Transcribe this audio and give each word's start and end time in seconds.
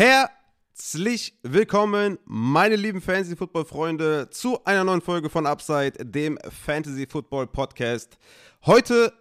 Herzlich 0.00 1.34
willkommen, 1.42 2.18
meine 2.24 2.74
lieben 2.74 3.02
Fantasy-Football-Freunde, 3.02 4.30
zu 4.30 4.64
einer 4.64 4.82
neuen 4.82 5.02
Folge 5.02 5.28
von 5.28 5.44
Upside, 5.44 6.02
dem 6.06 6.38
Fantasy-Football-Podcast. 6.64 8.16
Heute 8.64 9.12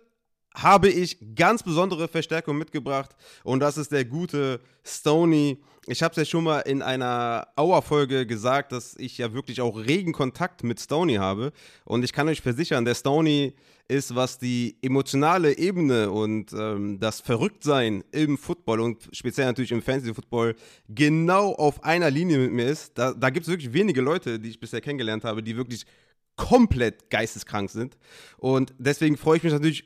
habe 0.55 0.87
ich 0.87 1.35
ganz 1.35 1.63
besondere 1.63 2.07
Verstärkung 2.07 2.57
mitgebracht 2.57 3.13
und 3.43 3.59
das 3.59 3.77
ist 3.77 3.91
der 3.91 4.05
gute 4.05 4.61
Stony. 4.85 5.61
Ich 5.91 6.03
habe 6.03 6.11
es 6.11 6.17
ja 6.17 6.25
schon 6.25 6.43
mal 6.43 6.59
in 6.59 6.83
einer 6.83 7.47
Auer-Folge 7.55 8.27
gesagt, 8.27 8.73
dass 8.73 8.95
ich 8.97 9.17
ja 9.17 9.33
wirklich 9.33 9.59
auch 9.59 9.75
regen 9.75 10.13
Kontakt 10.13 10.61
mit 10.63 10.79
Stony 10.79 11.15
habe 11.15 11.51
und 11.83 12.03
ich 12.03 12.13
kann 12.13 12.27
euch 12.27 12.41
versichern, 12.41 12.85
der 12.85 12.93
Stony 12.93 13.55
ist, 13.87 14.13
was 14.13 14.37
die 14.37 14.77
emotionale 14.83 15.57
Ebene 15.57 16.11
und 16.11 16.53
ähm, 16.53 16.99
das 16.99 17.21
Verrücktsein 17.21 18.03
im 18.11 18.37
Football 18.37 18.81
und 18.81 19.09
speziell 19.13 19.47
natürlich 19.47 19.71
im 19.71 19.81
Fantasy-Football 19.81 20.55
genau 20.89 21.53
auf 21.53 21.83
einer 21.83 22.11
Linie 22.11 22.37
mit 22.37 22.51
mir 22.51 22.67
ist. 22.67 22.95
Da, 22.95 23.13
da 23.13 23.31
gibt 23.31 23.47
es 23.47 23.51
wirklich 23.51 23.73
wenige 23.73 24.01
Leute, 24.01 24.39
die 24.39 24.49
ich 24.49 24.59
bisher 24.59 24.81
kennengelernt 24.81 25.23
habe, 25.23 25.41
die 25.41 25.57
wirklich 25.57 25.87
komplett 26.35 27.09
geisteskrank 27.09 27.71
sind. 27.71 27.97
Und 28.37 28.75
deswegen 28.77 29.17
freue 29.17 29.37
ich 29.37 29.43
mich 29.43 29.53
natürlich 29.53 29.85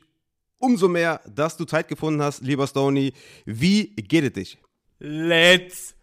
umso 0.58 0.86
mehr, 0.86 1.22
dass 1.34 1.56
du 1.56 1.64
Zeit 1.64 1.88
gefunden 1.88 2.20
hast, 2.20 2.42
lieber 2.42 2.66
Stony. 2.66 3.14
Wie 3.46 3.86
geht 3.96 4.24
es 4.24 4.32
dich? 4.34 4.63
Let's 4.98 5.94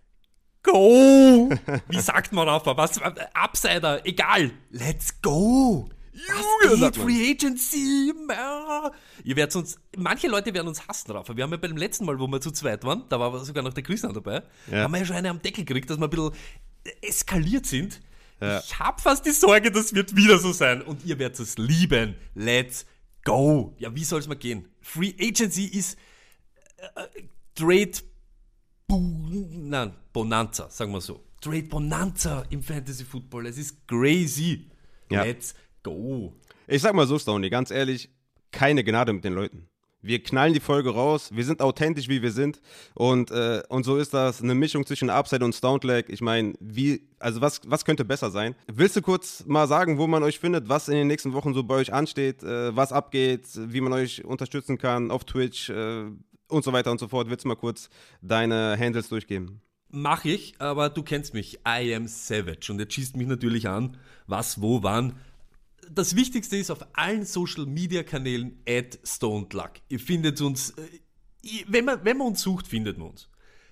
go! 0.63 1.49
Wie 1.89 1.99
sagt 1.99 2.31
man 2.33 2.47
auf? 2.49 2.65
Was? 2.65 2.99
Upsider, 3.33 4.05
egal. 4.05 4.51
Let's 4.69 5.21
go! 5.21 5.89
Junge, 6.13 6.81
Was 6.81 6.91
geht? 6.91 6.97
Free 7.03 7.31
Agency. 7.31 8.11
Ihr 9.23 9.35
werdet 9.35 9.55
uns, 9.55 9.79
manche 9.97 10.27
Leute 10.27 10.53
werden 10.53 10.67
uns 10.67 10.85
hassen 10.87 11.09
drauf. 11.11 11.27
Wir 11.33 11.43
haben 11.43 11.51
ja 11.51 11.57
beim 11.57 11.77
letzten 11.77 12.05
Mal, 12.05 12.19
wo 12.19 12.27
wir 12.27 12.41
zu 12.41 12.51
zweit 12.51 12.83
waren, 12.83 13.05
da 13.09 13.19
war 13.19 13.43
sogar 13.45 13.63
noch 13.63 13.73
der 13.73 13.83
Christian 13.83 14.13
dabei, 14.13 14.43
Ja. 14.69 14.83
haben 14.83 14.91
wir 14.91 14.99
ja 14.99 15.05
schon 15.05 15.15
eine 15.15 15.29
am 15.29 15.41
Deckel 15.41 15.63
gekriegt, 15.63 15.89
dass 15.89 15.97
wir 15.97 16.03
ein 16.03 16.09
bisschen 16.09 16.31
eskaliert 17.01 17.65
sind. 17.65 18.01
Ja. 18.41 18.59
Ich 18.59 18.77
habe 18.77 19.01
fast 19.01 19.25
die 19.25 19.31
Sorge, 19.31 19.71
das 19.71 19.93
wird 19.93 20.15
wieder 20.15 20.37
so 20.37 20.51
sein. 20.51 20.81
Und 20.81 21.05
ihr 21.05 21.17
werdet 21.17 21.39
es 21.39 21.57
lieben. 21.57 22.15
Let's 22.35 22.85
go. 23.23 23.73
Ja, 23.77 23.95
wie 23.95 24.03
soll 24.03 24.19
es 24.19 24.27
mal 24.27 24.35
gehen? 24.35 24.67
Free 24.81 25.13
Agency 25.19 25.65
ist 25.65 25.97
äh, 26.95 27.01
äh, 27.19 27.23
Trade 27.55 27.91
Nein, 28.99 29.93
Bonanza, 30.11 30.69
sagen 30.69 30.91
wir 30.91 30.99
so. 30.99 31.21
Trade 31.39 31.63
Bonanza 31.63 32.43
im 32.49 32.61
Fantasy 32.61 33.05
Football. 33.05 33.47
Es 33.47 33.57
ist 33.57 33.87
crazy. 33.87 34.69
Ja. 35.09 35.23
Let's 35.23 35.55
go. 35.81 36.33
Ich 36.67 36.81
sag 36.81 36.93
mal 36.93 37.07
so, 37.07 37.17
Stony, 37.17 37.49
ganz 37.49 37.71
ehrlich, 37.71 38.09
keine 38.51 38.83
Gnade 38.83 39.13
mit 39.13 39.23
den 39.23 39.33
Leuten. 39.33 39.67
Wir 40.01 40.21
knallen 40.21 40.53
die 40.53 40.59
Folge 40.59 40.89
raus, 40.89 41.29
wir 41.31 41.45
sind 41.45 41.61
authentisch, 41.61 42.09
wie 42.09 42.21
wir 42.21 42.31
sind. 42.31 42.59
Und, 42.95 43.31
äh, 43.31 43.61
und 43.69 43.83
so 43.83 43.97
ist 43.97 44.13
das 44.13 44.41
eine 44.41 44.55
Mischung 44.55 44.85
zwischen 44.85 45.09
Upside 45.09 45.45
und 45.45 45.53
Stonelag. 45.53 46.09
Ich 46.09 46.21
meine, 46.21 46.53
wie, 46.59 47.07
also 47.19 47.39
was, 47.39 47.61
was 47.65 47.85
könnte 47.85 48.03
besser 48.03 48.31
sein? 48.31 48.55
Willst 48.67 48.95
du 48.95 49.01
kurz 49.01 49.45
mal 49.45 49.67
sagen, 49.67 49.99
wo 49.99 50.07
man 50.07 50.23
euch 50.23 50.39
findet, 50.39 50.69
was 50.69 50.89
in 50.89 50.95
den 50.95 51.07
nächsten 51.07 51.33
Wochen 51.33 51.53
so 51.53 51.63
bei 51.63 51.75
euch 51.75 51.93
ansteht, 51.93 52.43
äh, 52.43 52.75
was 52.75 52.91
abgeht, 52.91 53.47
wie 53.55 53.79
man 53.79 53.93
euch 53.93 54.25
unterstützen 54.25 54.77
kann 54.77 55.11
auf 55.11 55.23
Twitch 55.23 55.69
äh, 55.69 56.05
und 56.51 56.63
so 56.63 56.73
weiter 56.73 56.91
und 56.91 56.99
so 56.99 57.07
fort? 57.07 57.29
Willst 57.29 57.45
du 57.45 57.47
mal 57.47 57.55
kurz 57.55 57.89
deine 58.21 58.77
Handles 58.79 59.09
durchgeben? 59.09 59.61
Mach 59.89 60.23
ich, 60.23 60.55
aber 60.59 60.89
du 60.89 61.03
kennst 61.03 61.33
mich. 61.33 61.59
I 61.67 61.93
am 61.93 62.07
savage. 62.07 62.71
Und 62.71 62.79
jetzt 62.79 62.93
schießt 62.93 63.17
mich 63.17 63.27
natürlich 63.27 63.67
an, 63.67 63.97
was, 64.25 64.61
wo, 64.61 64.83
wann. 64.83 65.17
Das 65.89 66.15
Wichtigste 66.15 66.55
ist 66.55 66.71
auf 66.71 66.85
allen 66.93 67.25
Social 67.25 67.65
Media 67.65 68.03
Kanälen 68.03 68.61
at 68.67 68.99
Stoned 69.03 69.53
Luck. 69.53 69.71
Ihr 69.89 69.99
findet 69.99 70.39
uns, 70.39 70.71
äh, 70.71 71.65
wenn 71.67 71.85
man, 71.85 72.05
wenn 72.05 72.17
man 72.17 72.27
uns 72.27 72.41
sucht, 72.41 72.67
findet 72.67 72.97
man 72.97 73.09
uns. 73.09 73.27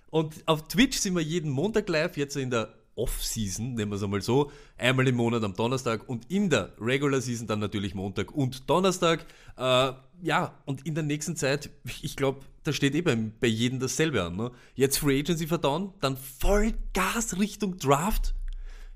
Und 0.09 0.35
auf 0.45 0.67
Twitch 0.67 0.97
sind 0.97 1.15
wir 1.15 1.21
jeden 1.21 1.51
Montag 1.51 1.87
live, 1.87 2.17
jetzt 2.17 2.35
in 2.35 2.49
der 2.49 2.73
Off-Season, 2.95 3.75
nehmen 3.75 3.91
wir 3.91 3.95
es 3.95 4.03
einmal 4.03 4.21
so, 4.21 4.51
einmal 4.77 5.07
im 5.07 5.15
Monat 5.15 5.43
am 5.43 5.53
Donnerstag 5.53 6.09
und 6.09 6.29
in 6.29 6.49
der 6.49 6.73
Regular 6.81 7.21
Season 7.21 7.47
dann 7.47 7.59
natürlich 7.59 7.95
Montag 7.95 8.33
und 8.33 8.69
Donnerstag. 8.69 9.25
Äh, 9.55 9.93
ja, 10.21 10.53
und 10.65 10.85
in 10.85 10.95
der 10.95 11.03
nächsten 11.03 11.37
Zeit, 11.37 11.69
ich 12.01 12.17
glaube, 12.17 12.41
da 12.63 12.73
steht 12.73 12.95
eh 12.95 13.01
bei, 13.01 13.47
jedem 13.47 13.79
dasselbe 13.79 14.23
an. 14.23 14.35
Ne? 14.35 14.51
Jetzt 14.75 14.97
Free 14.97 15.19
Agency 15.19 15.47
verdauen, 15.47 15.93
dann 16.01 16.17
Vollgas 16.17 17.39
Richtung 17.39 17.77
Draft. 17.77 18.33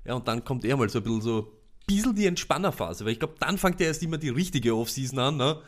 Ja, 0.04 0.14
und 0.14 0.28
dann 0.28 0.44
kommt 0.44 0.64
eher 0.64 0.76
mal 0.76 0.88
so 0.88 0.98
ein 0.98 1.04
bisschen 1.04 1.22
so, 1.22 1.52
bisschen 1.86 2.14
die 2.14 2.26
Entspannerphase, 2.26 3.04
weil 3.04 3.12
ich 3.12 3.18
glaube, 3.18 3.34
dann 3.40 3.58
fängt 3.58 3.80
ja 3.80 3.86
erst 3.86 4.02
immer 4.02 4.18
die 4.18 4.30
richtige 4.30 4.74
Off-Season 4.76 5.18
an. 5.18 5.36
Ne? 5.36 5.60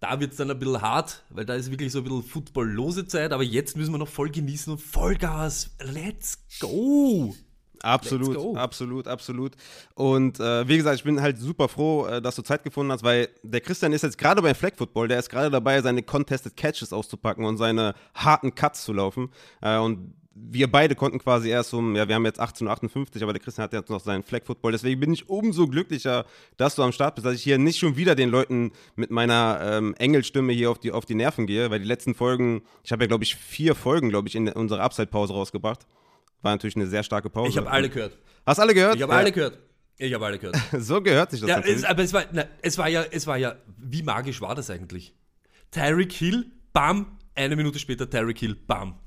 Da 0.00 0.20
wird 0.20 0.32
es 0.32 0.36
dann 0.36 0.50
ein 0.50 0.58
bisschen 0.58 0.82
hart, 0.82 1.24
weil 1.30 1.44
da 1.44 1.54
ist 1.54 1.70
wirklich 1.70 1.92
so 1.92 1.98
ein 1.98 2.04
bisschen 2.04 2.22
footballlose 2.22 3.06
Zeit, 3.06 3.32
aber 3.32 3.42
jetzt 3.42 3.76
müssen 3.76 3.92
wir 3.92 3.98
noch 3.98 4.08
voll 4.08 4.30
genießen 4.30 4.72
und 4.72 4.80
Vollgas. 4.80 5.70
Let's 5.80 6.38
go! 6.60 7.34
Absolut, 7.84 8.56
absolut, 8.56 9.08
absolut. 9.08 9.52
Und 9.94 10.40
äh, 10.40 10.66
wie 10.66 10.76
gesagt, 10.76 10.96
ich 10.96 11.04
bin 11.04 11.20
halt 11.20 11.38
super 11.38 11.68
froh, 11.68 12.06
äh, 12.06 12.22
dass 12.22 12.36
du 12.36 12.42
Zeit 12.42 12.64
gefunden 12.64 12.92
hast, 12.92 13.02
weil 13.02 13.28
der 13.42 13.60
Christian 13.60 13.92
ist 13.92 14.02
jetzt 14.02 14.18
gerade 14.18 14.40
beim 14.40 14.54
Flag 14.54 14.72
Football, 14.76 15.08
der 15.08 15.18
ist 15.18 15.28
gerade 15.28 15.50
dabei, 15.50 15.80
seine 15.82 16.02
Contested 16.02 16.56
Catches 16.56 16.92
auszupacken 16.92 17.44
und 17.44 17.58
seine 17.58 17.94
harten 18.14 18.54
Cuts 18.54 18.84
zu 18.84 18.92
laufen. 18.92 19.30
Äh, 19.60 19.78
und 19.78 20.14
wir 20.34 20.70
beide 20.70 20.94
konnten 20.94 21.18
quasi 21.18 21.48
erst 21.48 21.72
um, 21.74 21.94
ja, 21.94 22.08
wir 22.08 22.14
haben 22.14 22.24
jetzt 22.24 22.40
18.58 22.40 23.16
Uhr, 23.16 23.22
aber 23.22 23.32
der 23.32 23.40
Christian 23.40 23.64
hat 23.64 23.72
jetzt 23.72 23.90
noch 23.90 24.00
seinen 24.00 24.24
Flag 24.24 24.44
Football. 24.44 24.72
Deswegen 24.72 25.00
bin 25.00 25.12
ich 25.12 25.28
umso 25.28 25.68
glücklicher, 25.68 26.24
dass 26.56 26.74
du 26.74 26.82
am 26.82 26.92
Start 26.92 27.14
bist, 27.14 27.26
dass 27.26 27.34
ich 27.34 27.42
hier 27.42 27.58
nicht 27.58 27.78
schon 27.78 27.96
wieder 27.96 28.14
den 28.14 28.30
Leuten 28.30 28.72
mit 28.96 29.10
meiner 29.10 29.60
ähm, 29.62 29.94
Engelstimme 29.98 30.52
hier 30.52 30.70
auf 30.70 30.78
die, 30.78 30.90
auf 30.90 31.06
die 31.06 31.14
Nerven 31.14 31.46
gehe, 31.46 31.70
weil 31.70 31.78
die 31.78 31.86
letzten 31.86 32.14
Folgen, 32.14 32.62
ich 32.82 32.90
habe 32.90 33.04
ja, 33.04 33.08
glaube 33.08 33.24
ich, 33.24 33.36
vier 33.36 33.74
Folgen, 33.74 34.08
glaube 34.08 34.28
ich, 34.28 34.34
in 34.34 34.48
unserer 34.48 34.82
Upside-Pause 34.82 35.34
rausgebracht. 35.34 35.86
War 36.44 36.52
natürlich 36.52 36.76
eine 36.76 36.86
sehr 36.86 37.02
starke 37.02 37.30
Pause. 37.30 37.50
Ich 37.50 37.56
habe 37.56 37.70
alle 37.70 37.88
gehört. 37.88 38.16
Hast 38.46 38.58
alle 38.60 38.74
gehört? 38.74 38.96
Ich 38.96 39.02
habe 39.02 39.12
Ja. 39.12 39.18
alle 39.18 39.32
gehört. 39.32 39.58
Ich 39.96 40.12
habe 40.12 40.26
alle 40.26 40.38
gehört. 40.38 40.56
So 40.78 41.00
gehört 41.00 41.30
sich 41.30 41.40
das 41.40 41.48
ja, 41.48 41.60
es, 41.60 41.84
aber 41.84 42.02
es 42.02 42.12
war, 42.12 42.24
na, 42.32 42.44
es 42.62 42.76
war 42.78 42.88
ja, 42.88 43.04
es 43.10 43.26
war 43.26 43.36
ja, 43.38 43.56
wie 43.78 44.02
magisch 44.02 44.40
war 44.40 44.54
das 44.54 44.68
eigentlich? 44.68 45.14
Tyreek 45.70 46.12
Hill, 46.12 46.46
bam, 46.72 47.18
eine 47.34 47.56
Minute 47.56 47.78
später 47.78 48.08
Tyreek 48.10 48.38
Hill, 48.38 48.54
bam. 48.66 48.98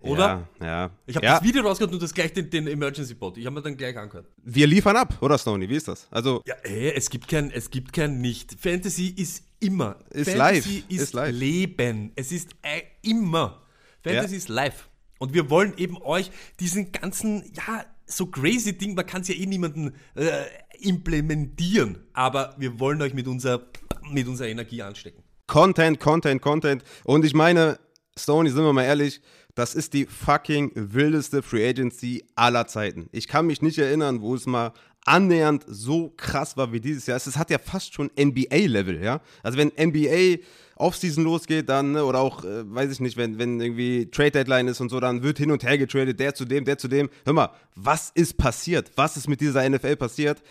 Oder? 0.00 0.48
Ja, 0.60 0.66
ja. 0.66 0.90
Ich 1.06 1.16
habe 1.16 1.26
ja, 1.26 1.34
das 1.34 1.42
Video 1.42 1.62
rausgehört 1.62 1.92
und 1.92 2.00
das 2.02 2.14
gleich 2.14 2.32
den, 2.32 2.48
den 2.48 2.68
Emergency 2.68 3.14
Bot. 3.14 3.36
Ich 3.38 3.44
habe 3.46 3.56
mir 3.56 3.62
dann 3.62 3.76
gleich 3.76 3.96
angehört. 3.98 4.28
Wir 4.42 4.66
liefern 4.66 4.96
ab, 4.96 5.16
oder 5.20 5.36
Stony? 5.36 5.68
Wie 5.68 5.74
ist 5.76 5.88
das? 5.88 6.06
Also, 6.10 6.42
Ja, 6.46 6.54
ey, 6.62 6.92
es 6.94 7.10
gibt 7.10 7.26
kein, 7.28 7.50
es 7.50 7.68
gibt 7.70 7.92
kein 7.92 8.20
Nicht. 8.20 8.54
Fantasy 8.60 9.08
ist 9.16 9.42
immer. 9.58 9.96
Ist 10.10 10.30
Fantasy 10.30 10.36
live, 10.38 10.66
ist, 10.88 11.02
ist 11.02 11.14
live. 11.14 11.34
Leben. 11.34 12.12
Es 12.14 12.30
ist 12.30 12.50
äh, 12.62 12.82
immer. 13.02 13.62
Fantasy 14.04 14.34
Ja. 14.34 14.38
ist 14.38 14.48
live. 14.48 14.88
Und 15.18 15.34
wir 15.34 15.50
wollen 15.50 15.74
eben 15.76 15.96
euch 16.02 16.30
diesen 16.60 16.92
ganzen, 16.92 17.44
ja, 17.54 17.84
so 18.06 18.26
crazy 18.26 18.76
Ding, 18.76 18.94
man 18.94 19.06
kann 19.06 19.22
es 19.22 19.28
ja 19.28 19.34
eh 19.34 19.46
niemanden 19.46 19.94
äh, 20.14 20.44
implementieren, 20.80 21.98
aber 22.12 22.54
wir 22.58 22.78
wollen 22.78 23.00
euch 23.02 23.14
mit, 23.14 23.26
unserer 23.26 23.66
mit 24.10 24.28
unserer 24.28 24.48
Energie 24.48 24.82
anstecken. 24.82 25.22
Content, 25.46 26.00
Content, 26.00 26.42
Content. 26.42 26.84
Und 27.04 27.24
ich 27.24 27.34
meine, 27.34 27.78
Stony, 28.18 28.50
sind 28.50 28.64
wir 28.64 28.72
mal 28.72 28.84
ehrlich, 28.84 29.20
das 29.54 29.74
ist 29.74 29.94
die 29.94 30.06
fucking 30.06 30.72
wildeste 30.74 31.42
Free 31.42 31.68
Agency 31.68 32.24
aller 32.34 32.66
Zeiten. 32.66 33.08
Ich 33.12 33.26
kann 33.26 33.46
mich 33.46 33.62
nicht 33.62 33.78
erinnern, 33.78 34.20
wo 34.20 34.34
es 34.34 34.46
mal 34.46 34.72
annähernd 35.06 35.64
so 35.66 36.12
krass 36.16 36.56
war 36.56 36.72
wie 36.72 36.80
dieses 36.80 37.06
Jahr. 37.06 37.16
Es 37.16 37.36
hat 37.36 37.50
ja 37.50 37.58
fast 37.58 37.94
schon 37.94 38.10
NBA-Level, 38.18 39.02
ja. 39.02 39.20
Also 39.42 39.56
wenn 39.58 39.72
NBA 39.78 40.42
Offseason 40.76 41.24
losgeht, 41.24 41.68
dann, 41.68 41.92
ne, 41.92 42.04
oder 42.04 42.20
auch, 42.20 42.44
äh, 42.44 42.70
weiß 42.70 42.92
ich 42.92 43.00
nicht, 43.00 43.16
wenn, 43.16 43.38
wenn 43.38 43.60
irgendwie 43.60 44.10
Trade 44.10 44.32
Deadline 44.32 44.68
ist 44.68 44.80
und 44.80 44.90
so, 44.90 45.00
dann 45.00 45.22
wird 45.22 45.38
hin 45.38 45.50
und 45.50 45.64
her 45.64 45.78
getradet, 45.78 46.20
der 46.20 46.34
zu 46.34 46.44
dem, 46.44 46.64
der 46.64 46.76
zu 46.76 46.88
dem. 46.88 47.08
Hör 47.24 47.32
mal, 47.32 47.50
was 47.74 48.10
ist 48.14 48.36
passiert? 48.36 48.90
Was 48.96 49.16
ist 49.16 49.28
mit 49.28 49.40
dieser 49.40 49.68
NFL 49.68 49.96
passiert? 49.96 50.42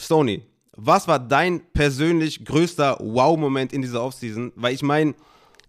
Stony, 0.00 0.42
was 0.76 1.08
war 1.08 1.18
dein 1.18 1.60
persönlich 1.72 2.44
größter 2.44 2.98
Wow-Moment 3.00 3.72
in 3.72 3.82
dieser 3.82 4.02
Offseason? 4.02 4.52
Weil 4.54 4.74
ich 4.74 4.82
meine, 4.82 5.14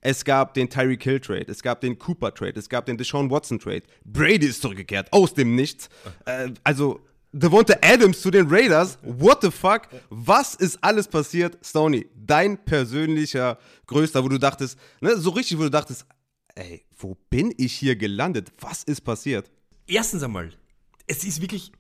es 0.02 0.24
gab 0.26 0.54
den 0.54 0.70
Tyreek 0.70 1.04
Hill 1.04 1.20
Trade, 1.20 1.46
es 1.48 1.64
gab 1.64 1.82
den 1.82 1.98
Cooper 1.98 2.34
Trade, 2.34 2.60
es 2.60 2.70
gab 2.70 2.86
den 2.86 2.98
Deshaun 2.98 3.32
Watson 3.32 3.58
Trade. 3.58 3.84
Brady 4.06 4.48
ist 4.48 4.62
zurückgekehrt, 4.62 5.08
aus 5.12 5.34
dem 5.34 5.56
Nichts. 5.56 5.90
Äh, 6.26 6.50
also, 6.64 7.00
Devonta 7.36 7.74
Adams 7.82 8.22
zu 8.22 8.30
den 8.30 8.48
Raiders. 8.48 9.00
What 9.02 9.42
the 9.42 9.50
fuck? 9.50 9.88
Was 10.10 10.54
ist 10.54 10.78
alles 10.84 11.08
passiert? 11.08 11.58
Stony, 11.66 12.06
dein 12.16 12.64
persönlicher 12.64 13.58
größter, 13.88 14.24
wo 14.24 14.30
du 14.30 14.38
dachtest, 14.38 14.78
ne, 15.02 15.18
so 15.18 15.32
richtig, 15.32 15.58
wo 15.58 15.64
du 15.64 15.72
dachtest, 15.72 16.06
ey, 16.54 16.86
wo 16.96 17.18
bin 17.32 17.52
ich 17.58 17.74
hier 17.74 17.96
gelandet? 17.96 18.52
Was 18.60 18.84
ist 18.84 19.02
passiert? 19.02 19.50
Erstens 19.88 20.22
einmal, 20.22 20.52
es 21.08 21.24
ist 21.24 21.42
wirklich, 21.42 21.72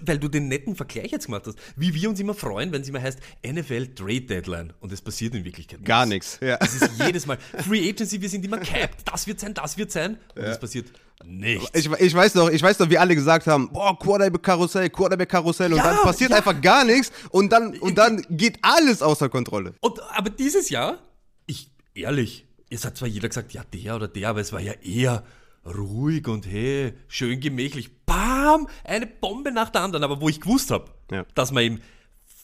weil 0.00 0.18
du 0.18 0.28
den 0.28 0.48
netten 0.48 0.74
Vergleich 0.74 1.12
jetzt 1.12 1.26
gemacht 1.26 1.46
hast, 1.46 1.58
wie 1.76 1.92
wir 1.92 2.08
uns 2.08 2.18
immer 2.18 2.32
freuen, 2.32 2.72
wenn 2.72 2.80
es 2.80 2.88
immer 2.88 3.02
heißt 3.02 3.18
NFL 3.46 3.88
Trade 3.88 4.22
Deadline 4.22 4.72
und 4.80 4.92
es 4.92 5.02
passiert 5.02 5.34
in 5.34 5.44
Wirklichkeit 5.44 5.84
Gar 5.84 6.06
nichts. 6.06 6.38
Ja. 6.40 6.56
Es 6.62 6.74
ist 6.74 6.90
jedes 7.04 7.26
Mal 7.26 7.36
Free 7.36 7.86
Agency, 7.86 8.18
wir 8.18 8.30
sind 8.30 8.46
immer 8.46 8.58
capped, 8.58 9.06
das 9.06 9.26
wird 9.26 9.40
sein, 9.40 9.52
das 9.52 9.76
wird 9.76 9.92
sein 9.92 10.16
und 10.34 10.42
es 10.42 10.58
passiert 10.58 10.86
nichts. 11.24 11.70
Ich, 11.74 11.90
ich 11.90 12.14
weiß 12.14 12.34
noch, 12.34 12.48
ich 12.50 12.62
weiß 12.62 12.78
noch, 12.78 12.90
wie 12.90 12.98
alle 12.98 13.14
gesagt 13.14 13.46
haben, 13.46 13.70
boah, 13.72 13.98
Quarterback-Karussell, 13.98 14.90
Quarterback-Karussell 14.90 15.72
und 15.72 15.78
Ja, 15.78 15.84
dann 15.94 16.02
passiert 16.02 16.30
ja. 16.30 16.36
einfach 16.36 16.60
gar 16.60 16.84
nichts 16.84 17.10
und 17.30 17.50
dann, 17.52 17.76
und 17.78 17.96
dann 17.98 18.24
geht 18.30 18.58
alles 18.62 19.02
außer 19.02 19.28
Kontrolle. 19.28 19.74
Und, 19.80 20.00
aber 20.14 20.30
dieses 20.30 20.68
Jahr, 20.70 20.98
ich, 21.46 21.70
ehrlich, 21.94 22.46
es 22.70 22.84
hat 22.84 22.96
zwar 22.96 23.08
jeder 23.08 23.28
gesagt, 23.28 23.52
ja, 23.52 23.62
der 23.72 23.96
oder 23.96 24.08
der, 24.08 24.28
aber 24.30 24.40
es 24.40 24.52
war 24.52 24.60
ja 24.60 24.72
eher 24.82 25.24
ruhig 25.64 26.28
und 26.28 26.46
hey, 26.46 26.92
schön 27.08 27.40
gemächlich. 27.40 28.04
Bam! 28.04 28.68
Eine 28.84 29.06
Bombe 29.06 29.50
nach 29.52 29.70
der 29.70 29.80
anderen. 29.82 30.04
Aber 30.04 30.20
wo 30.20 30.28
ich 30.28 30.40
gewusst 30.40 30.70
habe, 30.70 30.86
Ja. 31.10 31.24
dass 31.34 31.52
wir 31.52 31.62
im 31.62 31.80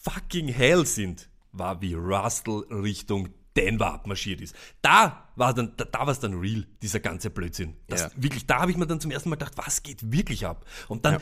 fucking 0.01 0.47
Hell 0.49 0.85
sind, 0.85 1.29
war 1.51 1.81
wie 1.81 1.93
Rustle 1.93 2.65
Richtung 2.69 3.29
Denver 3.55 3.93
abmarschiert 3.93 4.41
ist. 4.41 4.55
Da 4.81 5.29
war 5.35 5.53
dann, 5.53 5.73
da, 5.77 5.85
da 5.85 5.99
war 5.99 6.07
es 6.09 6.19
dann 6.19 6.33
real, 6.39 6.65
dieser 6.81 6.99
ganze 6.99 7.29
Blödsinn. 7.29 7.75
Das, 7.87 8.01
Ja. 8.01 8.11
Wirklich, 8.15 8.45
da 8.47 8.59
habe 8.61 8.71
ich 8.71 8.77
mir 8.77 8.87
dann 8.87 8.99
zum 8.99 9.11
ersten 9.11 9.29
Mal 9.29 9.35
gedacht, 9.35 9.53
was 9.57 9.83
geht 9.83 10.11
wirklich 10.11 10.45
ab? 10.45 10.65
Und 10.87 11.05
dann 11.05 11.13
Ja. 11.15 11.19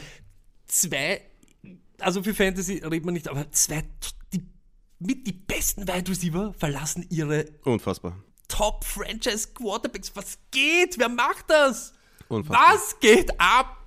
zwei, 0.67 1.21
also 1.99 2.23
für 2.23 2.33
Fantasy 2.33 2.77
redet 2.83 3.05
man 3.05 3.13
nicht, 3.13 3.27
aber 3.27 3.51
zwei, 3.51 3.83
die, 4.33 4.41
mit 4.99 5.27
die 5.27 5.33
besten 5.33 5.87
Wide 5.87 6.09
Receiver 6.09 6.53
verlassen 6.53 7.05
ihre 7.09 7.45
Unfassbar. 7.63 8.17
Top-Franchise-Quarterbacks. 8.47 10.11
Was 10.15 10.37
geht? 10.51 10.97
Wer 10.97 11.09
macht 11.09 11.45
das? 11.49 11.93
Unfassbar. 12.27 12.73
Was 12.73 12.99
geht 12.99 13.39
ab? 13.39 13.77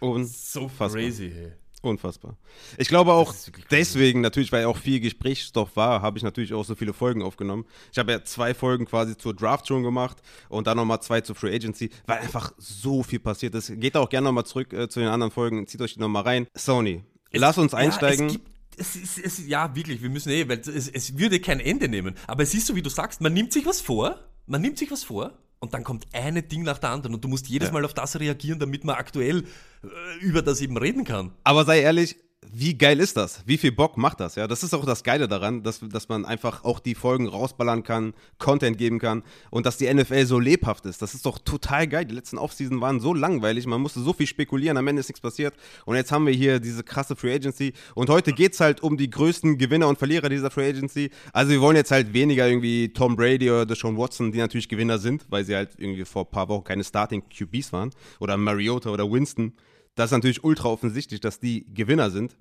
Unfassbar. 0.00 0.90
crazy, 0.90 1.30
hey. 1.30 1.52
Unfassbar. 1.84 2.38
Ich 2.78 2.88
glaube 2.88 3.12
auch 3.12 3.34
deswegen, 3.70 4.22
natürlich, 4.22 4.50
weil 4.52 4.64
auch 4.64 4.78
viel 4.78 5.00
Gesprächsstoff 5.00 5.76
war, 5.76 6.00
habe 6.00 6.16
ich 6.16 6.24
natürlich 6.24 6.54
auch 6.54 6.64
so 6.64 6.74
viele 6.74 6.94
Folgen 6.94 7.22
aufgenommen. 7.22 7.66
Ich 7.92 7.98
habe 7.98 8.10
ja 8.10 8.24
zwei 8.24 8.54
Folgen 8.54 8.86
quasi 8.86 9.18
zur 9.18 9.34
Draft 9.34 9.68
schon 9.68 9.82
gemacht 9.82 10.16
und 10.48 10.66
dann 10.66 10.78
nochmal 10.78 11.02
zwei 11.02 11.20
zur 11.20 11.36
Free 11.36 11.54
Agency, 11.54 11.90
weil 12.06 12.20
einfach 12.20 12.52
so 12.56 13.02
viel 13.02 13.18
passiert 13.18 13.54
ist. 13.54 13.70
Geht 13.80 13.98
auch 13.98 14.08
gerne 14.08 14.24
nochmal 14.24 14.46
zurück 14.46 14.72
äh, 14.72 14.88
zu 14.88 15.00
den 15.00 15.10
anderen 15.10 15.30
Folgen, 15.30 15.66
zieht 15.66 15.82
euch 15.82 15.92
die 15.92 16.00
nochmal 16.00 16.22
rein. 16.22 16.46
Sony, 16.54 17.04
lass 17.32 17.58
uns 17.58 17.74
einsteigen. 17.74 18.30
Ja, 18.30 18.34
es 18.34 18.40
gibt, 18.40 18.48
es 18.78 18.96
ist, 18.96 19.18
es, 19.18 19.46
ja, 19.46 19.76
wirklich, 19.76 20.00
wir 20.00 20.08
müssen 20.08 20.30
eh, 20.30 20.48
weil 20.48 20.60
es, 20.60 20.88
es 20.88 21.18
würde 21.18 21.38
kein 21.38 21.60
Ende 21.60 21.88
nehmen. 21.88 22.14
Aber 22.26 22.42
es 22.42 22.54
ist 22.54 22.66
so, 22.66 22.74
wie 22.76 22.82
du 22.82 22.88
sagst, 22.88 23.20
man 23.20 23.34
nimmt 23.34 23.52
sich 23.52 23.66
was 23.66 23.82
vor, 23.82 24.18
man 24.46 24.62
nimmt 24.62 24.78
sich 24.78 24.90
was 24.90 25.04
vor 25.04 25.32
und 25.64 25.74
dann 25.74 25.82
kommt 25.82 26.06
eine 26.12 26.42
Ding 26.42 26.62
nach 26.62 26.78
der 26.78 26.90
anderen 26.90 27.14
und 27.14 27.24
du 27.24 27.28
musst 27.28 27.48
jedes 27.48 27.68
Ja. 27.68 27.72
Mal 27.72 27.84
auf 27.84 27.94
das 27.94 28.18
reagieren, 28.20 28.58
damit 28.60 28.84
man 28.84 28.94
aktuell 28.96 29.44
äh, 29.82 30.24
über 30.24 30.42
das 30.42 30.60
eben 30.60 30.76
reden 30.76 31.04
kann. 31.04 31.32
Aber 31.42 31.64
sei 31.64 31.80
ehrlich, 31.80 32.16
wie 32.52 32.76
geil 32.76 33.00
ist 33.00 33.16
das? 33.16 33.42
Wie 33.46 33.56
viel 33.56 33.72
Bock 33.72 33.96
macht 33.96 34.20
das? 34.20 34.34
Ja, 34.34 34.46
das 34.46 34.62
ist 34.62 34.74
auch 34.74 34.84
das 34.84 35.02
Geile 35.02 35.28
daran, 35.28 35.62
dass, 35.62 35.80
dass 35.80 36.08
man 36.08 36.24
einfach 36.24 36.64
auch 36.64 36.80
die 36.80 36.94
Folgen 36.94 37.28
rausballern 37.28 37.82
kann, 37.82 38.14
Content 38.38 38.78
geben 38.78 38.98
kann 38.98 39.22
und 39.50 39.66
dass 39.66 39.76
die 39.76 39.92
NFL 39.92 40.26
so 40.26 40.38
lebhaft 40.38 40.86
ist. 40.86 41.02
Das 41.02 41.14
ist 41.14 41.26
doch 41.26 41.38
total 41.38 41.86
geil. 41.86 42.04
Die 42.04 42.14
letzten 42.14 42.38
Offseason 42.38 42.80
waren 42.80 43.00
so 43.00 43.14
langweilig, 43.14 43.66
man 43.66 43.80
musste 43.80 44.00
so 44.00 44.12
viel 44.12 44.26
spekulieren, 44.26 44.76
am 44.76 44.86
Ende 44.86 45.00
ist 45.00 45.08
nichts 45.08 45.20
passiert. 45.20 45.54
Und 45.84 45.96
jetzt 45.96 46.12
haben 46.12 46.26
wir 46.26 46.34
hier 46.34 46.60
diese 46.60 46.82
krasse 46.82 47.16
Free 47.16 47.34
Agency. 47.34 47.72
Und 47.94 48.10
heute 48.10 48.32
geht 48.32 48.54
es 48.54 48.60
halt 48.60 48.82
um 48.82 48.96
die 48.96 49.10
größten 49.10 49.58
Gewinner 49.58 49.88
und 49.88 49.98
Verlierer 49.98 50.28
dieser 50.28 50.50
Free 50.50 50.68
Agency. 50.68 51.10
Also 51.32 51.52
wir 51.52 51.60
wollen 51.60 51.76
jetzt 51.76 51.90
halt 51.90 52.12
weniger 52.12 52.48
irgendwie 52.48 52.92
Tom 52.92 53.16
Brady 53.16 53.50
oder 53.50 53.66
Deshaun 53.66 53.96
Watson, 53.96 54.32
die 54.32 54.38
natürlich 54.38 54.68
Gewinner 54.68 54.98
sind, 54.98 55.24
weil 55.28 55.44
sie 55.44 55.54
halt 55.54 55.70
irgendwie 55.78 56.04
vor 56.04 56.24
ein 56.24 56.30
paar 56.30 56.48
Wochen 56.48 56.64
keine 56.64 56.84
Starting 56.84 57.22
QBs 57.28 57.72
waren. 57.72 57.90
Oder 58.20 58.36
Mariota 58.36 58.90
oder 58.90 59.10
Winston. 59.10 59.52
Das 59.94 60.06
ist 60.06 60.12
natürlich 60.12 60.44
ultra 60.44 60.68
offensichtlich, 60.68 61.20
dass 61.20 61.40
die 61.40 61.66
Gewinner 61.72 62.10
sind. 62.10 62.36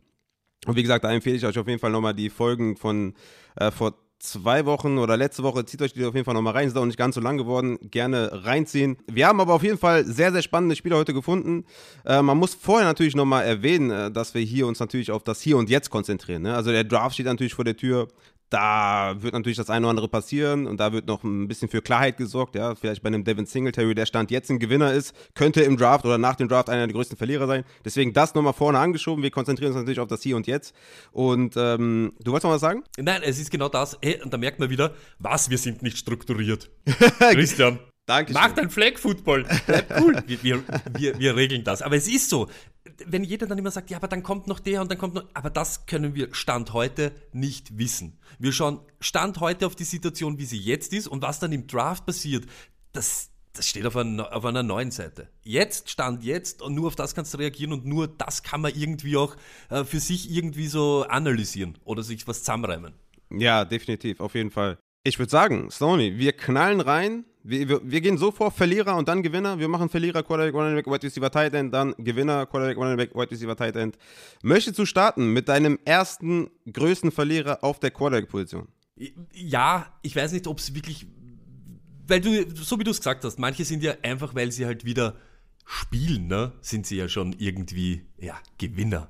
Und 0.65 0.75
wie 0.75 0.81
gesagt, 0.81 1.03
da 1.03 1.11
empfehle 1.11 1.35
ich 1.35 1.45
euch 1.45 1.57
auf 1.59 1.67
jeden 1.67 1.79
Fall 1.79 1.91
nochmal 1.91 2.13
die 2.13 2.29
Folgen 2.29 2.77
von 2.77 3.13
äh, 3.55 3.69
vor 3.69 3.95
zwei 4.23 4.65
Wochen 4.65 4.97
oder 4.97 5.17
letzte 5.17 5.43
Woche. 5.43 5.65
Zieht 5.65 5.81
euch 5.81 5.93
die 5.93 6.05
auf 6.05 6.15
jeden 6.15 6.23
Fall 6.23 6.33
nochmal 6.33 6.53
rein. 6.53 6.67
Ist 6.67 6.77
auch 6.77 6.85
nicht 6.85 6.97
ganz 6.97 7.15
so 7.15 7.21
lang 7.21 7.37
geworden. 7.37 7.77
Gerne 7.91 8.45
reinziehen. 8.45 8.97
Wir 9.11 9.27
haben 9.27 9.41
aber 9.41 9.53
auf 9.53 9.63
jeden 9.63 9.77
Fall 9.77 10.05
sehr, 10.05 10.31
sehr 10.31 10.41
spannende 10.41 10.75
Spieler 10.75 10.95
heute 10.95 11.13
gefunden. 11.13 11.65
Äh, 12.05 12.21
man 12.21 12.37
muss 12.37 12.55
vorher 12.55 12.87
natürlich 12.87 13.15
nochmal 13.15 13.43
erwähnen, 13.43 13.91
äh, 13.91 14.11
dass 14.11 14.33
wir 14.33 14.41
hier 14.41 14.65
uns 14.65 14.79
natürlich 14.79 15.11
auf 15.11 15.23
das 15.23 15.41
Hier 15.41 15.57
und 15.57 15.69
Jetzt 15.69 15.89
konzentrieren. 15.89 16.43
Ne? 16.43 16.55
Also 16.55 16.71
der 16.71 16.85
Draft 16.85 17.15
steht 17.15 17.25
natürlich 17.25 17.53
vor 17.53 17.65
der 17.65 17.75
Tür. 17.75 18.07
Da 18.49 19.15
wird 19.21 19.33
natürlich 19.33 19.57
das 19.57 19.69
eine 19.69 19.85
oder 19.85 19.91
andere 19.91 20.07
passieren 20.07 20.67
und 20.67 20.79
da 20.79 20.93
wird 20.93 21.07
noch 21.07 21.23
ein 21.23 21.47
bisschen 21.47 21.69
für 21.69 21.81
Klarheit 21.81 22.17
gesorgt. 22.17 22.55
Ja, 22.55 22.75
vielleicht 22.75 23.01
bei 23.01 23.07
einem 23.07 23.23
Devin 23.23 23.45
Singletary, 23.45 23.95
der 23.95 24.05
Stand 24.05 24.31
jetzt 24.31 24.49
ein 24.51 24.59
Gewinner 24.59 24.93
ist, 24.93 25.15
könnte 25.33 25.61
im 25.61 25.77
Draft 25.77 26.05
oder 26.05 26.17
nach 26.17 26.35
dem 26.35 26.47
Draft 26.47 26.69
einer 26.69 26.85
der 26.85 26.93
größten 26.93 27.17
Verlierer 27.17 27.47
sein. 27.47 27.63
Deswegen 27.83 28.13
das 28.13 28.35
nochmal 28.35 28.53
vorne 28.53 28.79
angeschoben. 28.79 29.23
Wir 29.23 29.31
konzentrieren 29.31 29.71
uns 29.71 29.77
natürlich 29.77 29.99
auf 29.99 30.07
das 30.07 30.21
Hier 30.21 30.35
und 30.35 30.47
Jetzt. 30.47 30.75
Und 31.11 31.55
ähm, 31.57 32.13
du 32.23 32.31
wolltest 32.31 32.45
noch 32.45 32.51
was 32.51 32.61
sagen? 32.61 32.83
Nein, 32.97 33.21
es 33.23 33.39
ist 33.39 33.49
genau 33.49 33.69
das. 33.69 33.97
Hey, 34.01 34.21
und 34.21 34.33
da 34.33 34.37
merkt 34.37 34.59
man 34.59 34.69
wieder, 34.69 34.93
was, 35.19 35.49
wir 35.49 35.57
sind 35.57 35.81
nicht 35.81 35.97
strukturiert. 35.97 36.69
Christian, 37.31 37.79
Dankeschön. 38.05 38.41
mach 38.41 38.53
dein 38.53 38.69
Flag 38.69 38.97
Football. 38.97 39.45
Bleib 39.65 40.01
cool. 40.01 40.21
Wir, 40.27 40.43
wir, 40.43 40.63
wir, 40.91 41.19
wir 41.19 41.35
regeln 41.35 41.63
das. 41.63 41.81
Aber 41.81 41.95
es 41.95 42.07
ist 42.07 42.29
so. 42.29 42.49
Wenn 43.05 43.23
jeder 43.23 43.47
dann 43.47 43.57
immer 43.57 43.71
sagt, 43.71 43.89
ja, 43.89 43.97
aber 43.97 44.09
dann 44.09 44.23
kommt 44.23 44.47
noch 44.47 44.59
der 44.59 44.81
und 44.81 44.91
dann 44.91 44.97
kommt 44.97 45.13
noch. 45.13 45.23
Aber 45.33 45.49
das 45.49 45.85
können 45.85 46.13
wir 46.13 46.33
Stand 46.35 46.73
heute 46.73 47.13
nicht 47.31 47.77
wissen. 47.77 48.19
Wir 48.39 48.51
schauen 48.51 48.79
Stand 48.99 49.39
heute 49.39 49.65
auf 49.65 49.75
die 49.75 49.85
Situation, 49.85 50.37
wie 50.37 50.45
sie 50.45 50.59
jetzt 50.59 50.91
ist 50.93 51.07
und 51.07 51.21
was 51.21 51.39
dann 51.39 51.53
im 51.53 51.65
Draft 51.65 52.05
passiert. 52.05 52.45
Das, 52.91 53.29
das 53.53 53.69
steht 53.69 53.85
auf, 53.85 53.95
einer, 53.95 54.35
auf 54.35 54.43
einer 54.43 54.63
neuen 54.63 54.91
Seite. 54.91 55.29
Jetzt, 55.41 55.89
Stand 55.89 56.23
jetzt 56.23 56.61
und 56.61 56.75
nur 56.75 56.87
auf 56.87 56.95
das 56.95 57.15
kannst 57.15 57.33
du 57.33 57.37
reagieren 57.37 57.71
und 57.71 57.85
nur 57.85 58.09
das 58.09 58.43
kann 58.43 58.59
man 58.59 58.73
irgendwie 58.75 59.15
auch 59.15 59.37
äh, 59.69 59.85
für 59.85 60.01
sich 60.01 60.29
irgendwie 60.29 60.67
so 60.67 61.05
analysieren 61.07 61.77
oder 61.85 62.03
sich 62.03 62.27
was 62.27 62.39
zusammenreimen. 62.39 62.93
Ja, 63.31 63.63
definitiv, 63.63 64.19
auf 64.19 64.35
jeden 64.35 64.51
Fall. 64.51 64.77
Ich 65.05 65.19
würde 65.19 65.29
sagen, 65.29 65.71
Stoney, 65.71 66.17
wir 66.17 66.33
knallen 66.33 66.81
rein. 66.81 67.25
Wir, 67.43 67.67
wir, 67.67 67.81
wir 67.83 68.01
gehen 68.01 68.17
so 68.17 68.31
vor, 68.31 68.51
Verlierer 68.51 68.95
und 68.95 69.07
dann 69.07 69.21
Gewinner. 69.21 69.59
Wir 69.59 69.67
machen 69.67 69.89
Verlierer, 69.89 70.23
Quarterback, 70.23 70.53
Running 70.53 70.75
Back, 70.75 70.87
Wide 70.87 71.03
Receiver, 71.03 71.29
Tight 71.29 71.53
End, 71.53 71.73
dann 71.73 71.93
Gewinner, 71.97 72.45
Quarterback, 72.45 72.77
Running 72.77 72.97
Back, 72.97 73.13
Wide 73.13 73.31
Receiver, 73.31 73.55
Tight 73.55 73.75
End. 73.75 73.97
Möchtest 74.41 74.79
du 74.79 74.85
starten 74.85 75.33
mit 75.33 75.49
deinem 75.49 75.77
ersten 75.83 76.49
größten 76.71 77.11
Verlierer 77.11 77.63
auf 77.63 77.79
der 77.79 77.91
Quarterback-Position? 77.91 78.67
Ja, 79.33 79.87
ich 80.01 80.15
weiß 80.15 80.31
nicht, 80.31 80.47
ob 80.47 80.59
es 80.59 80.73
wirklich, 80.73 81.05
weil 82.07 82.21
du, 82.21 82.45
so 82.55 82.79
wie 82.79 82.83
du 82.83 82.91
es 82.91 82.97
gesagt 82.97 83.25
hast, 83.25 83.39
manche 83.39 83.65
sind 83.65 83.83
ja 83.83 83.95
einfach, 84.03 84.35
weil 84.35 84.51
sie 84.51 84.65
halt 84.65 84.85
wieder 84.85 85.15
spielen, 85.65 86.27
ne, 86.27 86.51
sind 86.61 86.85
sie 86.85 86.97
ja 86.97 87.07
schon 87.07 87.33
irgendwie, 87.39 88.05
ja, 88.17 88.37
Gewinner. 88.57 89.09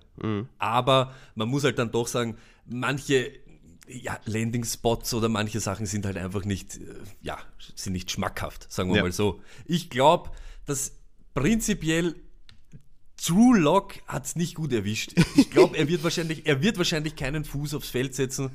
Aber 0.58 1.14
man 1.36 1.50
muss 1.50 1.64
halt 1.64 1.80
dann 1.80 1.92
doch 1.92 2.08
sagen, 2.08 2.38
manche, 2.66 3.32
ja, 3.88 4.20
Landing-Spots 4.26 5.14
oder 5.14 5.30
manche 5.30 5.60
Sachen 5.60 5.86
sind 5.86 6.06
halt 6.06 6.18
einfach 6.18 6.46
nicht, 6.46 6.78
äh, 6.78 6.80
ja, 7.22 7.38
sind 7.76 7.94
nicht 7.94 8.12
schmackhaft, 8.12 8.72
sagen 8.72 8.90
wir 8.90 8.98
Ja. 8.98 9.04
mal 9.04 9.12
so. 9.12 9.42
Ich 9.66 9.90
glaube, 9.90 10.32
dass 10.66 10.94
prinzipiell 11.34 12.16
True 13.18 13.58
Lock 13.58 13.96
hat 14.08 14.26
es 14.26 14.36
nicht 14.36 14.56
gut 14.56 14.74
erwischt. 14.74 15.14
Ich 15.38 15.50
glaube, 15.50 15.78
er 15.78 15.88
wird 15.88 16.04
wahrscheinlich, 16.04 16.46
er 16.46 16.62
wird 16.62 16.78
wahrscheinlich 16.78 17.16
keinen 17.16 17.46
Fuß 17.46 17.74
aufs 17.76 17.90
Feld 17.90 18.16
setzen. 18.16 18.50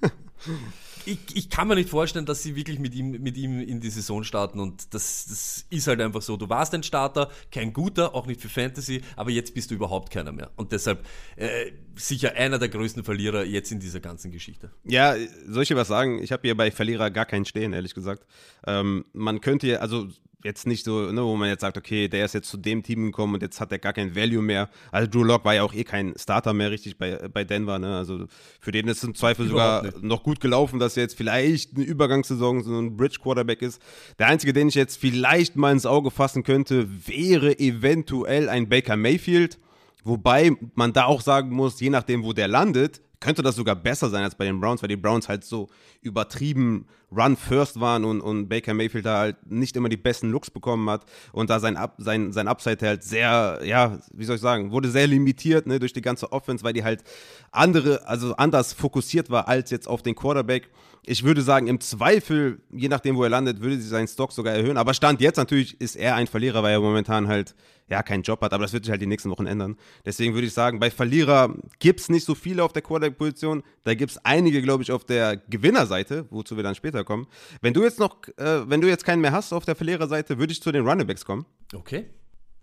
Ich, 1.06 1.18
ich 1.34 1.50
kann 1.50 1.68
mir 1.68 1.76
nicht 1.76 1.88
vorstellen, 1.88 2.26
dass 2.26 2.42
sie 2.42 2.56
wirklich 2.56 2.78
mit 2.78 2.94
ihm, 2.94 3.12
mit 3.12 3.36
ihm 3.36 3.60
in 3.60 3.80
die 3.80 3.90
Saison 3.90 4.24
starten 4.24 4.60
und 4.60 4.92
das, 4.92 5.26
das 5.28 5.64
ist 5.70 5.86
halt 5.86 6.00
einfach 6.00 6.20
so. 6.20 6.36
Du 6.36 6.48
warst 6.48 6.74
ein 6.74 6.82
Starter, 6.82 7.30
kein 7.50 7.72
guter, 7.72 8.14
auch 8.14 8.26
nicht 8.26 8.40
für 8.40 8.48
Fantasy, 8.48 9.02
aber 9.14 9.30
jetzt 9.30 9.54
bist 9.54 9.70
du 9.70 9.76
überhaupt 9.76 10.12
keiner 10.12 10.32
mehr. 10.32 10.50
Und 10.56 10.72
deshalb 10.72 11.06
äh, 11.36 11.70
sicher 11.94 12.34
einer 12.34 12.58
der 12.58 12.68
größten 12.68 13.04
Verlierer 13.04 13.44
jetzt 13.44 13.72
in 13.72 13.80
dieser 13.80 14.00
ganzen 14.00 14.32
Geschichte. 14.32 14.70
Ja, 14.84 15.14
soll 15.46 15.62
ich 15.62 15.68
dir 15.68 15.76
was 15.76 15.88
sagen? 15.88 16.22
Ich 16.22 16.32
habe 16.32 16.42
hier 16.42 16.56
bei 16.56 16.70
Verlierer 16.70 17.10
gar 17.10 17.24
keinen 17.24 17.44
stehen, 17.44 17.72
ehrlich 17.72 17.94
gesagt. 17.94 18.26
Ähm, 18.66 19.04
man 19.12 19.40
könnte 19.40 19.80
also 19.80 20.08
jetzt 20.46 20.66
nicht 20.66 20.84
so, 20.84 21.12
ne, 21.12 21.22
wo 21.22 21.36
man 21.36 21.48
jetzt 21.48 21.60
sagt, 21.60 21.76
okay, 21.76 22.08
der 22.08 22.24
ist 22.24 22.32
jetzt 22.32 22.48
zu 22.48 22.56
dem 22.56 22.82
Team 22.82 23.06
gekommen 23.06 23.34
und 23.34 23.42
jetzt 23.42 23.60
hat 23.60 23.72
er 23.72 23.78
gar 23.78 23.92
kein 23.92 24.14
Value 24.14 24.40
mehr. 24.40 24.70
Also 24.92 25.10
Drew 25.10 25.24
Lock 25.24 25.44
war 25.44 25.54
ja 25.54 25.62
auch 25.64 25.74
eh 25.74 25.84
kein 25.84 26.14
Starter 26.16 26.54
mehr 26.54 26.70
richtig 26.70 26.96
bei, 26.96 27.28
bei 27.28 27.44
Denver, 27.44 27.78
ne? 27.78 27.96
Also 27.96 28.26
für 28.60 28.72
den 28.72 28.88
ist 28.88 28.98
es 28.98 29.04
im 29.04 29.14
Zweifel 29.14 29.46
Überhaupt 29.46 29.86
sogar 29.86 30.02
noch 30.02 30.22
gut 30.22 30.40
gelaufen, 30.40 30.78
dass 30.78 30.96
er 30.96 31.02
jetzt 31.02 31.16
vielleicht 31.16 31.76
eine 31.76 31.84
Übergangssaison 31.84 32.62
so 32.62 32.78
ein 32.78 32.96
Bridge 32.96 33.18
Quarterback 33.22 33.60
ist. 33.60 33.82
Der 34.18 34.28
einzige, 34.28 34.52
den 34.52 34.68
ich 34.68 34.74
jetzt 34.76 34.96
vielleicht 34.98 35.56
mal 35.56 35.72
ins 35.72 35.84
Auge 35.84 36.10
fassen 36.10 36.44
könnte, 36.44 36.88
wäre 37.06 37.58
eventuell 37.58 38.48
ein 38.48 38.68
Baker 38.68 38.96
Mayfield. 38.96 39.58
Wobei 40.04 40.52
man 40.76 40.92
da 40.92 41.06
auch 41.06 41.20
sagen 41.20 41.50
muss, 41.50 41.80
je 41.80 41.90
nachdem, 41.90 42.22
wo 42.22 42.32
der 42.32 42.46
landet, 42.46 43.00
könnte 43.18 43.42
das 43.42 43.56
sogar 43.56 43.74
besser 43.74 44.08
sein 44.08 44.22
als 44.22 44.36
bei 44.36 44.44
den 44.44 44.60
Browns, 44.60 44.82
weil 44.82 44.88
die 44.88 44.96
Browns 44.96 45.28
halt 45.28 45.42
so 45.44 45.68
übertrieben 46.00 46.86
Run 47.16 47.36
First 47.36 47.80
waren 47.80 48.04
und, 48.04 48.20
und 48.20 48.48
Baker 48.48 48.74
Mayfield 48.74 49.06
da 49.06 49.18
halt 49.18 49.36
nicht 49.50 49.76
immer 49.76 49.88
die 49.88 49.96
besten 49.96 50.30
Looks 50.30 50.50
bekommen 50.50 50.88
hat 50.90 51.04
und 51.32 51.50
da 51.50 51.60
sein, 51.60 51.76
Up, 51.76 51.94
sein, 51.98 52.32
sein 52.32 52.48
Upside 52.48 52.86
halt 52.86 53.02
sehr, 53.02 53.60
ja, 53.64 53.98
wie 54.12 54.24
soll 54.24 54.36
ich 54.36 54.42
sagen, 54.42 54.70
wurde 54.70 54.90
sehr 54.90 55.06
limitiert 55.06 55.66
ne, 55.66 55.78
durch 55.78 55.92
die 55.92 56.02
ganze 56.02 56.32
Offense, 56.32 56.64
weil 56.64 56.72
die 56.72 56.84
halt 56.84 57.02
andere, 57.50 58.06
also 58.06 58.34
anders 58.36 58.72
fokussiert 58.72 59.30
war 59.30 59.48
als 59.48 59.70
jetzt 59.70 59.88
auf 59.88 60.02
den 60.02 60.14
Quarterback. 60.14 60.68
Ich 61.08 61.22
würde 61.22 61.40
sagen, 61.42 61.68
im 61.68 61.80
Zweifel, 61.80 62.60
je 62.72 62.88
nachdem, 62.88 63.16
wo 63.16 63.22
er 63.22 63.30
landet, 63.30 63.60
würde 63.60 63.78
sich 63.78 63.88
sein 63.88 64.08
Stock 64.08 64.32
sogar 64.32 64.54
erhöhen. 64.54 64.76
Aber 64.76 64.92
Stand 64.92 65.20
jetzt 65.20 65.36
natürlich 65.36 65.80
ist 65.80 65.94
er 65.94 66.16
ein 66.16 66.26
Verlierer, 66.26 66.64
weil 66.64 66.72
er 66.72 66.80
momentan 66.80 67.28
halt 67.28 67.54
ja 67.88 68.02
keinen 68.02 68.22
Job 68.22 68.40
hat. 68.42 68.52
Aber 68.52 68.64
das 68.64 68.72
wird 68.72 68.84
sich 68.84 68.90
halt 68.90 69.00
die 69.00 69.06
nächsten 69.06 69.30
Wochen 69.30 69.46
ändern. 69.46 69.76
Deswegen 70.04 70.34
würde 70.34 70.48
ich 70.48 70.52
sagen, 70.52 70.80
bei 70.80 70.90
Verlierer 70.90 71.54
gibt 71.78 72.00
es 72.00 72.08
nicht 72.08 72.24
so 72.24 72.34
viele 72.34 72.64
auf 72.64 72.72
der 72.72 72.82
Quarterback-Position. 72.82 73.62
Da 73.84 73.94
gibt 73.94 74.12
es 74.12 74.24
einige, 74.24 74.62
glaube 74.62 74.82
ich, 74.82 74.90
auf 74.90 75.04
der 75.04 75.36
Gewinnerseite, 75.36 76.26
wozu 76.30 76.56
wir 76.56 76.64
dann 76.64 76.74
später 76.74 77.04
kommen. 77.06 77.26
Wenn 77.62 77.72
du 77.72 77.82
jetzt 77.82 77.98
noch, 77.98 78.28
äh, 78.36 78.68
wenn 78.68 78.82
du 78.82 78.88
jetzt 78.88 79.04
keinen 79.04 79.22
mehr 79.22 79.32
hast 79.32 79.54
auf 79.54 79.64
der 79.64 79.74
Verliererseite, 79.74 80.38
würde 80.38 80.52
ich 80.52 80.60
zu 80.60 80.70
den 80.70 80.86
Runningbacks 80.86 81.24
kommen. 81.24 81.46
Okay. 81.74 82.10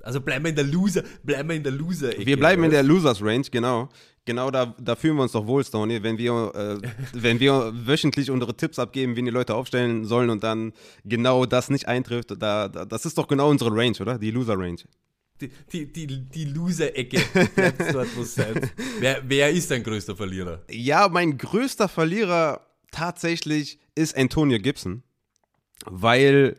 Also 0.03 0.19
bleiben 0.19 0.43
wir 0.43 0.49
in 0.49 0.55
der 0.55 0.65
Loser, 0.65 1.03
bleiben 1.23 1.49
wir 1.49 1.55
in 1.55 1.63
der 1.63 1.71
Loser. 1.71 2.09
-Ecke, 2.09 2.25
wir 2.25 2.37
bleiben 2.37 2.63
in 2.65 2.71
der 2.71 2.83
Losers 2.83 3.21
Range, 3.21 3.45
genau. 3.49 3.89
Genau 4.25 4.51
da, 4.51 4.75
da 4.79 4.95
fühlen 4.95 5.15
wir 5.15 5.23
uns 5.23 5.31
doch 5.33 5.47
wohl, 5.47 5.63
Stoney, 5.65 6.03
wenn 6.03 6.17
wir, 6.17 6.51
äh, 6.55 6.87
wenn 7.13 7.39
wir 7.39 7.73
wöchentlich 7.73 8.29
unsere 8.29 8.55
Tipps 8.55 8.79
abgeben, 8.79 9.15
wie 9.15 9.23
die 9.23 9.29
Leute 9.29 9.55
aufstellen 9.55 10.05
sollen 10.05 10.29
und 10.29 10.43
dann 10.43 10.73
genau 11.03 11.45
das 11.45 11.69
nicht 11.69 11.87
eintrifft. 11.87 12.31
Da, 12.37 12.67
da, 12.67 12.85
das 12.85 13.05
ist 13.05 13.17
doch 13.17 13.27
genau 13.27 13.49
unsere 13.49 13.71
Range, 13.75 13.95
oder? 13.99 14.17
Die 14.17 14.31
Loser 14.31 14.57
Range. 14.57 14.79
Die, 15.41 15.49
die, 15.71 15.91
die, 15.91 16.07
die 16.07 16.45
Loser-Ecke. 16.45 17.19
Wer, 18.99 19.21
wer 19.25 19.49
ist 19.49 19.71
dein 19.71 19.83
größter 19.83 20.15
Verlierer? 20.15 20.61
Ja, 20.69 21.09
mein 21.09 21.37
größter 21.37 21.89
Verlierer 21.89 22.61
tatsächlich 22.93 23.79
ist 23.95 24.15
Antonio 24.17 24.59
Gibson, 24.59 25.03
weil 25.85 26.55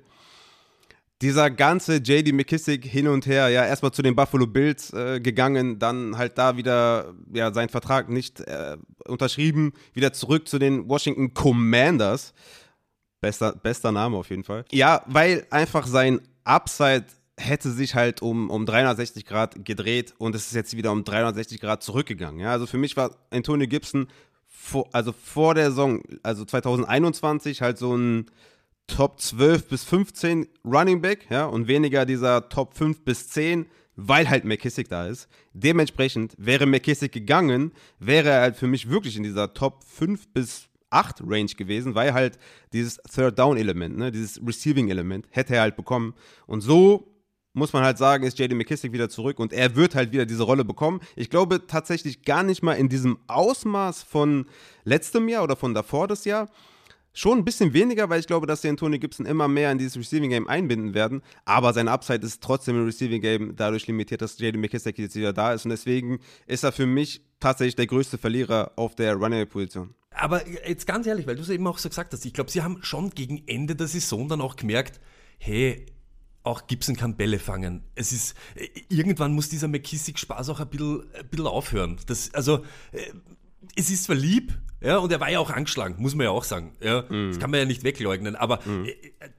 dieser 1.22 1.50
ganze 1.50 1.96
JD 1.96 2.34
McKissick 2.34 2.84
hin 2.84 3.08
und 3.08 3.26
her, 3.26 3.48
ja, 3.48 3.64
erstmal 3.64 3.92
zu 3.92 4.02
den 4.02 4.14
Buffalo 4.14 4.46
Bills 4.46 4.92
äh, 4.92 5.20
gegangen, 5.20 5.78
dann 5.78 6.18
halt 6.18 6.36
da 6.36 6.58
wieder, 6.58 7.14
ja, 7.32 7.52
seinen 7.52 7.70
Vertrag 7.70 8.10
nicht 8.10 8.40
äh, 8.40 8.76
unterschrieben, 9.06 9.72
wieder 9.94 10.12
zurück 10.12 10.46
zu 10.48 10.58
den 10.58 10.88
Washington 10.88 11.32
Commanders. 11.32 12.34
Bester, 13.20 13.52
bester 13.52 13.90
Name 13.90 14.18
auf 14.18 14.28
jeden 14.28 14.44
Fall. 14.44 14.66
Ja, 14.70 15.02
weil 15.06 15.46
einfach 15.48 15.86
sein 15.86 16.20
Upside 16.44 17.06
hätte 17.38 17.70
sich 17.70 17.94
halt 17.94 18.20
um, 18.20 18.50
um 18.50 18.66
360 18.66 19.24
Grad 19.24 19.64
gedreht 19.64 20.14
und 20.18 20.34
es 20.34 20.48
ist 20.48 20.54
jetzt 20.54 20.76
wieder 20.76 20.92
um 20.92 21.04
360 21.04 21.60
Grad 21.60 21.82
zurückgegangen. 21.82 22.40
Ja, 22.40 22.50
also 22.50 22.66
für 22.66 22.78
mich 22.78 22.96
war 22.96 23.16
Antonio 23.30 23.66
Gibson 23.66 24.08
vor, 24.64 24.88
also 24.92 25.12
vor 25.12 25.54
der 25.54 25.70
Saison, 25.70 26.02
also 26.22 26.44
2021, 26.44 27.60
halt 27.60 27.78
so 27.78 27.96
ein 27.96 28.26
Top 28.86 29.20
12 29.20 29.68
bis 29.68 29.84
15 29.84 30.46
Running 30.64 31.00
Back, 31.00 31.26
ja, 31.30 31.46
und 31.46 31.68
weniger 31.68 32.04
dieser 32.06 32.48
Top 32.48 32.74
5 32.74 33.04
bis 33.04 33.28
10, 33.28 33.66
weil 33.96 34.28
halt 34.28 34.44
McKissick 34.44 34.88
da 34.88 35.06
ist. 35.06 35.28
Dementsprechend 35.52 36.34
wäre 36.38 36.66
McKissick 36.66 37.12
gegangen, 37.12 37.72
wäre 37.98 38.30
er 38.30 38.40
halt 38.40 38.56
für 38.56 38.66
mich 38.66 38.90
wirklich 38.90 39.16
in 39.16 39.22
dieser 39.22 39.54
Top 39.54 39.84
5 39.84 40.28
bis 40.28 40.68
8 40.90 41.22
Range 41.26 41.52
gewesen, 41.56 41.94
weil 41.94 42.14
halt 42.14 42.38
dieses 42.72 42.96
Third 43.12 43.38
Down 43.38 43.56
Element, 43.56 43.96
ne, 43.96 44.12
dieses 44.12 44.40
Receiving 44.44 44.88
Element 44.90 45.26
hätte 45.30 45.56
er 45.56 45.62
halt 45.62 45.76
bekommen. 45.76 46.14
Und 46.46 46.60
so 46.60 47.13
muss 47.54 47.72
man 47.72 47.84
halt 47.84 47.96
sagen, 47.96 48.24
ist 48.24 48.38
JD 48.38 48.54
McKissick 48.54 48.92
wieder 48.92 49.08
zurück 49.08 49.38
und 49.38 49.52
er 49.52 49.76
wird 49.76 49.94
halt 49.94 50.12
wieder 50.12 50.26
diese 50.26 50.42
Rolle 50.42 50.64
bekommen. 50.64 51.00
Ich 51.16 51.30
glaube 51.30 51.66
tatsächlich 51.66 52.22
gar 52.22 52.42
nicht 52.42 52.62
mal 52.62 52.74
in 52.74 52.88
diesem 52.88 53.18
Ausmaß 53.28 54.02
von 54.02 54.46
letztem 54.84 55.28
Jahr 55.28 55.44
oder 55.44 55.56
von 55.56 55.72
davor 55.72 56.08
das 56.08 56.24
Jahr. 56.24 56.50
Schon 57.16 57.38
ein 57.38 57.44
bisschen 57.44 57.72
weniger, 57.72 58.10
weil 58.10 58.18
ich 58.18 58.26
glaube, 58.26 58.48
dass 58.48 58.62
sie 58.62 58.68
Antonio 58.68 58.98
Gibson 58.98 59.24
immer 59.24 59.46
mehr 59.46 59.70
in 59.70 59.78
dieses 59.78 59.96
Receiving 59.96 60.30
Game 60.30 60.48
einbinden 60.48 60.94
werden. 60.94 61.22
Aber 61.44 61.72
sein 61.72 61.86
Upside 61.86 62.26
ist 62.26 62.42
trotzdem 62.42 62.74
im 62.74 62.86
Receiving 62.86 63.22
Game 63.22 63.54
dadurch 63.54 63.86
limitiert, 63.86 64.20
dass 64.20 64.36
JD 64.36 64.56
McKissick 64.56 64.98
jetzt 64.98 65.14
wieder 65.14 65.32
da 65.32 65.52
ist. 65.52 65.64
Und 65.64 65.70
deswegen 65.70 66.18
ist 66.48 66.64
er 66.64 66.72
für 66.72 66.86
mich 66.86 67.22
tatsächlich 67.38 67.76
der 67.76 67.86
größte 67.86 68.18
Verlierer 68.18 68.72
auf 68.74 68.96
der 68.96 69.14
Running-Position. 69.14 69.94
Aber 70.10 70.42
jetzt 70.48 70.88
ganz 70.88 71.06
ehrlich, 71.06 71.28
weil 71.28 71.36
du 71.36 71.42
es 71.42 71.50
eben 71.50 71.66
auch 71.68 71.78
so 71.78 71.88
gesagt 71.88 72.12
hast, 72.12 72.24
ich 72.24 72.34
glaube, 72.34 72.50
sie 72.50 72.62
haben 72.62 72.78
schon 72.82 73.10
gegen 73.10 73.44
Ende 73.46 73.76
der 73.76 73.86
Saison 73.86 74.28
dann 74.28 74.40
auch 74.40 74.56
gemerkt, 74.56 75.00
hey, 75.38 75.86
auch 76.44 76.66
Gibson 76.66 76.94
kann 76.94 77.16
Bälle 77.16 77.38
fangen. 77.38 77.82
Es 77.94 78.12
ist, 78.12 78.36
irgendwann 78.88 79.32
muss 79.32 79.48
dieser 79.48 79.66
McKissick-Spaß 79.66 80.50
auch 80.50 80.60
ein 80.60 80.68
bisschen, 80.68 81.02
ein 81.18 81.28
bisschen 81.28 81.46
aufhören. 81.46 81.98
Das, 82.06 82.32
also, 82.34 82.58
äh, 82.92 83.00
es 83.76 83.90
ist 83.90 84.04
zwar 84.04 84.16
lieb, 84.16 84.52
ja, 84.80 84.98
und 84.98 85.10
er 85.10 85.18
war 85.18 85.30
ja 85.30 85.38
auch 85.38 85.50
angeschlagen, 85.50 85.96
muss 85.98 86.14
man 86.14 86.24
ja 86.24 86.30
auch 86.30 86.44
sagen. 86.44 86.72
Ja, 86.82 87.02
mm. 87.02 87.30
Das 87.30 87.38
kann 87.38 87.50
man 87.50 87.60
ja 87.60 87.66
nicht 87.66 87.82
wegleugnen, 87.82 88.36
aber 88.36 88.58
mm. 88.58 88.88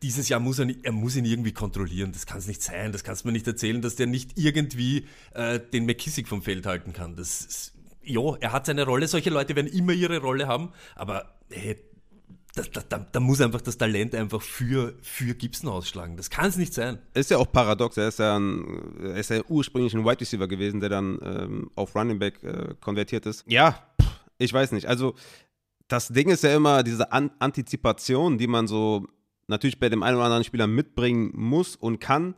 dieses 0.02 0.28
Jahr 0.28 0.40
muss 0.40 0.58
er, 0.58 0.68
er 0.82 0.92
muss 0.92 1.16
ihn 1.16 1.26
irgendwie 1.26 1.52
kontrollieren. 1.54 2.12
Das 2.12 2.26
kann 2.26 2.40
es 2.40 2.48
nicht 2.48 2.64
sein, 2.64 2.92
das 2.92 3.04
kannst 3.04 3.24
du 3.24 3.28
mir 3.28 3.34
nicht 3.34 3.46
erzählen, 3.46 3.84
dass 3.84 3.96
der 3.96 4.08
nicht 4.08 4.40
irgendwie 4.40 5.06
äh, 5.36 5.60
den 5.60 5.86
McKissick 5.86 6.28
vom 6.28 6.42
Feld 6.42 6.66
halten 6.66 6.94
kann. 6.94 7.16
Das 7.16 7.42
ist, 7.42 7.74
ja, 8.02 8.36
er 8.40 8.52
hat 8.52 8.66
seine 8.66 8.86
Rolle, 8.86 9.08
solche 9.08 9.30
Leute 9.30 9.56
werden 9.56 9.72
immer 9.72 9.94
ihre 9.94 10.20
Rolle 10.20 10.48
haben, 10.48 10.72
aber 10.96 11.36
hey, 11.52 11.78
da, 12.56 12.82
da, 12.88 13.00
da, 13.12 13.20
muss 13.20 13.42
einfach 13.42 13.62
das 13.62 13.78
Talent 13.78 14.16
einfach 14.16 14.42
für, 14.42 14.94
für 15.02 15.36
Gibson 15.36 15.70
ausschlagen. 15.70 16.16
Das 16.16 16.30
kann 16.30 16.48
es 16.48 16.56
nicht 16.56 16.74
sein. 16.74 17.00
Ist 17.14 17.30
ja 17.30 17.38
auch 17.38 17.52
paradox. 17.52 17.98
Er 17.98 18.08
ist 18.08 18.20
ja, 18.20 18.38
ein, 18.38 18.98
er 19.02 19.16
ist 19.18 19.30
ja 19.30 19.42
ursprünglich 19.50 19.94
ein 19.94 20.06
Wide 20.06 20.22
Receiver 20.22 20.48
gewesen, 20.48 20.80
der 20.80 20.90
dann 20.90 21.20
ähm, 21.22 21.72
auf 21.76 21.96
Running 21.96 22.20
Back 22.20 22.42
äh, 22.44 22.74
konvertiert 22.80 23.26
ist. 23.26 23.44
Ja, 23.48 23.84
ich 24.38 24.54
weiß 24.54 24.72
nicht. 24.72 24.88
Also, 24.88 25.16
das 25.88 26.08
Ding 26.08 26.30
ist 26.30 26.44
ja 26.44 26.56
immer 26.56 26.84
diese 26.84 27.12
An 27.12 27.32
Antizipation, 27.40 28.38
die 28.38 28.48
man 28.48 28.68
so 28.68 29.06
natürlich 29.48 29.80
bei 29.80 29.90
dem 29.90 30.02
einen 30.02 30.16
oder 30.16 30.26
anderen 30.26 30.44
Spieler 30.44 30.68
mitbringen 30.68 31.32
muss 31.36 31.76
und 31.76 32.00
kann, 32.00 32.36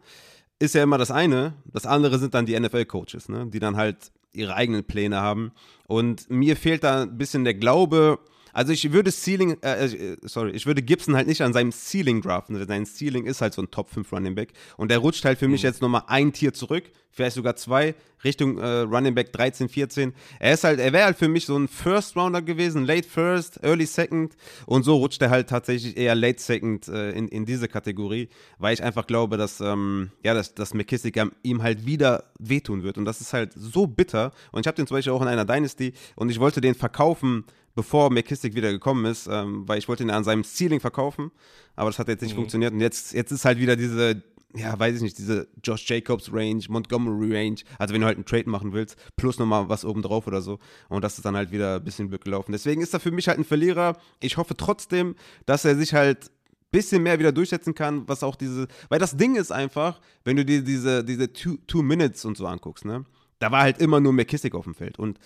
ist 0.59 0.75
ja 0.75 0.83
immer 0.83 0.97
das 0.97 1.11
eine. 1.11 1.53
Das 1.65 1.85
andere 1.85 2.17
sind 2.17 2.33
dann 2.33 2.45
die 2.45 2.59
NFL-Coaches, 2.59 3.29
ne? 3.29 3.47
die 3.47 3.59
dann 3.59 3.77
halt 3.77 4.11
ihre 4.33 4.55
eigenen 4.55 4.83
Pläne 4.83 5.21
haben. 5.21 5.51
Und 5.87 6.29
mir 6.29 6.57
fehlt 6.57 6.83
da 6.83 7.03
ein 7.03 7.17
bisschen 7.17 7.43
der 7.43 7.53
Glaube, 7.53 8.19
also 8.57 8.73
ich 8.73 8.91
würde 8.91 9.11
Ceiling, 9.11 9.55
äh, 9.61 9.85
äh, 9.85 10.17
sorry, 10.23 10.49
ich 10.49 10.65
würde 10.65 10.81
Gibson 10.81 11.15
halt 11.15 11.27
nicht 11.27 11.43
an 11.43 11.53
seinem 11.53 11.71
Ceiling 11.71 12.23
draften. 12.23 12.65
Sein 12.65 12.87
Ceiling 12.87 13.27
ist 13.27 13.39
halt 13.39 13.53
so 13.53 13.61
ein 13.61 13.69
Top 13.69 13.91
5 13.91 14.11
Running 14.11 14.33
Back. 14.33 14.53
Und 14.77 14.89
der 14.89 14.97
rutscht 14.97 15.23
halt 15.25 15.37
für 15.37 15.45
mhm. 15.45 15.51
mich 15.51 15.61
jetzt 15.61 15.79
nochmal 15.79 16.05
ein 16.07 16.33
Tier 16.33 16.55
zurück, 16.55 16.85
vielleicht 17.11 17.35
sogar 17.35 17.55
zwei, 17.55 17.93
Richtung 18.23 18.57
äh, 18.57 18.79
Running 18.79 19.13
Back 19.13 19.31
13, 19.31 19.69
14. 19.69 20.11
Er 20.39 20.55
ist 20.55 20.63
halt, 20.63 20.79
er 20.79 20.91
wäre 20.91 21.05
halt 21.05 21.17
für 21.17 21.27
mich 21.27 21.45
so 21.45 21.55
ein 21.55 21.67
First 21.67 22.15
Rounder 22.15 22.41
gewesen, 22.41 22.83
Late 22.83 23.07
First, 23.07 23.59
Early 23.61 23.85
Second. 23.85 24.35
Und 24.65 24.81
so 24.81 24.95
rutscht 24.95 25.21
er 25.21 25.29
halt 25.29 25.49
tatsächlich 25.49 25.95
eher 25.95 26.15
Late 26.15 26.41
Second 26.41 26.87
äh, 26.87 27.11
in, 27.11 27.27
in 27.27 27.45
diese 27.45 27.67
Kategorie, 27.67 28.27
weil 28.57 28.73
ich 28.73 28.81
einfach 28.81 29.05
glaube, 29.05 29.37
dass, 29.37 29.61
ähm, 29.61 30.09
ja, 30.23 30.33
dass, 30.33 30.55
dass 30.55 30.73
McKissick 30.73 31.21
ihm 31.43 31.61
halt 31.61 31.85
wieder 31.85 32.31
wehtun 32.39 32.81
wird. 32.81 32.97
Und 32.97 33.05
das 33.05 33.21
ist 33.21 33.33
halt 33.33 33.53
so 33.55 33.85
bitter. 33.85 34.31
Und 34.51 34.61
ich 34.61 34.67
habe 34.67 34.77
den 34.77 34.87
zum 34.87 34.97
Beispiel 34.97 35.13
auch 35.13 35.21
in 35.21 35.27
einer 35.27 35.45
Dynasty 35.45 35.93
und 36.15 36.31
ich 36.31 36.39
wollte 36.39 36.59
den 36.59 36.73
verkaufen 36.73 37.45
bevor 37.77 38.09
McKissick 38.09 38.55
wieder 38.55 38.71
gekommen 38.71 39.05
ist, 39.05 39.27
ähm, 39.31 39.67
weil 39.67 39.77
ich 39.77 39.87
wollte 39.87 40.01
ihn 40.01 40.09
an 40.09 40.23
seinem 40.23 40.43
Ceiling 40.43 40.79
verkaufen, 40.79 41.29
aber 41.75 41.91
das 41.91 41.99
hat 41.99 42.07
jetzt 42.07 42.23
nicht 42.23 42.31
mhm. 42.31 42.37
funktioniert 42.37 42.73
und 42.73 42.81
jetzt, 42.81 43.13
jetzt 43.13 43.31
ist 43.31 43.45
halt 43.45 43.59
wieder 43.59 43.75
diese, 43.75 44.23
ja, 44.55 44.77
weiß 44.77 44.95
ich 44.95 45.03
nicht, 45.03 45.19
diese 45.19 45.47
Josh 45.63 45.87
Jacobs 45.87 46.33
Range, 46.33 46.59
Montgomery 46.69 47.35
Range, 47.37 47.57
also 47.77 47.93
wenn 47.93 48.01
du 48.01 48.07
halt 48.07 48.17
einen 48.17 48.25
Trade 48.25 48.49
machen 48.49 48.73
willst, 48.73 48.97
plus 49.15 49.37
nochmal 49.37 49.69
was 49.69 49.85
oben 49.85 50.01
drauf 50.01 50.25
oder 50.25 50.41
so 50.41 50.57
und 50.89 51.03
das 51.03 51.19
ist 51.19 51.25
dann 51.25 51.35
halt 51.35 51.51
wieder 51.51 51.75
ein 51.75 51.83
bisschen 51.83 52.09
Glück 52.09 52.23
gelaufen. 52.23 52.51
Deswegen 52.51 52.81
ist 52.81 52.95
er 52.95 52.99
für 52.99 53.11
mich 53.11 53.27
halt 53.27 53.37
ein 53.37 53.45
Verlierer. 53.45 53.95
Ich 54.21 54.37
hoffe 54.37 54.57
trotzdem, 54.57 55.13
dass 55.45 55.63
er 55.63 55.75
sich 55.75 55.93
halt 55.93 56.31
bisschen 56.71 57.03
mehr 57.03 57.19
wieder 57.19 57.31
durchsetzen 57.31 57.75
kann, 57.75 58.07
was 58.07 58.23
auch 58.23 58.35
diese, 58.35 58.67
weil 58.89 58.97
das 58.97 59.15
Ding 59.15 59.35
ist 59.35 59.51
einfach, 59.51 60.01
wenn 60.23 60.35
du 60.35 60.43
dir 60.43 60.63
diese, 60.63 61.03
diese 61.03 61.31
two, 61.31 61.57
two 61.67 61.83
Minutes 61.83 62.25
und 62.25 62.37
so 62.37 62.47
anguckst, 62.47 62.85
ne, 62.85 63.05
da 63.37 63.51
war 63.51 63.61
halt 63.61 63.77
immer 63.77 63.99
nur 63.99 64.13
McKissick 64.13 64.55
auf 64.55 64.63
dem 64.63 64.73
Feld 64.73 64.97
und 64.97 65.19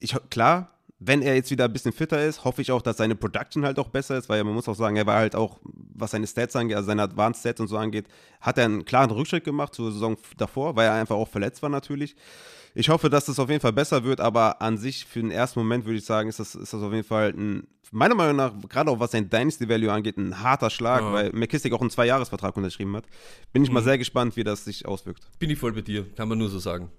ich, 0.00 0.16
klar, 0.30 0.72
wenn 1.04 1.22
er 1.22 1.34
jetzt 1.34 1.50
wieder 1.50 1.64
ein 1.64 1.72
bisschen 1.72 1.92
fitter 1.92 2.24
ist, 2.24 2.44
hoffe 2.44 2.62
ich 2.62 2.70
auch, 2.70 2.82
dass 2.82 2.96
seine 2.96 3.14
Production 3.14 3.64
halt 3.64 3.78
auch 3.78 3.88
besser 3.88 4.16
ist, 4.16 4.28
weil 4.28 4.42
man 4.44 4.54
muss 4.54 4.68
auch 4.68 4.74
sagen, 4.74 4.96
er 4.96 5.06
war 5.06 5.16
halt 5.16 5.34
auch, 5.34 5.58
was 5.64 6.12
seine 6.12 6.26
Stats 6.26 6.54
angeht, 6.54 6.76
also 6.76 6.86
seine 6.86 7.02
Advanced 7.02 7.40
Stats 7.40 7.60
und 7.60 7.68
so 7.68 7.76
angeht, 7.76 8.06
hat 8.40 8.58
er 8.58 8.66
einen 8.66 8.84
klaren 8.84 9.10
Rückschritt 9.10 9.44
gemacht 9.44 9.74
zur 9.74 9.90
Saison 9.90 10.16
davor, 10.36 10.76
weil 10.76 10.86
er 10.86 10.94
einfach 10.94 11.16
auch 11.16 11.28
verletzt 11.28 11.62
war 11.62 11.70
natürlich. 11.70 12.14
Ich 12.74 12.88
hoffe, 12.88 13.10
dass 13.10 13.26
das 13.26 13.38
auf 13.38 13.50
jeden 13.50 13.60
Fall 13.60 13.72
besser 13.72 14.04
wird, 14.04 14.20
aber 14.20 14.62
an 14.62 14.78
sich 14.78 15.04
für 15.04 15.20
den 15.20 15.30
ersten 15.30 15.60
Moment 15.60 15.84
würde 15.84 15.98
ich 15.98 16.04
sagen, 16.04 16.28
ist 16.28 16.40
das, 16.40 16.54
ist 16.54 16.72
das 16.72 16.82
auf 16.82 16.92
jeden 16.92 17.06
Fall 17.06 17.30
ein, 17.30 17.66
meiner 17.90 18.14
Meinung 18.14 18.36
nach, 18.36 18.52
gerade 18.68 18.90
auch 18.90 19.00
was 19.00 19.10
sein 19.10 19.28
Dynasty 19.28 19.68
Value 19.68 19.92
angeht, 19.92 20.16
ein 20.16 20.42
harter 20.42 20.70
Schlag, 20.70 21.02
ja. 21.02 21.12
weil 21.12 21.32
McKissick 21.32 21.72
auch 21.72 21.80
einen 21.80 21.90
Zwei-Jahres-Vertrag 21.90 22.56
unterschrieben 22.56 22.96
hat. 22.96 23.04
Bin 23.52 23.62
ich 23.62 23.68
mhm. 23.68 23.74
mal 23.74 23.82
sehr 23.82 23.98
gespannt, 23.98 24.36
wie 24.36 24.44
das 24.44 24.64
sich 24.64 24.86
auswirkt. 24.86 25.26
Bin 25.38 25.50
ich 25.50 25.58
voll 25.58 25.72
bei 25.72 25.82
dir, 25.82 26.06
kann 26.14 26.28
man 26.28 26.38
nur 26.38 26.48
so 26.48 26.58
sagen. 26.58 26.90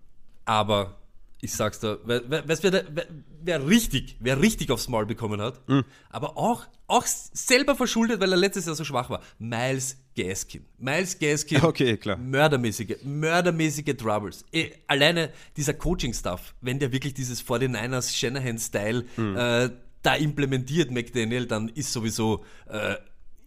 Aber 0.46 0.96
ich 1.44 1.54
sag's 1.54 1.80
da, 1.80 1.98
weißt 2.06 2.64
wer, 2.64 2.86
wer, 2.90 3.06
wer 3.42 3.68
richtig, 3.68 4.16
wer 4.22 4.40
richtig 4.40 4.72
aufs 4.72 4.88
Maul 4.88 5.06
bekommen 5.06 5.42
hat, 5.42 5.68
mhm. 5.68 5.84
aber 6.10 6.38
auch, 6.38 6.66
auch 6.88 7.06
selber 7.06 7.76
verschuldet, 7.76 8.22
weil 8.22 8.32
er 8.32 8.38
letztes 8.38 8.66
Jahr 8.66 8.76
so 8.76 8.86
schwach 8.86 9.10
war. 9.10 9.22
Miles 9.40 9.98
Gaskin. 10.16 10.66
Miles 10.78 11.20
Gaskin. 11.20 11.62
Okay, 11.64 11.98
klar. 11.98 12.16
Mördermäßige, 12.16 12.96
mördermäßige 13.04 13.94
Troubles. 13.98 14.46
Eh, 14.54 14.72
alleine 14.88 15.32
dieser 15.58 15.74
Coaching-Stuff, 15.74 16.56
wenn 16.62 16.80
der 16.80 16.94
wirklich 16.94 17.14
dieses 17.14 17.46
49ers 17.46 18.16
Shanahan-Style 18.16 19.06
mhm. 19.18 19.36
äh, 19.36 19.70
da 20.02 20.16
implementiert, 20.16 20.92
McDaniel, 20.92 21.46
dann 21.46 21.68
ist 21.68 21.92
sowieso 21.92 22.46
äh, 22.70 22.96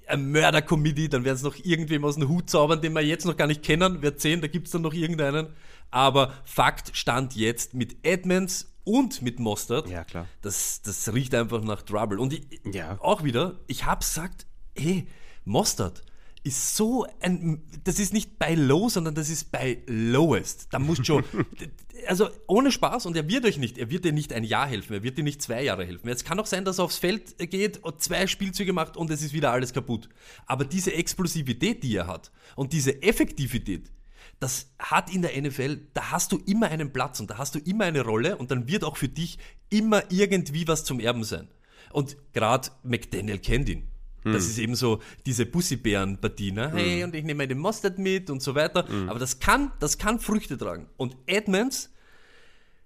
ein 0.07 0.31
Mörder-Committee, 0.31 1.09
dann 1.09 1.25
werden 1.25 1.38
sie 1.38 1.45
noch 1.45 1.57
irgendwem 1.65 2.05
aus 2.05 2.17
dem 2.17 2.29
Hut 2.29 2.50
zaubern, 2.50 2.81
den 2.81 2.93
wir 2.93 3.00
jetzt 3.00 3.25
noch 3.25 3.37
gar 3.37 3.47
nicht 3.47 3.62
kennen. 3.62 3.99
Wer 4.00 4.12
sehen, 4.17 4.41
da 4.43 4.49
gibt's 4.49 4.71
dann 4.71 4.83
noch 4.83 4.95
irgendeinen. 4.95 5.49
Aber 5.90 6.33
Fakt 6.45 6.97
stand 6.97 7.35
jetzt 7.37 7.75
mit 7.75 8.05
Edmonds 8.05 8.75
und 8.85 9.21
mit 9.23 9.40
Mostert. 9.40 9.88
Ja, 9.88 10.05
klar. 10.05 10.26
Das, 10.43 10.81
das 10.83 11.12
riecht 11.12 11.35
einfach 11.35 11.62
nach 11.62 11.83
Trouble. 11.83 12.19
Und 12.19 12.33
ich, 12.33 12.47
ja. 12.73 12.99
auch 13.00 13.25
wieder, 13.25 13.59
ich 13.66 13.85
habe 13.85 14.00
gesagt, 14.00 14.47
hey, 14.76 15.09
Mostert 15.45 16.02
ist 16.47 16.76
so 16.76 17.05
ein, 17.21 17.62
das 17.83 17.99
ist 17.99 18.12
nicht 18.12 18.38
bei 18.38 18.55
Low, 18.55 18.88
sondern 18.88 19.16
das 19.16 19.28
ist 19.28 19.50
bei 19.50 19.83
Lowest. 19.87 20.69
Da 20.71 20.78
muss 20.78 21.05
schon, 21.05 21.25
also 22.07 22.28
ohne 22.47 22.71
Spaß 22.71 23.07
und 23.07 23.16
er 23.16 23.28
wird 23.28 23.45
euch 23.45 23.59
nicht, 23.59 23.78
er 23.78 23.90
wird 23.90 24.05
dir 24.05 24.12
nicht 24.12 24.33
ein 24.33 24.45
Jahr 24.45 24.69
helfen, 24.69 24.93
er 24.93 25.02
wird 25.02 25.19
dir 25.19 25.25
nicht 25.25 25.43
zwei 25.43 25.64
Jahre 25.64 25.85
helfen. 25.85 26.07
Jetzt 26.09 26.25
kann 26.25 26.38
auch 26.38 26.47
sein, 26.47 26.64
dass 26.64 26.78
er 26.78 26.85
aufs 26.85 26.99
Feld 26.99 27.37
geht 27.50 27.83
und 27.83 28.00
zwei 28.00 28.28
Spielzüge 28.28 28.73
macht 28.73 28.97
und 28.97 29.11
es 29.11 29.23
ist 29.23 29.33
wieder 29.33 29.50
alles 29.50 29.73
kaputt. 29.73 30.09
Aber 30.47 30.64
diese 30.64 30.95
Explosivität, 30.95 31.83
die 31.83 31.97
er 31.97 32.07
hat 32.07 32.31
und 32.55 32.73
diese 32.73 33.02
Effektivität, 33.02 33.90
das 34.38 34.73
hat 34.78 35.12
in 35.12 35.23
der 35.23 35.40
NFL, 35.40 35.78
da 35.95 36.11
hast 36.11 36.33
du 36.33 36.38
immer 36.47 36.69
einen 36.69 36.93
Platz 36.93 37.21
und 37.21 37.31
da 37.31 37.38
hast 37.38 37.55
du 37.55 37.59
immer 37.59 37.85
eine 37.85 38.02
Rolle 38.02 38.37
und 38.37 38.50
dann 38.50 38.69
wird 38.69 38.85
auch 38.85 38.97
für 38.97 39.09
dich 39.09 39.38
immer 39.71 40.02
irgendwie 40.11 40.69
was 40.69 40.85
zum 40.85 41.00
Erben 41.00 41.25
sein. 41.25 41.49
Und 41.93 42.16
gerade 42.33 42.69
McDaniel 42.83 43.38
kennt 43.38 43.69
ihn. 43.69 43.88
Das 44.33 44.47
ist 44.47 44.59
eben 44.59 44.75
so 44.75 45.00
diese 45.25 45.47
Pussybären-Partie, 45.47 46.50
ne? 46.50 46.73
Hey, 46.75 47.05
und 47.05 47.14
ich 47.14 47.25
nehme 47.25 47.47
den 47.47 47.59
Mustard 47.59 47.99
mit 47.99 48.28
und 48.28 48.43
so 48.43 48.57
weiter. 48.57 48.85
Aber 49.07 49.21
das 49.21 49.38
kann, 49.38 49.71
das 49.78 49.99
kann 49.99 50.19
Früchte 50.19 50.59
tragen. 50.59 50.88
Und 50.97 51.16
Edmonds, 51.26 51.93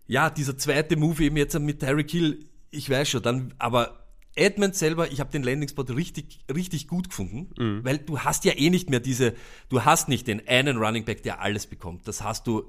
ja, 0.07 0.28
dieser 0.28 0.59
zweite 0.59 0.97
Move 0.97 1.25
eben 1.25 1.38
jetzt 1.38 1.59
mit 1.59 1.80
Tyreek 1.80 2.11
Hill, 2.11 2.47
ich 2.71 2.90
weiß 2.90 3.09
schon, 3.09 3.23
dann, 3.23 3.54
aber 3.59 4.00
Edmonds 4.40 4.78
selber, 4.78 5.12
ich 5.12 5.20
habe 5.20 5.30
den 5.30 5.42
Landing-Spot 5.42 5.82
richtig, 5.82 6.40
richtig 6.52 6.88
gut 6.88 7.11
gefunden, 7.11 7.50
weil 7.85 7.99
du 7.99 8.20
hast 8.20 8.44
ja 8.44 8.52
eh 8.56 8.70
nicht 8.70 8.88
mehr 8.90 9.00
diese, 9.00 9.35
du 9.68 9.85
hast 9.85 10.09
nicht 10.09 10.26
den 10.26 10.47
einen 10.49 10.78
Running 10.78 11.04
Back, 11.04 11.23
der 11.23 11.40
alles 11.40 11.66
bekommt. 11.66 12.09
Das 12.09 12.23
hast 12.23 12.47
du, 12.47 12.64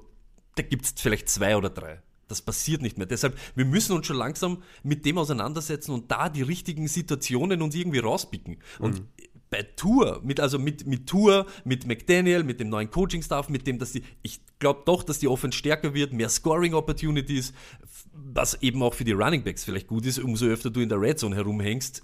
da 0.54 0.62
gibt 0.62 0.84
es 0.84 0.94
vielleicht 0.96 1.28
zwei 1.28 1.56
oder 1.56 1.70
drei. 1.70 2.02
Das 2.28 2.40
passiert 2.42 2.82
nicht 2.82 2.96
mehr. 2.98 3.06
Deshalb, 3.06 3.38
wir 3.54 3.64
müssen 3.64 3.94
uns 3.96 4.06
schon 4.06 4.16
langsam 4.16 4.62
mit 4.82 5.04
dem 5.04 5.18
auseinandersetzen 5.18 5.92
und 5.92 6.10
da 6.10 6.28
die 6.28 6.42
richtigen 6.42 6.88
Situationen 6.88 7.60
uns 7.62 7.74
irgendwie 7.74 7.98
rauspicken. 7.98 8.58
Und 8.78 9.02
bei 9.52 9.62
Tour, 9.76 10.20
mit, 10.24 10.40
also 10.40 10.58
mit, 10.58 10.86
mit 10.86 11.06
Tour, 11.06 11.46
mit 11.64 11.86
McDaniel, 11.86 12.42
mit 12.42 12.58
dem 12.58 12.70
neuen 12.70 12.90
Coaching-Staff, 12.90 13.50
mit 13.50 13.66
dem, 13.66 13.78
dass 13.78 13.92
die, 13.92 14.02
ich 14.22 14.40
glaube 14.58 14.82
doch, 14.86 15.02
dass 15.02 15.18
die 15.18 15.28
Offense 15.28 15.58
stärker 15.58 15.92
wird, 15.94 16.14
mehr 16.14 16.30
Scoring-Opportunities, 16.30 17.52
was 18.12 18.60
eben 18.62 18.82
auch 18.82 18.94
für 18.94 19.04
die 19.04 19.12
Running 19.12 19.44
Backs 19.44 19.62
vielleicht 19.62 19.86
gut 19.86 20.06
ist, 20.06 20.18
umso 20.18 20.46
öfter 20.46 20.70
du 20.70 20.80
in 20.80 20.88
der 20.88 21.00
Red 21.00 21.18
Zone 21.18 21.36
herumhängst, 21.36 22.02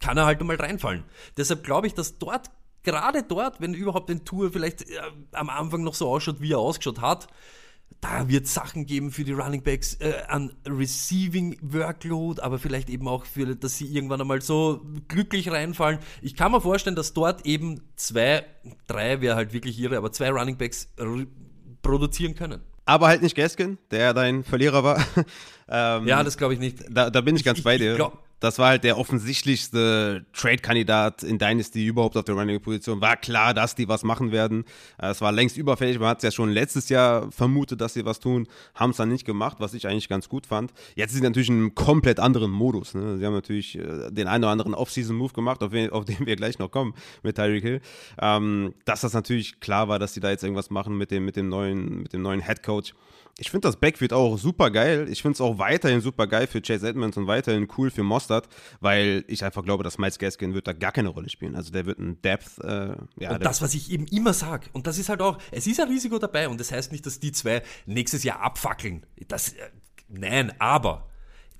kann 0.00 0.16
er 0.16 0.26
halt 0.26 0.42
mal 0.42 0.56
reinfallen. 0.56 1.04
Deshalb 1.36 1.62
glaube 1.62 1.86
ich, 1.86 1.94
dass 1.94 2.18
dort, 2.18 2.50
gerade 2.82 3.22
dort, 3.22 3.60
wenn 3.60 3.72
überhaupt 3.72 4.10
ein 4.10 4.24
Tour 4.24 4.50
vielleicht 4.52 4.90
äh, 4.90 4.98
am 5.30 5.48
Anfang 5.48 5.84
noch 5.84 5.94
so 5.94 6.08
ausschaut, 6.08 6.40
wie 6.40 6.52
er 6.52 6.58
ausgeschaut 6.58 7.00
hat, 7.00 7.28
da 8.04 8.28
wird 8.28 8.46
Sachen 8.46 8.84
geben 8.84 9.10
für 9.12 9.24
die 9.24 9.32
Running 9.32 9.62
Backs 9.62 9.94
äh, 9.94 10.12
an 10.28 10.52
Receiving 10.68 11.56
Workload, 11.62 12.42
aber 12.42 12.58
vielleicht 12.58 12.90
eben 12.90 13.08
auch 13.08 13.24
für, 13.24 13.56
dass 13.56 13.78
sie 13.78 13.86
irgendwann 13.86 14.20
einmal 14.20 14.42
so 14.42 14.84
glücklich 15.08 15.50
reinfallen. 15.50 15.98
Ich 16.20 16.36
kann 16.36 16.52
mir 16.52 16.60
vorstellen, 16.60 16.96
dass 16.96 17.14
dort 17.14 17.46
eben 17.46 17.80
zwei, 17.96 18.44
drei 18.86 19.22
wäre 19.22 19.36
halt 19.36 19.54
wirklich 19.54 19.78
ihre, 19.78 19.96
aber 19.96 20.12
zwei 20.12 20.28
Running 20.30 20.58
Backs 20.58 20.88
produzieren 21.82 22.34
können. 22.34 22.60
Aber 22.86 23.06
halt 23.06 23.22
nicht 23.22 23.34
Gaskin, 23.36 23.78
der 23.90 24.12
dein 24.12 24.44
Verlierer 24.44 24.84
war. 24.84 24.98
ähm, 25.68 26.06
Ja, 26.06 26.22
das 26.22 26.36
glaube 26.36 26.52
ich 26.54 26.60
nicht. 26.60 26.84
da, 26.90 27.08
da 27.08 27.20
bin 27.22 27.36
ich 27.36 27.44
ganz 27.44 27.58
ich- 27.58 27.64
bei 27.64 27.76
ich 27.76 27.80
dir. 27.80 27.94
glaub- 27.96 28.22
das 28.40 28.58
war 28.58 28.68
halt 28.68 28.84
der 28.84 28.98
offensichtlichste 28.98 30.26
Trade-Kandidat 30.32 31.22
in 31.22 31.38
Dynasty 31.38 31.86
überhaupt 31.86 32.16
auf 32.16 32.24
der 32.24 32.34
Running-Position. 32.34 33.00
War 33.00 33.16
klar, 33.16 33.54
dass 33.54 33.74
die 33.74 33.88
was 33.88 34.04
machen 34.04 34.32
werden. 34.32 34.64
Äh, 34.98 35.08
Es 35.10 35.20
war 35.20 35.32
längst 35.32 35.56
überfällig. 35.56 35.98
Man 35.98 36.08
hat 36.08 36.18
es 36.18 36.24
ja 36.24 36.30
schon 36.30 36.50
letztes 36.50 36.88
Jahr 36.88 37.30
vermutet, 37.32 37.80
dass 37.80 37.94
sie 37.94 38.04
was 38.04 38.20
tun. 38.20 38.46
Haben 38.74 38.90
es 38.90 38.96
dann 38.96 39.08
nicht 39.08 39.24
gemacht, 39.24 39.58
was 39.60 39.74
ich 39.74 39.86
eigentlich 39.86 40.08
ganz 40.08 40.28
gut 40.28 40.46
fand. 40.46 40.72
Jetzt 40.94 41.12
sind 41.12 41.22
sie 41.22 41.28
natürlich 41.28 41.48
in 41.48 41.56
einem 41.56 41.74
komplett 41.74 42.20
anderen 42.20 42.50
Modus. 42.50 42.94
Ne? 42.94 43.18
Sie 43.18 43.24
haben 43.24 43.34
natürlich 43.34 43.78
äh, 43.78 44.10
den 44.10 44.28
einen 44.28 44.44
oder 44.44 44.52
anderen 44.52 44.74
Off-Season-Move 44.74 45.32
gemacht, 45.32 45.62
auf, 45.62 45.72
auf 45.90 46.04
den 46.04 46.26
wir 46.26 46.36
gleich 46.36 46.58
noch 46.58 46.70
kommen 46.70 46.94
mit 47.22 47.36
Tyreek 47.36 47.62
Hill. 47.62 47.80
Ähm, 48.20 48.74
dass 48.84 49.02
das 49.02 49.12
natürlich 49.14 49.60
klar 49.60 49.88
war, 49.88 49.98
dass 49.98 50.14
sie 50.14 50.20
da 50.20 50.30
jetzt 50.30 50.42
irgendwas 50.42 50.70
machen 50.70 50.98
mit 50.98 51.10
dem, 51.10 51.24
mit 51.24 51.36
dem 51.36 51.48
neuen, 51.48 52.02
mit 52.02 52.12
neuen 52.14 52.40
Head-Coach. 52.40 52.94
Ich 53.38 53.50
finde 53.50 53.68
das 53.68 53.76
Backfield 53.76 54.12
auch 54.12 54.38
super 54.38 54.70
geil. 54.70 55.08
Ich 55.10 55.22
finde 55.22 55.34
es 55.34 55.40
auch 55.40 55.58
weiterhin 55.58 56.00
super 56.00 56.26
geil 56.26 56.46
für 56.46 56.60
Chase 56.60 56.88
Edmonds 56.88 57.16
und 57.16 57.26
weiterhin 57.26 57.68
cool 57.76 57.90
für 57.90 58.02
Mostert, 58.02 58.48
weil 58.80 59.24
ich 59.26 59.44
einfach 59.44 59.64
glaube, 59.64 59.82
dass 59.82 59.98
Miles 59.98 60.18
Gaskin 60.18 60.54
wird 60.54 60.68
da 60.68 60.72
gar 60.72 60.92
keine 60.92 61.08
Rolle 61.08 61.28
spielen. 61.28 61.56
Also 61.56 61.72
der 61.72 61.86
wird 61.86 61.98
ein 61.98 62.20
Depth, 62.22 62.58
äh, 62.62 62.94
ja, 63.18 63.32
Und 63.34 63.44
das, 63.44 63.60
was 63.60 63.74
ich 63.74 63.90
eben 63.90 64.06
immer 64.06 64.32
sage, 64.32 64.68
und 64.72 64.86
das 64.86 64.98
ist 64.98 65.08
halt 65.08 65.20
auch, 65.20 65.38
es 65.50 65.66
ist 65.66 65.80
ein 65.80 65.88
Risiko 65.88 66.18
dabei 66.18 66.48
und 66.48 66.60
das 66.60 66.70
heißt 66.70 66.92
nicht, 66.92 67.04
dass 67.06 67.18
die 67.18 67.32
zwei 67.32 67.62
nächstes 67.86 68.22
Jahr 68.22 68.40
abfackeln. 68.40 69.04
Das, 69.26 69.54
äh, 69.54 69.70
nein, 70.08 70.52
aber 70.60 71.08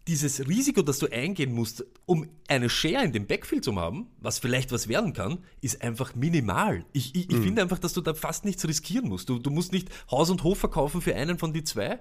dieses 0.07 0.47
Risiko, 0.47 0.83
das 0.83 0.99
du 0.99 1.11
eingehen 1.11 1.55
musst, 1.55 1.85
um 2.05 2.29
eine 2.49 2.69
Share 2.69 3.05
in 3.05 3.13
dem 3.13 3.27
Backfield 3.27 3.65
zu 3.65 3.75
haben, 3.77 4.09
was 4.21 4.39
vielleicht 4.39 4.71
was 4.71 4.89
werden 4.89 5.13
kann, 5.15 5.39
ist 5.63 5.83
einfach 5.83 6.15
minimal. 6.15 6.85
Ich, 6.93 7.15
ich, 7.15 7.31
ich 7.31 7.37
finde 7.39 7.63
einfach, 7.63 7.79
dass 7.79 7.95
du 7.95 8.01
da 8.03 8.13
fast 8.13 8.45
nichts 8.45 8.67
riskieren 8.69 9.09
musst. 9.09 9.29
Du, 9.29 9.39
du 9.39 9.51
musst 9.51 9.73
nicht 9.73 9.89
Haus 10.11 10.29
und 10.31 10.43
Hof 10.43 10.59
verkaufen 10.59 11.01
für 11.01 11.15
einen 11.15 11.39
von 11.39 11.53
die 11.53 11.65
zwei, 11.65 12.01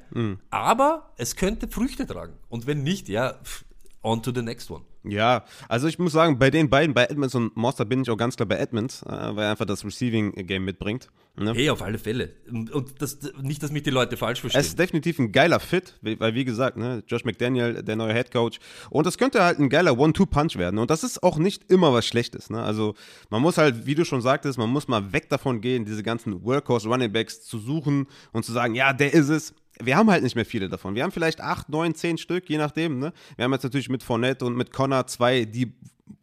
aber 0.49 1.13
es 1.17 1.35
könnte 1.35 1.67
Früchte 1.67 2.05
tragen. 2.05 2.33
Und 2.49 2.67
wenn 2.67 2.83
nicht, 2.83 3.07
ja, 3.07 3.39
on 4.01 4.21
to 4.21 4.31
the 4.33 4.41
next 4.41 4.69
one. 4.69 4.83
Ja, 5.05 5.43
also 5.67 5.87
ich 5.87 5.99
muss 5.99 6.13
sagen, 6.13 6.39
bei 6.39 6.49
den 6.49 6.69
beiden, 6.69 6.93
bei 6.93 7.03
Edmonds 7.03 7.35
und 7.35 7.55
Monster, 7.57 7.83
bin 7.83 8.01
ich 8.01 8.09
auch 8.09 8.17
ganz 8.17 8.37
klar 8.37 8.47
bei 8.47 8.55
Edmonds, 8.55 9.03
äh, 9.03 9.09
weil 9.09 9.45
er 9.45 9.51
einfach 9.51 9.65
das 9.65 9.83
Receiving-Game 9.83 10.63
mitbringt. 10.63 11.09
Ne? 11.35 11.53
Hey, 11.53 11.69
auf 11.69 11.81
alle 11.81 11.97
Fälle. 11.97 12.33
Und 12.49 12.71
das, 12.99 13.17
nicht, 13.41 13.61
dass 13.63 13.71
mich 13.71 13.83
die 13.83 13.89
Leute 13.89 14.17
falsch 14.17 14.39
verstehen. 14.39 14.61
Es 14.61 14.67
ist 14.67 14.79
definitiv 14.79 15.19
ein 15.19 15.31
geiler 15.31 15.59
Fit, 15.59 15.97
weil 16.01 16.35
wie 16.35 16.45
gesagt, 16.45 16.77
ne, 16.77 17.03
Josh 17.07 17.25
McDaniel, 17.25 17.83
der 17.83 17.95
neue 17.95 18.13
Head 18.13 18.31
Coach. 18.31 18.59
Und 18.91 19.05
das 19.05 19.17
könnte 19.17 19.43
halt 19.43 19.59
ein 19.59 19.69
geiler 19.69 19.97
One-Two-Punch 19.97 20.57
werden. 20.57 20.77
Und 20.77 20.89
das 20.89 21.03
ist 21.03 21.23
auch 21.23 21.37
nicht 21.37 21.69
immer 21.69 21.91
was 21.91 22.05
Schlechtes. 22.05 22.49
Ne? 22.49 22.61
Also 22.61 22.93
man 23.29 23.41
muss 23.41 23.57
halt, 23.57 23.85
wie 23.85 23.95
du 23.95 24.05
schon 24.05 24.21
sagtest, 24.21 24.57
man 24.57 24.69
muss 24.69 24.87
mal 24.87 25.11
weg 25.11 25.27
davon 25.29 25.59
gehen, 25.59 25.85
diese 25.85 26.03
ganzen 26.03 26.43
Workhorse 26.43 26.87
Running 26.87 27.11
Backs 27.11 27.41
zu 27.41 27.57
suchen 27.57 28.07
und 28.31 28.45
zu 28.45 28.51
sagen, 28.51 28.75
ja, 28.75 28.93
der 28.93 29.13
ist 29.13 29.29
es. 29.29 29.53
Wir 29.81 29.97
haben 29.97 30.09
halt 30.09 30.23
nicht 30.23 30.36
mehr 30.36 30.45
viele 30.45 30.69
davon. 30.69 30.95
Wir 30.95 31.03
haben 31.03 31.12
vielleicht 31.12 31.41
acht, 31.41 31.69
neun, 31.69 31.95
zehn 31.95 32.17
Stück, 32.17 32.49
je 32.49 32.57
nachdem. 32.57 32.99
Ne? 32.99 33.13
Wir 33.36 33.45
haben 33.45 33.53
jetzt 33.53 33.63
natürlich 33.63 33.89
mit 33.89 34.03
Fournette 34.03 34.45
und 34.45 34.55
mit 34.55 34.71
Connor 34.71 35.07
zwei, 35.07 35.45
die 35.45 35.73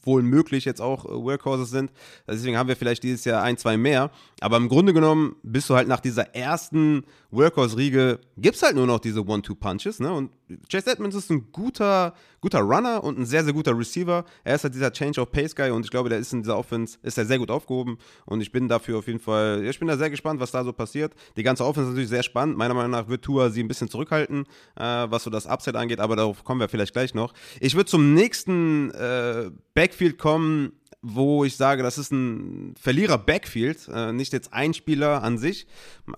wohl 0.03 0.23
möglich 0.23 0.65
jetzt 0.65 0.81
auch 0.81 1.05
äh, 1.05 1.09
Workhorses 1.09 1.71
sind. 1.71 1.91
Deswegen 2.27 2.57
haben 2.57 2.69
wir 2.69 2.77
vielleicht 2.77 3.03
dieses 3.03 3.25
Jahr 3.25 3.43
ein, 3.43 3.57
zwei 3.57 3.77
mehr. 3.77 4.11
Aber 4.41 4.57
im 4.57 4.69
Grunde 4.69 4.93
genommen 4.93 5.37
bist 5.43 5.69
du 5.71 5.75
halt 5.75 5.89
nach 5.89 6.01
dieser 6.01 6.35
ersten 6.35 7.05
Workhorse-Riege, 7.31 8.21
gibt 8.37 8.57
es 8.57 8.63
halt 8.63 8.77
nur 8.77 8.87
noch 8.87 8.99
diese 8.99 9.25
One-Two-Punches. 9.27 10.01
Ne? 10.01 10.13
Und 10.13 10.31
Chase 10.69 10.91
Edmonds 10.91 11.15
ist 11.15 11.31
ein 11.31 11.53
guter, 11.53 12.15
guter 12.41 12.61
Runner 12.61 13.05
und 13.05 13.19
ein 13.19 13.27
sehr, 13.27 13.45
sehr 13.45 13.53
guter 13.53 13.77
Receiver. 13.77 14.25
Er 14.43 14.55
ist 14.55 14.65
halt 14.65 14.75
dieser 14.75 14.93
Change-of-Pace-Guy 14.93 15.71
und 15.71 15.85
ich 15.85 15.91
glaube, 15.91 16.09
der 16.09 16.19
ist 16.19 16.33
in 16.33 16.43
dieser 16.43 16.59
Offense, 16.59 16.99
ist 17.03 17.19
er 17.19 17.27
sehr 17.27 17.39
gut 17.39 17.51
aufgehoben. 17.51 17.99
Und 18.25 18.41
ich 18.41 18.51
bin 18.51 18.69
dafür 18.69 18.99
auf 18.99 19.07
jeden 19.07 19.21
Fall, 19.21 19.65
ich 19.65 19.79
bin 19.79 19.89
da 19.89 19.97
sehr 19.97 20.11
gespannt, 20.11 20.41
was 20.41 20.51
da 20.51 20.65
so 20.65 20.73
passiert. 20.73 21.15
Die 21.37 21.43
ganze 21.43 21.65
Offense 21.65 21.91
ist 21.91 21.95
natürlich 21.95 22.11
sehr 22.11 22.23
spannend. 22.23 22.57
Meiner 22.57 22.75
Meinung 22.75 22.91
nach 22.91 23.09
wird 23.09 23.23
Tua 23.23 23.51
sie 23.51 23.63
ein 23.63 23.69
bisschen 23.69 23.89
zurückhalten, 23.89 24.45
äh, 24.77 24.83
was 24.83 25.25
so 25.25 25.31
das 25.31 25.47
Upset 25.47 25.77
angeht, 25.77 26.01
aber 26.01 26.17
darauf 26.17 26.45
kommen 26.45 26.61
wir 26.61 26.69
vielleicht 26.69 26.93
gleich 26.93 27.15
noch. 27.15 27.33
Ich 27.61 27.75
würde 27.75 27.89
zum 27.89 28.15
nächsten 28.15 28.91
äh, 28.91 29.51
Backfield 29.91 30.19
kommen, 30.19 30.73
wo 31.03 31.45
ich 31.45 31.57
sage, 31.57 31.83
das 31.83 31.99
ist 31.99 32.13
ein 32.13 32.75
Verlierer-Backfield, 32.81 33.89
äh, 33.93 34.13
nicht 34.13 34.33
jetzt 34.33 34.53
ein 34.53 34.73
Spieler 34.73 35.25
an 35.25 35.37
sich. 35.37 35.67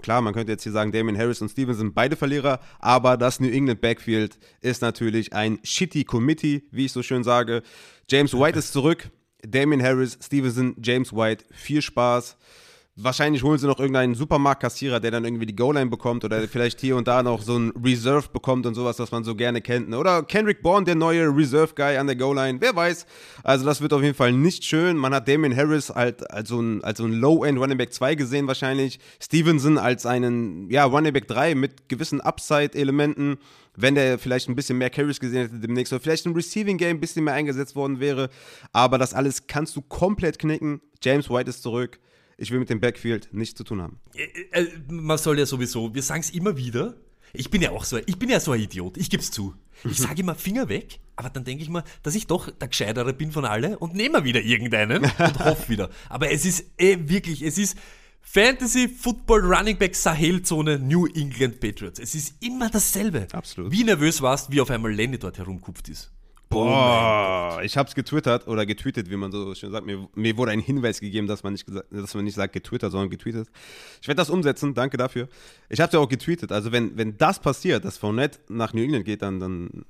Klar, 0.02 0.20
man 0.20 0.34
könnte 0.34 0.52
jetzt 0.52 0.64
hier 0.64 0.72
sagen, 0.72 0.92
Damien 0.92 1.16
Harris 1.16 1.40
und 1.40 1.48
Stevens 1.48 1.78
sind 1.78 1.94
beide 1.94 2.16
Verlierer, 2.16 2.60
aber 2.80 3.16
das 3.16 3.40
New 3.40 3.48
England 3.48 3.80
Backfield 3.80 4.38
ist 4.60 4.82
natürlich 4.82 5.32
ein 5.32 5.58
shitty 5.62 6.04
Committee, 6.04 6.64
wie 6.70 6.84
ich 6.84 6.92
so 6.92 7.02
schön 7.02 7.24
sage. 7.24 7.62
James 8.10 8.34
White 8.34 8.58
ist 8.58 8.74
zurück, 8.74 9.08
Damien 9.42 9.82
Harris, 9.82 10.18
Stevenson, 10.22 10.76
James 10.82 11.14
White, 11.14 11.46
viel 11.50 11.80
Spaß. 11.80 12.36
Wahrscheinlich 12.94 13.42
holen 13.42 13.58
sie 13.58 13.66
noch 13.66 13.78
irgendeinen 13.78 14.14
Supermarktkassierer, 14.14 15.00
der 15.00 15.10
dann 15.10 15.24
irgendwie 15.24 15.46
die 15.46 15.56
Goal-Line 15.56 15.88
bekommt 15.88 16.26
oder 16.26 16.46
vielleicht 16.46 16.78
hier 16.78 16.94
und 16.94 17.08
da 17.08 17.22
noch 17.22 17.40
so 17.40 17.58
ein 17.58 17.72
Reserve 17.82 18.28
bekommt 18.30 18.66
und 18.66 18.74
sowas, 18.74 18.98
was 18.98 19.10
man 19.10 19.24
so 19.24 19.34
gerne 19.34 19.62
kennt. 19.62 19.88
ne? 19.88 19.98
Oder 19.98 20.22
Kendrick 20.24 20.60
Bourne, 20.60 20.84
der 20.84 20.94
neue 20.94 21.34
Reserve-Guy 21.34 21.96
an 21.96 22.06
der 22.06 22.16
Goal-Line, 22.16 22.60
wer 22.60 22.76
weiß. 22.76 23.06
Also 23.44 23.64
das 23.64 23.80
wird 23.80 23.94
auf 23.94 24.02
jeden 24.02 24.14
Fall 24.14 24.32
nicht 24.32 24.64
schön. 24.64 24.98
Man 24.98 25.14
hat 25.14 25.26
Damien 25.26 25.56
Harris 25.56 25.88
halt 25.88 26.30
als 26.30 26.50
so 26.50 26.60
ein, 26.60 26.82
so 26.94 27.04
ein 27.04 27.14
Low-End 27.14 27.58
Running 27.58 27.78
Back 27.78 27.94
2 27.94 28.14
gesehen 28.14 28.46
wahrscheinlich. 28.46 29.00
Stevenson 29.22 29.78
als 29.78 30.04
einen, 30.04 30.70
ja, 30.70 30.84
Running 30.84 31.14
Back 31.14 31.28
3 31.28 31.54
mit 31.54 31.88
gewissen 31.88 32.20
Upside-Elementen 32.20 33.38
wenn 33.74 33.94
der 33.94 34.18
vielleicht 34.18 34.50
ein 34.50 34.54
bisschen 34.54 34.76
mehr 34.76 34.90
Carries 34.90 35.18
gesehen 35.18 35.48
hätte 35.48 35.58
demnächst 35.58 35.94
oder 35.94 36.00
vielleicht 36.00 36.26
im 36.26 36.34
Receiving 36.34 36.76
Game 36.76 36.98
ein 36.98 37.00
bisschen 37.00 37.24
mehr 37.24 37.32
eingesetzt 37.32 37.74
worden 37.74 38.00
wäre. 38.00 38.28
Aber 38.74 38.98
das 38.98 39.14
alles 39.14 39.46
kannst 39.46 39.74
du 39.76 39.80
komplett 39.80 40.38
knicken. 40.38 40.82
James 41.02 41.30
White 41.30 41.48
ist 41.48 41.62
zurück. 41.62 41.98
Ich 42.42 42.50
will 42.50 42.58
mit 42.58 42.70
dem 42.70 42.80
Backfield 42.80 43.28
nichts 43.30 43.56
zu 43.56 43.62
tun 43.62 43.80
haben. 43.80 44.00
Äh, 44.14 44.62
äh, 44.62 44.66
man 44.88 45.16
soll 45.16 45.38
ja 45.38 45.46
sowieso, 45.46 45.94
wir 45.94 46.02
sagen 46.02 46.22
es 46.22 46.30
immer 46.30 46.56
wieder. 46.56 46.96
Ich 47.32 47.50
bin 47.50 47.62
ja 47.62 47.70
auch 47.70 47.84
so, 47.84 47.98
ich 47.98 48.18
bin 48.18 48.28
ja 48.28 48.40
so 48.40 48.50
ein 48.50 48.60
Idiot, 48.60 48.96
ich 48.96 49.10
geb's 49.10 49.30
zu. 49.30 49.54
Ich 49.84 49.98
sage 49.98 50.22
immer 50.22 50.34
Finger 50.34 50.68
weg, 50.68 50.98
aber 51.14 51.30
dann 51.30 51.44
denke 51.44 51.62
ich 51.62 51.70
mal, 51.70 51.84
dass 52.02 52.16
ich 52.16 52.26
doch 52.26 52.50
der 52.50 52.66
Gescheitere 52.66 53.12
bin 53.12 53.30
von 53.30 53.44
alle 53.44 53.78
und 53.78 53.94
nehme 53.94 54.24
wieder 54.24 54.42
irgendeinen 54.42 55.04
und 55.04 55.38
hoffe 55.44 55.68
wieder. 55.68 55.88
Aber 56.08 56.32
es 56.32 56.44
ist 56.44 56.64
eh 56.78 56.98
wirklich, 57.08 57.42
es 57.42 57.58
ist 57.58 57.78
Fantasy 58.22 58.88
Football 58.88 59.42
Running 59.54 59.78
Back 59.78 59.94
Sahelzone 59.94 60.80
New 60.80 61.06
England 61.06 61.60
Patriots. 61.60 62.00
Es 62.00 62.16
ist 62.16 62.42
immer 62.42 62.70
dasselbe. 62.70 63.28
Absolut. 63.30 63.70
Wie 63.70 63.84
nervös 63.84 64.20
warst, 64.20 64.50
wie 64.50 64.60
auf 64.60 64.70
einmal 64.70 64.92
Lenny 64.92 65.16
dort 65.16 65.38
herumkupft 65.38 65.88
ist. 65.88 66.10
Boah, 66.52 67.60
ich 67.62 67.76
hab's 67.76 67.94
getwittert 67.94 68.46
oder 68.46 68.66
getweetet, 68.66 69.10
wie 69.10 69.16
man 69.16 69.32
so 69.32 69.54
schön 69.54 69.72
sagt. 69.72 69.86
Mir, 69.86 70.06
mir 70.14 70.36
wurde 70.36 70.52
ein 70.52 70.60
Hinweis 70.60 71.00
gegeben, 71.00 71.26
dass 71.26 71.42
man 71.42 71.54
nicht 71.54 71.66
gesagt, 71.66 71.86
dass 71.90 72.14
man 72.14 72.24
nicht 72.24 72.34
sagt 72.34 72.52
getwittert, 72.52 72.92
sondern 72.92 73.10
getweetet. 73.10 73.48
Ich 74.00 74.08
werde 74.08 74.18
das 74.18 74.30
umsetzen, 74.30 74.74
danke 74.74 74.96
dafür. 74.96 75.28
Ich 75.68 75.80
hab's 75.80 75.92
ja 75.92 76.00
auch 76.00 76.08
getweetet. 76.08 76.52
Also 76.52 76.72
wenn, 76.72 76.96
wenn 76.96 77.16
das 77.16 77.38
passiert, 77.40 77.84
dass 77.84 77.98
Fournette 77.98 78.38
nach 78.48 78.72
New 78.74 78.82
England 78.82 79.04
geht, 79.04 79.22
dann, 79.22 79.40
dann 79.40 79.84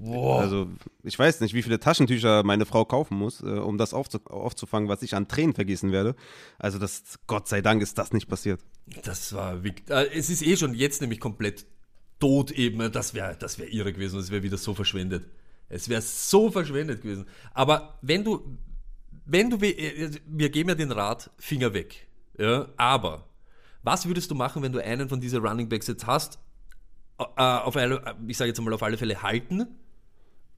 Boah. 0.00 0.40
Also, 0.40 0.66
ich 1.02 1.18
weiß 1.18 1.40
nicht, 1.40 1.52
wie 1.52 1.62
viele 1.62 1.78
Taschentücher 1.78 2.42
meine 2.42 2.64
Frau 2.64 2.86
kaufen 2.86 3.18
muss, 3.18 3.42
äh, 3.42 3.44
um 3.44 3.76
das 3.76 3.92
aufzu 3.92 4.18
aufzufangen, 4.24 4.88
was 4.88 5.02
ich 5.02 5.14
an 5.14 5.28
Tränen 5.28 5.54
vergießen 5.54 5.92
werde. 5.92 6.16
Also, 6.58 6.78
das, 6.78 7.02
Gott 7.26 7.48
sei 7.48 7.60
Dank 7.60 7.82
ist 7.82 7.98
das 7.98 8.14
nicht 8.14 8.26
passiert. 8.26 8.60
Das 9.04 9.34
war 9.34 9.62
wirklich. 9.62 9.90
Äh, 9.90 10.08
es 10.14 10.30
ist 10.30 10.40
eh 10.40 10.56
schon 10.56 10.72
jetzt 10.72 11.02
nämlich 11.02 11.20
komplett 11.20 11.66
tot 12.20 12.52
eben. 12.52 12.92
Das 12.92 13.14
wäre 13.14 13.36
das 13.36 13.58
wär 13.58 13.72
irre 13.72 13.92
gewesen. 13.92 14.16
Das 14.16 14.30
wäre 14.30 14.42
wieder 14.42 14.58
so 14.58 14.74
verschwendet. 14.74 15.26
Es 15.68 15.88
wäre 15.88 16.02
so 16.02 16.50
verschwendet 16.50 17.02
gewesen. 17.02 17.26
Aber 17.52 17.98
wenn 18.02 18.22
du, 18.24 18.58
wenn 19.24 19.50
du, 19.50 19.56
äh, 19.56 20.10
wir 20.26 20.50
geben 20.50 20.68
ja 20.68 20.74
den 20.74 20.92
Rat, 20.92 21.30
Finger 21.38 21.74
weg. 21.74 22.06
Ja, 22.38 22.68
aber 22.76 23.26
was 23.82 24.06
würdest 24.06 24.30
du 24.30 24.34
machen, 24.34 24.62
wenn 24.62 24.72
du 24.72 24.82
einen 24.84 25.08
von 25.08 25.20
diesen 25.20 25.44
Running 25.44 25.68
Backs 25.68 25.86
jetzt 25.86 26.06
hast, 26.06 26.38
äh, 27.18 27.24
auf 27.42 27.76
alle, 27.76 28.16
ich 28.26 28.36
sage 28.36 28.48
jetzt 28.48 28.60
mal 28.60 28.72
auf 28.72 28.82
alle 28.82 28.98
Fälle 28.98 29.22
halten? 29.22 29.66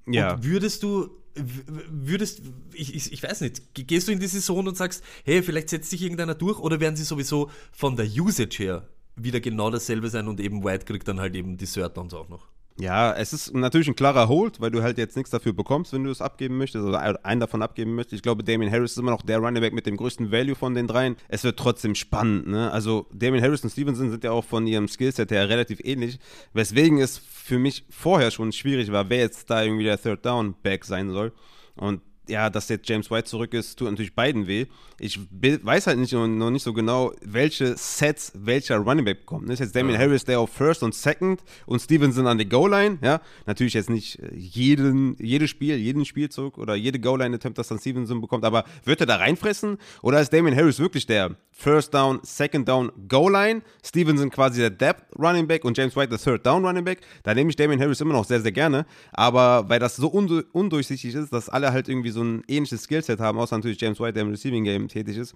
Ja. 0.06 0.34
Und 0.34 0.44
würdest 0.44 0.82
du, 0.82 1.10
würdest, 1.34 2.42
ich, 2.72 2.94
ich, 2.94 3.12
ich 3.12 3.22
weiß 3.22 3.42
nicht, 3.42 3.74
gehst 3.74 4.08
du 4.08 4.12
in 4.12 4.18
die 4.18 4.26
Saison 4.26 4.66
und 4.66 4.76
sagst, 4.76 5.04
hey, 5.24 5.42
vielleicht 5.42 5.68
setzt 5.68 5.90
sich 5.90 6.02
irgendeiner 6.02 6.34
durch 6.34 6.58
oder 6.58 6.80
werden 6.80 6.96
sie 6.96 7.04
sowieso 7.04 7.50
von 7.72 7.96
der 7.96 8.06
Usage 8.06 8.58
her 8.58 8.88
wieder 9.16 9.40
genau 9.40 9.70
dasselbe 9.70 10.08
sein 10.08 10.28
und 10.28 10.40
eben 10.40 10.64
White 10.64 10.84
kriegt 10.84 11.06
dann 11.08 11.20
halt 11.20 11.34
eben 11.34 11.56
die 11.56 11.66
Third 11.66 11.96
Downs 11.96 12.14
auch 12.14 12.28
noch? 12.28 12.48
Ja, 12.78 13.12
es 13.12 13.32
ist 13.32 13.54
natürlich 13.54 13.88
ein 13.88 13.96
klarer 13.96 14.28
Hold, 14.28 14.60
weil 14.60 14.70
du 14.70 14.82
halt 14.82 14.96
jetzt 14.96 15.16
nichts 15.16 15.30
dafür 15.30 15.52
bekommst, 15.52 15.92
wenn 15.92 16.04
du 16.04 16.10
es 16.10 16.22
abgeben 16.22 16.56
möchtest 16.56 16.84
oder 16.84 17.24
einen 17.24 17.40
davon 17.40 17.62
abgeben 17.62 17.94
möchtest. 17.94 18.14
Ich 18.14 18.22
glaube, 18.22 18.44
Damien 18.44 18.72
Harris 18.72 18.92
ist 18.92 18.98
immer 18.98 19.10
noch 19.10 19.22
der 19.22 19.38
Running 19.38 19.60
Back 19.60 19.74
mit 19.74 19.84
dem 19.84 19.96
größten 19.96 20.32
Value 20.32 20.54
von 20.54 20.74
den 20.74 20.86
dreien. 20.86 21.16
Es 21.28 21.44
wird 21.44 21.58
trotzdem 21.58 21.94
spannend, 21.94 22.46
ne? 22.48 22.70
Also 22.72 23.06
Damien 23.12 23.42
Harris 23.42 23.62
und 23.62 23.70
Stevenson 23.70 24.10
sind 24.10 24.24
ja 24.24 24.32
auch 24.32 24.44
von 24.44 24.66
ihrem 24.66 24.88
Skillset 24.88 25.30
her 25.30 25.48
relativ 25.48 25.80
ähnlich, 25.84 26.18
weswegen 26.54 26.98
es 26.98 27.18
für 27.18 27.58
mich 27.58 27.84
vorher 27.90 28.30
schon 28.30 28.52
schwierig 28.52 28.90
war, 28.90 29.10
wer 29.10 29.18
jetzt 29.18 29.50
da 29.50 29.62
irgendwie 29.62 29.84
der 29.84 30.00
Third 30.00 30.24
Down 30.24 30.54
Back 30.62 30.84
sein 30.84 31.10
soll. 31.10 31.32
Und 31.76 32.00
ja, 32.28 32.50
dass 32.50 32.68
jetzt 32.68 32.88
James 32.88 33.10
White 33.10 33.24
zurück 33.24 33.52
ist, 33.52 33.76
tut 33.76 33.90
natürlich 33.90 34.14
beiden 34.14 34.46
weh. 34.46 34.66
Ich 34.98 35.18
weiß 35.30 35.88
halt 35.88 35.98
nicht, 35.98 36.12
noch 36.12 36.50
nicht 36.50 36.62
so 36.62 36.72
genau, 36.72 37.12
welche 37.20 37.76
Sets 37.76 38.32
welcher 38.36 38.76
Running 38.76 39.04
Back 39.04 39.20
bekommt. 39.20 39.48
Das 39.48 39.54
ist 39.54 39.60
jetzt 39.60 39.76
Damien 39.76 39.94
ja. 39.94 40.06
Harris, 40.06 40.24
der 40.24 40.38
auf 40.38 40.50
First 40.50 40.82
und 40.84 40.94
Second 40.94 41.42
und 41.66 41.80
Stevenson 41.80 42.26
an 42.28 42.38
der 42.38 42.46
Goal-Line. 42.46 42.98
Ja, 43.02 43.20
natürlich 43.46 43.74
jetzt 43.74 43.90
nicht 43.90 44.20
äh, 44.20 44.34
jeden, 44.36 45.16
jedes 45.18 45.50
Spiel, 45.50 45.76
jeden 45.76 46.04
Spielzug 46.04 46.58
oder 46.58 46.76
jede 46.76 47.00
Goal-Line-Attempt, 47.00 47.58
das 47.58 47.68
dann 47.68 47.80
Stevenson 47.80 48.20
bekommt, 48.20 48.44
aber 48.44 48.64
wird 48.84 49.00
er 49.00 49.06
da 49.06 49.16
reinfressen? 49.16 49.78
Oder 50.02 50.20
ist 50.20 50.32
Damien 50.32 50.56
Harris 50.56 50.78
wirklich 50.78 51.06
der 51.06 51.36
First 51.50 51.92
Down, 51.92 52.20
Second 52.22 52.68
Down, 52.68 52.92
Goal-Line? 53.08 53.62
Stevenson 53.84 54.30
quasi 54.30 54.60
der 54.60 54.70
Depth 54.70 55.04
Running 55.18 55.48
Back 55.48 55.64
und 55.64 55.76
James 55.76 55.96
White 55.96 56.10
der 56.10 56.18
Third 56.18 56.46
Down 56.46 56.64
Running 56.64 56.84
Back? 56.84 57.00
Da 57.24 57.34
nehme 57.34 57.50
ich 57.50 57.56
Damien 57.56 57.80
Harris 57.80 58.00
immer 58.00 58.12
noch 58.12 58.24
sehr, 58.24 58.40
sehr 58.40 58.52
gerne. 58.52 58.86
Aber 59.10 59.68
weil 59.68 59.80
das 59.80 59.96
so 59.96 60.08
undurchsichtig 60.08 61.14
ist, 61.14 61.32
dass 61.32 61.48
alle 61.48 61.72
halt 61.72 61.88
irgendwie 61.88 62.11
so 62.12 62.22
ein 62.22 62.42
ähnliches 62.48 62.84
Skillset 62.84 63.20
haben, 63.20 63.38
außer 63.38 63.56
natürlich 63.56 63.80
James 63.80 64.00
White, 64.00 64.14
der 64.14 64.22
im 64.22 64.30
Receiving 64.30 64.64
Game 64.64 64.88
tätig 64.88 65.16
ist. 65.16 65.34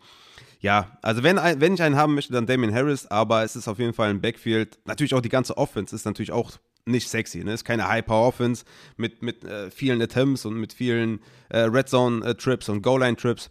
Ja, 0.60 0.98
also 1.02 1.22
wenn, 1.22 1.36
wenn 1.36 1.74
ich 1.74 1.82
einen 1.82 1.96
haben 1.96 2.14
möchte, 2.14 2.32
dann 2.32 2.46
Damien 2.46 2.74
Harris, 2.74 3.06
aber 3.06 3.42
es 3.44 3.56
ist 3.56 3.68
auf 3.68 3.78
jeden 3.78 3.92
Fall 3.92 4.10
ein 4.10 4.20
Backfield. 4.20 4.78
Natürlich 4.84 5.14
auch 5.14 5.20
die 5.20 5.28
ganze 5.28 5.56
Offense 5.56 5.94
ist 5.94 6.04
natürlich 6.04 6.32
auch 6.32 6.52
nicht 6.86 7.08
sexy. 7.08 7.44
Ne? 7.44 7.52
Ist 7.52 7.64
keine 7.64 7.88
High-Power-Offense 7.88 8.64
mit, 8.96 9.22
mit 9.22 9.44
äh, 9.44 9.70
vielen 9.70 10.00
Attempts 10.00 10.46
und 10.46 10.54
mit 10.54 10.72
vielen 10.72 11.20
äh, 11.48 11.60
Red 11.60 11.88
Zone-Trips 11.88 12.68
und 12.68 12.82
Goal-Line-Trips. 12.82 13.50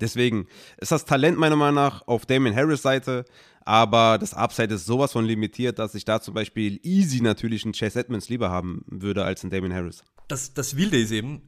Deswegen 0.00 0.46
ist 0.78 0.90
das 0.90 1.04
Talent 1.04 1.38
meiner 1.38 1.56
Meinung 1.56 1.76
nach 1.76 2.06
auf 2.08 2.26
Damien 2.26 2.56
Harris 2.56 2.82
Seite, 2.82 3.24
aber 3.64 4.18
das 4.18 4.34
Upside 4.34 4.74
ist 4.74 4.86
sowas 4.86 5.12
von 5.12 5.24
limitiert, 5.24 5.78
dass 5.78 5.94
ich 5.94 6.04
da 6.04 6.20
zum 6.20 6.34
Beispiel 6.34 6.80
easy 6.82 7.20
natürlich 7.20 7.64
einen 7.64 7.74
Chase 7.74 8.00
Edmonds 8.00 8.28
lieber 8.28 8.50
haben 8.50 8.84
würde 8.88 9.24
als 9.24 9.42
einen 9.42 9.50
Damien 9.50 9.72
Harris. 9.72 10.02
Das, 10.28 10.52
das 10.52 10.76
Wilde 10.76 10.98
ist 10.98 11.12
eben, 11.12 11.42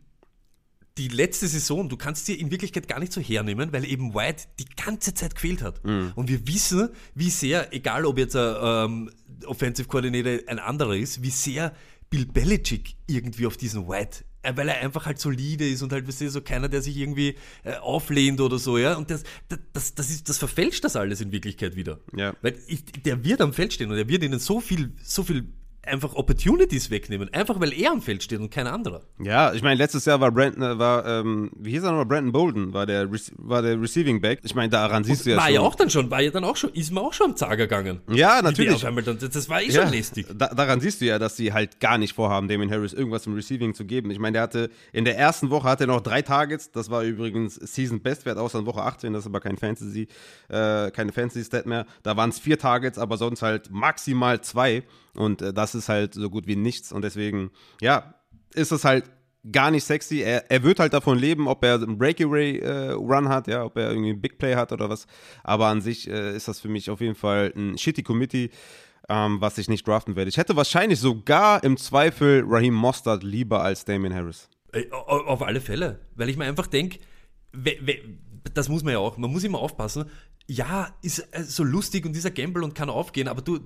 die 0.99 1.09
letzte 1.09 1.47
Saison, 1.47 1.89
du 1.89 1.97
kannst 1.97 2.27
dir 2.29 2.39
in 2.39 2.51
Wirklichkeit 2.51 2.89
gar 2.89 2.99
nicht 2.99 3.13
so 3.13 3.21
hernehmen, 3.21 3.73
weil 3.73 3.85
eben 3.85 4.15
White 4.15 4.45
die 4.59 4.65
ganze 4.65 5.13
Zeit 5.15 5.35
gefehlt 5.35 5.63
hat. 5.63 5.85
Mhm. 5.85 6.13
Und 6.15 6.29
wir 6.29 6.47
wissen, 6.49 6.89
wie 7.15 7.31
sehr, 7.31 7.73
egal 7.75 8.07
ob 8.07 8.19
jetzt 8.19 8.37
ein 8.37 8.57
ähm, 8.63 9.11
Offensive 9.45 9.89
Coordinator 9.89 10.49
ein 10.49 10.59
anderer 10.59 10.97
ist, 10.97 11.23
wie 11.23 11.31
sehr 11.31 11.75
Bill 12.09 12.25
Belichick 12.25 12.95
irgendwie 13.07 13.47
auf 13.47 13.57
diesen 13.57 13.89
White 13.89 14.25
äh, 14.43 14.57
weil 14.57 14.69
er 14.69 14.81
einfach 14.81 15.07
halt 15.07 15.19
solide 15.19 15.69
ist 15.69 15.83
und 15.83 15.93
halt, 15.93 16.07
weißt 16.07 16.21
du, 16.23 16.31
so 16.31 16.41
keiner, 16.41 16.69
der 16.69 16.81
sich 16.81 16.97
irgendwie 16.97 17.37
äh, 17.65 17.75
auflehnt 17.77 18.41
oder 18.41 18.59
so, 18.59 18.79
ja. 18.79 18.95
Und 18.97 19.11
das, 19.11 19.25
das, 19.73 19.95
das, 19.95 20.09
ist, 20.09 20.29
das 20.29 20.39
verfälscht 20.39 20.85
das 20.85 20.97
alles 20.97 21.21
in 21.21 21.33
Wirklichkeit 21.33 21.77
wieder. 21.77 21.99
Ja. 22.17 22.35
Weil 22.43 22.57
ich, 22.69 22.85
der 22.85 23.25
wird 23.25 23.41
am 23.41 23.53
Feld 23.53 23.73
stehen 23.73 23.91
und 23.91 23.99
er 23.99 24.09
wird 24.09 24.23
ihnen 24.23 24.39
so 24.39 24.61
viel, 24.61 24.93
so 25.03 25.25
viel 25.25 25.49
einfach 25.87 26.15
Opportunities 26.15 26.91
wegnehmen, 26.91 27.33
einfach 27.33 27.61
weil 27.61 27.73
er 27.73 27.93
am 27.93 28.03
Feld 28.03 28.23
steht 28.23 28.41
und 28.41 28.51
kein 28.51 28.67
anderer. 28.67 29.03
Ja, 29.23 29.53
ich 29.53 29.63
meine, 29.63 29.77
letztes 29.77 30.05
Jahr 30.05 30.21
war 30.21 30.31
Brandon, 30.31 30.63
äh, 30.63 30.79
war, 30.79 31.07
ähm, 31.07 31.51
wie 31.59 31.71
hieß 31.71 31.83
er 31.85 31.91
nochmal, 31.91 32.07
Brandon 32.07 32.33
Bolden, 32.33 32.73
war 32.73 32.87
der, 32.87 33.09
war 33.39 33.63
der 33.63 33.81
Receiving 33.81 34.21
Back. 34.21 34.41
Ich 34.43 34.55
meine, 34.55 34.69
daran 34.69 35.05
siehst 35.05 35.21
und 35.21 35.27
du 35.27 35.31
ja 35.31 35.37
war 35.37 35.45
schon. 35.45 35.55
War 35.55 35.63
ja 35.63 35.69
auch 35.69 35.75
dann 35.75 35.91
schon, 35.91 36.11
war 36.11 36.21
ja 36.21 36.31
dann 36.31 36.45
auch 36.45 36.57
schon, 36.57 36.71
ist 36.71 36.93
mir 36.93 37.01
auch 37.01 37.13
schon 37.13 37.31
am 37.31 37.37
Zager 37.37 37.57
gegangen. 37.57 38.01
Ja, 38.11 38.43
natürlich. 38.43 38.81
Dann, 38.81 39.19
das 39.19 39.49
war 39.49 39.63
eh 39.63 39.69
ja, 39.69 39.83
schon 39.83 39.93
lästig. 39.93 40.27
Da, 40.35 40.49
daran 40.49 40.81
siehst 40.81 41.01
du 41.01 41.07
ja, 41.07 41.19
dass 41.19 41.37
sie 41.37 41.53
halt 41.53 41.81
gar 41.81 41.99
nicht 41.99 42.15
vorhaben, 42.15 42.49
Damien 42.49 42.71
Harris 42.71 42.93
irgendwas 42.93 43.27
im 43.27 43.35
Receiving 43.35 43.75
zu 43.75 43.85
geben. 43.85 44.11
Ich 44.11 44.19
meine, 44.19 44.35
der 44.35 44.43
hatte, 44.43 44.71
in 44.93 45.05
der 45.05 45.17
ersten 45.17 45.51
Woche 45.51 45.69
hatte 45.69 45.85
er 45.85 45.89
noch 45.89 46.01
drei 46.01 46.23
Targets, 46.23 46.71
das 46.71 46.91
war 46.91 47.03
übrigens 47.03 47.55
Season 47.55 48.01
Bestwert, 48.01 48.39
außer 48.39 48.59
in 48.59 48.67
Woche 48.67 48.83
18, 48.83 49.13
das 49.13 49.23
ist 49.23 49.27
aber 49.27 49.41
kein 49.41 49.57
Fantasy, 49.57 50.09
äh, 50.49 50.91
keine 50.91 51.13
Fantasy-Stat 51.13 51.67
mehr. 51.67 51.87
Da 52.03 52.17
waren 52.17 52.31
es 52.31 52.39
vier 52.39 52.59
Targets, 52.59 52.99
aber 52.99 53.17
sonst 53.17 53.43
halt 53.43 53.71
maximal 53.71 54.41
zwei. 54.41 54.83
Und 55.17 55.43
äh, 55.43 55.53
das 55.53 55.75
ist 55.75 55.89
halt 55.89 56.15
so 56.15 56.31
gut 56.31 56.47
wie 56.47 56.57
nichts. 56.57 56.93
Und 56.93 57.03
deswegen, 57.03 57.51
ja, 57.81 58.15
ist 58.55 58.73
es 58.73 58.85
halt 58.85 59.05
gar 59.51 59.71
nicht 59.71 59.85
sexy. 59.85 60.21
Er, 60.21 60.51
er 60.51 60.63
wird 60.63 60.81
halt 60.81 60.93
davon 60.93 61.19
leben, 61.19 61.49
ob 61.49 61.65
er 61.65 61.75
einen 61.75 61.99
Breakaway-Run 61.99 63.27
äh, 63.27 63.29
hat, 63.29 63.47
ja, 63.49 63.65
ob 63.65 63.77
er 63.77 63.91
irgendwie 63.91 64.11
einen 64.11 64.21
Big 64.21 64.39
Play 64.39 64.55
hat 64.55 64.73
oder 64.73 64.89
was. 64.89 65.07
Aber 65.45 65.67
an 65.67 65.81
sich 65.81 66.09
äh, 66.09 66.35
ist 66.35 66.49
das 66.49 66.61
für 66.61 66.69
mich 66.69 66.91
auf 66.91 67.01
jeden 67.01 67.15
Fall 67.15 67.53
ein 67.57 67.79
shitty 67.79 68.03
Committee, 68.03 68.51
ähm, 69.09 69.41
was 69.41 69.59
ich 69.59 69.69
nicht 69.69 69.87
draften 69.87 70.17
werde. 70.17 70.29
Ich 70.29 70.37
hätte 70.37 70.57
wahrscheinlich 70.57 70.99
sogar 70.99 71.63
im 71.63 71.77
Zweifel 71.77 72.45
Raheem 72.47 72.75
Mostert 72.75 73.23
lieber 73.23 73.63
als 73.63 73.85
Damien 73.85 74.15
Harris. 74.15 74.49
Auf 74.91 75.43
alle 75.43 75.61
Fälle. 75.61 76.01
Weil 76.17 76.29
ich 76.29 76.37
mir 76.37 76.45
einfach 76.45 76.67
denke, 76.67 76.99
das 78.53 78.69
muss 78.69 78.83
man 78.83 78.93
ja 78.93 78.99
auch, 78.99 79.17
man 79.17 79.31
muss 79.31 79.45
immer 79.45 79.59
aufpassen. 79.59 80.07
Ja, 80.49 80.95
ist 81.03 81.21
äh, 81.33 81.43
so 81.43 81.65
lustig 81.65 82.05
und 82.05 82.15
dieser 82.15 82.31
Gamble 82.31 82.63
und 82.63 82.75
kann 82.75 82.91
aufgehen, 82.91 83.29
aber 83.29 83.43
du, 83.43 83.59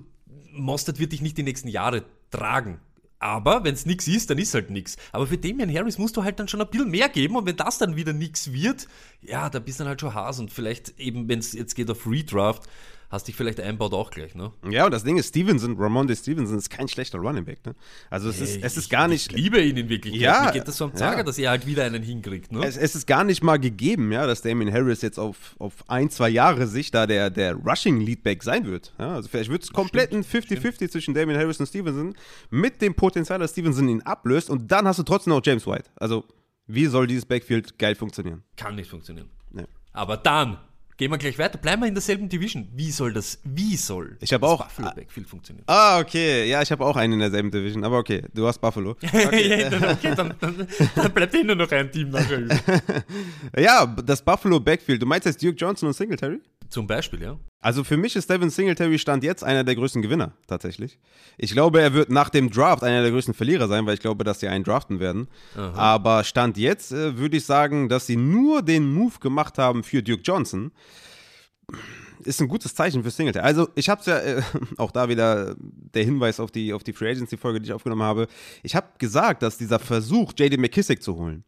Mostert 0.51 0.99
wird 0.99 1.11
dich 1.11 1.21
nicht 1.21 1.37
die 1.37 1.43
nächsten 1.43 1.67
Jahre 1.67 2.03
tragen. 2.29 2.79
Aber 3.21 3.63
wenn 3.63 3.75
es 3.75 3.85
nichts 3.85 4.07
ist, 4.07 4.31
dann 4.31 4.39
ist 4.39 4.55
halt 4.55 4.71
nichts. 4.71 4.97
Aber 5.11 5.27
für 5.27 5.37
Damian 5.37 5.71
Harris 5.71 5.99
musst 5.99 6.17
du 6.17 6.23
halt 6.23 6.39
dann 6.39 6.47
schon 6.47 6.59
ein 6.59 6.67
bisschen 6.67 6.89
mehr 6.89 7.07
geben 7.07 7.35
und 7.35 7.45
wenn 7.45 7.55
das 7.55 7.77
dann 7.77 7.95
wieder 7.95 8.13
nichts 8.13 8.51
wird, 8.51 8.87
ja, 9.21 9.47
da 9.47 9.59
bist 9.59 9.79
du 9.79 9.83
dann 9.83 9.89
halt 9.89 10.01
schon 10.01 10.15
Has 10.15 10.39
und 10.39 10.51
vielleicht 10.51 10.99
eben, 10.99 11.29
wenn 11.29 11.37
es 11.37 11.53
jetzt 11.53 11.75
geht 11.75 11.91
auf 11.91 12.07
Redraft, 12.07 12.63
hast 13.11 13.27
dich 13.27 13.35
vielleicht 13.35 13.59
einbaut 13.59 13.93
auch 13.93 14.09
gleich, 14.09 14.35
ne? 14.35 14.51
Ja, 14.69 14.85
und 14.85 14.91
das 14.91 15.03
Ding 15.03 15.17
ist, 15.17 15.29
Stevenson, 15.29 15.75
Ramonde 15.77 16.15
Stevenson 16.15 16.57
ist 16.57 16.69
kein 16.69 16.87
schlechter 16.87 17.19
Running 17.19 17.43
Back, 17.43 17.65
ne? 17.65 17.75
Also 18.09 18.29
es 18.29 18.39
ist, 18.39 18.63
es 18.63 18.77
ist 18.77 18.89
gar 18.89 19.09
nicht. 19.09 19.31
Ich 19.31 19.37
liebe 19.37 19.61
ihn 19.61 19.75
in 19.75 19.89
Wirklichkeit. 19.89 20.21
Ja, 20.21 20.45
Mir 20.45 20.51
geht 20.53 20.67
das 20.67 20.77
so 20.77 20.85
am 20.85 20.95
Zager, 20.95 21.17
ja. 21.17 21.23
dass 21.23 21.37
er 21.37 21.49
halt 21.49 21.67
wieder 21.67 21.83
einen 21.83 22.01
hinkriegt, 22.01 22.53
ne? 22.53 22.65
Es, 22.65 22.77
es, 22.77 22.95
ist 22.95 23.05
gar 23.05 23.25
nicht 23.25 23.43
mal 23.43 23.59
gegeben, 23.59 24.11
ja, 24.13 24.25
dass 24.25 24.41
Damien 24.41 24.71
Harris 24.71 25.01
jetzt 25.01 25.19
auf, 25.19 25.55
auf 25.59 25.73
ein, 25.89 26.09
zwei 26.09 26.29
Jahre 26.29 26.67
Sicht 26.67 26.95
da 26.95 27.05
der, 27.05 27.29
der 27.29 27.55
Rushing 27.55 27.99
Leadback 27.99 28.43
sein 28.43 28.65
wird. 28.65 28.93
Ja, 28.97 29.15
also 29.15 29.27
vielleicht 29.27 29.51
wird 29.51 29.63
es 29.63 29.73
komplett 29.73 30.13
ein 30.13 30.23
50-50 30.23 30.89
zwischen 30.89 31.13
Damien 31.13 31.37
Harris 31.37 31.59
und 31.59 31.67
Stevenson 31.67 32.15
mit 32.49 32.81
dem 32.81 32.95
Potenzial, 32.95 33.39
dass 33.39 33.51
Stevenson 33.51 33.89
ihn 33.89 34.01
ablöst 34.03 34.49
und 34.49 34.71
dann 34.71 34.87
hast 34.87 34.99
du 34.99 35.03
trotzdem 35.03 35.33
noch 35.33 35.41
James 35.43 35.67
White. 35.67 35.89
Also, 35.97 36.23
wie 36.65 36.85
soll 36.85 37.07
dieses 37.07 37.25
Backfield 37.25 37.77
geil 37.77 37.95
funktionieren? 37.95 38.43
Kann 38.55 38.75
nicht 38.75 38.89
funktionieren. 38.89 39.29
Nee. 39.51 39.65
Aber 39.91 40.15
dann 40.15 40.57
Gehen 41.01 41.09
wir 41.09 41.17
gleich 41.17 41.39
weiter. 41.39 41.57
Bleiben 41.57 41.81
wir 41.81 41.87
in 41.87 41.95
derselben 41.95 42.29
Division. 42.29 42.67
Wie 42.75 42.91
soll 42.91 43.11
das, 43.11 43.39
wie 43.43 43.75
soll 43.75 44.17
ich 44.21 44.31
habe 44.33 44.45
auch 44.45 44.63
Buffalo 44.65 44.91
Backfield 44.95 45.25
funktionieren? 45.27 45.63
Ah, 45.65 45.99
okay. 45.99 46.47
Ja, 46.47 46.61
ich 46.61 46.71
habe 46.71 46.85
auch 46.85 46.95
einen 46.95 47.13
in 47.13 47.19
derselben 47.21 47.49
Division. 47.49 47.83
Aber 47.83 47.97
okay, 47.97 48.21
du 48.35 48.45
hast 48.45 48.59
Buffalo. 48.59 48.91
Okay, 49.01 49.61
ja, 49.61 49.69
dann, 49.71 49.83
okay 49.83 50.13
dann, 50.15 50.35
dann, 50.39 50.67
dann, 50.95 51.11
bleibt 51.11 51.33
eh 51.33 51.43
nur 51.43 51.55
noch 51.55 51.71
ein 51.71 51.91
Team 51.91 52.11
nachher 52.11 52.43
ja, 53.57 53.87
das 53.87 54.21
Buffalo 54.21 54.59
Backfield. 54.59 55.01
Du 55.01 55.07
meinst 55.07 55.25
jetzt 55.25 55.41
Duke 55.41 55.55
Johnson 55.55 55.87
und 55.87 55.93
Singletary? 55.93 56.39
Zum 56.71 56.87
Beispiel, 56.87 57.21
ja. 57.21 57.37
Also 57.59 57.83
für 57.83 57.97
mich 57.97 58.15
ist 58.15 58.29
Devin 58.29 58.49
Singletary 58.49 58.97
Stand 58.97 59.25
jetzt 59.25 59.43
einer 59.43 59.65
der 59.65 59.75
größten 59.75 60.01
Gewinner, 60.01 60.31
tatsächlich. 60.47 60.97
Ich 61.37 61.51
glaube, 61.51 61.81
er 61.81 61.93
wird 61.93 62.09
nach 62.09 62.29
dem 62.29 62.49
Draft 62.49 62.81
einer 62.81 63.01
der 63.01 63.11
größten 63.11 63.33
Verlierer 63.33 63.67
sein, 63.67 63.85
weil 63.85 63.93
ich 63.93 63.99
glaube, 63.99 64.23
dass 64.23 64.39
sie 64.39 64.47
einen 64.47 64.63
draften 64.63 65.01
werden. 65.01 65.27
Aha. 65.55 65.73
Aber 65.73 66.23
Stand 66.23 66.57
jetzt 66.57 66.93
äh, 66.93 67.17
würde 67.17 67.37
ich 67.37 67.45
sagen, 67.45 67.89
dass 67.89 68.07
sie 68.07 68.15
nur 68.15 68.61
den 68.61 68.91
Move 68.91 69.19
gemacht 69.19 69.57
haben 69.57 69.83
für 69.83 70.01
Duke 70.01 70.23
Johnson. 70.23 70.71
Ist 72.23 72.39
ein 72.39 72.47
gutes 72.47 72.73
Zeichen 72.73 73.03
für 73.03 73.11
Singletary. 73.11 73.45
Also, 73.45 73.67
ich 73.75 73.89
habe 73.89 73.99
es 73.99 74.07
ja, 74.07 74.19
äh, 74.19 74.41
auch 74.77 74.91
da 74.91 75.09
wieder 75.09 75.55
der 75.59 76.05
Hinweis 76.05 76.39
auf 76.39 76.51
die, 76.51 76.73
auf 76.73 76.83
die 76.83 76.93
Free 76.93 77.11
Agency-Folge, 77.11 77.59
die 77.59 77.65
ich 77.65 77.73
aufgenommen 77.73 78.03
habe. 78.03 78.27
Ich 78.63 78.77
habe 78.77 78.87
gesagt, 78.97 79.43
dass 79.43 79.57
dieser 79.57 79.77
Versuch, 79.77 80.31
J.D. 80.37 80.55
McKissick 80.55 81.03
zu 81.03 81.17
holen, 81.17 81.43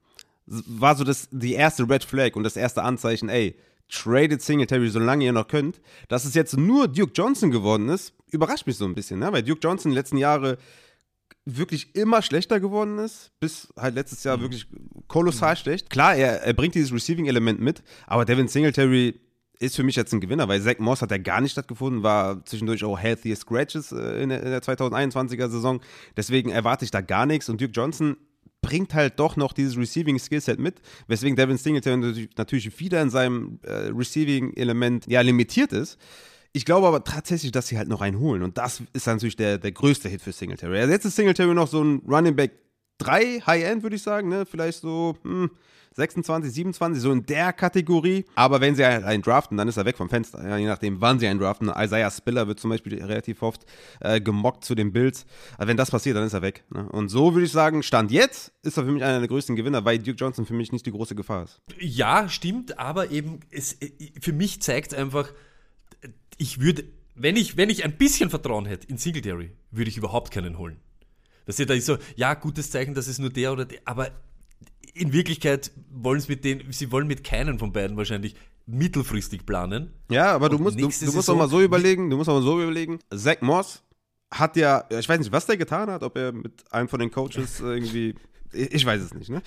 war 0.45 0.95
so 0.95 1.05
das, 1.05 1.29
die 1.31 1.53
erste 1.53 1.89
Red 1.89 2.03
Flag 2.03 2.35
und 2.35 2.43
das 2.43 2.57
erste 2.57 2.83
Anzeichen, 2.83 3.29
ey, 3.29 3.55
tradet 3.89 4.41
Singletary, 4.41 4.89
solange 4.89 5.25
ihr 5.25 5.33
noch 5.33 5.47
könnt. 5.47 5.81
Dass 6.07 6.25
es 6.25 6.33
jetzt 6.33 6.57
nur 6.57 6.87
Duke 6.87 7.13
Johnson 7.15 7.51
geworden 7.51 7.89
ist, 7.89 8.13
überrascht 8.31 8.67
mich 8.67 8.77
so 8.77 8.85
ein 8.85 8.95
bisschen, 8.95 9.19
ne? 9.19 9.31
weil 9.31 9.43
Duke 9.43 9.59
Johnson 9.61 9.91
in 9.91 9.95
den 9.95 9.99
letzten 9.99 10.17
Jahren 10.17 10.57
wirklich 11.45 11.95
immer 11.95 12.21
schlechter 12.21 12.59
geworden 12.59 12.99
ist, 12.99 13.31
bis 13.39 13.67
halt 13.77 13.95
letztes 13.95 14.23
Jahr 14.23 14.37
mhm. 14.37 14.41
wirklich 14.41 14.67
kolossal 15.07 15.53
mhm. 15.53 15.57
schlecht. 15.57 15.89
Klar, 15.89 16.15
er, 16.15 16.41
er 16.41 16.53
bringt 16.53 16.75
dieses 16.75 16.93
Receiving-Element 16.93 17.59
mit, 17.59 17.83
aber 18.07 18.25
Devin 18.25 18.47
Singletary 18.47 19.19
ist 19.59 19.75
für 19.75 19.83
mich 19.83 19.95
jetzt 19.95 20.13
ein 20.13 20.19
Gewinner, 20.19 20.47
weil 20.47 20.61
Zach 20.61 20.79
Moss 20.79 21.01
hat 21.01 21.11
ja 21.11 21.17
gar 21.17 21.41
nicht 21.41 21.51
stattgefunden, 21.51 22.03
war 22.03 22.43
zwischendurch 22.45 22.83
auch 22.83 22.97
Healthy 22.97 23.35
Scratches 23.35 23.91
äh, 23.91 24.21
in 24.23 24.29
der 24.29 24.61
2021er 24.61 25.49
Saison. 25.49 25.81
Deswegen 26.17 26.49
erwarte 26.49 26.85
ich 26.85 26.91
da 26.91 27.01
gar 27.01 27.25
nichts. 27.25 27.49
Und 27.49 27.61
Duke 27.61 27.71
Johnson 27.71 28.17
bringt 28.63 28.95
halt 28.95 29.19
doch 29.19 29.35
noch 29.35 29.53
dieses 29.53 29.77
Receiving 29.77 30.17
Skillset 30.17 30.59
mit, 30.59 30.81
weswegen 31.07 31.35
Devin 31.35 31.57
Singletary 31.57 32.27
natürlich 32.35 32.79
wieder 32.79 32.99
in 33.03 33.11
seinem 33.11 33.59
äh, 33.61 33.91
Receiving 33.95 34.53
Element 34.53 35.05
ja 35.05 35.21
limitiert 35.21 35.71
ist. 35.71 35.99
Ich 36.53 36.65
glaube 36.65 36.87
aber 36.87 37.03
tatsächlich, 37.03 37.51
dass 37.51 37.67
sie 37.67 37.77
halt 37.77 37.87
noch 37.87 38.01
einen 38.01 38.19
holen 38.19 38.41
und 38.41 38.57
das 38.57 38.81
ist 38.93 39.05
natürlich 39.05 39.35
der, 39.35 39.59
der 39.59 39.71
größte 39.71 40.09
Hit 40.09 40.21
für 40.21 40.31
Singletary. 40.31 40.79
Also 40.79 40.91
jetzt 40.91 41.05
ist 41.05 41.15
Singletary 41.15 41.53
noch 41.53 41.67
so 41.67 41.83
ein 41.83 42.01
Running 42.07 42.35
Back 42.35 42.53
3 42.99 43.41
High-End, 43.45 43.83
würde 43.83 43.95
ich 43.95 44.01
sagen, 44.01 44.29
ne? 44.29 44.45
Vielleicht 44.45 44.79
so 44.79 45.15
hm, 45.23 45.51
26, 45.95 46.51
27, 46.51 47.01
so 47.01 47.11
in 47.11 47.25
der 47.25 47.53
Kategorie. 47.53 48.25
Aber 48.35 48.61
wenn 48.61 48.75
sie 48.75 48.83
einen 48.83 49.21
draften, 49.21 49.57
dann 49.57 49.67
ist 49.67 49.77
er 49.77 49.85
weg 49.85 49.97
vom 49.97 50.09
Fenster. 50.09 50.47
Ja, 50.47 50.57
je 50.57 50.65
nachdem, 50.65 51.01
wann 51.01 51.19
sie 51.19 51.27
einen 51.27 51.39
draften. 51.39 51.71
Isaiah 51.75 52.09
Spiller 52.11 52.47
wird 52.47 52.59
zum 52.59 52.69
Beispiel 52.69 53.01
relativ 53.03 53.41
oft 53.41 53.65
äh, 53.99 54.19
gemockt 54.19 54.65
zu 54.65 54.75
den 54.75 54.91
Bills. 54.91 55.25
Aber 55.57 55.67
wenn 55.67 55.77
das 55.77 55.91
passiert, 55.91 56.17
dann 56.17 56.25
ist 56.25 56.33
er 56.33 56.41
weg. 56.41 56.63
Ne? 56.69 56.87
Und 56.89 57.09
so 57.09 57.33
würde 57.33 57.45
ich 57.45 57.51
sagen, 57.51 57.83
Stand 57.83 58.11
jetzt 58.11 58.53
ist 58.63 58.77
er 58.77 58.85
für 58.85 58.91
mich 58.91 59.03
einer 59.03 59.19
der 59.19 59.27
größten 59.27 59.55
Gewinner, 59.55 59.85
weil 59.85 59.99
Duke 59.99 60.17
Johnson 60.17 60.45
für 60.45 60.53
mich 60.53 60.71
nicht 60.71 60.85
die 60.85 60.91
große 60.91 61.15
Gefahr 61.15 61.43
ist. 61.43 61.61
Ja, 61.79 62.27
stimmt, 62.29 62.79
aber 62.79 63.11
eben, 63.11 63.39
es, 63.51 63.73
äh, 63.81 63.91
für 64.19 64.33
mich 64.33 64.61
zeigt 64.61 64.93
es 64.93 64.97
einfach, 64.97 65.31
ich 66.37 66.59
würde, 66.59 66.83
wenn 67.15 67.35
ich, 67.35 67.57
wenn 67.57 67.69
ich 67.69 67.83
ein 67.83 67.97
bisschen 67.97 68.29
Vertrauen 68.29 68.65
hätte 68.65 68.87
in 68.87 68.97
Singletary, 68.97 69.51
würde 69.71 69.89
ich 69.89 69.97
überhaupt 69.97 70.31
keinen 70.31 70.57
holen. 70.57 70.77
Das 71.45 71.59
ist 71.59 71.69
da 71.69 71.79
so, 71.79 71.97
ja, 72.15 72.33
gutes 72.35 72.71
Zeichen, 72.71 72.93
das 72.93 73.07
ist 73.07 73.19
nur 73.19 73.29
der 73.29 73.51
oder 73.51 73.65
der, 73.65 73.79
aber 73.85 74.11
in 74.93 75.13
Wirklichkeit 75.13 75.71
wollen 75.91 76.19
es 76.19 76.27
mit 76.27 76.43
denen, 76.43 76.71
sie 76.71 76.91
wollen 76.91 77.07
mit 77.07 77.23
keinen 77.23 77.59
von 77.59 77.71
beiden 77.73 77.97
wahrscheinlich 77.97 78.35
mittelfristig 78.65 79.45
planen. 79.45 79.93
Ja, 80.09 80.31
aber 80.33 80.49
du 80.49 80.57
musst, 80.57 80.79
du, 80.79 80.87
du 80.87 81.11
musst 81.13 81.29
auch 81.29 81.35
mal 81.35 81.49
so 81.49 81.61
überlegen, 81.61 82.09
du 82.09 82.17
musst 82.17 82.29
auch 82.29 82.35
mal 82.35 82.43
so 82.43 82.61
überlegen. 82.61 82.99
Zach 83.13 83.41
Moss 83.41 83.83
hat 84.31 84.55
ja, 84.55 84.85
ich 84.89 85.07
weiß 85.07 85.19
nicht, 85.19 85.31
was 85.31 85.45
der 85.45 85.57
getan 85.57 85.89
hat, 85.89 86.03
ob 86.03 86.17
er 86.17 86.31
mit 86.31 86.71
einem 86.71 86.87
von 86.87 86.99
den 86.99 87.11
Coaches 87.11 87.59
irgendwie 87.59 88.15
ich 88.53 88.85
weiß 88.85 89.01
es 89.01 89.13
nicht, 89.13 89.29
ne? 89.29 89.41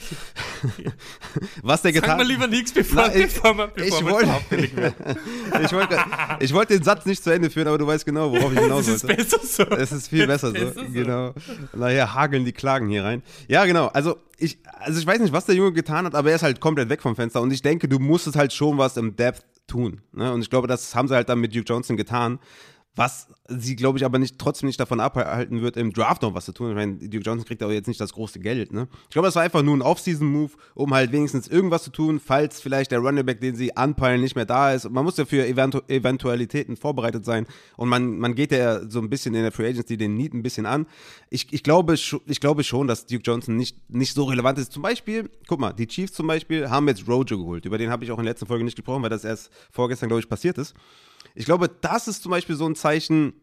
Was 1.62 1.83
der 1.83 1.92
getan 1.92 2.11
hat. 2.11 2.19
Sag 2.19 2.27
mal 2.27 2.33
lieber 2.33 2.47
nichts, 2.47 2.73
bevor, 2.73 3.05
Na, 3.07 3.14
ich, 3.14 3.23
bevor 3.25 3.55
man, 3.55 3.71
bevor 3.75 3.99
ich 3.99 4.05
wollte, 4.05 4.31
ich, 5.62 5.73
wollte, 5.73 5.99
ich 6.40 6.53
wollte 6.53 6.75
den 6.75 6.83
Satz 6.83 7.07
nicht 7.07 7.23
zu 7.23 7.31
Ende 7.31 7.51
führen, 7.51 7.69
aber 7.69 7.79
du 7.79 7.87
weißt 7.87 8.05
genau, 8.05 8.33
worauf 8.33 8.53
ich 8.53 8.59
hinaus 8.61 8.87
wollte. 8.88 9.12
Es 9.12 9.27
ist 9.29 9.38
besser 9.38 9.66
so. 9.66 9.77
Es 9.77 9.92
ist 9.92 10.09
viel 10.09 10.27
besser, 10.27 10.53
besser 10.53 10.75
so. 10.75 10.81
so. 10.81 10.92
Genau. 10.92 11.35
Nachher 11.75 12.14
hageln 12.14 12.45
die 12.45 12.53
Klagen 12.53 12.88
hier 12.88 13.05
rein. 13.05 13.23
Ja, 13.49 13.64
genau. 13.64 13.87
Also 13.88 14.19
ich, 14.38 14.59
also 14.81 14.99
ich 14.99 15.07
weiß 15.07 15.21
nicht, 15.21 15.33
was 15.33 15.47
der 15.47 15.55
Junge 15.55 15.73
getan 15.73 16.07
hat, 16.07 16.14
aber 16.14 16.31
er 16.31 16.37
ist 16.37 16.42
halt 16.42 16.61
komplett 16.61 16.88
weg 16.88 17.03
vom 17.03 17.16
Fenster. 17.16 17.40
Und 17.40 17.53
ich 17.53 17.62
denke, 17.62 17.88
du 17.88 17.99
musstest 17.99 18.37
halt 18.37 18.53
schon 18.53 18.79
was 18.79 18.97
im 18.97 19.16
Depth 19.16 19.45
tun. 19.66 20.01
Ne? 20.12 20.33
Und 20.33 20.42
ich 20.42 20.51
glaube, 20.51 20.69
das 20.69 20.95
haben 20.95 21.09
sie 21.09 21.14
halt 21.14 21.29
dann 21.29 21.40
mit 21.40 21.55
Duke 21.55 21.66
Johnson 21.66 21.97
getan 21.97 22.38
was 22.96 23.28
sie, 23.48 23.76
glaube 23.76 23.98
ich, 23.98 24.04
aber 24.04 24.18
nicht, 24.18 24.38
trotzdem 24.38 24.66
nicht 24.66 24.80
davon 24.80 25.00
abhalten 25.00 25.61
wird, 25.61 25.76
im 25.76 25.92
Draft 25.92 26.22
noch 26.22 26.35
was 26.35 26.46
zu 26.46 26.52
tun. 26.52 26.70
Ich 26.70 26.74
meine, 26.74 26.94
Duke 26.94 27.18
Johnson 27.18 27.44
kriegt 27.44 27.62
aber 27.62 27.74
jetzt 27.74 27.87
nicht 27.87 28.00
das 28.00 28.14
große 28.14 28.40
Geld. 28.40 28.72
Ne? 28.72 28.88
Ich 29.04 29.11
glaube, 29.11 29.28
das 29.28 29.37
war 29.37 29.42
einfach 29.42 29.62
nur 29.62 29.76
ein 29.76 29.82
Off-Season-Move, 29.82 30.52
um 30.74 30.94
halt 30.94 31.12
wenigstens 31.12 31.46
irgendwas 31.46 31.85
zu 31.85 31.90
tun, 31.90 32.18
falls 32.18 32.61
vielleicht 32.61 32.90
der 32.90 33.00
Running 33.00 33.26
Back, 33.26 33.40
den 33.40 33.54
sie 33.54 33.76
anpeilen, 33.76 34.22
nicht 34.22 34.35
mehr 34.35 34.46
da 34.46 34.72
ist. 34.72 34.88
Man 34.88 35.04
muss 35.04 35.18
ja 35.18 35.26
für 35.26 35.46
Eventu 35.46 35.80
Eventualitäten 35.88 36.76
vorbereitet 36.76 37.24
sein 37.24 37.46
und 37.76 37.90
man, 37.90 38.18
man 38.18 38.35
geht 38.35 38.50
ja 38.50 38.88
so 38.88 38.98
ein 39.00 39.11
bisschen 39.11 39.35
in 39.35 39.42
der 39.42 39.52
Free 39.52 39.68
Agency 39.68 39.98
den 39.98 40.16
Need 40.16 40.32
ein 40.32 40.42
bisschen 40.42 40.64
an. 40.64 40.87
Ich, 41.28 41.52
ich, 41.52 41.62
glaube, 41.62 41.94
ich 41.94 42.40
glaube 42.40 42.64
schon, 42.64 42.87
dass 42.87 43.06
Duke 43.06 43.22
Johnson 43.22 43.56
nicht, 43.56 43.90
nicht 43.90 44.14
so 44.14 44.24
relevant 44.24 44.59
ist. 44.59 44.72
Zum 44.72 44.82
Beispiel, 44.82 45.30
guck 45.46 45.61
mal, 45.61 45.72
die 45.74 45.87
Chiefs 45.87 46.14
zum 46.14 46.26
Beispiel 46.26 46.70
haben 46.70 46.88
jetzt 46.88 47.06
Rojo 47.06 47.37
geholt. 47.37 47.66
Über 47.66 47.76
den 47.76 47.90
habe 47.90 48.04
ich 48.04 48.11
auch 48.11 48.18
in 48.18 48.24
der 48.24 48.32
letzten 48.32 48.46
Folge 48.46 48.64
nicht 48.64 48.76
gesprochen, 48.76 49.02
weil 49.02 49.11
das 49.11 49.24
erst 49.24 49.50
vorgestern, 49.70 50.09
glaube 50.09 50.20
ich, 50.20 50.28
passiert 50.28 50.56
ist. 50.56 50.74
Ich 51.34 51.44
glaube, 51.44 51.68
das 51.68 52.08
ist 52.08 52.22
zum 52.22 52.30
Beispiel 52.30 52.56
so 52.56 52.66
ein 52.66 52.74
Zeichen, 52.74 53.34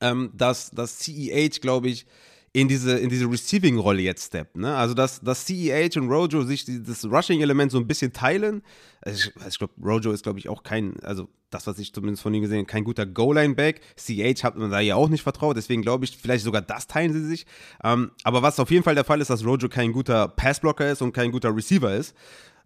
ähm, 0.00 0.30
dass, 0.34 0.70
dass 0.70 0.98
CEH, 0.98 1.60
glaube 1.60 1.88
ich, 1.88 2.06
in 2.52 2.68
diese, 2.68 2.98
in 2.98 3.08
diese 3.08 3.30
Receiving-Rolle 3.30 4.02
jetzt 4.02 4.26
steppt. 4.26 4.56
Ne? 4.56 4.74
Also, 4.74 4.94
dass, 4.94 5.20
dass 5.20 5.44
CEH 5.44 5.96
und 5.96 6.08
Rojo 6.08 6.42
sich 6.42 6.64
das 6.66 7.04
Rushing-Element 7.04 7.70
so 7.70 7.78
ein 7.78 7.86
bisschen 7.86 8.12
teilen. 8.12 8.62
Also 9.00 9.30
ich, 9.30 9.46
ich 9.46 9.58
glaube, 9.58 9.74
Rojo 9.82 10.12
ist, 10.12 10.22
glaube 10.22 10.38
ich, 10.38 10.48
auch 10.48 10.62
kein, 10.62 10.98
also 11.00 11.28
das, 11.50 11.66
was 11.66 11.78
ich 11.78 11.92
zumindest 11.92 12.22
von 12.22 12.34
ihm 12.34 12.42
gesehen 12.42 12.58
habe, 12.58 12.66
kein 12.66 12.84
guter 12.84 13.06
Goal-Line-Back. 13.06 13.80
CEH 13.96 14.42
hat 14.42 14.56
man 14.56 14.70
da 14.70 14.80
ja 14.80 14.96
auch 14.96 15.08
nicht 15.08 15.22
vertraut, 15.22 15.56
deswegen 15.56 15.82
glaube 15.82 16.04
ich, 16.04 16.16
vielleicht 16.16 16.44
sogar 16.44 16.62
das 16.62 16.86
teilen 16.86 17.12
sie 17.12 17.24
sich. 17.24 17.46
Ähm, 17.84 18.10
aber 18.24 18.42
was 18.42 18.58
auf 18.60 18.70
jeden 18.70 18.82
Fall 18.82 18.94
der 18.94 19.04
Fall 19.04 19.20
ist, 19.20 19.30
dass 19.30 19.44
Rojo 19.44 19.68
kein 19.68 19.92
guter 19.92 20.28
Passblocker 20.28 20.90
ist 20.90 21.02
und 21.02 21.12
kein 21.12 21.30
guter 21.30 21.54
Receiver 21.54 21.94
ist. 21.94 22.14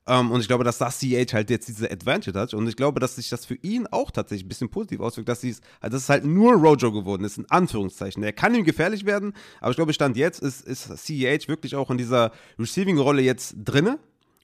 Ähm, 0.07 0.31
und 0.31 0.41
ich 0.41 0.49
glaube, 0.49 0.65
dass 0.65 0.79
das 0.79 0.99
CH 0.99 1.33
halt 1.33 1.51
jetzt 1.51 1.69
diese 1.69 1.91
Advantage 1.91 2.39
hat. 2.39 2.55
Und 2.55 2.69
ich 2.69 2.77
glaube, 2.77 3.01
dass 3.01 3.17
sich 3.17 3.29
das 3.29 3.47
für 3.47 3.55
ihn 3.57 3.87
auch 3.91 4.11
tatsächlich 4.11 4.47
ein 4.47 4.49
bisschen 4.49 4.69
positiv 4.69 5.01
auswirkt, 5.01 5.29
dass, 5.29 5.45
also 5.45 5.61
dass 5.81 6.03
es 6.03 6.09
halt 6.09 6.25
nur 6.25 6.55
Rojo 6.55 6.91
geworden 6.93 7.25
ist, 7.25 7.39
in 7.39 7.51
Anführungszeichen. 7.51 8.23
Er 8.23 8.33
kann 8.33 8.55
ihm 8.55 8.65
gefährlich 8.65 9.07
werden, 9.07 9.33
aber 9.61 9.71
ich 9.71 9.77
glaube, 9.77 9.93
Stand 9.93 10.17
jetzt 10.17 10.41
ist, 10.41 10.63
ist 10.67 10.89
CH 10.89 11.49
wirklich 11.49 11.77
auch 11.77 11.91
in 11.91 11.99
dieser 11.99 12.33
Receiving-Rolle 12.59 13.23
jetzt 13.23 13.55
drinne. 13.65 13.99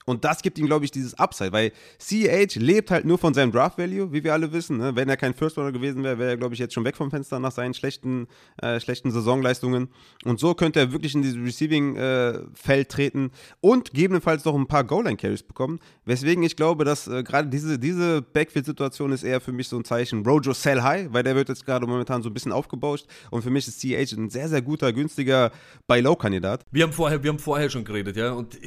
Und 0.09 0.25
das 0.25 0.41
gibt 0.41 0.57
ihm, 0.57 0.65
glaube 0.65 0.85
ich, 0.85 0.91
dieses 0.91 1.13
Upside, 1.19 1.51
weil 1.51 1.71
CH 1.99 2.55
lebt 2.55 2.89
halt 2.89 3.05
nur 3.05 3.19
von 3.19 3.35
seinem 3.35 3.51
Draft 3.51 3.77
Value, 3.77 4.11
wie 4.11 4.23
wir 4.23 4.33
alle 4.33 4.51
wissen. 4.51 4.77
Ne? 4.77 4.95
Wenn 4.95 5.07
er 5.07 5.17
kein 5.17 5.35
First 5.35 5.55
Runner 5.55 5.71
gewesen 5.71 6.03
wäre, 6.03 6.17
wäre 6.17 6.31
er, 6.31 6.37
glaube 6.37 6.55
ich, 6.55 6.59
jetzt 6.59 6.73
schon 6.73 6.83
weg 6.83 6.97
vom 6.97 7.11
Fenster 7.11 7.39
nach 7.39 7.51
seinen 7.51 7.75
schlechten, 7.75 8.25
äh, 8.59 8.79
schlechten 8.79 9.11
Saisonleistungen. 9.11 9.89
Und 10.25 10.39
so 10.39 10.55
könnte 10.55 10.79
er 10.79 10.91
wirklich 10.91 11.13
in 11.13 11.21
dieses 11.21 11.37
Receiving-Feld 11.37 12.87
äh, 12.87 12.89
treten 12.89 13.29
und 13.61 13.91
gegebenenfalls 13.91 14.43
noch 14.45 14.55
ein 14.55 14.65
paar 14.65 14.83
Goal-Line-Carries 14.83 15.43
bekommen. 15.43 15.79
Weswegen 16.05 16.41
ich 16.41 16.55
glaube, 16.55 16.85
dass 16.85 17.07
äh, 17.07 17.21
gerade 17.21 17.47
diese, 17.47 17.77
diese 17.77 18.23
Backfield-Situation 18.23 19.11
ist 19.11 19.21
eher 19.21 19.39
für 19.39 19.51
mich 19.51 19.67
so 19.67 19.77
ein 19.77 19.85
Zeichen 19.85 20.25
Rojo 20.25 20.53
Sell 20.53 20.81
High, 20.81 21.09
weil 21.11 21.21
der 21.21 21.35
wird 21.35 21.49
jetzt 21.49 21.67
gerade 21.67 21.85
momentan 21.85 22.23
so 22.23 22.31
ein 22.31 22.33
bisschen 22.33 22.51
aufgebauscht. 22.51 23.05
Und 23.29 23.43
für 23.43 23.51
mich 23.51 23.67
ist 23.67 23.79
CH 23.79 24.17
ein 24.17 24.31
sehr, 24.31 24.49
sehr 24.49 24.63
guter, 24.63 24.91
günstiger 24.91 25.51
Buy-Low-Kandidat. 25.85 26.65
Wir 26.71 26.85
haben 26.85 26.93
vorher, 26.93 27.21
wir 27.21 27.29
haben 27.29 27.37
vorher 27.37 27.69
schon 27.69 27.83
geredet, 27.83 28.17
ja. 28.17 28.31
Und 28.31 28.57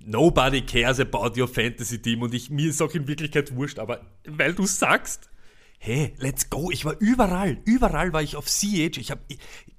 nobody 0.00 0.62
cares 0.62 1.00
about 1.00 1.38
your 1.38 1.48
fantasy 1.48 2.00
team 2.00 2.22
und 2.22 2.34
ich, 2.34 2.50
mir 2.50 2.70
ist 2.70 2.80
auch 2.82 2.94
in 2.94 3.06
Wirklichkeit 3.08 3.54
wurscht, 3.54 3.78
aber 3.78 4.00
weil 4.26 4.54
du 4.54 4.66
sagst, 4.66 5.30
hey, 5.78 6.14
let's 6.18 6.50
go, 6.50 6.70
ich 6.70 6.84
war 6.84 6.96
überall, 6.98 7.58
überall 7.64 8.12
war 8.12 8.22
ich 8.22 8.36
auf 8.36 8.46
CH, 8.46 8.98
ich 8.98 9.10
habe, 9.10 9.20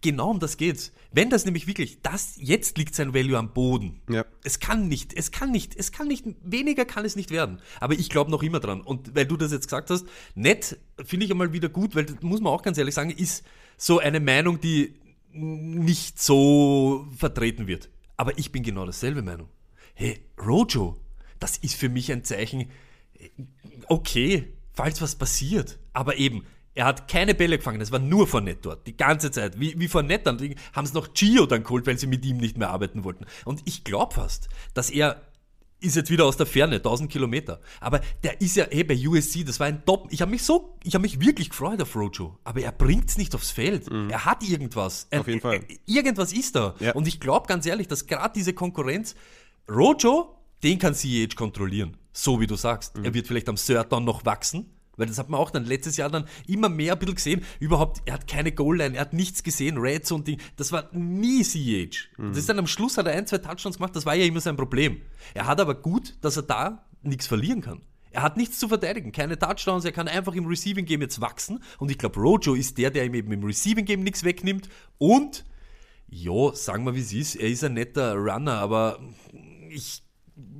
genau 0.01 0.31
um 0.31 0.39
das 0.39 0.57
geht's. 0.57 0.93
Wenn 1.11 1.29
das 1.29 1.43
nämlich 1.43 1.67
wirklich, 1.67 2.01
das, 2.01 2.35
jetzt 2.37 2.77
liegt 2.77 2.95
sein 2.95 3.13
Value 3.13 3.37
am 3.37 3.53
Boden. 3.53 4.01
Ja. 4.09 4.25
Es 4.43 4.59
kann 4.59 4.87
nicht, 4.87 5.13
es 5.13 5.31
kann 5.31 5.51
nicht, 5.51 5.75
es 5.75 5.91
kann 5.91 6.07
nicht, 6.07 6.25
weniger 6.41 6.85
kann 6.85 7.03
es 7.03 7.15
nicht 7.15 7.31
werden. 7.31 7.61
Aber 7.79 7.95
ich 7.95 8.09
glaube 8.09 8.31
noch 8.31 8.43
immer 8.43 8.59
dran. 8.59 8.81
Und 8.81 9.15
weil 9.15 9.25
du 9.25 9.35
das 9.35 9.51
jetzt 9.51 9.67
gesagt 9.67 9.89
hast, 9.89 10.05
nett, 10.35 10.79
finde 11.03 11.25
ich 11.25 11.31
einmal 11.31 11.51
wieder 11.51 11.67
gut, 11.67 11.95
weil 11.95 12.05
das 12.05 12.21
muss 12.21 12.41
man 12.41 12.53
auch 12.53 12.61
ganz 12.61 12.77
ehrlich 12.77 12.95
sagen, 12.95 13.09
ist 13.09 13.43
so 13.75 13.99
eine 13.99 14.19
Meinung, 14.19 14.61
die 14.61 14.93
nicht 15.31 16.21
so 16.21 17.07
vertreten 17.17 17.67
wird. 17.67 17.89
Aber 18.15 18.37
ich 18.37 18.51
bin 18.51 18.63
genau 18.63 18.85
dasselbe 18.85 19.21
Meinung 19.21 19.49
hey, 19.99 20.21
Rojo, 20.41 20.95
das 21.39 21.57
ist 21.57 21.75
für 21.75 21.89
mich 21.89 22.11
ein 22.11 22.23
Zeichen, 22.23 22.71
okay, 23.87 24.53
falls 24.73 25.01
was 25.01 25.15
passiert. 25.15 25.77
Aber 25.91 26.15
eben, 26.15 26.45
er 26.73 26.85
hat 26.85 27.09
keine 27.09 27.35
Bälle 27.35 27.57
gefangen, 27.57 27.81
es 27.81 27.91
war 27.91 27.99
nur 27.99 28.25
Fournette 28.25 28.61
dort, 28.61 28.87
die 28.87 28.95
ganze 28.95 29.29
Zeit. 29.29 29.59
Wie, 29.59 29.77
wie 29.77 29.89
Fournette 29.89 30.23
dann, 30.23 30.55
haben 30.71 30.85
es 30.85 30.93
noch 30.93 31.13
Gio 31.13 31.45
dann 31.45 31.63
geholt, 31.63 31.85
weil 31.85 31.99
sie 31.99 32.07
mit 32.07 32.25
ihm 32.25 32.37
nicht 32.37 32.57
mehr 32.57 32.69
arbeiten 32.69 33.03
wollten. 33.03 33.25
Und 33.43 33.61
ich 33.65 33.83
glaube 33.83 34.15
fast, 34.15 34.47
dass 34.73 34.89
er 34.89 35.21
ist 35.81 35.95
jetzt 35.95 36.09
wieder 36.09 36.25
aus 36.25 36.37
der 36.37 36.45
Ferne, 36.45 36.77
1000 36.77 37.11
Kilometer. 37.11 37.61
Aber 37.79 38.01
der 38.23 38.41
ist 38.41 38.55
ja, 38.55 38.65
hey, 38.69 38.83
bei 38.83 38.95
USC, 38.95 39.43
das 39.45 39.59
war 39.59 39.67
ein 39.67 39.85
Top. 39.85 40.07
Ich 40.11 40.21
habe 40.21 40.31
mich 40.31 40.43
so, 40.43 40.77
ich 40.83 40.93
habe 40.93 41.03
mich 41.03 41.21
wirklich 41.21 41.49
gefreut 41.49 41.81
auf 41.81 41.95
Rojo. 41.95 42.37
Aber 42.43 42.61
er 42.61 42.71
bringt's 42.71 43.17
nicht 43.17 43.33
aufs 43.33 43.51
Feld. 43.51 43.89
Mhm. 43.89 44.09
Er 44.09 44.25
hat 44.25 44.43
irgendwas. 44.43 45.07
Auf 45.11 45.27
jeden 45.27 45.39
Fall. 45.39 45.61
irgendwas 45.85 46.33
ist 46.33 46.55
da. 46.55 46.75
Ja. 46.79 46.93
Und 46.93 47.07
ich 47.07 47.19
glaube 47.19 47.47
ganz 47.47 47.65
ehrlich, 47.65 47.87
dass 47.87 48.07
gerade 48.07 48.33
diese 48.35 48.53
Konkurrenz 48.53 49.15
Rojo, 49.69 50.35
den 50.63 50.79
kann 50.79 50.93
CEH 50.95 51.35
kontrollieren. 51.35 51.97
So 52.11 52.39
wie 52.39 52.47
du 52.47 52.55
sagst. 52.55 52.97
Mhm. 52.97 53.05
Er 53.05 53.13
wird 53.13 53.27
vielleicht 53.27 53.49
am 53.49 53.55
Third 53.55 53.91
Down 53.91 54.03
noch 54.03 54.25
wachsen. 54.25 54.73
Weil 54.99 55.07
das 55.07 55.17
hat 55.17 55.29
man 55.29 55.39
auch 55.39 55.49
dann 55.49 55.63
letztes 55.63 55.95
Jahr 55.95 56.09
dann 56.09 56.25
immer 56.45 56.67
mehr 56.67 56.91
ein 56.91 56.99
bisschen 56.99 57.15
gesehen. 57.15 57.45
Überhaupt, 57.61 58.01
er 58.05 58.15
hat 58.15 58.27
keine 58.27 58.51
Goal-Line, 58.51 58.95
er 58.95 59.01
hat 59.01 59.13
nichts 59.13 59.43
gesehen, 59.43 59.77
Red 59.77 60.05
Zone 60.05 60.25
Ding. 60.25 60.41
Das 60.57 60.73
war 60.73 60.89
nie 60.91 61.41
CEH. 61.41 62.09
Mhm. 62.17 62.29
Das 62.29 62.39
ist 62.39 62.49
dann 62.49 62.59
am 62.59 62.67
Schluss 62.67 62.97
hat 62.97 63.07
er 63.07 63.13
ein, 63.13 63.25
zwei 63.25 63.37
Touchdowns 63.37 63.77
gemacht, 63.77 63.95
das 63.95 64.05
war 64.05 64.13
ja 64.15 64.25
immer 64.25 64.41
sein 64.41 64.57
Problem. 64.57 64.99
Er 65.33 65.47
hat 65.47 65.61
aber 65.61 65.73
gut, 65.73 66.17
dass 66.19 66.35
er 66.35 66.43
da 66.43 66.85
nichts 67.01 67.27
verlieren 67.27 67.61
kann. 67.61 67.81
Er 68.11 68.23
hat 68.23 68.35
nichts 68.35 68.59
zu 68.59 68.67
verteidigen, 68.67 69.13
keine 69.13 69.39
Touchdowns, 69.39 69.85
er 69.85 69.93
kann 69.93 70.09
einfach 70.09 70.33
im 70.33 70.45
Receiving 70.45 70.85
Game 70.85 71.01
jetzt 71.01 71.21
wachsen. 71.21 71.63
Und 71.77 71.91
ich 71.91 71.97
glaube, 71.97 72.19
Rojo 72.19 72.53
ist 72.53 72.77
der, 72.77 72.91
der 72.91 73.05
ihm 73.05 73.13
eben 73.13 73.31
im 73.31 73.43
Receiving 73.45 73.85
Game 73.85 74.03
nichts 74.03 74.25
wegnimmt. 74.25 74.67
Und, 74.97 75.45
ja, 76.09 76.53
sagen 76.53 76.85
wir 76.85 76.93
wie 76.93 76.99
es 76.99 77.13
ist, 77.13 77.35
er 77.35 77.47
ist 77.47 77.63
ein 77.63 77.75
netter 77.75 78.15
Runner, 78.15 78.55
aber 78.55 78.99
ich, 79.69 80.03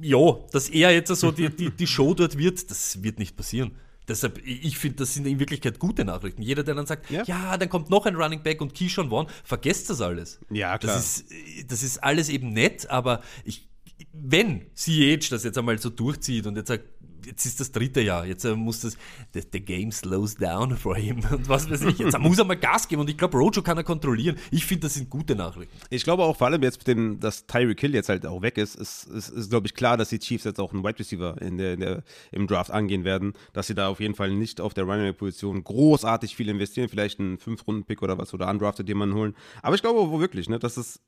ja, 0.02 0.38
dass 0.52 0.69
er 0.69 0.91
jetzt 0.91 1.08
so 1.15 1.32
die, 1.32 1.50
die, 1.50 1.72
die 1.72 1.88
Show 1.88 2.13
dort 2.13 2.38
wird, 2.38 2.69
das 2.69 3.04
wird 3.04 3.19
nicht 3.19 3.36
passieren. 3.36 3.72
Deshalb, 4.08 4.41
ich 4.43 4.78
finde, 4.80 4.98
das 4.98 5.13
sind 5.13 5.28
in 5.28 5.39
Wirklichkeit 5.39 5.78
gute 5.78 6.04
Nachrichten. 6.04 6.41
Jeder, 6.41 6.63
der 6.63 6.74
dann 6.74 6.88
sagt, 6.88 7.12
Ja. 7.12 7.24
ja, 7.26 7.58
dann 7.58 7.69
kommt 7.69 7.91
noch 7.91 8.08
ein 8.08 8.15
Running 8.15 8.41
Back 8.41 8.60
und 8.60 8.74
Keyshawn 8.74 9.10
Vaughn, 9.10 9.28
vergesst 9.43 9.89
das 9.89 10.02
alles. 10.02 10.39
Ja, 10.50 10.78
klar. 10.80 10.95
Das 10.95 11.19
ist, 11.19 11.26
das 11.72 11.84
ist 11.84 12.00
alles 12.00 12.30
eben 12.30 12.50
nett, 12.52 12.89
aber 12.89 13.22
ich, 13.45 13.69
wenn 14.12 14.65
CH 14.74 15.30
das 15.30 15.43
jetzt 15.43 15.58
einmal 15.60 15.78
so 15.78 15.91
durchzieht 15.91 16.48
und 16.48 16.56
jetzt 16.56 16.69
sagt, 16.69 16.86
jetzt 17.30 17.46
ist 17.46 17.60
das 17.60 17.72
dritte 17.72 18.02
Jahr, 18.02 18.26
jetzt 18.26 18.44
äh, 18.44 18.56
muss 18.56 18.82
das, 18.82 18.98
the, 19.34 19.42
the 19.52 19.62
game 19.62 19.92
slows 19.92 20.36
down 20.36 20.76
for 20.76 20.96
him 20.96 21.22
und 21.32 21.48
was 21.48 21.70
weiß 21.70 21.82
ich, 21.84 22.00
jetzt 22.00 22.18
muss 22.20 22.39
er 22.39 22.46
mal 22.46 22.58
Gas 22.58 22.88
geben 22.88 23.02
und 23.02 23.10
ich 23.10 23.18
glaube, 23.18 23.38
Rojo 23.38 23.62
kann 23.62 23.78
er 23.78 23.84
kontrollieren. 23.84 24.38
Ich 24.52 24.65
finde, 24.65 24.82
das 24.88 24.96
sind 24.96 25.10
gute 25.10 25.36
Nachrichten. 25.36 25.76
Ich 25.89 26.04
glaube 26.04 26.24
auch 26.24 26.36
vor 26.36 26.48
allem 26.48 26.63
jetzt, 26.63 26.80
mit 26.80 26.88
dem, 26.88 27.20
dass 27.20 27.46
Tyreek 27.46 27.80
Hill 27.80 27.94
jetzt 27.94 28.10
halt 28.10 28.26
auch 28.26 28.42
weg 28.42 28.58
ist, 28.58 28.76
ist, 28.76 29.06
ist, 29.06 29.30
ist 29.30 29.50
glaube 29.50 29.68
ich, 29.68 29.74
klar, 29.74 29.98
dass 29.98 30.10
die 30.10 30.20
Chiefs 30.20 30.44
jetzt 30.44 30.60
auch 30.60 30.74
einen 30.74 30.84
Wide 30.84 31.00
Receiver 31.00 31.42
in 31.42 31.58
der, 31.58 31.74
in 31.74 31.80
der, 31.80 32.04
im 32.32 32.48
Draft 32.48 32.72
angehen 32.72 33.04
werden, 33.04 33.34
dass 33.54 33.68
sie 33.68 33.76
da 33.76 33.88
auf 33.88 34.00
jeden 34.00 34.15
Fall 34.15 34.32
nicht 34.32 34.60
auf 34.62 34.74
der 34.74 34.84
Running 34.86 35.13
Position 35.15 35.63
großartig 35.63 36.36
viel 36.36 36.50
investieren, 36.50 36.89
vielleicht 36.89 37.20
einen 37.20 37.38
Fünf-Runden-Pick 37.38 38.02
oder 38.02 38.18
was 38.18 38.34
oder 38.34 38.50
undrafted 38.50 38.88
jemanden 38.88 39.15
holen. 39.15 39.36
Aber 39.62 39.76
ich 39.76 39.82
glaube 39.82 40.00
wo 40.00 40.20
wirklich, 40.20 40.50
ne, 40.50 40.60
dass 40.60 40.78
es 40.78 41.02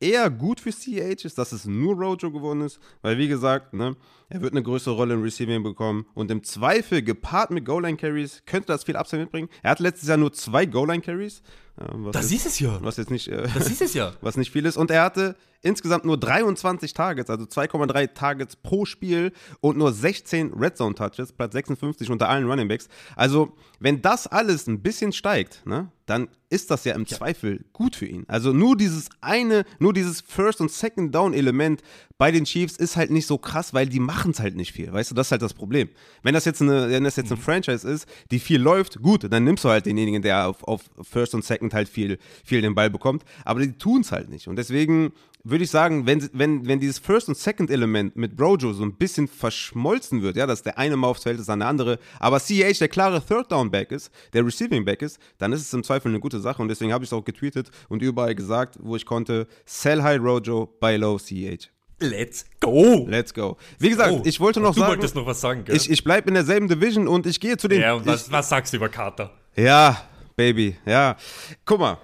eher 0.00 0.30
gut 0.30 0.60
für 0.60 0.70
CH 0.70 1.24
ist, 1.24 1.38
dass 1.38 1.52
es 1.52 1.64
nur 1.66 1.94
Rojo 1.94 2.30
geworden 2.30 2.60
ist, 2.62 2.78
weil 3.02 3.18
wie 3.18 3.28
gesagt, 3.28 3.74
ne, 3.74 3.96
er 4.28 4.42
wird 4.42 4.52
eine 4.52 4.62
größere 4.62 4.94
Rolle 4.94 5.14
im 5.14 5.22
Receiving 5.22 5.62
bekommen 5.62 6.06
und 6.14 6.30
im 6.30 6.42
Zweifel 6.44 7.02
gepaart 7.02 7.50
mit 7.50 7.64
Goal-Line-Carries 7.64 8.42
könnte 8.46 8.68
das 8.68 8.84
viel 8.84 8.96
Upside 8.96 9.22
mitbringen. 9.22 9.48
Er 9.62 9.70
hat 9.72 9.80
letztes 9.80 10.08
Jahr 10.08 10.18
nur 10.18 10.32
zwei 10.32 10.66
Goal-Line-Carries. 10.66 11.42
Äh, 11.78 11.84
was 11.92 12.12
Das 12.12 12.32
ist 12.32 12.46
es 12.46 12.58
ja. 12.60 12.78
was 12.82 12.96
jetzt 12.96 13.10
nicht 13.10 13.28
äh, 13.28 13.48
Das 13.54 13.68
ist 13.68 13.82
es 13.82 13.94
ja. 13.94 14.12
was 14.20 14.36
nicht 14.36 14.50
viel 14.50 14.66
ist. 14.66 14.76
Und 14.76 14.90
er 14.90 15.02
hatte 15.02 15.36
insgesamt 15.62 16.04
nur 16.04 16.18
23 16.18 16.92
Targets, 16.92 17.30
also 17.30 17.44
2,3 17.44 18.14
Targets 18.14 18.56
pro 18.56 18.84
Spiel 18.84 19.32
und 19.60 19.76
nur 19.76 19.92
16 19.92 20.54
Red 20.54 20.76
Zone 20.76 20.94
Touches, 20.94 21.32
Platz 21.32 21.52
56 21.52 22.10
unter 22.10 22.28
allen 22.28 22.48
Running 22.48 22.68
Backs. 22.68 22.88
Also, 23.16 23.56
wenn 23.80 24.00
das 24.02 24.26
alles 24.26 24.66
ein 24.66 24.82
bisschen 24.82 25.12
steigt, 25.12 25.66
ne, 25.66 25.90
dann 26.06 26.28
ist 26.48 26.70
das 26.70 26.84
ja 26.84 26.94
im 26.94 27.06
Zweifel 27.06 27.64
gut 27.72 27.94
für 27.94 28.06
ihn. 28.06 28.24
Also 28.28 28.52
nur 28.52 28.76
dieses 28.76 29.10
eine, 29.20 29.64
nur 29.78 29.92
dieses 29.92 30.22
First 30.22 30.60
und 30.60 30.70
Second 30.70 31.14
Down 31.14 31.34
Element 31.34 31.82
bei 32.16 32.30
den 32.30 32.44
Chiefs 32.44 32.76
ist 32.76 32.96
halt 32.96 33.10
nicht 33.10 33.26
so 33.26 33.36
krass, 33.36 33.74
weil 33.74 33.86
die 33.86 34.00
machen 34.00 34.30
es 34.30 34.40
halt 34.40 34.56
nicht 34.56 34.72
viel. 34.72 34.90
Weißt 34.90 35.10
du, 35.10 35.14
das 35.14 35.28
ist 35.28 35.32
halt 35.32 35.42
das 35.42 35.52
Problem. 35.52 35.90
Wenn 36.22 36.32
das 36.32 36.46
jetzt 36.46 36.62
eine, 36.62 36.88
wenn 36.88 37.04
das 37.04 37.16
jetzt 37.16 37.30
eine 37.30 37.40
Franchise 37.40 37.88
ist, 37.88 38.08
die 38.30 38.38
viel 38.38 38.60
läuft, 38.60 39.02
gut, 39.02 39.30
dann 39.30 39.44
nimmst 39.44 39.64
du 39.64 39.68
halt 39.68 39.84
denjenigen, 39.84 40.22
der 40.22 40.48
auf, 40.48 40.64
auf 40.64 40.82
First 41.02 41.34
und 41.34 41.44
Second 41.44 41.67
halt 41.74 41.88
viel, 41.88 42.18
viel 42.44 42.60
den 42.62 42.74
Ball 42.74 42.90
bekommt. 42.90 43.24
Aber 43.44 43.60
die 43.60 43.72
tun 43.72 44.00
es 44.02 44.12
halt 44.12 44.28
nicht. 44.28 44.48
Und 44.48 44.56
deswegen 44.56 45.12
würde 45.44 45.64
ich 45.64 45.70
sagen, 45.70 46.04
wenn, 46.06 46.28
wenn, 46.32 46.66
wenn 46.66 46.80
dieses 46.80 46.98
First 46.98 47.28
und 47.28 47.36
Second 47.36 47.70
Element 47.70 48.16
mit 48.16 48.36
Brojo 48.36 48.72
so 48.72 48.82
ein 48.82 48.94
bisschen 48.96 49.28
verschmolzen 49.28 50.20
wird, 50.22 50.36
ja, 50.36 50.46
dass 50.46 50.62
der 50.62 50.78
eine 50.78 50.96
mal 50.96 51.06
aufs 51.08 51.22
Feld 51.22 51.38
ist, 51.38 51.48
dann 51.48 51.60
der 51.60 51.68
andere, 51.68 51.98
aber 52.18 52.38
CH 52.40 52.78
der 52.80 52.88
klare 52.88 53.24
Third 53.24 53.50
Down 53.52 53.70
Back 53.70 53.92
ist, 53.92 54.10
der 54.32 54.44
Receiving 54.44 54.84
Back 54.84 55.00
ist, 55.00 55.18
dann 55.38 55.52
ist 55.52 55.62
es 55.62 55.72
im 55.72 55.84
Zweifel 55.84 56.08
eine 56.08 56.20
gute 56.20 56.40
Sache 56.40 56.60
und 56.60 56.68
deswegen 56.68 56.92
habe 56.92 57.04
ich 57.04 57.08
es 57.10 57.12
auch 57.12 57.24
getweetet 57.24 57.70
und 57.88 58.02
überall 58.02 58.34
gesagt, 58.34 58.76
wo 58.80 58.96
ich 58.96 59.06
konnte, 59.06 59.46
sell 59.64 60.02
high 60.02 60.20
Rojo, 60.20 60.66
buy 60.80 60.96
low 60.96 61.16
CH. 61.18 61.70
Let's 62.00 62.44
go. 62.60 63.06
Let's 63.08 63.32
go. 63.32 63.56
Wie 63.78 63.88
gesagt, 63.88 64.12
Oh, 64.12 64.22
ich 64.24 64.38
wollte 64.40 64.60
noch 64.60 64.74
du 64.74 64.80
sagen, 64.80 64.90
wolltest 64.92 65.14
noch 65.14 65.26
was 65.26 65.40
sagen, 65.40 65.64
gell? 65.64 65.74
ich, 65.76 65.90
ich 65.90 66.04
bleibe 66.04 66.28
in 66.28 66.34
derselben 66.34 66.68
Division 66.68 67.08
und 67.08 67.26
ich 67.26 67.40
gehe 67.40 67.56
zu 67.56 67.68
den 67.68 67.80
ja, 67.80 67.94
und 67.94 68.02
ich, 68.02 68.06
was, 68.06 68.30
was 68.30 68.48
sagst 68.48 68.72
du 68.72 68.76
über 68.76 68.88
Carter? 68.88 69.32
ja, 69.56 70.02
Baby, 70.38 70.76
ja. 70.86 71.16
Guck 71.64 71.80
mal, 71.80 71.98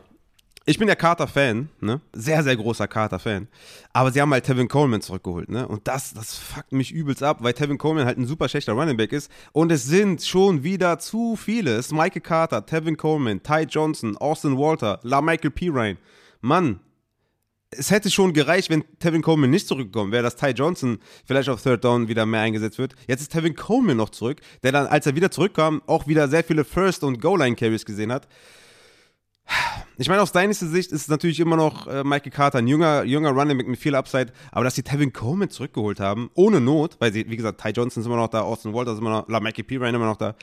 ich 0.67 0.77
bin 0.77 0.89
ja 0.89 0.97
Carter-Fan, 0.97 1.69
ne? 1.81 2.01
Sehr, 2.13 2.43
sehr 2.43 2.57
großer 2.57 2.89
Carter-Fan. 2.89 3.47
Aber 3.93 4.11
sie 4.11 4.21
haben 4.21 4.33
halt 4.33 4.45
Tevin 4.45 4.67
Coleman 4.67 5.01
zurückgeholt, 5.01 5.49
ne? 5.49 5.69
Und 5.69 5.87
das, 5.87 6.13
das 6.13 6.37
fuckt 6.37 6.73
mich 6.73 6.91
übelst 6.91 7.23
ab, 7.23 7.37
weil 7.43 7.53
Tevin 7.53 7.79
Coleman 7.79 8.07
halt 8.07 8.19
ein 8.19 8.27
super 8.27 8.49
schlechter 8.49 8.73
Running 8.73 8.97
Back 8.97 9.13
ist. 9.13 9.31
Und 9.53 9.71
es 9.71 9.85
sind 9.85 10.25
schon 10.25 10.65
wieder 10.65 10.99
zu 10.99 11.37
viele. 11.37 11.77
Es 11.77 11.87
ist 11.87 11.93
Michael 11.93 12.23
Carter, 12.23 12.67
Tevin 12.67 12.97
Coleman, 12.97 13.41
Ty 13.41 13.67
Johnson, 13.71 14.17
Austin 14.17 14.59
Walter, 14.59 14.99
Michael 15.05 15.53
Pirine. 15.53 15.99
Mann, 16.41 16.81
es 17.77 17.91
hätte 17.91 18.11
schon 18.11 18.33
gereicht, 18.33 18.71
wenn 18.71 18.85
Tevin 18.99 19.23
Coleman 19.23 19.51
nicht 19.51 19.69
zurückgekommen 19.69 20.13
wäre, 20.13 20.23
dass 20.23 20.37
Ty 20.37 20.51
Johnson 20.51 20.99
vielleicht 21.25 21.49
auf 21.49 21.63
Third 21.63 21.85
Down 21.85 22.09
wieder 22.09 22.27
mehr 22.27 22.41
eingesetzt 22.41 22.79
wird. 22.79 22.95
Jetzt 23.07 23.21
ist 23.21 23.33
Tevin 23.33 23.55
Coleman 23.55 23.97
noch 23.97 24.11
zurück, 24.11 24.41
der 24.63 24.73
dann, 24.73 24.87
als 24.87 25.07
er 25.07 25.17
wieder 25.17 25.31
zurückkam, 25.31 25.83
auch 25.87 26.07
wieder 26.07 26.29
sehr 26.29 26.45
viele 26.45 26.65
First- 26.65 27.05
und 27.05 27.21
Goal-Line-Carries 27.21 27.85
gesehen 27.85 28.13
hat. 28.13 28.29
Ich 29.97 30.09
meine, 30.09 30.23
aus 30.23 30.33
deiner 30.33 30.55
Sicht 30.55 30.91
ist 30.91 31.03
es 31.03 31.09
natürlich 31.09 31.39
immer 31.39 31.57
noch 31.57 31.87
äh, 31.87 32.03
Michael 32.03 32.33
Carter, 32.33 32.59
ein 32.59 32.67
junger, 32.67 33.05
junger 33.05 33.31
Running 33.31 33.59
Back 33.59 33.69
mit 33.69 33.79
viel 33.79 33.95
Upside, 33.95 34.33
aber 34.51 34.65
dass 34.65 34.75
sie 34.75 34.83
Tevin 34.83 35.13
Coleman 35.13 35.51
zurückgeholt 35.51 36.01
haben, 36.01 36.31
ohne 36.35 36.61
Not, 36.61 36.97
weil 36.99 37.13
sie, 37.13 37.29
wie 37.29 37.37
gesagt, 37.37 37.61
Ty 37.61 37.71
Johnson 37.71 38.01
ist 38.01 38.07
immer 38.07 38.17
noch 38.17 38.29
da, 38.29 38.41
Austin 38.41 38.73
Walter 38.73 38.93
ist 38.93 38.99
immer 38.99 39.11
noch, 39.11 39.29
La 39.29 39.39
Mikey 39.39 39.63
Pirine 39.63 39.97
immer 39.97 40.07
noch 40.07 40.17
da, 40.17 40.35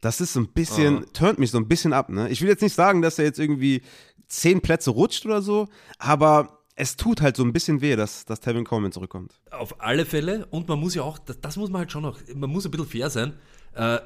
das 0.00 0.20
ist 0.20 0.34
so 0.34 0.40
ein 0.40 0.48
bisschen, 0.48 1.06
turnt 1.12 1.40
mich 1.40 1.50
so 1.50 1.58
ein 1.58 1.66
bisschen 1.66 1.92
ab, 1.92 2.10
ne? 2.10 2.28
Ich 2.28 2.40
will 2.40 2.48
jetzt 2.48 2.62
nicht 2.62 2.74
sagen, 2.74 3.02
dass 3.02 3.18
er 3.18 3.24
jetzt 3.24 3.40
irgendwie 3.40 3.82
zehn 4.28 4.60
Plätze 4.60 4.90
rutscht 4.90 5.26
oder 5.26 5.42
so, 5.42 5.66
aber 5.98 6.59
es 6.80 6.96
tut 6.96 7.20
halt 7.20 7.36
so 7.36 7.44
ein 7.44 7.52
bisschen 7.52 7.80
weh, 7.80 7.94
dass, 7.96 8.24
dass 8.24 8.40
Tevin 8.40 8.64
Coleman 8.64 8.92
zurückkommt. 8.92 9.40
Auf 9.50 9.80
alle 9.80 10.04
Fälle. 10.06 10.46
Und 10.46 10.68
man 10.68 10.78
muss 10.80 10.94
ja 10.94 11.02
auch, 11.02 11.18
das, 11.18 11.40
das 11.40 11.56
muss 11.56 11.70
man 11.70 11.80
halt 11.80 11.92
schon 11.92 12.02
noch, 12.02 12.18
man 12.34 12.50
muss 12.50 12.64
ein 12.64 12.70
bisschen 12.70 12.86
fair 12.88 13.10
sein. 13.10 13.34
Äh, 13.74 13.98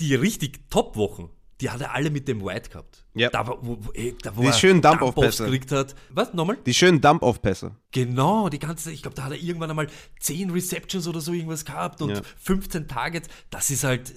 die 0.00 0.14
richtig 0.14 0.68
Top-Wochen, 0.70 1.30
die 1.60 1.70
hat 1.70 1.80
er 1.80 1.94
alle 1.94 2.10
mit 2.10 2.26
dem 2.28 2.44
White 2.44 2.70
gehabt. 2.70 3.06
Ja. 3.14 3.30
Da, 3.30 3.46
wo, 3.46 3.58
wo, 3.62 3.90
ey, 3.92 4.16
da, 4.20 4.36
wo 4.36 4.42
Die 4.42 4.48
er 4.48 4.52
schönen 4.52 4.82
Dump-Off-Pässe. 4.82 5.44
gekriegt 5.44 5.72
hat. 5.72 5.94
Was, 6.10 6.34
nochmal? 6.34 6.58
Die 6.66 6.74
schönen 6.74 7.00
Dump-Off-Pässe. 7.00 7.76
Genau, 7.92 8.48
die 8.48 8.58
ganze, 8.58 8.90
ich 8.92 9.02
glaube, 9.02 9.14
da 9.14 9.24
hat 9.24 9.32
er 9.32 9.38
irgendwann 9.38 9.70
einmal 9.70 9.86
10 10.20 10.50
Receptions 10.50 11.06
oder 11.06 11.20
so 11.20 11.32
irgendwas 11.32 11.64
gehabt 11.64 12.02
und 12.02 12.10
Ja. 12.10 12.20
15 12.38 12.88
Targets. 12.88 13.28
Das 13.50 13.70
ist 13.70 13.84
halt, 13.84 14.12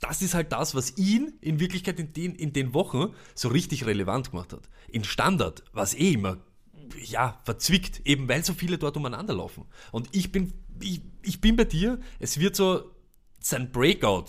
das 0.00 0.20
ist 0.22 0.34
halt 0.34 0.52
das, 0.52 0.74
was 0.74 0.98
ihn 0.98 1.34
in 1.40 1.58
Wirklichkeit 1.60 1.98
in 1.98 2.12
den, 2.12 2.34
in 2.34 2.52
den 2.52 2.74
Wochen 2.74 3.14
so 3.34 3.48
richtig 3.48 3.86
relevant 3.86 4.30
gemacht 4.32 4.52
hat. 4.52 4.68
In 4.88 5.04
Standard 5.04 5.62
war 5.72 5.84
es 5.84 5.94
eh 5.94 6.12
immer, 6.12 6.38
ja, 7.02 7.40
verzwickt, 7.44 8.02
eben 8.04 8.28
weil 8.28 8.44
so 8.44 8.54
viele 8.54 8.78
dort 8.78 8.96
umeinander 8.96 9.34
laufen. 9.34 9.64
Und 9.92 10.08
ich 10.12 10.32
bin, 10.32 10.52
ich, 10.80 11.02
ich 11.22 11.40
bin 11.40 11.56
bei 11.56 11.64
dir, 11.64 11.98
es 12.18 12.38
wird 12.38 12.56
so, 12.56 12.90
sein 13.40 13.70
Breakout, 13.70 14.26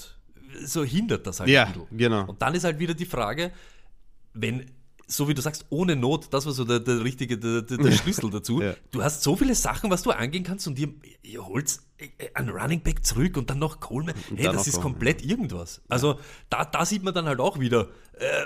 so 0.63 0.83
hindert 0.83 1.27
das 1.27 1.39
halt 1.39 1.49
Ja, 1.49 1.65
bisschen. 1.65 1.85
genau. 1.91 2.25
Und 2.25 2.41
dann 2.41 2.55
ist 2.55 2.63
halt 2.63 2.79
wieder 2.79 2.93
die 2.93 3.05
Frage, 3.05 3.51
wenn, 4.33 4.71
so 5.07 5.27
wie 5.27 5.33
du 5.33 5.41
sagst, 5.41 5.65
ohne 5.69 5.95
Not, 5.95 6.33
das 6.33 6.45
war 6.45 6.53
so 6.53 6.65
der, 6.65 6.79
der 6.79 7.03
richtige, 7.03 7.37
der, 7.37 7.61
der, 7.61 7.91
Schlüssel 7.93 8.29
dazu. 8.29 8.61
Ja. 8.61 8.75
Du 8.91 9.03
hast 9.03 9.23
so 9.23 9.35
viele 9.35 9.55
Sachen, 9.55 9.89
was 9.89 10.03
du 10.03 10.11
angehen 10.11 10.43
kannst 10.43 10.67
und 10.67 10.77
ihr, 10.77 10.93
ihr 11.23 11.45
holt 11.45 11.79
einen 12.33 12.49
Running 12.49 12.81
Back 12.81 13.05
zurück 13.05 13.37
und 13.37 13.49
dann 13.49 13.59
noch 13.59 13.79
Coleman. 13.79 14.15
Hey, 14.35 14.45
das 14.45 14.67
ist 14.67 14.75
Coleman, 14.75 14.93
komplett 14.93 15.25
irgendwas. 15.25 15.81
Also 15.87 16.19
da, 16.49 16.65
da 16.65 16.85
sieht 16.85 17.03
man 17.03 17.13
dann 17.13 17.25
halt 17.25 17.39
auch 17.39 17.59
wieder, 17.59 17.89
äh, 18.13 18.45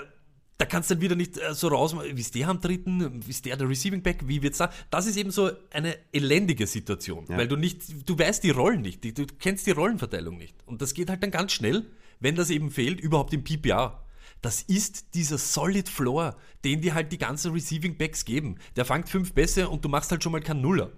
da 0.62 0.66
kannst 0.66 0.90
du 0.90 0.94
dann 0.94 1.02
wieder 1.02 1.16
nicht 1.16 1.38
äh, 1.38 1.54
so 1.54 1.66
raus, 1.68 1.96
wie 1.96 2.20
ist 2.20 2.36
der 2.36 2.48
am 2.48 2.60
dritten, 2.60 3.26
wie 3.26 3.30
ist 3.30 3.44
der 3.44 3.56
der 3.56 3.68
Receiving 3.68 4.00
Back, 4.00 4.28
wie 4.28 4.42
wird's 4.42 4.58
da? 4.58 4.70
Das 4.90 5.06
ist 5.06 5.16
eben 5.16 5.32
so 5.32 5.50
eine 5.72 5.96
elendige 6.12 6.68
Situation, 6.68 7.28
weil 7.28 7.48
du 7.48 7.56
nicht, 7.56 8.08
du 8.08 8.16
weißt 8.16 8.44
die 8.44 8.50
Rollen 8.50 8.80
nicht, 8.80 9.04
du 9.04 9.26
kennst 9.40 9.66
die 9.66 9.72
Rollenverteilung 9.72 10.38
nicht. 10.38 10.54
Und 10.64 10.80
das 10.80 10.94
geht 10.94 11.10
halt 11.10 11.20
dann 11.20 11.32
ganz 11.32 11.50
schnell, 11.50 11.90
wenn 12.20 12.36
das 12.36 12.50
eben 12.50 12.70
fehlt, 12.70 13.00
überhaupt 13.00 13.32
im 13.32 13.42
PPR. 13.42 14.04
Das 14.40 14.62
ist 14.62 15.14
dieser 15.14 15.36
Solid 15.36 15.88
Floor, 15.88 16.36
den 16.64 16.80
dir 16.80 16.94
halt 16.94 17.10
die 17.10 17.18
ganzen 17.18 17.52
Receiving 17.52 17.96
Backs 17.98 18.24
geben. 18.24 18.56
Der 18.76 18.84
fängt 18.84 19.08
fünf 19.08 19.34
Pässe 19.34 19.68
und 19.68 19.84
du 19.84 19.88
machst 19.88 20.12
halt 20.12 20.22
schon 20.22 20.30
mal 20.30 20.40
keinen 20.40 20.60
Nuller. 20.60 20.92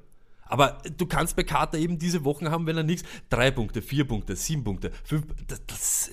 Aber 0.44 0.82
du 0.94 1.06
kannst 1.06 1.36
bei 1.36 1.42
Carter 1.42 1.78
eben 1.78 1.98
diese 1.98 2.24
Wochen 2.24 2.50
haben, 2.50 2.66
wenn 2.66 2.76
er 2.76 2.82
nichts, 2.82 3.08
drei 3.30 3.50
Punkte, 3.50 3.80
vier 3.80 4.06
Punkte, 4.06 4.36
sieben 4.36 4.62
Punkte, 4.62 4.92
fünf, 5.04 5.24
das, 5.46 5.62
das, 5.66 6.08
äh, 6.08 6.12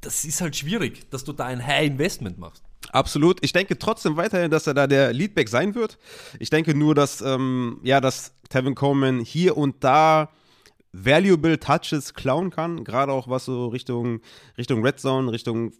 das 0.00 0.24
ist 0.24 0.40
halt 0.40 0.56
schwierig, 0.56 1.08
dass 1.10 1.22
du 1.22 1.32
da 1.32 1.46
ein 1.46 1.64
High 1.64 1.86
Investment 1.86 2.38
machst. 2.38 2.64
Absolut. 2.90 3.38
Ich 3.42 3.52
denke 3.52 3.78
trotzdem 3.78 4.16
weiterhin, 4.16 4.50
dass 4.50 4.66
er 4.66 4.74
da 4.74 4.86
der 4.86 5.12
Leadback 5.12 5.48
sein 5.48 5.74
wird. 5.74 5.98
Ich 6.38 6.50
denke 6.50 6.74
nur, 6.74 6.94
dass, 6.94 7.20
ähm, 7.20 7.80
ja, 7.82 8.00
dass 8.00 8.34
Tevin 8.48 8.74
Coleman 8.74 9.20
hier 9.20 9.56
und 9.56 9.84
da 9.84 10.30
valuable 10.92 11.58
Touches 11.58 12.14
klauen 12.14 12.50
kann, 12.50 12.84
gerade 12.84 13.12
auch 13.12 13.28
was 13.28 13.46
so 13.46 13.68
Richtung, 13.68 14.20
Richtung 14.58 14.84
Red 14.84 15.00
Zone, 15.00 15.32
Richtung 15.32 15.72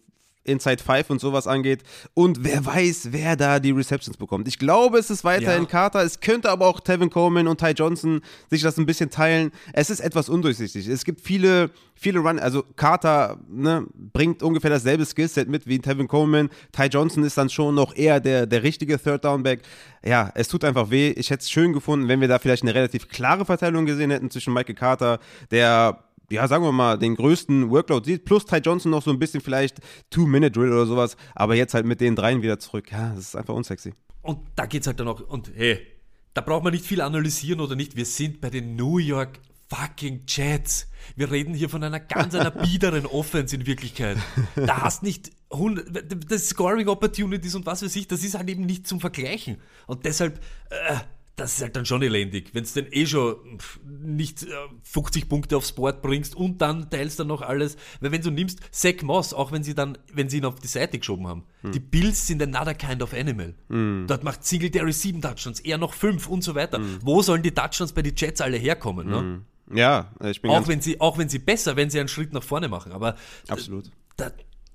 Inside 0.45 0.83
Five 0.83 1.09
und 1.09 1.19
sowas 1.21 1.47
angeht. 1.47 1.83
Und 2.13 2.43
wer 2.43 2.65
weiß, 2.65 3.09
wer 3.11 3.35
da 3.35 3.59
die 3.59 3.71
Receptions 3.71 4.17
bekommt. 4.17 4.47
Ich 4.47 4.59
glaube, 4.59 4.97
es 4.97 5.09
ist 5.09 5.23
weiterhin 5.23 5.63
Ja. 5.63 5.69
Carter. 5.69 6.03
Es 6.03 6.19
könnte 6.19 6.49
aber 6.49 6.67
auch 6.67 6.79
Tevin 6.79 7.09
Coleman 7.09 7.47
und 7.47 7.59
Ty 7.59 7.71
Johnson 7.71 8.21
sich 8.49 8.61
das 8.61 8.77
ein 8.77 8.85
bisschen 8.85 9.09
teilen. 9.09 9.51
Es 9.73 9.89
ist 9.89 9.99
etwas 9.99 10.29
undurchsichtig. 10.29 10.87
Es 10.87 11.05
gibt 11.05 11.21
viele, 11.21 11.69
viele 11.95 12.19
Run, 12.19 12.39
also 12.39 12.63
Carter 12.75 13.37
ne, 13.49 13.85
bringt 13.95 14.43
ungefähr 14.43 14.69
dasselbe 14.69 15.05
Skillset 15.05 15.47
mit 15.47 15.65
wie 15.67 15.79
Tevin 15.79 16.07
Coleman. 16.07 16.49
Ty 16.71 16.87
Johnson 16.87 17.23
ist 17.23 17.37
dann 17.37 17.49
schon 17.49 17.75
noch 17.75 17.95
eher 17.95 18.19
der, 18.19 18.45
der 18.45 18.63
richtige 18.63 19.01
Third 19.01 19.23
Down 19.23 19.43
Back. 19.43 19.61
Ja, 20.05 20.31
es 20.35 20.49
tut 20.49 20.65
einfach 20.65 20.89
weh. 20.89 21.11
Ich 21.11 21.29
hätte 21.29 21.41
es 21.41 21.49
schön 21.49 21.71
gefunden, 21.71 22.07
wenn 22.09 22.19
wir 22.19 22.27
da 22.27 22.39
vielleicht 22.39 22.63
eine 22.63 22.75
relativ 22.75 23.07
klare 23.07 23.45
Verteilung 23.45 23.85
gesehen 23.85 24.11
hätten 24.11 24.29
zwischen 24.29 24.53
Michael 24.53 24.75
Carter, 24.75 25.19
der 25.51 26.02
ja, 26.29 26.47
sagen 26.47 26.63
wir 26.63 26.71
mal, 26.71 26.97
den 26.97 27.15
größten 27.15 27.69
Workload 27.69 28.05
sieht, 28.09 28.25
plus 28.25 28.45
Ty 28.45 28.57
Johnson 28.57 28.91
noch 28.91 29.03
so 29.03 29.11
ein 29.11 29.19
bisschen 29.19 29.41
vielleicht 29.41 29.77
Two-Minute-Drill 30.09 30.71
oder 30.71 30.85
sowas, 30.85 31.17
aber 31.35 31.55
jetzt 31.55 31.73
halt 31.73 31.85
mit 31.85 32.01
den 32.01 32.15
dreien 32.15 32.41
wieder 32.41 32.59
zurück. 32.59 32.91
Ja, 32.91 33.09
das 33.09 33.25
ist 33.25 33.35
einfach 33.35 33.53
unsexy. 33.53 33.93
Und 34.21 34.39
da 34.55 34.65
geht's 34.65 34.87
halt 34.87 34.99
dann 34.99 35.07
auch, 35.07 35.19
und 35.19 35.51
hey, 35.55 35.85
da 36.33 36.41
braucht 36.41 36.63
man 36.63 36.73
nicht 36.73 36.85
viel 36.85 37.01
analysieren 37.01 37.59
oder 37.59 37.75
nicht. 37.75 37.95
Wir 37.95 38.05
sind 38.05 38.41
bei 38.41 38.49
den 38.49 38.75
New 38.75 38.97
York 38.97 39.39
fucking 39.69 40.21
Jets. 40.27 40.87
Wir 41.15 41.31
reden 41.31 41.53
hier 41.53 41.69
von 41.69 41.83
einer 41.83 41.99
ganz 41.99 42.35
einer 42.35 42.51
biederen 42.63 43.05
Offense 43.05 43.55
in 43.55 43.65
Wirklichkeit. 43.65 44.17
Da 44.55 44.81
hast 44.81 45.03
nicht 45.03 45.31
100, 45.51 46.31
das 46.31 46.47
Scoring 46.49 46.87
Opportunities 46.87 47.55
und 47.55 47.65
was 47.65 47.83
weiß 47.83 47.95
ich, 47.95 48.07
das 48.07 48.23
ist 48.23 48.35
halt 48.35 48.49
eben 48.49 48.65
nicht 48.65 48.87
zum 48.87 48.99
Vergleichen. 48.99 49.57
Und 49.87 50.05
deshalb, 50.05 50.39
äh, 50.69 50.95
das 51.35 51.55
ist 51.55 51.61
halt 51.63 51.75
dann 51.75 51.85
schon 51.85 52.03
elendig, 52.03 52.51
wenn 52.53 52.63
du 52.63 52.69
denn 52.75 52.87
eh 52.91 53.07
schon 53.07 53.57
nicht 53.83 54.45
50 54.83 55.27
Punkte 55.27 55.57
aufs 55.57 55.71
Board 55.71 56.03
bringst 56.03 56.35
und 56.35 56.61
dann 56.61 56.91
teilst 56.91 57.19
dann 57.19 57.27
noch 57.27 57.41
alles. 57.41 57.75
Weil 58.01 58.11
wenn 58.11 58.21
du 58.21 58.29
nimmst, 58.29 58.59
Zach 58.71 59.01
Moss, 59.01 59.33
auch 59.33 59.51
wenn 59.51 59.63
sie 59.63 59.73
dann, 59.73 59.97
wenn 60.13 60.29
sie 60.29 60.37
ihn 60.37 60.45
auf 60.45 60.59
die 60.59 60.67
Seite 60.67 60.99
geschoben 60.99 61.27
haben, 61.27 61.43
hm. 61.61 61.71
die 61.71 61.79
Bills 61.79 62.27
sind 62.27 62.41
another 62.41 62.75
kind 62.75 63.01
of 63.01 63.13
animal. 63.13 63.55
Hm. 63.69 64.05
Dort 64.07 64.23
macht 64.23 64.45
Singletary 64.45 64.93
sieben 64.93 65.21
Touchdowns, 65.21 65.59
er 65.61 65.79
noch 65.79 65.93
fünf 65.93 66.27
und 66.27 66.43
so 66.43 66.53
weiter. 66.53 66.77
Hm. 66.77 66.99
Wo 67.01 67.23
sollen 67.23 67.41
die 67.41 67.51
Touchdowns 67.51 67.93
bei 67.93 68.03
den 68.03 68.15
Jets 68.15 68.39
alle 68.39 68.57
herkommen? 68.57 69.07
Ne? 69.07 69.17
Hm. 69.17 69.45
Ja, 69.75 70.11
ich 70.23 70.41
bin 70.41 70.51
auch 70.51 70.67
wenn 70.67 70.81
sie 70.81 71.01
Auch 71.01 71.17
wenn 71.17 71.29
sie 71.29 71.39
besser, 71.39 71.75
wenn 71.75 71.89
sie 71.89 71.99
einen 71.99 72.09
Schritt 72.09 72.31
nach 72.31 72.43
vorne 72.43 72.67
machen. 72.67 72.91
Aber 72.91 73.15
Absolut. 73.47 73.89
Da, 74.17 74.31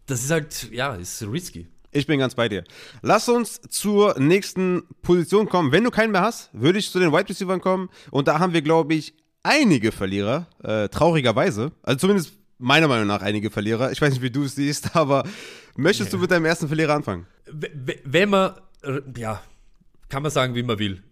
das 0.06 0.24
ist 0.24 0.30
halt, 0.30 0.70
ja, 0.72 0.94
ist 0.94 1.22
risky. 1.22 1.68
Ich 1.91 2.07
bin 2.07 2.18
ganz 2.18 2.34
bei 2.34 2.49
dir. 2.49 2.64
Lass 3.03 3.28
uns 3.28 3.61
zur 3.62 4.18
nächsten 4.18 4.82
Position 5.03 5.49
kommen. 5.49 5.72
Wenn 5.72 5.84
du 5.84 5.91
keinen 5.91 6.12
mehr 6.12 6.20
hast, 6.20 6.51
würde 6.53 6.78
ich 6.78 6.91
zu 6.91 6.99
den 6.99 7.12
Wide 7.12 7.28
Receivers 7.28 7.61
kommen. 7.61 7.89
Und 8.11 8.28
da 8.28 8.39
haben 8.39 8.53
wir, 8.53 8.62
glaube 8.62 8.95
ich, 8.95 9.14
einige 9.43 9.93
Verlierer, 9.93 10.47
äh, 10.62 10.89
traurigerweise. 10.89 11.72
Also 11.82 12.01
zumindest 12.01 12.32
meiner 12.59 12.89
Meinung 12.89 13.07
nach 13.07 13.22
einige 13.22 13.51
Verlierer. 13.51 13.91
Ich 13.93 14.03
weiß 14.03 14.12
nicht, 14.12 14.22
wie 14.22 14.30
du 14.30 14.45
es 14.45 14.55
siehst, 14.55 14.95
aber 14.97 15.24
möchtest 15.76 16.12
ja. 16.12 16.16
du 16.16 16.22
mit 16.22 16.30
deinem 16.30 16.45
ersten 16.45 16.68
Verlierer 16.68 16.95
anfangen? 16.95 17.26
Wenn 18.05 18.28
man, 18.28 18.55
äh, 18.82 19.01
ja, 19.16 19.43
kann 20.09 20.22
man 20.22 20.30
sagen, 20.30 20.55
wie 20.55 20.62
man 20.62 20.78
will. 20.78 21.03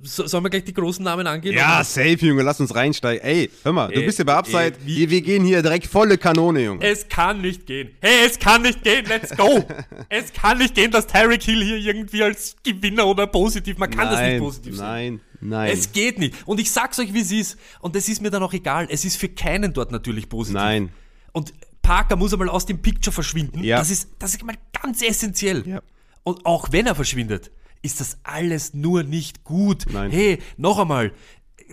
So, 0.00 0.26
sollen 0.26 0.44
wir 0.44 0.50
gleich 0.50 0.64
die 0.64 0.74
großen 0.74 1.04
Namen 1.04 1.26
angehen? 1.26 1.54
Ja, 1.54 1.76
oder? 1.76 1.84
safe, 1.84 2.26
Junge, 2.26 2.42
lass 2.42 2.60
uns 2.60 2.74
reinsteigen. 2.74 3.24
Ey, 3.24 3.50
hör 3.62 3.72
mal, 3.72 3.88
du 3.88 4.00
ey, 4.00 4.06
bist 4.06 4.18
hier 4.18 4.26
bei 4.26 4.34
Upside. 4.34 4.74
Ey, 4.84 4.86
wir, 4.86 5.10
wir, 5.10 5.22
gehen 5.22 5.44
hier 5.44 5.62
direkt 5.62 5.86
volle 5.86 6.18
Kanone, 6.18 6.64
Junge. 6.64 6.84
Es 6.84 7.08
kann 7.08 7.40
nicht 7.40 7.64
gehen. 7.64 7.90
Hey, 8.00 8.26
es 8.26 8.38
kann 8.38 8.62
nicht 8.62 8.82
gehen, 8.82 9.06
let's 9.06 9.34
go. 9.36 9.64
es 10.08 10.32
kann 10.32 10.58
nicht 10.58 10.74
gehen, 10.74 10.90
dass 10.90 11.06
Tyreek 11.06 11.42
Hill 11.42 11.62
hier 11.62 11.76
irgendwie 11.76 12.22
als 12.22 12.56
Gewinner 12.64 13.06
oder 13.06 13.26
positiv, 13.26 13.78
man 13.78 13.90
kann 13.90 14.06
nein, 14.06 14.12
das 14.12 14.20
nicht 14.20 14.38
positiv 14.40 14.76
nein, 14.76 15.04
sehen. 15.04 15.20
Nein, 15.40 15.50
nein. 15.50 15.72
Es 15.72 15.92
geht 15.92 16.18
nicht. 16.18 16.34
Und 16.44 16.60
ich 16.60 16.70
sag's 16.72 16.98
euch, 16.98 17.14
wie 17.14 17.20
es 17.20 17.30
ist. 17.30 17.58
Und 17.80 17.94
es 17.94 18.08
ist 18.08 18.20
mir 18.20 18.30
dann 18.30 18.42
auch 18.42 18.52
egal. 18.52 18.88
Es 18.90 19.04
ist 19.04 19.16
für 19.16 19.28
keinen 19.28 19.72
dort 19.72 19.92
natürlich 19.92 20.28
positiv. 20.28 20.60
Nein. 20.60 20.90
Und 21.32 21.54
Parker 21.82 22.16
muss 22.16 22.32
einmal 22.32 22.48
aus 22.48 22.66
dem 22.66 22.82
Picture 22.82 23.12
verschwinden. 23.12 23.62
Ja. 23.62 23.78
Das 23.78 23.90
ist, 23.90 24.08
das 24.18 24.34
ist 24.34 24.44
mal 24.44 24.56
ganz 24.82 25.02
essentiell. 25.02 25.62
Ja. 25.66 25.82
Und 26.24 26.44
auch 26.44 26.72
wenn 26.72 26.86
er 26.86 26.94
verschwindet, 26.94 27.52
ist 27.84 28.00
das 28.00 28.18
alles 28.22 28.72
nur 28.72 29.02
nicht 29.02 29.44
gut. 29.44 29.84
Nein. 29.92 30.10
Hey, 30.10 30.38
noch 30.56 30.78
einmal, 30.78 31.12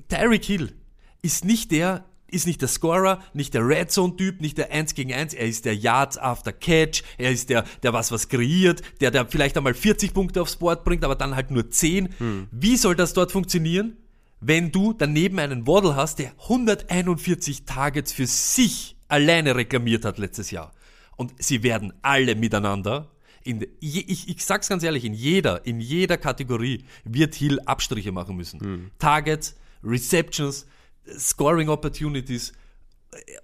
Tyreek 0.09 0.43
Hill 0.43 0.74
ist 1.22 1.45
nicht 1.45 1.72
der, 1.72 2.03
ist 2.28 2.45
nicht 2.45 2.62
der 2.62 2.68
Scorer, 2.68 3.22
nicht 3.34 3.53
der 3.53 3.66
Red 3.66 3.91
Zone 3.91 4.18
Typ, 4.18 4.41
nicht 4.41 4.57
der 4.57 4.72
1 4.72 4.93
gegen 4.93 5.14
1, 5.14 5.34
er 5.34 5.47
ist 5.47 5.64
der 5.64 5.76
Yards 5.76 6.18
after 6.18 6.51
Catch, 6.51 7.03
er 7.18 7.32
ist 7.32 7.49
der, 7.49 7.64
der 7.82 7.93
was 7.93 8.12
was 8.12 8.28
kreiert, 8.28 8.82
der, 8.99 9.09
der 9.12 9.26
vielleicht 9.26 9.55
einmal 9.57 9.74
40 9.74 10.14
Punkte 10.14 10.41
aufs 10.41 10.57
Board 10.57 10.84
bringt, 10.84 11.05
aber 11.05 11.16
dann 11.16 11.36
halt 11.36 11.49
nur 11.49 11.70
10. 11.70 12.09
Hm. 12.18 12.47
Wie 12.51 12.76
soll 12.76 12.95
das 12.95 13.14
dort 13.14 13.32
funktionieren, 13.32 13.95
wenn 14.41 14.72
du 14.72 14.91
daneben 14.91 15.39
einen 15.39 15.66
Waddle 15.66 15.95
hast, 15.95 16.20
der 16.20 16.34
141 16.41 17.64
Targets 17.64 18.12
für 18.12 18.28
sich 18.28 18.97
alleine 19.07 19.55
reklamiert 19.55 20.03
hat 20.03 20.18
letztes 20.18 20.51
Jahr? 20.51 20.74
Und 21.16 21.34
sie 21.39 21.64
werden 21.64 21.93
alle 22.01 22.36
miteinander 22.36 23.12
in, 23.44 23.66
ich, 23.80 24.30
ich 24.30 24.46
sag's 24.46 24.70
ganz 24.70 24.84
ehrlich, 24.84 25.06
in 25.06 25.14
jeder, 25.14 25.66
in 25.66 25.80
jeder 25.80 26.18
Kategorie 26.18 26.84
wird 27.04 27.36
Hill 27.36 27.60
Abstriche 27.66 28.12
machen 28.12 28.36
müssen. 28.36 28.60
Hm. 28.60 28.92
Targets, 29.00 29.56
Receptions, 29.84 30.68
Scoring 31.18 31.70
Opportunities 31.70 32.54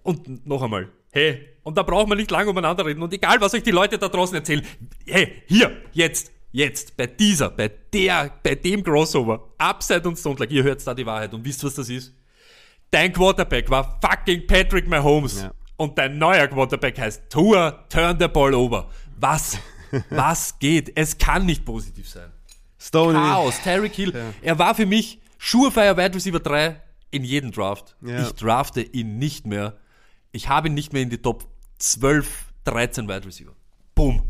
und 0.03 0.45
noch 0.45 0.61
einmal, 0.61 0.89
hey, 1.11 1.47
und 1.63 1.77
da 1.77 1.83
braucht 1.83 2.07
man 2.07 2.17
nicht 2.17 2.31
lange 2.31 2.49
umeinander 2.49 2.85
reden 2.85 3.01
und 3.01 3.13
egal, 3.13 3.41
was 3.41 3.53
euch 3.53 3.63
die 3.63 3.71
Leute 3.71 3.97
da 3.97 4.07
draußen 4.07 4.35
erzählen, 4.35 4.65
hey, 5.05 5.43
hier, 5.47 5.75
jetzt, 5.91 6.31
jetzt, 6.51 6.95
bei 6.95 7.07
dieser, 7.07 7.49
bei 7.49 7.69
der, 7.91 8.31
bei 8.41 8.55
dem 8.55 8.83
Crossover, 8.83 9.49
Upside 9.57 10.07
und 10.07 10.17
Stone, 10.17 10.37
like, 10.39 10.51
ihr 10.51 10.63
hört 10.63 10.85
da 10.85 10.93
die 10.93 11.05
Wahrheit 11.05 11.33
und 11.33 11.43
wisst, 11.43 11.63
was 11.63 11.75
das 11.75 11.89
ist? 11.89 12.13
Dein 12.91 13.11
Quarterback 13.11 13.69
war 13.69 13.99
fucking 14.01 14.47
Patrick 14.47 14.87
Mahomes. 14.87 15.41
Ja. 15.41 15.51
Und 15.75 15.97
dein 15.97 16.17
neuer 16.17 16.47
Quarterback 16.47 16.97
heißt 16.97 17.29
Tour, 17.29 17.85
turn 17.89 18.17
the 18.19 18.27
ball 18.27 18.53
over. 18.55 18.89
Was 19.19 19.59
Was 20.09 20.59
geht? 20.59 20.91
Es 20.95 21.17
kann 21.17 21.45
nicht 21.45 21.65
positiv 21.65 22.09
sein. 22.09 22.31
Stoney. 22.79 23.17
Chaos, 23.17 23.59
Terry 23.61 23.89
Hill. 23.89 24.13
Ja. 24.13 24.33
Er 24.41 24.59
war 24.59 24.75
für 24.75 24.85
mich 24.85 25.19
Surefire 25.39 25.97
Wide 25.97 26.15
Receiver 26.15 26.39
3 26.39 26.81
in 27.11 27.23
jedem 27.23 27.51
Draft. 27.51 27.95
Ja. 28.01 28.21
Ich 28.21 28.33
drafte 28.33 28.81
ihn 28.81 29.17
nicht 29.17 29.45
mehr. 29.45 29.77
Ich 30.31 30.49
habe 30.49 30.67
ihn 30.67 30.73
nicht 30.73 30.93
mehr 30.93 31.01
in 31.01 31.09
die 31.09 31.17
Top 31.17 31.47
12, 31.79 32.45
13 32.65 33.07
Wide 33.07 33.25
Receiver. 33.25 33.53
Boom. 33.95 34.23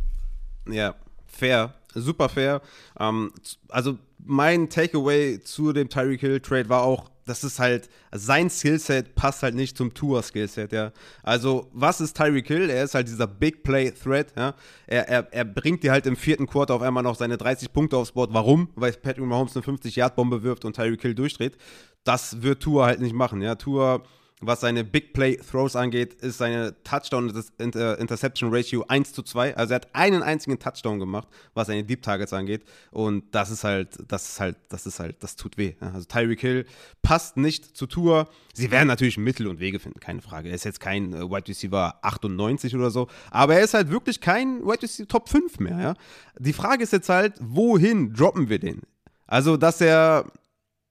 Ja, 0.70 0.96
fair. 1.26 1.74
Super 1.94 2.30
fair. 2.30 2.62
Ähm, 3.00 3.32
also 3.70 3.98
mein 4.20 4.70
Takeaway 4.70 5.40
zu 5.40 5.74
dem 5.74 5.90
Tyreek 5.90 6.22
Hill 6.22 6.40
Trade 6.40 6.70
war 6.70 6.84
auch, 6.84 7.10
das 7.26 7.44
ist 7.44 7.60
halt, 7.60 7.90
sein 8.12 8.50
Skillset 8.50 9.14
passt 9.16 9.44
halt 9.44 9.54
nicht 9.54 9.78
zum 9.78 9.94
Tour-Skillset, 9.94 10.72
ja. 10.72 10.92
Also, 11.24 11.70
was 11.74 12.00
ist 12.02 12.16
Tyreek 12.16 12.48
Hill? 12.48 12.70
Er 12.70 12.86
ist 12.86 12.96
halt 12.96 13.08
dieser 13.08 13.28
Big 13.28 13.64
Play 13.64 13.92
Threat, 13.92 14.34
ja. 14.36 14.56
Er, 14.88 15.10
er, 15.10 15.34
er 15.34 15.46
bringt 15.46 15.84
dir 15.84 15.92
halt 15.92 16.06
im 16.06 16.16
vierten 16.16 16.48
Quarter 16.48 16.76
auf 16.76 16.82
einmal 16.82 17.04
noch 17.04 17.16
seine 17.16 17.38
30 17.38 17.74
Punkte 17.74 17.98
aufs 17.98 18.14
Board. 18.14 18.34
Warum? 18.34 18.70
Weil 18.76 18.94
Patrick 18.94 19.26
Mahomes 19.26 19.56
eine 19.56 19.66
50-Yard-Bombe 19.66 20.42
wirft 20.44 20.66
und 20.66 20.76
Tyreek 20.76 21.02
Hill 21.02 21.16
durchdreht. 21.16 21.58
Das 22.04 22.42
wird 22.42 22.64
Tour 22.64 22.86
halt 22.86 23.02
nicht 23.02 23.14
machen, 23.14 23.42
ja. 23.42 23.56
Tour 23.56 24.04
was 24.40 24.62
seine 24.62 24.84
Big 24.84 25.14
Play 25.14 25.38
Throws 25.38 25.76
angeht, 25.76 26.14
ist 26.14 26.38
seine 26.38 26.76
Touchdown-Interception 26.84 28.54
Ratio 28.54 28.86
1 28.88 29.14
zu 29.14 29.24
2. 29.24 29.58
Also 29.58 29.74
er 29.74 29.78
hat 29.78 29.96
einen 29.96 30.22
einzigen 30.22 30.60
Touchdown 30.60 31.00
gemacht, 31.00 31.28
was 31.56 31.68
seine 31.68 31.84
Deep 31.84 32.04
Targets 32.04 32.34
angeht. 32.34 32.64
Und 32.92 33.24
das 33.34 33.50
ist 33.50 33.64
halt, 33.64 33.98
das 34.08 34.30
ist 34.30 34.40
halt, 34.40 34.58
das 34.70 34.86
ist 34.86 35.00
halt, 35.00 35.24
das 35.24 35.38
tut 35.38 35.58
weh. 35.58 35.74
Also 35.80 36.06
Tyreek 36.06 36.40
Hill 36.40 36.66
passt 37.02 37.38
nicht 37.38 37.76
zu 37.76 37.88
Tour. 37.88 38.30
Sie 38.54 38.70
werden 38.70 38.88
natürlich 38.88 39.18
Mittel 39.18 39.48
und 39.48 39.60
Wege 39.60 39.80
finden, 39.80 40.00
keine 40.00 40.22
Frage. 40.22 40.50
Er 40.50 40.56
ist 40.56 40.66
jetzt 40.66 40.80
kein 40.80 41.14
äh, 41.14 41.22
Wide 41.22 41.48
Receiver 41.48 41.96
98 42.04 42.76
oder 42.76 42.92
so. 42.92 43.08
Aber 43.32 43.56
er 43.56 43.62
ist 43.62 43.74
halt 43.74 43.90
wirklich 43.90 44.22
kein 44.22 44.64
Wide 44.64 44.84
Receiver 44.84 45.08
Top 45.08 45.30
5 45.30 45.60
mehr, 45.60 45.80
ja. 45.80 45.94
Die 46.38 46.54
Frage 46.54 46.84
ist 46.84 46.94
jetzt 46.94 47.10
halt, 47.10 47.34
wohin 47.40 48.14
droppen 48.14 48.50
wir 48.50 48.60
den? 48.60 48.82
Also, 49.26 49.58
dass 49.58 49.82
er 49.82 50.32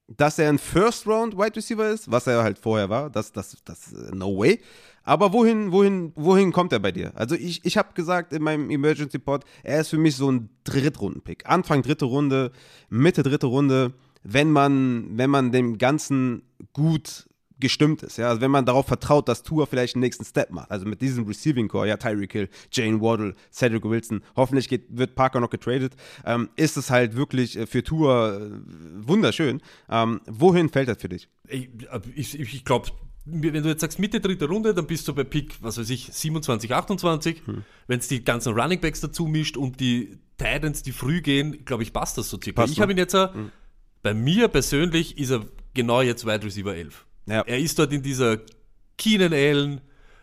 dass 0.09 0.39
er 0.39 0.49
ein 0.49 0.59
First 0.59 1.07
Round 1.07 1.37
Wide 1.37 1.57
Receiver 1.57 1.89
ist, 1.89 2.11
was 2.11 2.27
er 2.27 2.43
halt 2.43 2.59
vorher 2.59 2.89
war, 2.89 3.11
das, 3.11 3.33
das, 3.33 3.57
das, 3.65 3.93
no 4.13 4.39
way. 4.39 4.61
Aber 5.03 5.33
wohin, 5.33 5.71
wohin, 5.71 6.13
wohin 6.17 6.53
kommt 6.53 6.73
er 6.73 6.81
bei 6.81 6.93
dir? 6.93 7.13
Also 7.15 7.35
ich, 7.37 7.65
ich 7.65 7.77
habe 7.77 7.95
gesagt 7.95 8.33
in 8.33 8.43
meinem 8.43 8.71
Emergency 8.71 9.19
Pod, 9.19 9.45
er 9.63 9.81
ist 9.81 9.89
für 9.89 9.99
mich 9.99 10.17
so 10.17 10.31
ein 10.31 10.49
Drittrunden-Pick. 10.65 11.49
Anfang 11.49 11.83
dritte 11.83 12.07
Runde, 12.07 12.51
Mitte 12.89 13.23
dritte 13.23 13.47
Runde, 13.47 13.93
wenn 14.23 14.51
man, 14.51 15.17
wenn 15.17 15.31
man 15.31 15.53
dem 15.53 15.79
Ganzen 15.79 16.43
gut 16.73 17.29
gestimmt 17.59 18.03
ist. 18.03 18.19
Ja? 18.19 18.29
Also 18.29 18.41
wenn 18.41 18.51
man 18.51 18.65
darauf 18.65 18.87
vertraut, 18.87 19.29
dass 19.29 19.43
Tour 19.43 19.67
vielleicht 19.67 19.95
den 19.95 20.01
nächsten 20.01 20.25
Step 20.25 20.51
macht. 20.51 20.71
Also 20.71 20.87
mit 20.87 21.01
diesem 21.01 21.27
Receiving 21.27 21.69
Core, 21.69 21.89
ja, 21.89 21.97
Tyreek 21.97 22.33
Hill, 22.33 22.49
Jane 22.71 23.01
Waddle, 23.01 23.35
Cedric 23.53 23.85
Wilson, 23.85 24.23
hoffentlich 24.37 24.69
geht, 24.69 24.85
wird 24.89 25.15
Parker 25.15 25.41
noch 25.41 25.51
getradet, 25.51 25.95
ähm, 26.25 26.49
ist 26.57 26.77
es 26.77 26.91
halt 26.91 27.17
wirklich 27.17 27.57
äh, 27.57 27.67
für 27.67 27.83
Tour 27.83 28.41
äh, 28.41 29.09
wunderschön. 29.09 29.61
Ähm, 29.89 30.21
wohin 30.27 30.69
fällt 30.69 30.89
das 30.89 30.99
für 31.01 31.09
dich? 31.09 31.29
Ich, 31.49 31.69
ich, 32.15 32.39
ich 32.39 32.65
glaube, 32.65 32.91
wenn 33.25 33.63
du 33.63 33.69
jetzt 33.69 33.81
sagst 33.81 33.99
Mitte 33.99 34.21
dritte 34.21 34.47
Runde, 34.47 34.73
dann 34.73 34.87
bist 34.87 35.09
du 35.09 35.15
bei 35.15 35.25
Pick, 35.25 35.57
was 35.61 35.79
weiß 35.79 35.91
ich, 35.91 36.11
27, 36.13 36.73
28. 36.73 37.43
Hm. 37.45 37.65
Wenn 37.89 37.99
es 37.99 38.07
die 38.07 38.23
ganzen 38.23 38.55
Running 38.55 38.81
Backs 38.81 39.01
dazu 39.01 39.27
mischt 39.27 39.57
und 39.57 39.81
die 39.81 40.19
Titans, 40.39 40.83
die 40.83 40.93
früh 40.93 41.23
gehen, 41.23 41.65
glaube 41.65 41.83
ich, 41.83 41.93
passt 41.93 42.19
das 42.19 42.31
so 42.31 42.39
circa. 42.41 42.63
Passt 42.63 42.73
ich 42.73 42.81
habe 42.81 42.93
ihn 42.93 42.99
jetzt, 42.99 43.15
äh, 43.15 43.33
hm. 43.33 43.51
bei 44.03 44.15
mir 44.15 44.49
persönlich 44.49 45.19
ist 45.19 45.31
er 45.31 45.45
genau 45.75 46.03
jetzt 46.03 46.25
Wide 46.25 46.45
Receiver 46.45 46.75
11. 46.75 47.06
Ja. 47.27 47.43
Er 47.43 47.59
ist 47.59 47.79
dort 47.79 47.93
in 47.93 48.03
dieser 48.03 48.39
Keenan 48.97 49.33
Allen, 49.33 49.81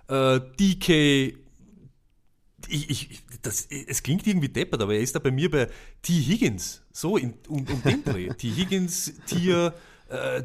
äh, 0.08 0.40
DK, 0.60 1.38
ich, 2.70 2.90
ich, 2.90 3.24
das, 3.42 3.66
es 3.66 4.02
klingt 4.02 4.26
irgendwie 4.26 4.50
deppert, 4.50 4.82
aber 4.82 4.94
er 4.94 5.02
ist 5.02 5.16
da 5.16 5.20
bei 5.20 5.32
mir 5.32 5.50
bei 5.52 5.70
T. 6.02 6.14
Higgins, 6.14 6.82
so 6.92 7.18
in, 7.18 7.34
um, 7.48 7.66
um 7.68 7.84
den 7.84 8.04
Dreh. 8.04 8.30
T. 8.30 8.50
Higgins, 8.50 9.14
Tier, 9.26 9.74
äh, 10.10 10.44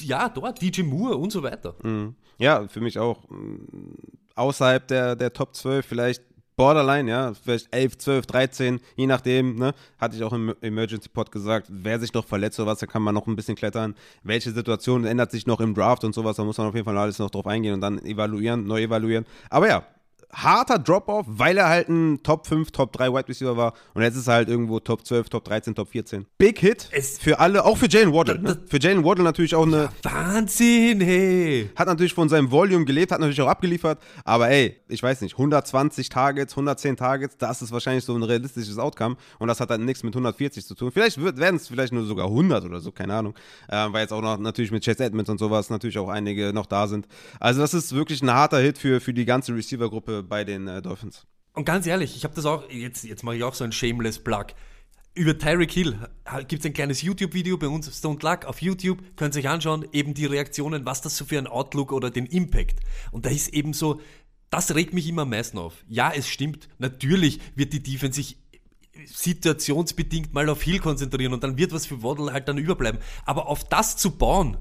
ja, 0.00 0.28
dort, 0.28 0.60
DJ 0.60 0.82
Moore 0.82 1.16
und 1.16 1.30
so 1.30 1.42
weiter. 1.42 1.76
Mhm. 1.82 2.14
Ja, 2.38 2.66
für 2.68 2.80
mich 2.80 2.98
auch. 2.98 3.28
Außerhalb 4.34 4.88
der, 4.88 5.16
der 5.16 5.32
Top 5.32 5.54
12 5.54 5.84
vielleicht 5.84 6.22
Borderline, 6.60 7.10
ja, 7.10 7.32
vielleicht 7.32 7.74
11, 7.74 7.96
12, 7.96 8.26
13, 8.26 8.80
je 8.94 9.06
nachdem, 9.06 9.56
ne, 9.56 9.72
hatte 9.98 10.16
ich 10.16 10.22
auch 10.22 10.34
im 10.34 10.54
Emergency 10.60 11.08
Pod 11.08 11.32
gesagt, 11.32 11.68
wer 11.70 11.98
sich 11.98 12.12
noch 12.12 12.26
verletzt 12.26 12.60
oder 12.60 12.72
was, 12.72 12.80
da 12.80 12.86
kann 12.86 13.00
man 13.00 13.14
noch 13.14 13.26
ein 13.26 13.34
bisschen 13.34 13.56
klettern. 13.56 13.94
Welche 14.24 14.50
Situation 14.50 15.06
ändert 15.06 15.30
sich 15.30 15.46
noch 15.46 15.60
im 15.60 15.72
Draft 15.72 16.04
und 16.04 16.14
sowas, 16.14 16.36
da 16.36 16.44
muss 16.44 16.58
man 16.58 16.66
auf 16.66 16.74
jeden 16.74 16.84
Fall 16.84 16.98
alles 16.98 17.18
noch 17.18 17.30
drauf 17.30 17.46
eingehen 17.46 17.72
und 17.72 17.80
dann 17.80 17.98
evaluieren, 18.04 18.66
neu 18.66 18.82
evaluieren. 18.82 19.24
Aber 19.48 19.68
ja, 19.68 19.86
harter 20.32 20.78
Drop-Off, 20.78 21.26
weil 21.28 21.58
er 21.58 21.68
halt 21.68 21.88
ein 21.88 22.22
Top 22.22 22.46
5, 22.46 22.70
Top 22.70 22.92
3 22.92 23.12
Wide 23.12 23.28
Receiver 23.28 23.56
war. 23.56 23.72
Und 23.94 24.02
jetzt 24.02 24.16
ist 24.16 24.26
er 24.28 24.34
halt 24.34 24.48
irgendwo 24.48 24.78
Top 24.80 25.04
12, 25.06 25.28
Top 25.28 25.44
13, 25.44 25.74
Top 25.74 25.88
14. 25.88 26.26
Big 26.38 26.58
Hit 26.58 26.88
Es- 26.92 27.18
für 27.18 27.38
alle, 27.40 27.64
auch 27.64 27.76
für 27.76 27.88
Jalen 27.88 28.12
Waddle. 28.12 28.38
Ne? 28.40 28.58
Für 28.68 28.78
Jalen 28.80 29.04
Waddle 29.04 29.24
natürlich 29.24 29.54
auch 29.54 29.66
eine, 29.66 29.88
Wahnsinn, 30.02 31.00
hey. 31.00 31.70
hat 31.76 31.88
natürlich 31.88 32.14
von 32.14 32.28
seinem 32.28 32.50
Volume 32.50 32.84
gelebt, 32.84 33.12
hat 33.12 33.20
natürlich 33.20 33.40
auch 33.42 33.48
abgeliefert. 33.48 33.98
Aber 34.24 34.48
ey, 34.48 34.76
ich 34.88 35.02
weiß 35.02 35.20
nicht, 35.22 35.34
120 35.34 36.08
Targets, 36.08 36.52
110 36.54 36.96
Targets, 36.96 37.36
das 37.36 37.62
ist 37.62 37.72
wahrscheinlich 37.72 38.04
so 38.04 38.14
ein 38.14 38.22
realistisches 38.22 38.78
Outcome. 38.78 39.16
Und 39.38 39.48
das 39.48 39.60
hat 39.60 39.70
dann 39.70 39.84
nichts 39.84 40.02
mit 40.02 40.14
140 40.14 40.64
zu 40.64 40.74
tun. 40.74 40.90
Vielleicht 40.92 41.20
wird- 41.20 41.38
werden 41.38 41.56
es 41.56 41.68
vielleicht 41.68 41.92
nur 41.92 42.04
sogar 42.04 42.28
100 42.28 42.64
oder 42.64 42.80
so, 42.80 42.92
keine 42.92 43.14
Ahnung. 43.14 43.34
Ähm, 43.70 43.92
weil 43.92 44.02
jetzt 44.02 44.12
auch 44.12 44.22
noch 44.22 44.38
natürlich 44.38 44.70
mit 44.70 44.84
Chase 44.84 45.04
Edmonds 45.04 45.28
und 45.30 45.38
sowas 45.38 45.70
natürlich 45.70 45.98
auch 45.98 46.08
einige 46.08 46.52
noch 46.52 46.66
da 46.66 46.86
sind. 46.86 47.06
Also 47.40 47.60
das 47.60 47.74
ist 47.74 47.94
wirklich 47.94 48.22
ein 48.22 48.30
harter 48.32 48.58
Hit 48.60 48.78
für, 48.78 49.00
für 49.00 49.12
die 49.12 49.24
ganze 49.24 49.54
Receiver-Gruppe 49.54 50.19
bei 50.22 50.44
den 50.44 50.68
äh, 50.68 50.82
Dolphins. 50.82 51.26
Und 51.52 51.64
ganz 51.64 51.86
ehrlich, 51.86 52.16
ich 52.16 52.24
habe 52.24 52.34
das 52.34 52.46
auch, 52.46 52.70
jetzt, 52.70 53.04
jetzt 53.04 53.22
mache 53.22 53.36
ich 53.36 53.44
auch 53.44 53.54
so 53.54 53.64
ein 53.64 53.72
shameless 53.72 54.18
Plug. 54.18 54.46
Über 55.14 55.36
Tyreek 55.36 55.72
Hill 55.72 55.98
gibt 56.46 56.60
es 56.60 56.66
ein 56.66 56.72
kleines 56.72 57.02
YouTube-Video 57.02 57.58
bei 57.58 57.66
uns, 57.66 57.94
Stone 57.96 58.20
Luck, 58.22 58.44
auf 58.44 58.62
YouTube, 58.62 58.98
könnt 59.16 59.34
ihr 59.34 59.40
euch 59.40 59.48
anschauen, 59.48 59.84
eben 59.92 60.14
die 60.14 60.26
Reaktionen, 60.26 60.86
was 60.86 61.02
das 61.02 61.16
so 61.16 61.24
für 61.24 61.38
ein 61.38 61.48
Outlook 61.48 61.90
oder 61.92 62.10
den 62.10 62.26
Impact. 62.26 62.78
Und 63.10 63.26
da 63.26 63.30
ist 63.30 63.48
eben 63.48 63.72
so, 63.72 64.00
das 64.50 64.72
regt 64.74 64.94
mich 64.94 65.08
immer 65.08 65.22
am 65.22 65.30
meisten 65.30 65.58
auf. 65.58 65.84
Ja, 65.88 66.12
es 66.14 66.28
stimmt, 66.28 66.68
natürlich 66.78 67.40
wird 67.56 67.72
die 67.72 67.82
Defense 67.82 68.16
sich 68.16 68.36
situationsbedingt 69.06 70.32
mal 70.32 70.48
auf 70.48 70.62
Hill 70.62 70.78
konzentrieren 70.78 71.32
und 71.32 71.42
dann 71.42 71.56
wird 71.56 71.72
was 71.72 71.86
für 71.86 72.02
Waddle 72.02 72.32
halt 72.32 72.48
dann 72.48 72.58
überbleiben. 72.58 73.00
Aber 73.24 73.48
auf 73.48 73.68
das 73.68 73.96
zu 73.96 74.12
bauen, 74.12 74.58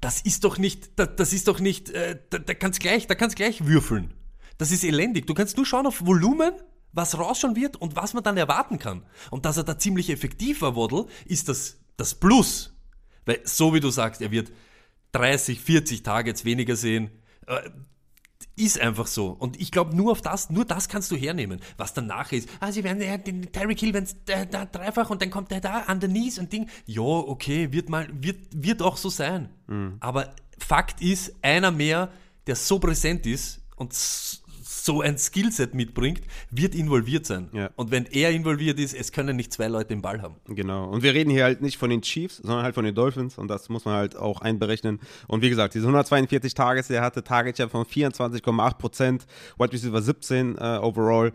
das 0.00 0.20
ist 0.22 0.44
doch 0.44 0.58
nicht, 0.58 0.98
das, 0.98 1.10
das 1.16 1.32
ist 1.32 1.48
doch 1.48 1.60
nicht, 1.60 1.90
äh, 1.90 2.18
da, 2.30 2.38
da 2.38 2.54
kannst 2.54 2.80
gleich, 2.80 3.06
da 3.06 3.14
kannst 3.14 3.36
gleich 3.36 3.66
würfeln. 3.66 4.14
Das 4.60 4.72
ist 4.72 4.84
elendig. 4.84 5.26
Du 5.26 5.32
kannst 5.32 5.56
nur 5.56 5.64
schauen 5.64 5.86
auf 5.86 6.04
Volumen, 6.04 6.52
was 6.92 7.18
rausschauen 7.18 7.56
wird 7.56 7.76
und 7.76 7.96
was 7.96 8.12
man 8.12 8.22
dann 8.22 8.36
erwarten 8.36 8.78
kann. 8.78 9.06
Und 9.30 9.46
dass 9.46 9.56
er 9.56 9.64
da 9.64 9.78
ziemlich 9.78 10.10
effektiv 10.10 10.60
war, 10.60 10.76
Waddle, 10.76 11.06
ist 11.24 11.48
das, 11.48 11.78
das 11.96 12.14
Plus. 12.14 12.76
Weil, 13.24 13.40
so 13.44 13.72
wie 13.72 13.80
du 13.80 13.88
sagst, 13.88 14.20
er 14.20 14.30
wird 14.30 14.52
30, 15.12 15.62
40 15.62 16.02
Targets 16.02 16.44
weniger 16.44 16.76
sehen. 16.76 17.08
Äh, 17.46 17.70
ist 18.54 18.78
einfach 18.78 19.06
so. 19.06 19.28
Und 19.28 19.58
ich 19.58 19.70
glaube, 19.70 19.96
nur 19.96 20.12
auf 20.12 20.20
das, 20.20 20.50
nur 20.50 20.66
das 20.66 20.90
kannst 20.90 21.10
du 21.10 21.16
hernehmen. 21.16 21.62
Was 21.78 21.94
danach 21.94 22.30
ist, 22.30 22.46
ah, 22.60 22.70
sie 22.70 22.84
werden 22.84 23.00
ja, 23.00 23.16
den 23.16 23.50
Tyreek 23.50 23.80
Hill, 23.80 23.94
wenn 23.94 24.04
es 24.04 24.16
da, 24.26 24.44
da 24.44 24.66
dreifach 24.66 25.08
und 25.08 25.22
dann 25.22 25.30
kommt 25.30 25.52
der 25.52 25.62
da 25.62 25.84
an 25.86 26.00
der 26.00 26.10
Knees 26.10 26.38
und 26.38 26.52
Ding. 26.52 26.68
Ja, 26.84 27.00
okay, 27.00 27.72
wird 27.72 27.88
mal, 27.88 28.10
wird, 28.12 28.40
wird 28.52 28.82
auch 28.82 28.98
so 28.98 29.08
sein. 29.08 29.48
Aber 30.00 30.34
Fakt 30.58 31.00
ist, 31.00 31.34
einer 31.40 31.70
mehr, 31.70 32.12
der 32.46 32.56
so 32.56 32.78
präsent 32.78 33.24
ist 33.24 33.62
und 33.76 33.94
so 34.70 35.00
ein 35.00 35.18
Skillset 35.18 35.74
mitbringt, 35.74 36.22
wird 36.50 36.74
involviert 36.74 37.26
sein. 37.26 37.48
Ja. 37.52 37.70
Und 37.74 37.90
wenn 37.90 38.06
er 38.06 38.30
involviert 38.30 38.78
ist, 38.78 38.94
es 38.94 39.10
können 39.10 39.36
nicht 39.36 39.52
zwei 39.52 39.66
Leute 39.66 39.88
den 39.88 40.00
Ball 40.00 40.22
haben. 40.22 40.36
Genau. 40.46 40.88
Und 40.88 41.02
wir 41.02 41.12
reden 41.12 41.30
hier 41.30 41.44
halt 41.44 41.60
nicht 41.60 41.76
von 41.76 41.90
den 41.90 42.02
Chiefs, 42.02 42.36
sondern 42.36 42.62
halt 42.62 42.76
von 42.76 42.84
den 42.84 42.94
Dolphins. 42.94 43.36
Und 43.36 43.48
das 43.48 43.68
muss 43.68 43.84
man 43.84 43.94
halt 43.94 44.16
auch 44.16 44.40
einberechnen. 44.40 45.00
Und 45.26 45.42
wie 45.42 45.50
gesagt, 45.50 45.74
diese 45.74 45.84
142 45.86 46.54
Tages, 46.54 46.86
der 46.86 47.02
hatte 47.02 47.24
Target 47.24 47.56
Share 47.56 47.68
von 47.68 47.84
24,8 47.84 48.74
Prozent, 48.78 49.26
Wide 49.58 49.72
Receiver 49.72 50.00
17 50.00 50.56
äh, 50.56 50.78
overall. 50.80 51.32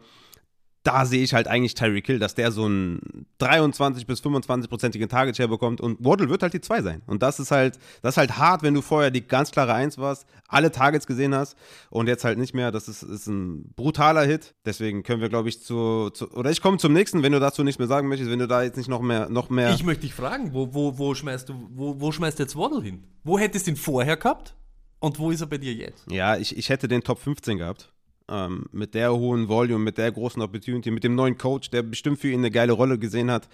Da 0.86 1.06
sehe 1.06 1.24
ich 1.24 1.34
halt 1.34 1.48
eigentlich 1.48 1.74
Tyreek 1.74 2.06
Hill, 2.06 2.20
dass 2.20 2.36
der 2.36 2.52
so 2.52 2.66
einen 2.66 3.26
23 3.40 4.06
bis 4.06 4.22
25-prozentigen 4.22 5.10
Target 5.10 5.36
Share 5.36 5.50
bekommt 5.50 5.82
und 5.82 5.98
Waddle 6.06 6.30
wird 6.30 6.44
halt 6.44 6.54
die 6.54 6.62
2 6.62 6.84
sein. 6.84 7.02
Und 7.08 7.24
das 7.24 7.40
ist 7.40 7.50
halt, 7.50 7.80
das 8.04 8.14
ist 8.14 8.18
halt 8.18 8.38
hart, 8.38 8.62
wenn 8.62 8.76
du 8.76 8.84
vorher 8.84 9.10
die 9.10 9.26
ganz 9.26 9.50
klare 9.50 9.74
1 9.74 9.98
warst, 9.98 10.28
alle 10.48 10.72
Targets 10.72 11.08
gesehen 11.08 11.34
hast 11.34 11.58
und 11.90 12.08
jetzt 12.08 12.24
halt 12.24 12.38
nicht 12.38 12.54
mehr. 12.54 12.72
Das 12.72 12.88
ist, 12.88 13.02
ist 13.02 13.26
ein 13.26 13.74
brutaler 13.76 14.26
Hit. 14.26 14.54
Deswegen 14.64 15.02
können 15.02 15.22
wir, 15.22 15.30
glaube 15.30 15.50
ich, 15.50 15.64
zu, 15.64 16.12
zu 16.12 16.32
oder 16.34 16.52
ich 16.52 16.62
komme 16.62 16.78
zum 16.78 16.94
nächsten, 16.94 17.24
wenn 17.24 17.32
du 17.32 17.40
dazu 17.40 17.64
nichts 17.64 17.80
mehr 17.80 17.88
sagen 17.88 18.08
möchtest, 18.08 18.30
wenn 18.30 18.40
du 18.40 18.48
da 18.48 18.62
jetzt 18.62 18.78
nicht 18.78 18.88
noch 18.88 19.02
mehr, 19.02 19.28
noch 19.28 19.50
mehr. 19.50 19.74
Ich 19.74 19.84
möchte 19.84 20.02
dich 20.02 20.14
fragen, 20.14 20.54
wo, 20.54 20.72
wo, 20.72 21.00
wo 21.00 21.16
schmeißt 21.16 21.50
du, 21.50 21.68
wo, 21.72 22.00
wo 22.00 22.12
schmeißt 22.12 22.38
jetzt 22.38 22.56
Waddle 22.56 22.84
hin? 22.84 23.04
Wo 23.24 23.40
hättest 23.40 23.66
du 23.66 23.72
ihn 23.72 23.78
vorher 23.78 24.18
gehabt? 24.18 24.56
Und 25.00 25.20
wo 25.20 25.32
ist 25.32 25.42
er 25.42 25.48
bei 25.48 25.58
dir 25.58 25.74
jetzt? 25.74 26.10
Ja, 26.10 26.38
ich, 26.38 26.58
ich 26.58 26.70
hätte 26.70 26.88
den 26.88 27.02
Top 27.02 27.20
15 27.20 27.58
gehabt. 27.58 27.92
Ähm, 28.28 28.66
mit 28.72 28.96
der 28.96 29.14
hohen 29.14 29.48
Volume, 29.50 29.84
mit 29.84 29.98
der 29.98 30.12
großen 30.12 30.42
Opportunity, 30.42 30.90
mit 30.90 31.04
dem 31.04 31.14
neuen 31.14 31.38
Coach, 31.38 31.70
der 31.70 31.84
bestimmt 31.84 32.20
für 32.20 32.30
ihn 32.30 32.40
eine 32.40 32.50
geile 32.50 32.74
Rolle 32.74 32.98
gesehen 32.98 33.30
hat, 33.30 33.48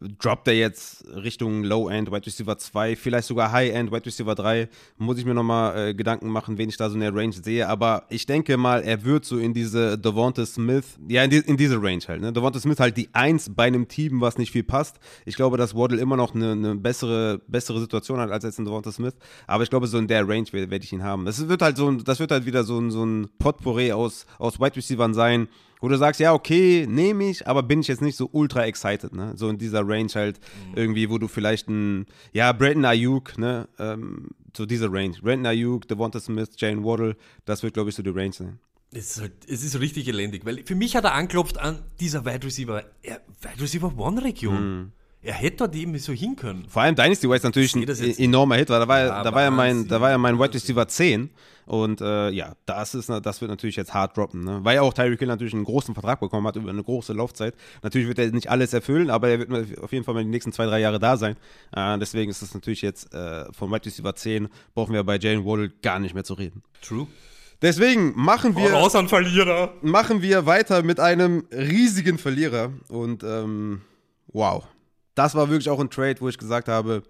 droppt 0.00 0.48
er 0.48 0.54
jetzt 0.54 1.04
Richtung 1.14 1.64
Low-End, 1.64 2.10
Wide 2.10 2.26
Receiver 2.26 2.56
2, 2.56 2.96
vielleicht 2.96 3.28
sogar 3.28 3.52
High-End, 3.52 3.90
Wide 3.92 4.06
Receiver 4.06 4.34
3. 4.34 4.68
Muss 4.96 5.18
ich 5.18 5.24
mir 5.24 5.34
nochmal 5.34 5.90
äh, 5.90 5.94
Gedanken 5.94 6.28
machen, 6.28 6.58
wen 6.58 6.68
ich 6.68 6.76
da 6.76 6.88
so 6.88 6.94
in 6.94 7.00
der 7.00 7.14
Range 7.14 7.32
sehe. 7.32 7.68
Aber 7.68 8.04
ich 8.08 8.26
denke 8.26 8.56
mal, 8.56 8.82
er 8.82 9.04
wird 9.04 9.24
so 9.24 9.38
in 9.38 9.52
diese 9.54 9.98
Devonta 9.98 10.46
Smith, 10.46 10.98
ja, 11.08 11.24
in, 11.24 11.30
die, 11.30 11.38
in 11.38 11.56
diese 11.56 11.82
Range 11.82 12.02
halt. 12.06 12.20
Ne? 12.20 12.32
Devonta 12.32 12.60
Smith 12.60 12.80
halt 12.80 12.96
die 12.96 13.08
1 13.12 13.54
bei 13.54 13.64
einem 13.64 13.88
Team, 13.88 14.20
was 14.20 14.38
nicht 14.38 14.52
viel 14.52 14.64
passt. 14.64 14.98
Ich 15.24 15.36
glaube, 15.36 15.56
dass 15.56 15.74
Waddle 15.74 16.00
immer 16.00 16.16
noch 16.16 16.34
eine, 16.34 16.52
eine 16.52 16.74
bessere, 16.76 17.40
bessere 17.48 17.80
Situation 17.80 18.18
hat 18.20 18.30
als 18.30 18.44
jetzt 18.44 18.58
ein 18.58 18.64
Devonta 18.64 18.92
Smith. 18.92 19.14
Aber 19.46 19.62
ich 19.62 19.70
glaube, 19.70 19.86
so 19.86 19.98
in 19.98 20.06
der 20.06 20.28
Range 20.28 20.46
werde 20.52 20.70
werd 20.70 20.84
ich 20.84 20.92
ihn 20.92 21.02
haben. 21.02 21.24
Das 21.24 21.48
wird 21.48 21.62
halt 21.62 21.76
so 21.76 21.88
das 21.92 22.20
wird 22.20 22.30
halt 22.30 22.46
wieder 22.46 22.64
so 22.64 22.78
ein, 22.78 22.90
so 22.90 23.04
ein 23.04 23.28
Potpourri 23.38 23.92
aus, 23.92 24.26
aus 24.38 24.60
Wide 24.60 24.76
Receivern 24.76 25.14
sein, 25.14 25.48
wo 25.80 25.88
du 25.88 25.96
sagst, 25.96 26.20
ja, 26.20 26.32
okay, 26.32 26.86
nehme 26.88 27.28
ich, 27.28 27.46
aber 27.46 27.62
bin 27.62 27.80
ich 27.80 27.88
jetzt 27.88 28.02
nicht 28.02 28.16
so 28.16 28.28
ultra 28.32 28.64
excited, 28.66 29.14
ne? 29.14 29.32
So 29.36 29.48
in 29.48 29.58
dieser 29.58 29.86
Range 29.86 30.10
halt 30.14 30.40
irgendwie, 30.74 31.08
wo 31.08 31.18
du 31.18 31.28
vielleicht 31.28 31.68
ein, 31.68 32.06
ja, 32.32 32.52
Brandon 32.52 32.84
Ayuk, 32.84 33.38
ne? 33.38 33.68
Ähm, 33.78 34.28
so 34.56 34.66
diese 34.66 34.90
Range. 34.90 35.16
Brandon 35.22 35.46
Ayuk, 35.46 35.86
Devonta 35.88 36.20
Smith, 36.20 36.50
Jane 36.56 36.84
Waddle, 36.84 37.16
das 37.44 37.62
wird, 37.62 37.74
glaube 37.74 37.90
ich, 37.90 37.96
so 37.96 38.02
die 38.02 38.10
Range 38.10 38.32
sein. 38.32 38.58
Es 38.90 39.16
ist, 39.16 39.20
halt, 39.20 39.32
es 39.46 39.62
ist 39.62 39.78
richtig 39.78 40.08
elendig, 40.08 40.46
weil 40.46 40.64
für 40.64 40.74
mich 40.74 40.96
hat 40.96 41.04
er 41.04 41.12
anklopft 41.12 41.58
an 41.58 41.82
dieser 42.00 42.24
Wide 42.24 42.46
Receiver, 42.46 42.84
er, 43.02 43.20
Wide 43.42 43.60
Receiver 43.60 43.96
One-Region. 43.98 44.92
Er 45.20 45.34
hätte 45.34 45.56
dort 45.58 45.74
eben 45.74 45.98
so 45.98 46.12
hin 46.12 46.36
können. 46.36 46.66
Vor 46.68 46.82
allem 46.82 46.94
Dynasty 46.94 47.28
Wise 47.28 47.44
natürlich 47.44 47.74
ein 47.74 48.18
enormer 48.18 48.54
Hit, 48.54 48.70
weil 48.70 48.78
da 48.78 48.86
war, 48.86 49.00
Ja, 49.00 49.22
da 49.24 49.34
war 49.34 49.42
ja 49.42 49.50
mein, 49.50 49.88
da 49.88 50.00
war 50.00 50.10
ja 50.10 50.18
mein 50.18 50.38
Wide 50.38 50.54
Receiver 50.54 50.86
10 50.86 51.30
und 51.66 52.00
äh, 52.00 52.30
ja, 52.30 52.54
das 52.66 52.94
ist, 52.94 53.10
das 53.10 53.40
wird 53.40 53.50
natürlich 53.50 53.76
jetzt 53.76 53.92
hart 53.92 54.16
droppen, 54.16 54.44
ne? 54.44 54.60
weil 54.62 54.76
ja 54.76 54.82
auch 54.82 54.94
Tyreek 54.94 55.18
Hill 55.18 55.28
natürlich 55.28 55.52
einen 55.54 55.64
großen 55.64 55.92
Vertrag 55.92 56.20
bekommen 56.20 56.46
hat 56.46 56.56
über 56.56 56.70
eine 56.70 56.82
große 56.82 57.12
Laufzeit. 57.12 57.54
Natürlich 57.82 58.06
wird 58.06 58.20
er 58.20 58.30
nicht 58.30 58.48
alles 58.48 58.72
erfüllen, 58.72 59.10
aber 59.10 59.28
er 59.28 59.40
wird 59.40 59.78
auf 59.82 59.92
jeden 59.92 60.04
Fall 60.04 60.14
mal 60.14 60.22
die 60.22 60.30
nächsten 60.30 60.52
zwei, 60.52 60.66
drei 60.66 60.78
Jahre 60.78 61.00
da 61.00 61.16
sein. 61.16 61.36
Äh, 61.74 61.98
deswegen 61.98 62.30
ist 62.30 62.40
es 62.40 62.54
natürlich 62.54 62.82
jetzt 62.82 63.12
äh, 63.12 63.52
von 63.52 63.70
Wide 63.72 63.86
Receiver 63.86 64.14
10 64.14 64.48
brauchen 64.74 64.94
wir 64.94 65.02
bei 65.02 65.18
Jalen 65.18 65.44
Waddle 65.44 65.70
gar 65.82 65.98
nicht 65.98 66.14
mehr 66.14 66.24
zu 66.24 66.34
reden. 66.34 66.62
True. 66.80 67.08
Deswegen 67.60 68.12
machen 68.14 68.56
wir 68.56 68.72
Raus 68.72 68.94
an 68.94 69.08
Verlierer. 69.08 69.74
machen 69.82 70.22
wir 70.22 70.46
weiter 70.46 70.84
mit 70.84 71.00
einem 71.00 71.44
riesigen 71.50 72.16
Verlierer. 72.16 72.72
Und 72.88 73.24
ähm, 73.24 73.80
wow. 74.28 74.64
Das 75.18 75.34
war 75.34 75.50
wirklich 75.50 75.68
auch 75.68 75.80
ein 75.80 75.90
Trade, 75.90 76.20
wo 76.20 76.28
ich 76.28 76.38
gesagt 76.38 76.68
habe, 76.68 77.02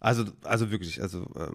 also, 0.00 0.24
also 0.42 0.72
wirklich, 0.72 1.00
also 1.00 1.24
ähm, 1.38 1.54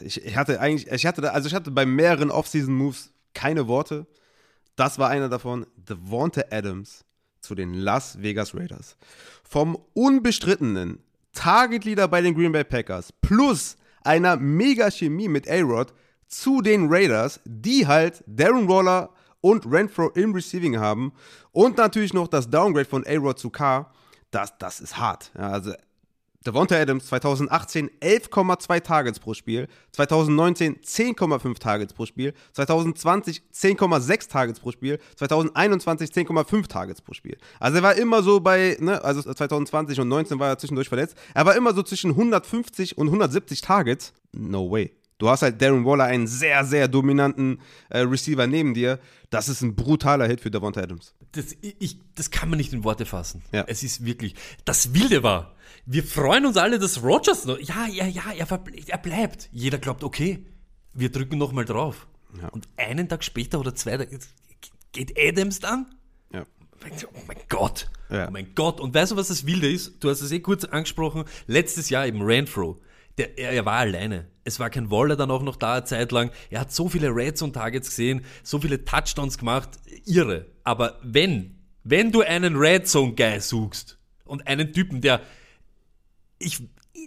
ich, 0.00 0.22
ich 0.22 0.36
hatte 0.36 0.60
eigentlich, 0.60 0.92
ich 0.92 1.06
hatte, 1.06 1.32
also 1.32 1.48
ich 1.48 1.54
hatte 1.54 1.70
bei 1.70 1.86
mehreren 1.86 2.30
Offseason-Moves 2.30 3.10
keine 3.32 3.66
Worte. 3.66 4.06
Das 4.76 4.98
war 4.98 5.08
einer 5.08 5.30
davon, 5.30 5.66
Devonta 5.76 6.42
Adams 6.50 7.06
zu 7.40 7.54
den 7.54 7.72
Las 7.72 8.20
Vegas 8.20 8.54
Raiders. 8.54 8.98
Vom 9.42 9.78
unbestrittenen 9.94 10.98
Target-Leader 11.32 12.06
bei 12.06 12.20
den 12.20 12.34
Green 12.34 12.52
Bay 12.52 12.64
Packers 12.64 13.10
plus 13.22 13.78
einer 14.02 14.36
Mega-Chemie 14.36 15.28
mit 15.28 15.48
A-Rod 15.48 15.94
zu 16.26 16.60
den 16.60 16.92
Raiders, 16.92 17.40
die 17.46 17.86
halt 17.86 18.22
Darren 18.26 18.68
Waller 18.68 19.14
und 19.40 19.64
Renfro 19.64 20.10
im 20.10 20.34
Receiving 20.34 20.78
haben 20.78 21.12
und 21.52 21.78
natürlich 21.78 22.12
noch 22.12 22.28
das 22.28 22.50
Downgrade 22.50 22.88
von 22.88 23.06
A-Rod 23.06 23.38
zu 23.38 23.48
K, 23.48 23.90
das, 24.30 24.56
das 24.58 24.80
ist 24.80 24.98
hart. 24.98 25.30
Ja, 25.36 25.50
also 25.50 25.72
Devonta 26.46 26.74
Adams 26.74 27.06
2018 27.06 27.90
11,2 28.00 28.80
Targets 28.80 29.20
pro 29.20 29.34
Spiel, 29.34 29.68
2019 29.92 30.76
10,5 30.76 31.58
Targets 31.58 31.92
pro 31.92 32.06
Spiel, 32.06 32.32
2020 32.52 33.42
10,6 33.54 34.30
Targets 34.30 34.58
pro 34.58 34.72
Spiel, 34.72 34.98
2021 35.16 36.10
10,5 36.10 36.66
Targets 36.66 37.02
pro 37.02 37.12
Spiel. 37.12 37.36
Also 37.58 37.76
er 37.78 37.82
war 37.82 37.94
immer 37.94 38.22
so 38.22 38.40
bei, 38.40 38.78
ne, 38.80 39.04
also 39.04 39.22
2020 39.22 40.00
und 40.00 40.08
19 40.08 40.38
war 40.38 40.48
er 40.48 40.58
zwischendurch 40.58 40.88
verletzt, 40.88 41.14
er 41.34 41.44
war 41.44 41.54
immer 41.56 41.74
so 41.74 41.82
zwischen 41.82 42.12
150 42.12 42.96
und 42.96 43.08
170 43.08 43.60
Targets. 43.60 44.14
No 44.32 44.70
way. 44.70 44.94
Du 45.18 45.28
hast 45.28 45.42
halt 45.42 45.60
Darren 45.60 45.84
Waller, 45.84 46.04
einen 46.04 46.26
sehr, 46.26 46.64
sehr 46.64 46.88
dominanten 46.88 47.60
äh, 47.90 47.98
Receiver 47.98 48.46
neben 48.46 48.72
dir. 48.72 48.98
Das 49.28 49.50
ist 49.50 49.60
ein 49.60 49.76
brutaler 49.76 50.26
Hit 50.26 50.40
für 50.40 50.50
Devonta 50.50 50.80
Adams. 50.80 51.12
Das, 51.32 51.56
ich, 51.60 51.98
das 52.16 52.30
kann 52.30 52.50
man 52.50 52.58
nicht 52.58 52.72
in 52.72 52.82
Worte 52.82 53.06
fassen. 53.06 53.42
Ja. 53.52 53.64
Es 53.68 53.82
ist 53.82 54.04
wirklich. 54.04 54.34
Das 54.64 54.94
Wilde 54.94 55.22
war, 55.22 55.54
wir 55.86 56.02
freuen 56.02 56.46
uns 56.46 56.56
alle, 56.56 56.78
dass 56.78 57.02
Rogers 57.02 57.44
noch. 57.44 57.58
Ja, 57.58 57.86
ja, 57.86 58.06
ja, 58.06 58.32
er, 58.36 58.48
er 58.86 58.98
bleibt. 58.98 59.48
Jeder 59.52 59.78
glaubt, 59.78 60.02
okay, 60.02 60.44
wir 60.92 61.10
drücken 61.10 61.38
nochmal 61.38 61.64
drauf. 61.64 62.06
Und 62.52 62.68
einen 62.76 63.08
Tag 63.08 63.24
später 63.24 63.58
oder 63.58 63.74
zwei 63.74 63.96
Tage 63.96 64.18
geht 64.92 65.18
Adams 65.18 65.60
dann? 65.60 65.86
Ja. 66.32 66.46
Oh 67.12 67.22
mein 67.26 67.36
Gott. 67.48 67.90
Ja. 68.08 68.28
Oh 68.28 68.30
mein 68.30 68.54
Gott. 68.54 68.80
Und 68.80 68.94
weißt 68.94 69.12
du, 69.12 69.16
was 69.16 69.28
das 69.28 69.46
Wilde 69.46 69.70
ist? 69.70 70.02
Du 70.02 70.10
hast 70.10 70.20
es 70.20 70.32
eh 70.32 70.40
kurz 70.40 70.64
angesprochen. 70.64 71.24
Letztes 71.46 71.90
Jahr 71.90 72.06
eben 72.06 72.22
Renfro. 72.22 72.80
Der, 73.18 73.38
er, 73.38 73.52
er 73.52 73.64
war 73.64 73.78
alleine. 73.78 74.26
Es 74.50 74.60
war 74.60 74.68
kein 74.68 74.90
Waller 74.90 75.16
dann 75.16 75.30
auch 75.30 75.42
noch 75.42 75.56
da 75.56 75.74
eine 75.74 75.84
Zeit 75.84 76.12
lang. 76.12 76.30
Er 76.50 76.60
hat 76.60 76.72
so 76.72 76.88
viele 76.88 77.08
Red 77.14 77.38
Zone 77.38 77.52
Targets 77.52 77.88
gesehen, 77.88 78.24
so 78.42 78.58
viele 78.58 78.84
Touchdowns 78.84 79.38
gemacht. 79.38 79.70
Irre. 80.04 80.46
Aber 80.64 80.98
wenn, 81.02 81.56
wenn 81.84 82.10
du 82.12 82.22
einen 82.22 82.56
Red 82.56 82.88
Zone 82.88 83.14
Guy 83.14 83.40
suchst 83.40 83.98
und 84.24 84.46
einen 84.46 84.72
Typen, 84.72 85.00
der 85.00 85.20
ich 86.38 86.62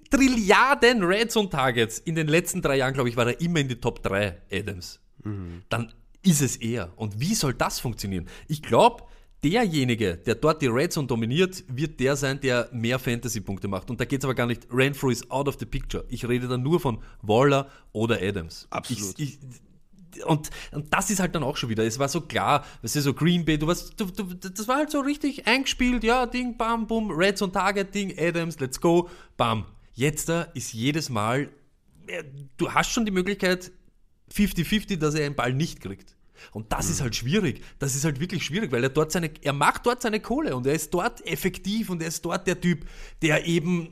Trilliarden 0.10 1.04
Red 1.04 1.32
Zone 1.32 1.50
Targets 1.50 2.00
in 2.00 2.16
den 2.16 2.28
letzten 2.28 2.62
drei 2.62 2.78
Jahren, 2.78 2.94
glaube 2.94 3.10
ich, 3.10 3.18
war 3.18 3.28
er 3.28 3.41
immer 3.41 3.60
in 3.60 3.68
die 3.68 3.80
Top 3.80 4.02
3 4.04 4.41
Adams. 4.52 5.00
Mhm. 5.24 5.64
Dann 5.70 5.94
ist 6.22 6.41
es 6.41 6.56
er. 6.56 6.94
Und 6.96 7.20
wie 7.20 7.36
soll 7.36 7.54
das 7.54 7.80
funktionieren? 7.80 8.28
Ich 8.48 8.62
glaube, 8.62 9.04
derjenige, 9.44 10.18
der 10.18 10.36
dort 10.36 10.62
die 10.62 10.68
Red 10.68 10.94
Zone 10.94 11.08
dominiert, 11.08 11.64
wird 11.68 12.00
der 12.00 12.16
sein, 12.16 12.39
der 12.39 12.70
mehr 12.72 13.00
Fantasy-Punkte 13.00 13.68
macht. 13.68 13.89
Und 13.89 14.00
da 14.00 14.06
geht 14.06 14.20
es 14.20 14.26
aber 14.26 14.36
gar 14.36 14.48
nicht, 14.48 14.68
Renfro 14.72 15.10
ist 15.10 15.30
out 15.30 15.48
of 15.48 15.58
the 15.60 15.66
picture. 15.66 16.06
Ich 16.10 16.28
rede 16.28 16.48
dann 16.48 16.64
nur 16.64 16.80
von 16.80 17.00
Waller 17.22 17.70
oder 17.91 18.22
Adams. 18.22 18.68
Absolut. 18.70 19.20
Ich, 19.20 19.39
ich, 20.14 20.26
und, 20.26 20.50
und 20.72 20.94
das 20.94 21.10
ist 21.10 21.20
halt 21.20 21.34
dann 21.36 21.44
auch 21.44 21.58
schon 21.58 21.70
wieder, 21.70 21.84
es 21.84 21.98
war 21.98 22.08
so 22.08 22.22
klar, 22.22 22.66
weißt 22.82 22.96
du, 22.96 23.02
so 23.02 23.14
Green 23.14 23.46
Bay, 23.46 23.58
du 23.58 23.68
warst, 23.68 24.00
du, 24.00 24.06
du, 24.06 24.24
das 24.36 24.68
war 24.68 24.78
halt 24.78 24.91
so 24.91 25.00
richtig 25.00 25.48
eingespielt, 25.48 26.04
ja, 26.04 26.28
Ding, 26.28 26.56
bam, 26.56 26.86
bum, 26.86 27.10
Red 27.12 27.38
Zone 27.38 27.52
Target, 27.52 27.94
Ding, 27.96 28.14
Adams, 28.18 28.60
let's 28.60 28.80
go, 28.80 29.10
bam. 29.38 29.66
Jetzt 29.96 30.30
da 30.30 30.44
ist 30.54 30.74
jedes 30.74 31.10
Mal, 31.10 31.50
du 32.58 32.72
hast 32.72 32.91
schon 32.91 33.06
die 33.06 33.12
Möglichkeit, 33.12 33.72
50-50, 34.34 34.98
dass 34.98 35.16
er 35.16 35.26
einen 35.26 35.36
Ball 35.36 35.54
nicht 35.54 35.82
kriegt. 35.82 36.16
Und 36.52 36.72
das 36.72 36.88
mhm. 36.88 36.92
ist 36.92 37.02
halt 37.02 37.16
schwierig. 37.16 37.62
Das 37.80 37.96
ist 37.96 38.06
halt 38.06 38.20
wirklich 38.20 38.44
schwierig, 38.44 38.72
weil 38.72 38.84
er 38.84 38.90
dort 38.90 39.12
seine, 39.12 39.32
er 39.42 39.54
macht 39.54 39.86
dort 39.86 40.02
seine 40.02 40.20
Kohle 40.20 40.56
und 40.56 40.66
er 40.68 40.74
ist 40.74 40.94
dort 40.94 41.26
effektiv 41.26 41.90
und 41.90 42.02
er 42.02 42.08
ist 42.08 42.24
dort 42.24 42.48
der 42.48 42.60
Typ, 42.60 42.86
der 43.22 43.46
eben 43.46 43.88
äh, 43.88 43.90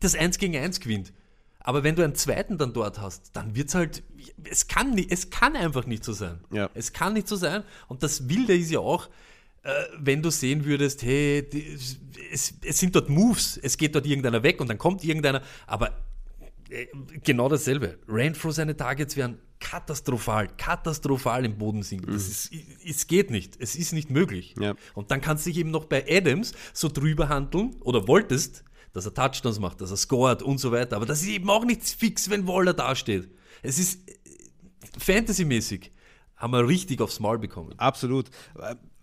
das 0.00 0.14
Eins 0.14 0.38
gegen 0.38 0.56
Eins 0.56 0.80
gewinnt. 0.80 1.12
Aber 1.60 1.82
wenn 1.82 1.96
du 1.96 2.04
einen 2.04 2.14
zweiten 2.14 2.58
dann 2.58 2.72
dort 2.72 3.00
hast, 3.00 3.34
dann 3.34 3.56
wird 3.56 3.68
es 3.68 3.74
halt, 3.74 4.02
es 4.48 4.68
kann, 4.68 4.92
nicht, 4.92 5.10
es 5.10 5.30
kann 5.30 5.56
einfach 5.56 5.84
nicht 5.84 6.04
so 6.04 6.12
sein. 6.12 6.38
Ja. 6.52 6.70
Es 6.74 6.92
kann 6.92 7.14
nicht 7.14 7.26
so 7.26 7.34
sein. 7.34 7.64
Und 7.88 8.04
das 8.04 8.28
Wilde 8.28 8.56
ist 8.56 8.70
ja 8.70 8.78
auch, 8.78 9.08
äh, 9.64 9.72
wenn 9.98 10.22
du 10.22 10.30
sehen 10.30 10.64
würdest, 10.64 11.02
hey, 11.02 11.44
es, 12.32 12.54
es 12.62 12.78
sind 12.78 12.94
dort 12.94 13.08
Moves, 13.08 13.58
es 13.60 13.76
geht 13.76 13.96
dort 13.96 14.06
irgendeiner 14.06 14.44
weg 14.44 14.60
und 14.60 14.68
dann 14.68 14.78
kommt 14.78 15.02
irgendeiner, 15.02 15.42
aber 15.66 16.05
genau 17.22 17.48
dasselbe. 17.48 17.98
Renfro 18.08 18.50
seine 18.50 18.76
Targets 18.76 19.16
wären 19.16 19.38
katastrophal, 19.60 20.48
katastrophal 20.56 21.44
im 21.44 21.58
Boden 21.58 21.82
sinken. 21.82 22.10
Mhm. 22.10 22.16
ist, 22.16 22.50
es 22.84 23.06
geht 23.06 23.30
nicht. 23.30 23.56
Es 23.58 23.74
ist 23.74 23.92
nicht 23.92 24.10
möglich. 24.10 24.54
Ja. 24.60 24.74
Und 24.94 25.10
dann 25.10 25.20
kannst 25.20 25.46
du 25.46 25.50
dich 25.50 25.58
eben 25.58 25.70
noch 25.70 25.86
bei 25.86 26.04
Adams 26.08 26.52
so 26.72 26.88
drüber 26.88 27.28
handeln 27.28 27.76
oder 27.80 28.06
wolltest, 28.06 28.64
dass 28.92 29.06
er 29.06 29.14
Touchdowns 29.14 29.58
macht, 29.58 29.80
dass 29.80 29.90
er 29.90 29.96
scored 29.96 30.42
und 30.42 30.58
so 30.58 30.72
weiter. 30.72 30.96
Aber 30.96 31.06
das 31.06 31.22
ist 31.22 31.28
eben 31.28 31.48
auch 31.50 31.64
nichts 31.64 31.92
fix, 31.92 32.30
wenn 32.30 32.46
Waller 32.46 32.74
dasteht. 32.74 33.30
Es 33.62 33.78
ist 33.78 34.08
äh, 34.08 34.12
fantasymäßig 34.98 35.92
haben 36.36 36.52
wir 36.52 36.68
richtig 36.68 37.00
aufs 37.00 37.18
Maul 37.18 37.38
bekommen. 37.38 37.72
Absolut 37.78 38.30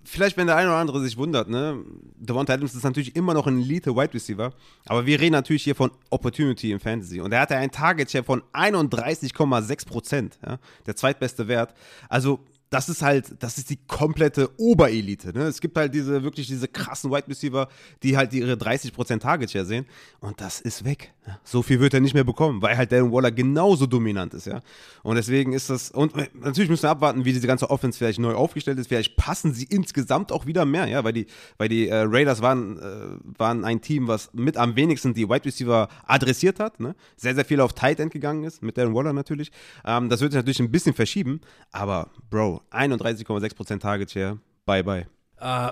vielleicht, 0.03 0.37
wenn 0.37 0.47
der 0.47 0.55
eine 0.55 0.69
oder 0.69 0.77
andere 0.77 1.01
sich 1.01 1.17
wundert, 1.17 1.49
ne, 1.49 1.83
Devonta 2.15 2.53
Adams 2.53 2.75
ist 2.75 2.83
natürlich 2.83 3.15
immer 3.15 3.33
noch 3.33 3.47
ein 3.47 3.59
Elite 3.59 3.95
Wide 3.95 4.13
Receiver, 4.13 4.53
aber 4.85 5.05
wir 5.05 5.19
reden 5.19 5.33
natürlich 5.33 5.63
hier 5.63 5.75
von 5.75 5.91
Opportunity 6.09 6.71
im 6.71 6.79
Fantasy 6.79 7.21
und 7.21 7.31
er 7.31 7.41
hatte 7.41 7.55
einen 7.55 7.71
Target 7.71 8.11
Share 8.11 8.23
von 8.23 8.41
31,6 8.53 9.87
Prozent, 9.87 10.39
ja, 10.45 10.59
der 10.85 10.95
zweitbeste 10.95 11.47
Wert. 11.47 11.73
Also 12.09 12.39
das 12.73 12.89
ist 12.89 13.03
halt, 13.03 13.35
das 13.37 13.59
ist 13.59 13.69
die 13.69 13.77
komplette 13.87 14.49
Oberelite. 14.57 15.31
Ne? 15.31 15.43
Es 15.43 15.61
gibt 15.61 15.77
halt 15.77 15.93
diese, 15.93 16.23
wirklich 16.23 16.47
diese 16.47 16.67
krassen 16.67 17.11
Wide 17.11 17.27
Receiver, 17.27 17.67
die 18.01 18.17
halt 18.17 18.33
ihre 18.33 18.53
30% 18.53 19.19
Target 19.19 19.51
Share 19.51 19.65
sehen. 19.65 19.85
Und 20.19 20.41
das 20.41 20.59
ist 20.59 20.83
weg. 20.83 21.13
So 21.43 21.61
viel 21.61 21.79
wird 21.79 21.93
er 21.93 21.99
nicht 21.99 22.15
mehr 22.15 22.23
bekommen, 22.23 22.63
weil 22.63 22.75
halt 22.75 22.91
Darren 22.91 23.11
Waller 23.11 23.31
genauso 23.31 23.85
dominant 23.85 24.33
ist, 24.33 24.47
ja. 24.47 24.61
Und 25.03 25.15
deswegen 25.15 25.53
ist 25.53 25.69
das, 25.69 25.91
und 25.91 26.13
natürlich 26.33 26.69
müssen 26.69 26.83
wir 26.83 26.89
abwarten, 26.89 27.23
wie 27.23 27.31
diese 27.31 27.47
ganze 27.47 27.69
Offense 27.69 27.97
vielleicht 27.97 28.19
neu 28.19 28.33
aufgestellt 28.33 28.79
ist. 28.79 28.87
Vielleicht 28.87 29.15
passen 29.15 29.53
sie 29.53 29.65
insgesamt 29.65 30.31
auch 30.31 30.45
wieder 30.45 30.65
mehr, 30.65 30.87
ja, 30.87 31.03
weil 31.03 31.13
die, 31.13 31.27
weil 31.57 31.69
die 31.69 31.87
äh, 31.87 32.03
Raiders 32.07 32.41
waren, 32.41 32.77
äh, 32.77 33.39
waren 33.39 33.63
ein 33.63 33.81
Team, 33.81 34.07
was 34.07 34.33
mit 34.33 34.57
am 34.57 34.75
wenigsten 34.75 35.13
die 35.13 35.29
Wide 35.29 35.45
Receiver 35.45 35.87
adressiert 36.05 36.59
hat, 36.59 36.79
ne? 36.79 36.95
Sehr, 37.15 37.35
sehr 37.35 37.45
viel 37.45 37.61
auf 37.61 37.73
Tight 37.73 37.99
End 37.99 38.11
gegangen 38.11 38.43
ist, 38.43 38.61
mit 38.61 38.77
Darren 38.77 38.93
Waller 38.93 39.13
natürlich. 39.13 39.51
Ähm, 39.85 40.09
das 40.09 40.19
wird 40.21 40.31
sich 40.31 40.39
natürlich 40.39 40.59
ein 40.59 40.71
bisschen 40.71 40.93
verschieben, 40.93 41.39
aber 41.71 42.09
Bro, 42.29 42.62
31,6% 42.71 43.79
Target 43.79 44.11
Share. 44.11 44.39
Bye, 44.65 44.83
bye. 44.83 45.07
Uh, 45.41 45.71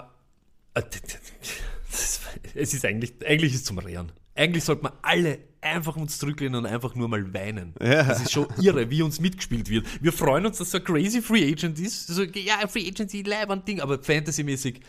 es 2.56 2.74
ist 2.74 2.86
eigentlich, 2.86 3.14
eigentlich 3.26 3.54
ist 3.54 3.66
zum 3.66 3.78
Rehren. 3.78 4.12
Eigentlich 4.36 4.64
sollte 4.64 4.84
man 4.84 4.94
alle 5.02 5.40
einfach 5.62 5.96
uns 5.96 6.18
zurücklehnen 6.18 6.56
und 6.56 6.66
einfach 6.66 6.96
nur 6.96 7.08
mal 7.08 7.34
weinen. 7.34 7.74
Ja. 7.82 8.04
Das 8.04 8.22
ist 8.22 8.32
schon 8.32 8.48
irre, 8.62 8.90
wie 8.90 9.02
uns 9.02 9.20
mitgespielt 9.20 9.70
wird. 9.70 9.86
Wir 10.02 10.12
freuen 10.12 10.46
uns, 10.46 10.58
dass 10.58 10.72
so 10.72 10.80
ein 10.80 10.84
crazy 10.84 11.22
Free 11.22 11.52
Agent 11.52 11.80
ist. 11.80 12.08
So, 12.08 12.24
ja, 12.24 12.68
Free 12.68 12.88
Agency, 12.88 13.22
leibend 13.22 13.68
Ding, 13.68 13.80
aber 13.80 14.02
Fantasy-mäßig 14.02 14.82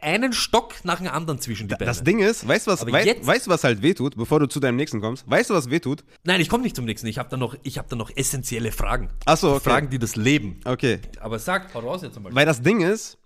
einen 0.00 0.32
Stock 0.32 0.74
nach 0.84 0.98
dem 0.98 1.08
anderen 1.08 1.40
zwischen 1.40 1.68
die 1.68 1.74
Beine. 1.74 1.86
Das 1.86 2.04
Ding 2.04 2.18
ist, 2.18 2.46
weißt 2.46 2.66
du, 2.66 2.70
was, 2.70 2.86
wei 2.86 3.16
weißt, 3.20 3.48
was 3.48 3.64
halt 3.64 3.82
wehtut, 3.82 4.16
bevor 4.16 4.40
du 4.40 4.46
zu 4.46 4.60
deinem 4.60 4.76
nächsten 4.76 5.00
kommst? 5.00 5.28
Weißt 5.28 5.50
du, 5.50 5.54
was 5.54 5.70
wehtut? 5.70 6.04
Nein, 6.24 6.40
ich 6.40 6.48
komme 6.48 6.62
nicht 6.62 6.76
zum 6.76 6.84
nächsten. 6.84 7.06
Ich 7.06 7.18
habe 7.18 7.28
da, 7.28 7.36
noch, 7.36 7.54
hab 7.54 7.88
da 7.88 7.96
noch 7.96 8.10
essentielle 8.14 8.72
Fragen. 8.72 9.10
Achso, 9.24 9.56
okay. 9.56 9.70
Fragen, 9.70 9.90
die 9.90 9.98
das 9.98 10.16
Leben. 10.16 10.60
Okay. 10.64 11.00
Aber 11.20 11.38
sag, 11.38 11.70
voraus 11.70 12.02
jetzt 12.02 12.20
mal. 12.20 12.34
Weil 12.34 12.46
das 12.46 12.62
Ding 12.62 12.80
ist, 12.80 13.18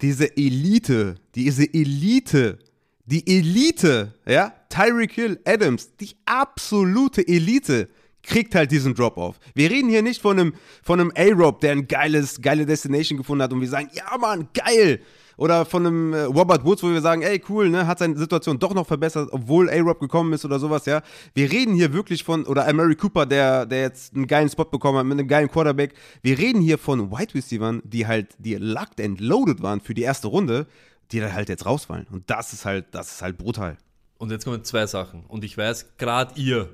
diese 0.00 0.36
Elite, 0.36 1.16
diese 1.34 1.64
Elite, 1.72 2.58
die 3.06 3.26
Elite, 3.26 4.14
ja, 4.26 4.52
Tyreek 4.68 5.12
Hill, 5.12 5.40
Adams, 5.44 5.96
die 5.96 6.10
absolute 6.24 7.26
Elite, 7.26 7.88
kriegt 8.22 8.54
halt 8.54 8.70
diesen 8.70 8.94
Drop-Off. 8.94 9.38
Wir 9.54 9.70
reden 9.70 9.88
hier 9.88 10.02
nicht 10.02 10.22
von 10.22 10.38
einem, 10.38 10.54
von 10.82 11.00
einem 11.00 11.12
A-Rob, 11.16 11.60
der 11.60 11.72
ein 11.72 11.88
geiles, 11.88 12.40
geile 12.40 12.64
Destination 12.64 13.18
gefunden 13.18 13.42
hat 13.42 13.52
und 13.52 13.60
wir 13.60 13.68
sagen, 13.68 13.90
ja 13.92 14.16
Mann, 14.16 14.48
geil, 14.54 15.00
oder 15.36 15.64
von 15.64 15.86
einem 15.86 16.12
äh, 16.12 16.22
Robert 16.22 16.64
Woods, 16.64 16.82
wo 16.82 16.90
wir 16.90 17.00
sagen, 17.00 17.22
ey, 17.22 17.42
cool, 17.48 17.68
ne, 17.70 17.86
hat 17.86 17.98
seine 17.98 18.16
Situation 18.16 18.58
doch 18.58 18.74
noch 18.74 18.86
verbessert, 18.86 19.28
obwohl 19.32 19.70
A-Rob 19.70 20.00
gekommen 20.00 20.32
ist 20.32 20.44
oder 20.44 20.58
sowas, 20.58 20.86
ja. 20.86 21.02
Wir 21.34 21.50
reden 21.50 21.74
hier 21.74 21.92
wirklich 21.92 22.24
von, 22.24 22.44
oder 22.44 22.70
Mary 22.72 22.96
Cooper, 22.96 23.26
der, 23.26 23.66
der 23.66 23.82
jetzt 23.82 24.14
einen 24.14 24.26
geilen 24.26 24.48
Spot 24.48 24.64
bekommen 24.64 24.98
hat 24.98 25.06
mit 25.06 25.18
einem 25.18 25.28
geilen 25.28 25.50
Quarterback. 25.50 25.94
Wir 26.22 26.38
reden 26.38 26.60
hier 26.60 26.78
von 26.78 27.10
Wide 27.10 27.34
Receivers, 27.34 27.76
die 27.84 28.06
halt, 28.06 28.34
die 28.38 28.54
locked 28.54 29.00
and 29.00 29.20
loaded 29.20 29.62
waren 29.62 29.80
für 29.80 29.94
die 29.94 30.02
erste 30.02 30.28
Runde, 30.28 30.66
die 31.10 31.20
da 31.20 31.32
halt 31.32 31.48
jetzt 31.48 31.66
rausfallen. 31.66 32.06
Und 32.10 32.28
das 32.30 32.52
ist 32.52 32.64
halt, 32.64 32.86
das 32.92 33.12
ist 33.12 33.22
halt 33.22 33.38
brutal. 33.38 33.76
Und 34.18 34.30
jetzt 34.30 34.44
kommen 34.44 34.64
zwei 34.64 34.86
Sachen. 34.86 35.24
Und 35.26 35.44
ich 35.44 35.56
weiß, 35.58 35.96
gerade 35.98 36.40
ihr, 36.40 36.68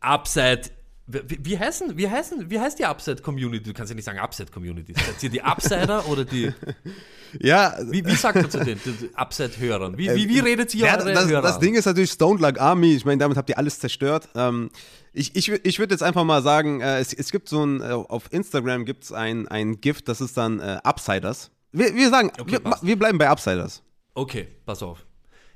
Upside 0.00 0.70
wie, 1.12 1.38
wie, 1.42 1.58
heißen, 1.58 1.96
wie, 1.96 2.08
heißen, 2.08 2.50
wie 2.50 2.60
heißt 2.60 2.78
die 2.78 2.84
Upside-Community? 2.84 3.64
Du 3.64 3.72
kannst 3.72 3.90
ja 3.90 3.94
nicht 3.96 4.04
sagen 4.04 4.18
Upside-Community. 4.18 4.94
Seid 4.94 5.22
ihr 5.22 5.30
die 5.30 5.42
Upsider 5.42 6.06
oder 6.08 6.24
die. 6.24 6.52
Ja. 7.38 7.76
Wie, 7.90 8.04
wie 8.04 8.14
sagt 8.14 8.36
man 8.36 8.50
zu 8.50 8.58
den, 8.64 8.80
den 8.84 9.14
Upside-Hörern? 9.14 9.98
Wie, 9.98 10.08
wie, 10.14 10.28
wie 10.28 10.38
äh, 10.38 10.42
redet 10.42 10.74
ihr 10.74 10.86
ja, 10.86 10.98
eure 10.98 11.12
das, 11.12 11.28
Hörer? 11.28 11.42
Das 11.42 11.58
Ding 11.58 11.74
ist 11.74 11.86
natürlich 11.86 12.10
Stone 12.10 12.40
Like 12.40 12.60
Army. 12.60 12.94
Ich 12.94 13.04
meine, 13.04 13.18
damit 13.18 13.36
habt 13.36 13.48
ihr 13.48 13.58
alles 13.58 13.78
zerstört. 13.78 14.28
Ähm, 14.34 14.70
ich 15.12 15.36
ich, 15.36 15.48
ich 15.48 15.78
würde 15.78 15.94
jetzt 15.94 16.02
einfach 16.02 16.24
mal 16.24 16.42
sagen, 16.42 16.80
äh, 16.80 16.98
es, 16.98 17.12
es 17.12 17.30
gibt 17.30 17.48
so 17.48 17.64
ein, 17.64 17.80
äh, 17.80 17.84
auf 17.84 18.32
Instagram 18.32 18.84
gibt 18.84 19.04
es 19.04 19.12
ein, 19.12 19.48
ein 19.48 19.80
Gift, 19.80 20.08
das 20.08 20.20
ist 20.20 20.36
dann 20.36 20.60
äh, 20.60 20.80
Upsiders. 20.84 21.50
Wir, 21.72 21.94
wir 21.94 22.10
sagen, 22.10 22.32
okay, 22.38 22.58
wir, 22.62 22.78
wir 22.80 22.98
bleiben 22.98 23.18
bei 23.18 23.30
Upsiders. 23.30 23.82
Okay, 24.14 24.48
pass 24.64 24.82
auf. 24.82 25.06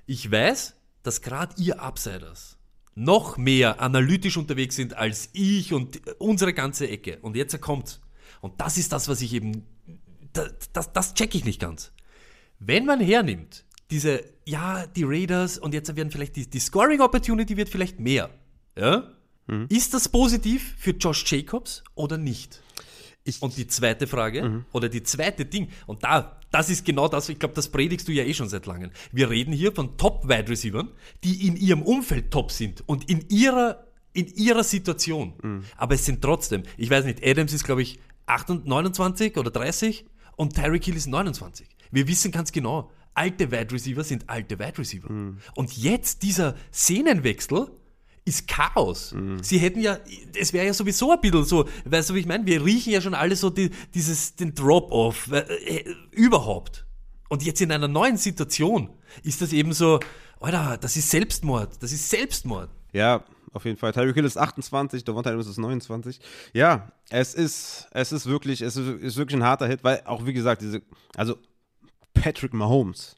Ich 0.07 0.30
weiß, 0.30 0.74
dass 1.02 1.20
gerade 1.20 1.54
ihr 1.59 1.82
Upsiders 1.82 2.57
noch 2.97 3.36
mehr 3.36 3.80
analytisch 3.80 4.36
unterwegs 4.36 4.74
sind 4.74 4.97
als 4.97 5.28
ich 5.34 5.72
und 5.72 6.01
unsere 6.18 6.53
ganze 6.53 6.88
Ecke. 6.88 7.18
Und 7.20 7.36
jetzt 7.36 7.61
kommt, 7.61 8.01
und 8.40 8.61
das 8.61 8.78
ist 8.78 8.90
das, 8.92 9.09
was 9.09 9.20
ich 9.20 9.34
eben, 9.34 9.64
das, 10.32 10.53
das, 10.72 10.92
das 10.92 11.14
check 11.14 11.34
ich 11.34 11.44
nicht 11.44 11.61
ganz. 11.61 11.92
Wenn 12.59 12.86
man 12.86 12.99
hernimmt, 12.99 13.64
diese, 13.90 14.24
ja, 14.47 14.86
die 14.86 15.05
Raiders 15.05 15.59
und 15.59 15.74
jetzt 15.74 15.94
werden 15.94 16.11
vielleicht 16.11 16.36
die, 16.36 16.49
die 16.49 16.59
Scoring 16.59 17.01
Opportunity 17.01 17.57
wird 17.57 17.68
vielleicht 17.68 18.01
mehr, 18.01 18.30
ja? 18.76 19.12
Mhm. 19.47 19.66
Ist 19.68 19.94
das 19.94 20.09
positiv 20.09 20.74
für 20.78 20.90
Josh 20.90 21.24
Jacobs 21.30 21.84
oder 21.94 22.18
nicht? 22.18 22.62
Ich, 23.24 23.42
und 23.42 23.57
die 23.57 23.66
zweite 23.66 24.07
Frage, 24.07 24.42
mhm. 24.42 24.64
oder 24.72 24.88
die 24.88 25.03
zweite 25.03 25.44
Ding, 25.44 25.68
und 25.86 26.03
da, 26.03 26.40
das 26.57 26.70
ist 26.70 26.86
genau 26.86 27.07
das, 27.07 27.28
ich 27.28 27.38
glaube, 27.38 27.54
das 27.54 27.68
predigst 27.68 28.09
du 28.09 28.12
ja 28.12 28.24
eh 28.24 28.32
schon 28.32 28.48
seit 28.48 28.64
langem. 28.64 28.90
Wir 29.12 29.28
reden 29.28 29.52
hier 29.52 29.72
von 29.72 29.98
Top-Wide 29.98 30.48
Receivers, 30.48 30.86
die 31.22 31.46
in 31.46 31.54
ihrem 31.54 31.82
Umfeld 31.82 32.30
top 32.30 32.50
sind 32.50 32.82
und 32.88 33.11
in 33.11 33.26
ihrer, 33.28 33.84
in 34.14 34.26
ihrer 34.28 34.64
Situation. 34.64 35.34
Mhm. 35.42 35.64
Aber 35.76 35.96
es 35.96 36.07
sind 36.07 36.22
trotzdem, 36.22 36.62
ich 36.78 36.88
weiß 36.88 37.04
nicht, 37.04 37.22
Adams 37.22 37.52
ist, 37.52 37.64
glaube 37.64 37.82
ich, 37.82 37.98
28, 38.24 38.66
29 38.66 39.36
oder 39.36 39.50
30 39.50 40.07
und 40.36 40.54
Tyreek 40.54 40.86
Hill 40.86 40.96
ist 40.96 41.09
29. 41.09 41.68
Wir 41.90 42.09
wissen 42.09 42.32
ganz 42.32 42.52
genau, 42.52 42.90
alte 43.12 43.50
Wide 43.50 43.72
Receiver 43.72 44.02
sind 44.02 44.30
alte 44.30 44.59
Wide 44.59 44.78
Receiver. 44.78 45.12
Mhm. 45.12 45.36
Und 45.57 45.76
jetzt 45.76 46.22
dieser 46.22 46.54
Szenenwechsel, 46.72 47.70
ist 48.27 48.49
Chaos. 48.49 49.12
Mhm. 49.12 49.43
Sie 49.43 49.59
hätten 49.59 49.81
ja, 49.81 49.99
es 50.39 50.53
wäre 50.53 50.66
ja 50.66 50.74
sowieso 50.74 51.12
ein 51.12 51.20
bisschen 51.20 51.45
so, 51.45 51.66
weißt 51.85 52.11
du, 52.11 52.14
wie 52.14 52.20
ich 52.20 52.27
meine? 52.27 52.45
Wir 52.45 52.62
riechen 52.62 52.93
ja 52.93 53.01
schon 53.01 53.14
alle 53.14 53.37
so 53.37 53.49
die, 53.49 53.70
dieses, 53.95 54.35
den 54.35 54.55
Drop-off 54.55 55.31
äh, 55.31 55.39
äh, 55.39 55.95
überhaupt. 56.11 56.85
Und 57.29 57.45
jetzt 57.45 57.61
in 57.61 57.72
einer 57.72 57.89
neuen 57.89 58.16
Situation 58.16 58.91
ist 59.22 59.41
das 59.41 59.53
eben 59.53 59.72
so, 59.72 60.01
Alter, 60.41 60.77
das 60.77 60.97
ist 60.97 61.09
Selbstmord, 61.11 61.83
das 61.83 61.93
ist 61.93 62.11
Selbstmord. 62.11 62.68
Ja, 62.93 63.24
auf 63.53 63.64
jeden 63.64 63.79
Fall. 63.79 63.93
Tyreek 63.93 64.14
Hill 64.14 64.24
ist 64.24 64.37
28, 64.37 65.05
Devonta 65.05 65.31
Adams 65.31 65.47
ist 65.47 65.59
29. 65.59 66.20
Ja, 66.53 66.93
es 67.11 67.33
ist, 67.33 67.89
es 67.93 68.12
ist 68.12 68.27
wirklich, 68.27 68.61
es 68.61 68.77
ist, 68.77 68.89
ist 69.03 69.16
wirklich 69.16 69.41
ein 69.41 69.45
harter 69.45 69.68
Hit, 69.68 69.85
weil 69.85 70.03
auch 70.05 70.27
wie 70.27 70.33
gesagt, 70.33 70.62
diese, 70.62 70.83
also 71.14 71.39
Patrick 72.12 72.53
Mahomes, 72.53 73.16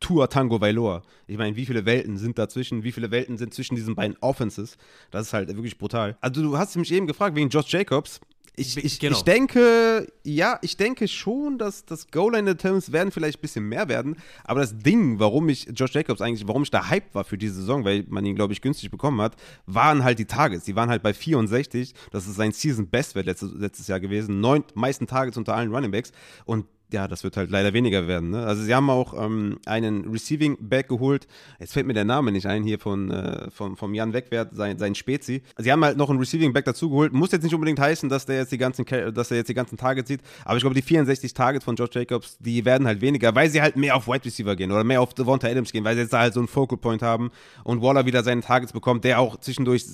Tua 0.00 0.26
Tango 0.26 0.60
Vailoa. 0.60 1.02
Ich 1.26 1.38
meine, 1.38 1.56
wie 1.56 1.66
viele 1.66 1.84
Welten 1.84 2.16
sind 2.16 2.38
dazwischen? 2.38 2.82
Wie 2.82 2.92
viele 2.92 3.10
Welten 3.10 3.38
sind 3.38 3.54
zwischen 3.54 3.76
diesen 3.76 3.94
beiden 3.94 4.16
Offenses? 4.20 4.76
Das 5.10 5.28
ist 5.28 5.32
halt 5.32 5.48
wirklich 5.48 5.78
brutal. 5.78 6.16
Also 6.20 6.42
du 6.42 6.58
hast 6.58 6.74
mich 6.76 6.90
eben 6.92 7.06
gefragt 7.06 7.36
wegen 7.36 7.50
Josh 7.50 7.70
Jacobs. 7.72 8.20
Ich, 8.56 8.76
ich, 8.76 8.98
genau. 8.98 9.16
ich 9.16 9.22
denke, 9.22 10.06
ja, 10.24 10.58
ich 10.60 10.76
denke 10.76 11.08
schon, 11.08 11.56
dass 11.56 11.84
das 11.84 12.10
Goal-Line-Attempts 12.10 12.92
werden 12.92 13.10
vielleicht 13.10 13.38
ein 13.38 13.40
bisschen 13.40 13.68
mehr 13.68 13.88
werden. 13.88 14.16
Aber 14.44 14.60
das 14.60 14.76
Ding, 14.76 15.18
warum 15.18 15.48
ich 15.48 15.68
Josh 15.74 15.94
Jacobs 15.94 16.20
eigentlich, 16.20 16.46
warum 16.46 16.64
ich 16.64 16.70
da 16.70 16.90
hyped 16.90 17.14
war 17.14 17.24
für 17.24 17.38
diese 17.38 17.54
Saison, 17.54 17.84
weil 17.84 18.04
man 18.08 18.24
ihn, 18.26 18.34
glaube 18.34 18.52
ich, 18.52 18.60
günstig 18.60 18.90
bekommen 18.90 19.20
hat, 19.20 19.36
waren 19.66 20.04
halt 20.04 20.18
die 20.18 20.26
Targets. 20.26 20.64
Die 20.64 20.76
waren 20.76 20.90
halt 20.90 21.02
bei 21.02 21.14
64. 21.14 21.94
Das 22.10 22.26
ist 22.26 22.34
sein 22.34 22.52
Season-Bestwert 22.52 23.26
letztes, 23.26 23.52
letztes 23.54 23.86
Jahr 23.86 24.00
gewesen. 24.00 24.40
Neun 24.40 24.64
meisten 24.74 25.06
Targets 25.06 25.38
unter 25.38 25.54
allen 25.54 25.72
Running 25.72 25.92
Backs. 25.92 26.12
Und 26.44 26.66
ja, 26.92 27.08
das 27.08 27.24
wird 27.24 27.36
halt 27.36 27.50
leider 27.50 27.72
weniger 27.72 28.06
werden. 28.08 28.30
Ne? 28.30 28.44
Also 28.44 28.62
sie 28.62 28.74
haben 28.74 28.90
auch 28.90 29.14
ähm, 29.14 29.58
einen 29.66 30.10
Receiving 30.10 30.56
Back 30.60 30.88
geholt. 30.88 31.26
Jetzt 31.58 31.72
fällt 31.72 31.86
mir 31.86 31.94
der 31.94 32.04
Name 32.04 32.32
nicht 32.32 32.46
ein 32.46 32.64
hier 32.64 32.78
von, 32.78 33.10
äh, 33.10 33.50
von 33.50 33.76
vom 33.76 33.94
Jan 33.94 34.12
Wegwert, 34.12 34.54
sein, 34.54 34.78
sein 34.78 34.94
Spezi. 34.94 35.42
Sie 35.58 35.72
haben 35.72 35.84
halt 35.84 35.96
noch 35.96 36.10
einen 36.10 36.18
Receiving 36.18 36.52
Back 36.52 36.64
dazu 36.64 36.90
geholt. 36.90 37.12
Muss 37.12 37.32
jetzt 37.32 37.42
nicht 37.42 37.54
unbedingt 37.54 37.78
heißen, 37.78 38.08
dass 38.08 38.26
der 38.26 38.36
jetzt 38.36 38.52
die 38.52 38.58
ganzen, 38.58 38.84
dass 39.14 39.30
er 39.30 39.38
jetzt 39.38 39.48
die 39.48 39.54
ganzen 39.54 39.76
Targets 39.76 40.08
sieht. 40.08 40.20
Aber 40.44 40.56
ich 40.56 40.62
glaube, 40.62 40.74
die 40.74 40.82
64 40.82 41.34
Targets 41.34 41.64
von 41.64 41.76
George 41.76 41.98
Jacobs, 41.98 42.38
die 42.38 42.64
werden 42.64 42.86
halt 42.86 43.00
weniger, 43.00 43.34
weil 43.34 43.48
sie 43.50 43.62
halt 43.62 43.76
mehr 43.76 43.96
auf 43.96 44.08
Wide 44.08 44.24
Receiver 44.24 44.56
gehen 44.56 44.72
oder 44.72 44.84
mehr 44.84 45.00
auf 45.00 45.14
Devonta 45.14 45.48
Adams 45.48 45.72
gehen, 45.72 45.84
weil 45.84 45.94
sie 45.94 46.02
jetzt 46.02 46.12
da 46.12 46.20
halt 46.20 46.34
so 46.34 46.40
einen 46.40 46.48
Focal 46.48 46.78
Point 46.78 47.02
haben 47.02 47.30
und 47.64 47.82
Waller 47.82 48.06
wieder 48.06 48.22
seine 48.22 48.40
Targets 48.40 48.72
bekommt, 48.72 49.04
der 49.04 49.20
auch 49.20 49.36
zwischendurch 49.38 49.84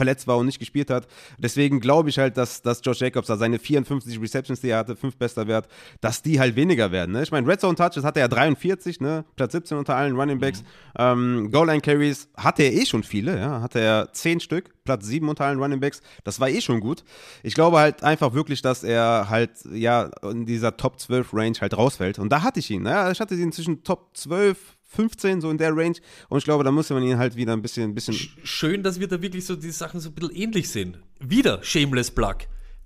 verletzt 0.00 0.26
war 0.26 0.38
und 0.38 0.46
nicht 0.46 0.58
gespielt 0.58 0.88
hat. 0.88 1.06
Deswegen 1.36 1.78
glaube 1.78 2.08
ich 2.08 2.18
halt, 2.18 2.38
dass, 2.38 2.62
dass 2.62 2.80
Josh 2.82 3.00
Jacobs 3.00 3.26
da 3.26 3.36
seine 3.36 3.58
54 3.58 4.18
Receptions, 4.18 4.62
die 4.62 4.70
er 4.70 4.78
hatte, 4.78 4.96
fünf 4.96 5.18
bester 5.18 5.46
Wert, 5.46 5.68
dass 6.00 6.22
die 6.22 6.40
halt 6.40 6.56
weniger 6.56 6.90
werden. 6.90 7.12
Ne? 7.12 7.22
Ich 7.22 7.30
meine, 7.30 7.46
Red 7.46 7.60
Zone 7.60 7.74
Touches 7.74 8.02
hatte 8.02 8.18
er 8.18 8.28
43, 8.28 8.98
ne? 9.00 9.26
Platz 9.36 9.52
17 9.52 9.76
unter 9.76 9.96
allen 9.96 10.16
Running 10.16 10.38
Backs. 10.38 10.62
Mhm. 10.62 10.66
Ähm, 10.98 11.50
Goal 11.52 11.66
Line 11.66 11.82
Carries 11.82 12.30
hatte 12.34 12.62
er 12.62 12.72
eh 12.72 12.86
schon 12.86 13.02
viele, 13.02 13.38
ja? 13.38 13.60
hatte 13.60 13.78
er 13.78 14.10
10 14.10 14.40
Stück, 14.40 14.72
Platz 14.84 15.04
7 15.04 15.28
unter 15.28 15.44
allen 15.44 15.58
Running 15.58 15.80
Backs. 15.80 16.00
Das 16.24 16.40
war 16.40 16.48
eh 16.48 16.62
schon 16.62 16.80
gut. 16.80 17.04
Ich 17.42 17.52
glaube 17.52 17.78
halt 17.78 18.02
einfach 18.02 18.32
wirklich, 18.32 18.62
dass 18.62 18.82
er 18.82 19.26
halt 19.28 19.50
ja 19.70 20.04
in 20.22 20.46
dieser 20.46 20.78
Top 20.78 20.98
12 20.98 21.34
Range 21.34 21.58
halt 21.60 21.76
rausfällt. 21.76 22.18
Und 22.18 22.30
da 22.30 22.42
hatte 22.42 22.60
ich 22.60 22.70
ihn. 22.70 22.84
Ne? 22.84 23.10
Ich 23.12 23.20
hatte 23.20 23.34
ihn 23.34 23.52
zwischen 23.52 23.84
Top 23.84 24.16
12 24.16 24.78
15, 24.90 25.40
so 25.40 25.50
in 25.50 25.58
der 25.58 25.74
Range. 25.76 25.96
Und 26.28 26.38
ich 26.38 26.44
glaube, 26.44 26.64
da 26.64 26.70
muss 26.70 26.90
man 26.90 27.02
ihn 27.02 27.16
halt 27.16 27.36
wieder 27.36 27.52
ein 27.52 27.62
bisschen. 27.62 27.84
Ein 27.84 27.94
bisschen 27.94 28.14
Schön, 28.42 28.82
dass 28.82 28.98
wir 28.98 29.06
da 29.06 29.22
wirklich 29.22 29.46
so 29.46 29.56
die 29.56 29.70
Sachen 29.70 30.00
so 30.00 30.10
ein 30.10 30.14
bisschen 30.14 30.34
ähnlich 30.34 30.68
sehen. 30.68 30.96
Wieder 31.20 31.62
Shameless 31.62 32.10
Plug. 32.10 32.36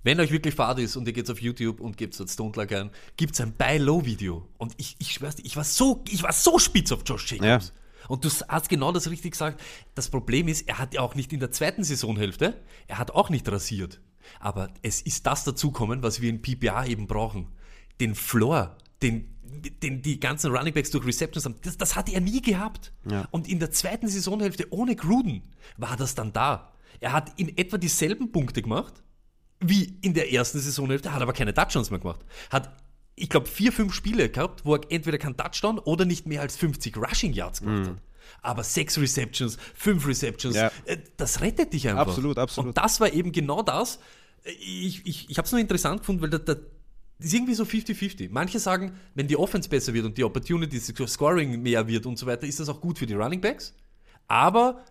Wenn 0.03 0.19
euch 0.19 0.31
wirklich 0.31 0.53
fad 0.53 0.77
ist 0.77 0.95
und 0.97 1.07
ihr 1.07 1.13
geht 1.13 1.29
auf 1.31 1.41
YouTube 1.41 1.79
und 1.79 1.97
gebt 1.97 2.13
so 2.13 2.27
Stone 2.27 2.51
Luck 2.55 2.71
ein, 2.71 2.91
gibt 3.17 3.33
es 3.33 3.41
ein 3.41 3.53
Buy-Low-Video. 3.53 4.47
Und 4.59 4.73
ich, 4.77 4.95
ich 4.99 5.13
schwör's 5.13 5.37
dir, 5.37 5.45
ich 5.45 5.57
war 5.57 5.63
so, 5.63 6.03
ich 6.07 6.21
war 6.21 6.31
so 6.31 6.59
spitz 6.59 6.91
auf 6.91 7.01
Josh 7.07 7.31
Jacobs. 7.31 7.73
Ja. 7.73 8.07
Und 8.07 8.23
du 8.23 8.29
hast 8.47 8.69
genau 8.69 8.91
das 8.91 9.09
richtig 9.09 9.31
gesagt. 9.31 9.59
Das 9.95 10.09
Problem 10.09 10.47
ist, 10.47 10.67
er 10.67 10.77
hat 10.77 10.93
ja 10.93 11.01
auch 11.01 11.15
nicht 11.15 11.33
in 11.33 11.39
der 11.39 11.49
zweiten 11.49 11.83
Saisonhälfte, 11.83 12.61
er 12.85 12.99
hat 12.99 13.11
auch 13.11 13.31
nicht 13.31 13.49
rasiert. 13.51 13.99
Aber 14.39 14.69
es 14.83 15.01
ist 15.01 15.25
das 15.25 15.43
dazukommen, 15.43 16.03
was 16.03 16.21
wir 16.21 16.29
in 16.29 16.43
PPA 16.43 16.85
eben 16.85 17.07
brauchen. 17.07 17.47
Den 17.99 18.13
Floor, 18.13 18.77
den, 19.01 19.34
den 19.83 20.01
die 20.01 20.19
ganzen 20.19 20.55
Runningbacks 20.55 20.91
durch 20.91 21.05
Receptions 21.05 21.45
haben, 21.45 21.55
das, 21.63 21.77
das 21.77 21.95
hat 21.95 22.09
er 22.09 22.21
nie 22.21 22.41
gehabt. 22.41 22.91
Ja. 23.09 23.27
Und 23.31 23.47
in 23.47 23.59
der 23.59 23.71
zweiten 23.71 24.07
Saisonhälfte 24.07 24.71
ohne 24.71 24.95
Gruden 24.95 25.43
war 25.77 25.97
das 25.97 26.15
dann 26.15 26.33
da. 26.33 26.71
Er 26.99 27.13
hat 27.13 27.33
in 27.37 27.57
etwa 27.57 27.77
dieselben 27.77 28.31
Punkte 28.31 28.61
gemacht 28.61 29.03
wie 29.59 29.97
in 30.01 30.13
der 30.13 30.31
ersten 30.31 30.59
Saisonhälfte, 30.59 31.13
hat 31.13 31.21
aber 31.21 31.33
keine 31.33 31.53
Touchdowns 31.53 31.89
mehr 31.89 31.99
gemacht. 31.99 32.19
Hat, 32.49 32.69
ich 33.15 33.29
glaube, 33.29 33.47
vier, 33.47 33.71
fünf 33.71 33.93
Spiele 33.93 34.29
gehabt, 34.29 34.65
wo 34.65 34.75
er 34.75 34.81
entweder 34.89 35.17
keinen 35.17 35.37
Touchdown 35.37 35.79
oder 35.79 36.05
nicht 36.05 36.27
mehr 36.27 36.41
als 36.41 36.57
50 36.57 36.97
Rushing 36.97 37.33
Yards 37.33 37.61
gemacht 37.61 37.83
mhm. 37.83 37.87
hat. 37.91 37.97
Aber 38.41 38.63
sechs 38.63 38.97
Receptions, 38.97 39.57
fünf 39.75 40.07
Receptions, 40.07 40.55
ja. 40.55 40.71
Äh, 40.85 40.97
das 41.17 41.41
rettet 41.41 41.73
dich 41.73 41.87
einfach. 41.87 42.07
Absolut, 42.07 42.37
absolut. 42.37 42.69
Und 42.69 42.77
das 42.77 42.99
war 42.99 43.11
eben 43.11 43.31
genau 43.31 43.61
das. 43.61 43.99
Ich, 44.43 45.05
ich, 45.05 45.29
ich 45.29 45.37
habe 45.37 45.45
es 45.45 45.51
nur 45.51 45.61
interessant 45.61 46.01
gefunden, 46.01 46.21
weil 46.21 46.29
der, 46.29 46.39
der, 46.39 46.57
ist 47.19 47.33
irgendwie 47.33 47.53
so 47.53 47.63
50-50. 47.63 48.29
Manche 48.31 48.59
sagen, 48.59 48.97
wenn 49.13 49.27
die 49.27 49.37
Offense 49.37 49.69
besser 49.69 49.93
wird 49.93 50.05
und 50.05 50.17
die 50.17 50.23
Opportunities, 50.23 50.93
Scoring 51.07 51.61
mehr 51.61 51.87
wird 51.87 52.05
und 52.05 52.17
so 52.17 52.25
weiter, 52.25 52.45
ist 52.45 52.59
das 52.59 52.69
auch 52.69 52.81
gut 52.81 52.99
für 52.99 53.05
die 53.05 53.13
Running 53.13 53.41
Backs. 53.41 53.73
Aber 54.27 54.83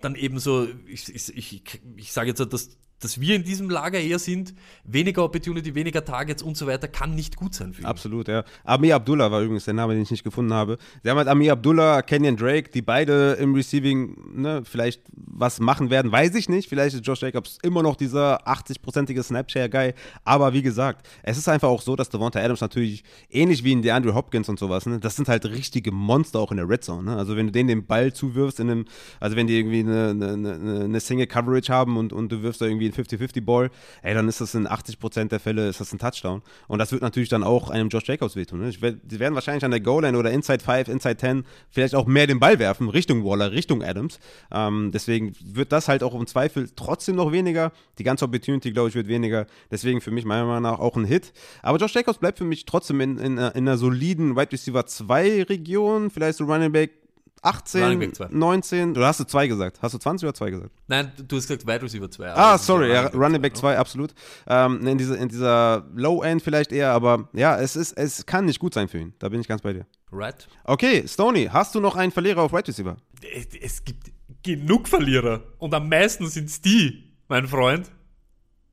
dann 0.00 0.14
eben 0.14 0.38
so, 0.38 0.68
ich, 0.86 1.14
ich, 1.14 1.36
ich, 1.36 1.80
ich 1.96 2.12
sage 2.12 2.28
jetzt, 2.28 2.40
dass 2.40 2.76
dass 3.00 3.20
wir 3.20 3.34
in 3.34 3.44
diesem 3.44 3.70
Lager 3.70 3.98
eher 3.98 4.18
sind, 4.18 4.54
weniger 4.84 5.24
Opportunity, 5.24 5.74
weniger 5.74 6.04
Targets 6.04 6.42
und 6.42 6.56
so 6.56 6.66
weiter, 6.66 6.86
kann 6.86 7.14
nicht 7.14 7.34
gut 7.34 7.54
sein 7.54 7.72
für 7.72 7.82
ihn. 7.82 7.86
Absolut, 7.86 8.28
ja. 8.28 8.44
Amir 8.64 8.94
Abdullah 8.94 9.30
war 9.30 9.40
übrigens 9.40 9.64
der 9.64 9.74
Name, 9.74 9.94
den 9.94 10.02
ich 10.02 10.10
nicht 10.10 10.22
gefunden 10.22 10.52
habe. 10.52 10.76
Sie 11.02 11.08
haben 11.08 11.16
halt 11.16 11.28
Amir 11.28 11.52
Abdullah, 11.52 12.02
Kenyon 12.02 12.36
Drake, 12.36 12.70
die 12.70 12.82
beide 12.82 13.32
im 13.40 13.54
Receiving 13.54 14.40
ne, 14.40 14.62
vielleicht 14.64 15.00
was 15.12 15.60
machen 15.60 15.88
werden, 15.88 16.12
weiß 16.12 16.34
ich 16.34 16.48
nicht. 16.50 16.68
Vielleicht 16.68 16.94
ist 16.94 17.06
Josh 17.06 17.22
Jacobs 17.22 17.58
immer 17.62 17.82
noch 17.82 17.96
dieser 17.96 18.46
80-prozentige 18.46 19.22
Snapshare-Guy. 19.22 19.94
Aber 20.24 20.52
wie 20.52 20.62
gesagt, 20.62 21.08
es 21.22 21.38
ist 21.38 21.48
einfach 21.48 21.68
auch 21.68 21.80
so, 21.80 21.96
dass 21.96 22.10
Devonta 22.10 22.38
Adams 22.38 22.60
natürlich 22.60 23.02
ähnlich 23.30 23.64
wie 23.64 23.72
in 23.72 23.80
DeAndre 23.80 24.14
Hopkins 24.14 24.48
und 24.50 24.58
sowas, 24.58 24.84
ne, 24.84 25.00
das 25.00 25.16
sind 25.16 25.28
halt 25.28 25.46
richtige 25.46 25.90
Monster 25.90 26.38
auch 26.38 26.50
in 26.50 26.58
der 26.58 26.68
Red 26.68 26.84
Zone. 26.84 27.10
Ne? 27.10 27.16
Also 27.16 27.34
wenn 27.36 27.46
du 27.46 27.52
denen 27.52 27.68
den 27.68 27.86
Ball 27.86 28.12
zuwirfst, 28.12 28.60
in 28.60 28.70
einem, 28.70 28.84
also 29.20 29.36
wenn 29.36 29.46
die 29.46 29.58
irgendwie 29.58 29.80
eine, 29.80 30.10
eine, 30.10 30.84
eine 30.84 31.00
Single-Coverage 31.00 31.72
haben 31.72 31.96
und, 31.96 32.12
und 32.12 32.30
du 32.30 32.42
wirfst 32.42 32.60
da 32.60 32.66
irgendwie 32.66 32.89
50-50-Ball, 32.92 33.70
ey, 34.02 34.14
dann 34.14 34.28
ist 34.28 34.40
das 34.40 34.54
in 34.54 34.66
80% 34.68 35.28
der 35.28 35.40
Fälle 35.40 35.68
ist 35.68 35.80
das 35.80 35.92
ein 35.92 35.98
Touchdown. 35.98 36.42
Und 36.68 36.78
das 36.78 36.92
wird 36.92 37.02
natürlich 37.02 37.28
dann 37.28 37.42
auch 37.42 37.70
einem 37.70 37.88
Josh 37.88 38.06
Jacobs 38.06 38.36
wehtun. 38.36 38.60
Ne? 38.60 38.70
Die 38.70 39.18
werden 39.18 39.34
wahrscheinlich 39.34 39.64
an 39.64 39.70
der 39.70 39.80
Goal-Line 39.80 40.16
oder 40.16 40.30
Inside 40.30 40.64
5, 40.64 40.88
Inside 40.88 41.16
10 41.16 41.44
vielleicht 41.70 41.94
auch 41.94 42.06
mehr 42.06 42.26
den 42.26 42.40
Ball 42.40 42.58
werfen, 42.58 42.88
Richtung 42.88 43.24
Waller, 43.24 43.52
Richtung 43.52 43.82
Adams. 43.82 44.18
Ähm, 44.50 44.90
deswegen 44.92 45.32
wird 45.42 45.72
das 45.72 45.88
halt 45.88 46.02
auch 46.02 46.14
im 46.14 46.26
Zweifel 46.26 46.68
trotzdem 46.74 47.16
noch 47.16 47.32
weniger. 47.32 47.72
Die 47.98 48.04
ganze 48.04 48.24
Opportunity, 48.24 48.72
glaube 48.72 48.88
ich, 48.88 48.94
wird 48.94 49.08
weniger. 49.08 49.46
Deswegen 49.70 50.00
für 50.00 50.10
mich 50.10 50.24
meiner 50.24 50.44
Meinung 50.44 50.62
nach 50.62 50.78
auch 50.78 50.96
ein 50.96 51.04
Hit. 51.04 51.32
Aber 51.62 51.78
Josh 51.78 51.94
Jacobs 51.94 52.18
bleibt 52.18 52.38
für 52.38 52.44
mich 52.44 52.64
trotzdem 52.64 53.00
in, 53.00 53.18
in, 53.18 53.38
in 53.38 53.38
einer 53.38 53.76
soliden 53.76 54.36
Wide 54.36 54.52
Receiver 54.52 54.86
2 54.86 55.44
Region, 55.44 56.10
vielleicht 56.10 56.38
so 56.38 56.44
Running 56.44 56.72
Back 56.72 56.99
18, 57.42 58.12
19, 58.30 58.90
oder 58.90 59.06
hast 59.06 59.20
du 59.20 59.24
2 59.24 59.46
gesagt? 59.46 59.80
Hast 59.80 59.94
du 59.94 59.98
20 59.98 60.26
oder 60.28 60.34
2 60.34 60.50
gesagt? 60.50 60.70
Nein, 60.88 61.12
du 61.16 61.36
hast 61.36 61.48
gesagt 61.48 61.66
Wide 61.66 61.82
Receiver 61.82 62.10
2. 62.10 62.32
Ah, 62.32 62.58
sorry, 62.58 62.92
ja, 62.92 63.06
Running 63.08 63.40
Back 63.40 63.56
2, 63.56 63.78
absolut. 63.78 64.12
Ähm, 64.46 64.86
in, 64.86 64.98
diese, 64.98 65.16
in 65.16 65.28
dieser 65.28 65.86
Low-End 65.94 66.42
vielleicht 66.42 66.72
eher, 66.72 66.90
aber 66.92 67.28
ja, 67.32 67.58
es, 67.58 67.76
ist, 67.76 67.92
es 67.92 68.26
kann 68.26 68.44
nicht 68.44 68.58
gut 68.58 68.74
sein 68.74 68.88
für 68.88 68.98
ihn. 68.98 69.14
Da 69.18 69.28
bin 69.28 69.40
ich 69.40 69.48
ganz 69.48 69.62
bei 69.62 69.72
dir. 69.72 69.86
Right. 70.12 70.48
Okay, 70.64 71.04
Stony, 71.06 71.48
hast 71.50 71.74
du 71.74 71.80
noch 71.80 71.96
einen 71.96 72.12
Verlierer 72.12 72.42
auf 72.42 72.52
Wide 72.52 72.68
Receiver? 72.68 72.96
Es, 73.34 73.48
es 73.60 73.84
gibt 73.84 74.10
genug 74.42 74.88
Verlierer 74.88 75.42
und 75.58 75.72
am 75.74 75.88
meisten 75.88 76.28
sind 76.28 76.48
es 76.48 76.60
die, 76.60 77.14
mein 77.28 77.46
Freund, 77.46 77.90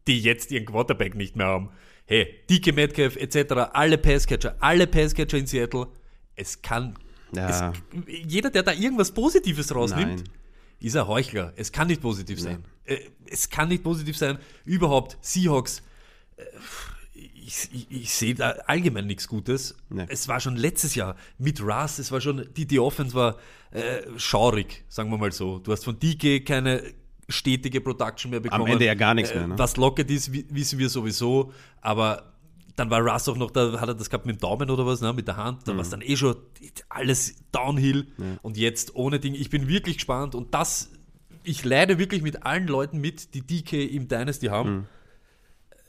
die 0.08 0.20
jetzt 0.20 0.52
ihren 0.52 0.66
Quarterback 0.66 1.16
nicht 1.16 1.36
mehr 1.36 1.48
haben. 1.48 1.70
Hey, 2.06 2.44
Dicke 2.50 2.74
Metcalf 2.74 3.16
etc., 3.18 3.54
alle 3.74 3.98
Passcatcher, 3.98 4.56
alle 4.60 4.88
Passcatcher 4.88 5.38
in 5.38 5.48
Seattle. 5.48 5.88
Es 6.36 6.62
kann 6.62 6.96
ja. 7.36 7.72
Es, 7.72 8.24
jeder, 8.26 8.50
der 8.50 8.64
da 8.64 8.74
irgendwas 8.74 9.12
Positives 9.12 9.74
rausnimmt, 9.74 10.18
Nein. 10.18 10.30
ist 10.80 10.96
ein 10.96 11.08
Heuchler. 11.08 11.54
Es 11.56 11.72
kann 11.72 11.88
nicht 11.88 12.02
positiv 12.02 12.40
sein. 12.40 12.64
Nein. 12.86 12.98
Äh, 12.98 13.10
es 13.30 13.50
kann 13.50 13.70
nicht 13.70 13.84
positiv 13.84 14.18
sein. 14.18 14.38
Überhaupt, 14.66 15.18
Seahawks. 15.22 15.82
Äh, 16.38 16.44
ich, 17.48 17.70
ich, 17.72 17.88
ich 17.90 18.14
sehe 18.14 18.36
da 18.36 18.52
allgemein 18.68 19.08
nichts 19.08 19.28
Gutes. 19.28 19.76
Nee. 19.90 20.06
Es 20.10 20.28
war 20.28 20.40
schon 20.40 20.58
letztes 20.58 20.96
Jahr 20.96 21.16
mit 21.38 21.62
Russ, 21.62 21.98
es 21.98 22.12
war 22.12 22.20
schon, 22.20 22.48
die, 22.56 22.66
die 22.66 22.80
Offense 22.80 23.16
war 23.16 23.38
äh, 23.72 24.02
schaurig, 24.18 24.84
sagen 24.90 25.10
wir 25.12 25.18
mal 25.18 25.32
so. 25.32 25.60
Du 25.60 25.72
hast 25.72 25.86
von 25.86 25.98
DK 25.98 26.46
keine 26.46 26.84
stetige 27.30 27.82
Production 27.82 28.32
mehr 28.32 28.42
bekommen. 28.42 28.66
Am 28.66 28.72
Ende 28.72 28.86
ja 28.86 28.96
gar 28.96 29.14
nichts 29.14 29.34
mehr. 29.34 29.48
Ne? 29.48 29.58
Was 29.58 29.78
Lockett 29.78 30.12
ist, 30.12 30.32
wissen 30.54 30.78
wir 30.78 30.90
sowieso, 30.90 31.54
aber 31.82 32.34
dann 32.78 32.92
war 32.92 33.02
Russ 33.02 33.28
auch 33.28 33.36
noch, 33.36 33.50
da 33.50 33.82
hat 33.82 33.90
er 33.90 33.96
das 33.96 34.10
gehabt 34.10 34.28
mit 34.28 34.38
dem 34.38 34.40
Daumen 34.40 34.70
oder 34.70 34.86
was, 34.86 35.02
ne, 35.02 35.12
mit 35.12 35.28
der 35.28 35.36
Hand. 35.36 35.68
Da 35.68 35.74
mhm. 35.74 35.78
war 35.78 35.82
es 35.82 35.90
dann 35.90 36.02
eh 36.02 36.16
schon 36.16 36.36
alles 36.90 37.36
Downhill. 37.52 38.08
Ja. 38.18 38.26
Und 38.44 38.56
jetzt 38.56 38.96
ohne 38.96 39.20
Ding. 39.20 39.34
Ich 39.34 39.50
bin 39.50 39.68
wirklich 39.68 39.96
gespannt 39.96 40.36
und 40.36 40.54
das, 40.54 40.92
ich 41.44 41.66
leide 41.66 41.98
wirklich 41.98 42.22
mit 42.22 42.46
allen 42.46 42.68
Leuten 42.68 43.00
mit, 43.00 43.34
die 43.34 43.42
DK 43.42 43.84
im 43.92 44.08
Dynasty 44.08 44.48
haben. 44.48 44.70
Mhm. 44.70 44.86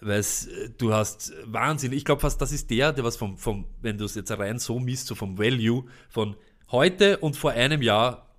Weil 0.00 0.20
äh, 0.20 0.70
du 0.78 0.94
hast 0.94 1.34
Wahnsinn. 1.44 1.92
Ich 1.92 2.06
glaube 2.06 2.22
fast, 2.22 2.40
das 2.40 2.52
ist 2.52 2.70
der, 2.70 2.94
der 2.94 3.04
was 3.04 3.16
vom, 3.16 3.36
vom 3.36 3.66
wenn 3.82 3.98
du 3.98 4.06
es 4.06 4.14
jetzt 4.14 4.30
rein 4.30 4.58
so 4.58 4.78
misst, 4.78 5.08
so 5.08 5.14
vom 5.14 5.38
Value 5.38 5.84
von 6.08 6.36
heute 6.70 7.18
und 7.18 7.36
vor 7.36 7.50
einem 7.50 7.82
Jahr, 7.82 8.30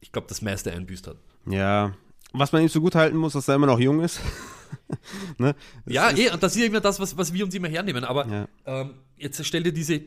ich 0.00 0.10
glaube, 0.10 0.26
das 0.26 0.40
meiste 0.40 0.72
einbüßt 0.72 1.06
hat. 1.06 1.18
Ja, 1.44 1.92
was 2.32 2.50
man 2.52 2.62
ihm 2.62 2.68
so 2.68 2.80
gut 2.80 2.94
halten 2.94 3.18
muss, 3.18 3.34
dass 3.34 3.46
er 3.48 3.56
immer 3.56 3.66
noch 3.66 3.78
jung 3.78 4.00
ist. 4.00 4.20
ne? 5.38 5.54
Ja, 5.86 6.10
eh, 6.10 6.30
und 6.30 6.42
das 6.42 6.56
ist 6.56 6.64
immer 6.64 6.80
das, 6.80 7.00
was, 7.00 7.16
was 7.16 7.32
wir 7.32 7.44
uns 7.44 7.54
immer 7.54 7.68
hernehmen. 7.68 8.04
Aber 8.04 8.26
ja. 8.26 8.48
ähm, 8.66 8.94
jetzt 9.16 9.44
stell 9.44 9.62
dir 9.62 9.72
diese, 9.72 10.02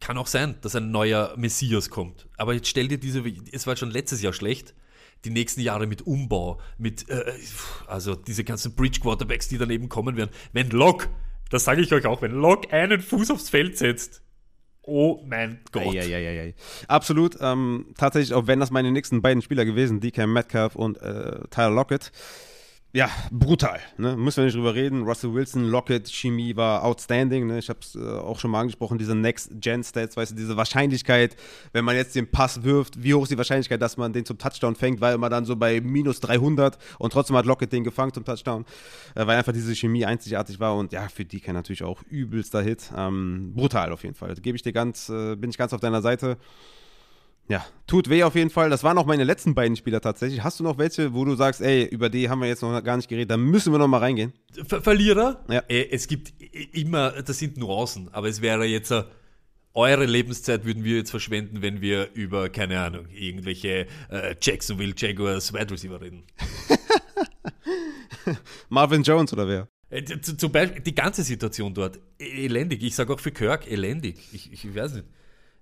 kann 0.00 0.18
auch 0.18 0.26
sein, 0.26 0.56
dass 0.60 0.74
ein 0.76 0.90
neuer 0.90 1.34
Messias 1.36 1.90
kommt. 1.90 2.26
Aber 2.36 2.54
jetzt 2.54 2.68
stell 2.68 2.88
dir 2.88 2.98
diese, 2.98 3.22
es 3.52 3.66
war 3.66 3.76
schon 3.76 3.90
letztes 3.90 4.22
Jahr 4.22 4.32
schlecht. 4.32 4.74
die 5.24 5.30
nächsten 5.30 5.60
Jahre 5.60 5.86
mit 5.86 6.02
Umbau, 6.02 6.60
mit, 6.78 7.08
äh, 7.08 7.32
also 7.86 8.14
diese 8.14 8.44
ganzen 8.44 8.74
Bridge 8.74 9.00
Quarterbacks, 9.00 9.48
die 9.48 9.58
daneben 9.58 9.88
kommen 9.88 10.16
werden. 10.16 10.30
Wenn 10.52 10.70
Locke, 10.70 11.08
das 11.50 11.64
sage 11.64 11.80
ich 11.80 11.92
euch 11.92 12.06
auch, 12.06 12.22
wenn 12.22 12.32
Locke 12.32 12.72
einen 12.72 13.00
Fuß 13.00 13.30
aufs 13.30 13.48
Feld 13.48 13.78
setzt, 13.78 14.22
Oh 14.86 15.20
mein 15.26 15.58
Gott. 15.72 15.92
Ja, 15.92 16.04
ja, 16.04 16.18
ja, 16.18 16.30
ja. 16.30 16.52
Absolut. 16.86 17.36
Ähm, 17.40 17.86
tatsächlich, 17.98 18.32
auch 18.34 18.46
wenn 18.46 18.60
das 18.60 18.70
meine 18.70 18.92
nächsten 18.92 19.20
beiden 19.20 19.42
Spieler 19.42 19.64
gewesen, 19.64 19.98
DK 20.00 20.28
Metcalf 20.28 20.76
und 20.76 20.96
äh, 21.02 21.40
Tyler 21.50 21.70
Lockett, 21.70 22.12
ja, 22.92 23.10
brutal. 23.30 23.80
Ne? 23.98 24.16
Müssen 24.16 24.38
wir 24.38 24.44
nicht 24.46 24.56
drüber 24.56 24.74
reden. 24.74 25.02
Russell 25.02 25.34
Wilson, 25.34 25.64
Lockett, 25.64 26.08
Chemie 26.08 26.56
war 26.56 26.82
outstanding. 26.82 27.46
Ne? 27.46 27.58
Ich 27.58 27.68
habe 27.68 27.80
es 27.82 27.94
äh, 27.94 28.00
auch 28.00 28.38
schon 28.38 28.50
mal 28.50 28.60
angesprochen, 28.60 28.96
diese 28.96 29.14
Next-Gen-Stats, 29.14 30.16
weißt 30.16 30.32
du, 30.32 30.34
diese 30.36 30.56
Wahrscheinlichkeit, 30.56 31.36
wenn 31.72 31.84
man 31.84 31.94
jetzt 31.94 32.14
den 32.14 32.30
Pass 32.30 32.62
wirft, 32.62 33.02
wie 33.02 33.12
hoch 33.12 33.24
ist 33.24 33.32
die 33.32 33.36
Wahrscheinlichkeit, 33.36 33.82
dass 33.82 33.98
man 33.98 34.14
den 34.14 34.24
zum 34.24 34.38
Touchdown 34.38 34.76
fängt, 34.76 35.02
weil 35.02 35.18
man 35.18 35.30
dann 35.30 35.44
so 35.44 35.56
bei 35.56 35.80
minus 35.82 36.20
300 36.20 36.78
und 36.98 37.12
trotzdem 37.12 37.36
hat 37.36 37.44
Lockett 37.44 37.70
den 37.70 37.84
gefangen 37.84 38.14
zum 38.14 38.24
Touchdown, 38.24 38.64
äh, 39.14 39.26
weil 39.26 39.36
einfach 39.36 39.52
diese 39.52 39.74
Chemie 39.76 40.06
einzigartig 40.06 40.58
war 40.58 40.74
und 40.74 40.92
ja, 40.92 41.08
für 41.08 41.26
die 41.26 41.40
kann 41.40 41.54
natürlich 41.54 41.82
auch 41.82 42.02
übelster 42.04 42.62
Hit. 42.62 42.90
Ähm, 42.96 43.52
brutal 43.54 43.92
auf 43.92 44.04
jeden 44.04 44.14
Fall. 44.14 44.34
Gebe 44.36 44.56
ich 44.56 44.62
dir 44.62 44.72
ganz, 44.72 45.10
äh, 45.10 45.36
bin 45.36 45.50
ich 45.50 45.58
ganz 45.58 45.74
auf 45.74 45.80
deiner 45.80 46.00
Seite. 46.00 46.38
Ja, 47.48 47.64
tut 47.86 48.08
weh 48.08 48.24
auf 48.24 48.34
jeden 48.34 48.50
Fall. 48.50 48.70
Das 48.70 48.82
waren 48.82 48.98
auch 48.98 49.06
meine 49.06 49.24
letzten 49.24 49.54
beiden 49.54 49.76
Spieler 49.76 50.00
tatsächlich. 50.00 50.42
Hast 50.42 50.58
du 50.58 50.64
noch 50.64 50.78
welche, 50.78 51.14
wo 51.14 51.24
du 51.24 51.36
sagst, 51.36 51.60
ey, 51.60 51.84
über 51.84 52.08
die 52.08 52.28
haben 52.28 52.40
wir 52.40 52.48
jetzt 52.48 52.62
noch 52.62 52.82
gar 52.82 52.96
nicht 52.96 53.08
geredet, 53.08 53.30
da 53.30 53.36
müssen 53.36 53.72
wir 53.72 53.78
noch 53.78 53.88
mal 53.88 53.98
reingehen? 53.98 54.32
Ver 54.66 54.82
Verlierer? 54.82 55.44
Ja. 55.48 55.62
Äh, 55.68 55.88
es 55.90 56.08
gibt 56.08 56.32
immer, 56.72 57.10
das 57.22 57.38
sind 57.38 57.56
Nuancen, 57.56 58.08
aber 58.12 58.28
es 58.28 58.42
wäre 58.42 58.64
jetzt, 58.64 58.90
uh, 58.90 59.04
eure 59.76 60.06
Lebenszeit 60.06 60.64
würden 60.64 60.84
wir 60.84 60.96
jetzt 60.96 61.10
verschwenden, 61.10 61.60
wenn 61.60 61.82
wir 61.82 62.10
über, 62.14 62.48
keine 62.48 62.80
Ahnung, 62.80 63.06
irgendwelche 63.10 63.86
äh, 64.10 64.34
Jacksonville 64.40 64.94
Jaguars 64.96 65.52
Wide 65.52 65.70
Receiver 65.70 66.00
reden. 66.00 66.24
Marvin 68.70 69.02
Jones 69.02 69.32
oder 69.34 69.46
wer? 69.46 69.68
Äh, 69.90 70.02
zum 70.20 70.50
Beispiel 70.50 70.80
die 70.80 70.94
ganze 70.94 71.22
Situation 71.22 71.74
dort, 71.74 72.00
e-, 72.18 72.46
elendig. 72.46 72.82
Ich 72.82 72.94
sage 72.94 73.12
auch 73.12 73.20
für 73.20 73.30
Kirk, 73.30 73.70
elendig. 73.70 74.16
Ich, 74.32 74.50
ich 74.50 74.74
weiß 74.74 74.94
nicht. 74.94 75.04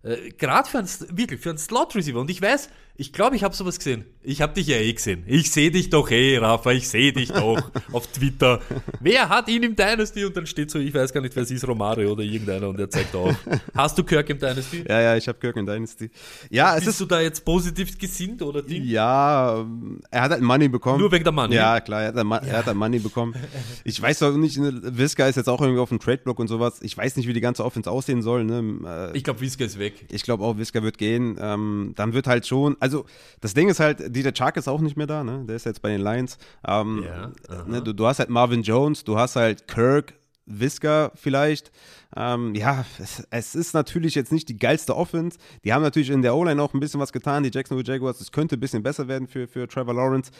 Äh, 0.05 0.31
Gerade 0.31 0.69
für 0.69 0.79
einen, 0.79 0.89
wirklich, 1.11 1.41
für 1.41 1.51
einen 1.51 1.59
Slot-Receiver. 1.59 2.21
Und 2.21 2.31
ich 2.31 2.41
weiß, 2.41 2.69
ich 2.97 3.13
glaube, 3.13 3.35
ich 3.35 3.43
habe 3.43 3.55
sowas 3.57 3.79
gesehen. 3.79 4.05
Ich 4.23 4.41
habe 4.41 4.55
dich 4.55 4.69
ja 4.69 4.77
eh 4.77 4.93
gesehen. 4.93 5.25
Ich 5.27 5.51
sehe 5.51 5.71
dich 5.71 5.91
doch 5.91 6.11
eh, 6.11 6.39
Rafa, 6.39 6.71
ich 6.71 6.89
sehe 6.89 7.13
dich 7.13 7.33
doch 7.33 7.61
auf 7.93 8.07
Twitter. 8.07 8.61
Wer 9.01 9.29
hat 9.29 9.49
ihn 9.49 9.65
im 9.65 9.75
Dynasty? 9.75 10.25
Und 10.25 10.37
dann 10.37 10.47
steht 10.47 10.71
so, 10.71 10.79
ich 10.79 10.95
weiß 10.95 11.13
gar 11.13 11.21
nicht, 11.21 11.35
wer 11.35 11.43
es 11.43 11.51
ist, 11.51 11.67
Romario 11.67 12.13
oder 12.13 12.23
irgendeiner 12.23 12.69
und 12.69 12.79
er 12.79 12.89
zeigt 12.89 13.15
auf. 13.17 13.35
Hast 13.75 13.99
du 13.99 14.05
Kirk 14.05 14.31
im 14.31 14.39
Dynasty? 14.39 14.85
Ja, 14.89 15.01
ja, 15.01 15.17
ich 15.17 15.27
habe 15.27 15.39
Kirk 15.39 15.57
im 15.57 15.67
Dynasty. 15.67 16.09
Ja, 16.51 16.79
Bist 16.79 17.01
du 17.01 17.05
da 17.05 17.21
jetzt 17.21 17.45
positiv 17.45 17.99
gesinnt 17.99 18.41
oder 18.43 18.63
Ding? 18.63 18.85
Ja, 18.85 19.67
er 20.11 20.23
hat 20.23 20.31
halt 20.31 20.43
Money 20.43 20.69
bekommen. 20.69 21.01
Nur 21.01 21.11
wegen 21.11 21.25
der 21.25 21.33
Money? 21.33 21.57
Ja, 21.57 21.81
klar, 21.81 22.03
er 22.03 22.15
hat, 22.15 22.17
er 22.47 22.59
hat 22.59 22.67
halt 22.67 22.77
Money 22.77 22.99
bekommen. 23.01 23.35
Ich 23.87 24.01
weiß 24.01 24.21
doch 24.21 24.37
nicht, 24.37 24.57
ne, 24.59 24.73
Visca 24.83 25.27
ist 25.27 25.37
jetzt 25.37 25.49
auch 25.49 25.61
irgendwie 25.61 25.81
auf 25.81 25.91
dem 25.91 25.99
Trade-Block 25.99 26.39
und 26.39 26.49
sowas. 26.49 26.79
Ich 26.83 26.97
weiß 26.97 27.17
nicht, 27.17 27.29
wie 27.29 27.33
die 27.33 27.41
ganze 27.41 27.65
Offense 27.65 27.91
aussehen 27.91 28.23
soll. 28.23 28.45
Ne? 28.45 29.11
Äh, 29.13 29.17
ich 29.17 29.25
glaube, 29.25 29.41
Visca 29.41 29.65
ist 29.65 29.79
weg. 29.79 30.07
Ich 30.11 30.23
glaube 30.23 30.45
auch, 30.45 30.57
Visca 30.57 30.83
wird 30.83 30.97
gehen. 30.97 31.37
Ähm, 31.39 31.93
dann 31.97 32.15
wird 32.15 32.27
halt 32.27 32.47
schon, 32.47 32.77
also 32.85 33.07
das 33.41 33.55
Ding 33.55 33.71
ist 33.71 33.81
halt, 33.81 34.15
DJ 34.15 34.29
Chark 34.37 34.59
ist 34.59 34.69
auch 34.69 34.83
nicht 34.83 34.95
mehr 34.95 35.07
da, 35.07 35.25
ne? 35.25 35.43
Der 35.49 35.57
ist 35.57 35.65
jetzt 35.65 35.81
bei 35.81 35.89
den 35.89 36.03
Lions. 36.03 36.37
Ähm, 36.69 37.03
ja, 37.03 37.33
ne, 37.65 37.81
du, 37.81 37.95
du, 37.95 38.07
hast 38.07 38.19
halt 38.19 38.29
Marvin 38.29 38.63
Jones, 38.63 39.05
du 39.05 39.19
hast 39.19 39.37
halt 39.37 39.67
Kirk, 39.67 40.13
Visca 40.45 41.11
vielleicht. 41.15 41.73
Ähm, 42.15 42.55
ja, 42.55 42.85
es, 42.99 43.27
es, 43.31 43.55
ist 43.55 43.73
natürlich 43.73 44.15
jetzt 44.15 44.33
nicht 44.33 44.51
die 44.51 44.59
geilste 44.59 44.95
Offense. 44.95 45.39
Die 45.65 45.73
haben 45.73 45.81
natürlich 45.81 46.11
in 46.11 46.21
der 46.21 46.37
O-Line 46.37 46.63
auch 46.63 46.75
ein 46.75 46.81
bisschen 46.81 47.01
was 47.01 47.11
getan, 47.11 47.43
die 47.43 47.51
Jacksonville 47.51 47.91
Jaguars. 47.91 48.21
Es 48.21 48.31
könnte 48.31 48.59
ein 48.59 48.61
bisschen 48.61 48.83
besser 48.83 49.09
werden 49.09 49.29
für, 49.29 49.49
für 49.49 49.67
Trevor 49.67 49.95
Lawrence. 49.95 50.31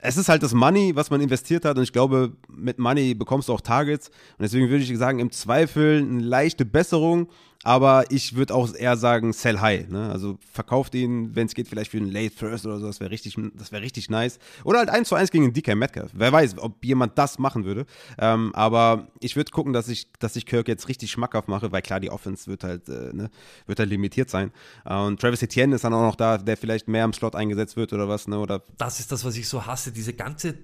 Es 0.00 0.16
ist 0.16 0.30
halt 0.30 0.42
das 0.42 0.54
Money, 0.54 0.96
was 0.96 1.10
man 1.10 1.20
investiert 1.20 1.66
hat 1.66 1.76
und 1.76 1.82
ich 1.82 1.92
glaube, 1.92 2.32
mit 2.48 2.78
Money 2.78 3.14
bekommst 3.14 3.50
du 3.50 3.52
auch 3.52 3.60
Targets. 3.60 4.08
Und 4.08 4.42
deswegen 4.42 4.70
würde 4.70 4.82
ich 4.82 4.96
sagen, 4.96 5.18
im 5.18 5.30
Zweifel 5.30 5.98
eine 5.98 6.22
leichte 6.22 6.64
Besserung 6.64 7.28
aber 7.64 8.04
ich 8.10 8.36
würde 8.36 8.54
auch 8.54 8.72
eher 8.74 8.96
sagen, 8.96 9.32
sell 9.32 9.58
high. 9.58 9.88
Ne? 9.88 10.10
Also 10.10 10.38
verkauft 10.52 10.94
ihn, 10.94 11.34
wenn 11.34 11.46
es 11.46 11.54
geht, 11.54 11.66
vielleicht 11.66 11.90
für 11.90 11.96
einen 11.96 12.12
Late 12.12 12.34
First 12.34 12.66
oder 12.66 12.78
so. 12.78 12.86
Das 12.86 13.00
wäre 13.00 13.10
richtig, 13.10 13.36
das 13.54 13.72
richtig 13.72 14.10
nice. 14.10 14.38
Oder 14.64 14.78
halt 14.78 14.90
1 14.90 15.08
zu 15.08 15.14
1 15.14 15.30
gegen 15.30 15.52
DK 15.52 15.74
Metcalf. 15.74 16.10
Wer 16.14 16.30
weiß, 16.30 16.58
ob 16.58 16.84
jemand 16.84 17.18
das 17.18 17.38
machen 17.38 17.64
würde. 17.64 17.86
Ähm, 18.18 18.54
aber 18.54 19.08
ich 19.20 19.34
würde 19.34 19.50
gucken, 19.50 19.72
dass 19.72 19.88
ich, 19.88 20.12
dass 20.18 20.36
ich 20.36 20.44
Kirk 20.44 20.68
jetzt 20.68 20.88
richtig 20.88 21.10
schmackhaft 21.10 21.48
mache, 21.48 21.72
weil 21.72 21.82
klar, 21.82 22.00
die 22.00 22.10
Offense 22.10 22.46
wird 22.48 22.64
halt, 22.64 22.88
äh, 22.88 23.12
ne, 23.14 23.30
wird 23.66 23.78
halt 23.78 23.88
limitiert 23.88 24.28
sein. 24.28 24.52
Äh, 24.84 24.94
und 24.94 25.18
Travis 25.18 25.42
Etienne 25.42 25.74
ist 25.74 25.84
dann 25.84 25.94
auch 25.94 26.02
noch 26.02 26.16
da, 26.16 26.36
der 26.36 26.58
vielleicht 26.58 26.86
mehr 26.86 27.04
im 27.04 27.14
Slot 27.14 27.34
eingesetzt 27.34 27.76
wird 27.76 27.94
oder 27.94 28.08
was. 28.08 28.28
Ne? 28.28 28.38
Oder 28.38 28.62
das 28.76 29.00
ist 29.00 29.10
das, 29.10 29.24
was 29.24 29.36
ich 29.36 29.48
so 29.48 29.64
hasse. 29.64 29.90
Diese 29.90 30.12
ganze. 30.12 30.54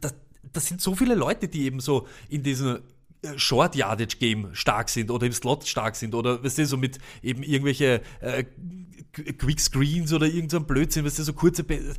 Das, 0.00 0.14
das 0.52 0.66
sind 0.66 0.80
so 0.80 0.96
viele 0.96 1.14
Leute, 1.14 1.46
die 1.46 1.64
eben 1.64 1.78
so 1.78 2.08
in 2.28 2.42
diesen 2.42 2.80
Short 3.36 3.74
Yardage 3.74 4.16
Game 4.18 4.48
stark 4.52 4.88
sind 4.88 5.10
oder 5.10 5.26
im 5.26 5.32
Slot 5.32 5.66
stark 5.66 5.96
sind 5.96 6.14
oder 6.14 6.42
weißt 6.42 6.58
du, 6.58 6.66
so 6.66 6.76
mit 6.76 6.98
eben 7.22 7.42
irgendwelche 7.42 8.00
äh, 8.20 8.44
Quick 9.12 9.60
Screens 9.60 10.12
oder 10.12 10.26
irgendein 10.26 10.50
so 10.50 10.60
Blödsinn, 10.60 11.04
weißt 11.04 11.18
du, 11.18 11.22
so 11.24 11.32
kurze 11.32 11.64
Be 11.64 11.94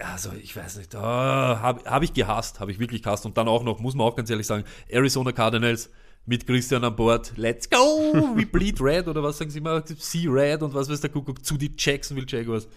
also 0.00 0.30
ich 0.42 0.54
weiß 0.54 0.76
nicht, 0.78 0.94
oh, 0.94 0.98
habe 0.98 1.88
hab 1.88 2.02
ich 2.02 2.12
gehasst, 2.12 2.60
habe 2.60 2.70
ich 2.70 2.78
wirklich 2.78 3.02
gehasst. 3.02 3.24
Und 3.24 3.38
dann 3.38 3.48
auch 3.48 3.62
noch, 3.62 3.80
muss 3.80 3.94
man 3.94 4.06
auch 4.06 4.16
ganz 4.16 4.28
ehrlich 4.30 4.46
sagen, 4.46 4.64
Arizona 4.88 5.32
Cardinals 5.32 5.90
mit 6.26 6.46
Christian 6.46 6.84
an 6.84 6.96
Bord, 6.96 7.32
let's 7.36 7.70
go, 7.70 8.12
we 8.34 8.44
bleed 8.44 8.80
red 8.80 9.06
oder 9.06 9.22
was 9.22 9.38
sagen 9.38 9.50
sie 9.50 9.58
immer, 9.58 9.82
see 9.86 10.26
red 10.28 10.62
und 10.62 10.74
was 10.74 10.88
weiß 10.88 11.00
der 11.00 11.10
Kuckuck. 11.10 11.44
Zu 11.44 11.56
die 11.56 11.72
Jacksonville 11.76 12.26
Jaguars. 12.28 12.68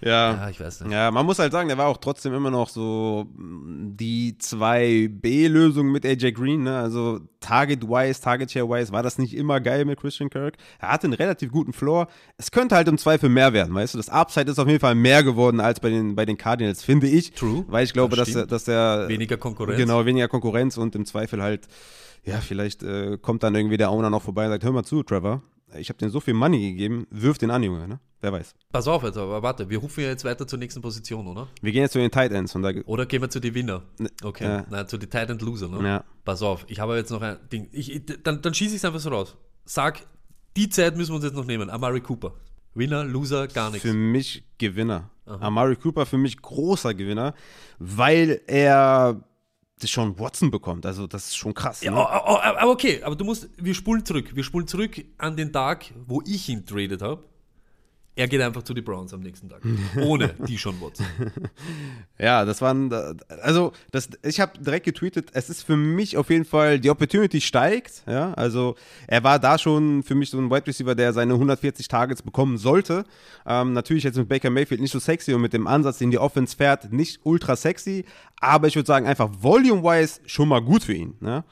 Ja. 0.00 0.34
ja, 0.34 0.50
ich 0.50 0.60
weiß 0.60 0.82
nicht. 0.82 0.92
Ja, 0.92 1.10
man 1.10 1.24
muss 1.24 1.38
halt 1.38 1.52
sagen, 1.52 1.68
der 1.68 1.78
war 1.78 1.86
auch 1.86 1.96
trotzdem 1.96 2.34
immer 2.34 2.50
noch 2.50 2.68
so 2.68 3.26
die 3.36 4.36
2B-Lösung 4.40 5.90
mit 5.90 6.04
AJ 6.04 6.32
Green. 6.32 6.64
Ne? 6.64 6.76
Also 6.76 7.20
Target-wise, 7.40 8.20
Target-Share-wise 8.20 8.92
war 8.92 9.02
das 9.02 9.18
nicht 9.18 9.34
immer 9.34 9.60
geil 9.60 9.84
mit 9.84 9.98
Christian 9.98 10.28
Kirk. 10.28 10.56
Er 10.78 10.90
hatte 10.90 11.06
einen 11.06 11.14
relativ 11.14 11.50
guten 11.50 11.72
Floor. 11.72 12.08
Es 12.36 12.50
könnte 12.50 12.74
halt 12.74 12.88
im 12.88 12.98
Zweifel 12.98 13.28
mehr 13.28 13.52
werden, 13.52 13.74
weißt 13.74 13.94
du? 13.94 13.98
Das 13.98 14.08
Upside 14.08 14.50
ist 14.50 14.58
auf 14.58 14.68
jeden 14.68 14.80
Fall 14.80 14.94
mehr 14.94 15.22
geworden 15.22 15.60
als 15.60 15.80
bei 15.80 15.90
den, 15.90 16.14
bei 16.14 16.26
den 16.26 16.36
Cardinals, 16.36 16.82
finde 16.82 17.06
ich. 17.06 17.32
True. 17.32 17.64
Weil 17.68 17.84
ich 17.84 17.92
glaube, 17.92 18.16
das 18.16 18.28
dass, 18.28 18.36
er, 18.36 18.46
dass 18.46 18.68
er. 18.68 19.08
Weniger 19.08 19.36
Konkurrenz. 19.36 19.78
Genau, 19.78 20.04
weniger 20.04 20.28
Konkurrenz 20.28 20.76
und 20.76 20.94
im 20.94 21.06
Zweifel 21.06 21.42
halt, 21.42 21.68
ja, 22.24 22.38
vielleicht 22.38 22.82
äh, 22.82 23.18
kommt 23.20 23.42
dann 23.42 23.54
irgendwie 23.54 23.76
der 23.76 23.90
Owner 23.90 24.10
noch 24.10 24.22
vorbei 24.22 24.44
und 24.44 24.50
sagt: 24.50 24.64
Hör 24.64 24.72
mal 24.72 24.84
zu, 24.84 25.02
Trevor 25.02 25.42
ich 25.74 25.88
habe 25.88 25.98
dir 25.98 26.10
so 26.10 26.20
viel 26.20 26.34
Money 26.34 26.72
gegeben, 26.72 27.06
wirf 27.10 27.38
den 27.38 27.50
an, 27.50 27.62
Junge, 27.62 27.88
ne? 27.88 28.00
Wer 28.20 28.32
weiß. 28.32 28.54
Pass 28.72 28.88
auf 28.88 29.02
jetzt, 29.02 29.18
aber 29.18 29.42
warte, 29.42 29.68
wir 29.68 29.78
rufen 29.78 30.02
ja 30.02 30.08
jetzt 30.08 30.24
weiter 30.24 30.46
zur 30.46 30.58
nächsten 30.58 30.80
Position, 30.80 31.26
oder? 31.26 31.48
Wir 31.60 31.72
gehen 31.72 31.82
jetzt 31.82 31.92
zu 31.92 31.98
den 31.98 32.10
Tight 32.10 32.32
Ends. 32.32 32.54
Und 32.54 32.62
da 32.62 32.70
oder 32.86 33.06
gehen 33.06 33.20
wir 33.20 33.28
zu 33.28 33.40
den 33.40 33.54
Winner? 33.54 33.82
Ne, 33.98 34.08
okay, 34.22 34.44
ja. 34.44 34.66
na, 34.70 34.86
zu 34.86 34.96
den 34.96 35.10
Tight 35.10 35.30
End 35.30 35.42
Loser, 35.42 35.68
ne? 35.68 35.86
Ja. 35.86 36.04
Pass 36.24 36.42
auf, 36.42 36.64
ich 36.68 36.80
habe 36.80 36.96
jetzt 36.96 37.10
noch 37.10 37.20
ein 37.20 37.36
Ding. 37.52 37.68
Ich, 37.72 38.02
dann 38.22 38.42
dann 38.42 38.54
schieße 38.54 38.70
ich 38.70 38.76
es 38.76 38.84
einfach 38.84 39.00
so 39.00 39.10
raus. 39.10 39.36
Sag, 39.64 40.06
die 40.56 40.68
Zeit 40.68 40.96
müssen 40.96 41.10
wir 41.10 41.16
uns 41.16 41.24
jetzt 41.24 41.36
noch 41.36 41.44
nehmen. 41.44 41.68
Amari 41.68 42.00
Cooper. 42.00 42.34
Winner, 42.74 43.04
Loser, 43.04 43.48
gar 43.48 43.70
nichts. 43.70 43.86
Für 43.86 43.94
mich 43.94 44.44
Gewinner. 44.58 45.10
Aha. 45.26 45.46
Amari 45.46 45.76
Cooper 45.76 46.06
für 46.06 46.18
mich 46.18 46.40
großer 46.40 46.94
Gewinner, 46.94 47.34
weil 47.78 48.40
er 48.46 49.22
Sean 49.82 50.18
Watson 50.18 50.50
bekommt. 50.50 50.86
Also 50.86 51.06
das 51.06 51.26
ist 51.26 51.36
schon 51.36 51.52
krass. 51.52 51.82
Ja, 51.82 51.90
ne? 51.90 52.08
aber 52.08 52.70
okay, 52.70 53.02
aber 53.02 53.14
du 53.14 53.24
musst, 53.24 53.48
wir 53.56 53.74
spulen 53.74 54.04
zurück. 54.04 54.34
Wir 54.34 54.42
spulen 54.42 54.66
zurück 54.66 55.04
an 55.18 55.36
den 55.36 55.52
Tag, 55.52 55.92
wo 56.06 56.22
ich 56.26 56.48
ihn 56.48 56.64
traded 56.64 57.02
habe. 57.02 57.22
Er 58.18 58.28
geht 58.28 58.40
einfach 58.40 58.62
zu 58.62 58.72
den 58.72 58.82
Browns 58.82 59.12
am 59.12 59.20
nächsten 59.20 59.50
Tag. 59.50 59.60
Ohne 60.00 60.34
die 60.48 60.56
schon 60.56 60.80
Watson. 60.80 61.04
ja, 62.18 62.46
das 62.46 62.62
waren, 62.62 62.90
also 63.42 63.72
das, 63.92 64.08
ich 64.22 64.40
habe 64.40 64.58
direkt 64.58 64.86
getweetet, 64.86 65.28
es 65.34 65.50
ist 65.50 65.62
für 65.62 65.76
mich 65.76 66.16
auf 66.16 66.30
jeden 66.30 66.46
Fall, 66.46 66.80
die 66.80 66.88
Opportunity 66.88 67.42
steigt. 67.42 68.02
Ja, 68.06 68.32
also 68.32 68.74
er 69.06 69.22
war 69.22 69.38
da 69.38 69.58
schon 69.58 70.02
für 70.02 70.14
mich 70.14 70.30
so 70.30 70.38
ein 70.38 70.50
Wide 70.50 70.66
Receiver, 70.66 70.94
der 70.94 71.12
seine 71.12 71.34
140 71.34 71.88
Targets 71.88 72.22
bekommen 72.22 72.56
sollte. 72.56 73.04
Ähm, 73.44 73.74
natürlich 73.74 74.04
jetzt 74.04 74.16
mit 74.16 74.30
Baker 74.30 74.48
Mayfield 74.48 74.80
nicht 74.80 74.92
so 74.92 74.98
sexy 74.98 75.34
und 75.34 75.42
mit 75.42 75.52
dem 75.52 75.66
Ansatz, 75.66 75.98
den 75.98 76.10
die 76.10 76.18
Offense 76.18 76.56
fährt, 76.56 76.90
nicht 76.90 77.20
ultra 77.22 77.54
sexy. 77.54 78.06
Aber 78.40 78.66
ich 78.66 78.76
würde 78.76 78.86
sagen, 78.86 79.06
einfach 79.06 79.28
volume-wise 79.40 80.20
schon 80.24 80.48
mal 80.48 80.62
gut 80.62 80.84
für 80.84 80.94
ihn. 80.94 81.16
Ja? 81.20 81.44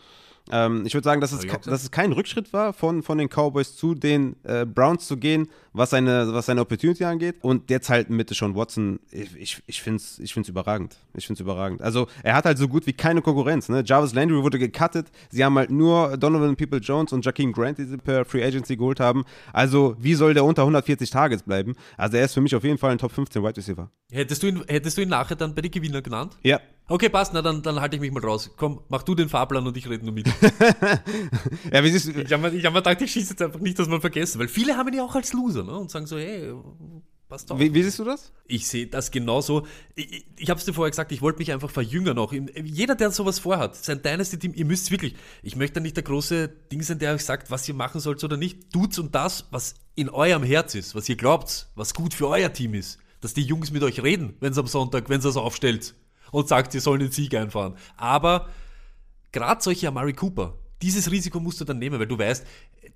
Ähm, 0.51 0.85
ich 0.85 0.93
würde 0.93 1.05
sagen, 1.05 1.21
dass 1.21 1.33
es, 1.33 1.47
dass 1.47 1.83
es 1.83 1.91
kein 1.91 2.13
Rückschritt 2.13 2.53
war, 2.53 2.73
von, 2.75 3.03
von 3.03 3.17
den 3.17 3.29
Cowboys 3.29 3.77
zu 3.77 3.95
den 3.95 4.37
äh, 4.45 4.67
Browns 4.67 5.07
zu 5.07 5.17
gehen, 5.17 5.49
was 5.73 5.91
seine, 5.91 6.35
was 6.35 6.47
seine 6.47 6.61
Opportunity 6.61 7.05
angeht. 7.05 7.37
Und 7.41 7.71
jetzt 7.71 7.89
halt 7.89 8.11
mit 8.11 8.29
Sean 8.29 8.55
Watson, 8.55 9.01
ich, 9.11 9.35
ich, 9.37 9.63
ich 9.67 9.83
finde 9.83 9.97
es 9.97 10.19
ich 10.19 10.35
find's 10.35 10.49
überragend. 10.49 10.97
Ich 11.15 11.27
finde 11.27 11.39
es 11.39 11.41
überragend. 11.41 11.81
Also, 11.81 12.09
er 12.23 12.35
hat 12.35 12.45
halt 12.45 12.59
so 12.59 12.69
gut 12.69 12.87
wie 12.87 12.93
keine 12.93 13.23
Konkurrenz. 13.23 13.69
Ne? 13.71 13.83
Jarvis 13.87 14.13
Landry 14.13 14.43
wurde 14.43 14.59
gecuttet. 14.59 15.11
Sie 15.31 15.43
haben 15.43 15.57
halt 15.57 15.71
nur 15.71 16.17
Donovan 16.19 16.57
People 16.57 16.79
Jones 16.79 17.13
und 17.13 17.25
Jakeem 17.25 17.53
Grant, 17.53 17.79
die 17.79 17.85
sie 17.85 17.97
per 17.97 18.25
Free 18.27 18.45
Agency 18.45 18.77
geholt 18.77 19.01
haben. 19.01 19.25
Also, 19.53 19.97
wie 19.99 20.15
soll 20.15 20.35
der 20.35 20.45
unter 20.45 20.63
140 20.63 21.09
Targets 21.11 21.43
bleiben? 21.43 21.75
Also, 21.97 22.19
er 22.19 22.27
ist 22.27 22.35
für 22.35 22.43
mich 22.43 22.55
auf 22.55 22.65
jeden 22.65 22.79
Fall 22.79 22.93
ein 22.93 22.99
Top 22.99 23.13
15 23.13 23.43
Wide 23.43 23.57
Receiver. 23.57 23.91
Hättest 24.13 24.43
du 24.43 24.49
ihn, 24.49 24.65
hättest 24.69 24.99
du 24.99 25.03
ihn 25.03 25.09
nachher 25.09 25.37
dann 25.37 25.55
bei 25.55 25.63
den 25.63 25.71
Gewinner 25.71 26.03
genannt? 26.03 26.37
Ja. 26.43 26.61
Okay, 26.87 27.09
passt, 27.09 27.33
na 27.33 27.41
dann, 27.41 27.63
dann 27.63 27.81
halte 27.81 27.97
ich 27.97 28.03
mich 28.03 28.13
mal 28.13 28.23
raus. 28.23 28.51
Komm, 28.57 28.81
mach 28.89 29.03
du 29.03 29.15
den 29.15 29.31
Fahrplan 29.31 29.67
und 29.67 29.75
ich 29.77 29.89
rede 29.89 30.05
nur 30.05 30.13
mit. 30.13 30.27
ja, 31.73 31.83
wie 31.83 31.91
siehst 31.91 32.09
du? 32.09 32.21
Ich 32.21 32.31
habe 32.31 32.51
mir, 32.51 32.63
hab 32.63 32.75
mir 32.75 32.83
gedacht, 32.83 33.01
ich 33.01 33.11
schieße 33.11 33.31
jetzt 33.31 33.43
einfach 33.43 33.61
nicht, 33.61 33.79
dass 33.79 33.89
man 33.89 34.03
vergessen, 34.03 34.39
weil 34.39 34.49
viele 34.49 34.77
haben 34.77 34.89
ihn 34.89 34.97
ja 34.97 35.05
auch 35.05 35.15
als 35.15 35.33
Loser 35.33 35.65
ne? 35.65 35.79
und 35.79 35.91
sagen 35.91 36.07
so, 36.07 36.19
hey, 36.19 36.53
passt 37.27 37.51
auf. 37.51 37.59
Wie, 37.59 37.73
wie 37.73 37.83
siehst 37.83 38.01
du 38.01 38.05
das? 38.05 38.33
Ich 38.47 38.67
sehe 38.69 38.87
das 38.87 39.11
genauso. 39.11 39.67
Ich, 39.95 40.27
ich, 40.37 40.51
habe 40.51 40.59
es 40.59 40.67
dir 40.67 40.75
vorher 40.75 40.91
gesagt, 40.91 41.11
ich 41.11 41.23
wollte 41.23 41.39
mich 41.39 41.53
einfach 41.53 41.71
verjüngern 41.71 42.17
noch. 42.17 42.35
Jeder, 42.35 42.95
der 42.95 43.11
sowas 43.13 43.39
vorhat, 43.39 43.77
sein 43.77 44.03
Dynasty-Team, 44.03 44.53
ihr 44.55 44.67
müsst 44.67 44.91
wirklich, 44.91 45.15
ich 45.43 45.57
möchte 45.57 45.81
nicht 45.81 45.97
der 45.97 46.05
große 46.05 46.49
Ding 46.71 46.83
sein, 46.83 46.99
der 46.99 47.15
euch 47.15 47.25
sagt, 47.25 47.51
was 47.51 47.67
ihr 47.67 47.75
machen 47.75 48.03
sollt 48.03 48.23
oder 48.23 48.37
nicht. 48.37 48.71
Tut's 48.75 48.99
und 48.99 49.15
das, 49.15 49.47
was 49.51 49.77
in 49.95 50.11
eurem 50.11 50.43
Herz 50.43 50.75
ist, 50.75 50.95
was 50.95 51.09
ihr 51.09 51.17
glaubt, 51.17 51.69
was 51.77 51.95
gut 51.95 52.13
für 52.13 52.29
euer 52.29 52.53
Team 52.53 52.75
ist. 52.75 52.99
Dass 53.23 53.33
die 53.33 53.43
Jungs 53.43 53.71
mit 53.71 53.83
euch 53.83 54.03
reden, 54.03 54.37
wenn 54.41 54.53
es 54.53 54.59
am 54.59 54.67
Sonntag, 54.67 55.09
wenn 55.09 55.17
es 55.17 55.25
das 55.25 55.39
aufstellt 55.39 55.95
und 56.35 56.49
sagt, 56.49 56.75
ihr 56.75 56.81
sollen 56.81 56.99
den 56.99 57.13
Sieg 57.13 57.33
einfahren. 57.35 57.77
Aber 57.97 58.49
gerade 59.31 59.63
solche 59.63 59.87
Amari 59.87 60.15
Cooper, 60.15 60.59
dieses 60.83 61.09
Risiko 61.11 61.39
musst 61.39 61.61
du 61.61 61.65
dann 61.65 61.79
nehmen, 61.79 62.01
weil 62.01 62.09
du 62.09 62.19
weißt, 62.19 62.45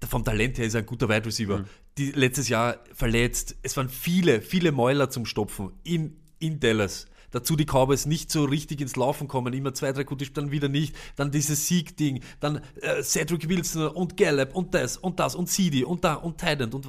vom 0.09 0.25
Talent 0.25 0.59
her 0.59 0.67
ist 0.67 0.75
er 0.75 0.81
ein 0.81 0.87
guter 0.87 1.09
Wide 1.09 1.25
Receiver. 1.25 1.59
Mhm. 1.59 1.65
Die, 1.99 2.11
letztes 2.11 2.49
Jahr 2.49 2.79
verletzt. 2.93 3.57
Es 3.63 3.77
waren 3.77 3.89
viele, 3.89 4.43
viele 4.43 4.73
Mäuler 4.73 5.09
zum 5.09 5.25
Stopfen 5.25 5.71
in, 5.85 6.17
in 6.41 6.59
Dallas. 6.59 7.07
Dazu 7.31 7.55
die 7.55 7.65
Cowboys 7.65 8.07
nicht 8.07 8.33
so 8.33 8.45
richtig 8.45 8.81
ins 8.81 8.97
Laufen 8.97 9.29
kommen, 9.29 9.53
immer 9.55 9.73
zwei, 9.73 9.93
drei 9.93 10.03
gute 10.03 10.29
dann 10.31 10.51
wieder 10.51 10.69
nicht. 10.69 10.97
Dann 11.15 11.31
dieses 11.31 11.69
Sieg-Ding, 11.69 12.25
dann 12.41 12.61
äh, 12.81 13.03
Cedric 13.03 13.49
Wilson 13.49 13.87
und 13.87 14.17
Gallup 14.17 14.57
und 14.57 14.75
das 14.75 14.97
und 14.97 15.21
das 15.21 15.37
und 15.37 15.47
CD 15.47 15.85
und 15.85 16.03
da 16.03 16.15
und 16.15 16.39
Tident. 16.39 16.75
Und 16.75 16.89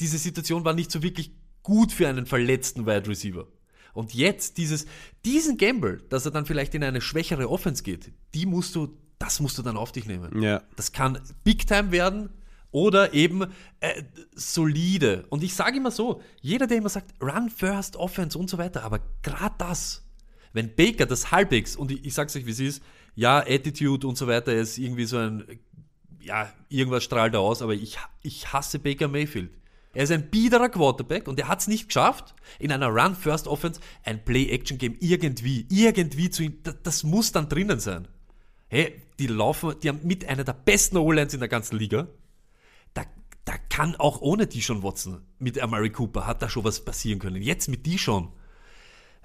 diese 0.00 0.18
Situation 0.18 0.64
war 0.64 0.72
nicht 0.72 0.90
so 0.90 1.04
wirklich 1.04 1.32
gut 1.62 1.92
für 1.92 2.08
einen 2.08 2.26
verletzten 2.26 2.84
Wide 2.84 3.08
Receiver. 3.08 3.46
Und 3.94 4.12
jetzt 4.12 4.58
dieses, 4.58 4.86
diesen 5.24 5.56
Gamble, 5.56 6.02
dass 6.10 6.26
er 6.26 6.32
dann 6.32 6.44
vielleicht 6.44 6.74
in 6.74 6.84
eine 6.84 7.00
schwächere 7.00 7.48
Offense 7.48 7.82
geht, 7.82 8.12
die 8.34 8.44
musst 8.44 8.74
du 8.74 8.96
das 9.18 9.40
musst 9.40 9.56
du 9.58 9.62
dann 9.62 9.76
auf 9.76 9.92
dich 9.92 10.06
nehmen. 10.06 10.42
Ja. 10.42 10.62
Das 10.76 10.92
kann 10.92 11.18
Big 11.44 11.66
Time 11.66 11.92
werden 11.92 12.30
oder 12.70 13.14
eben 13.14 13.46
äh, 13.80 14.02
solide. 14.34 15.24
Und 15.30 15.42
ich 15.42 15.54
sage 15.54 15.76
immer 15.78 15.90
so, 15.90 16.20
jeder, 16.40 16.66
der 16.66 16.78
immer 16.78 16.88
sagt, 16.88 17.14
Run 17.22 17.48
First, 17.48 17.96
Offense 17.96 18.38
und 18.38 18.50
so 18.50 18.58
weiter, 18.58 18.82
aber 18.82 19.00
gerade 19.22 19.54
das, 19.58 20.02
wenn 20.52 20.74
Baker 20.74 21.06
das 21.06 21.30
halbwegs, 21.30 21.76
und 21.76 21.90
ich, 21.90 22.04
ich 22.04 22.14
sage 22.14 22.26
es 22.26 22.36
euch, 22.36 22.46
wie 22.46 22.50
es 22.50 22.60
ist, 22.60 22.82
ja, 23.14 23.38
Attitude 23.38 24.06
und 24.06 24.18
so 24.18 24.26
weiter 24.26 24.52
ist 24.52 24.76
irgendwie 24.76 25.04
so 25.04 25.18
ein, 25.18 25.60
ja, 26.20 26.52
irgendwas 26.68 27.04
strahlt 27.04 27.34
er 27.34 27.40
aus, 27.40 27.62
aber 27.62 27.74
ich, 27.74 27.96
ich 28.22 28.52
hasse 28.52 28.78
Baker 28.78 29.08
Mayfield. 29.08 29.50
Er 29.94 30.04
ist 30.04 30.10
ein 30.10 30.30
biederer 30.30 30.68
Quarterback 30.68 31.28
und 31.28 31.38
er 31.38 31.48
hat 31.48 31.60
es 31.60 31.68
nicht 31.68 31.88
geschafft, 31.88 32.34
in 32.58 32.72
einer 32.72 32.88
Run-First-Offense 32.88 33.80
ein 34.02 34.24
Play-Action-Game 34.24 34.96
irgendwie, 35.00 35.66
irgendwie 35.70 36.30
zu, 36.30 36.48
das, 36.62 36.76
das 36.82 37.02
muss 37.04 37.32
dann 37.32 37.48
drinnen 37.48 37.80
sein 37.80 38.08
hey, 38.74 39.00
die 39.18 39.28
laufen, 39.28 39.74
die 39.82 39.88
haben 39.88 40.00
mit 40.02 40.28
einer 40.28 40.44
der 40.44 40.52
besten 40.52 40.96
O-Lines 40.96 41.34
in 41.34 41.40
der 41.40 41.48
ganzen 41.48 41.78
Liga. 41.78 42.08
Da, 42.92 43.04
da 43.44 43.54
kann 43.68 43.94
auch 43.96 44.20
ohne 44.20 44.46
die 44.46 44.62
schon 44.62 44.82
Watson 44.82 45.22
mit 45.38 45.58
Amari 45.60 45.90
Cooper, 45.90 46.26
hat 46.26 46.42
da 46.42 46.48
schon 46.48 46.64
was 46.64 46.84
passieren 46.84 47.20
können. 47.20 47.40
Jetzt 47.40 47.68
mit 47.68 47.86
die 47.86 47.98
schon. 47.98 48.32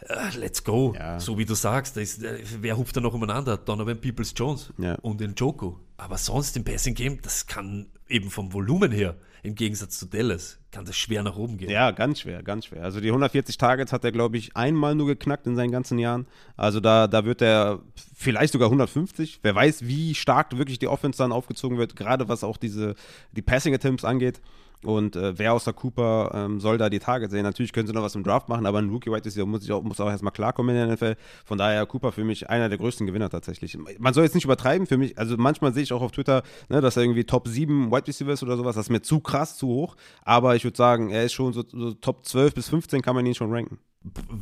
Uh, 0.02 0.38
let's 0.38 0.64
go. 0.64 0.94
Ja. 0.96 1.20
So 1.20 1.38
wie 1.38 1.46
du 1.46 1.56
sagst, 1.56 1.98
ist, 1.98 2.24
äh, 2.24 2.42
wer 2.62 2.78
hupft 2.78 2.96
da 2.96 3.02
noch 3.02 3.14
umeinander? 3.14 3.58
Donovan 3.58 4.00
Peoples 4.00 4.34
Jones 4.36 4.72
ja. 4.78 4.96
und 4.96 5.20
den 5.20 5.34
Joko. 5.36 5.80
Aber 5.98 6.18
sonst 6.18 6.56
im 6.56 6.64
Passing 6.64 6.94
Game, 6.94 7.22
das 7.22 7.48
kann 7.48 7.88
eben 8.08 8.30
vom 8.30 8.54
Volumen 8.54 8.92
her 8.92 9.18
im 9.44 9.56
Gegensatz 9.56 10.00
zu 10.00 10.06
Dallas 10.06 10.60
kann 10.72 10.86
das 10.86 10.96
schwer 10.96 11.24
nach 11.24 11.36
oben 11.36 11.58
gehen. 11.58 11.70
Ja, 11.70 11.92
ganz 11.92 12.20
schwer, 12.20 12.44
ganz 12.44 12.66
schwer. 12.66 12.84
Also 12.84 13.02
die 13.02 13.08
140 13.08 13.58
Targets 13.58 13.92
hat 13.92 14.04
er, 14.04 14.12
glaube 14.12 14.38
ich, 14.38 14.56
einmal 14.56 14.96
nur 14.96 15.08
geknackt 15.08 15.48
in 15.48 15.56
seinen 15.56 15.72
ganzen 15.72 15.98
Jahren. 15.98 16.28
Also 16.58 16.80
da, 16.80 17.08
da 17.08 17.26
wird 17.26 17.42
er 17.42 17.82
vielleicht 18.16 18.54
sogar 18.54 18.68
150. 18.68 19.40
Wer 19.42 19.56
weiß, 19.56 19.88
wie 19.88 20.14
stark 20.14 20.58
wirklich 20.58 20.80
die 20.80 20.88
Offense 20.88 21.18
dann 21.18 21.32
aufgezogen 21.32 21.78
wird, 21.78 21.96
gerade 21.96 22.28
was 22.28 22.44
auch 22.44 22.58
diese, 22.58 22.96
die 23.32 23.42
Passing 23.42 23.74
Attempts 23.74 24.06
angeht. 24.06 24.42
Und 24.84 25.18
äh, 25.18 25.38
wer 25.38 25.54
außer 25.54 25.74
Cooper 25.74 26.32
ähm, 26.34 26.62
soll 26.62 26.78
da 26.78 26.90
die 26.90 27.00
Targets 27.00 27.34
sehen? 27.34 27.44
Natürlich 27.44 27.74
können 27.74 27.88
sie 27.88 27.94
noch 27.94 28.02
was 28.02 28.16
im 28.16 28.24
Draft 28.24 28.48
machen, 28.48 28.66
aber 28.66 28.80
ein 28.80 28.90
Rookie 28.90 29.12
White 29.12 29.26
Receiver 29.26 29.46
muss, 29.46 29.70
auch, 29.70 29.84
muss 29.84 30.00
auch 30.00 30.10
erstmal 30.10 30.32
klarkommen 30.32 30.74
in 30.74 30.88
der 30.88 30.96
NFL. 30.96 31.16
Von 31.44 31.58
daher 31.58 31.86
Cooper 31.86 32.14
für 32.14 32.24
mich 32.24 32.50
einer 32.50 32.70
der 32.70 32.78
größten 32.78 33.06
Gewinner 33.06 33.30
tatsächlich. 33.30 33.78
Man 34.00 34.14
soll 34.14 34.24
jetzt 34.24 34.36
nicht 34.36 34.46
übertreiben 34.46 34.88
für 34.88 34.98
mich. 34.98 35.18
Also 35.18 35.36
manchmal 35.38 35.74
sehe 35.74 35.84
ich 35.84 35.92
auch 35.92 36.02
auf 36.02 36.12
Twitter, 36.12 36.44
ne, 36.70 36.80
dass 36.80 36.96
er 36.96 37.04
irgendwie 37.04 37.26
Top 37.26 37.48
7 37.50 37.92
White 37.92 38.08
Receiver 38.08 38.32
ist 38.32 38.42
oder 38.42 38.56
sowas. 38.56 38.76
Das 38.76 38.86
ist 38.86 38.90
mir 38.90 39.02
zu 39.02 39.20
krass, 39.20 39.58
zu 39.58 39.68
hoch. 39.68 39.98
Aber 40.24 40.56
ich 40.56 40.64
würde 40.64 40.78
sagen, 40.78 41.10
er 41.10 41.26
ist 41.26 41.34
schon 41.34 41.52
so, 41.52 41.66
so, 41.68 41.94
Top 41.96 42.26
12 42.26 42.54
bis 42.54 42.70
15 42.70 43.02
kann 43.02 43.16
man 43.16 43.26
ihn 43.26 43.36
schon 43.36 43.52
ranken. 43.52 43.80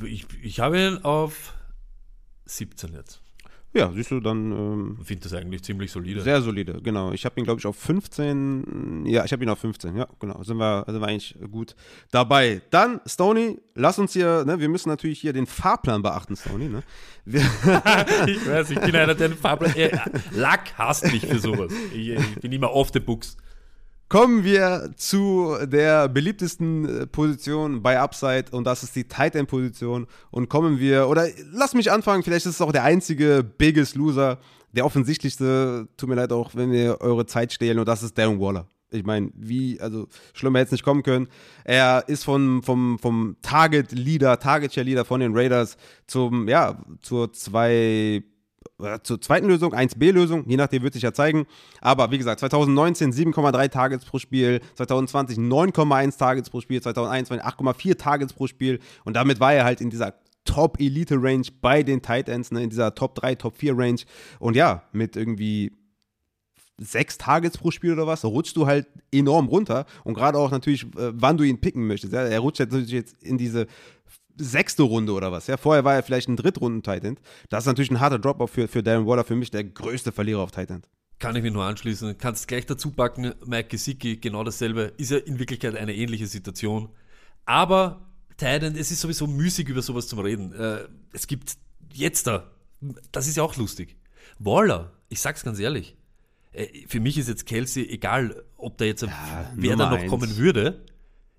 Ich, 0.06 0.28
ich 0.44 0.60
habe 0.60 0.80
ihn 0.80 1.00
auf 1.04 1.56
17 2.46 2.94
jetzt. 2.94 3.22
Ja, 3.74 3.92
siehst 3.94 4.12
du, 4.12 4.20
dann. 4.20 4.52
Ähm, 4.52 4.98
ich 5.02 5.08
finde 5.08 5.24
das 5.24 5.34
eigentlich 5.34 5.62
ziemlich 5.64 5.92
solide. 5.92 6.22
Sehr 6.22 6.42
solide, 6.42 6.82
genau. 6.82 7.12
Ich 7.12 7.26
habe 7.26 7.40
ihn, 7.40 7.44
glaube 7.44 7.60
ich, 7.60 7.66
auf 7.68 7.76
15. 7.76 9.06
Ja, 9.06 9.26
ich 9.26 9.32
habe 9.32 9.44
ihn 9.44 9.50
auf 9.50 9.60
15, 9.60 9.96
ja, 9.96 10.08
genau. 10.20 10.42
Sind 10.44 10.58
wir, 10.58 10.86
sind 10.88 11.00
wir 11.02 11.08
eigentlich 11.08 11.36
gut 11.52 11.76
dabei. 12.12 12.62
Dann, 12.70 13.02
Stony, 13.06 13.60
lass 13.76 14.00
uns 14.00 14.14
hier, 14.14 14.46
ne, 14.46 14.60
wir 14.60 14.70
müssen 14.70 14.90
natürlich 14.90 15.20
hier 15.20 15.34
den 15.34 15.46
Fahrplan 15.46 16.02
beachten, 16.02 16.36
Stony, 16.36 16.70
ne? 16.70 16.84
ich 17.26 18.48
weiß, 18.48 18.70
ich 18.72 18.80
bin 18.80 18.96
einer, 18.96 19.14
der 19.14 19.30
den 19.30 19.38
Fahrplan. 19.38 19.76
Äh, 19.76 19.98
Lack 20.32 20.74
hasst 20.78 21.12
mich 21.12 21.26
für 21.26 21.40
sowas. 21.40 21.72
Ich, 21.94 22.10
ich 22.10 22.36
bin 22.40 22.52
immer 22.52 22.72
off 22.72 22.90
the 22.94 23.00
books. 23.00 23.38
Kommen 24.10 24.46
wir 24.46 24.92
zu 24.96 25.58
der 25.66 26.08
beliebtesten 26.08 27.02
äh, 27.02 27.08
Position 27.08 27.82
bei 27.82 28.00
Upside 28.00 28.46
und 28.52 28.64
das 28.64 28.82
ist 28.82 28.96
die 28.96 29.04
Tight 29.04 29.36
End 29.36 29.50
Position. 29.50 30.08
Und 30.32 30.48
kommen 30.48 30.80
wir, 30.80 31.10
oder 31.10 31.28
lass 31.52 31.74
mich 31.74 31.92
anfangen, 31.92 32.24
vielleicht 32.24 32.46
ist 32.46 32.56
es 32.56 32.62
auch 32.62 32.72
der 32.72 32.86
einzige 32.86 33.44
Biggest 33.44 33.96
Loser, 33.96 34.40
der 34.72 34.86
offensichtlichste, 34.86 35.90
tut 35.98 36.08
mir 36.08 36.16
leid 36.16 36.32
auch, 36.32 36.56
wenn 36.56 36.72
wir 36.72 37.02
eure 37.02 37.26
Zeit 37.26 37.52
stehlen 37.52 37.80
und 37.80 37.88
das 37.88 38.02
ist 38.02 38.18
Darren 38.18 38.40
Waller. 38.40 38.68
Ich 38.92 39.04
meine, 39.04 39.30
wie, 39.36 39.82
also 39.82 40.08
schlimmer 40.34 40.60
hätte 40.60 40.68
es 40.68 40.72
nicht 40.72 40.86
kommen 40.86 41.04
können. 41.04 41.28
Er 41.66 42.06
ist 42.08 42.24
von, 42.24 42.64
vom, 42.64 42.98
vom 43.00 43.36
Target 43.42 43.92
Leader, 43.92 44.40
Target 44.40 44.74
Share 44.74 44.86
Leader 44.86 45.04
von 45.04 45.20
den 45.20 45.36
Raiders 45.36 45.76
zum, 46.06 46.48
ja, 46.48 46.82
zur 47.02 47.34
zwei 47.34 48.24
zur 49.04 49.20
zweiten 49.20 49.48
Lösung, 49.48 49.74
1B-Lösung, 49.74 50.48
je 50.48 50.58
nachdem 50.58 50.84
wird 50.84 50.94
sich 50.94 51.04
ja 51.04 51.14
zeigen. 51.14 51.48
Aber 51.82 52.12
wie 52.12 52.18
gesagt, 52.18 52.40
2019 52.40 53.12
7,3 53.12 53.70
Targets 53.70 54.06
pro 54.06 54.20
Spiel, 54.20 54.62
2020 54.76 55.38
9,1 55.38 56.18
Targets 56.18 56.50
pro 56.50 56.62
Spiel, 56.62 56.82
2021 56.82 57.46
8,4 57.46 57.98
Targets 57.98 58.34
pro 58.34 58.48
Spiel 58.48 58.80
und 59.04 59.16
damit 59.16 59.40
war 59.40 59.54
er 59.54 59.64
halt 59.64 59.82
in 59.82 59.90
dieser 59.90 60.14
Top-Elite-Range 60.46 61.48
bei 61.62 61.84
den 61.84 62.02
Tight 62.02 62.30
Ends, 62.30 62.52
ne, 62.52 62.64
in 62.64 62.70
dieser 62.70 62.96
Top 62.96 63.16
3, 63.16 63.36
Top 63.36 63.58
4 63.58 63.78
Range. 63.78 64.00
Und 64.40 64.56
ja, 64.56 64.84
mit 64.94 65.16
irgendwie 65.16 65.74
sechs 66.80 67.18
Targets 67.18 67.58
pro 67.58 67.72
Spiel 67.72 67.94
oder 67.94 68.08
was, 68.08 68.24
rutscht 68.24 68.56
du 68.56 68.68
halt 68.68 68.88
enorm 69.12 69.48
runter. 69.48 69.86
Und 70.04 70.14
gerade 70.14 70.38
auch 70.38 70.52
natürlich, 70.52 70.84
äh, 70.96 71.12
wann 71.14 71.38
du 71.38 71.44
ihn 71.44 71.60
picken 71.60 71.86
möchtest. 71.88 72.14
Er 72.14 72.40
rutscht 72.40 72.60
natürlich 72.60 72.90
jetzt 72.92 73.22
in 73.24 73.38
diese 73.38 73.68
sechste 74.38 74.84
Runde 74.84 75.14
oder 75.14 75.32
was. 75.32 75.48
Ja, 75.48 75.58
vorher 75.58 75.84
war 75.84 75.96
er 75.96 76.04
vielleicht 76.04 76.30
ein 76.30 76.36
Drittrunden-Tight 76.36 77.04
Das 77.50 77.64
ist 77.64 77.68
natürlich 77.68 77.92
ein 77.92 78.00
harter 78.00 78.20
Drop-off 78.20 78.52
für, 78.52 78.68
für 78.68 78.84
Darren 78.84 79.06
Waller, 79.06 79.24
für 79.24 79.36
mich 79.36 79.52
der 79.52 79.64
größte 79.64 80.12
Verlierer 80.12 80.42
auf 80.42 80.52
Tight 80.52 80.70
Kann 81.20 81.36
ich 81.36 81.44
mich 81.44 81.54
nur 81.54 81.64
anschließen. 81.64 82.18
Kannst 82.18 82.48
gleich 82.48 82.66
dazu 82.66 82.92
packen, 82.92 83.34
Mike 83.46 83.70
Gesicki, 83.70 84.18
genau 84.18 84.44
dasselbe. 84.44 84.94
Ist 84.98 85.12
ja 85.12 85.18
in 85.18 85.40
Wirklichkeit 85.40 85.76
eine 85.76 85.96
ähnliche 85.96 86.28
Situation. 86.28 86.90
Aber 87.46 88.08
Titan, 88.38 88.76
es 88.76 88.92
ist 88.92 89.02
sowieso 89.02 89.26
müßig, 89.26 89.68
über 89.68 89.82
sowas 89.82 90.08
zu 90.08 90.20
reden. 90.20 90.54
Äh, 90.54 90.88
es 91.12 91.28
gibt 91.28 91.58
jetzt 91.94 92.28
da, 92.28 92.52
das 93.12 93.28
ist 93.28 93.38
ja 93.38 93.44
auch 93.44 93.56
lustig. 93.58 93.96
Waller, 94.38 94.94
ich 95.10 95.20
sag's 95.20 95.44
ganz 95.44 95.60
ehrlich, 95.60 95.96
äh, 96.52 96.68
für 96.88 97.00
mich 97.00 97.18
ist 97.18 97.30
jetzt 97.30 97.46
Kelsey, 97.46 97.88
egal 97.90 98.44
ob 98.56 98.78
da 98.78 98.86
jetzt, 98.86 99.02
ja, 99.02 99.52
wer 99.56 99.76
da 99.76 99.90
noch 99.90 100.00
eins. 100.00 100.10
kommen 100.10 100.38
würde, 100.38 100.86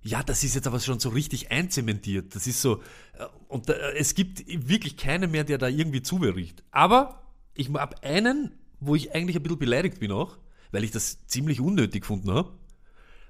ja, 0.03 0.23
das 0.23 0.45
ist 0.45 0.55
jetzt 0.55 0.67
aber 0.67 0.81
schon 0.81 1.01
so 1.01 1.09
richtig 1.09 1.51
einzementiert. 1.51 2.35
Das 2.35 2.47
ist 2.47 2.63
so, 2.63 2.83
äh, 3.19 3.27
und 3.49 3.69
da, 3.69 3.73
es 3.97 4.15
gibt 4.15 4.45
wirklich 4.47 4.97
keinen 4.97 5.31
mehr, 5.31 5.45
der 5.45 5.59
da 5.59 5.69
irgendwie 5.69 6.03
zubericht. 6.03 6.63
Aber 6.71 7.23
ich 7.55 7.69
habe 7.73 8.03
einen, 8.03 8.53
wo 8.81 8.95
ich 8.95 9.15
eigentlich 9.15 9.37
ein 9.37 9.43
bisschen 9.43 9.59
beleidigt 9.59 9.99
bin 10.01 10.13
auch, 10.13 10.39
weil 10.71 10.85
ich 10.85 10.93
das 10.93 11.27
ziemlich 11.27 11.61
unnötig 11.61 12.03
gefunden 12.03 12.31
habe. 12.31 12.53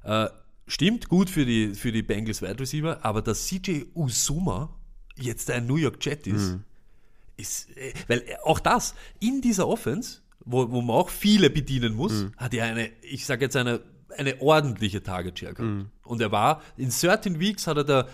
Äh, 0.05 0.29
stimmt 0.67 1.09
gut 1.09 1.31
für 1.31 1.47
die, 1.47 1.75
für 1.75 1.93
die 1.93 2.03
Bengals 2.03 2.43
Wide 2.43 2.61
Receiver, 2.61 3.05
aber 3.05 3.23
dass 3.23 3.47
CJ 3.47 3.85
Usuma 3.95 4.77
jetzt 5.17 5.51
ein 5.51 5.67
New 5.67 5.77
York 5.77 6.05
Jet 6.05 6.27
ist, 6.27 6.53
mhm. 6.53 6.65
ist, 7.37 7.77
äh, 7.77 7.95
weil 8.09 8.25
auch 8.45 8.61
das 8.61 8.95
in 9.21 9.41
dieser 9.41 9.67
Offense, 9.67 10.21
wo, 10.45 10.71
wo 10.71 10.83
man 10.83 10.97
auch 10.97 11.09
viele 11.09 11.49
bedienen 11.49 11.95
muss, 11.95 12.13
mhm. 12.13 12.33
hat 12.37 12.53
ja 12.53 12.65
eine, 12.65 12.91
ich 13.03 13.25
sage 13.25 13.47
jetzt 13.47 13.57
eine 13.57 13.81
eine 14.17 14.41
ordentliche 14.41 15.03
Target 15.03 15.39
Share 15.39 15.55
gehabt. 15.55 15.71
Mhm. 15.71 15.91
Und 16.09 16.21
er 16.21 16.33
war, 16.33 16.63
in 16.77 16.91
certain 16.91 17.39
Weeks 17.39 17.67
hat 17.67 17.77
er 17.77 17.85
da 17.85 18.07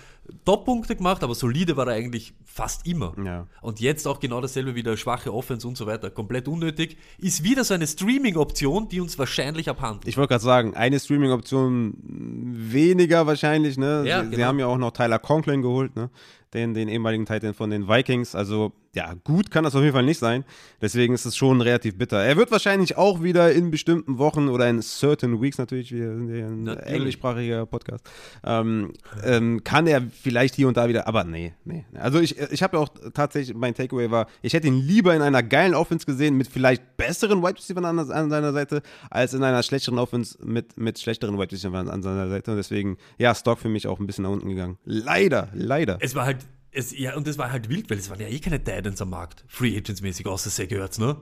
Top-Punkte 0.44 0.96
gemacht, 0.96 1.22
aber 1.22 1.34
solide 1.34 1.76
war 1.76 1.86
er 1.86 1.94
eigentlich 1.94 2.34
fast 2.44 2.86
immer. 2.86 3.14
Ja. 3.22 3.46
Und 3.60 3.80
jetzt 3.80 4.06
auch 4.06 4.20
genau 4.20 4.40
dasselbe 4.40 4.74
wieder, 4.74 4.96
schwache 4.96 5.32
Offense 5.32 5.66
und 5.66 5.76
so 5.76 5.86
weiter. 5.86 6.10
Komplett 6.10 6.48
unnötig. 6.48 6.96
Ist 7.18 7.44
wieder 7.44 7.64
so 7.64 7.74
eine 7.74 7.86
Streaming-Option, 7.86 8.88
die 8.88 9.00
uns 9.00 9.18
wahrscheinlich 9.18 9.68
abhandelt. 9.68 10.08
Ich 10.08 10.16
wollte 10.16 10.30
gerade 10.30 10.44
sagen, 10.44 10.74
eine 10.74 10.98
Streaming-Option 10.98 11.94
weniger 12.02 13.26
wahrscheinlich. 13.26 13.76
Ne? 13.76 14.04
Ja, 14.06 14.20
sie, 14.20 14.30
genau. 14.30 14.36
sie, 14.36 14.44
haben 14.44 14.58
ja 14.58 14.66
auch 14.66 14.78
noch 14.78 14.92
Tyler 14.92 15.18
Conklin 15.18 15.62
geholt, 15.62 15.94
ne? 15.94 16.10
den, 16.54 16.72
den 16.74 16.88
ehemaligen 16.88 17.26
Titan 17.26 17.52
von 17.52 17.70
den 17.70 17.88
Vikings. 17.88 18.34
Also 18.34 18.72
ja, 18.94 19.14
gut 19.24 19.50
kann 19.50 19.64
das 19.64 19.74
auf 19.74 19.82
jeden 19.82 19.94
Fall 19.94 20.04
nicht 20.04 20.18
sein. 20.18 20.44
Deswegen 20.80 21.14
ist 21.14 21.24
es 21.24 21.36
schon 21.36 21.60
relativ 21.60 21.96
bitter. 21.96 22.22
Er 22.22 22.36
wird 22.36 22.50
wahrscheinlich 22.50 22.96
auch 22.96 23.22
wieder 23.22 23.52
in 23.52 23.70
bestimmten 23.70 24.18
Wochen 24.18 24.48
oder 24.48 24.68
in 24.68 24.82
certain 24.82 25.40
weeks 25.40 25.58
natürlich, 25.58 25.92
wir 25.92 26.14
sind 26.14 26.28
ja 26.28 26.46
ein 26.46 26.62
Natürlich. 26.64 26.92
englischsprachiger 26.92 27.66
Podcast, 27.66 28.08
ähm, 28.44 28.92
ähm, 29.24 29.62
kann 29.64 29.86
er 29.86 30.02
vielleicht 30.02 30.54
hier 30.54 30.68
und 30.68 30.76
da 30.76 30.88
wieder, 30.88 31.06
aber 31.06 31.24
nee, 31.24 31.54
nee. 31.64 31.84
Also 31.94 32.20
ich, 32.20 32.38
ich 32.38 32.62
habe 32.62 32.76
ja 32.76 32.82
auch 32.82 32.88
tatsächlich, 33.12 33.56
mein 33.56 33.74
Takeaway 33.74 34.10
war, 34.10 34.26
ich 34.42 34.52
hätte 34.52 34.68
ihn 34.68 34.80
lieber 34.80 35.14
in 35.14 35.22
einer 35.22 35.42
geilen 35.42 35.74
Offense 35.74 36.06
gesehen 36.06 36.36
mit 36.36 36.48
vielleicht 36.48 36.96
besseren 36.96 37.42
Wide 37.42 37.58
Receivers 37.58 37.84
an, 37.84 37.98
an 37.98 38.30
seiner 38.30 38.52
Seite, 38.52 38.82
als 39.10 39.34
in 39.34 39.42
einer 39.42 39.62
schlechteren 39.62 39.98
Offense 39.98 40.38
mit, 40.44 40.76
mit 40.78 40.98
schlechteren 40.98 41.38
Wide 41.38 41.52
Receivers 41.52 41.88
an 41.88 42.02
seiner 42.02 42.28
Seite. 42.28 42.52
Und 42.52 42.56
deswegen, 42.56 42.96
ja, 43.18 43.34
Stock 43.34 43.58
für 43.58 43.68
mich 43.68 43.86
auch 43.86 44.00
ein 44.00 44.06
bisschen 44.06 44.24
nach 44.24 44.30
unten 44.30 44.48
gegangen. 44.48 44.78
Leider, 44.84 45.48
leider. 45.52 45.98
Es 46.00 46.14
war 46.14 46.26
halt, 46.26 46.38
es, 46.74 46.96
ja, 46.98 47.16
und 47.16 47.26
es 47.28 47.38
war 47.38 47.50
halt 47.52 47.68
wild, 47.68 47.88
weil 47.90 47.98
es 47.98 48.10
waren 48.10 48.20
ja 48.20 48.28
eh 48.28 48.38
keine 48.38 48.62
Titans 48.62 49.00
am 49.00 49.10
Markt, 49.10 49.44
Free 49.48 49.76
Agents 49.76 50.02
mäßig, 50.02 50.26
außer 50.26 50.50
Zach 50.50 50.70
Ertz, 50.70 50.98
ne? 50.98 51.16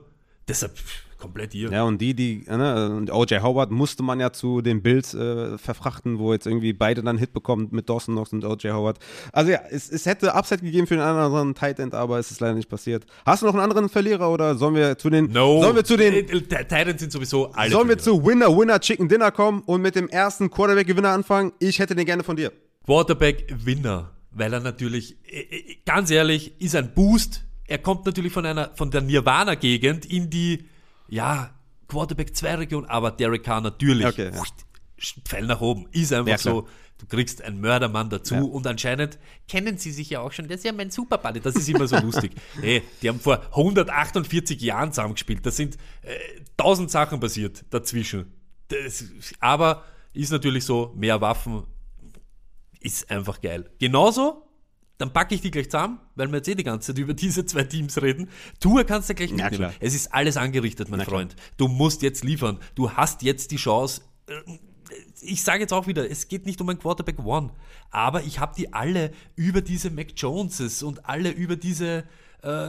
Deshalb 0.49 0.73
komplett 1.19 1.55
ihr. 1.55 1.71
Ja, 1.71 1.85
und 1.85 1.99
die, 2.01 2.15
die, 2.15 2.45
ne, 2.49 2.91
und 2.97 3.13
OJ 3.13 3.37
Howard 3.43 3.71
musste 3.71 4.03
man 4.03 4.19
ja 4.19 4.33
zu 4.33 4.61
den 4.61 4.83
Bills 4.83 5.15
äh, 5.15 5.57
verfrachten, 5.57 6.19
wo 6.19 6.33
jetzt 6.33 6.49
irgendwie 6.49 6.73
beide 6.73 7.01
dann 7.05 7.17
Hit 7.17 7.33
bekommen 7.33 7.69
mit 7.71 7.89
Dawson 7.89 8.17
Knox 8.17 8.33
und 8.33 8.45
OJ 8.45 8.71
Howard. 8.71 8.99
Also 9.33 9.53
ja, 9.53 9.61
es, 9.71 9.89
es 9.89 10.05
hätte 10.05 10.35
Upset 10.35 10.63
gegeben 10.63 10.89
für 10.89 10.95
den 10.97 11.05
anderen 11.05 11.55
Tight 11.55 11.79
End, 11.79 11.95
aber 11.95 12.19
es 12.19 12.33
ist 12.33 12.41
leider 12.41 12.55
nicht 12.55 12.69
passiert. 12.69 13.07
Hast 13.25 13.43
du 13.43 13.47
noch 13.47 13.55
einen 13.55 13.63
anderen 13.63 13.89
Verlierer 13.89 14.31
oder 14.31 14.57
sollen 14.57 14.75
wir 14.75 14.99
zu 14.99 15.11
den, 15.11 15.27
No. 15.31 15.63
sollen 15.63 15.77
wir 15.77 15.85
zu 15.85 15.97
den, 15.97 16.13
Äh, 16.13 16.19
äh, 16.19 16.41
Titans 16.41 17.01
sind 17.01 17.13
sowieso 17.13 17.53
alle. 17.53 17.71
sollen 17.71 17.89
wir 17.89 17.99
zu 17.99 18.27
Winner, 18.27 18.49
Winner, 18.49 18.81
Chicken 18.81 19.09
Dinner 19.09 19.31
kommen 19.31 19.63
und 19.65 19.81
mit 19.81 19.95
dem 19.95 20.09
ersten 20.09 20.51
Quarterback-Gewinner 20.51 21.11
anfangen? 21.11 21.53
Ich 21.61 21.79
hätte 21.79 21.95
den 21.95 22.05
gerne 22.05 22.25
von 22.25 22.35
dir. 22.35 22.51
Quarterback-Winner, 22.85 24.11
weil 24.35 24.53
er 24.53 24.61
natürlich, 24.61 25.17
äh, 25.27 25.41
äh, 25.41 25.77
ganz 25.85 26.11
ehrlich, 26.11 26.61
ist 26.61 26.75
ein 26.77 26.95
Boost. 26.95 27.45
Er 27.67 27.79
kommt 27.79 28.07
natürlich 28.07 28.33
von 28.33 28.45
einer, 28.47 28.71
von 28.75 28.91
der 28.91 29.01
Nirvana-Gegend 29.03 30.07
in 30.07 30.31
die, 30.31 30.65
ja, 31.09 31.55
Quarterback-2-Region, 31.89 32.87
aber 32.87 33.11
Derek 33.11 33.45
Carr 33.45 33.61
natürlich. 33.61 34.07
Okay, 34.07 34.31
ja. 34.35 34.43
Pfeil 35.27 35.47
nach 35.47 35.61
oben. 35.61 35.87
Ist 35.93 36.13
einfach 36.13 36.31
Ja, 36.31 36.39
so. 36.39 36.69
Du 36.99 37.07
kriegst 37.07 37.43
einen 37.43 37.61
Mördermann 37.61 38.11
dazu 38.11 38.35
Ja. 38.37 38.43
und 38.43 38.65
anscheinend 38.67 39.19
kennen 39.49 39.77
sie 39.77 39.91
sich 39.91 40.09
ja 40.11 40.21
auch 40.21 40.31
schon. 40.31 40.47
Das 40.47 40.59
ist 40.59 40.65
ja 40.65 40.73
mein 40.73 40.91
Superbuddy. 40.91 41.41
Das 41.41 41.57
ist 41.57 41.69
immer 41.69 41.89
so 41.89 41.97
lustig. 41.99 42.33
Hey, 42.61 42.83
die 43.03 43.09
haben 43.09 43.19
vor 43.19 43.43
148 43.51 44.61
Jahren 44.61 44.93
zusammengespielt. 44.93 45.45
Da 45.45 45.51
sind 45.51 45.77
äh, 46.03 46.15
tausend 46.57 46.93
Sachen 46.93 47.19
passiert 47.19 47.65
dazwischen. 47.71 48.33
Das, 48.69 49.05
aber 49.41 49.83
ist 50.13 50.31
natürlich 50.31 50.65
so, 50.65 50.93
mehr 50.97 51.21
Waffen 51.21 51.65
ist 52.85 53.11
einfach 53.11 53.41
geil. 53.41 53.71
Genauso, 53.79 54.47
dann 54.99 55.13
packe 55.13 55.35
ich 55.35 55.41
die 55.41 55.51
gleich 55.51 55.71
zusammen, 55.71 55.99
weil 56.15 56.29
wir 56.29 56.37
jetzt 56.37 56.49
eh 56.49 56.55
die 56.55 56.65
ganze 56.65 56.89
Zeit 56.93 56.99
über 56.99 57.15
diese 57.25 57.45
zwei 57.47 57.65
Teams 57.65 58.01
reden. 58.01 58.29
Tour 58.61 58.85
kannst 58.85 59.09
du 59.11 59.15
gleich 59.15 59.31
Ja, 59.31 59.37
mitnehmen. 59.37 59.57
klar. 59.57 59.75
es 59.81 59.95
ist 59.95 60.13
alles 60.13 60.37
angerichtet, 60.37 60.89
mein 60.91 60.99
Na 60.99 61.05
klar. 61.05 61.19
Freund. 61.21 61.37
Du 61.57 61.69
musst 61.69 62.03
jetzt 62.03 62.25
liefern. 62.25 62.59
Du 62.75 62.91
hast 62.93 63.23
jetzt 63.23 63.51
die 63.51 63.57
Chance. 63.57 64.03
Ich 65.21 65.43
sage 65.43 65.61
jetzt 65.61 65.73
auch 65.73 65.87
wieder, 65.87 66.09
es 66.11 66.29
geht 66.29 66.47
nicht 66.47 66.61
um 66.61 66.69
ein 66.69 66.79
Quarterback 66.79 67.19
One, 67.25 67.51
aber 67.91 68.23
ich 68.25 68.39
habe 68.39 68.55
die 68.57 68.73
alle 68.73 69.13
über 69.37 69.61
diese 69.61 69.91
Mac 69.91 70.09
Joneses 70.17 70.83
und 70.83 71.07
alle 71.07 71.31
über 71.31 71.57
diese, 71.57 72.05
äh, 72.43 72.69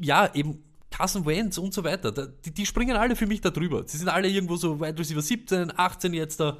ja, 0.00 0.34
eben 0.34 0.62
Carson 0.90 1.24
Wentz 1.24 1.58
und 1.58 1.72
so 1.72 1.84
weiter. 1.84 2.10
Die, 2.10 2.50
die 2.52 2.66
springen 2.66 2.96
alle 2.96 3.14
für 3.14 3.26
mich 3.26 3.40
da 3.40 3.50
drüber. 3.50 3.84
Sie 3.86 3.96
sind 3.98 4.08
alle 4.08 4.28
irgendwo 4.28 4.56
so 4.56 4.80
Wide 4.80 4.98
Receiver 4.98 5.22
17, 5.22 5.72
18 5.78 6.12
jetzt 6.14 6.40
da. 6.40 6.58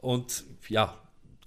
Und 0.00 0.44
ja, 0.68 0.96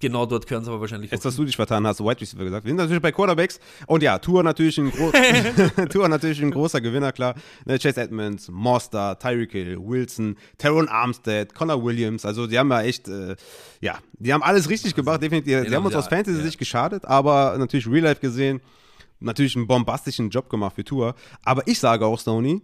genau 0.00 0.26
dort 0.26 0.46
gehören 0.46 0.64
sie 0.64 0.70
aber 0.70 0.80
wahrscheinlich 0.80 1.10
Jetzt, 1.10 1.24
dass 1.24 1.36
du 1.36 1.44
dich 1.44 1.56
vertan 1.56 1.86
hast, 1.86 2.00
Wide 2.00 2.20
Receiver 2.20 2.44
gesagt. 2.44 2.64
Wir 2.64 2.70
sind 2.70 2.78
natürlich 2.78 3.02
bei 3.02 3.12
Quarterbacks. 3.12 3.60
Und 3.86 4.02
ja, 4.02 4.18
Tour 4.18 4.42
natürlich 4.42 4.78
ein, 4.78 4.90
gro 4.90 5.12
Tour 5.90 6.08
natürlich 6.08 6.42
ein 6.42 6.50
großer 6.50 6.80
Gewinner, 6.80 7.12
klar. 7.12 7.34
Ne, 7.64 7.78
Chase 7.78 8.00
Edmonds, 8.00 8.48
Monster, 8.48 9.18
Tyreek 9.18 9.52
Hill, 9.52 9.78
Wilson, 9.78 10.36
Teron 10.58 10.88
Armstead, 10.88 11.54
Connor 11.54 11.82
Williams. 11.84 12.24
Also, 12.24 12.46
die 12.46 12.58
haben 12.58 12.70
ja 12.70 12.82
echt, 12.82 13.08
äh, 13.08 13.36
ja, 13.80 13.98
die 14.14 14.32
haben 14.32 14.42
alles 14.42 14.68
richtig 14.68 14.94
gemacht, 14.94 15.22
definitiv. 15.22 15.66
Die 15.66 15.74
haben 15.74 15.86
uns 15.86 15.94
aus 15.94 16.08
Fantasy 16.08 16.38
ja. 16.38 16.44
sich 16.44 16.58
geschadet, 16.58 17.04
aber 17.04 17.56
natürlich 17.58 17.86
Real 17.86 18.04
Life 18.04 18.20
gesehen, 18.20 18.60
natürlich 19.20 19.54
einen 19.56 19.66
bombastischen 19.66 20.30
Job 20.30 20.48
gemacht 20.48 20.74
für 20.76 20.84
Tour. 20.84 21.14
Aber 21.44 21.66
ich 21.66 21.78
sage 21.78 22.06
auch, 22.06 22.18
Stoney, 22.18 22.62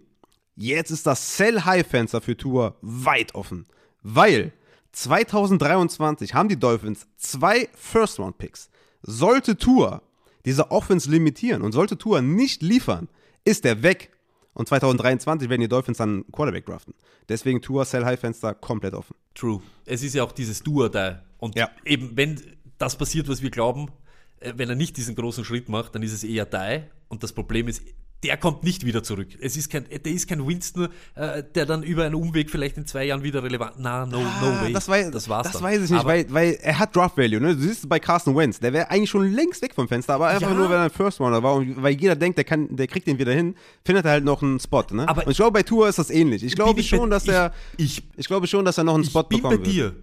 Jetzt 0.59 0.89
ist 0.89 1.05
das 1.05 1.37
Sell-High-Fenster 1.37 2.19
für 2.19 2.35
Tour 2.35 2.77
weit 2.81 3.35
offen, 3.35 3.67
weil 4.01 4.53
2023 4.91 6.33
haben 6.33 6.49
die 6.49 6.59
Dolphins 6.59 7.07
zwei 7.17 7.69
First-Round-Picks. 7.75 8.69
Sollte 9.01 9.57
Tour 9.57 10.01
diese 10.45 10.71
Offense 10.71 11.09
limitieren 11.09 11.61
und 11.61 11.71
sollte 11.73 11.97
Tour 11.97 12.21
nicht 12.21 12.61
liefern, 12.61 13.09
ist 13.43 13.65
er 13.65 13.83
weg. 13.83 14.11
Und 14.53 14.67
2023 14.67 15.49
werden 15.49 15.61
die 15.61 15.67
Dolphins 15.67 15.97
dann 15.97 16.09
einen 16.09 16.31
Quarterback 16.31 16.65
draften. 16.65 16.93
Deswegen 17.29 17.61
Tour 17.61 17.85
Sell-High-Fenster 17.85 18.55
komplett 18.55 18.93
offen. 18.93 19.15
True. 19.35 19.61
Es 19.85 20.01
ist 20.03 20.15
ja 20.15 20.23
auch 20.23 20.31
dieses 20.31 20.63
Do 20.63 20.87
da. 20.87 21.21
Und 21.37 21.55
Ja. 21.55 21.69
eben, 21.85 22.15
wenn 22.15 22.41
das 22.77 22.97
passiert, 22.97 23.27
was 23.27 23.41
wir 23.41 23.51
glauben, 23.51 23.89
äh, 24.39 24.53
wenn 24.55 24.69
er 24.69 24.75
nicht 24.75 24.97
diesen 24.97 25.15
großen 25.15 25.45
Schritt 25.45 25.69
macht, 25.69 25.93
dann 25.95 26.01
ist 26.01 26.13
es 26.13 26.23
eher 26.23 26.45
die. 26.45 26.89
Und 27.07 27.23
das 27.23 27.33
Problem 27.33 27.67
ist, 27.67 27.81
der 28.23 28.35
kommt 28.35 28.63
nicht 28.63 28.83
wieder 28.83 29.03
zurück. 29.03 29.27
Es 29.39 29.55
ist 29.55 29.69
kein, 29.69 29.85
der 29.89 30.11
ist 30.11 30.27
kein 30.27 30.45
Winston, 30.47 30.87
äh, 31.13 31.43
der 31.53 31.67
dann 31.67 31.83
über 31.83 32.03
einen 32.05 32.15
Umweg 32.15 32.49
vielleicht 32.49 32.75
in 32.77 32.87
zwei 32.87 33.05
Jahren 33.05 33.21
wieder 33.21 33.43
relevant. 33.43 33.73
Na, 33.77 34.07
no, 34.07 34.19
no 34.19 34.23
way. 34.61 34.69
Ah, 34.69 34.73
Das, 34.73 34.89
wei 34.89 35.09
das 35.11 35.29
war's 35.29 35.43
das 35.43 35.53
dann. 35.53 35.63
weiß 35.63 35.83
ich 35.83 35.91
nicht, 35.91 35.99
Aber 35.99 36.09
weil, 36.09 36.25
weil 36.33 36.57
er 36.61 36.79
hat 36.79 36.95
Draft 36.95 37.15
Value. 37.15 37.39
Ne? 37.39 37.55
Du 37.55 37.61
siehst 37.61 37.83
es 37.83 37.87
bei 37.89 37.99
Carson 37.99 38.35
Wentz, 38.35 38.59
der 38.59 38.73
wäre 38.73 38.89
eigentlich 38.89 39.11
schon 39.11 39.31
längst 39.31 39.61
weg 39.61 39.75
vom 39.75 39.87
Fenster, 39.87 40.15
aber 40.15 40.27
einfach 40.29 40.49
Ja. 40.49 40.55
nur, 40.55 40.67
weil 40.67 40.77
er 40.77 40.83
ein 40.85 40.89
First 40.89 41.19
Runner 41.19 41.43
war 41.43 41.53
und 41.55 41.81
weil 41.81 41.93
jeder 41.93 42.15
denkt, 42.15 42.39
der, 42.39 42.45
kann, 42.45 42.75
der 42.75 42.87
kriegt 42.87 43.05
den 43.05 43.19
wieder 43.19 43.33
hin, 43.33 43.55
findet 43.85 44.05
er 44.05 44.11
halt 44.13 44.23
noch 44.25 44.41
einen 44.41 44.59
Spot. 44.59 44.83
Ne? 44.91 45.07
Aber- 45.07 45.23
und 45.25 45.31
ich 45.31 45.37
glaube, 45.37 45.51
bei 45.51 45.63
Tour 45.63 45.87
ist 45.87 45.99
das 45.99 46.09
ähnlich. 46.09 46.43
Ich 46.43 46.55
glaube 46.55 46.79
ich 46.79 46.89
schon, 46.89 47.11
dass 47.11 47.27
er, 47.27 47.53
ich- 47.77 48.01
ich 48.17 48.27
glaube 48.27 48.47
schon, 48.47 48.65
dass 48.65 48.79
er 48.79 48.83
noch 48.83 48.95
einen 48.95 49.03
ich 49.03 49.09
Spot 49.11 49.23
bin 49.23 49.41
bei 49.43 49.51
wird. 49.51 49.67
dir. 49.67 49.95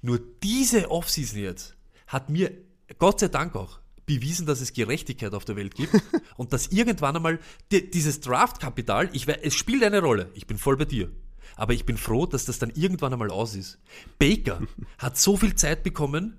Nur 0.00 0.20
diese 0.44 0.88
Offseason 0.92 1.40
jetzt 1.40 1.74
hat 2.06 2.30
mir, 2.30 2.52
Gott 3.00 3.18
sei 3.18 3.26
Dank 3.26 3.56
auch, 3.56 3.80
bewiesen, 4.08 4.44
dass 4.46 4.60
es 4.60 4.72
Gerechtigkeit 4.72 5.32
auf 5.34 5.44
der 5.44 5.54
Welt 5.54 5.76
gibt 5.76 5.94
und 6.36 6.52
dass 6.52 6.66
irgendwann 6.68 7.14
einmal 7.14 7.38
di- 7.70 7.88
dieses 7.88 8.18
Draftkapital, 8.20 9.10
ich 9.12 9.28
wei- 9.28 9.38
es 9.42 9.54
spielt 9.54 9.84
eine 9.84 10.00
Rolle, 10.02 10.30
ich 10.34 10.48
bin 10.48 10.58
voll 10.58 10.76
bei 10.76 10.84
dir. 10.86 11.12
Aber 11.56 11.72
ich 11.74 11.84
bin 11.84 11.96
froh, 11.96 12.26
dass 12.26 12.44
das 12.44 12.58
dann 12.58 12.70
irgendwann 12.74 13.12
einmal 13.12 13.30
aus 13.30 13.54
ist. 13.54 13.78
Baker 14.18 14.60
hat 14.98 15.16
so 15.16 15.36
viel 15.36 15.54
Zeit 15.54 15.82
bekommen 15.84 16.38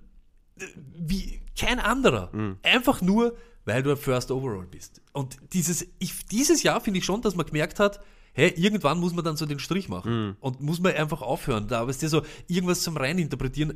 äh, 0.60 0.66
wie 0.98 1.42
kein 1.58 1.80
anderer. 1.80 2.32
Einfach 2.64 3.02
nur, 3.02 3.36
weil 3.66 3.84
du 3.84 3.92
ein 3.92 3.98
First 3.98 4.32
Overall 4.32 4.66
bist. 4.70 5.02
Und 5.14 5.38
dieses, 5.54 5.86
ich, 6.00 6.26
dieses 6.26 6.64
Jahr 6.64 6.80
finde 6.82 7.00
ich 7.00 7.06
schon, 7.06 7.22
dass 7.22 7.36
man 7.36 7.46
gemerkt 7.46 7.80
hat, 7.80 8.00
hey, 8.34 8.54
irgendwann 8.56 9.00
muss 9.00 9.14
man 9.14 9.26
dann 9.26 9.36
so 9.36 9.46
den 9.46 9.60
Strich 9.60 9.90
machen. 9.90 10.38
Und 10.40 10.62
muss 10.62 10.80
man 10.80 10.94
einfach 10.94 11.22
aufhören. 11.22 11.68
Da 11.68 11.84
ist 11.90 12.02
dir 12.02 12.08
so 12.10 12.22
irgendwas 12.48 12.82
zum 12.82 12.96
Reininterpretieren. 12.96 13.74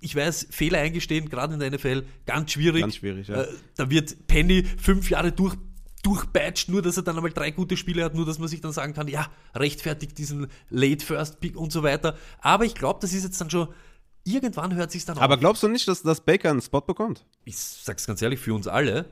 Ich 0.00 0.14
weiß, 0.14 0.48
Fehler 0.50 0.78
eingestehen, 0.78 1.28
gerade 1.28 1.54
in 1.54 1.60
der 1.60 1.70
NFL, 1.70 2.04
ganz 2.26 2.52
schwierig. 2.52 2.82
Ganz 2.82 2.96
schwierig, 2.96 3.28
ja. 3.28 3.42
Äh, 3.42 3.48
da 3.76 3.88
wird 3.88 4.26
Penny 4.26 4.64
fünf 4.64 5.08
Jahre 5.10 5.32
durch 5.32 5.54
durchbatcht, 6.02 6.68
nur 6.68 6.82
dass 6.82 6.96
er 6.96 7.04
dann 7.04 7.16
einmal 7.16 7.32
drei 7.32 7.52
gute 7.52 7.76
Spiele 7.76 8.04
hat, 8.04 8.14
nur 8.14 8.26
dass 8.26 8.38
man 8.38 8.48
sich 8.48 8.60
dann 8.60 8.72
sagen 8.72 8.92
kann, 8.92 9.06
ja, 9.08 9.28
rechtfertigt 9.54 10.18
diesen 10.18 10.48
Late 10.68 11.04
First 11.04 11.40
Pick 11.40 11.56
und 11.56 11.72
so 11.72 11.82
weiter. 11.84 12.16
Aber 12.40 12.64
ich 12.64 12.74
glaube, 12.74 12.98
das 13.00 13.12
ist 13.12 13.22
jetzt 13.22 13.40
dann 13.40 13.50
schon, 13.50 13.68
irgendwann 14.24 14.74
hört 14.74 14.90
sich 14.90 15.04
dann 15.04 15.16
Aber 15.18 15.34
auf. 15.34 15.40
glaubst 15.40 15.62
du 15.62 15.68
nicht, 15.68 15.86
dass, 15.86 16.02
dass 16.02 16.20
Baker 16.20 16.50
einen 16.50 16.60
Spot 16.60 16.80
bekommt? 16.80 17.24
Ich 17.44 17.56
sag's 17.56 18.06
ganz 18.06 18.20
ehrlich, 18.20 18.40
für 18.40 18.52
uns 18.52 18.66
alle 18.66 19.06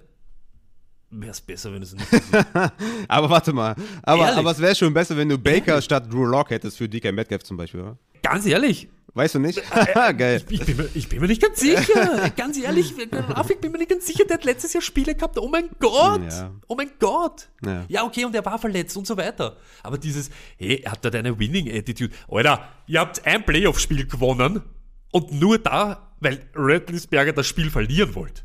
wäre 1.10 1.30
es 1.30 1.40
besser, 1.40 1.72
wenn 1.72 1.82
es 1.82 1.92
nicht. 1.94 2.06
Aber 3.08 3.30
warte 3.30 3.52
mal. 3.52 3.74
Aber, 4.02 4.22
Ehrlich? 4.22 4.38
aber 4.38 4.50
es 4.52 4.58
wäre 4.60 4.74
schon 4.76 4.94
besser, 4.94 5.16
wenn 5.16 5.28
du 5.28 5.38
Baker 5.38 5.82
statt 5.82 6.12
Drew 6.12 6.24
Lock 6.24 6.50
hättest 6.50 6.76
für 6.78 6.88
DK 6.88 7.12
Metcalf 7.12 7.42
zum 7.42 7.56
Beispiel, 7.56 7.80
oder? 7.80 7.98
Ganz 8.22 8.46
ehrlich, 8.46 8.88
Weißt 9.14 9.34
du 9.34 9.38
nicht? 9.40 9.58
Äh, 9.58 10.14
Geil. 10.14 10.42
ich 10.48 10.64
bin, 10.64 10.76
mir, 10.76 10.88
ich 10.94 11.08
bin 11.08 11.20
mir 11.20 11.26
nicht 11.26 11.42
ganz 11.42 11.58
sicher. 11.58 12.30
ganz 12.36 12.56
ehrlich, 12.58 12.94
ich 12.96 12.96
bin 12.96 13.72
mir 13.72 13.78
nicht 13.78 13.90
ganz 13.90 14.06
sicher, 14.06 14.24
der 14.24 14.34
hat 14.36 14.44
letztes 14.44 14.72
Jahr 14.72 14.82
Spiele 14.82 15.14
gehabt. 15.14 15.36
Oh 15.38 15.48
mein 15.48 15.68
Gott! 15.80 16.22
Ja. 16.30 16.52
Oh 16.68 16.76
mein 16.76 16.92
Gott! 16.98 17.48
Ja. 17.88 18.04
okay, 18.04 18.24
und 18.24 18.34
er 18.34 18.44
war 18.44 18.58
verletzt 18.58 18.96
und 18.96 19.06
so 19.06 19.16
weiter. 19.16 19.56
Aber 19.82 19.98
dieses, 19.98 20.30
hey, 20.58 20.82
er 20.84 20.92
hat 20.92 21.04
dort 21.04 21.16
eine 21.16 21.36
Winning-Attitude. 21.38 22.14
Alter, 22.28 22.68
ihr 22.86 23.00
habt 23.00 23.26
ein 23.26 23.44
Playoff-Spiel 23.44 24.06
gewonnen 24.06 24.62
und 25.10 25.32
nur 25.32 25.58
da, 25.58 26.12
weil 26.20 26.40
Redlisberger 26.54 27.32
das 27.32 27.48
Spiel 27.48 27.70
verlieren 27.70 28.14
wollte. 28.14 28.42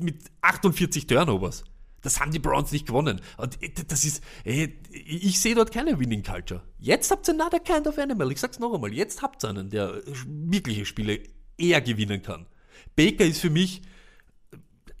Mit 0.00 0.16
48 0.40 1.06
Turnovers. 1.06 1.64
Das 2.02 2.20
haben 2.20 2.30
die 2.30 2.38
Browns 2.38 2.70
nicht 2.72 2.86
gewonnen. 2.86 3.20
Und 3.36 3.58
das 3.88 4.04
ist, 4.04 4.22
ey, 4.44 4.78
ich 4.90 5.40
sehe 5.40 5.54
dort 5.54 5.72
keine 5.72 5.98
Winning 5.98 6.22
Culture. 6.22 6.62
Jetzt 6.78 7.10
habt 7.10 7.28
ihr 7.28 7.34
another 7.34 7.60
kind 7.60 7.86
of 7.86 7.98
animal. 7.98 8.30
Ich 8.30 8.40
sag's 8.40 8.58
noch 8.58 8.72
einmal. 8.72 8.92
Jetzt 8.92 9.22
habt 9.22 9.44
ihr 9.44 9.48
einen, 9.48 9.70
der 9.70 10.00
wirkliche 10.26 10.86
Spiele 10.86 11.20
eher 11.56 11.80
gewinnen 11.80 12.22
kann. 12.22 12.46
Baker 12.94 13.24
ist 13.24 13.40
für 13.40 13.50
mich, 13.50 13.82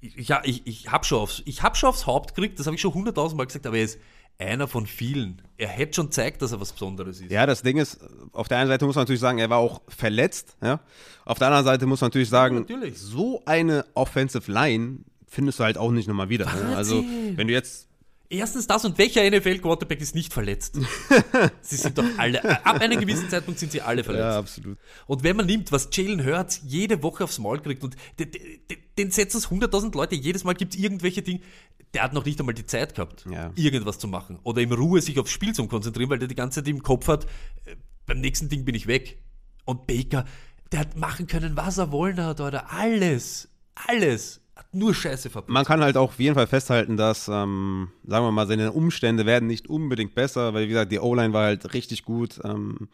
ja, 0.00 0.42
ich, 0.44 0.66
ich 0.66 0.90
habe 0.90 1.04
schon, 1.04 1.20
aufs, 1.20 1.42
ich 1.44 1.62
hab 1.62 1.76
schon 1.76 1.88
aufs 1.88 2.06
Haupt 2.06 2.34
gekriegt, 2.34 2.58
das 2.58 2.66
habe 2.66 2.74
ich 2.74 2.80
schon 2.80 2.94
hunderttausendmal 2.94 3.46
gesagt, 3.46 3.66
aber 3.66 3.76
er 3.76 3.84
ist 3.84 3.98
einer 4.38 4.68
von 4.68 4.86
vielen. 4.86 5.42
Er 5.56 5.68
hätte 5.68 5.94
schon 5.94 6.06
gezeigt, 6.06 6.42
dass 6.42 6.52
er 6.52 6.60
was 6.60 6.72
Besonderes 6.72 7.20
ist. 7.20 7.30
Ja, 7.30 7.44
das 7.44 7.62
Ding 7.62 7.76
ist, 7.76 7.98
auf 8.32 8.46
der 8.46 8.58
einen 8.58 8.68
Seite 8.68 8.86
muss 8.86 8.94
man 8.94 9.02
natürlich 9.02 9.20
sagen, 9.20 9.38
er 9.38 9.50
war 9.50 9.58
auch 9.58 9.82
verletzt. 9.88 10.56
Ja? 10.62 10.80
Auf 11.24 11.38
der 11.38 11.48
anderen 11.48 11.64
Seite 11.64 11.86
muss 11.86 12.00
man 12.00 12.08
natürlich 12.08 12.28
sagen, 12.28 12.60
natürlich. 12.60 12.98
so 12.98 13.42
eine 13.46 13.84
Offensive 13.94 14.50
Line 14.50 15.00
findest 15.28 15.60
du 15.60 15.64
halt 15.64 15.78
auch 15.78 15.90
nicht 15.90 16.08
nochmal 16.08 16.28
wieder. 16.28 16.46
Ne? 16.46 16.76
Also, 16.76 17.04
wenn 17.36 17.46
du 17.46 17.52
jetzt 17.52 17.88
Erstens 18.30 18.66
das 18.66 18.84
und 18.84 18.98
welcher 18.98 19.22
NFL-Quarterback 19.28 20.02
ist 20.02 20.14
nicht 20.14 20.34
verletzt? 20.34 20.78
sie 21.62 21.76
sind 21.76 21.96
doch 21.96 22.04
alle, 22.18 22.44
ab 22.66 22.78
einem 22.78 23.00
gewissen 23.00 23.30
Zeitpunkt 23.30 23.58
sind 23.58 23.72
sie 23.72 23.80
alle 23.80 24.04
verletzt. 24.04 24.22
Ja, 24.22 24.38
absolut. 24.38 24.78
Und 25.06 25.22
wenn 25.22 25.34
man 25.34 25.46
nimmt, 25.46 25.72
was 25.72 25.88
Jalen 25.90 26.26
Hurts 26.26 26.60
jede 26.66 27.02
Woche 27.02 27.24
aufs 27.24 27.38
Maul 27.38 27.58
kriegt 27.60 27.82
und 27.82 27.96
den, 28.18 28.30
den, 28.30 28.42
den 28.98 29.10
setzen 29.10 29.38
es 29.38 29.48
100.000 29.48 29.94
Leute, 29.94 30.14
jedes 30.14 30.44
Mal 30.44 30.52
gibt 30.52 30.74
es 30.74 30.80
irgendwelche 30.80 31.22
Dinge, 31.22 31.40
der 31.94 32.02
hat 32.02 32.12
noch 32.12 32.26
nicht 32.26 32.38
einmal 32.38 32.54
die 32.54 32.66
Zeit 32.66 32.94
gehabt, 32.94 33.24
Ja. 33.30 33.50
irgendwas 33.54 33.98
zu 33.98 34.08
machen. 34.08 34.38
Oder 34.42 34.60
in 34.60 34.72
Ruhe 34.74 35.00
sich 35.00 35.18
aufs 35.18 35.30
Spiel 35.30 35.54
zu 35.54 35.66
konzentrieren, 35.66 36.10
weil 36.10 36.18
der 36.18 36.28
die 36.28 36.34
ganze 36.34 36.60
Zeit 36.60 36.68
im 36.68 36.82
Kopf 36.82 37.08
hat, 37.08 37.24
äh, 37.64 37.76
beim 38.04 38.20
nächsten 38.20 38.50
Ding 38.50 38.66
bin 38.66 38.74
ich 38.74 38.86
weg. 38.86 39.22
Und 39.64 39.86
Baker, 39.86 40.26
der 40.70 40.80
hat 40.80 40.98
machen 40.98 41.28
können, 41.28 41.56
was 41.56 41.78
er 41.78 41.92
wollen 41.92 42.22
hat, 42.22 42.42
oder 42.42 42.70
alles, 42.72 43.48
alles. 43.74 44.42
Hat 44.58 44.74
nur 44.74 44.92
Scheiße 44.92 45.30
verpasst. 45.30 45.52
Man 45.52 45.64
kann 45.64 45.82
halt 45.84 45.96
auch 45.96 46.08
auf 46.08 46.18
jeden 46.18 46.34
Fall 46.34 46.48
festhalten, 46.48 46.96
dass, 46.96 47.28
ähm, 47.28 47.92
sagen 48.04 48.24
wir 48.26 48.32
mal, 48.32 48.48
seine 48.48 48.72
Umstände 48.72 49.24
werden 49.24 49.46
nicht 49.46 49.68
unbedingt 49.68 50.16
besser, 50.16 50.52
weil 50.52 50.64
wie 50.64 50.68
gesagt, 50.68 50.90
die 50.90 50.98
O-Line 50.98 51.32
war 51.32 51.44
halt 51.44 51.74
richtig 51.74 52.02
gut. 52.02 52.40
Ähm, 52.42 52.88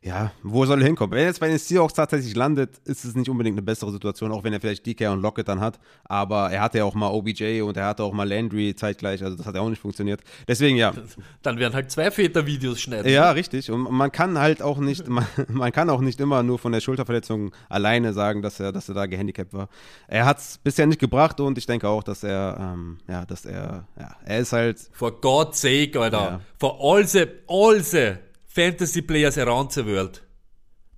ja, 0.00 0.30
wo 0.44 0.64
soll 0.64 0.80
er 0.80 0.86
hinkommen? 0.86 1.10
Wenn 1.10 1.20
er 1.20 1.26
jetzt 1.26 1.40
bei 1.40 1.48
den 1.48 1.58
Seahawks 1.58 1.94
tatsächlich 1.94 2.36
landet, 2.36 2.78
ist 2.84 3.04
es 3.04 3.16
nicht 3.16 3.28
unbedingt 3.28 3.54
eine 3.54 3.62
bessere 3.62 3.90
Situation, 3.90 4.30
auch 4.30 4.44
wenn 4.44 4.52
er 4.52 4.60
vielleicht 4.60 4.86
DK 4.86 5.10
und 5.10 5.22
Lockett 5.22 5.48
dann 5.48 5.60
hat. 5.60 5.80
Aber 6.04 6.50
er 6.52 6.62
hatte 6.62 6.78
ja 6.78 6.84
auch 6.84 6.94
mal 6.94 7.08
OBJ 7.08 7.62
und 7.62 7.76
er 7.76 7.86
hatte 7.86 8.04
auch 8.04 8.12
mal 8.12 8.28
Landry 8.28 8.76
zeitgleich, 8.76 9.24
also 9.24 9.36
das 9.36 9.44
hat 9.44 9.56
ja 9.56 9.60
auch 9.60 9.68
nicht 9.68 9.82
funktioniert. 9.82 10.20
Deswegen 10.46 10.76
ja. 10.76 10.92
Dann 11.42 11.58
werden 11.58 11.74
halt 11.74 11.90
zwei 11.90 12.10
Väter-Videos 12.10 12.80
schneiden. 12.80 13.10
Ja, 13.10 13.32
richtig. 13.32 13.70
Und 13.70 13.90
man 13.90 14.12
kann 14.12 14.38
halt 14.38 14.62
auch 14.62 14.78
nicht, 14.78 15.08
man, 15.08 15.26
man 15.48 15.72
kann 15.72 15.90
auch 15.90 16.00
nicht 16.00 16.20
immer 16.20 16.44
nur 16.44 16.60
von 16.60 16.70
der 16.70 16.80
Schulterverletzung 16.80 17.52
alleine 17.68 18.12
sagen, 18.12 18.40
dass 18.40 18.60
er, 18.60 18.70
dass 18.70 18.88
er 18.88 18.94
da 18.94 19.06
gehandicapt 19.06 19.52
war. 19.52 19.68
Er 20.06 20.26
hat 20.26 20.38
es 20.38 20.58
bisher 20.58 20.86
nicht 20.86 21.00
gebracht 21.00 21.40
und 21.40 21.58
ich 21.58 21.66
denke 21.66 21.88
auch, 21.88 22.04
dass 22.04 22.22
er, 22.22 22.56
ähm, 22.60 22.98
ja, 23.08 23.26
dass 23.26 23.44
er, 23.44 23.84
ja, 23.98 24.16
er 24.24 24.38
ist 24.38 24.52
halt, 24.52 24.78
For 24.92 25.20
God's 25.20 25.60
sake, 25.60 26.00
Alter. 26.00 26.18
Ja. 26.18 26.40
For 26.58 26.78
all 26.80 27.04
the, 27.04 27.26
all 27.48 27.80
the 27.80 28.12
Fantasy 28.58 29.02
Players 29.02 29.38
around 29.38 29.70
the 29.70 29.86
world. 29.86 30.20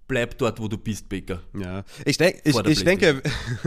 Bleib 0.09 0.39
dort, 0.39 0.59
wo 0.59 0.67
du 0.67 0.79
bist, 0.79 1.07
Baker. 1.11 1.43
ja. 1.55 1.85
Ich, 2.07 2.17
denk, 2.17 2.41
ich, 2.43 2.57
ich 2.57 2.85
denke, 2.85 3.23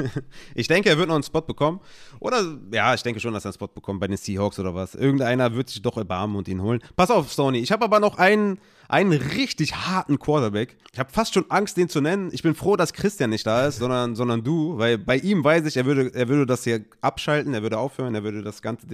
ich 0.55 0.67
denke, 0.67 0.89
er 0.89 0.97
wird 0.97 1.09
noch 1.09 1.13
einen 1.15 1.23
Spot 1.23 1.41
bekommen. 1.41 1.79
Oder, 2.19 2.57
ja, 2.71 2.95
ich 2.95 3.03
denke 3.03 3.19
schon, 3.19 3.35
dass 3.35 3.45
er 3.45 3.49
einen 3.49 3.53
Spot 3.53 3.67
bekommt 3.67 3.99
bei 3.99 4.07
den 4.07 4.17
Seahawks 4.17 4.57
oder 4.57 4.73
was. 4.73 4.95
Irgendeiner 4.95 5.53
wird 5.53 5.69
sich 5.69 5.83
doch 5.83 5.95
erbarmen 5.95 6.35
und 6.35 6.47
ihn 6.47 6.63
holen. 6.63 6.79
Pass 6.95 7.11
auf, 7.11 7.31
Sony. 7.31 7.59
Ich 7.59 7.71
habe 7.71 7.85
aber 7.85 7.99
noch 7.99 8.17
einen, 8.17 8.57
einen 8.89 9.13
richtig 9.13 9.75
harten 9.75 10.17
Quarterback. 10.17 10.75
Ich 10.91 10.97
habe 10.97 11.11
fast 11.11 11.35
schon 11.35 11.45
Angst, 11.51 11.77
den 11.77 11.87
zu 11.87 12.01
nennen. 12.01 12.31
Ich 12.33 12.41
bin 12.41 12.55
froh, 12.55 12.75
dass 12.75 12.93
Christian 12.93 13.29
nicht 13.29 13.45
da 13.45 13.67
ist, 13.67 13.77
sondern, 13.77 14.15
sondern 14.15 14.43
du, 14.43 14.79
weil 14.79 14.97
bei 14.97 15.17
ihm 15.17 15.43
weiß 15.43 15.67
ich, 15.67 15.77
er 15.77 15.85
würde, 15.85 16.11
er 16.15 16.27
würde 16.27 16.47
das 16.47 16.63
hier 16.63 16.83
abschalten, 17.01 17.53
er 17.53 17.61
würde 17.61 17.77
aufhören, 17.77 18.15
er 18.15 18.23
würde 18.23 18.41
das 18.41 18.63
Ganze, 18.63 18.87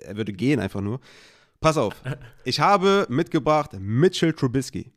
er 0.00 0.16
würde 0.16 0.32
gehen 0.32 0.58
einfach 0.58 0.80
nur. 0.80 0.98
Pass 1.62 1.76
auf. 1.76 1.94
Ich 2.44 2.60
habe 2.60 3.06
mitgebracht 3.08 3.70
Mitchell 3.78 4.32
Trubisky. 4.32 4.92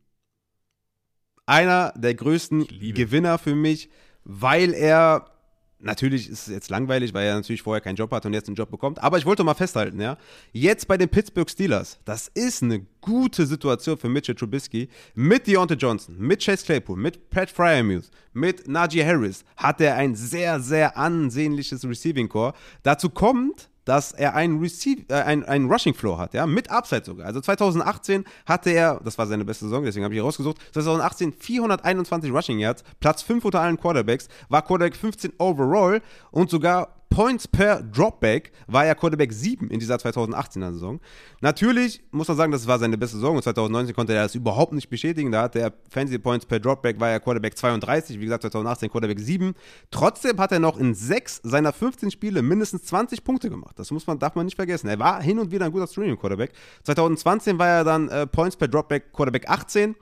Einer 1.45 1.93
der 1.95 2.15
größten. 2.15 2.67
Gewinner 2.67 3.37
für 3.37 3.55
mich, 3.55 3.89
weil 4.23 4.73
er 4.73 5.31
Natürlich 5.77 6.29
ist 6.29 6.47
es 6.47 6.53
jetzt 6.53 6.69
langweilig, 6.71 7.13
weil 7.13 7.27
er 7.27 7.35
natürlich 7.35 7.61
vorher 7.61 7.81
keinen 7.81 7.97
Job 7.97 8.09
hat 8.11 8.25
und 8.25 8.33
jetzt 8.33 8.47
einen 8.47 8.55
Job 8.55 8.71
bekommt. 8.71 9.03
Aber 9.03 9.19
ich 9.19 9.25
wollte 9.25 9.43
mal 9.43 9.53
festhalten, 9.53 9.99
ja. 9.99 10.17
Jetzt 10.51 10.87
bei 10.87 10.97
den 10.97 11.09
Pittsburgh 11.09 11.47
Steelers, 11.47 11.99
das 12.05 12.29
ist 12.29 12.63
eine 12.63 12.87
gute 13.01 13.45
Situation 13.45 13.95
für 13.97 14.09
Mitchell 14.09 14.33
Trubisky. 14.33 14.89
Mit 15.13 15.45
Deontay 15.45 15.75
Johnson, 15.75 16.17
mit 16.17 16.43
Chase 16.43 16.65
Claypool, 16.65 16.97
mit 16.97 17.29
Pat 17.29 17.51
Fryermuth, 17.51 18.09
mit 18.33 18.67
Najee 18.67 19.05
Harris 19.05 19.43
hat 19.57 19.79
er 19.79 19.95
ein 19.95 20.15
sehr, 20.15 20.59
sehr 20.59 20.97
ansehnliches 20.97 21.87
Receiving 21.87 22.29
Core. 22.29 22.53
Dazu 22.81 23.09
kommt, 23.09 23.69
dass 23.85 24.11
er 24.11 24.35
einen, 24.35 24.59
Receive, 24.59 25.03
äh, 25.09 25.21
einen, 25.21 25.43
einen 25.43 25.71
Rushing 25.71 25.93
Floor 25.93 26.17
hat, 26.17 26.33
ja, 26.33 26.45
mit 26.45 26.69
Upside 26.69 27.05
sogar. 27.05 27.27
Also 27.27 27.39
2018 27.39 28.25
hatte 28.45 28.71
er, 28.71 28.99
das 29.03 29.17
war 29.17 29.27
seine 29.27 29.45
beste 29.45 29.65
Saison, 29.65 29.83
deswegen 29.83 30.03
habe 30.03 30.13
ich 30.13 30.17
hier 30.17 30.23
rausgesucht, 30.23 30.57
2018 30.73 31.33
421 31.33 32.31
Rushing 32.31 32.59
Yards, 32.59 32.83
Platz 32.99 33.21
5 33.21 33.45
unter 33.45 33.61
allen 33.61 33.79
Quarterbacks, 33.79 34.27
war 34.49 34.61
Quarterback 34.63 34.95
15 34.95 35.33
overall 35.37 36.01
und 36.31 36.49
sogar 36.49 36.94
Points 37.09 37.47
per 37.47 37.81
Dropback 37.81 38.51
war 38.67 38.85
er 38.85 38.95
Quarterback 38.95 39.31
7 39.31 39.69
in 39.69 39.79
dieser 39.79 39.95
2018er 39.95 40.73
Saison. 40.73 40.99
Natürlich 41.39 42.03
muss 42.11 42.27
man 42.27 42.35
sagen, 42.35 42.51
das 42.51 42.67
war 42.67 42.77
seine 42.77 42.97
beste 42.97 43.17
Saison 43.17 43.37
und 43.37 43.43
2019 43.43 43.95
konnte 43.95 44.13
er 44.13 44.23
das 44.23 44.35
überhaupt 44.35 44.73
nicht 44.73 44.89
bestätigen. 44.89 45.31
Da 45.31 45.43
hatte 45.43 45.59
er 45.59 45.73
Fantasy 45.89 46.19
Points 46.19 46.45
per 46.45 46.59
Dropback, 46.59 46.99
war 46.99 47.09
er 47.09 47.19
Quarterback 47.19 47.57
32, 47.57 48.19
wie 48.19 48.25
gesagt 48.25 48.41
2018 48.41 48.89
Quarterback 48.89 49.19
7. 49.19 49.53
Trotzdem 49.91 50.37
hat 50.39 50.51
er 50.51 50.59
noch 50.59 50.77
in 50.77 50.93
6 50.93 51.41
seiner 51.43 51.71
15 51.71 52.11
Spiele 52.11 52.41
mindestens 52.41 52.83
20 52.83 53.23
Punkte 53.23 53.49
gemacht. 53.49 53.79
Das 53.79 53.91
muss 53.91 54.05
man, 54.07 54.19
darf 54.19 54.35
man 54.35 54.45
nicht 54.45 54.55
vergessen. 54.55 54.87
Er 54.87 54.99
war 54.99 55.21
hin 55.21 55.39
und 55.39 55.51
wieder 55.51 55.65
ein 55.65 55.71
guter 55.71 55.87
Streaming 55.87 56.17
Quarterback. 56.17 56.51
2020 56.83 57.57
war 57.57 57.67
er 57.67 57.83
dann 57.83 58.09
äh, 58.09 58.27
Points 58.27 58.55
per 58.57 58.67
Dropback 58.67 59.13
Quarterback 59.13 59.49
18. 59.49 59.95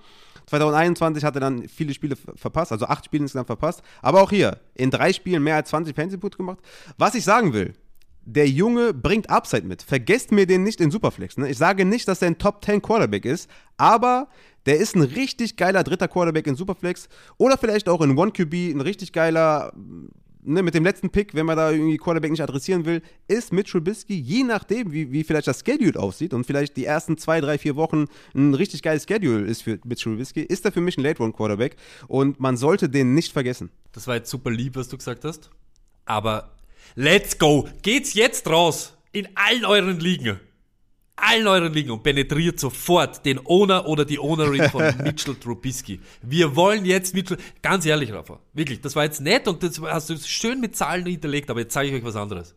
2021 0.47 1.23
hat 1.23 1.35
er 1.35 1.41
dann 1.41 1.67
viele 1.67 1.93
Spiele 1.93 2.15
ver- 2.15 2.33
verpasst, 2.35 2.71
also 2.71 2.85
acht 2.85 3.05
Spiele 3.05 3.23
insgesamt 3.23 3.47
verpasst. 3.47 3.81
Aber 4.01 4.21
auch 4.21 4.29
hier, 4.29 4.59
in 4.75 4.91
drei 4.91 5.13
Spielen 5.13 5.43
mehr 5.43 5.55
als 5.55 5.69
20 5.69 5.95
Fantasy-Punkte 5.95 6.37
gemacht. 6.37 6.59
Was 6.97 7.15
ich 7.15 7.23
sagen 7.23 7.53
will, 7.53 7.73
der 8.25 8.47
Junge 8.47 8.93
bringt 8.93 9.29
Upside 9.29 9.67
mit. 9.67 9.81
Vergesst 9.81 10.31
mir 10.31 10.45
den 10.45 10.63
nicht 10.63 10.79
in 10.79 10.91
Superflex. 10.91 11.37
Ne? 11.37 11.49
Ich 11.49 11.57
sage 11.57 11.83
nicht, 11.83 12.07
dass 12.07 12.21
er 12.21 12.27
ein 12.29 12.37
Top 12.37 12.63
10 12.63 12.81
Quarterback 12.81 13.25
ist, 13.25 13.49
aber 13.77 14.29
der 14.65 14.77
ist 14.77 14.95
ein 14.95 15.01
richtig 15.01 15.57
geiler 15.57 15.83
dritter 15.83 16.07
Quarterback 16.07 16.47
in 16.47 16.55
Superflex 16.55 17.09
oder 17.37 17.57
vielleicht 17.57 17.89
auch 17.89 17.99
in 18.01 18.17
1QB 18.17 18.71
ein 18.73 18.79
richtig 18.81 19.11
geiler 19.11 19.73
ne, 20.45 20.63
mit 20.63 20.73
dem 20.73 20.83
letzten 20.83 21.09
Pick, 21.09 21.33
wenn 21.33 21.45
man 21.45 21.57
da 21.57 21.71
irgendwie 21.71 21.97
Quarterback 21.97 22.31
nicht 22.31 22.41
adressieren 22.41 22.85
will, 22.85 23.01
ist 23.27 23.53
mit 23.53 23.67
Trubisky, 23.67 24.15
je 24.15 24.43
nachdem, 24.43 24.91
wie, 24.91 25.11
wie 25.11 25.23
vielleicht 25.23 25.47
das 25.47 25.63
Schedule 25.65 25.99
aussieht 25.99 26.33
und 26.33 26.45
vielleicht 26.45 26.77
die 26.77 26.85
ersten 26.85 27.17
zwei, 27.17 27.41
drei, 27.41 27.57
vier 27.57 27.75
Wochen 27.75 28.05
ein 28.33 28.53
richtig 28.53 28.81
geiles 28.81 29.05
Schedule 29.07 29.45
ist 29.45 29.63
für 29.63 29.79
mit 29.83 29.99
Trubisky, 29.99 30.41
ist 30.41 30.65
er 30.65 30.71
für 30.71 30.81
mich 30.81 30.97
ein 30.97 31.03
Late-Round-Quarterback 31.03 31.75
und 32.07 32.39
man 32.39 32.57
sollte 32.57 32.89
den 32.89 33.13
nicht 33.13 33.33
vergessen. 33.33 33.69
Das 33.91 34.07
war 34.07 34.15
jetzt 34.15 34.29
super 34.29 34.51
lieb, 34.51 34.75
was 34.75 34.89
du 34.89 34.97
gesagt 34.97 35.23
hast. 35.23 35.49
Aber 36.05 36.51
let's 36.95 37.37
go. 37.37 37.67
Geht's 37.81 38.13
jetzt 38.13 38.47
raus 38.49 38.97
in 39.11 39.27
allen 39.35 39.65
euren 39.65 39.99
Ligen. 39.99 40.39
Allen 41.15 41.47
euren 41.47 41.73
Ligen 41.73 41.91
und 41.91 42.03
penetriert 42.03 42.59
sofort 42.59 43.25
den 43.25 43.39
Owner 43.45 43.87
oder 43.87 44.03
die 44.03 44.19
Ownerin 44.19 44.69
von 44.69 44.83
Mitchell 45.03 45.35
Trubisky. 45.35 45.99
Wir 46.21 46.55
wollen 46.55 46.85
jetzt 46.85 47.13
Mitchell, 47.13 47.37
ganz 47.61 47.85
ehrlich, 47.85 48.11
Rafa, 48.11 48.39
wirklich, 48.53 48.81
das 48.81 48.95
war 48.95 49.03
jetzt 49.03 49.21
nett 49.21 49.47
und 49.47 49.61
das 49.61 49.79
hast 49.79 50.09
du 50.09 50.17
schön 50.17 50.59
mit 50.59 50.75
Zahlen 50.75 51.05
hinterlegt, 51.05 51.49
aber 51.49 51.61
jetzt 51.61 51.73
zeige 51.73 51.91
ich 51.91 52.01
euch 52.01 52.03
was 52.03 52.15
anderes. 52.15 52.55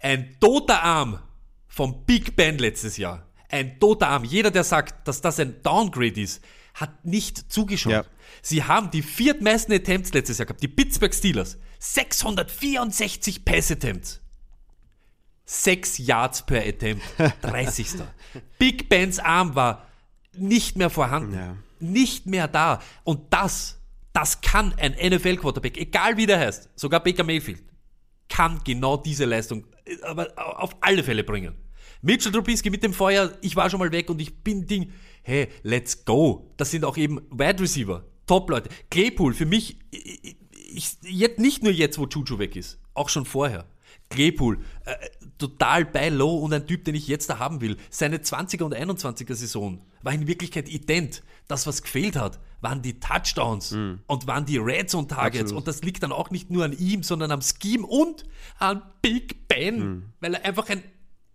Ein 0.00 0.36
toter 0.40 0.82
Arm 0.82 1.18
vom 1.66 2.04
Big 2.04 2.36
Ben 2.36 2.58
letztes 2.58 2.96
Jahr. 2.96 3.26
Ein 3.48 3.78
toter 3.78 4.08
Arm. 4.08 4.24
Jeder, 4.24 4.50
der 4.50 4.64
sagt, 4.64 5.06
dass 5.06 5.20
das 5.20 5.38
ein 5.40 5.62
Downgrade 5.62 6.20
ist, 6.20 6.42
hat 6.74 7.04
nicht 7.04 7.52
zugeschaut. 7.52 7.92
Ja. 7.92 8.04
Sie 8.42 8.62
haben 8.62 8.90
die 8.90 9.02
viertmeisten 9.02 9.74
Attempts 9.74 10.12
letztes 10.12 10.38
Jahr 10.38 10.46
gehabt. 10.46 10.62
Die 10.62 10.68
Pittsburgh 10.68 11.14
Steelers. 11.14 11.58
664 11.78 13.44
Pass-Attempts. 13.44 14.20
6 15.46 15.98
Yards 15.98 16.44
per 16.44 16.66
Attempt. 16.66 17.02
30. 17.42 17.86
Big 18.58 18.88
Bens 18.88 19.18
Arm 19.18 19.54
war 19.54 19.86
nicht 20.36 20.76
mehr 20.76 20.90
vorhanden. 20.90 21.34
Ja. 21.34 21.56
Nicht 21.78 22.26
mehr 22.26 22.48
da. 22.48 22.82
Und 23.04 23.32
das, 23.32 23.80
das 24.12 24.40
kann 24.40 24.74
ein 24.78 24.92
NFL-Quarterback, 24.92 25.78
egal 25.78 26.16
wie 26.16 26.26
der 26.26 26.40
heißt, 26.40 26.70
sogar 26.74 27.02
Baker 27.02 27.24
Mayfield, 27.24 27.62
kann 28.28 28.60
genau 28.64 28.96
diese 28.96 29.24
Leistung 29.24 29.64
äh, 29.84 30.02
aber 30.02 30.32
auf 30.36 30.76
alle 30.80 31.02
Fälle 31.04 31.24
bringen. 31.24 31.54
Mitchell 32.02 32.32
Trubisky 32.32 32.70
mit 32.70 32.82
dem 32.82 32.92
Feuer, 32.92 33.32
ich 33.40 33.56
war 33.56 33.70
schon 33.70 33.80
mal 33.80 33.92
weg 33.92 34.10
und 34.10 34.20
ich 34.20 34.42
bin 34.42 34.66
Ding. 34.66 34.92
Hey, 35.22 35.48
let's 35.62 36.04
go. 36.04 36.52
Das 36.56 36.70
sind 36.70 36.84
auch 36.84 36.96
eben 36.96 37.20
Wide 37.30 37.60
Receiver, 37.60 38.04
Top-Leute. 38.26 38.68
Claypool, 38.90 39.34
für 39.34 39.46
mich, 39.46 39.78
ich, 39.90 40.36
ich, 40.52 40.96
jetzt, 41.02 41.38
nicht 41.38 41.62
nur 41.62 41.72
jetzt, 41.72 41.98
wo 41.98 42.06
Juju 42.06 42.38
weg 42.38 42.56
ist, 42.56 42.78
auch 42.94 43.08
schon 43.08 43.24
vorher. 43.24 43.66
Claypool, 44.08 44.58
äh, 44.84 44.94
total 45.38 45.84
bei 45.84 46.08
Low 46.08 46.38
und 46.38 46.52
ein 46.52 46.66
Typ, 46.66 46.84
den 46.84 46.94
ich 46.94 47.08
jetzt 47.08 47.28
da 47.28 47.38
haben 47.38 47.60
will. 47.60 47.76
Seine 47.90 48.18
20er 48.18 48.62
und 48.62 48.74
21er 48.74 49.34
Saison 49.34 49.80
war 50.02 50.12
in 50.12 50.26
Wirklichkeit 50.26 50.68
ident. 50.68 51.22
Das, 51.48 51.66
was 51.66 51.82
gefehlt 51.82 52.16
hat, 52.16 52.40
waren 52.60 52.82
die 52.82 52.98
Touchdowns 52.98 53.72
und 54.06 54.26
waren 54.26 54.46
die 54.46 54.58
Red 54.58 54.90
Zone 54.90 55.06
Targets. 55.06 55.42
Absolut. 55.42 55.58
Und 55.58 55.68
das 55.68 55.82
liegt 55.82 56.02
dann 56.02 56.12
auch 56.12 56.30
nicht 56.30 56.50
nur 56.50 56.64
an 56.64 56.72
ihm, 56.76 57.02
sondern 57.02 57.30
am 57.30 57.40
Scheme 57.42 57.86
und 57.86 58.24
an 58.58 58.82
Big 59.02 59.46
Ben, 59.48 60.12
weil 60.20 60.34
er 60.34 60.44
einfach 60.44 60.68
ein 60.68 60.82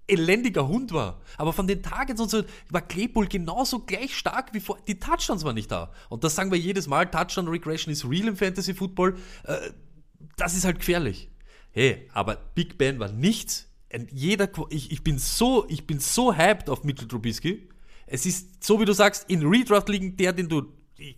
elendiger 0.07 0.67
Hund 0.67 0.91
war. 0.91 1.21
Aber 1.37 1.53
von 1.53 1.67
den 1.67 1.81
Targets 1.81 2.19
und 2.19 2.29
so 2.29 2.43
war 2.69 2.81
Claypool 2.81 3.27
genauso 3.27 3.79
gleich 3.79 4.15
stark 4.15 4.53
wie 4.53 4.59
vor. 4.59 4.77
Die 4.87 4.99
Touchdowns 4.99 5.43
waren 5.43 5.55
nicht 5.55 5.71
da. 5.71 5.91
Und 6.09 6.23
das 6.23 6.35
sagen 6.35 6.51
wir 6.51 6.59
jedes 6.59 6.87
Mal. 6.87 7.09
Touchdown 7.09 7.47
Regression 7.47 7.91
ist 7.91 8.09
real 8.09 8.27
im 8.27 8.35
Fantasy 8.35 8.73
Football. 8.73 9.17
Äh, 9.43 9.57
das 10.35 10.55
ist 10.55 10.65
halt 10.65 10.79
gefährlich. 10.79 11.30
Hey, 11.71 12.09
aber 12.13 12.35
Big 12.55 12.77
Ben 12.77 12.99
war 12.99 13.11
nichts. 13.11 13.67
Und 13.93 14.11
jeder, 14.11 14.49
ich, 14.69 14.91
ich 14.91 15.03
bin 15.03 15.19
so, 15.19 15.65
ich 15.69 15.87
bin 15.87 15.99
so 15.99 16.35
hyped 16.35 16.69
auf 16.69 16.83
Mitchell 16.83 17.07
Trubisky. 17.07 17.67
Es 18.07 18.25
ist 18.25 18.63
so, 18.63 18.79
wie 18.79 18.85
du 18.85 18.93
sagst, 18.93 19.29
in 19.29 19.45
Redraft 19.45 19.89
liegen 19.89 20.17
der, 20.17 20.33
den 20.33 20.49
du, 20.49 20.63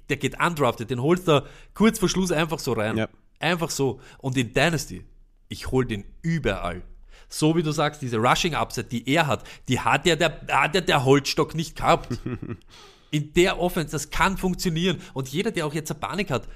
der 0.09 0.17
geht 0.17 0.39
undrafted, 0.39 0.89
den 0.89 1.01
holst 1.01 1.27
du 1.27 1.43
kurz 1.73 1.99
vor 1.99 2.09
Schluss 2.09 2.31
einfach 2.31 2.59
so 2.59 2.73
rein. 2.73 2.97
Ja. 2.97 3.09
Einfach 3.39 3.69
so. 3.69 3.99
Und 4.19 4.37
in 4.37 4.53
Dynasty, 4.53 5.03
ich 5.49 5.71
hol 5.71 5.85
den 5.85 6.05
überall. 6.21 6.83
So 7.29 7.55
wie 7.55 7.63
du 7.63 7.71
sagst, 7.71 8.01
diese 8.01 8.17
Rushing 8.17 8.55
Upset, 8.55 8.91
die 8.91 9.07
er 9.09 9.25
hat, 9.25 9.43
die 9.67 9.79
hat 9.79 10.05
ja 10.05 10.15
der, 10.15 10.41
hat 10.49 10.75
ja 10.75 10.81
der 10.81 11.03
Holzstock 11.03 11.55
nicht 11.55 11.77
gehabt. 11.77 12.19
In 13.11 13.33
der 13.33 13.59
Offense, 13.59 13.91
das 13.91 14.09
kann 14.09 14.37
funktionieren. 14.37 14.99
Und 15.13 15.29
jeder, 15.29 15.51
der 15.51 15.67
auch 15.67 15.73
jetzt 15.73 15.91
eine 15.91 15.99
Panik 15.99 16.31
hat, 16.31 16.47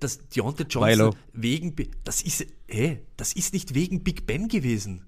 dass 0.00 0.28
Deontay 0.28 0.64
Johnson 0.64 0.82
Milo. 0.90 1.16
wegen, 1.32 1.74
das 2.04 2.22
ist, 2.22 2.46
hey, 2.68 3.06
das 3.16 3.32
ist 3.32 3.52
nicht 3.52 3.74
wegen 3.74 4.02
Big 4.02 4.26
Ben 4.26 4.48
gewesen. 4.48 5.06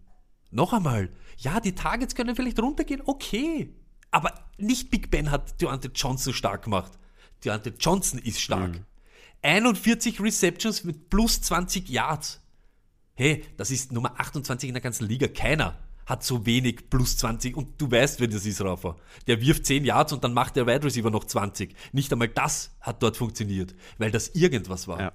Noch 0.50 0.72
einmal, 0.72 1.10
ja, 1.38 1.60
die 1.60 1.74
Targets 1.74 2.14
können 2.14 2.36
vielleicht 2.36 2.60
runtergehen, 2.60 3.02
okay. 3.04 3.74
Aber 4.10 4.32
nicht 4.58 4.90
Big 4.90 5.10
Ben 5.10 5.30
hat 5.30 5.60
Deontay 5.60 5.90
Johnson 5.94 6.32
stark 6.32 6.64
gemacht. 6.64 6.92
Deontay 7.44 7.72
Johnson 7.78 8.20
ist 8.20 8.40
stark. 8.40 8.80
41 9.42 10.20
Receptions 10.20 10.84
mit 10.84 11.10
plus 11.10 11.40
20 11.42 11.88
Yards. 11.88 12.40
Hey, 13.14 13.44
das 13.56 13.70
ist 13.70 13.92
Nummer 13.92 14.18
28 14.18 14.68
in 14.68 14.74
der 14.74 14.80
ganzen 14.80 15.06
Liga. 15.06 15.28
Keiner 15.28 15.78
hat 16.06 16.22
so 16.24 16.44
wenig 16.46 16.90
plus 16.90 17.16
20 17.16 17.56
und 17.56 17.68
du 17.80 17.90
weißt, 17.90 18.20
wer 18.20 18.28
das 18.28 18.44
ist, 18.46 18.60
Rafa. 18.62 18.96
Der 19.26 19.40
wirft 19.40 19.64
10 19.66 19.84
Yards 19.84 20.12
und 20.12 20.22
dann 20.24 20.34
macht 20.34 20.56
der 20.56 20.66
Wide 20.66 20.84
Receiver 20.84 21.10
noch 21.10 21.24
20. 21.24 21.74
Nicht 21.92 22.12
einmal 22.12 22.28
das 22.28 22.70
hat 22.80 23.02
dort 23.02 23.16
funktioniert, 23.16 23.74
weil 23.98 24.10
das 24.10 24.28
irgendwas 24.28 24.86
war. 24.88 25.00
Ja. 25.00 25.12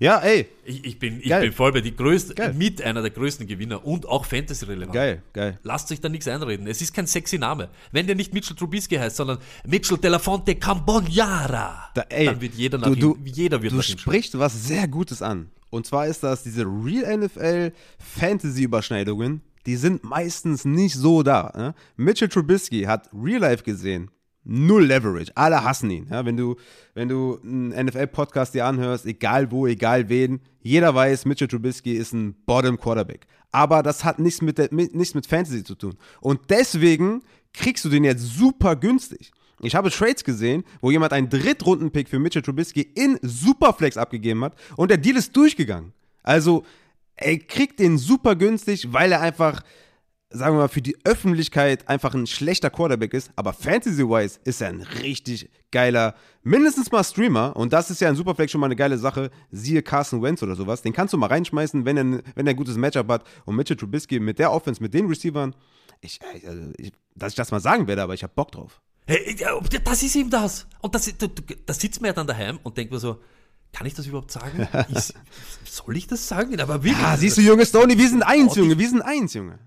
Ja, 0.00 0.18
ey, 0.20 0.48
Ich, 0.64 0.84
ich, 0.84 0.98
bin, 0.98 1.20
ich 1.20 1.28
Geil. 1.28 1.42
bin 1.42 1.52
voll 1.52 1.72
bei 1.72 1.80
die 1.80 1.94
größten, 1.94 2.34
Geil. 2.36 2.54
mit 2.54 2.80
einer 2.82 3.02
der 3.02 3.10
größten 3.10 3.46
Gewinner 3.46 3.84
und 3.84 4.06
auch 4.06 4.24
Fantasy-relevant. 4.24 4.92
geil, 4.92 5.22
geil. 5.32 5.58
Lasst 5.62 5.92
euch 5.92 6.00
da 6.00 6.08
nichts 6.08 6.26
einreden. 6.26 6.66
Es 6.66 6.80
ist 6.80 6.94
kein 6.94 7.06
sexy 7.06 7.38
Name. 7.38 7.68
Wenn 7.92 8.06
der 8.06 8.16
nicht 8.16 8.32
Mitchell 8.32 8.56
Trubisky 8.56 8.96
heißt, 8.96 9.16
sondern 9.16 9.38
Mitchell 9.66 9.98
Delafonte 9.98 10.54
Camboniara, 10.56 11.90
Da, 11.94 12.02
ey, 12.08 12.26
dann 12.26 12.40
wird 12.40 12.54
jeder 12.54 12.78
nach 12.78 12.88
du, 12.88 12.94
du, 12.94 13.18
jeder 13.24 13.60
wird 13.62 13.72
du 13.72 13.76
ihm 13.76 13.82
schauen. 13.82 13.98
sprichst 13.98 14.38
was 14.38 14.66
sehr 14.66 14.88
Gutes 14.88 15.22
an. 15.22 15.50
Und 15.70 15.86
zwar 15.86 16.06
ist 16.06 16.22
das 16.22 16.42
diese 16.42 16.62
Real 16.64 17.18
NFL 17.18 17.72
Fantasy 17.98 18.62
Überschneidungen, 18.62 19.42
die 19.66 19.76
sind 19.76 20.04
meistens 20.04 20.64
nicht 20.64 20.94
so 20.94 21.22
da. 21.22 21.52
Ne? 21.56 21.74
Mitchell 21.96 22.28
Trubisky 22.28 22.82
hat 22.82 23.08
Real 23.12 23.40
Life 23.40 23.64
gesehen 23.64 24.10
null 24.48 24.86
Leverage. 24.86 25.30
Alle 25.34 25.62
hassen 25.62 25.90
ihn. 25.90 26.08
Ja, 26.10 26.24
wenn 26.24 26.36
du 26.36 26.56
wenn 26.94 27.08
du 27.08 27.38
einen 27.42 27.68
NFL 27.68 28.08
Podcast 28.08 28.54
dir 28.54 28.66
anhörst, 28.66 29.06
egal 29.06 29.50
wo, 29.52 29.66
egal 29.66 30.08
wen, 30.08 30.40
jeder 30.60 30.94
weiß, 30.94 31.26
Mitchell 31.26 31.48
Trubisky 31.48 31.94
ist 31.94 32.12
ein 32.12 32.34
Bottom 32.46 32.78
Quarterback. 32.78 33.26
Aber 33.52 33.82
das 33.82 34.04
hat 34.04 34.18
nichts 34.18 34.42
mit, 34.42 34.58
der, 34.58 34.68
mit 34.72 34.94
nichts 34.94 35.14
mit 35.14 35.26
Fantasy 35.26 35.64
zu 35.64 35.74
tun. 35.74 35.96
Und 36.20 36.40
deswegen 36.50 37.22
kriegst 37.54 37.84
du 37.84 37.88
den 37.88 38.04
jetzt 38.04 38.22
super 38.22 38.74
günstig. 38.76 39.30
Ich 39.60 39.74
habe 39.74 39.90
Trades 39.90 40.22
gesehen, 40.22 40.64
wo 40.80 40.90
jemand 40.90 41.12
einen 41.12 41.28
Drittrunden-Pick 41.28 42.08
für 42.08 42.18
Mitchell 42.18 42.42
Trubisky 42.42 42.82
in 42.94 43.18
Superflex 43.22 43.96
abgegeben 43.96 44.44
hat 44.44 44.54
und 44.76 44.90
der 44.90 44.98
Deal 44.98 45.16
ist 45.16 45.36
durchgegangen. 45.36 45.92
Also, 46.22 46.64
er 47.18 47.38
kriegt 47.38 47.80
den 47.80 47.98
super 47.98 48.36
günstig, 48.36 48.92
weil 48.92 49.12
er 49.12 49.20
einfach, 49.20 49.62
sagen 50.30 50.54
wir 50.54 50.62
mal, 50.62 50.68
für 50.68 50.82
die 50.82 50.96
Öffentlichkeit 51.04 51.88
einfach 51.88 52.14
ein 52.14 52.26
schlechter 52.26 52.70
Quarterback 52.70 53.12
ist. 53.12 53.30
Aber 53.34 53.52
Fantasy-wise 53.52 54.38
ist 54.44 54.60
er 54.60 54.68
ein 54.68 54.82
richtig 54.82 55.50
geiler, 55.70 56.14
mindestens 56.42 56.90
mal 56.92 57.02
Streamer. 57.02 57.56
Und 57.56 57.72
das 57.72 57.90
ist 57.90 58.00
ja 58.00 58.08
in 58.08 58.14
Superflex 58.14 58.52
schon 58.52 58.60
mal 58.60 58.68
eine 58.68 58.76
geile 58.76 58.98
Sache. 58.98 59.30
Siehe 59.50 59.82
Carson 59.82 60.22
Wentz 60.22 60.42
oder 60.42 60.54
sowas. 60.54 60.82
Den 60.82 60.92
kannst 60.92 61.12
du 61.12 61.18
mal 61.18 61.26
reinschmeißen, 61.26 61.84
wenn 61.84 61.96
er, 61.96 62.04
wenn 62.34 62.46
er 62.46 62.50
ein 62.50 62.56
gutes 62.56 62.76
Matchup 62.76 63.08
hat. 63.08 63.24
Und 63.44 63.56
Mitchell 63.56 63.76
Trubisky 63.76 64.20
mit 64.20 64.38
der 64.38 64.52
Offense, 64.52 64.80
mit 64.80 64.94
den 64.94 65.06
Receivern, 65.06 65.54
ich, 66.00 66.20
also 66.46 66.70
ich, 66.78 66.92
dass 67.16 67.32
ich 67.32 67.36
das 67.36 67.50
mal 67.50 67.60
sagen 67.60 67.88
werde, 67.88 68.02
aber 68.02 68.14
ich 68.14 68.22
habe 68.22 68.32
Bock 68.34 68.52
drauf. 68.52 68.80
Hey, 69.06 69.36
das 69.82 70.02
ist 70.02 70.14
ihm 70.14 70.30
das. 70.30 70.66
Und 70.80 70.94
das, 70.94 71.12
da, 71.16 71.26
da 71.66 71.74
sitzt 71.74 72.00
man 72.00 72.08
ja 72.08 72.12
dann 72.12 72.26
daheim 72.26 72.60
und 72.62 72.76
denkt 72.76 72.92
mir 72.92 73.00
so, 73.00 73.20
kann 73.72 73.86
ich 73.86 73.94
das 73.94 74.06
überhaupt 74.06 74.30
sagen? 74.30 74.68
Ich, 74.88 75.14
soll 75.64 75.96
ich 75.96 76.06
das 76.06 76.26
sagen? 76.26 76.60
Aber 76.60 76.82
wirklich. 76.82 77.04
Ah, 77.04 77.16
siehst 77.16 77.36
du, 77.36 77.42
Junge 77.42 77.66
Stoney, 77.66 77.96
wir 77.98 78.08
sind 78.08 78.22
eins, 78.22 78.56
Junge, 78.56 78.78
wir 78.78 78.88
sind 78.88 79.02
eins, 79.02 79.34
Junge. 79.34 79.58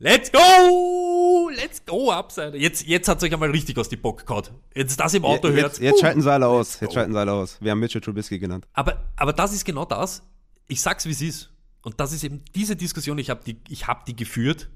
Let's 0.00 0.30
go! 0.30 1.50
Let's 1.52 1.84
go, 1.84 2.12
Upside. 2.12 2.56
Jetzt, 2.56 2.86
jetzt 2.86 3.08
hat 3.08 3.18
es 3.18 3.24
euch 3.24 3.32
einmal 3.32 3.50
richtig 3.50 3.76
aus 3.78 3.88
die 3.88 3.96
Bock 3.96 4.24
gehauen. 4.24 4.44
Jetzt 4.74 5.00
das 5.00 5.14
im 5.14 5.24
Auto 5.24 5.48
hört. 5.48 5.56
Jetzt, 5.56 5.80
jetzt 5.80 6.00
schalten 6.00 6.22
sie 6.22 6.30
alle 6.30 6.46
aus. 6.46 6.78
Jetzt 6.78 6.94
schalten 6.94 7.12
sie 7.12 7.18
alle 7.18 7.32
aus. 7.32 7.58
Wir 7.60 7.72
haben 7.72 7.80
Mitchell 7.80 8.00
Trubisky 8.00 8.38
genannt. 8.38 8.68
Aber, 8.74 9.10
aber 9.16 9.32
das 9.32 9.52
ist 9.52 9.64
genau 9.64 9.84
das. 9.84 10.22
Ich 10.68 10.80
sag's, 10.80 11.04
wie 11.06 11.10
es 11.10 11.20
ist. 11.20 11.50
Und 11.82 11.98
das 11.98 12.12
ist 12.12 12.22
eben 12.22 12.44
diese 12.54 12.76
Diskussion, 12.76 13.18
ich 13.18 13.30
habe 13.30 13.42
die, 13.44 13.60
ich 13.68 13.86
hab 13.88 14.04
die 14.04 14.14
geführt. 14.14 14.68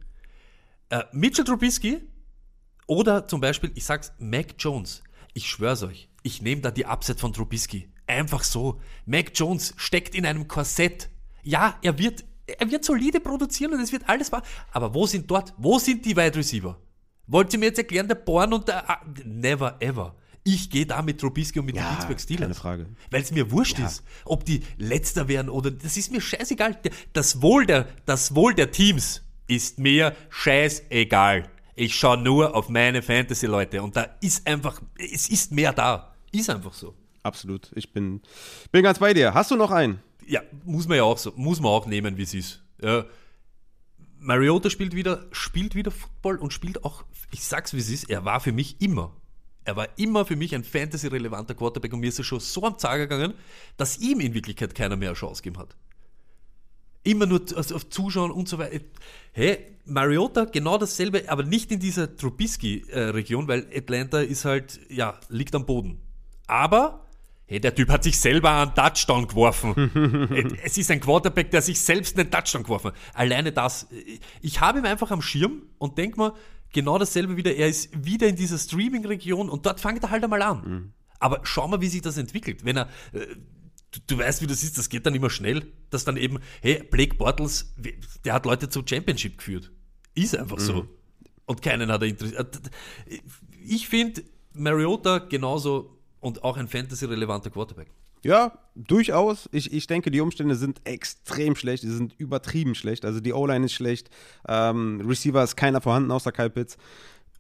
Äh, 0.89 1.05
Mitchell 1.13 1.45
Trubisky 1.45 2.01
oder 2.87 3.29
zum 3.29 3.41
Beispiel, 3.41 3.71
ich 3.75 3.85
sag's, 3.85 4.13
Mac 4.19 4.55
Jones. 4.59 5.03
Ich 5.35 5.49
schwör's 5.49 5.83
euch, 5.83 6.09
ich 6.23 6.43
nehme 6.43 6.63
da 6.63 6.71
die 6.71 6.87
Upset 6.87 7.21
von 7.21 7.33
Trubisky. 7.33 7.92
Einfach 8.13 8.45
so. 8.45 8.81
Mac 9.07 9.33
Jones 9.35 9.75
steckt 9.77 10.15
in 10.15 10.27
einem 10.27 10.47
Korsett. 10.49 11.09
Ja, 11.43 11.77
er 11.83 11.99
wird, 11.99 12.25
er 12.47 12.71
wird 12.71 12.85
solide 12.85 13.21
produzieren 13.21 13.73
und 13.75 13.81
es 13.81 13.93
wird 13.93 14.09
alles 14.09 14.31
wahr. 14.33 14.43
Aber 14.71 14.95
wo 14.95 15.07
sind 15.07 15.31
dort, 15.31 15.55
wo 15.57 15.79
sind 15.79 16.05
die 16.05 16.17
Wide 16.17 16.37
Receiver? 16.37 16.79
Wollt 17.27 17.53
ihr 17.53 17.59
mir 17.59 17.67
jetzt 17.67 17.79
erklären, 17.79 18.09
der 18.09 18.17
Born 18.17 18.53
und 18.53 18.69
der. 18.69 18.89
Ah, 18.91 19.01
Never 19.25 19.77
ever. 19.81 20.15
Ich 20.45 20.69
gehe 20.71 20.85
da 20.87 21.03
mit 21.03 21.21
Trubisky 21.21 21.61
und 21.61 21.67
mit 21.67 21.77
den 21.77 21.85
Ja, 21.85 21.91
Pittsburgh 21.93 22.21
Steelers. 22.21 22.43
keine 22.43 22.55
Frage. 22.55 22.87
Weil 23.13 23.23
es 23.23 23.31
mir 23.31 23.51
wurscht 23.53 23.79
ist, 23.79 24.03
ob 24.25 24.45
die 24.45 24.63
letzter 24.77 25.29
werden 25.29 25.49
oder 25.49 25.71
das 25.71 25.97
ist 25.97 26.11
mir 26.11 26.21
scheißegal. 26.21 26.79
Das 27.13 27.41
Wohl 27.43 27.65
der, 27.65 27.87
das 28.07 28.35
Wohl 28.35 28.53
der 28.53 28.73
Teams 28.73 29.23
ist 29.47 29.79
mir 29.79 30.17
scheißegal. 30.31 31.49
Ich 31.75 31.95
schaue 31.95 32.19
nur 32.19 32.55
auf 32.57 32.69
meine 32.69 33.03
Fantasy-Leute 33.03 33.83
und 33.83 33.97
da 33.97 34.07
ist 34.21 34.47
einfach, 34.47 34.83
es 34.99 35.29
ist 35.29 35.53
mehr 35.53 35.73
da. 35.73 36.13
Ist 36.33 36.51
einfach 36.51 36.75
so. 36.75 36.95
Absolut. 37.23 37.71
Ich 37.75 37.93
bin, 37.93 38.21
bin 38.71 38.83
ganz 38.83 38.99
bei 38.99 39.15
dir. 39.15 39.35
Hast 39.35 39.51
du 39.51 39.57
noch 39.57 39.71
einen? 39.71 40.01
Ja, 40.27 40.43
muss 40.65 40.89
man 40.89 40.97
ja 40.97 41.05
auch 41.05 41.19
so, 41.19 41.33
muss 41.37 41.61
man 41.61 41.71
auch 41.71 41.87
nehmen, 41.87 42.17
wie 42.17 42.23
es 42.23 42.35
ist. 42.35 42.63
Ja. 42.81 43.05
Mariota 44.19 44.71
spielt 44.71 44.95
wieder, 44.95 45.27
spielt 45.33 45.75
wieder 45.75 45.91
Football 45.91 46.37
und 46.37 46.53
spielt 46.53 46.85
auch, 46.85 47.05
ich 47.33 47.45
sag's 47.45 47.75
wie 47.75 47.79
es 47.79 47.91
ist, 47.91 48.09
er 48.09 48.25
war 48.25 48.41
für 48.41 48.53
mich 48.53 48.81
immer. 48.81 49.17
Er 49.65 49.77
war 49.77 49.89
immer 49.97 50.25
für 50.25 50.37
mich 50.37 50.55
ein 50.55 50.65
Fantasy-relevanter 50.65 51.55
Quarterback 51.55 51.93
und 51.93 52.01
mir 52.01 52.09
ist 52.09 52.19
er 52.19 52.25
schon 52.25 52.41
so 52.41 52.65
am 52.65 52.79
Zager 52.79 53.07
gegangen, 53.07 53.35
dass 53.77 53.99
ihm 53.99 54.21
in 54.21 54.35
Wirklichkeit 54.35 54.75
keiner 54.75 54.97
mehr 54.97 55.11
eine 55.11 55.17
Chance 55.17 55.43
gegeben 55.43 55.61
hat. 55.61 55.77
Immer 57.05 57.27
nur 57.27 57.43
also 57.57 57.75
auf 57.75 57.89
Zuschauen 57.89 58.31
und 58.31 58.49
so 58.49 58.59
weiter. 58.59 58.85
Hey, 59.33 59.77
Mariota, 59.85 60.45
genau 60.45 60.79
dasselbe, 60.79 61.25
aber 61.29 61.43
nicht 61.43 61.73
in 61.73 61.81
dieser 61.81 62.17
Trubisky-Region, 62.17 63.49
weil 63.49 63.69
Atlanta 63.75 64.21
ist 64.21 64.45
halt, 64.45 64.81
ja, 64.89 65.19
liegt 65.29 65.55
am 65.55 65.67
Boden. 65.67 66.01
Aber, 66.47 67.09
hey, 67.53 67.61
der 67.61 67.75
Typ 67.75 67.91
hat 67.91 68.03
sich 68.03 68.19
selber 68.19 68.51
einen 68.51 68.75
Touchdown 68.75 69.27
geworfen. 69.27 70.57
es 70.65 70.79
ist 70.79 70.91
ein 70.91 71.01
Quarterback, 71.01 71.51
der 71.51 71.61
sich 71.61 71.79
selbst 71.81 72.19
einen 72.19 72.31
Touchdown 72.31 72.63
geworfen 72.63 72.89
hat. 72.89 72.95
Alleine 73.13 73.53
das. 73.53 73.87
Ich 74.41 74.61
habe 74.61 74.79
ihn 74.79 74.87
einfach 74.87 75.11
am 75.11 75.21
Schirm 75.21 75.63
und 75.77 75.99
denke 75.99 76.19
mir, 76.19 76.35
genau 76.73 76.99
dasselbe 76.99 77.37
wieder. 77.37 77.55
Er 77.55 77.69
ist 77.69 77.91
wieder 78.07 78.27
in 78.27 78.37
dieser 78.37 78.57
Streaming-Region 78.57 79.51
und 79.51 79.67
dort 79.67 79.81
fängt 79.81 80.03
er 80.03 80.11
halt 80.11 80.25
einmal 80.25 80.41
an. 80.41 80.95
Aber 81.19 81.41
schau 81.43 81.69
mal, 81.69 81.83
wie 81.83 81.89
sich 81.89 82.01
das 82.01 82.17
entwickelt. 82.17 82.65
Wenn 82.65 82.79
er, 82.79 82.89
äh, 83.13 83.27
du, 83.91 84.01
du 84.07 84.19
weißt, 84.19 84.41
wie 84.41 84.47
das 84.47 84.63
ist, 84.63 84.79
das 84.79 84.89
geht 84.89 85.05
dann 85.05 85.15
immer 85.15 85.29
schnell, 85.29 85.71
dass 85.91 86.05
dann 86.05 86.17
eben, 86.17 86.39
hey, 86.63 86.83
Blake 86.91 87.17
Bortles, 87.17 87.75
der 88.25 88.33
hat 88.33 88.47
Leute 88.47 88.71
zur 88.71 88.85
Championship 88.89 89.37
geführt. 89.37 89.71
Ist 90.15 90.37
einfach 90.37 90.59
so. 90.59 90.87
Und 91.45 91.61
keinen 91.61 91.93
hat 91.93 92.01
er 92.01 92.09
interessiert. 92.09 92.61
Ich 93.67 93.89
finde 93.89 94.23
Mariota 94.55 95.19
genauso 95.19 96.02
und 96.23 96.43
auch 96.45 96.57
ein 96.57 96.69
Fantasy-relevanter 96.69 97.51
Quarterback. 97.51 97.89
Ja, 98.25 98.53
durchaus. 98.77 99.49
Ich, 99.53 99.73
ich 99.73 99.89
denke, 99.89 100.11
die 100.11 100.21
Umstände 100.21 100.55
sind 100.55 100.81
extrem 100.85 101.57
schlecht. 101.57 101.83
Die 101.83 101.89
sind 101.89 102.15
übertrieben 102.19 102.75
schlecht. 102.75 103.05
Also 103.05 103.21
die 103.21 103.33
O-Line 103.33 103.67
ist 103.67 103.73
schlecht. 103.73 104.09
Ähm, 104.49 105.03
Receiver 105.07 105.43
ist 105.43 105.57
keiner 105.57 105.81
vorhanden 105.81 106.13
außer 106.13 106.31
Kyle 106.31 106.51
Pitts. 106.51 106.77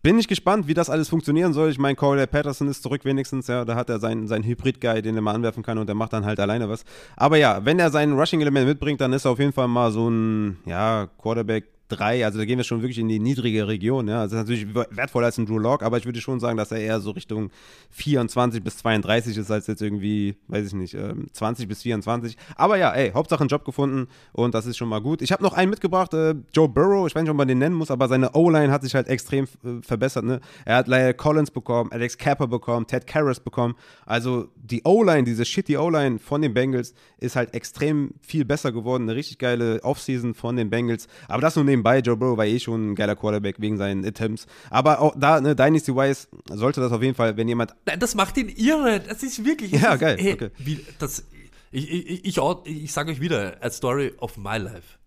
Bin 0.02 0.18
ich 0.18 0.26
gespannt, 0.26 0.66
wie 0.66 0.74
das 0.74 0.90
alles 0.90 1.08
funktionieren 1.08 1.52
soll. 1.52 1.70
Ich 1.70 1.78
meine, 1.78 1.94
Corey 1.94 2.26
Patterson 2.26 2.66
ist 2.66 2.82
zurück 2.82 3.04
wenigstens, 3.04 3.46
ja. 3.46 3.64
Da 3.64 3.76
hat 3.76 3.88
er 3.88 4.00
seinen, 4.00 4.26
seinen 4.26 4.42
Hybrid-Guy, 4.42 5.00
den 5.00 5.14
er 5.14 5.22
mal 5.22 5.34
anwerfen 5.34 5.62
kann 5.62 5.78
und 5.78 5.86
der 5.86 5.94
macht 5.94 6.12
dann 6.12 6.26
halt 6.26 6.40
alleine 6.40 6.68
was. 6.68 6.84
Aber 7.16 7.36
ja, 7.36 7.64
wenn 7.64 7.78
er 7.78 7.90
sein 7.90 8.12
Rushing-Element 8.12 8.66
mitbringt, 8.66 9.00
dann 9.00 9.12
ist 9.12 9.24
er 9.24 9.30
auf 9.30 9.38
jeden 9.38 9.52
Fall 9.52 9.68
mal 9.68 9.92
so 9.92 10.10
ein, 10.10 10.58
ja, 10.66 11.08
Quarterback 11.18 11.81
3, 11.92 12.24
also 12.24 12.38
da 12.38 12.44
gehen 12.44 12.58
wir 12.58 12.64
schon 12.64 12.82
wirklich 12.82 12.98
in 12.98 13.08
die 13.08 13.18
niedrige 13.18 13.68
Region, 13.68 14.08
ja. 14.08 14.20
Also 14.20 14.36
das 14.36 14.48
ist 14.48 14.64
natürlich 14.66 14.96
wertvoller 14.96 15.26
als 15.26 15.38
ein 15.38 15.46
Drew 15.46 15.58
Lock, 15.58 15.82
aber 15.82 15.98
ich 15.98 16.06
würde 16.06 16.20
schon 16.20 16.40
sagen, 16.40 16.56
dass 16.56 16.72
er 16.72 16.78
eher 16.78 17.00
so 17.00 17.12
Richtung 17.12 17.50
24 17.90 18.62
bis 18.62 18.78
32 18.78 19.36
ist, 19.36 19.50
als 19.50 19.66
jetzt 19.66 19.82
irgendwie, 19.82 20.36
weiß 20.48 20.66
ich 20.66 20.74
nicht, 20.74 20.94
ähm, 20.94 21.26
20 21.32 21.68
bis 21.68 21.82
24. 21.82 22.36
Aber 22.56 22.76
ja, 22.76 22.92
ey, 22.92 23.12
Hauptsache 23.12 23.40
einen 23.40 23.48
Job 23.48 23.64
gefunden 23.64 24.08
und 24.32 24.54
das 24.54 24.66
ist 24.66 24.76
schon 24.76 24.88
mal 24.88 25.00
gut. 25.00 25.22
Ich 25.22 25.32
habe 25.32 25.42
noch 25.42 25.52
einen 25.52 25.70
mitgebracht, 25.70 26.14
äh, 26.14 26.34
Joe 26.52 26.68
Burrow, 26.68 27.06
ich 27.06 27.14
weiß 27.14 27.22
nicht, 27.22 27.30
ob 27.30 27.36
man 27.36 27.48
den 27.48 27.58
nennen 27.58 27.76
muss, 27.76 27.90
aber 27.90 28.08
seine 28.08 28.32
O-Line 28.32 28.72
hat 28.72 28.82
sich 28.82 28.94
halt 28.94 29.08
extrem 29.08 29.44
äh, 29.44 29.82
verbessert, 29.82 30.24
ne. 30.24 30.40
Er 30.64 30.76
hat 30.76 30.88
Lyle 30.88 31.14
Collins 31.14 31.50
bekommen, 31.50 31.90
Alex 31.92 32.18
Capper 32.18 32.46
bekommen, 32.46 32.86
Ted 32.86 33.06
Karras 33.06 33.40
bekommen. 33.40 33.74
Also 34.06 34.48
die 34.56 34.82
O-Line, 34.84 35.24
diese 35.24 35.44
shitty 35.44 35.76
O-Line 35.76 36.18
von 36.18 36.42
den 36.42 36.54
Bengals 36.54 36.94
ist 37.18 37.36
halt 37.36 37.54
extrem 37.54 38.14
viel 38.20 38.44
besser 38.44 38.72
geworden. 38.72 39.04
Eine 39.04 39.16
richtig 39.16 39.38
geile 39.38 39.82
Offseason 39.82 40.34
von 40.34 40.56
den 40.56 40.70
Bengals. 40.70 41.08
Aber 41.28 41.40
das 41.40 41.56
nur 41.56 41.64
nebenbei. 41.64 41.81
Joe 42.00 42.16
Burrow 42.16 42.36
war 42.36 42.46
eh 42.46 42.58
schon 42.58 42.92
ein 42.92 42.94
geiler 42.94 43.16
Quarterback 43.16 43.56
wegen 43.60 43.76
seinen 43.76 44.04
Attempts. 44.04 44.46
Aber 44.70 45.00
auch 45.00 45.14
da, 45.16 45.40
ne, 45.40 45.54
Dynasty-wise 45.54 46.28
sollte 46.50 46.80
das 46.80 46.92
auf 46.92 47.02
jeden 47.02 47.14
Fall, 47.14 47.36
wenn 47.36 47.48
jemand. 47.48 47.74
Nein, 47.86 48.00
das 48.00 48.14
macht 48.14 48.36
ihn 48.36 48.48
irre. 48.48 49.00
Das 49.00 49.22
ist 49.22 49.44
wirklich. 49.44 49.72
Ja, 49.72 49.92
das 49.92 50.00
geil, 50.00 50.16
Ist, 50.18 50.24
hey, 50.24 50.32
okay. 50.34 50.50
wie, 50.58 50.84
das, 50.98 51.24
ich 51.70 51.90
ich, 51.90 52.26
ich, 52.26 52.84
ich, 52.84 52.92
sage 52.92 53.12
euch 53.12 53.20
wieder, 53.20 53.56
a 53.62 53.70
story 53.70 54.12
of 54.18 54.36
my 54.36 54.58
life. 54.58 54.98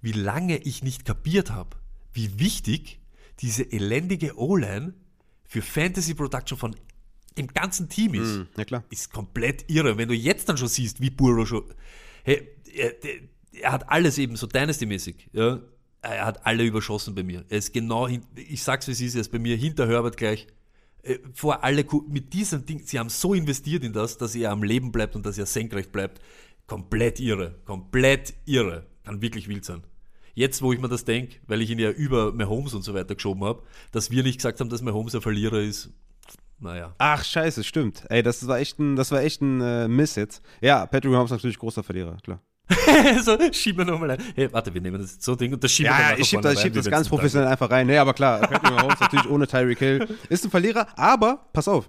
wie 0.00 0.12
lange 0.12 0.58
ich 0.58 0.82
nicht 0.82 1.04
kapiert 1.04 1.50
habe, 1.50 1.76
wie 2.12 2.38
wichtig 2.38 3.00
diese 3.40 3.62
elendige 3.72 4.38
O-Line 4.38 4.94
für 5.44 5.62
Fantasy 5.62 6.14
Production 6.14 6.58
von 6.58 6.76
dem 7.38 7.48
ganzen 7.48 7.88
Team 7.88 8.14
ist. 8.14 8.36
Mm, 8.36 8.42
ja 8.56 8.64
klar. 8.64 8.84
Ist 8.90 9.12
komplett 9.12 9.64
irre. 9.68 9.96
Wenn 9.96 10.08
du 10.08 10.14
jetzt 10.14 10.48
dann 10.48 10.56
schon 10.56 10.68
siehst, 10.68 11.00
wie 11.00 11.10
Burrow 11.10 11.48
schon. 11.48 11.64
Hey, 12.22 12.48
er, 12.74 12.94
er 13.52 13.72
hat 13.72 13.88
alles 13.88 14.18
eben 14.18 14.36
so 14.36 14.46
Dynasty-mäßig. 14.46 15.28
Ja? 15.32 15.60
Er 16.04 16.26
hat 16.26 16.46
alle 16.46 16.64
überschossen 16.64 17.14
bei 17.14 17.22
mir. 17.22 17.44
Er 17.48 17.58
ist 17.58 17.72
genau, 17.72 18.08
ich 18.08 18.62
sag's 18.62 18.86
wie 18.88 18.92
es 18.92 19.00
ist, 19.00 19.14
er 19.14 19.22
ist 19.22 19.32
bei 19.32 19.38
mir 19.38 19.56
hinter 19.56 19.88
Herbert 19.88 20.16
gleich. 20.16 20.46
Äh, 21.02 21.18
Vor 21.32 21.64
alle 21.64 21.84
mit 22.08 22.32
diesem 22.32 22.66
Ding, 22.66 22.82
sie 22.84 22.98
haben 22.98 23.08
so 23.08 23.34
investiert 23.34 23.84
in 23.84 23.92
das, 23.92 24.18
dass 24.18 24.34
er 24.34 24.50
am 24.50 24.62
Leben 24.62 24.92
bleibt 24.92 25.16
und 25.16 25.24
dass 25.24 25.38
er 25.38 25.46
senkrecht 25.46 25.92
bleibt. 25.92 26.20
Komplett 26.66 27.20
irre. 27.20 27.56
Komplett 27.64 28.34
irre. 28.46 28.86
Kann 29.04 29.22
wirklich 29.22 29.48
wild 29.48 29.64
sein. 29.64 29.82
Jetzt, 30.34 30.62
wo 30.62 30.72
ich 30.72 30.80
mir 30.80 30.88
das 30.88 31.04
denke, 31.04 31.36
weil 31.46 31.62
ich 31.62 31.70
ihn 31.70 31.78
ja 31.78 31.90
über 31.90 32.32
Mahomes 32.32 32.74
und 32.74 32.82
so 32.82 32.92
weiter 32.92 33.14
geschoben 33.14 33.44
habe, 33.44 33.62
dass 33.92 34.10
wir 34.10 34.22
nicht 34.22 34.38
gesagt 34.38 34.60
haben, 34.60 34.68
dass 34.68 34.82
Mahomes 34.82 35.14
ein 35.14 35.20
Verlierer 35.20 35.60
ist, 35.60 35.90
naja. 36.58 36.94
Ach, 36.98 37.22
scheiße, 37.22 37.62
stimmt. 37.62 38.04
Ey, 38.08 38.22
das 38.22 38.46
war 38.46 38.58
echt 38.58 38.78
ein, 38.78 38.96
das 38.96 39.10
war 39.10 39.22
echt 39.22 39.42
ein 39.42 39.60
äh, 39.60 39.86
Miss 39.86 40.16
jetzt. 40.16 40.42
Ja, 40.60 40.86
Patrick 40.86 41.12
Mahomes 41.12 41.30
ist 41.30 41.36
natürlich 41.36 41.58
großer 41.58 41.82
Verlierer, 41.82 42.16
klar. 42.22 42.40
so, 43.22 43.36
schieben 43.52 43.86
wir 43.86 43.92
nochmal 43.92 44.12
ein. 44.12 44.22
Hey, 44.34 44.50
warte, 44.50 44.72
wir 44.72 44.80
nehmen 44.80 45.00
das 45.00 45.16
so 45.20 45.34
Ding 45.34 45.52
und 45.52 45.62
das 45.62 45.70
schieben 45.70 45.92
wir 45.92 45.98
Ja, 45.98 46.08
dann 46.08 46.16
ja, 46.16 46.22
ich 46.22 46.28
schieb 46.28 46.40
das, 46.40 46.54
ich 46.54 46.60
schieb 46.60 46.74
das 46.74 46.88
ganz 46.88 47.08
professionell 47.08 47.48
einfach 47.48 47.70
rein. 47.70 47.86
Nee, 47.86 47.98
aber 47.98 48.14
klar, 48.14 48.40
Patrick 48.40 48.62
Mahomes 48.62 49.00
natürlich 49.00 49.28
ohne 49.28 49.46
Tyreek 49.46 49.78
Hill 49.78 50.08
ist 50.30 50.44
ein 50.44 50.50
Verlierer, 50.50 50.86
aber 50.96 51.46
pass 51.52 51.68
auf. 51.68 51.88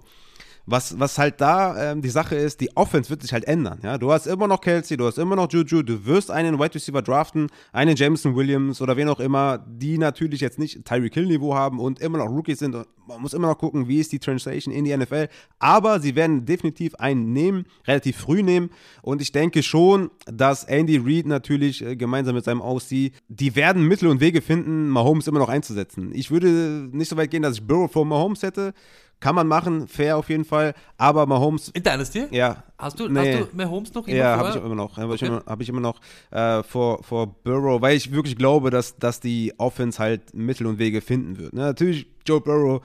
Was, 0.66 0.98
was 0.98 1.16
halt 1.16 1.40
da 1.40 1.92
ähm, 1.92 2.02
die 2.02 2.08
Sache 2.08 2.34
ist, 2.34 2.60
die 2.60 2.76
Offense 2.76 3.08
wird 3.08 3.22
sich 3.22 3.32
halt 3.32 3.44
ändern. 3.44 3.78
Ja? 3.82 3.98
Du 3.98 4.12
hast 4.12 4.26
immer 4.26 4.48
noch 4.48 4.60
Kelsey, 4.60 4.96
du 4.96 5.06
hast 5.06 5.16
immer 5.16 5.36
noch 5.36 5.50
Juju, 5.50 5.82
du 5.82 6.04
wirst 6.06 6.30
einen 6.30 6.58
Wide 6.58 6.74
Receiver 6.74 7.02
draften, 7.02 7.48
einen 7.72 7.94
Jameson 7.94 8.34
Williams 8.34 8.82
oder 8.82 8.96
wen 8.96 9.08
auch 9.08 9.20
immer, 9.20 9.64
die 9.66 9.96
natürlich 9.96 10.40
jetzt 10.40 10.58
nicht 10.58 10.84
Tyreek 10.84 11.14
Hill-Niveau 11.14 11.54
haben 11.54 11.78
und 11.78 12.00
immer 12.00 12.18
noch 12.18 12.28
Rookies 12.28 12.58
sind. 12.58 12.74
Und 12.74 12.86
man 13.06 13.22
muss 13.22 13.34
immer 13.34 13.48
noch 13.48 13.58
gucken, 13.58 13.88
wie 13.88 14.00
ist 14.00 14.12
die 14.12 14.18
Translation 14.18 14.74
in 14.74 14.84
die 14.84 14.96
NFL. 14.96 15.28
Aber 15.58 16.00
sie 16.00 16.16
werden 16.16 16.44
definitiv 16.44 16.94
einen 16.96 17.32
nehmen, 17.32 17.66
relativ 17.86 18.16
früh 18.16 18.42
nehmen. 18.42 18.70
Und 19.02 19.22
ich 19.22 19.32
denke 19.32 19.62
schon, 19.62 20.10
dass 20.26 20.64
Andy 20.64 20.98
Reid 20.98 21.26
natürlich 21.26 21.84
äh, 21.84 21.96
gemeinsam 21.96 22.34
mit 22.34 22.44
seinem 22.44 22.60
OC, 22.60 23.12
die 23.28 23.54
werden 23.56 23.86
Mittel 23.86 24.08
und 24.08 24.20
Wege 24.20 24.42
finden, 24.42 24.88
Mahomes 24.88 25.26
immer 25.26 25.38
noch 25.38 25.48
einzusetzen. 25.48 26.10
Ich 26.12 26.30
würde 26.30 26.88
nicht 26.92 27.08
so 27.08 27.16
weit 27.16 27.30
gehen, 27.30 27.42
dass 27.42 27.54
ich 27.54 27.66
Burrow 27.66 27.90
vor 27.90 28.04
Mahomes 28.04 28.42
hätte. 28.42 28.74
Kann 29.18 29.34
man 29.34 29.46
machen, 29.48 29.88
fair 29.88 30.18
auf 30.18 30.28
jeden 30.28 30.44
Fall. 30.44 30.74
Aber 30.98 31.24
Mahomes, 31.26 31.70
In 31.70 31.82
Dynasty? 31.82 32.26
ja. 32.30 32.62
Hast 32.78 33.00
du, 33.00 33.08
Nee. 33.08 33.40
hast 33.40 33.50
du 33.52 33.56
Mahomes 33.56 33.94
noch 33.94 34.06
immer 34.06 34.16
Ja, 34.16 34.36
habe 34.36 34.50
ich 34.50 34.56
immer 34.56 34.74
noch. 34.74 34.98
Habe 34.98 35.14
ich, 35.14 35.22
Okay. 35.22 35.32
immer, 35.32 35.42
hab 35.46 35.60
ich 35.62 35.68
immer 35.70 35.80
noch 35.80 35.98
äh, 36.30 36.62
vor, 36.62 37.02
vor 37.02 37.26
Burrow, 37.42 37.80
weil 37.80 37.96
ich 37.96 38.12
wirklich 38.12 38.36
glaube, 38.36 38.68
dass, 38.70 38.96
dass 38.98 39.18
die 39.20 39.54
Offense 39.56 39.98
halt 39.98 40.34
Mittel 40.34 40.66
und 40.66 40.78
Wege 40.78 41.00
finden 41.00 41.38
wird. 41.38 41.54
Ne? 41.54 41.62
Natürlich 41.62 42.06
Joe 42.26 42.40
Burrow, 42.42 42.82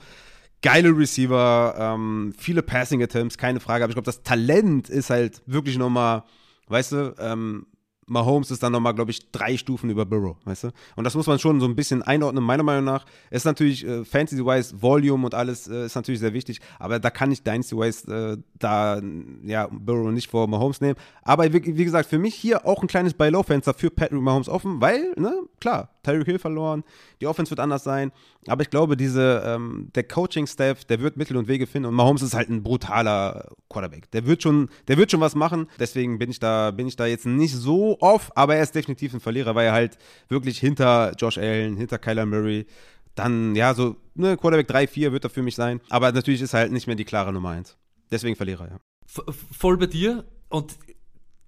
geile 0.62 0.96
Receiver, 0.96 1.74
ähm, 1.78 2.32
viele 2.38 2.62
Passing 2.62 3.02
Attempts, 3.02 3.36
keine 3.36 3.60
Frage. 3.60 3.84
Aber 3.84 3.90
ich 3.90 3.94
glaube, 3.96 4.06
das 4.06 4.22
Talent 4.22 4.88
ist 4.88 5.10
halt 5.10 5.42
wirklich 5.44 5.76
nochmal, 5.76 6.22
weißt 6.68 6.92
du, 6.92 7.14
ähm, 7.18 7.66
Mahomes 8.12 8.50
ist 8.50 8.62
dann 8.62 8.72
nochmal, 8.72 8.94
glaube 8.94 9.10
ich, 9.10 9.30
drei 9.30 9.56
Stufen 9.56 9.90
über 9.90 10.04
Burrow, 10.04 10.36
weißt 10.44 10.64
du? 10.64 10.70
Und 10.96 11.04
das 11.04 11.14
muss 11.14 11.26
man 11.26 11.38
schon 11.38 11.60
so 11.60 11.66
ein 11.66 11.74
bisschen 11.74 12.02
einordnen, 12.02 12.44
meiner 12.44 12.62
Meinung 12.62 12.84
nach. 12.84 13.04
Es 13.30 13.38
ist 13.38 13.44
natürlich 13.46 13.86
äh, 13.86 14.04
Fantasy-wise, 14.04 14.80
Volume 14.80 15.24
und 15.24 15.34
alles 15.34 15.68
äh, 15.68 15.86
ist 15.86 15.94
natürlich 15.94 16.20
sehr 16.20 16.34
wichtig, 16.34 16.60
aber 16.78 16.98
da 16.98 17.10
kann 17.10 17.32
ich 17.32 17.42
Dynasty-wise 17.42 18.12
äh, 18.12 18.36
da, 18.58 19.00
ja, 19.44 19.68
Burrow 19.70 20.12
nicht 20.12 20.30
vor 20.30 20.46
Mahomes 20.46 20.80
nehmen. 20.80 20.96
Aber 21.22 21.52
wie, 21.52 21.76
wie 21.76 21.84
gesagt, 21.84 22.08
für 22.08 22.18
mich 22.18 22.34
hier 22.34 22.66
auch 22.66 22.82
ein 22.82 22.88
kleines 22.88 23.14
Buy-Low-Fenster 23.14 23.74
für 23.74 23.90
Patrick 23.90 24.20
Mahomes 24.20 24.48
offen, 24.48 24.80
weil, 24.80 25.12
ne, 25.16 25.34
klar, 25.60 25.91
Tyreek 26.02 26.26
Hill 26.26 26.38
verloren, 26.38 26.84
die 27.20 27.26
Offense 27.26 27.50
wird 27.50 27.60
anders 27.60 27.84
sein, 27.84 28.12
aber 28.46 28.62
ich 28.62 28.70
glaube, 28.70 28.96
diese, 28.96 29.42
ähm, 29.44 29.88
der 29.94 30.04
Coaching-Staff, 30.04 30.84
der 30.84 31.00
wird 31.00 31.16
Mittel 31.16 31.36
und 31.36 31.48
Wege 31.48 31.66
finden 31.66 31.88
und 31.88 31.94
Mahomes 31.94 32.22
ist 32.22 32.34
halt 32.34 32.48
ein 32.48 32.62
brutaler 32.62 33.48
Quarterback. 33.68 34.10
Der 34.10 34.26
wird 34.26 34.42
schon, 34.42 34.68
der 34.88 34.96
wird 34.96 35.10
schon 35.10 35.20
was 35.20 35.34
machen, 35.34 35.68
deswegen 35.78 36.18
bin 36.18 36.30
ich 36.30 36.40
da, 36.40 36.70
bin 36.70 36.86
ich 36.86 36.96
da 36.96 37.06
jetzt 37.06 37.26
nicht 37.26 37.54
so 37.54 37.98
off, 38.00 38.30
aber 38.34 38.56
er 38.56 38.62
ist 38.62 38.74
definitiv 38.74 39.14
ein 39.14 39.20
Verlierer, 39.20 39.54
weil 39.54 39.66
er 39.66 39.72
halt 39.72 39.98
wirklich 40.28 40.58
hinter 40.58 41.12
Josh 41.18 41.38
Allen, 41.38 41.76
hinter 41.76 41.98
Kyler 41.98 42.26
Murray, 42.26 42.66
dann, 43.14 43.54
ja, 43.54 43.74
so, 43.74 43.96
ne, 44.14 44.36
Quarterback 44.36 44.68
3, 44.68 44.86
4 44.86 45.12
wird 45.12 45.24
er 45.24 45.30
für 45.30 45.42
mich 45.42 45.54
sein, 45.54 45.80
aber 45.90 46.12
natürlich 46.12 46.40
ist 46.40 46.54
er 46.54 46.60
halt 46.60 46.72
nicht 46.72 46.86
mehr 46.86 46.96
die 46.96 47.04
klare 47.04 47.32
Nummer 47.32 47.50
1. 47.50 47.76
Deswegen 48.10 48.36
Verlierer, 48.36 48.68
ja. 48.68 48.78
Voll 49.06 49.76
bei 49.76 49.86
dir 49.86 50.24
und 50.48 50.76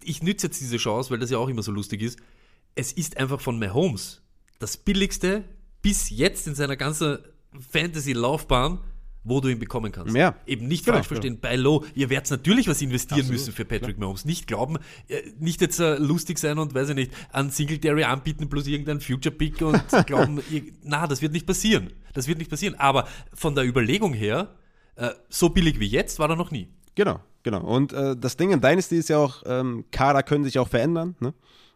ich 0.03 0.23
nütze 0.23 0.47
jetzt 0.47 0.61
diese 0.61 0.77
Chance, 0.77 1.11
weil 1.11 1.19
das 1.19 1.31
ja 1.31 1.39
auch 1.39 1.49
immer 1.49 1.63
so 1.63 1.73
lustig 1.73 2.03
ist. 2.03 2.19
Es 2.75 2.93
ist 2.93 3.17
einfach 3.17 3.41
von 3.41 3.59
Mahomes 3.59 4.23
das 4.65 4.79
billigste 4.79 5.45
bis 5.83 6.09
jetzt 6.09 6.47
in 6.47 6.55
seiner 6.55 6.77
ganzen 6.77 7.19
Fantasy-Laufbahn, 7.71 8.79
wo 9.23 9.43
du 9.43 9.49
ihn 9.49 9.59
bekommen 9.59 9.93
kannst. 9.93 10.17
Ja. 10.17 10.37
Eben 10.47 10.69
nicht 10.69 10.87
Genau, 10.87 10.97
falsch 10.97 11.09
verstehen, 11.09 11.39
bei 11.39 11.57
Low, 11.57 11.85
ihr 11.95 12.09
werdet 12.09 12.31
natürlich 12.31 12.67
was 12.67 12.81
investieren 12.81 13.21
Absolut, 13.21 13.41
müssen 13.41 13.53
für 13.53 13.67
Patrick 13.67 13.99
Mahomes. 13.99 14.25
Nicht 14.25 14.47
glauben, 14.47 14.79
äh, 15.09 15.21
nicht 15.39 15.61
jetzt 15.61 15.81
äh, 15.81 15.97
lustig 15.97 16.39
sein 16.39 16.59
und, 16.59 16.75
weiß 16.75 16.89
ich 16.89 16.95
nicht, 16.95 17.13
an 17.31 17.51
Singletary 17.51 18.05
anbieten 18.05 18.49
plus 18.49 18.67
irgendein 18.67 19.03
Future-Pick 19.03 19.61
und 19.61 19.83
glauben, 20.07 20.41
ihr, 20.51 20.63
na, 20.83 21.07
das 21.07 21.21
wird 21.21 21.33
nicht 21.33 21.47
passieren. 21.47 21.93
Das 22.15 22.27
wird 22.27 22.39
nicht 22.39 22.51
passieren. 22.51 22.75
Aber 22.77 23.07
von 23.35 23.55
der 23.55 23.67
Überlegung 23.67 24.15
her, 24.15 24.55
äh, 24.97 25.11
so 25.29 25.51
billig 25.51 25.79
wie 25.79 25.89
jetzt 25.89 26.19
war 26.19 26.31
er 26.31 26.37
noch 26.37 26.51
nie. 26.51 26.69
Genau, 26.95 27.21
genau. 27.43 27.61
Und 27.61 27.93
äh, 27.93 28.17
das 28.17 28.39
Ding 28.39 28.51
in 28.51 28.63
Dynasty 28.63 28.97
ist 28.97 29.11
ja 29.11 29.19
auch, 29.19 29.43
ähm, 29.45 29.85
Kader 29.91 30.23
können 30.23 30.45
sich 30.45 30.59
auch 30.59 30.69
verändern, 30.69 31.17
ne? 31.21 31.35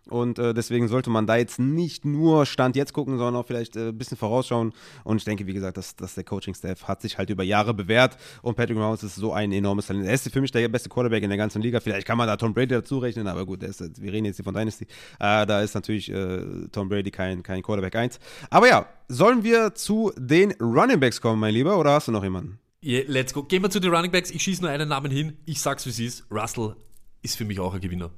Und 0.08 0.38
äh, 0.38 0.54
deswegen 0.54 0.88
sollte 0.88 1.10
man 1.10 1.26
da 1.26 1.36
jetzt 1.36 1.58
nicht 1.58 2.04
nur 2.04 2.46
Stand 2.46 2.76
jetzt 2.76 2.92
gucken, 2.92 3.18
sondern 3.18 3.36
auch 3.36 3.46
vielleicht 3.46 3.76
äh, 3.76 3.88
ein 3.88 3.98
bisschen 3.98 4.16
vorausschauen. 4.16 4.72
Und 5.04 5.18
ich 5.18 5.24
denke, 5.24 5.46
wie 5.46 5.52
gesagt, 5.52 5.76
dass, 5.76 5.96
dass 5.96 6.14
der 6.14 6.24
Coaching-Staff 6.24 6.88
hat 6.88 7.02
sich 7.02 7.18
halt 7.18 7.30
über 7.30 7.42
Jahre 7.42 7.74
bewährt. 7.74 8.16
Und 8.42 8.56
Patrick 8.56 8.76
Mahomes 8.76 9.02
ist 9.02 9.16
so 9.16 9.32
ein 9.32 9.52
enormes 9.52 9.86
Talent. 9.86 10.06
Er 10.06 10.14
ist 10.14 10.30
für 10.30 10.40
mich 10.40 10.50
der 10.50 10.68
beste 10.68 10.88
Quarterback 10.88 11.22
in 11.22 11.30
der 11.30 11.38
ganzen 11.38 11.62
Liga. 11.62 11.80
Vielleicht 11.80 12.06
kann 12.06 12.18
man 12.18 12.26
da 12.26 12.36
Tom 12.36 12.54
Brady 12.54 12.74
dazu 12.74 12.98
rechnen, 12.98 13.26
aber 13.26 13.46
gut, 13.46 13.62
ist, 13.62 13.80
wir 14.00 14.12
reden 14.12 14.26
jetzt 14.26 14.36
hier 14.36 14.44
von 14.44 14.54
Dynasty. 14.54 14.84
Äh, 15.20 15.46
da 15.46 15.62
ist 15.62 15.74
natürlich 15.74 16.10
äh, 16.10 16.40
Tom 16.72 16.88
Brady 16.88 17.10
kein, 17.10 17.42
kein 17.42 17.62
Quarterback 17.62 17.96
1. 17.96 18.18
Aber 18.50 18.68
ja, 18.68 18.86
sollen 19.08 19.44
wir 19.44 19.74
zu 19.74 20.12
den 20.16 20.52
Running 20.60 21.00
Backs 21.00 21.20
kommen, 21.20 21.40
mein 21.40 21.54
Lieber, 21.54 21.78
oder 21.78 21.92
hast 21.92 22.08
du 22.08 22.12
noch 22.12 22.24
jemanden? 22.24 22.58
Yeah, 22.84 23.04
let's 23.08 23.34
go. 23.34 23.42
Gehen 23.42 23.62
wir 23.62 23.70
zu 23.70 23.80
den 23.80 23.92
Running 23.92 24.12
Backs. 24.12 24.30
Ich 24.30 24.42
schieße 24.42 24.62
nur 24.62 24.70
einen 24.70 24.88
Namen 24.88 25.10
hin. 25.10 25.36
Ich 25.46 25.60
sag's, 25.60 25.84
wie 25.86 25.90
es 25.90 25.98
ist. 25.98 26.24
Russell 26.30 26.76
ist 27.22 27.36
für 27.36 27.44
mich 27.44 27.58
auch 27.58 27.74
ein 27.74 27.80
Gewinner. 27.80 28.10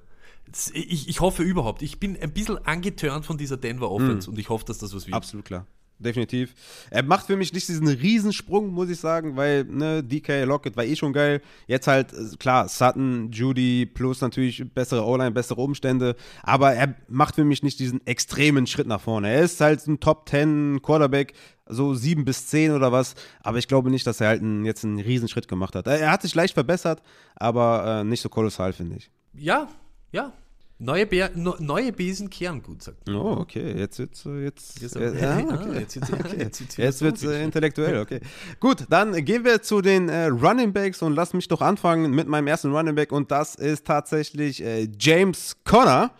Ich, 0.72 1.09
ich 1.09 1.20
hoffe 1.20 1.43
überhaupt. 1.43 1.82
Ich 1.82 2.01
bin 2.01 2.20
ein 2.20 2.32
bisschen 2.32 2.59
angetörnt 2.59 3.27
von 3.27 3.39
dieser 3.39 3.56
Denver 3.56 3.90
Offense 3.90 4.31
und 4.31 4.39
ich 4.39 4.48
hoffe, 4.48 4.64
dass 4.64 4.78
das 4.78 4.94
was 4.94 5.06
wird. 5.06 5.14
Absolut 5.14 5.44
klar. 5.44 5.66
Definitiv. 6.01 6.55
Er 6.89 7.02
macht 7.02 7.27
für 7.27 7.36
mich 7.36 7.52
nicht 7.52 7.68
diesen 7.68 7.86
Riesensprung, 7.86 8.68
muss 8.72 8.89
ich 8.89 8.98
sagen, 8.98 9.36
weil 9.36 9.64
ne, 9.64 10.02
DK 10.02 10.44
Lockett 10.44 10.74
war 10.74 10.85
eh 10.85 10.97
schon 10.97 11.12
geil. 11.12 11.43
Jetzt 11.66 11.86
halt, 11.86 12.14
äh, 12.14 12.36
klar, 12.39 12.68
Sutton, 12.68 13.31
Judy 13.31 13.85
plus 13.85 14.22
natürlich 14.22 14.64
bessere 14.72 15.05
O-Line, 15.05 15.32
bessere 15.32 15.60
Umstände. 15.60 16.16
Aber 16.43 16.72
er 16.72 16.94
macht 17.09 17.35
für 17.35 17.44
mich 17.44 17.62
nicht 17.62 17.78
diesen 17.78 18.05
extremen 18.06 18.66
Schritt 18.66 18.86
nach 18.86 19.02
vorne. 19.02 19.28
Er 19.28 19.43
ist 19.43 19.60
halt 19.60 19.86
ein 19.86 20.01
Top 20.01 20.27
10 20.27 20.81
Quarterback, 20.81 21.35
so 21.66 21.94
7 21.94 22.24
bis 22.24 22.47
10 22.47 22.72
oder 22.72 22.93
was. 22.93 23.14
Aber 23.43 23.59
ich 23.59 23.68
glaube 23.68 23.90
nicht, 23.90 24.06
dass 24.06 24.22
er 24.22 24.28
halt 24.28 24.40
einen, 24.40 24.64
jetzt 24.64 24.85
einen 24.85 25.01
Riesenschritt 25.01 25.48
gemacht 25.48 25.74
hat. 25.74 25.86
Er 25.86 26.10
hat 26.10 26.22
sich 26.22 26.35
leicht 26.35 26.55
verbessert, 26.55 27.02
aber 27.36 28.01
äh, 28.01 28.05
nicht 28.05 28.22
so 28.22 28.31
kolossal, 28.31 28.72
finde 28.72 28.97
ich. 28.97 29.10
Ja, 29.35 29.68
ja. 30.12 30.32
Neue, 30.82 31.07
Bär, 31.07 31.31
no, 31.35 31.55
neue 31.59 31.93
Besen 31.93 32.31
kehren 32.31 32.62
gut, 32.62 32.82
sagt 32.82 33.07
man. 33.07 33.16
Oh, 33.16 33.32
okay. 33.32 33.78
Jetzt 33.78 33.98
wird's 33.98 34.24
äh, 34.24 34.44
jetzt. 34.44 34.81
Jetzt- 34.81 34.97
äh, 34.97 35.24
Ah, 35.24 35.39
okay. 35.55 35.78
jetzt 35.81 35.97
okay. 36.02 36.36
jetzt 36.39 36.78
Jetzt 36.78 37.02
wird's 37.02 37.23
äh, 37.23 37.44
intellektuell, 37.44 38.01
okay. 38.01 38.20
Gut, 38.61 38.86
dann 38.89 39.12
gehen 39.24 39.44
wir 39.44 39.61
zu 39.61 39.82
den 39.82 40.09
äh, 40.09 40.27
Running 40.27 40.73
Backs 40.73 41.02
und 41.02 41.15
lass 41.15 41.35
mich 41.35 41.48
doch 41.48 41.61
anfangen 41.61 42.11
mit 42.12 42.28
meinem 42.28 42.47
ersten 42.47 42.74
Running 42.74 42.94
Back 42.94 43.12
und 43.12 43.31
das 43.31 43.57
ist 43.57 43.86
tatsächlich 43.86 44.65
äh, 44.65 44.89
James 44.98 45.57
Conner. 45.65 46.12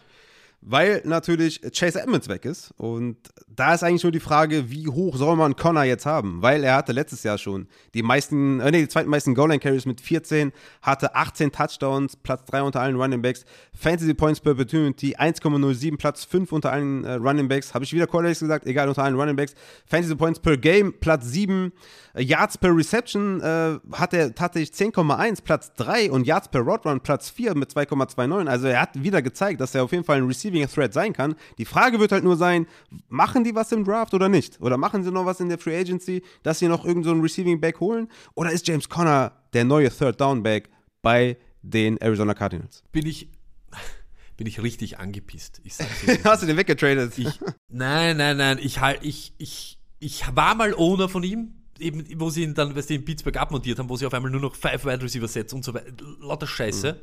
Weil 0.63 1.01
natürlich 1.07 1.63
Chase 1.75 2.03
Edmonds 2.03 2.29
weg 2.29 2.45
ist. 2.45 2.73
Und 2.77 3.17
da 3.57 3.75
ist 3.75 3.83
eigentlich 3.83 4.03
nur 4.05 4.13
die 4.13 4.21
Frage, 4.21 4.71
wie 4.71 4.87
hoch 4.89 5.17
soll 5.17 5.37
man 5.37 5.57
Connor 5.57 5.85
jetzt 5.85 6.07
haben? 6.07 6.41
Weil 6.41 6.63
er 6.63 6.77
hatte 6.77 6.93
letztes 6.93 7.23
Jahr 7.23 7.37
schon 7.37 7.67
die 7.95 8.03
meisten, 8.03 8.61
äh, 8.61 8.71
nee, 8.71 8.81
die 8.83 8.89
zweitmeisten 8.89 9.35
Goal-Line-Carries 9.35 9.87
mit 9.87 10.01
14, 10.01 10.53
hatte 10.83 11.15
18 11.15 11.51
Touchdowns, 11.51 12.17
Platz 12.17 12.45
3 12.47 12.63
unter 12.63 12.81
allen 12.81 12.97
Running 12.97 13.23
Backs, 13.23 13.45
Fantasy 13.75 14.15
Points 14.15 14.41
per 14.41 14.53
Opportunity 14.53 15.17
1,07, 15.17 15.97
Platz 15.97 16.25
5 16.25 16.53
unter 16.53 16.73
allen 16.73 17.05
äh, 17.05 17.15
Running 17.15 17.49
Backs. 17.49 17.75
Habe 17.75 17.85
ich 17.85 17.93
wieder 17.93 18.07
Quarterbacks 18.07 18.41
gesagt, 18.41 18.67
egal, 18.67 18.89
unter 18.89 19.03
allen 19.03 19.17
Running 19.17 19.37
Backs. 19.37 19.55
Fantasy 19.87 20.15
Points 20.15 20.39
per 20.39 20.57
Game, 20.57 20.95
Platz 21.01 21.27
7, 21.27 21.73
äh, 22.15 22.23
Yards 22.23 22.59
per 22.59 22.75
Reception 22.75 23.41
äh, 23.41 23.79
hat 23.93 24.15
er 24.15 24.35
tatsächlich 24.35 24.77
10,1, 24.77 25.43
Platz 25.43 25.73
3 25.75 26.11
und 26.11 26.27
Yards 26.27 26.49
per 26.49 26.61
Road 26.61 26.87
Run, 26.87 27.01
Platz 27.01 27.31
4 27.31 27.55
mit 27.55 27.71
2,29. 27.71 28.47
Also 28.47 28.67
er 28.67 28.81
hat 28.81 29.03
wieder 29.03 29.23
gezeigt, 29.23 29.61
dass 29.61 29.75
er 29.75 29.85
auf 29.85 29.93
jeden 29.93 30.05
Fall 30.05 30.19
ein 30.19 30.27
Receiving 30.27 30.67
Threat 30.69 30.93
sein 30.93 31.13
kann. 31.13 31.35
Die 31.59 31.65
Frage 31.65 32.01
wird 32.01 32.13
halt 32.13 32.25
nur 32.25 32.37
sein, 32.37 32.67
machen 33.09 33.45
die 33.45 33.50
was 33.55 33.73
im 33.73 33.85
Draft 33.85 34.15
oder 34.15 34.29
nicht? 34.29 34.61
Oder 34.61 34.77
machen 34.77 35.03
sie 35.03 35.11
noch 35.11 35.27
was 35.27 35.41
in 35.41 35.49
der 35.49 35.59
Free 35.59 35.79
Agency, 35.79 36.23
dass 36.43 36.59
sie 36.59 36.69
noch 36.69 36.85
irgendeinen 36.85 37.05
so 37.05 37.11
einen 37.13 37.21
Receiving 37.23 37.61
Back 37.61 37.81
holen? 37.81 38.09
Oder 38.35 38.53
ist 38.53 38.67
James 38.67 38.89
Conner 38.89 39.33
der 39.53 39.65
neue 39.65 39.91
Third 39.91 40.21
Down 40.21 40.43
Back 40.43 40.71
bei 41.03 41.37
den 41.63 41.97
Arizona 41.99 42.35
Cardinals? 42.35 42.83
Bin 42.93 43.07
ich, 43.07 43.29
bin 44.37 44.47
ich 44.47 44.63
richtig 44.63 44.99
angepisst. 44.99 45.61
Ich 45.65 45.75
sag's 45.75 46.01
dir. 46.01 46.19
Hast 46.25 46.43
du 46.43 46.47
den 46.47 46.57
weggetradet? 46.57 47.17
Ich, 47.19 47.41
nein, 47.69 48.17
nein, 48.17 48.37
nein. 48.37 48.59
Ich 48.61 48.81
halt, 48.81 49.01
ich, 49.03 49.35
ich, 49.39 49.79
ich 49.99 50.25
war 50.35 50.55
mal 50.55 50.75
Owner 50.75 51.09
von 51.09 51.23
ihm, 51.23 51.55
eben, 51.79 52.05
wo 52.21 52.31
sie 52.31 52.43
ihn 52.43 52.55
dann, 52.55 52.75
was 52.77 52.87
die 52.87 52.97
in 52.97 53.05
Pittsburgh 53.05 53.37
abmontiert 53.37 53.79
haben, 53.79 53.89
wo 53.89 53.97
sie 53.97 54.07
auf 54.07 54.15
einmal 54.15 54.31
nur 54.31 54.41
noch 54.41 54.55
Five 54.55 54.85
Wide 54.85 55.03
Receiver 55.03 55.29
setzen 55.29 55.57
und 55.57 55.65
so 55.65 55.75
weiter. 55.75 55.93
Lauter 56.21 56.47
Scheiße. 56.47 56.93
Mhm. 56.93 56.99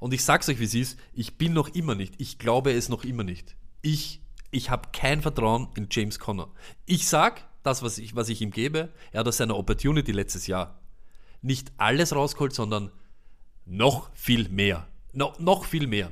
Und 0.00 0.14
ich 0.14 0.24
sag's 0.24 0.48
euch, 0.48 0.60
wie 0.60 0.64
es 0.64 0.74
ist. 0.74 0.98
Ich 1.12 1.38
bin 1.38 1.52
noch 1.52 1.68
immer 1.74 1.94
nicht. 1.94 2.14
Ich 2.18 2.38
glaube 2.38 2.72
es 2.72 2.88
noch 2.88 3.04
immer 3.04 3.24
nicht. 3.24 3.56
Ich, 3.82 4.20
ich 4.50 4.70
habe 4.70 4.88
kein 4.92 5.22
Vertrauen 5.22 5.68
in 5.76 5.88
James 5.90 6.18
Conner. 6.18 6.48
Ich 6.86 7.08
sag, 7.08 7.44
das, 7.62 7.82
was 7.82 7.98
ich, 7.98 8.16
was 8.16 8.28
ich 8.28 8.40
ihm 8.40 8.50
gebe, 8.50 8.90
er 9.12 9.20
hat 9.20 9.28
aus 9.28 9.36
seiner 9.36 9.56
Opportunity 9.56 10.12
letztes 10.12 10.46
Jahr 10.46 10.80
nicht 11.42 11.72
alles 11.76 12.14
rausgeholt, 12.14 12.54
sondern 12.54 12.90
noch 13.64 14.10
viel 14.14 14.48
mehr. 14.48 14.88
No, 15.12 15.32
noch 15.38 15.64
viel 15.64 15.86
mehr. 15.86 16.10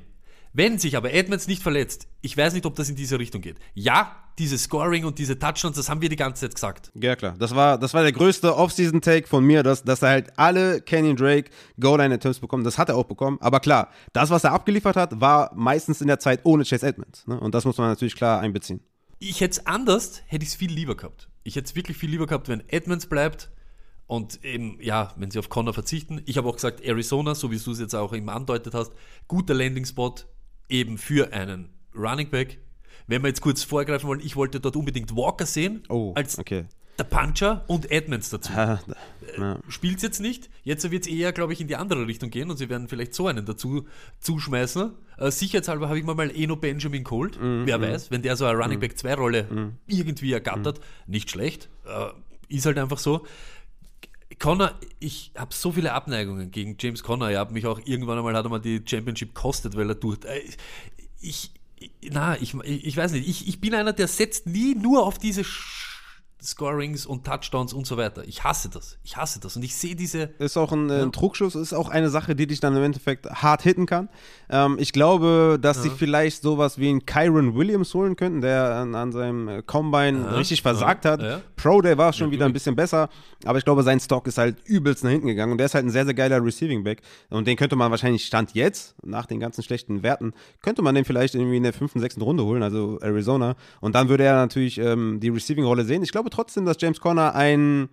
Wenn 0.57 0.79
sich 0.79 0.97
aber 0.97 1.13
Edmonds 1.13 1.49
nicht 1.49 1.63
verletzt, 1.63 2.09
ich 2.23 2.35
weiß 2.35 2.55
nicht, 2.55 2.65
ob 2.65 2.75
das 2.77 2.89
in 2.89 2.97
diese 2.97 3.19
Richtung 3.19 3.43
geht. 3.43 3.59
Ja, 3.75 4.17
diese 4.39 4.57
Scoring 4.57 5.05
und 5.05 5.19
diese 5.19 5.39
Touchdowns, 5.39 5.77
das 5.77 5.91
haben 5.91 6.01
wir 6.01 6.09
die 6.09 6.17
ganze 6.17 6.47
Zeit 6.47 6.55
gesagt. 6.55 6.91
Ja, 6.95 7.15
klar. 7.15 7.35
Das 7.39 7.55
war, 7.55 7.77
das 7.77 7.93
war 7.93 8.03
der 8.03 8.13
größte 8.13 8.57
Off-Season-Take 8.57 9.29
von 9.29 9.45
mir, 9.45 9.63
dass, 9.63 9.85
dass 9.85 10.01
er 10.01 10.09
halt 10.09 10.39
alle 10.39 10.81
Kenyon 10.81 11.17
Drake 11.17 11.51
Goal-Line-Attempts 11.79 12.41
bekommen. 12.41 12.65
Das 12.65 12.79
hat 12.79 12.89
er 12.89 12.97
auch 12.97 13.05
bekommen. 13.05 13.37
Aber 13.43 13.61
klar, 13.61 13.91
das, 14.15 14.31
was 14.31 14.45
er 14.45 14.53
abgeliefert 14.53 14.97
hat, 14.97 15.21
war 15.21 15.53
meistens 15.55 16.01
in 16.01 16.07
der 16.07 16.21
Zeit 16.21 16.41
ohne 16.45 16.65
Chase 16.65 16.87
Edmonds. 16.87 17.27
Ne? 17.27 17.39
Und 17.39 17.55
das 17.55 17.67
muss 17.67 17.77
man 17.77 17.91
natürlich 17.91 18.17
klar 18.17 18.41
einbeziehen. 18.41 18.81
Ich 19.19 19.43
hätte 19.43 19.61
es 19.61 19.67
anders, 19.67 20.23
hätte 20.27 20.45
ich 20.45 20.53
es 20.53 20.57
viel 20.57 20.73
lieber 20.73 20.97
gehabt. 20.97 21.29
Ich 21.45 21.57
hätte 21.57 21.67
es 21.67 21.77
wirklich 21.77 21.99
viel 21.99 22.09
lieber 22.09 22.27
gehabt, 22.27 22.49
wenn 22.49 22.67
Edmonds 22.71 23.05
bleibt 23.05 23.51
und 24.07 24.43
eben, 24.43 24.79
ja, 24.81 25.13
wenn 25.17 25.31
sie 25.31 25.39
auf 25.39 25.51
Connor 25.51 25.75
verzichten. 25.75 26.23
Ich 26.25 26.39
habe 26.39 26.49
auch 26.49 26.55
gesagt, 26.55 26.81
Arizona, 26.81 27.35
so 27.35 27.51
wie 27.51 27.59
du 27.59 27.73
es 27.73 27.79
jetzt 27.79 27.95
auch 27.95 28.15
immer 28.15 28.33
andeutet 28.33 28.73
hast, 28.73 28.93
guter 29.29 29.53
Landing-Spot, 29.53 30.15
eben 30.69 30.99
für 30.99 31.33
einen 31.33 31.71
Running 31.95 32.31
Back. 32.31 32.59
Wenn 33.07 33.23
wir 33.23 33.29
jetzt 33.29 33.41
kurz 33.41 33.63
vorgreifen 33.63 34.09
wollen, 34.09 34.21
ich 34.21 34.37
wollte 34.37 34.61
dort 34.61 34.77
unbedingt 34.77 35.15
Walker 35.15 35.47
sehen 35.47 35.85
oh, 35.89 36.13
als 36.17 36.39
okay. 36.39 36.65
der 36.99 37.05
Puncher 37.05 37.65
und 37.69 37.91
Edmonds 37.91 38.31
dazu. 38.31 38.53
Ah, 38.53 38.81
ja. 39.39 39.61
Spielt 39.69 39.99
es 39.99 40.03
jetzt 40.03 40.21
nicht. 40.21 40.51
Jetzt 40.65 40.91
wird 40.91 41.07
es 41.07 41.13
eher, 41.13 41.33
glaube 41.33 41.53
ich, 41.53 41.61
in 41.61 41.69
die 41.69 41.77
andere 41.77 42.07
Richtung 42.07 42.31
gehen 42.31 42.51
und 42.51 42.57
sie 42.57 42.69
werden 42.69 42.89
vielleicht 42.89 43.15
so 43.15 43.29
einen 43.29 43.47
dazu 43.47 43.87
zuschmeißen. 44.21 44.93
Äh, 45.19 45.31
sicherheitshalber 45.31 45.89
habe 45.89 45.99
ich 45.99 46.05
mir 46.05 46.15
mal 46.15 46.31
Eno 46.35 46.57
Benjamin 46.57 47.05
geholt. 47.05 47.41
Mm, 47.41 47.63
Wer 47.65 47.79
mm. 47.79 47.83
weiß, 47.83 48.11
wenn 48.11 48.23
der 48.23 48.37
so 48.37 48.45
eine 48.45 48.59
Running 48.59 48.81
Back 48.81 48.99
2 48.99 49.15
Rolle 49.15 49.45
mm. 49.45 49.79
irgendwie 49.87 50.33
ergattert, 50.33 50.81
nicht 51.07 51.31
schlecht. 51.31 51.69
Äh, 51.85 52.11
ist 52.49 52.67
halt 52.67 52.79
einfach 52.79 52.99
so. 52.99 53.27
Connor, 54.39 54.75
ich 54.99 55.33
habe 55.37 55.55
so 55.55 55.73
viele 55.73 55.93
Abneigungen 55.93 56.51
gegen 56.51 56.77
James 56.79 57.03
Connor. 57.03 57.31
Er 57.31 57.41
hat 57.41 57.53
mich 57.53 57.67
auch 57.67 57.81
irgendwann 57.85 58.19
einmal, 58.19 58.35
hat 58.35 58.45
er 58.45 58.49
mal 58.49 58.59
die 58.59 58.83
Championship 58.85 59.35
kostet, 59.35 59.77
weil 59.77 59.89
er 59.89 59.95
durch. 59.95 60.19
Äh, 60.25 60.41
ich, 61.21 61.53
ich 61.79 61.91
na, 62.11 62.37
ich, 62.41 62.55
ich 62.65 62.97
weiß 62.97 63.13
nicht. 63.13 63.29
Ich, 63.29 63.49
ich 63.49 63.61
bin 63.61 63.75
einer, 63.75 63.93
der 63.93 64.09
setzt 64.09 64.47
nie 64.47 64.75
nur 64.75 65.07
auf 65.07 65.19
diese 65.19 65.45
Scorings 66.47 67.07
und 67.07 67.25
Touchdowns 67.25 67.73
und 67.73 67.87
so 67.87 67.97
weiter. 67.97 68.23
Ich 68.27 68.45
hasse 68.45 68.69
das. 68.69 68.99
Ich 69.03 69.17
hasse 69.17 69.41
das. 69.41 69.57
Und 69.57 69.65
ich 69.65 69.75
sehe 69.75 69.97
diese. 69.97 70.31
Ist 70.39 70.57
auch 70.57 70.73
ein, 70.73 70.89
äh, 70.89 70.99
ja. 70.99 71.03
ein 71.03 71.13
Druckschuss, 71.13 71.55
ist 71.55 71.73
auch 71.73 71.89
eine 71.89 72.09
Sache, 72.09 72.37
die 72.37 72.47
dich 72.47 72.61
dann 72.61 72.77
im 72.77 72.83
Endeffekt 72.83 73.27
hart 73.27 73.63
hitten 73.63 73.87
kann. 73.87 74.09
Ähm, 74.49 74.77
ich 74.79 74.93
glaube, 74.93 75.59
dass 75.61 75.79
ja. 75.79 75.83
sie 75.85 75.91
vielleicht 75.91 76.43
sowas 76.43 76.79
wie 76.79 76.89
einen 76.89 77.05
Kyron 77.05 77.55
Williams 77.57 77.93
holen 77.95 78.17
könnten, 78.17 78.41
der 78.41 78.77
an, 78.77 78.95
an 78.95 79.13
seinem 79.13 79.49
äh, 79.49 79.63
Combine 79.63 80.21
ja. 80.21 80.31
richtig 80.37 80.63
versagt 80.63 81.05
hat. 81.05 81.21
Pro 81.57 81.81
Day 81.81 81.99
war 81.99 82.13
schon 82.13 82.31
wieder 82.31 82.47
ein 82.47 82.53
bisschen 82.53 82.77
besser, 82.77 83.09
aber 83.45 83.59
ich 83.59 83.65
glaube, 83.65 83.83
sein 83.83 83.99
Stock 83.99 84.27
ist 84.27 84.39
halt 84.39 84.57
übelst 84.65 85.03
nach 85.03 85.11
hinten 85.11 85.27
gegangen 85.27 85.53
und 85.53 85.59
der 85.59 85.67
ist 85.67 85.75
halt 85.75 85.85
ein 85.85 85.91
sehr, 85.91 86.05
sehr 86.05 86.15
geiler 86.15 86.45
Receiving 86.45 86.85
Back. 86.85 87.03
Und 87.31 87.47
den 87.47 87.57
könnte 87.57 87.77
man 87.77 87.91
wahrscheinlich 87.91 88.25
Stand 88.25 88.55
jetzt, 88.55 88.95
nach 89.05 89.27
den 89.27 89.41
ganzen 89.41 89.63
schlechten 89.63 90.03
Werten, 90.03 90.33
könnte 90.63 90.83
man 90.83 90.95
den 90.95 91.05
vielleicht 91.05 91.35
irgendwie 91.35 91.57
in 91.57 91.63
der 91.63 91.73
fünften, 91.73 92.01
sechsten 92.01 92.23
Runde 92.23 92.45
holen, 92.45 92.63
also 92.63 93.01
Arizona. 93.01 93.57
Und 93.81 93.95
dann 93.95 94.09
würde 94.09 94.25
er 94.25 94.35
natürlich 94.35 94.79
ähm, 94.79 95.19
die 95.21 95.29
Receiving-Rolle 95.29 95.85
sehen. 95.85 96.03
Ich 96.03 96.13
glaube, 96.13 96.31
trotzdem, 96.37 96.65
dass 96.65 96.77
James 96.81 97.01
Conner 97.01 97.35
ein, 97.35 97.89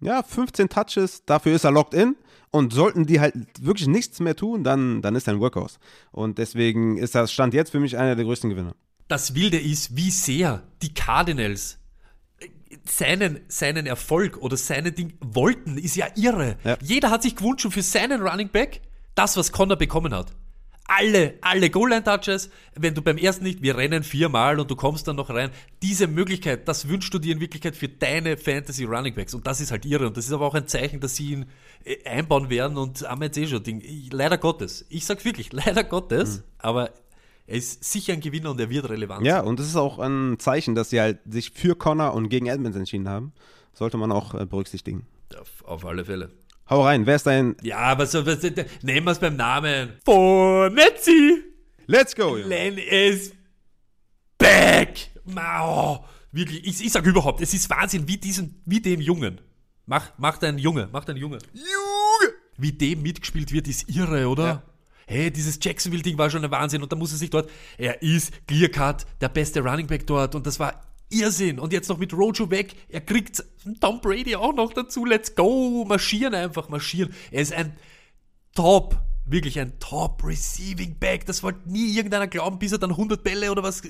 ja, 0.00 0.22
15 0.22 0.68
Touches, 0.68 1.24
dafür 1.24 1.54
ist 1.54 1.64
er 1.64 1.72
locked 1.72 1.94
in. 1.94 2.16
Und 2.54 2.74
sollten 2.74 3.06
die 3.06 3.18
halt 3.18 3.34
wirklich 3.60 3.88
nichts 3.88 4.20
mehr 4.20 4.36
tun, 4.36 4.62
dann, 4.62 5.00
dann 5.00 5.16
ist 5.16 5.26
er 5.26 5.32
ein 5.32 5.40
Workhouse. 5.40 5.78
Und 6.10 6.36
deswegen 6.36 6.98
ist 6.98 7.14
das 7.14 7.32
Stand 7.32 7.54
jetzt 7.54 7.70
für 7.70 7.80
mich 7.80 7.96
einer 7.96 8.14
der 8.14 8.26
größten 8.26 8.50
Gewinner. 8.50 8.74
Das 9.08 9.34
Wilde 9.34 9.58
ist, 9.58 9.96
wie 9.96 10.10
sehr 10.10 10.62
die 10.82 10.92
Cardinals 10.92 11.78
äh, 12.40 12.48
seinen, 12.84 13.40
seinen 13.48 13.86
Erfolg 13.86 14.36
oder 14.36 14.58
seine 14.58 14.92
Ding 14.92 15.14
wollten, 15.20 15.78
ist 15.78 15.96
ja 15.96 16.08
irre. 16.14 16.58
Ja. 16.62 16.76
Jeder 16.82 17.08
hat 17.10 17.22
sich 17.22 17.36
gewünscht 17.36 17.66
für 17.70 17.82
seinen 17.82 18.20
Running 18.20 18.50
Back 18.50 18.82
das, 19.14 19.38
was 19.38 19.50
Connor 19.50 19.76
bekommen 19.76 20.14
hat 20.14 20.34
alle, 20.98 21.34
alle 21.40 21.70
Goal-Line-Touches. 21.70 22.50
Wenn 22.74 22.94
du 22.94 23.02
beim 23.02 23.16
ersten 23.16 23.44
nicht, 23.44 23.62
wir 23.62 23.76
rennen 23.76 24.02
viermal 24.02 24.60
und 24.60 24.70
du 24.70 24.76
kommst 24.76 25.08
dann 25.08 25.16
noch 25.16 25.30
rein. 25.30 25.50
Diese 25.82 26.06
Möglichkeit, 26.06 26.68
das 26.68 26.88
wünschst 26.88 27.12
du 27.14 27.18
dir 27.18 27.32
in 27.32 27.40
Wirklichkeit 27.40 27.76
für 27.76 27.88
deine 27.88 28.36
Fantasy 28.36 28.84
Running 28.84 29.14
Backs. 29.14 29.34
Und 29.34 29.46
das 29.46 29.60
ist 29.60 29.70
halt 29.70 29.86
irre. 29.86 30.06
Und 30.06 30.16
das 30.16 30.26
ist 30.26 30.32
aber 30.32 30.46
auch 30.46 30.54
ein 30.54 30.66
Zeichen, 30.66 31.00
dass 31.00 31.16
sie 31.16 31.32
ihn 31.32 31.46
äh, 31.84 32.04
einbauen 32.04 32.50
werden. 32.50 32.76
Und 32.76 33.04
am 33.06 33.22
jetzt 33.22 33.38
eh 33.38 33.46
schon 33.46 33.62
Ding. 33.62 33.82
Leider 34.10 34.38
Gottes. 34.38 34.84
Ich 34.88 35.06
sag 35.06 35.24
wirklich, 35.24 35.52
leider 35.52 35.84
Gottes. 35.84 36.38
Mhm. 36.38 36.42
Aber 36.58 36.90
er 37.46 37.56
ist 37.56 37.84
sicher 37.84 38.12
ein 38.12 38.20
Gewinner 38.20 38.50
und 38.50 38.60
er 38.60 38.70
wird 38.70 38.88
relevant. 38.88 39.26
Ja, 39.26 39.40
und 39.40 39.58
das 39.58 39.66
ist 39.66 39.76
auch 39.76 39.98
ein 39.98 40.38
Zeichen, 40.38 40.74
dass 40.74 40.90
sie 40.90 41.00
halt 41.00 41.18
sich 41.28 41.50
für 41.50 41.74
Connor 41.74 42.14
und 42.14 42.28
gegen 42.28 42.46
Edmonds 42.46 42.76
entschieden 42.76 43.08
haben. 43.08 43.32
Sollte 43.72 43.96
man 43.96 44.12
auch 44.12 44.34
äh, 44.34 44.44
berücksichtigen. 44.44 45.06
Auf, 45.38 45.64
auf 45.64 45.86
alle 45.86 46.04
Fälle. 46.04 46.30
Hau 46.68 46.82
rein, 46.84 47.06
wer 47.06 47.16
ist 47.16 47.26
dein. 47.26 47.56
Ja, 47.62 47.78
aber 47.78 48.06
so, 48.06 48.24
was, 48.24 48.42
nehmen 48.42 49.06
wir 49.06 49.10
es 49.10 49.18
beim 49.18 49.36
Namen. 49.36 49.92
Fornetzi! 50.04 51.42
Let's 51.86 52.14
go! 52.14 52.36
Ja. 52.36 52.46
Len 52.46 52.78
is 52.78 53.32
back! 54.38 55.10
Oh, 55.36 55.98
wirklich, 56.30 56.66
ich, 56.66 56.84
ich 56.84 56.92
sag 56.92 57.04
überhaupt, 57.04 57.40
es 57.40 57.52
ist 57.54 57.68
Wahnsinn, 57.70 58.06
wie, 58.08 58.16
diesen, 58.16 58.62
wie 58.64 58.80
dem 58.80 59.00
Jungen. 59.00 59.40
Mach, 59.86 60.10
mach 60.16 60.38
dein 60.38 60.58
Junge, 60.58 60.88
mach 60.92 61.04
dein 61.04 61.16
Junge. 61.16 61.38
Junge! 61.52 62.32
Wie 62.56 62.72
dem 62.72 63.02
mitgespielt 63.02 63.52
wird, 63.52 63.68
ist 63.68 63.88
irre, 63.88 64.28
oder? 64.28 64.44
Ja. 64.44 64.62
Hey, 65.06 65.30
dieses 65.30 65.58
Jacksonville-Ding 65.60 66.16
war 66.16 66.30
schon 66.30 66.44
ein 66.44 66.50
Wahnsinn 66.50 66.82
und 66.82 66.92
da 66.92 66.96
muss 66.96 67.12
er 67.12 67.18
sich 67.18 67.30
dort, 67.30 67.50
er 67.76 68.00
ist 68.02 68.46
clear 68.46 68.68
cut, 68.68 69.04
der 69.20 69.28
beste 69.28 69.60
Running 69.60 69.86
Back 69.86 70.06
dort 70.06 70.34
und 70.34 70.46
das 70.46 70.60
war 70.60 70.80
Irrsinn. 71.12 71.58
Und 71.58 71.72
jetzt 71.72 71.88
noch 71.88 71.98
mit 71.98 72.12
Rojo 72.12 72.50
weg. 72.50 72.74
Er 72.88 73.00
kriegt 73.00 73.44
Tom 73.80 74.00
Brady 74.00 74.36
auch 74.36 74.54
noch 74.54 74.72
dazu. 74.72 75.04
Let's 75.04 75.34
go. 75.34 75.84
Marschieren 75.86 76.34
einfach, 76.34 76.68
marschieren. 76.68 77.14
Er 77.30 77.42
ist 77.42 77.52
ein 77.52 77.76
Top, 78.54 79.00
wirklich 79.24 79.58
ein 79.58 79.78
Top 79.78 80.22
Receiving 80.24 80.98
Back. 80.98 81.26
Das 81.26 81.42
wollte 81.42 81.70
nie 81.70 81.94
irgendeiner 81.94 82.26
glauben, 82.26 82.58
bis 82.58 82.72
er 82.72 82.78
dann 82.78 82.90
100 82.90 83.22
Bälle 83.22 83.50
oder 83.50 83.62
was. 83.62 83.82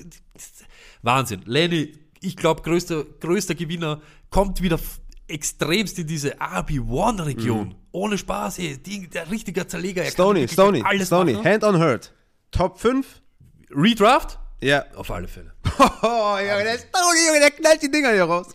Wahnsinn. 1.01 1.41
Lenny, 1.45 1.93
ich 2.21 2.37
glaube, 2.37 2.61
größter, 2.61 3.03
größter 3.19 3.55
Gewinner, 3.55 4.01
kommt 4.29 4.61
wieder 4.61 4.79
extremst 5.27 5.99
in 5.99 6.07
diese 6.07 6.39
RB1-Region. 6.39 7.69
Mhm. 7.69 7.75
Ohne 7.91 8.17
Spaß, 8.17 8.59
ey. 8.59 8.77
Die, 8.77 9.09
der 9.09 9.29
richtige 9.29 9.67
Zerleger. 9.67 10.05
Stony, 10.05 10.47
Stony, 10.47 10.81
alles 10.81 11.07
Stony, 11.07 11.33
machen. 11.33 11.45
Hand 11.45 11.63
on 11.63 11.79
Hurt. 11.79 12.13
Top 12.51 12.79
5. 12.79 13.21
Redraft? 13.71 14.39
Ja. 14.61 14.85
Auf 14.95 15.11
alle 15.11 15.27
Fälle. 15.27 15.53
Oh, 16.05 16.37
Junge, 16.37 16.63
der 16.63 16.77
Stony, 16.77 17.27
Junge, 17.27 17.39
der 17.39 17.51
knallt 17.51 17.81
die 17.81 17.89
Dinger 17.89 18.11
hier 18.11 18.25
raus. 18.25 18.47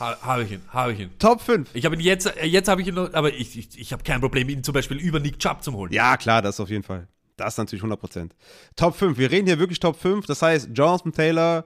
Ha, 0.00 0.16
habe 0.22 0.44
ich 0.44 0.52
ihn, 0.52 0.62
habe 0.68 0.92
ich 0.92 1.00
ihn. 1.00 1.10
Top 1.18 1.40
5. 1.40 1.70
Ich 1.74 1.84
habe 1.84 1.94
ihn 1.94 2.00
jetzt, 2.00 2.26
äh, 2.26 2.46
jetzt 2.46 2.68
habe 2.68 2.82
ich 2.82 2.88
ihn 2.88 2.94
noch, 2.94 3.12
aber 3.14 3.32
ich, 3.32 3.56
ich, 3.56 3.78
ich 3.78 3.92
habe 3.92 4.02
kein 4.02 4.20
Problem, 4.20 4.48
ihn 4.48 4.64
zum 4.64 4.74
Beispiel 4.74 4.98
über 4.98 5.20
Nick 5.20 5.38
Chubb 5.38 5.62
zu 5.62 5.72
holen. 5.72 5.92
Ja, 5.92 6.16
klar, 6.16 6.42
das 6.42 6.58
auf 6.60 6.68
jeden 6.68 6.82
Fall. 6.82 7.08
Das 7.36 7.54
ist 7.54 7.58
natürlich 7.58 7.84
100%. 7.84 8.30
Top 8.76 8.96
5, 8.96 9.18
wir 9.18 9.30
reden 9.30 9.46
hier 9.46 9.58
wirklich 9.58 9.80
Top 9.80 10.00
5, 10.00 10.26
das 10.26 10.42
heißt 10.42 10.70
Jonathan 10.72 11.12
Taylor, 11.12 11.64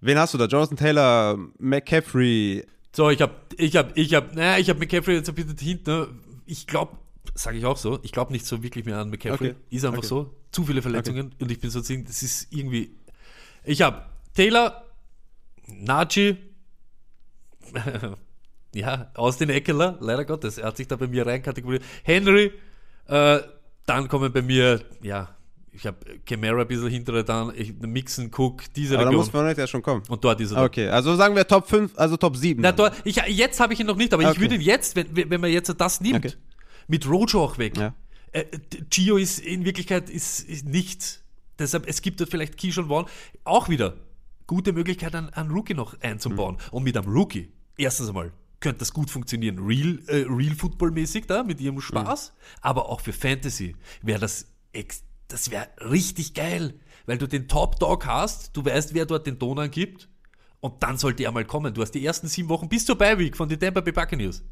wen 0.00 0.18
hast 0.18 0.34
du 0.34 0.38
da? 0.38 0.46
Jonathan 0.46 0.76
Taylor, 0.76 1.38
McCaffrey. 1.58 2.64
So, 2.94 3.10
ich 3.10 3.20
habe, 3.20 3.34
ich 3.56 3.76
habe, 3.76 3.92
ich 3.94 4.14
habe, 4.14 4.34
naja, 4.34 4.58
ich 4.58 4.68
habe 4.68 4.78
McCaffrey 4.78 5.14
jetzt 5.14 5.28
ein 5.28 5.34
bisschen 5.34 5.56
hinten. 5.56 6.20
Ich 6.46 6.66
glaube, 6.66 6.96
sage 7.34 7.58
ich 7.58 7.64
auch 7.64 7.76
so, 7.76 7.98
ich 8.02 8.12
glaube 8.12 8.32
nicht 8.32 8.46
so 8.46 8.62
wirklich 8.62 8.84
mehr 8.84 8.98
an 8.98 9.10
McCaffrey. 9.10 9.50
Okay. 9.50 9.58
Ist 9.70 9.84
einfach 9.84 9.98
okay. 9.98 10.06
so. 10.06 10.34
Zu 10.50 10.64
viele 10.64 10.82
Verletzungen 10.82 11.26
okay. 11.26 11.36
und 11.44 11.52
ich 11.52 11.60
bin 11.60 11.70
so, 11.70 11.78
das 11.78 12.22
ist 12.22 12.48
irgendwie 12.50 12.96
ich 13.70 13.82
habe 13.82 14.02
Taylor, 14.34 14.84
Nachi, 15.68 16.36
ja, 18.74 19.10
aus 19.14 19.38
den 19.38 19.48
Eckeler, 19.48 19.96
leider 20.00 20.24
Gottes, 20.24 20.58
er 20.58 20.66
hat 20.66 20.76
sich 20.76 20.88
da 20.88 20.96
bei 20.96 21.06
mir 21.06 21.24
reinkategoriert. 21.24 21.84
Henry, 22.02 22.52
äh, 23.06 23.38
dann 23.86 24.08
kommen 24.08 24.32
bei 24.32 24.42
mir, 24.42 24.80
ja, 25.02 25.36
ich 25.72 25.86
habe 25.86 25.98
Camara 26.26 26.62
ein 26.62 26.66
bisschen 26.66 26.88
hintere, 26.88 27.24
dann 27.24 27.52
ich, 27.54 27.72
Mixen, 27.78 28.32
Cook, 28.36 28.64
diese 28.74 28.94
Aber 28.94 29.04
Region. 29.04 29.12
da 29.12 29.24
muss 29.24 29.32
man 29.32 29.46
nicht 29.46 29.58
ja 29.58 29.68
schon 29.68 29.82
kommen. 29.82 30.02
Und 30.08 30.24
dort 30.24 30.40
ist 30.40 30.50
er. 30.50 30.64
Okay, 30.64 30.88
also 30.88 31.14
sagen 31.14 31.36
wir 31.36 31.46
Top 31.46 31.68
5, 31.68 31.92
also 31.96 32.16
Top 32.16 32.36
7. 32.36 32.60
Na, 32.60 32.72
dort, 32.72 32.94
ich, 33.04 33.16
jetzt 33.28 33.60
habe 33.60 33.72
ich 33.72 33.78
ihn 33.78 33.86
noch 33.86 33.96
nicht, 33.96 34.12
aber 34.12 34.24
okay. 34.24 34.32
ich 34.32 34.40
würde 34.40 34.56
ihn 34.56 34.62
jetzt, 34.62 34.96
wenn, 34.96 35.30
wenn 35.30 35.40
man 35.40 35.50
jetzt 35.50 35.72
das 35.78 36.00
nimmt, 36.00 36.24
okay. 36.24 36.34
mit 36.88 37.08
Rojo 37.08 37.44
auch 37.44 37.58
weg. 37.58 37.76
Ja. 37.76 37.94
Äh, 38.32 38.46
Gio 38.90 39.16
ist 39.16 39.38
in 39.38 39.64
Wirklichkeit 39.64 40.10
ist, 40.10 40.40
ist 40.40 40.66
nichts. 40.66 41.22
Deshalb, 41.60 41.86
es 41.86 42.02
gibt 42.02 42.20
dort 42.20 42.30
vielleicht 42.30 42.58
Keyshawn 42.58 42.88
Vaughn 42.88 43.06
auch 43.44 43.68
wieder 43.68 43.96
gute 44.46 44.72
Möglichkeit, 44.72 45.14
einen, 45.14 45.30
einen 45.30 45.50
Rookie 45.50 45.74
noch 45.74 46.00
einzubauen. 46.00 46.56
Mhm. 46.56 46.72
Und 46.72 46.82
mit 46.82 46.96
einem 46.96 47.12
Rookie, 47.12 47.52
erstens 47.76 48.08
einmal, 48.08 48.32
könnte 48.58 48.80
das 48.80 48.92
gut 48.92 49.10
funktionieren, 49.10 49.58
real, 49.58 50.00
äh, 50.06 50.26
real 50.28 50.54
Football-mäßig 50.54 51.26
da, 51.26 51.42
mit 51.42 51.60
ihrem 51.60 51.80
Spaß, 51.80 52.32
mhm. 52.32 52.58
aber 52.60 52.88
auch 52.88 53.00
für 53.00 53.12
Fantasy 53.12 53.74
wäre 54.02 54.20
das 54.20 54.46
das 55.28 55.50
wäre 55.50 55.68
richtig 55.78 56.34
geil, 56.34 56.74
weil 57.06 57.18
du 57.18 57.26
den 57.26 57.48
Top 57.48 57.78
Dog 57.78 58.06
hast, 58.06 58.56
du 58.56 58.64
weißt, 58.64 58.94
wer 58.94 59.06
dort 59.06 59.26
den 59.26 59.38
Ton 59.38 59.58
angibt 59.58 60.08
und 60.60 60.82
dann 60.82 60.98
sollte 60.98 61.24
er 61.24 61.32
mal 61.32 61.44
kommen. 61.44 61.72
Du 61.72 61.82
hast 61.82 61.92
die 61.92 62.04
ersten 62.04 62.28
sieben 62.28 62.48
Wochen 62.48 62.68
bis 62.68 62.84
zur 62.84 62.96
Bye-Week 62.96 63.36
von 63.36 63.48
den 63.48 63.58
Tampa 63.58 63.80
Bay 63.80 63.92
Buccaneers. 63.92 64.42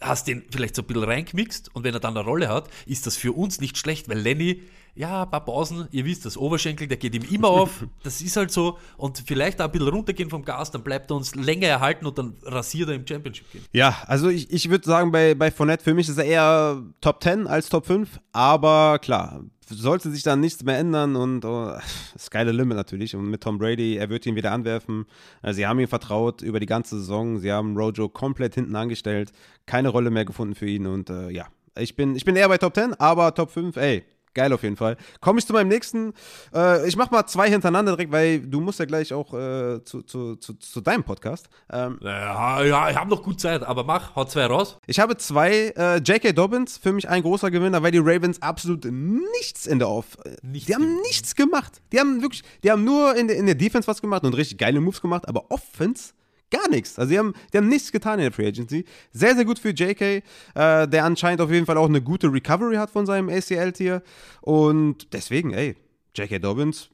Hast 0.00 0.28
den 0.28 0.44
vielleicht 0.50 0.74
so 0.74 0.82
ein 0.82 0.86
bisschen 0.86 1.04
reingemixt 1.04 1.74
und 1.74 1.84
wenn 1.84 1.94
er 1.94 2.00
dann 2.00 2.16
eine 2.16 2.24
Rolle 2.24 2.48
hat, 2.48 2.70
ist 2.86 3.06
das 3.06 3.16
für 3.16 3.32
uns 3.32 3.60
nicht 3.60 3.76
schlecht, 3.76 4.08
weil 4.08 4.18
Lenny, 4.18 4.62
ja, 4.94 5.22
ein 5.22 5.30
paar 5.30 5.44
Pausen, 5.44 5.88
ihr 5.90 6.04
wisst, 6.04 6.24
das 6.24 6.36
Oberschenkel, 6.36 6.86
der 6.86 6.96
geht 6.96 7.14
ihm 7.14 7.24
immer 7.30 7.48
auf, 7.48 7.84
das 8.02 8.20
ist 8.20 8.36
halt 8.36 8.50
so 8.50 8.78
und 8.96 9.22
vielleicht 9.26 9.60
auch 9.60 9.66
ein 9.66 9.72
bisschen 9.72 9.88
runtergehen 9.88 10.30
vom 10.30 10.44
Gas, 10.44 10.70
dann 10.70 10.82
bleibt 10.82 11.10
er 11.10 11.16
uns 11.16 11.34
länger 11.34 11.68
erhalten 11.68 12.06
und 12.06 12.18
dann 12.18 12.34
rasiert 12.42 12.88
er 12.88 12.94
im 12.94 13.06
Championship 13.06 13.50
gehen. 13.50 13.64
Ja, 13.72 13.96
also 14.06 14.28
ich, 14.28 14.50
ich 14.50 14.70
würde 14.70 14.86
sagen, 14.86 15.12
bei, 15.12 15.34
bei 15.34 15.50
Fournette, 15.50 15.84
für 15.84 15.94
mich 15.94 16.08
ist 16.08 16.18
er 16.18 16.24
eher 16.24 16.82
Top 17.00 17.22
10 17.22 17.46
als 17.46 17.68
Top 17.68 17.86
5, 17.86 18.20
aber 18.32 18.98
klar, 18.98 19.42
sollte 19.74 20.10
sich 20.10 20.22
dann 20.22 20.40
nichts 20.40 20.62
mehr 20.64 20.78
ändern 20.78 21.16
und 21.16 21.44
oh, 21.44 21.72
das 22.12 22.30
geile 22.30 22.52
Limit 22.52 22.76
natürlich. 22.76 23.14
Und 23.14 23.30
mit 23.30 23.42
Tom 23.42 23.58
Brady, 23.58 23.96
er 23.96 24.10
wird 24.10 24.26
ihn 24.26 24.36
wieder 24.36 24.52
anwerfen. 24.52 25.06
Also 25.42 25.58
sie 25.58 25.66
haben 25.66 25.78
ihm 25.78 25.88
vertraut 25.88 26.42
über 26.42 26.60
die 26.60 26.66
ganze 26.66 26.98
Saison. 26.98 27.38
Sie 27.38 27.52
haben 27.52 27.76
Rojo 27.76 28.08
komplett 28.08 28.54
hinten 28.54 28.76
angestellt. 28.76 29.32
Keine 29.66 29.88
Rolle 29.88 30.10
mehr 30.10 30.24
gefunden 30.24 30.54
für 30.54 30.66
ihn. 30.66 30.86
Und 30.86 31.10
äh, 31.10 31.30
ja, 31.30 31.46
ich 31.78 31.96
bin, 31.96 32.16
ich 32.16 32.24
bin 32.24 32.36
eher 32.36 32.48
bei 32.48 32.58
Top 32.58 32.74
10, 32.74 32.94
aber 32.94 33.34
Top 33.34 33.50
5, 33.50 33.76
ey, 33.76 34.04
Geil 34.32 34.52
auf 34.52 34.62
jeden 34.62 34.76
Fall. 34.76 34.96
Komme 35.20 35.40
ich 35.40 35.46
zu 35.46 35.52
meinem 35.52 35.68
nächsten. 35.68 36.12
Äh, 36.54 36.86
ich 36.86 36.96
mache 36.96 37.12
mal 37.12 37.26
zwei 37.26 37.50
hintereinander 37.50 37.92
direkt, 37.92 38.12
weil 38.12 38.40
du 38.40 38.60
musst 38.60 38.78
ja 38.78 38.84
gleich 38.84 39.12
auch 39.12 39.34
äh, 39.34 39.82
zu, 39.82 40.02
zu, 40.02 40.36
zu, 40.36 40.54
zu, 40.54 40.80
deinem 40.80 41.02
Podcast. 41.02 41.48
Ähm, 41.72 41.98
ja, 42.00 42.62
ja, 42.62 42.90
ich 42.90 42.96
habe 42.96 43.10
noch 43.10 43.24
gut 43.24 43.40
Zeit, 43.40 43.64
aber 43.64 43.82
mach, 43.82 44.14
hau 44.14 44.24
zwei 44.24 44.46
raus. 44.46 44.78
Ich 44.86 45.00
habe 45.00 45.16
zwei. 45.16 45.72
Äh, 45.76 45.96
J.K. 45.98 46.32
Dobbins, 46.32 46.78
für 46.78 46.92
mich 46.92 47.08
ein 47.08 47.22
großer 47.22 47.50
Gewinner, 47.50 47.82
weil 47.82 47.90
die 47.90 47.98
Ravens 47.98 48.40
absolut 48.40 48.84
nichts 48.84 49.66
in 49.66 49.80
der 49.80 49.88
Off. 49.88 50.16
Nichts 50.42 50.66
die 50.66 50.74
haben 50.74 50.82
gemacht. 50.82 51.02
nichts 51.02 51.34
gemacht. 51.34 51.82
Die 51.92 51.98
haben 51.98 52.22
wirklich, 52.22 52.44
die 52.62 52.70
haben 52.70 52.84
nur 52.84 53.16
in 53.16 53.26
der, 53.26 53.36
in 53.36 53.46
der 53.46 53.56
Defense 53.56 53.88
was 53.88 54.00
gemacht 54.00 54.22
und 54.22 54.34
richtig 54.34 54.58
geile 54.58 54.80
Moves 54.80 55.00
gemacht, 55.00 55.28
aber 55.28 55.50
Offense 55.50 56.12
Gar 56.50 56.68
nichts. 56.68 56.98
Also, 56.98 57.10
die 57.10 57.18
haben, 57.18 57.34
die 57.52 57.58
haben 57.58 57.68
nichts 57.68 57.92
getan 57.92 58.18
in 58.18 58.24
der 58.24 58.32
Free 58.32 58.46
Agency. 58.46 58.84
Sehr, 59.12 59.34
sehr 59.34 59.44
gut 59.44 59.58
für 59.58 59.70
JK, 59.70 60.00
äh, 60.00 60.22
der 60.54 61.04
anscheinend 61.04 61.40
auf 61.40 61.50
jeden 61.50 61.66
Fall 61.66 61.76
auch 61.76 61.88
eine 61.88 62.02
gute 62.02 62.32
Recovery 62.32 62.76
hat 62.76 62.90
von 62.90 63.06
seinem 63.06 63.28
ACL-Tier. 63.28 64.02
Und 64.40 65.12
deswegen, 65.12 65.52
ey, 65.52 65.76
JK 66.16 66.42
Dobbins, 66.42 66.90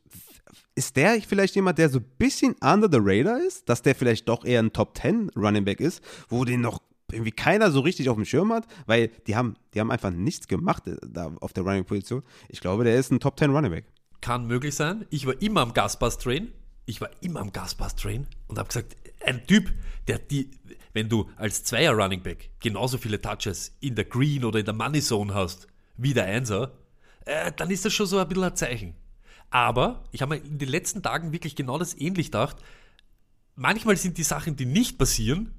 ist 0.74 0.97
der 0.97 1.20
vielleicht 1.23 1.55
jemand, 1.55 1.78
der 1.78 1.89
so 1.89 1.99
ein 1.99 2.05
bisschen 2.19 2.55
under 2.62 2.89
the 2.91 2.99
radar 3.01 3.41
ist? 3.41 3.69
Dass 3.69 3.83
der 3.83 3.95
vielleicht 3.95 4.28
doch 4.28 4.45
eher 4.45 4.61
ein 4.61 4.73
Top 4.73 4.97
10 4.99 5.31
Running 5.35 5.65
Back 5.65 5.81
ist, 5.81 6.03
wo 6.28 6.45
den 6.45 6.61
noch 6.61 6.81
irgendwie 7.11 7.33
keiner 7.33 7.70
so 7.70 7.81
richtig 7.81 8.09
auf 8.09 8.16
dem 8.16 8.24
Schirm 8.24 8.53
hat, 8.53 8.66
weil 8.87 9.09
die 9.27 9.37
haben, 9.37 9.57
die 9.74 9.81
haben 9.81 9.91
einfach 9.91 10.11
nichts 10.11 10.49
gemacht 10.49 10.87
äh, 10.87 10.97
da 11.07 11.33
auf 11.41 11.53
der 11.53 11.65
Running-Position. 11.65 12.23
Ich 12.49 12.61
glaube, 12.61 12.85
der 12.85 12.97
ist 12.97 13.11
ein 13.11 13.20
Top 13.20 13.39
10 13.39 13.51
Running 13.51 13.70
Back. 13.70 13.85
Kann 14.20 14.47
möglich 14.47 14.74
sein. 14.74 15.07
Ich 15.11 15.27
war 15.27 15.41
immer 15.41 15.61
am 15.61 15.73
Gaspass-Train. 15.73 16.53
Ich 16.85 17.01
war 17.01 17.11
immer 17.20 17.41
am 17.41 17.53
Gaspass-Train 17.53 18.27
und 18.49 18.59
habe 18.59 18.69
gesagt, 18.69 18.97
ein 19.27 19.47
Typ, 19.47 19.73
der 20.09 20.19
die, 20.19 20.51
wenn 20.93 21.09
du 21.09 21.28
als 21.36 21.65
Zweier 21.65 21.93
Running 21.93 22.23
Back 22.23 22.51
genauso 22.61 22.98
viele 22.98 23.20
Touches 23.20 23.77
in 23.81 23.94
der 23.94 24.05
Green 24.05 24.44
oder 24.44 24.59
in 24.59 24.65
der 24.65 24.74
Money 24.74 25.01
Zone 25.01 25.35
hast 25.35 25.66
wie 25.97 26.15
der 26.15 26.24
Einser, 26.24 26.73
äh, 27.24 27.53
dann 27.57 27.70
ist 27.70 27.85
das 27.85 27.93
schon 27.93 28.07
so 28.07 28.19
ein 28.19 28.28
bisschen 28.28 28.44
ein 28.44 28.57
Zeichen. 28.57 28.94
Aber 29.51 30.05
ich 30.12 30.23
habe 30.23 30.36
mir 30.36 30.43
in 30.43 30.59
den 30.59 30.69
letzten 30.69 31.03
Tagen 31.03 31.32
wirklich 31.32 31.57
genau 31.57 31.78
das 31.78 31.98
ähnlich 31.98 32.27
gedacht. 32.27 32.57
Manchmal 33.55 33.97
sind 33.97 34.19
die 34.19 34.23
Sachen, 34.23 34.57
die 34.57 34.66
nicht 34.66 34.98
passieren, 34.98 35.55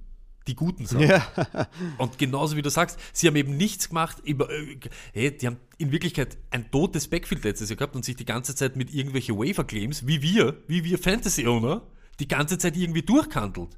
die 0.48 0.56
guten 0.56 0.86
Sachen. 0.86 1.08
Ja. 1.08 1.68
Und 1.98 2.18
genauso 2.18 2.56
wie 2.56 2.62
du 2.62 2.70
sagst, 2.70 3.00
sie 3.12 3.28
haben 3.28 3.36
eben 3.36 3.58
nichts 3.58 3.90
gemacht. 3.90 4.18
Über, 4.24 4.50
äh, 4.50 4.78
hey, 5.14 5.36
die 5.36 5.48
haben 5.48 5.58
in 5.78 5.92
Wirklichkeit 5.92 6.38
ein 6.52 6.70
totes 6.72 7.08
Backfield 7.08 7.44
letztes 7.44 7.70
Jahr 7.70 7.78
gehabt 7.78 7.96
und 7.96 8.06
sich 8.06 8.16
die 8.16 8.26
ganze 8.26 8.56
Zeit 8.56 8.76
mit 8.76 8.94
irgendwelchen 8.94 9.38
Waiver-Claims, 9.38 10.08
wie 10.08 10.22
wir, 10.22 10.62
wie 10.68 10.84
wir 10.84 10.98
Fantasy-Owner, 10.98 11.82
die 12.20 12.28
ganze 12.28 12.58
Zeit 12.58 12.76
irgendwie 12.76 13.02
durchkantelt. 13.02 13.78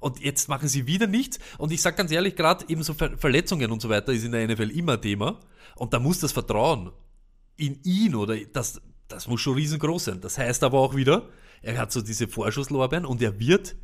Und 0.00 0.20
jetzt 0.20 0.48
machen 0.48 0.68
sie 0.68 0.86
wieder 0.86 1.06
nichts. 1.06 1.38
Und 1.56 1.72
ich 1.72 1.80
sage 1.80 1.96
ganz 1.96 2.10
ehrlich, 2.10 2.36
gerade 2.36 2.66
eben 2.68 2.82
so 2.82 2.92
Ver 2.92 3.16
Verletzungen 3.16 3.70
und 3.70 3.80
so 3.80 3.88
weiter 3.88 4.12
ist 4.12 4.24
in 4.24 4.32
der 4.32 4.46
NFL 4.46 4.70
immer 4.70 5.00
Thema. 5.00 5.40
Und 5.76 5.94
da 5.94 5.98
muss 5.98 6.20
das 6.20 6.32
Vertrauen 6.32 6.92
in 7.56 7.80
ihn 7.84 8.14
oder 8.14 8.36
das, 8.36 8.82
das 9.08 9.28
muss 9.28 9.40
schon 9.40 9.54
riesengroß 9.54 10.04
sein. 10.04 10.20
Das 10.20 10.36
heißt 10.36 10.62
aber 10.62 10.78
auch 10.78 10.94
wieder, 10.94 11.28
er 11.62 11.78
hat 11.78 11.92
so 11.92 12.02
diese 12.02 12.28
Vorschusslorbeeren 12.28 13.06
und 13.06 13.22
er 13.22 13.38
wird 13.38 13.76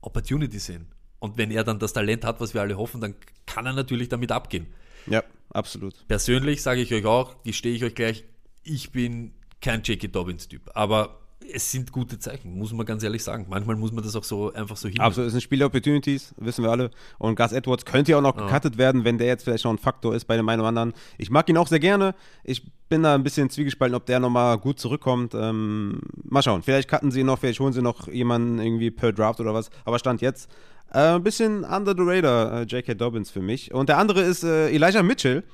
Opportunity 0.00 0.58
sehen. 0.58 0.88
Und 1.20 1.38
wenn 1.38 1.52
er 1.52 1.62
dann 1.62 1.78
das 1.78 1.92
Talent 1.92 2.24
hat, 2.24 2.40
was 2.40 2.54
wir 2.54 2.60
alle 2.60 2.76
hoffen, 2.76 3.00
dann 3.00 3.14
kann 3.46 3.64
er 3.64 3.72
natürlich 3.72 4.08
damit 4.08 4.32
abgehen. 4.32 4.66
Ja, 5.06 5.22
absolut. 5.50 6.06
Persönlich 6.08 6.62
sage 6.62 6.80
ich 6.80 6.92
euch 6.92 7.06
auch, 7.06 7.40
gestehe 7.44 7.74
ich 7.74 7.84
euch 7.84 7.94
gleich, 7.94 8.24
ich 8.64 8.90
bin 8.90 9.32
kein 9.60 9.82
J.K. 9.82 10.08
Dobbins-Typ. 10.08 10.70
Aber 10.74 11.21
es 11.52 11.70
sind 11.70 11.92
gute 11.92 12.18
Zeichen, 12.18 12.58
muss 12.58 12.72
man 12.72 12.86
ganz 12.86 13.02
ehrlich 13.02 13.22
sagen. 13.22 13.46
Manchmal 13.48 13.76
muss 13.76 13.92
man 13.92 14.04
das 14.04 14.14
auch 14.16 14.24
so 14.24 14.52
einfach 14.52 14.76
so 14.76 14.88
hin. 14.88 15.00
Absolut, 15.00 15.28
es 15.28 15.32
sind 15.32 15.40
Spiel-Opportunities, 15.42 16.34
wissen 16.38 16.64
wir 16.64 16.70
alle. 16.70 16.90
Und 17.18 17.36
Gus 17.36 17.52
Edwards 17.52 17.84
könnte 17.84 18.12
ja 18.12 18.18
auch 18.18 18.22
noch 18.22 18.36
ja. 18.36 18.46
gecuttet 18.46 18.78
werden, 18.78 19.04
wenn 19.04 19.18
der 19.18 19.28
jetzt 19.28 19.44
vielleicht 19.44 19.64
noch 19.64 19.72
ein 19.72 19.78
Faktor 19.78 20.14
ist 20.14 20.24
bei 20.26 20.36
dem 20.36 20.48
einen 20.48 20.60
oder 20.60 20.68
anderen. 20.68 20.92
Ich 21.18 21.30
mag 21.30 21.48
ihn 21.48 21.56
auch 21.56 21.68
sehr 21.68 21.80
gerne. 21.80 22.14
Ich 22.44 22.62
bin 22.88 23.02
da 23.02 23.14
ein 23.14 23.22
bisschen 23.22 23.48
zwiegespalten, 23.48 23.94
ob 23.94 24.06
der 24.06 24.20
nochmal 24.20 24.58
gut 24.58 24.78
zurückkommt. 24.78 25.34
Ähm, 25.34 26.00
mal 26.24 26.42
schauen, 26.42 26.62
vielleicht 26.62 26.88
cutten 26.88 27.10
sie 27.10 27.20
ihn 27.20 27.26
noch, 27.26 27.38
vielleicht 27.38 27.60
holen 27.60 27.72
sie 27.72 27.82
noch 27.82 28.08
jemanden 28.08 28.58
irgendwie 28.58 28.90
per 28.90 29.12
Draft 29.12 29.40
oder 29.40 29.54
was. 29.54 29.70
Aber 29.84 29.98
Stand 29.98 30.20
jetzt 30.20 30.50
äh, 30.92 31.14
ein 31.14 31.22
bisschen 31.22 31.64
under 31.64 31.94
the 31.96 32.02
radar, 32.02 32.60
äh, 32.60 32.62
J.K. 32.64 32.94
Dobbins 32.94 33.30
für 33.30 33.42
mich. 33.42 33.72
Und 33.72 33.88
der 33.88 33.98
andere 33.98 34.22
ist 34.22 34.44
äh, 34.44 34.70
Elijah 34.70 35.02
Mitchell 35.02 35.44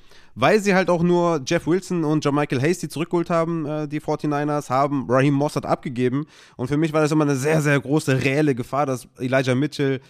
weil 0.41 0.61
sie 0.61 0.73
halt 0.73 0.89
auch 0.89 1.03
nur 1.03 1.41
Jeff 1.45 1.67
Wilson 1.67 2.05
und 2.05 2.25
John 2.25 2.37
Michael 2.37 2.63
Hasty 2.63 2.89
zurückgeholt 2.89 3.29
haben, 3.29 3.67
äh, 3.67 3.89
die 3.89 4.01
49ers, 4.01 4.71
haben 4.71 5.07
Raheem 5.11 5.35
Mossad 5.35 5.67
abgegeben. 5.67 6.27
Und 6.57 6.69
für 6.69 6.77
mich 6.77 6.93
war 6.93 7.01
das 7.01 7.11
immer 7.11 7.25
eine 7.25 7.35
sehr, 7.35 7.61
sehr 7.61 7.79
große, 7.81 8.23
reelle 8.23 8.55
Gefahr, 8.55 8.87
dass 8.87 9.09
Elijah 9.19 9.57
Mitchell, 9.57 10.01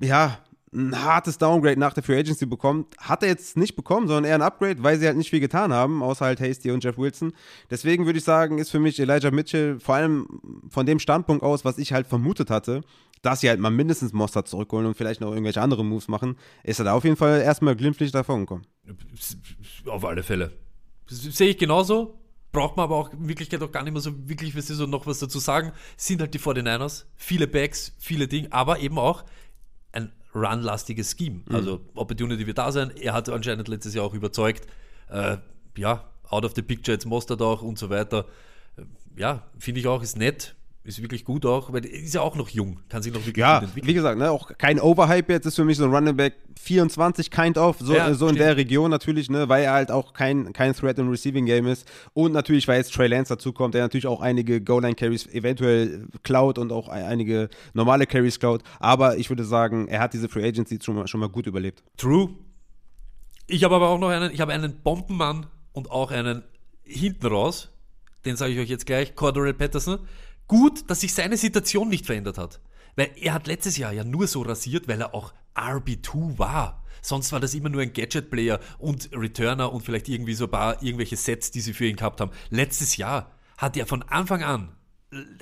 ja, 0.00 0.38
ein 0.72 1.02
hartes 1.02 1.38
Downgrade 1.38 1.80
nach 1.80 1.94
der 1.94 2.04
Free 2.04 2.18
Agency 2.18 2.46
bekommt. 2.46 2.94
Hat 2.98 3.22
er 3.22 3.30
jetzt 3.30 3.56
nicht 3.56 3.74
bekommen, 3.74 4.06
sondern 4.06 4.26
eher 4.26 4.36
ein 4.36 4.42
Upgrade, 4.42 4.82
weil 4.82 4.98
sie 4.98 5.06
halt 5.06 5.16
nicht 5.16 5.30
viel 5.30 5.40
getan 5.40 5.72
haben, 5.72 6.02
außer 6.02 6.26
halt 6.26 6.40
Hasty 6.40 6.70
und 6.70 6.84
Jeff 6.84 6.98
Wilson. 6.98 7.32
Deswegen 7.70 8.06
würde 8.06 8.18
ich 8.18 8.24
sagen, 8.24 8.58
ist 8.58 8.70
für 8.70 8.78
mich 8.78 9.00
Elijah 9.00 9.30
Mitchell 9.32 9.80
vor 9.80 9.96
allem 9.96 10.28
von 10.68 10.86
dem 10.86 10.98
Standpunkt 10.98 11.42
aus, 11.42 11.64
was 11.64 11.78
ich 11.78 11.92
halt 11.92 12.06
vermutet 12.06 12.50
hatte, 12.50 12.82
dass 13.22 13.40
sie 13.40 13.48
halt 13.48 13.60
mal 13.60 13.70
mindestens 13.70 14.12
Mossad 14.12 14.48
zurückholen 14.48 14.86
und 14.86 14.96
vielleicht 14.96 15.20
noch 15.20 15.30
irgendwelche 15.30 15.60
andere 15.60 15.84
Moves 15.84 16.08
machen, 16.08 16.36
ist 16.62 16.78
er 16.78 16.86
da 16.86 16.92
auf 16.94 17.04
jeden 17.04 17.16
Fall 17.16 17.40
erstmal 17.40 17.76
glimpflich 17.76 18.12
davon 18.12 18.40
gekommen. 18.40 18.66
Auf 19.86 20.04
alle 20.04 20.22
Fälle. 20.22 20.52
Sehe 21.06 21.50
ich 21.50 21.58
genauso. 21.58 22.18
Braucht 22.52 22.76
man 22.76 22.84
aber 22.84 22.96
auch 22.96 23.12
in 23.12 23.28
Wirklichkeit 23.28 23.62
auch 23.62 23.70
gar 23.70 23.82
nicht 23.82 23.92
mehr 23.92 24.00
so 24.00 24.28
wirklich 24.28 24.56
was 24.56 24.68
so 24.68 24.86
noch 24.86 25.06
was 25.06 25.18
dazu 25.18 25.38
sagen. 25.38 25.72
Sind 25.96 26.20
halt 26.20 26.32
die 26.32 26.38
49ers. 26.38 27.04
Viele 27.14 27.46
Backs, 27.46 27.94
viele 27.98 28.26
Dinge, 28.26 28.50
aber 28.52 28.80
eben 28.80 28.98
auch 28.98 29.24
ein 29.92 30.12
run-lastiges 30.34 31.14
Scheme. 31.16 31.42
Mhm. 31.46 31.54
Also 31.54 31.80
Opportunity 31.94 32.46
wird 32.46 32.58
da 32.58 32.72
sein. 32.72 32.90
Er 32.96 33.12
hat 33.12 33.28
anscheinend 33.28 33.68
letztes 33.68 33.94
Jahr 33.94 34.04
auch 34.04 34.14
überzeugt. 34.14 34.66
Äh, 35.10 35.38
ja, 35.76 36.10
out 36.28 36.44
of 36.44 36.52
the 36.54 36.62
picture 36.62 36.94
jetzt 36.94 37.06
Mostert 37.06 37.42
auch 37.42 37.62
und 37.62 37.78
so 37.78 37.90
weiter. 37.90 38.26
Äh, 38.76 38.82
ja, 39.16 39.46
finde 39.58 39.80
ich 39.80 39.86
auch, 39.86 40.02
ist 40.02 40.16
nett. 40.16 40.54
Ist 40.84 41.02
wirklich 41.02 41.24
gut 41.24 41.44
auch, 41.44 41.72
weil 41.72 41.84
ist 41.84 42.14
ja 42.14 42.22
auch 42.22 42.34
noch 42.34 42.48
jung, 42.48 42.80
kann 42.88 43.02
sich 43.02 43.12
noch 43.12 43.20
wirklich 43.20 43.36
ja, 43.36 43.58
gut 43.58 43.68
entwickeln. 43.68 43.88
Wie 43.88 43.94
gesagt, 43.94 44.18
ne, 44.18 44.30
auch 44.30 44.56
kein 44.56 44.80
Overhype 44.80 45.30
jetzt, 45.32 45.44
ist 45.44 45.56
für 45.56 45.64
mich 45.64 45.76
so 45.76 45.84
ein 45.84 45.90
Running 45.94 46.16
Back 46.16 46.34
24 46.58 47.30
kind 47.30 47.58
of, 47.58 47.76
so, 47.78 47.94
ja, 47.94 48.14
so 48.14 48.28
in 48.28 48.36
der 48.36 48.56
Region 48.56 48.90
natürlich, 48.90 49.28
ne, 49.28 49.48
weil 49.48 49.64
er 49.64 49.72
halt 49.72 49.90
auch 49.90 50.14
kein, 50.14 50.52
kein 50.52 50.72
Threat 50.72 50.98
im 50.98 51.10
Receiving 51.10 51.44
Game 51.46 51.66
ist. 51.66 51.86
Und 52.14 52.32
natürlich, 52.32 52.66
weil 52.68 52.78
jetzt 52.78 52.94
Trey 52.94 53.06
Lance 53.08 53.34
dazukommt, 53.34 53.74
der 53.74 53.82
natürlich 53.82 54.06
auch 54.06 54.20
einige 54.20 54.62
Goal-Line-Carries 54.62 55.26
eventuell 55.26 56.06
klaut 56.22 56.58
und 56.58 56.72
auch 56.72 56.88
einige 56.88 57.50
normale 57.74 58.06
Carries 58.06 58.38
klaut. 58.38 58.62
Aber 58.80 59.18
ich 59.18 59.28
würde 59.28 59.44
sagen, 59.44 59.88
er 59.88 60.00
hat 60.00 60.14
diese 60.14 60.28
Free 60.28 60.46
Agency 60.46 60.78
schon 60.82 60.94
mal, 60.94 61.06
schon 61.06 61.20
mal 61.20 61.28
gut 61.28 61.46
überlebt. 61.46 61.82
True. 61.96 62.30
Ich 63.46 63.64
habe 63.64 63.74
aber 63.74 63.88
auch 63.88 63.98
noch 63.98 64.08
einen, 64.08 64.32
ich 64.32 64.40
habe 64.40 64.52
einen 64.52 64.80
Bombenmann 64.82 65.46
und 65.72 65.90
auch 65.90 66.10
einen 66.10 66.44
hinten 66.82 67.26
raus, 67.26 67.70
den 68.24 68.36
sage 68.36 68.52
ich 68.52 68.58
euch 68.58 68.68
jetzt 68.68 68.86
gleich, 68.86 69.14
Cordell 69.14 69.54
Patterson 69.54 69.98
gut, 70.48 70.90
dass 70.90 71.00
sich 71.00 71.14
seine 71.14 71.36
Situation 71.36 71.88
nicht 71.88 72.06
verändert 72.06 72.38
hat. 72.38 72.60
Weil 72.96 73.10
er 73.16 73.34
hat 73.34 73.46
letztes 73.46 73.76
Jahr 73.76 73.92
ja 73.92 74.02
nur 74.02 74.26
so 74.26 74.42
rasiert, 74.42 74.88
weil 74.88 75.00
er 75.00 75.14
auch 75.14 75.32
RB2 75.54 76.38
war. 76.38 76.84
Sonst 77.00 77.30
war 77.30 77.38
das 77.38 77.54
immer 77.54 77.68
nur 77.68 77.82
ein 77.82 77.92
Gadget-Player 77.92 78.58
und 78.78 79.10
Returner 79.12 79.72
und 79.72 79.82
vielleicht 79.82 80.08
irgendwie 80.08 80.34
so 80.34 80.44
ein 80.46 80.50
paar 80.50 80.82
irgendwelche 80.82 81.16
Sets, 81.16 81.52
die 81.52 81.60
sie 81.60 81.72
für 81.72 81.86
ihn 81.86 81.96
gehabt 81.96 82.20
haben. 82.20 82.32
Letztes 82.50 82.96
Jahr 82.96 83.30
hat 83.56 83.76
er 83.76 83.86
von 83.86 84.02
Anfang 84.02 84.42
an, 84.42 84.76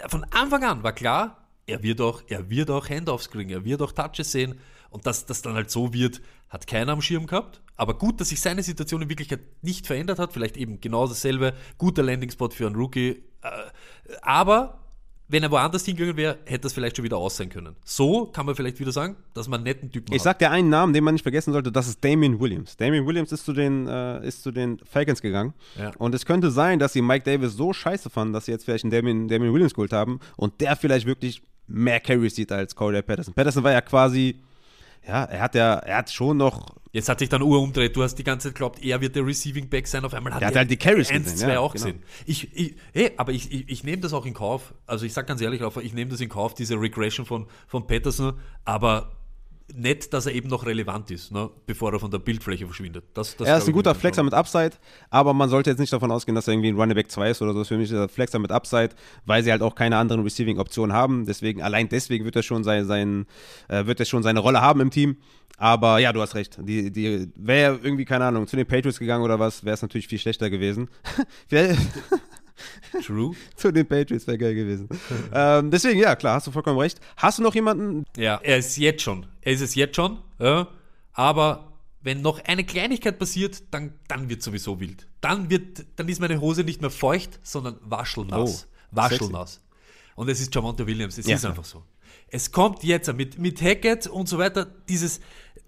von 0.08 0.24
Anfang 0.32 0.64
an 0.64 0.82
war 0.82 0.92
klar, 0.92 1.48
er 1.66 1.82
wird 1.82 2.00
auch, 2.00 2.22
er 2.28 2.50
wird 2.50 2.70
auch 2.70 2.88
Handoffs 2.88 3.30
kriegen, 3.30 3.50
er 3.50 3.64
wird 3.64 3.82
auch 3.82 3.92
Touches 3.92 4.32
sehen. 4.32 4.60
Und 4.90 5.06
dass 5.06 5.26
das 5.26 5.42
dann 5.42 5.54
halt 5.54 5.70
so 5.70 5.92
wird, 5.92 6.22
hat 6.48 6.66
keiner 6.66 6.92
am 6.92 7.02
Schirm 7.02 7.26
gehabt. 7.26 7.60
Aber 7.76 7.98
gut, 7.98 8.20
dass 8.20 8.28
sich 8.28 8.40
seine 8.40 8.62
Situation 8.62 9.02
in 9.02 9.08
Wirklichkeit 9.08 9.40
nicht 9.62 9.86
verändert 9.86 10.18
hat. 10.18 10.32
Vielleicht 10.32 10.56
eben 10.56 10.80
genau 10.80 11.06
dasselbe. 11.06 11.54
Guter 11.76 12.02
Landing-Spot 12.04 12.50
für 12.50 12.66
einen 12.66 12.76
Rookie. 12.76 13.22
Äh, 13.42 13.50
aber 14.22 14.85
wenn 15.28 15.42
er 15.42 15.50
woanders 15.50 15.84
hingegangen 15.84 16.16
wäre, 16.16 16.38
hätte 16.44 16.62
das 16.62 16.72
vielleicht 16.72 16.96
schon 16.96 17.04
wieder 17.04 17.16
aus 17.16 17.36
sein 17.36 17.48
können. 17.48 17.74
So 17.84 18.26
kann 18.26 18.46
man 18.46 18.54
vielleicht 18.54 18.78
wieder 18.78 18.92
sagen, 18.92 19.16
dass 19.34 19.48
man 19.48 19.58
einen 19.58 19.64
netten 19.64 19.90
Typen 19.90 20.12
Ich 20.12 20.20
hat. 20.20 20.24
sag 20.24 20.38
dir 20.38 20.50
einen 20.50 20.68
Namen, 20.68 20.92
den 20.92 21.02
man 21.02 21.14
nicht 21.14 21.22
vergessen 21.22 21.52
sollte, 21.52 21.72
das 21.72 21.88
ist 21.88 22.04
Damien 22.04 22.38
Williams. 22.38 22.76
Damien 22.76 23.06
Williams 23.06 23.32
ist 23.32 23.44
zu 23.44 23.52
den, 23.52 23.88
äh, 23.88 24.26
ist 24.26 24.42
zu 24.42 24.52
den 24.52 24.78
Falcons 24.88 25.20
gegangen. 25.20 25.52
Ja. 25.78 25.90
Und 25.98 26.14
es 26.14 26.24
könnte 26.24 26.50
sein, 26.50 26.78
dass 26.78 26.92
sie 26.92 27.02
Mike 27.02 27.24
Davis 27.24 27.54
so 27.54 27.72
scheiße 27.72 28.08
fanden, 28.10 28.32
dass 28.32 28.46
sie 28.46 28.52
jetzt 28.52 28.64
vielleicht 28.64 28.84
einen 28.84 28.92
Damien, 28.92 29.28
Damien 29.28 29.52
Williams 29.52 29.74
geholt 29.74 29.92
haben 29.92 30.20
und 30.36 30.60
der 30.60 30.76
vielleicht 30.76 31.06
wirklich 31.06 31.42
mehr 31.66 31.98
Carries 31.98 32.36
sieht 32.36 32.52
als 32.52 32.74
Corey 32.76 33.02
Patterson. 33.02 33.34
Patterson 33.34 33.64
war 33.64 33.72
ja 33.72 33.80
quasi, 33.80 34.38
ja, 35.06 35.24
er 35.24 35.40
hat 35.40 35.54
ja, 35.54 35.74
er 35.74 35.98
hat 35.98 36.10
schon 36.10 36.36
noch 36.36 36.76
Jetzt 36.96 37.10
hat 37.10 37.18
sich 37.18 37.28
dann 37.28 37.42
Uhr 37.42 37.60
umdreht. 37.60 37.94
Du 37.94 38.02
hast 38.02 38.14
die 38.14 38.24
ganze 38.24 38.48
Zeit 38.48 38.54
geglaubt, 38.54 38.82
er 38.82 38.98
wird 39.02 39.14
der 39.14 39.26
Receiving 39.26 39.68
Back 39.68 39.86
sein. 39.86 40.02
Auf 40.06 40.14
einmal 40.14 40.32
hat 40.32 40.40
Der 40.40 40.48
hat 40.48 40.54
er 40.54 40.60
halt 40.60 40.70
die 40.70 40.78
Carries 40.78 41.10
eins, 41.10 41.24
gesehen, 41.24 41.40
zwei 41.40 41.52
ja, 41.52 41.60
auch 41.60 41.74
genau. 41.74 41.84
gesehen. 41.84 42.02
Ich, 42.24 42.56
ich, 42.56 42.74
hey, 42.94 43.12
aber 43.18 43.32
ich, 43.32 43.52
ich, 43.52 43.68
ich 43.68 43.84
nehme 43.84 44.00
das 44.00 44.14
auch 44.14 44.24
in 44.24 44.32
Kauf. 44.32 44.72
Also 44.86 45.04
ich 45.04 45.12
sage 45.12 45.26
ganz 45.26 45.42
ehrlich, 45.42 45.60
ich 45.82 45.92
nehme 45.92 46.10
das 46.10 46.22
in 46.22 46.30
Kauf, 46.30 46.54
diese 46.54 46.80
Regression 46.80 47.26
von, 47.26 47.48
von 47.66 47.86
Patterson. 47.86 48.40
Aber 48.64 49.12
nett, 49.74 50.12
dass 50.12 50.26
er 50.26 50.32
eben 50.32 50.48
noch 50.48 50.64
relevant 50.64 51.10
ist, 51.10 51.32
ne, 51.32 51.51
bevor 51.66 51.93
er 51.93 51.98
von 51.98 52.10
der 52.10 52.18
Bildfläche 52.18 52.66
verschwindet. 52.66 53.05
Das, 53.14 53.36
das 53.36 53.48
er 53.48 53.59
ist 53.59 53.66
ein 53.66 53.72
guter. 53.72 53.94
Flexer 53.94 54.22
mit 54.22 54.34
Upside, 54.34 54.72
aber 55.10 55.34
man 55.34 55.48
sollte 55.48 55.70
jetzt 55.70 55.78
nicht 55.78 55.93
davon 55.93 56.10
ausgehen, 56.10 56.34
dass 56.34 56.47
er 56.47 56.55
irgendwie 56.55 56.68
ein 56.68 56.76
Running 56.76 56.94
Back 56.94 57.10
2 57.10 57.30
ist 57.30 57.43
oder 57.43 57.52
so. 57.52 57.64
Für 57.64 57.76
mich 57.76 57.90
ist 57.90 57.97
er 57.97 58.09
Flexer 58.09 58.38
mit 58.38 58.52
Upside, 58.52 58.90
weil 59.24 59.43
sie 59.43 59.51
halt 59.51 59.62
auch 59.62 59.74
keine 59.74 59.97
anderen 59.97 60.22
Receiving-Optionen 60.22 60.94
haben. 60.94 61.26
Deswegen, 61.26 61.62
allein 61.62 61.88
deswegen 61.88 62.24
wird 62.24 62.36
er 62.36 62.43
schon, 62.43 62.64
sein, 62.64 62.86
sein, 62.86 63.26
äh, 63.68 63.86
wird 63.86 64.01
er 64.01 64.06
schon 64.06 64.22
seine 64.22 64.40
Rolle 64.40 64.60
haben 64.60 64.80
im 64.80 64.90
Team. 64.90 65.16
Aber 65.59 65.98
ja, 65.98 66.12
du 66.12 66.20
hast 66.20 66.34
recht. 66.34 66.59
Die, 66.60 66.93
die, 66.93 67.28
wäre 67.34 67.76
er 67.76 67.84
irgendwie, 67.84 68.05
keine 68.05 68.26
Ahnung, 68.26 68.47
zu 68.47 68.56
den 68.56 68.66
Patriots 68.66 68.98
gegangen 68.98 69.24
oder 69.24 69.40
was, 69.40 69.64
wäre 69.64 69.74
es 69.74 69.82
natürlich 69.82 70.06
viel 70.06 70.18
schlechter 70.18 70.51
gewesen. 70.51 70.88
True. 73.04 73.34
zu 73.56 73.72
den 73.72 73.86
Patriots 73.86 74.26
wäre 74.26 74.38
geil 74.38 74.54
gewesen. 74.54 74.88
ähm, 75.32 75.70
deswegen, 75.70 75.98
ja, 76.00 76.16
klar, 76.16 76.36
hast 76.36 76.46
du 76.46 76.50
vollkommen 76.50 76.78
recht. 76.78 77.00
Hast 77.16 77.38
du 77.38 77.42
noch 77.42 77.54
jemanden? 77.54 78.04
Ja, 78.16 78.40
er 78.42 78.58
ist 78.58 78.76
jetzt 78.76 79.02
schon. 79.02 79.26
Er 79.42 79.52
ist 79.52 79.60
es 79.60 79.74
jetzt 79.74 79.96
schon. 79.96 80.18
Ja, 80.38 80.68
aber 81.12 81.72
wenn 82.02 82.22
noch 82.22 82.42
eine 82.44 82.64
Kleinigkeit 82.64 83.18
passiert, 83.18 83.62
dann, 83.72 83.92
dann 84.08 84.28
wird 84.28 84.42
sowieso 84.42 84.78
wild. 84.80 85.06
Dann, 85.20 85.50
wird, 85.50 85.84
dann 85.96 86.08
ist 86.08 86.20
meine 86.20 86.40
Hose 86.40 86.62
nicht 86.62 86.80
mehr 86.80 86.90
feucht, 86.90 87.40
sondern 87.42 87.78
waschelnass. 87.82 88.68
Oh, 88.68 88.96
waschelnass. 88.96 89.60
Und 90.14 90.28
es 90.28 90.40
ist 90.40 90.54
Javonte 90.54 90.86
Williams. 90.86 91.18
Es 91.18 91.26
Ja. 91.26 91.36
ist 91.36 91.44
einfach 91.44 91.64
so. 91.64 91.82
Es 92.28 92.50
kommt 92.52 92.82
jetzt 92.84 93.12
mit, 93.12 93.38
mit 93.38 93.60
Hackett 93.60 94.06
und 94.06 94.28
so 94.28 94.38
weiter, 94.38 94.66
dieses, 94.88 95.20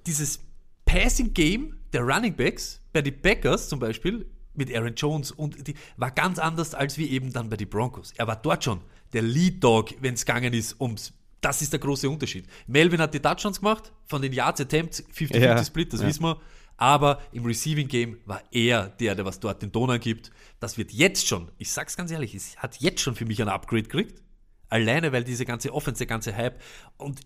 dieses 0.07 0.41
Passing-Game 0.85 1.77
der 1.93 2.03
Running 2.03 2.35
Backs 2.35 2.81
bei 2.93 3.03
den 3.03 3.21
Packers 3.21 3.69
zum 3.69 3.79
Beispiel 3.79 4.27
mit 4.59 4.75
Aaron 4.75 4.95
Jones 4.95 5.31
und 5.31 5.67
die 5.67 5.75
war 5.97 6.11
ganz 6.11 6.39
anders 6.39 6.75
als 6.75 6.99
wie 6.99 7.09
eben 7.09 7.33
dann 7.33 7.49
bei 7.49 7.57
den 7.57 7.69
Broncos. 7.69 8.13
Er 8.17 8.27
war 8.27 8.37
dort 8.37 8.65
schon 8.65 8.81
der 9.13 9.23
Lead 9.23 9.63
Dog, 9.65 9.95
wenn 10.01 10.15
es 10.15 10.27
gegangen 10.27 10.53
ist 10.53 10.81
ums. 10.81 11.13
Das 11.41 11.63
ist 11.63 11.73
der 11.73 11.81
große 11.81 12.11
Unterschied. 12.11 12.47
Melvin 12.67 13.01
hat 13.01 13.15
die 13.15 13.21
Touchdowns 13.21 13.61
gemacht, 13.61 13.93
von 14.07 14.21
den 14.21 14.33
Yards 14.33 14.61
Attempts 14.61 15.03
50-50 15.15 15.39
Ja, 15.39 15.65
Split, 15.65 15.93
das 15.93 16.01
ja. 16.01 16.09
wissen 16.09 16.25
wir. 16.25 16.41
Aber 16.77 17.21
im 17.33 17.45
Receiving 17.45 17.89
Game 17.89 18.19
war 18.25 18.43
er 18.53 18.89
der, 18.89 19.15
der 19.15 19.25
was 19.25 19.41
dort 19.41 19.63
den 19.63 19.73
Ton 19.73 19.91
angibt. 19.91 20.31
Das 20.61 20.79
wird 20.79 20.93
jetzt 20.93 21.27
schon, 21.27 21.51
ich 21.59 21.73
sag's 21.73 21.97
ganz 21.97 22.11
ehrlich, 22.11 22.35
es 22.35 22.57
hat 22.57 22.77
jetzt 22.81 23.01
schon 23.01 23.17
für 23.17 23.25
mich 23.25 23.41
ein 23.43 23.49
Upgrade 23.49 23.83
gekriegt. 23.83 24.23
Alleine, 24.69 25.13
weil 25.13 25.25
diese 25.25 25.45
ganze 25.45 25.73
Offense, 25.73 25.99
der 25.99 26.07
ganze 26.07 26.37
Hype. 26.37 26.61
Und 26.97 27.21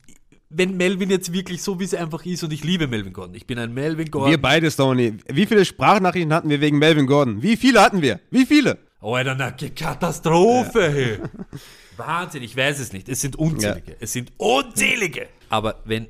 wenn 0.54 0.76
Melvin 0.76 1.10
jetzt 1.10 1.32
wirklich 1.32 1.62
so, 1.62 1.80
wie 1.80 1.84
es 1.84 1.94
einfach 1.94 2.24
ist, 2.26 2.42
und 2.44 2.52
ich 2.52 2.64
liebe 2.64 2.86
Melvin 2.86 3.12
Gordon, 3.12 3.34
ich 3.34 3.46
bin 3.46 3.58
ein 3.58 3.72
Melvin 3.72 4.10
Gordon. 4.10 4.30
Wir 4.30 4.40
beide, 4.40 4.70
Stoney. 4.70 5.14
Wie 5.28 5.46
viele 5.46 5.64
Sprachnachrichten 5.64 6.32
hatten 6.32 6.48
wir 6.50 6.60
wegen 6.60 6.78
Melvin 6.78 7.06
Gordon? 7.06 7.42
Wie 7.42 7.56
viele 7.56 7.80
hatten 7.80 8.02
wir? 8.02 8.20
Wie 8.30 8.46
viele? 8.46 8.78
Oh, 9.00 9.14
Alter, 9.14 9.34
na, 9.34 9.50
Katastrophe, 9.50 10.92
hey. 10.92 11.18
Wahnsinn, 11.96 12.42
ich 12.42 12.56
weiß 12.56 12.78
es 12.78 12.92
nicht. 12.92 13.08
Es 13.08 13.20
sind 13.20 13.36
unzählige. 13.36 13.96
Es 14.00 14.12
sind 14.12 14.32
unzählige. 14.38 15.28
Aber 15.48 15.80
wenn, 15.84 16.06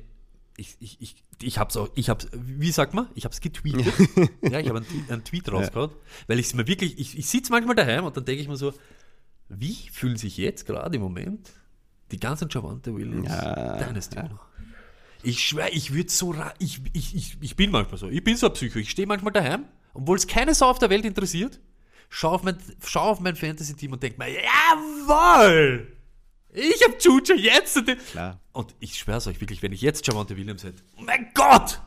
ich, 0.57 0.75
ich, 0.79 0.97
ich, 1.01 1.15
ich 1.41 1.57
hab's 1.57 1.75
auch, 1.75 1.89
ich 1.95 2.09
hab's, 2.09 2.27
wie 2.33 2.71
sagt 2.71 2.93
man? 2.93 3.07
Ich 3.15 3.25
hab's 3.25 3.41
getweetet. 3.41 3.85
ja, 4.43 4.59
ich 4.59 4.69
habe 4.69 4.79
einen, 4.79 4.87
Tweet- 4.87 5.11
einen 5.11 5.23
Tweet 5.23 5.51
rausgehauen, 5.51 5.91
weil 6.27 6.39
ich 6.39 6.47
es 6.47 6.53
mir 6.53 6.67
wirklich, 6.67 6.99
ich, 6.99 7.17
ich 7.17 7.27
sitze 7.27 7.51
manchmal 7.51 7.75
daheim 7.75 8.05
und 8.05 8.15
dann 8.15 8.25
denke 8.25 8.41
ich 8.41 8.47
mir 8.47 8.55
so, 8.57 8.73
wie 9.49 9.75
fühlen 9.91 10.17
sich 10.17 10.37
jetzt 10.37 10.65
gerade 10.65 10.95
im 10.95 11.01
Moment 11.01 11.49
die 12.13 12.19
ganzen 12.19 12.47
Javante 12.49 12.95
Williams 12.95 13.27
Ja, 13.29 13.77
Dynasty 13.77 14.17
noch? 14.17 14.47
Ich 15.23 15.39
schwör, 15.45 15.71
ich 15.71 15.93
würde 15.93 16.11
so, 16.11 16.35
ich, 16.59 16.81
ich, 16.93 17.15
ich, 17.15 17.37
ich 17.39 17.55
bin 17.55 17.71
manchmal 17.71 17.97
so, 17.97 18.09
ich 18.09 18.23
bin 18.23 18.35
so 18.35 18.47
ein 18.47 18.53
Psycho, 18.53 18.79
ich 18.79 18.89
stehe 18.89 19.07
manchmal 19.07 19.33
daheim, 19.33 19.65
obwohl 19.93 20.17
es 20.17 20.27
keine 20.27 20.53
Sau 20.53 20.69
auf 20.69 20.79
der 20.79 20.89
Welt 20.89 21.05
interessiert, 21.05 21.59
schau 22.09 22.31
auf 22.31 22.43
mein, 22.43 22.57
schau 22.85 23.03
auf 23.03 23.19
mein 23.19 23.35
Fantasy-Team 23.35 23.93
und 23.93 24.03
denk 24.03 24.17
mir, 24.17 24.27
jawohl! 24.29 25.87
Ich 26.53 26.83
hab 26.83 27.01
Juju 27.01 27.35
jetzt! 27.35 27.81
Klar. 28.11 28.39
und 28.51 28.75
ich 28.79 28.95
schwör's 28.95 29.25
euch 29.27 29.39
wirklich, 29.41 29.63
wenn 29.63 29.71
ich 29.71 29.81
jetzt 29.81 30.05
Javante 30.05 30.35
Williams 30.37 30.63
hätte, 30.63 30.83
oh 30.97 31.01
mein 31.01 31.31
Gott! 31.33 31.81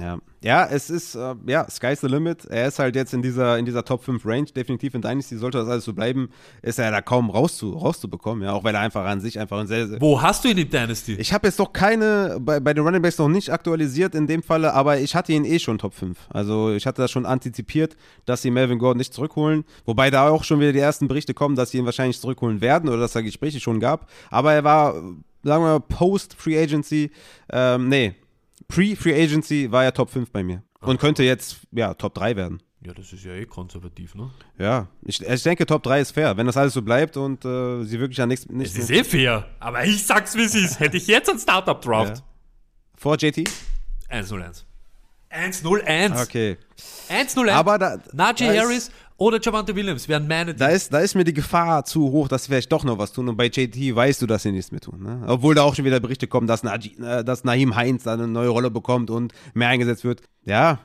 Ja, 0.00 0.18
ja 0.42 0.66
es 0.66 0.88
ist, 0.88 1.14
äh, 1.14 1.34
ja, 1.46 1.68
sky's 1.68 2.00
the 2.00 2.06
limit. 2.06 2.46
Er 2.46 2.68
ist 2.68 2.78
halt 2.78 2.96
jetzt 2.96 3.12
in 3.12 3.20
dieser, 3.20 3.58
in 3.58 3.66
dieser 3.66 3.84
Top 3.84 4.02
5 4.02 4.24
Range, 4.24 4.46
definitiv 4.46 4.94
in 4.94 5.02
Dynasty, 5.02 5.36
sollte 5.36 5.58
das 5.58 5.68
alles 5.68 5.84
so 5.84 5.92
bleiben, 5.92 6.30
ist 6.62 6.78
er 6.78 6.90
da 6.90 7.02
kaum 7.02 7.28
rauszu, 7.30 7.72
rauszubekommen, 7.72 8.44
ja, 8.44 8.52
auch 8.52 8.64
weil 8.64 8.74
er 8.74 8.80
einfach 8.80 9.04
an 9.04 9.20
sich 9.20 9.38
einfach 9.38 9.58
ein 9.58 9.66
sehr, 9.66 9.86
sehr 9.86 10.00
Wo 10.00 10.22
hast 10.22 10.44
du 10.44 10.48
ihn 10.48 10.58
in 10.58 10.70
Dynasty? 10.70 11.14
Ich 11.14 11.32
habe 11.32 11.46
jetzt 11.46 11.58
noch 11.58 11.72
keine, 11.72 12.38
bei, 12.40 12.60
bei 12.60 12.72
den 12.72 12.84
Running 12.84 13.02
Backs 13.02 13.18
noch 13.18 13.28
nicht 13.28 13.50
aktualisiert 13.50 14.14
in 14.14 14.26
dem 14.26 14.42
Falle, 14.42 14.72
aber 14.72 14.98
ich 14.98 15.14
hatte 15.14 15.32
ihn 15.32 15.44
eh 15.44 15.58
schon 15.58 15.78
Top 15.78 15.94
5. 15.94 16.18
Also 16.30 16.72
ich 16.72 16.86
hatte 16.86 17.02
das 17.02 17.10
schon 17.10 17.26
antizipiert, 17.26 17.96
dass 18.24 18.42
sie 18.42 18.50
Melvin 18.50 18.78
Gordon 18.78 18.98
nicht 18.98 19.12
zurückholen. 19.12 19.64
Wobei 19.84 20.10
da 20.10 20.28
auch 20.28 20.44
schon 20.44 20.60
wieder 20.60 20.72
die 20.72 20.78
ersten 20.78 21.08
Berichte 21.08 21.34
kommen, 21.34 21.56
dass 21.56 21.70
sie 21.70 21.78
ihn 21.78 21.84
wahrscheinlich 21.84 22.20
zurückholen 22.20 22.60
werden 22.60 22.88
oder 22.88 23.00
dass 23.00 23.12
da 23.12 23.20
Gespräche 23.20 23.60
schon 23.60 23.80
gab. 23.80 24.08
Aber 24.30 24.54
er 24.54 24.64
war, 24.64 24.94
sagen 24.94 25.18
wir 25.42 25.58
mal, 25.60 25.80
Post-Free 25.80 26.58
Agency, 26.58 27.10
ähm, 27.50 27.88
nee, 27.88 28.14
Pre-Free 28.68 29.14
Agency 29.22 29.70
war 29.70 29.84
er 29.84 29.92
Top 29.92 30.10
5 30.10 30.30
bei 30.30 30.42
mir. 30.42 30.62
Und 30.80 30.98
könnte 31.00 31.22
jetzt, 31.22 31.58
ja, 31.72 31.94
Top 31.94 32.14
3 32.14 32.36
werden. 32.36 32.62
Ja, 32.86 32.92
das 32.92 33.10
ist 33.14 33.24
ja 33.24 33.32
eh 33.32 33.46
konservativ, 33.46 34.14
ne? 34.14 34.30
Ja, 34.58 34.88
ich, 35.02 35.22
ich 35.22 35.42
denke, 35.42 35.64
Top 35.64 35.82
3 35.82 36.00
ist 36.00 36.10
fair, 36.12 36.36
wenn 36.36 36.46
das 36.46 36.56
alles 36.58 36.74
so 36.74 36.82
bleibt 36.82 37.16
und 37.16 37.42
äh, 37.44 37.82
sie 37.84 37.98
wirklich 37.98 38.20
an 38.20 38.28
nichts. 38.28 38.46
Es 38.46 38.76
ist 38.76 38.90
eh 38.90 39.02
fair, 39.04 39.46
aber 39.58 39.84
ich 39.86 40.04
sag's 40.06 40.36
wie 40.36 40.42
es 40.42 40.54
ist. 40.54 40.80
Hätte 40.80 40.98
ich 40.98 41.06
jetzt 41.06 41.30
ein 41.30 41.38
Startup-Draft. 41.38 42.18
Ja. 42.18 42.22
vor 42.96 43.16
JT? 43.16 43.48
1-0-1. 44.10 44.64
1-0-1. 45.30 46.22
Okay. 46.22 46.58
1-0-1. 47.08 47.50
Aber 47.50 47.78
da- 47.78 47.98
Najee 48.12 48.58
Harris 48.58 48.90
oder 49.16 49.40
Javante 49.40 49.74
Williams 49.76 50.08
wären 50.08 50.26
meine 50.26 50.54
Da 50.54 50.68
ist, 50.68 50.92
da 50.92 50.98
ist 50.98 51.14
mir 51.14 51.24
die 51.24 51.34
Gefahr 51.34 51.84
zu 51.84 52.10
hoch, 52.10 52.28
dass 52.28 52.44
sie 52.44 52.48
vielleicht 52.48 52.72
doch 52.72 52.84
noch 52.84 52.98
was 52.98 53.12
tun. 53.12 53.28
Und 53.28 53.36
bei 53.36 53.46
JT 53.46 53.94
weißt 53.94 54.20
du, 54.22 54.26
dass 54.26 54.42
sie 54.42 54.52
nichts 54.52 54.72
mehr 54.72 54.80
tun. 54.80 55.02
Ne? 55.02 55.22
Obwohl 55.26 55.54
da 55.54 55.62
auch 55.62 55.74
schon 55.74 55.84
wieder 55.84 56.00
Berichte 56.00 56.26
kommen, 56.26 56.46
dass, 56.46 56.62
Naji, 56.62 56.96
äh, 57.00 57.22
dass 57.22 57.44
Naheem 57.44 57.76
Heinz 57.76 58.04
da 58.04 58.14
eine 58.14 58.26
neue 58.26 58.48
Rolle 58.48 58.70
bekommt 58.70 59.10
und 59.10 59.32
mehr 59.54 59.68
eingesetzt 59.68 60.04
wird. 60.04 60.22
Ja, 60.44 60.80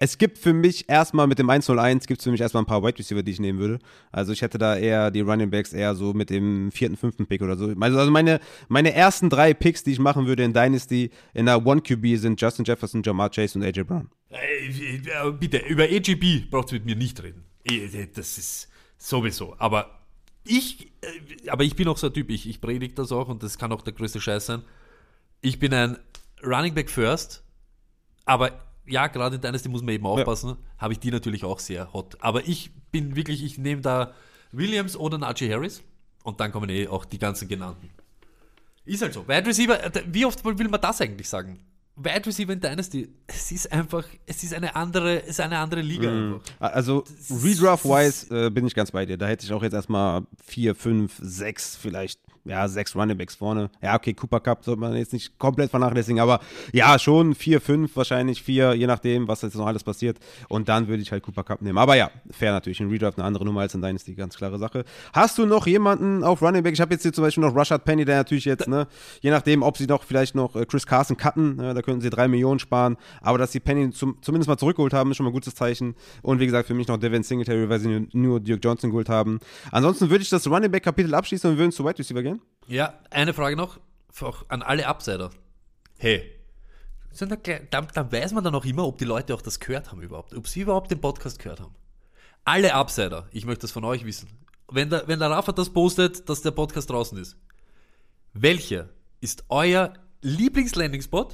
es 0.00 0.18
gibt 0.18 0.38
für 0.38 0.52
mich 0.52 0.88
erstmal 0.88 1.28
mit 1.28 1.38
dem 1.38 1.48
101 1.48 2.06
gibt 2.06 2.18
es 2.18 2.24
für 2.24 2.30
mich 2.32 2.40
erstmal 2.40 2.64
ein 2.64 2.66
paar 2.66 2.82
Wide 2.82 2.98
Receiver, 2.98 3.22
die 3.22 3.30
ich 3.30 3.38
nehmen 3.38 3.60
würde. 3.60 3.78
Also 4.10 4.32
ich 4.32 4.42
hätte 4.42 4.58
da 4.58 4.76
eher 4.76 5.12
die 5.12 5.20
Running 5.20 5.50
Backs 5.50 5.72
eher 5.72 5.94
so 5.94 6.12
mit 6.12 6.30
dem 6.30 6.72
vierten, 6.72 6.96
fünften 6.96 7.26
Pick 7.26 7.42
oder 7.42 7.56
so. 7.56 7.68
Also 7.68 7.98
also 7.98 8.10
meine, 8.10 8.40
meine 8.68 8.92
ersten 8.92 9.30
drei 9.30 9.54
Picks, 9.54 9.84
die 9.84 9.92
ich 9.92 10.00
machen 10.00 10.26
würde 10.26 10.42
in 10.42 10.52
Dynasty 10.52 11.10
in 11.32 11.46
der 11.46 11.64
One 11.64 11.80
QB 11.80 12.16
sind 12.16 12.40
Justin 12.40 12.64
Jefferson, 12.64 13.02
Jamar 13.04 13.30
Chase 13.30 13.56
und 13.56 13.64
AJ 13.64 13.84
Brown. 13.84 14.08
Äh, 14.30 14.66
äh, 14.66 15.32
Bitte, 15.38 15.58
über 15.58 15.84
AGB 15.84 16.50
braucht 16.50 16.72
ihr 16.72 16.78
mit 16.78 16.86
mir 16.86 16.96
nicht 16.96 17.22
reden. 17.22 17.44
Eh, 17.64 18.06
Das 18.14 18.38
ist 18.38 18.68
sowieso. 18.98 19.54
Aber 19.58 20.00
ich, 20.44 20.92
äh, 21.02 21.48
aber 21.50 21.64
ich 21.64 21.74
bin 21.76 21.88
auch 21.88 21.96
so 21.96 22.08
ein 22.08 22.12
Typ, 22.14 22.30
ich, 22.30 22.48
ich 22.48 22.60
predige 22.60 22.94
das 22.94 23.12
auch 23.12 23.28
und 23.28 23.42
das 23.42 23.58
kann 23.58 23.72
auch 23.72 23.82
der 23.82 23.92
größte 23.92 24.20
Scheiß 24.20 24.46
sein. 24.46 24.62
Ich 25.40 25.58
bin 25.58 25.72
ein 25.74 25.98
Running 26.42 26.74
Back 26.74 26.90
First, 26.90 27.42
aber 28.24 28.60
ja, 28.86 29.06
gerade 29.06 29.36
in 29.36 29.42
Dynasty 29.42 29.68
muss 29.68 29.82
man 29.82 29.94
eben 29.94 30.06
aufpassen, 30.06 30.56
habe 30.78 30.92
ich 30.92 30.98
die 30.98 31.10
natürlich 31.10 31.44
auch 31.44 31.58
sehr 31.58 31.92
hot. 31.92 32.16
Aber 32.20 32.46
ich 32.46 32.70
bin 32.90 33.16
wirklich, 33.16 33.42
ich 33.42 33.56
nehme 33.56 33.80
da 33.80 34.14
Williams 34.52 34.96
oder 34.96 35.16
Najee 35.16 35.50
Harris 35.52 35.82
und 36.22 36.40
dann 36.40 36.52
kommen 36.52 36.68
eh 36.68 36.86
auch 36.88 37.04
die 37.06 37.18
ganzen 37.18 37.48
genannten. 37.48 37.90
Ist 38.84 39.00
halt 39.02 39.14
so. 39.14 39.26
Wide 39.26 39.46
Receiver, 39.46 39.82
äh, 39.82 40.02
wie 40.06 40.26
oft 40.26 40.44
will 40.44 40.68
man 40.68 40.80
das 40.80 41.00
eigentlich 41.00 41.28
sagen? 41.28 41.58
Wide 41.96 42.26
Receiver 42.26 42.52
in 42.52 42.60
Dynasty, 42.60 43.08
es 43.28 43.52
ist 43.52 43.70
einfach, 43.70 44.04
es 44.26 44.42
ist 44.42 44.52
eine 44.52 44.74
andere, 44.74 45.22
es 45.22 45.30
ist 45.30 45.40
eine 45.40 45.58
andere 45.58 45.80
Liga 45.80 46.08
einfach. 46.10 46.40
Also 46.58 47.04
Redraft-wise 47.30 48.46
äh, 48.46 48.50
bin 48.50 48.66
ich 48.66 48.74
ganz 48.74 48.90
bei 48.90 49.06
dir. 49.06 49.16
Da 49.16 49.26
hätte 49.26 49.46
ich 49.46 49.52
auch 49.52 49.62
jetzt 49.62 49.74
erstmal 49.74 50.22
vier, 50.44 50.74
fünf, 50.74 51.14
sechs, 51.22 51.76
vielleicht, 51.76 52.18
ja, 52.44 52.68
sechs 52.68 52.94
Runningbacks 52.94 53.34
vorne. 53.34 53.70
Ja, 53.82 53.94
okay, 53.94 54.12
Cooper 54.12 54.40
Cup 54.40 54.64
sollte 54.64 54.80
man 54.80 54.94
jetzt 54.96 55.12
nicht 55.12 55.38
komplett 55.38 55.70
vernachlässigen, 55.70 56.20
aber 56.20 56.40
ja, 56.72 56.98
schon 56.98 57.34
vier, 57.34 57.60
fünf, 57.60 57.96
wahrscheinlich 57.96 58.42
vier, 58.42 58.74
je 58.74 58.86
nachdem, 58.86 59.26
was 59.28 59.42
jetzt 59.42 59.56
noch 59.56 59.66
alles 59.66 59.82
passiert. 59.82 60.18
Und 60.48 60.68
dann 60.68 60.88
würde 60.88 61.02
ich 61.02 61.10
halt 61.10 61.22
Cooper 61.22 61.42
Cup 61.42 61.62
nehmen. 61.62 61.78
Aber 61.78 61.96
ja, 61.96 62.10
fair 62.30 62.52
natürlich. 62.52 62.80
In 62.80 62.90
Redraft 62.90 63.18
eine 63.18 63.26
andere 63.26 63.44
Nummer 63.44 63.62
als 63.62 63.74
in 63.74 63.80
Dynasty, 63.80 64.14
ganz 64.14 64.36
klare 64.36 64.58
Sache. 64.58 64.84
Hast 65.12 65.38
du 65.38 65.46
noch 65.46 65.66
jemanden 65.66 66.22
auf 66.22 66.42
Running 66.42 66.62
Back? 66.62 66.74
Ich 66.74 66.80
habe 66.80 66.92
jetzt 66.92 67.02
hier 67.02 67.12
zum 67.12 67.24
Beispiel 67.24 67.42
noch 67.42 67.54
Rashad 67.56 67.84
Penny, 67.84 68.04
der 68.04 68.16
natürlich 68.16 68.44
jetzt, 68.44 68.68
ne, 68.68 68.86
je 69.20 69.30
nachdem, 69.30 69.62
ob 69.62 69.76
sie 69.76 69.86
noch 69.86 70.02
vielleicht 70.02 70.34
noch 70.34 70.54
äh, 70.54 70.66
Chris 70.66 70.86
Carson 70.86 71.16
cutten, 71.16 71.56
ne, 71.56 71.74
da 71.74 71.82
könnten 71.82 72.02
sie 72.02 72.10
drei 72.10 72.28
Millionen 72.28 72.58
sparen. 72.58 72.96
Aber 73.20 73.38
dass 73.38 73.52
sie 73.52 73.60
Penny 73.60 73.90
zum, 73.90 74.18
zumindest 74.20 74.48
mal 74.48 74.58
zurückgeholt 74.58 74.92
haben, 74.92 75.10
ist 75.10 75.16
schon 75.16 75.24
mal 75.24 75.30
ein 75.30 75.34
gutes 75.34 75.54
Zeichen. 75.54 75.94
Und 76.22 76.40
wie 76.40 76.46
gesagt, 76.46 76.66
für 76.66 76.74
mich 76.74 76.88
noch 76.88 76.98
Devin 76.98 77.22
Singletary, 77.22 77.68
weil 77.68 77.80
sie 77.80 78.06
nur, 78.12 78.40
Duke 78.40 78.60
Johnson 78.62 78.90
geholt 78.90 79.08
haben. 79.08 79.38
Ansonsten 79.70 80.10
würde 80.10 80.22
ich 80.22 80.28
das 80.28 80.46
Running 80.46 80.70
Back 80.70 80.82
Kapitel 80.82 81.14
abschließen 81.14 81.50
und 81.50 81.56
würden 81.56 81.72
zu 81.72 81.84
Wide 81.84 81.98
Receiver 81.98 82.22
gehen. 82.22 82.33
Passieren. 82.38 82.74
Ja, 82.74 82.98
eine 83.10 83.34
Frage 83.34 83.56
noch 83.56 83.80
an 84.48 84.62
alle 84.62 84.86
Upsider. 84.86 85.30
Hey, 85.98 86.30
dann, 87.18 87.86
dann 87.94 88.12
weiß 88.12 88.32
man 88.32 88.44
dann 88.44 88.54
auch 88.54 88.64
immer, 88.64 88.86
ob 88.86 88.98
die 88.98 89.04
Leute 89.04 89.34
auch 89.34 89.42
das 89.42 89.60
gehört 89.60 89.90
haben 89.90 90.02
überhaupt, 90.02 90.34
ob 90.34 90.48
sie 90.48 90.60
überhaupt 90.60 90.90
den 90.90 91.00
Podcast 91.00 91.38
gehört 91.38 91.60
haben. 91.60 91.74
Alle 92.44 92.74
Upsider, 92.74 93.28
ich 93.32 93.46
möchte 93.46 93.62
das 93.62 93.72
von 93.72 93.84
euch 93.84 94.04
wissen. 94.04 94.28
Wenn 94.70 94.90
der, 94.90 95.06
wenn 95.08 95.18
der 95.18 95.30
Rafa 95.30 95.52
das 95.52 95.70
postet, 95.70 96.28
dass 96.28 96.42
der 96.42 96.50
Podcast 96.50 96.90
draußen 96.90 97.16
ist, 97.18 97.36
welcher 98.32 98.88
ist 99.20 99.44
euer 99.48 99.94
Lieblings-Landing-Spot 100.22 101.28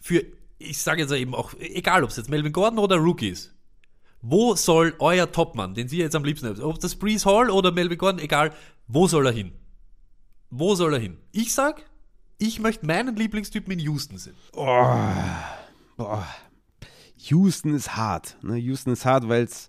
für, 0.00 0.24
ich 0.58 0.80
sage 0.80 1.02
jetzt 1.02 1.12
eben 1.12 1.34
auch, 1.34 1.54
egal 1.58 2.04
ob 2.04 2.10
es 2.10 2.16
jetzt 2.16 2.30
Melvin 2.30 2.52
Gordon 2.52 2.78
oder 2.78 2.96
Rookie 2.96 3.30
ist, 3.30 3.54
wo 4.22 4.54
soll 4.54 4.94
euer 4.98 5.30
Topmann, 5.30 5.74
den 5.74 5.88
Sie 5.88 5.98
jetzt 5.98 6.14
am 6.14 6.24
liebsten 6.24 6.48
haben, 6.48 6.60
ob 6.62 6.78
das 6.80 6.96
Breeze 6.96 7.28
Hall 7.28 7.50
oder 7.50 7.72
Melvin 7.72 7.98
Gordon, 7.98 8.20
egal, 8.20 8.52
wo 8.86 9.06
soll 9.06 9.26
er 9.26 9.32
hin? 9.32 9.52
Wo 10.58 10.74
soll 10.74 10.94
er 10.94 11.00
hin? 11.00 11.18
Ich 11.32 11.52
sag, 11.52 11.82
ich 12.38 12.60
möchte 12.60 12.86
meinen 12.86 13.14
Lieblingstypen 13.14 13.74
in 13.74 13.78
Houston 13.80 14.16
sehen. 14.16 14.34
Oh, 14.54 14.96
boah. 15.98 16.26
Houston 17.28 17.74
ist 17.74 17.94
hart. 17.94 18.38
Ne? 18.42 18.56
Houston 18.56 18.94
ist 18.94 19.04
hart, 19.04 19.28
weil 19.28 19.44
es. 19.44 19.68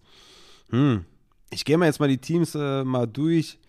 Hm, 0.70 1.04
ich 1.50 1.66
gehe 1.66 1.78
mal 1.78 1.88
jetzt 1.88 2.00
mal 2.00 2.08
die 2.08 2.20
Teams 2.20 2.56
äh, 2.56 2.86
mal 2.86 3.06
durch. 3.06 3.60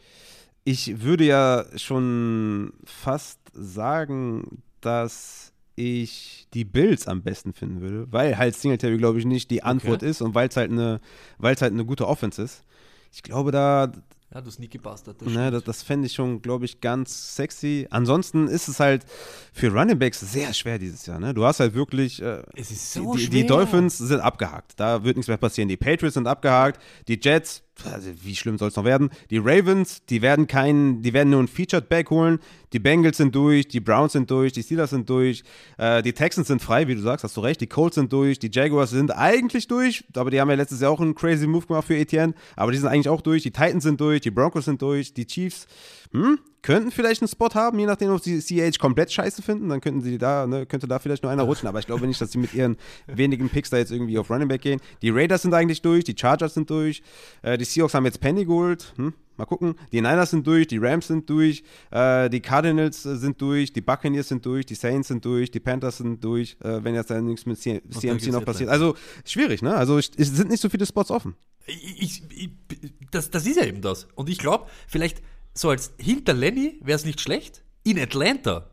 Ich 0.62 1.02
würde 1.02 1.24
ja 1.24 1.64
schon 1.76 2.72
fast 2.84 3.40
sagen, 3.52 4.62
dass 4.80 5.52
ich 5.74 6.46
die 6.54 6.64
Bills 6.64 7.08
am 7.08 7.22
besten 7.22 7.52
finden 7.52 7.80
würde, 7.80 8.12
weil 8.12 8.38
halt 8.38 8.54
Singletary, 8.54 8.96
glaube 8.96 9.18
ich, 9.18 9.24
nicht 9.24 9.50
die 9.50 9.64
Antwort 9.64 10.02
okay. 10.02 10.10
ist 10.10 10.20
und 10.20 10.36
weil 10.36 10.48
es 10.48 10.56
halt 10.56 10.70
eine, 10.70 11.00
halt 11.42 11.62
eine 11.62 11.84
gute 11.84 12.06
Offense 12.06 12.42
ist. 12.42 12.64
Ich 13.12 13.22
glaube, 13.22 13.50
da, 13.50 13.90
ja, 14.34 14.42
du 14.42 14.50
Sneaky 14.50 14.76
Bastard. 14.76 15.22
Das, 15.22 15.28
ne, 15.28 15.50
das, 15.50 15.64
das 15.64 15.82
fände 15.82 16.06
ich 16.06 16.12
schon, 16.12 16.42
glaube 16.42 16.66
ich, 16.66 16.82
ganz 16.82 17.34
sexy. 17.34 17.86
Ansonsten 17.90 18.46
ist 18.46 18.68
es 18.68 18.78
halt 18.78 19.06
für 19.54 19.72
Running 19.72 19.98
Backs 19.98 20.20
sehr 20.20 20.52
schwer 20.52 20.78
dieses 20.78 21.06
Jahr. 21.06 21.18
Ne? 21.18 21.32
Du 21.32 21.46
hast 21.46 21.60
halt 21.60 21.72
wirklich. 21.72 22.20
Äh, 22.20 22.42
es 22.54 22.70
ist 22.70 22.92
so 22.92 23.14
die, 23.14 23.20
schwer. 23.20 23.30
die 23.30 23.46
Dolphins 23.46 23.96
sind 23.96 24.20
abgehakt. 24.20 24.78
Da 24.78 25.02
wird 25.02 25.16
nichts 25.16 25.28
mehr 25.28 25.38
passieren. 25.38 25.68
Die 25.68 25.78
Patriots 25.78 26.14
sind 26.14 26.26
abgehakt. 26.26 26.82
Die 27.08 27.18
Jets 27.20 27.62
also 27.84 28.10
wie 28.22 28.34
schlimm 28.34 28.58
soll 28.58 28.68
es 28.68 28.76
noch 28.76 28.84
werden? 28.84 29.10
Die 29.30 29.38
Ravens, 29.38 30.04
die 30.06 30.22
werden 30.22 30.46
keinen, 30.46 31.02
die 31.02 31.12
werden 31.12 31.30
nur 31.30 31.40
ein 31.40 31.48
Featured 31.48 31.88
Back 31.88 32.10
holen. 32.10 32.38
Die 32.72 32.78
Bengals 32.78 33.16
sind 33.16 33.34
durch, 33.34 33.68
die 33.68 33.80
Browns 33.80 34.12
sind 34.12 34.30
durch, 34.30 34.52
die 34.52 34.62
Steelers 34.62 34.90
sind 34.90 35.08
durch, 35.08 35.42
äh, 35.78 36.02
die 36.02 36.12
Texans 36.12 36.48
sind 36.48 36.60
frei, 36.60 36.86
wie 36.86 36.94
du 36.94 37.00
sagst, 37.00 37.24
hast 37.24 37.36
du 37.36 37.40
recht. 37.40 37.60
Die 37.60 37.66
Colts 37.66 37.94
sind 37.94 38.12
durch, 38.12 38.38
die 38.38 38.50
Jaguars 38.52 38.90
sind 38.90 39.16
eigentlich 39.16 39.68
durch, 39.68 40.04
aber 40.14 40.30
die 40.30 40.40
haben 40.40 40.50
ja 40.50 40.56
letztes 40.56 40.80
Jahr 40.80 40.90
auch 40.90 41.00
einen 41.00 41.14
crazy 41.14 41.46
Move 41.46 41.66
gemacht 41.66 41.86
für 41.86 41.96
Etienne, 41.96 42.34
aber 42.56 42.72
die 42.72 42.78
sind 42.78 42.88
eigentlich 42.88 43.08
auch 43.08 43.20
durch. 43.20 43.42
Die 43.42 43.50
Titans 43.50 43.84
sind 43.84 44.00
durch, 44.00 44.20
die 44.20 44.30
Broncos 44.30 44.66
sind 44.66 44.82
durch, 44.82 45.14
die 45.14 45.26
Chiefs 45.26 45.66
hm, 46.12 46.38
könnten 46.62 46.90
vielleicht 46.90 47.22
einen 47.22 47.28
Spot 47.28 47.50
haben, 47.54 47.78
je 47.78 47.86
nachdem, 47.86 48.10
ob 48.10 48.22
sie 48.22 48.40
CH 48.40 48.78
komplett 48.78 49.12
scheiße 49.12 49.42
finden, 49.42 49.68
dann 49.68 49.80
könnten 49.80 50.00
sie 50.00 50.18
da, 50.18 50.46
ne, 50.46 50.66
könnte 50.66 50.88
da 50.88 50.98
vielleicht 50.98 51.22
nur 51.22 51.32
einer 51.32 51.44
rutschen, 51.44 51.68
aber 51.68 51.78
ich 51.78 51.86
glaube 51.86 52.06
nicht, 52.06 52.20
dass 52.20 52.32
sie 52.32 52.38
mit 52.38 52.54
ihren 52.54 52.76
wenigen 53.06 53.48
Picks 53.48 53.70
da 53.70 53.78
jetzt 53.78 53.92
irgendwie 53.92 54.18
auf 54.18 54.30
Running 54.30 54.48
Back 54.48 54.62
gehen. 54.62 54.80
Die 55.02 55.10
Raiders 55.10 55.42
sind 55.42 55.54
eigentlich 55.54 55.82
durch, 55.82 56.04
die 56.04 56.14
Chargers 56.18 56.54
sind 56.54 56.70
durch, 56.70 57.02
äh, 57.42 57.56
die 57.58 57.64
Seahawks 57.64 57.94
haben 57.94 58.04
jetzt 58.04 58.20
Penny 58.20 58.44
geholt, 58.44 58.92
hm, 58.96 59.14
mal 59.38 59.46
gucken. 59.46 59.74
Die 59.92 60.00
Niners 60.00 60.30
sind 60.30 60.46
durch, 60.46 60.66
die 60.66 60.78
Rams 60.78 61.06
sind 61.06 61.28
durch, 61.30 61.62
äh, 61.90 62.28
die 62.28 62.40
Cardinals 62.40 63.06
äh, 63.06 63.16
sind 63.16 63.40
durch, 63.40 63.72
die 63.72 63.80
Buccaneers 63.80 64.28
sind 64.28 64.44
durch, 64.44 64.66
die 64.66 64.74
Saints 64.74 65.08
sind 65.08 65.24
durch, 65.24 65.50
die 65.50 65.60
Panthers 65.60 65.98
sind 65.98 66.22
durch, 66.22 66.56
äh, 66.62 66.82
wenn 66.82 66.94
jetzt 66.94 67.10
da 67.10 67.20
nichts 67.20 67.46
mit 67.46 67.58
C 67.58 67.80
CMC 67.88 68.28
noch 68.28 68.44
passiert. 68.44 68.68
Also 68.68 68.94
schwierig, 69.24 69.62
ne? 69.62 69.74
Also 69.74 69.98
es 69.98 70.10
sind 70.16 70.50
nicht 70.50 70.60
so 70.60 70.68
viele 70.68 70.86
Spots 70.86 71.10
offen. 71.10 71.34
Ich, 71.66 72.22
ich, 72.30 72.50
das, 73.10 73.30
das 73.30 73.46
ist 73.46 73.56
ja 73.56 73.64
eben 73.64 73.82
das. 73.82 74.08
Und 74.14 74.28
ich 74.28 74.38
glaube, 74.38 74.66
vielleicht 74.86 75.22
so 75.58 75.70
als 75.70 75.92
hinter 75.98 76.34
Lenny 76.34 76.78
wäre 76.82 76.96
es 76.96 77.04
nicht 77.04 77.20
schlecht. 77.20 77.62
In 77.82 77.98
Atlanta, 77.98 78.70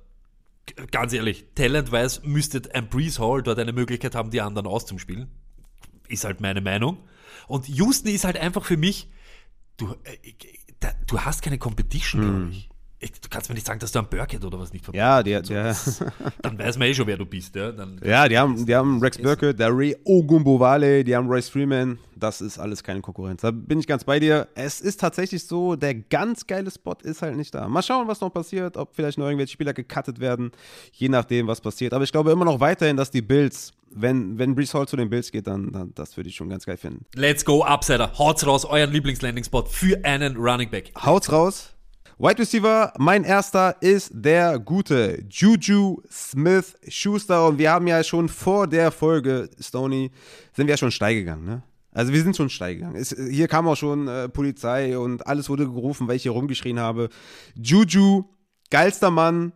ganz 0.91 1.13
ehrlich, 1.13 1.45
talent-wise 1.55 2.21
müsste 2.23 2.61
ein 2.73 2.89
Breeze 2.89 3.19
Hall 3.19 3.41
dort 3.41 3.57
eine 3.57 3.73
Möglichkeit 3.73 4.13
haben, 4.13 4.29
die 4.29 4.41
anderen 4.41 4.67
auszuspielen. 4.67 5.31
Ist 6.07 6.25
halt 6.25 6.41
meine 6.41 6.61
Meinung. 6.61 6.99
Und 7.47 7.67
Houston 7.67 8.09
ist 8.09 8.23
halt 8.23 8.37
einfach 8.37 8.65
für 8.65 8.77
mich, 8.77 9.09
du, 9.77 9.95
äh, 10.03 10.89
du 11.07 11.21
hast 11.21 11.41
keine 11.41 11.57
Competition, 11.57 12.21
hm. 12.21 12.29
glaube 12.29 12.51
ich 12.51 12.69
du 13.11 13.29
kannst 13.29 13.49
mir 13.49 13.55
nicht 13.55 13.65
sagen, 13.65 13.79
dass 13.79 13.91
du 13.91 13.99
am 13.99 14.09
Burkett 14.09 14.43
oder 14.43 14.59
was 14.59 14.71
nicht 14.73 14.85
Ja, 14.93 15.21
die, 15.23 15.39
so, 15.43 15.53
ja. 15.53 15.75
Dann 16.41 16.57
weiß 16.57 16.77
man 16.77 16.87
eh 16.87 16.93
schon, 16.93 17.07
wer 17.07 17.17
du 17.17 17.25
bist. 17.25 17.55
Ja, 17.55 17.71
dann, 17.71 17.99
ja 18.03 18.27
die, 18.27 18.37
haben, 18.37 18.65
die 18.65 18.75
haben 18.75 18.99
Rex 19.01 19.17
Burkett, 19.17 19.59
der 19.59 19.69
Ray 19.75 19.95
Ogumbowale, 20.03 21.03
die 21.03 21.15
haben 21.15 21.27
Royce 21.27 21.49
Freeman. 21.49 21.97
Das 22.15 22.39
ist 22.41 22.57
alles 22.57 22.83
keine 22.83 23.01
Konkurrenz. 23.01 23.41
Da 23.41 23.51
bin 23.51 23.79
ich 23.79 23.87
ganz 23.87 24.03
bei 24.03 24.19
dir. 24.19 24.47
Es 24.55 24.79
ist 24.79 24.99
tatsächlich 24.99 25.45
so, 25.45 25.75
der 25.75 25.95
ganz 25.95 26.47
geile 26.47 26.71
Spot 26.71 26.95
ist 27.03 27.21
halt 27.21 27.35
nicht 27.35 27.53
da. 27.53 27.67
Mal 27.67 27.83
schauen, 27.83 28.07
was 28.07 28.21
noch 28.21 28.29
passiert, 28.29 28.77
ob 28.77 28.95
vielleicht 28.95 29.17
noch 29.17 29.25
irgendwelche 29.25 29.53
Spieler 29.53 29.73
gecuttet 29.73 30.19
werden, 30.19 30.51
je 30.93 31.09
nachdem, 31.09 31.47
was 31.47 31.59
passiert. 31.59 31.93
Aber 31.93 32.03
ich 32.03 32.11
glaube 32.11 32.31
immer 32.31 32.45
noch 32.45 32.59
weiterhin, 32.59 32.97
dass 32.97 33.11
die 33.11 33.21
Bills 33.21 33.73
wenn, 33.95 34.37
wenn 34.37 34.55
Brees 34.55 34.73
Hall 34.73 34.87
zu 34.87 34.97
den 34.97 35.09
Bills 35.09 35.31
geht, 35.31 35.47
dann, 35.47 35.71
dann 35.71 35.93
das 35.95 36.17
würde 36.17 36.29
ich 36.29 36.35
schon 36.35 36.49
ganz 36.49 36.65
geil 36.65 36.77
finden. 36.77 37.05
Let's 37.15 37.45
go, 37.45 37.63
Upsider. 37.65 38.11
Haut's 38.17 38.45
raus, 38.45 38.65
euren 38.65 38.91
Lieblingslanding-Spot 38.91 39.65
für 39.65 40.03
einen 40.03 40.35
Running 40.35 40.69
Back. 40.69 40.91
Haut's 41.01 41.31
raus. 41.31 41.74
Wide 42.17 42.39
Receiver, 42.39 42.93
mein 42.97 43.25
erster 43.25 43.75
ist 43.81 44.09
der 44.13 44.57
gute 44.57 45.25
Juju 45.29 46.01
Smith 46.09 46.75
Schuster. 46.87 47.45
Und 47.45 47.57
wir 47.57 47.71
haben 47.71 47.87
ja 47.87 48.01
schon 48.05 48.29
vor 48.29 48.67
der 48.67 48.91
Folge, 48.91 49.49
Stony, 49.59 50.11
sind 50.53 50.67
wir 50.67 50.73
ja 50.73 50.77
schon 50.77 50.91
steil 50.91 51.15
gegangen, 51.15 51.45
ne? 51.45 51.63
Also 51.91 52.13
wir 52.13 52.21
sind 52.21 52.35
schon 52.35 52.49
steil 52.49 52.75
gegangen. 52.75 52.95
Es, 52.95 53.09
hier 53.09 53.49
kam 53.49 53.67
auch 53.67 53.75
schon 53.75 54.07
äh, 54.07 54.29
Polizei 54.29 54.97
und 54.97 55.27
alles 55.27 55.49
wurde 55.49 55.65
gerufen, 55.65 56.07
weil 56.07 56.15
ich 56.15 56.23
hier 56.23 56.31
rumgeschrien 56.31 56.79
habe. 56.79 57.09
Juju, 57.55 58.23
geilster 58.69 59.11
Mann, 59.11 59.51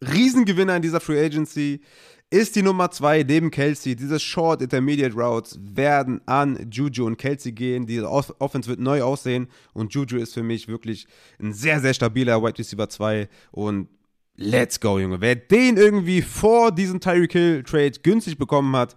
Riesengewinner 0.00 0.76
in 0.76 0.82
dieser 0.82 1.00
Free 1.00 1.24
Agency 1.24 1.82
ist 2.30 2.56
die 2.56 2.62
Nummer 2.62 2.90
2 2.90 3.22
neben 3.22 3.50
Kelsey. 3.50 3.96
Diese 3.96 4.20
Short 4.20 4.60
Intermediate 4.60 5.14
Routes 5.14 5.58
werden 5.60 6.20
an 6.26 6.68
Juju 6.70 7.06
und 7.06 7.16
Kelsey 7.16 7.52
gehen. 7.52 7.86
Die 7.86 8.00
Offense 8.00 8.68
wird 8.68 8.80
neu 8.80 9.02
aussehen 9.02 9.48
und 9.72 9.94
Juju 9.94 10.18
ist 10.18 10.34
für 10.34 10.42
mich 10.42 10.68
wirklich 10.68 11.06
ein 11.40 11.52
sehr, 11.52 11.80
sehr 11.80 11.94
stabiler 11.94 12.42
Wide 12.42 12.58
Receiver 12.58 12.88
2 12.88 13.28
und 13.50 13.88
let's 14.36 14.78
go, 14.78 14.98
Junge. 14.98 15.20
Wer 15.20 15.36
den 15.36 15.76
irgendwie 15.76 16.22
vor 16.22 16.70
diesem 16.70 17.00
Tyreek 17.00 17.32
Hill 17.32 17.62
Trade 17.62 17.92
günstig 18.02 18.36
bekommen 18.36 18.76
hat, 18.76 18.96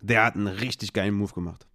der 0.00 0.24
hat 0.24 0.34
einen 0.34 0.46
richtig 0.46 0.92
geilen 0.92 1.14
Move 1.14 1.32
gemacht. 1.32 1.66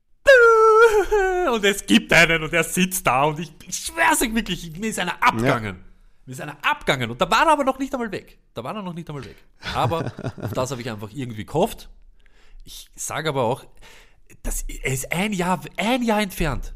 Und 1.53 1.63
es 1.63 1.85
gibt 1.85 2.11
einen 2.11 2.41
und 2.43 2.53
er 2.53 2.63
sitzt 2.63 3.05
da 3.05 3.25
und 3.25 3.39
ich, 3.39 3.53
ich 3.67 3.75
schwör's 3.75 4.21
euch 4.21 4.33
wirklich, 4.33 4.77
mir 4.79 4.89
ist 4.89 4.97
einer 4.97 5.21
abgegangen. 5.21 5.75
Ja. 5.77 5.84
Mir 6.25 6.33
ist 6.33 6.41
einer 6.41 6.57
abgegangen 6.63 7.11
und 7.11 7.21
da 7.21 7.29
war 7.29 7.45
er 7.45 7.51
aber 7.51 7.63
noch 7.63 7.77
nicht 7.77 7.93
einmal 7.93 8.11
weg. 8.11 8.39
Da 8.53 8.63
war 8.63 8.75
er 8.75 8.81
noch 8.81 8.93
nicht 8.93 9.07
einmal 9.09 9.23
weg. 9.25 9.35
Aber 9.75 10.11
auf 10.41 10.53
das 10.53 10.71
habe 10.71 10.81
ich 10.81 10.89
einfach 10.89 11.11
irgendwie 11.13 11.45
gehofft. 11.45 11.89
Ich 12.63 12.89
sage 12.95 13.29
aber 13.29 13.43
auch, 13.43 13.63
dass 14.41 14.63
er 14.63 14.91
ist 14.91 15.11
ein 15.11 15.33
Jahr, 15.33 15.61
ein 15.77 16.01
Jahr 16.01 16.21
entfernt 16.21 16.73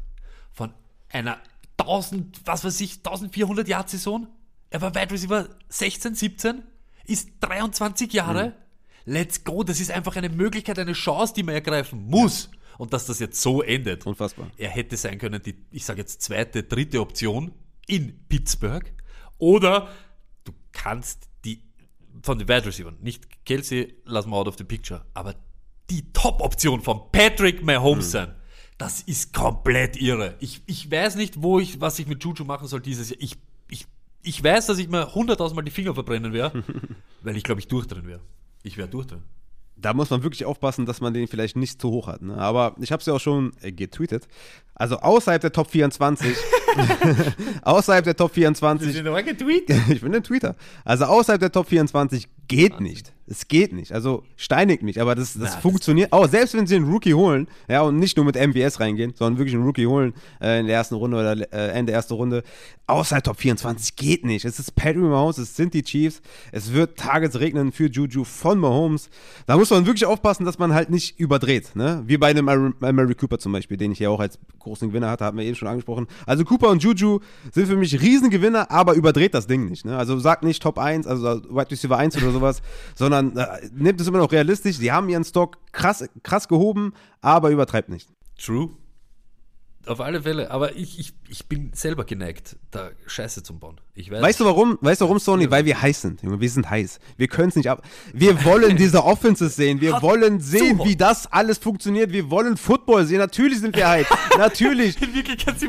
von 0.52 0.72
einer 1.08 1.38
1000, 1.78 2.40
was 2.44 2.64
weiß 2.64 2.80
ich, 2.80 2.98
1400 2.98 3.66
Jahr 3.66 3.88
Saison. 3.88 4.28
Er 4.70 4.80
war 4.82 4.94
Wide 4.94 5.10
Receiver 5.10 5.48
16, 5.68 6.14
17, 6.14 6.62
ist 7.06 7.30
23 7.40 8.12
Jahre. 8.12 8.48
Mhm. 8.48 8.52
Let's 9.12 9.42
go. 9.42 9.64
Das 9.64 9.80
ist 9.80 9.90
einfach 9.90 10.14
eine 10.14 10.28
Möglichkeit, 10.28 10.78
eine 10.78 10.92
Chance, 10.92 11.34
die 11.34 11.42
man 11.42 11.54
ergreifen 11.54 12.06
muss. 12.06 12.50
Und 12.78 12.92
dass 12.92 13.06
das 13.06 13.18
jetzt 13.18 13.42
so 13.42 13.62
endet. 13.62 14.06
Unfassbar. 14.06 14.50
Er 14.56 14.70
hätte 14.70 14.96
sein 14.96 15.18
können, 15.18 15.42
die, 15.42 15.56
ich 15.70 15.84
sage 15.84 16.00
jetzt 16.00 16.22
zweite, 16.22 16.62
dritte 16.62 17.00
Option 17.00 17.52
in 17.86 18.26
Pittsburgh. 18.28 18.90
Oder 19.40 19.88
du 20.44 20.52
kannst 20.72 21.28
die 21.44 21.62
von 22.22 22.38
den 22.38 22.48
Wide 22.48 22.66
Receivers, 22.66 22.94
nicht 23.00 23.44
Kelsey, 23.44 23.96
lass 24.04 24.26
mal 24.26 24.36
out 24.36 24.48
of 24.48 24.56
the 24.56 24.64
picture, 24.64 25.04
aber 25.14 25.34
die 25.90 26.12
Top-Option 26.12 26.80
von 26.80 27.10
Patrick 27.10 27.64
Mahomes 27.64 28.06
mhm. 28.06 28.10
sein. 28.10 28.34
Das 28.78 29.02
ist 29.02 29.34
komplett 29.34 30.00
irre. 30.00 30.36
Ich, 30.40 30.62
ich 30.66 30.90
weiß 30.90 31.16
nicht, 31.16 31.42
wo 31.42 31.58
ich, 31.58 31.80
was 31.80 31.98
ich 31.98 32.06
mit 32.06 32.22
Juju 32.24 32.44
machen 32.44 32.66
soll 32.66 32.80
dieses 32.80 33.10
Jahr. 33.10 33.18
Ich, 33.20 33.36
ich, 33.68 33.86
ich 34.22 34.42
weiß, 34.42 34.66
dass 34.66 34.78
ich 34.78 34.88
mir 34.88 35.14
hunderttausendmal 35.14 35.64
die 35.64 35.70
Finger 35.70 35.92
verbrennen 35.92 36.32
werde, 36.32 36.64
weil 37.22 37.36
ich 37.36 37.42
glaube, 37.42 37.60
ich 37.60 37.68
durchdrehen 37.68 38.06
wäre. 38.06 38.20
Ich 38.62 38.76
wäre 38.76 38.88
durchdrehen 38.88 39.24
da 39.80 39.94
muss 39.94 40.10
man 40.10 40.22
wirklich 40.22 40.44
aufpassen, 40.44 40.86
dass 40.86 41.00
man 41.00 41.14
den 41.14 41.26
vielleicht 41.28 41.56
nicht 41.56 41.80
zu 41.80 41.90
hoch 41.90 42.06
hat. 42.06 42.22
Ne? 42.22 42.36
Aber 42.36 42.74
ich 42.80 42.92
habe 42.92 43.00
es 43.00 43.06
ja 43.06 43.14
auch 43.14 43.20
schon 43.20 43.52
äh, 43.62 43.72
getweetet. 43.72 44.28
Also 44.74 44.96
außerhalb 44.96 45.40
der 45.40 45.52
Top 45.52 45.70
24, 45.70 46.36
außerhalb 47.62 48.04
der 48.04 48.16
Top 48.16 48.32
24. 48.32 48.88
Hast 48.88 48.98
du 48.98 49.24
getweetet? 49.24 49.76
ich 49.88 50.00
bin 50.00 50.14
ein 50.14 50.22
Tweeter. 50.22 50.56
Also 50.84 51.04
außerhalb 51.04 51.40
der 51.40 51.52
Top 51.52 51.68
24 51.68 52.28
geht 52.48 52.80
nicht. 52.80 53.12
Es 53.30 53.46
geht 53.46 53.72
nicht. 53.72 53.92
Also 53.92 54.24
steinigt 54.34 54.82
mich, 54.82 55.00
aber 55.00 55.14
das, 55.14 55.34
das 55.34 55.54
Na, 55.54 55.60
funktioniert 55.60 56.12
auch. 56.12 56.28
Selbst 56.28 56.52
wenn 56.54 56.66
sie 56.66 56.74
einen 56.74 56.90
Rookie 56.90 57.14
holen, 57.14 57.46
ja, 57.68 57.82
und 57.82 57.96
nicht 57.96 58.16
nur 58.16 58.26
mit 58.26 58.34
MVS 58.34 58.80
reingehen, 58.80 59.14
sondern 59.16 59.38
wirklich 59.38 59.54
einen 59.54 59.62
Rookie 59.62 59.86
holen 59.86 60.14
äh, 60.40 60.58
in 60.58 60.66
der 60.66 60.74
ersten 60.74 60.96
Runde 60.96 61.16
oder 61.16 61.52
äh, 61.52 61.68
Ende 61.70 61.92
erste 61.92 62.14
Runde, 62.14 62.42
außerhalb 62.88 63.22
Top 63.22 63.38
24 63.38 63.94
geht 63.94 64.24
nicht. 64.24 64.44
Es 64.44 64.58
ist 64.58 64.74
Patrick 64.74 64.96
Mahomes, 64.98 65.38
es 65.38 65.54
sind 65.54 65.74
die 65.74 65.84
Chiefs, 65.84 66.22
es 66.50 66.72
wird 66.72 66.98
Targets 66.98 67.38
regnen 67.38 67.70
für 67.70 67.86
Juju 67.86 68.24
von 68.24 68.58
Mahomes. 68.58 69.10
Da 69.46 69.56
muss 69.56 69.70
man 69.70 69.86
wirklich 69.86 70.06
aufpassen, 70.06 70.44
dass 70.44 70.58
man 70.58 70.74
halt 70.74 70.90
nicht 70.90 71.18
überdreht. 71.20 71.76
Ne? 71.76 72.02
Wie 72.06 72.18
bei 72.18 72.30
einem 72.30 72.74
Mary 72.80 73.14
Cooper 73.14 73.38
zum 73.38 73.52
Beispiel, 73.52 73.76
den 73.76 73.92
ich 73.92 74.00
ja 74.00 74.10
auch 74.10 74.18
als 74.20 74.40
großen 74.58 74.88
Gewinner 74.88 75.08
hatte, 75.08 75.24
haben 75.24 75.38
wir 75.38 75.44
eben 75.44 75.54
schon 75.54 75.68
angesprochen. 75.68 76.08
Also 76.26 76.44
Cooper 76.44 76.68
und 76.68 76.82
Juju 76.82 77.20
sind 77.52 77.68
für 77.68 77.76
mich 77.76 78.00
Riesengewinner, 78.00 78.70
aber 78.72 78.94
überdreht 78.94 79.34
das 79.34 79.46
Ding 79.46 79.66
nicht. 79.66 79.84
Ne? 79.84 79.96
Also 79.96 80.18
sagt 80.18 80.42
nicht 80.42 80.60
Top 80.60 80.78
1, 80.78 81.06
also 81.06 81.42
Wide 81.48 81.70
Receiver 81.70 81.96
1 81.96 82.16
oder 82.16 82.32
sowas, 82.32 82.60
sondern 82.96 83.19
äh, 83.20 83.68
nimmt 83.72 84.00
es 84.00 84.06
immer 84.06 84.18
noch 84.18 84.32
realistisch. 84.32 84.76
Sie 84.76 84.92
haben 84.92 85.08
ihren 85.08 85.24
Stock 85.24 85.58
krass, 85.72 86.08
krass 86.22 86.48
gehoben, 86.48 86.92
aber 87.20 87.50
übertreibt 87.50 87.88
nicht. 87.88 88.08
True. 88.38 88.70
Auf 89.86 90.00
alle 90.02 90.22
Fälle, 90.22 90.50
aber 90.50 90.76
ich, 90.76 90.98
ich, 90.98 91.14
ich 91.30 91.46
bin 91.46 91.70
selber 91.72 92.04
geneigt, 92.04 92.56
da 92.70 92.90
Scheiße 93.06 93.42
zu 93.42 93.58
bauen. 93.58 93.80
Ich 93.94 94.10
weiß, 94.10 94.20
weißt 94.20 94.40
du 94.40 94.44
warum? 94.44 94.78
Weißt 94.82 95.00
du 95.00 95.06
warum, 95.06 95.18
Sony? 95.18 95.50
Weil 95.50 95.64
wir 95.64 95.80
heiß 95.80 96.02
sind, 96.02 96.22
Junge. 96.22 96.38
Wir 96.38 96.50
sind 96.50 96.68
heiß. 96.68 97.00
Wir 97.16 97.28
können 97.28 97.48
es 97.48 97.56
nicht 97.56 97.70
ab. 97.70 97.82
Wir 98.12 98.44
wollen 98.44 98.76
diese 98.76 99.02
Offenses 99.02 99.56
sehen. 99.56 99.80
Wir 99.80 100.02
wollen 100.02 100.38
sehen, 100.38 100.80
wie 100.84 100.96
das 100.96 101.32
alles 101.32 101.56
funktioniert. 101.56 102.12
Wir 102.12 102.30
wollen 102.30 102.58
Football 102.58 103.06
sehen. 103.06 103.18
Natürlich 103.18 103.60
sind 103.60 103.74
wir 103.74 103.88
heiß. 103.88 104.06
natürlich. 104.38 104.96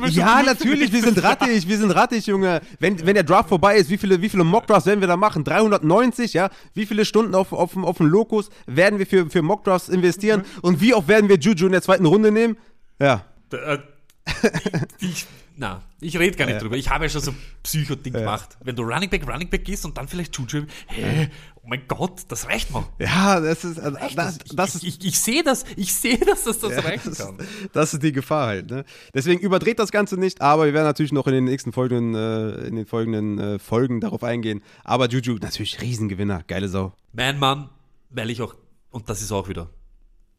ja, 0.10 0.44
natürlich. 0.44 0.92
Wir 0.92 1.04
sind 1.04 1.24
rattig. 1.24 1.66
Wir 1.66 1.78
sind 1.78 1.92
rattig, 1.92 2.28
Junge. 2.28 2.60
Wenn, 2.80 3.06
wenn 3.06 3.14
der 3.14 3.24
Draft 3.24 3.48
vorbei 3.48 3.78
ist, 3.78 3.90
wie 3.90 3.98
viele, 3.98 4.22
wie 4.22 4.28
viele 4.28 4.44
Mock-Drafts 4.44 4.88
werden 4.88 5.00
wir 5.00 5.08
da 5.08 5.16
machen? 5.16 5.46
390, 5.46 6.34
ja? 6.34 6.50
Wie 6.74 6.86
viele 6.86 7.06
Stunden 7.06 7.34
auf, 7.34 7.54
auf, 7.54 7.78
auf 7.78 7.98
dem 7.98 8.08
Lokus 8.08 8.50
werden 8.66 9.00
wir 9.00 9.08
für, 9.08 9.30
für 9.30 9.42
Mock-Drafts 9.42 9.88
investieren? 9.88 10.42
Mhm. 10.42 10.60
Und 10.64 10.82
wie 10.82 10.94
oft 10.94 11.08
werden 11.08 11.30
wir 11.30 11.38
Juju 11.38 11.66
in 11.66 11.72
der 11.72 11.82
zweiten 11.82 12.06
Runde 12.06 12.32
nehmen? 12.34 12.58
Ja. 13.00 13.26
Äh, 13.52 13.78
die, 15.02 15.14
na, 15.58 15.84
ich 16.00 16.18
rede 16.18 16.38
gar 16.38 16.46
nicht 16.46 16.56
ja. 16.56 16.60
drüber. 16.60 16.78
Ich 16.78 16.90
habe 16.90 17.06
ja 17.06 17.10
schon 17.10 17.22
so 17.22 17.34
Psycho-Ding 17.64 18.14
ja. 18.14 18.22
gemacht. 18.22 18.58
Wenn 18.64 18.76
du 18.76 18.84
Running 18.84 19.10
Back, 19.10 19.28
Running 19.28 19.50
Back 19.50 19.66
gehst 19.66 19.86
und 19.86 19.98
dann 19.98 20.08
vielleicht 20.08 20.36
Juju, 20.36 20.66
hä, 20.88 21.30
oh 21.56 21.68
mein 21.68 21.88
Gott, 21.88 22.22
das 22.30 22.48
reicht 22.48 22.72
mal. 22.72 22.86
Ja, 23.00 23.40
das 23.40 23.64
ist, 23.64 23.80
also, 23.80 23.98
das, 23.98 24.16
das, 24.16 24.38
das 24.56 24.76
ich, 24.76 25.00
ich, 25.00 25.06
ich 25.06 25.20
sehe 25.20 25.44
das, 25.44 25.66
ich 25.76 25.94
sehe, 25.94 26.18
dass 26.18 26.46
das, 26.46 26.60
das 26.60 26.72
ja, 26.72 26.80
reichen 26.80 27.14
kann. 27.14 27.38
Das 27.74 27.94
ist 27.94 28.02
die 28.02 28.12
Gefahr 28.12 28.48
halt. 28.48 28.70
Ne? 28.72 28.86
Deswegen 29.14 29.42
überdreht 29.42 29.80
das 29.80 29.92
Ganze 29.92 30.18
nicht, 30.18 30.42
aber 30.42 30.66
wir 30.66 30.74
werden 30.74 30.86
natürlich 30.86 31.12
noch 31.12 31.28
in 31.28 31.34
den 31.34 31.44
nächsten 31.44 31.72
folgenden, 31.74 32.16
äh, 32.16 32.68
in 32.68 32.76
den 32.76 32.86
folgenden 32.86 33.40
äh, 33.40 33.60
Folgen 33.60 34.02
darauf 34.02 34.24
eingehen. 34.24 34.64
Aber 34.84 35.10
Juju, 35.10 35.38
natürlich 35.40 35.82
Riesengewinner, 35.82 36.44
geile 36.48 36.70
Sau. 36.70 36.94
Mein 37.14 37.38
Mann, 37.38 37.70
weil 38.10 38.30
ich 38.30 38.42
auch, 38.42 38.56
und 38.90 39.10
das 39.10 39.22
ist 39.22 39.32
auch 39.32 39.48
wieder, 39.48 39.70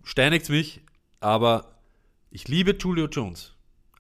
steinigt 0.03 0.49
mich, 0.49 0.81
aber 1.21 1.77
ich 2.31 2.49
liebe 2.49 2.77
Julio 2.79 3.07
Jones 3.07 3.53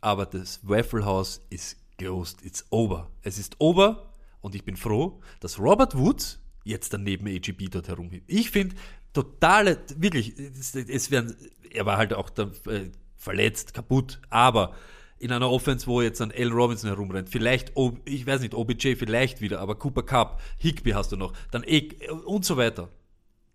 aber 0.03 0.27
das 0.27 0.61
Waffle 0.63 1.07
House 1.07 1.41
ist 1.49 1.79
closed. 1.97 2.45
It's 2.45 2.67
over. 2.71 3.11
Es 3.23 3.39
ist 3.39 3.57
over 3.59 4.13
und 4.41 4.55
ich 4.55 4.65
bin 4.65 4.77
froh, 4.77 5.23
dass 5.41 5.59
Robert 5.59 5.97
Woods 5.97 6.41
jetzt 6.65 6.93
daneben 6.93 7.27
AGB 7.27 7.69
dort 7.69 7.89
herumhebt. 7.89 8.31
Ich 8.31 8.51
finde 8.51 8.77
totale, 9.13 9.79
wirklich, 9.97 10.39
es, 10.39 10.75
es 10.75 11.11
werden, 11.11 11.35
er 11.71 11.87
war 11.87 11.97
halt 11.97 12.13
auch 12.13 12.29
da, 12.31 12.51
äh, 12.67 12.91
verletzt, 13.17 13.73
kaputt, 13.73 14.21
aber 14.31 14.75
in 15.19 15.31
einer 15.31 15.51
Offense, 15.51 15.87
wo 15.87 16.03
jetzt 16.03 16.21
ein 16.21 16.33
L. 16.33 16.51
Robinson 16.51 16.91
herumrennt, 16.91 17.29
vielleicht, 17.29 17.73
ich 18.05 18.27
weiß 18.27 18.41
nicht, 18.41 18.55
OBJ 18.55 18.97
vielleicht 18.97 19.41
wieder, 19.41 19.61
aber 19.61 19.77
Cooper 19.77 20.03
Cup, 20.03 20.41
Higby 20.59 20.91
hast 20.91 21.13
du 21.13 21.17
noch, 21.17 21.33
dann 21.53 21.63
e 21.65 21.91
und 22.25 22.45
so 22.45 22.57
weiter. 22.57 22.89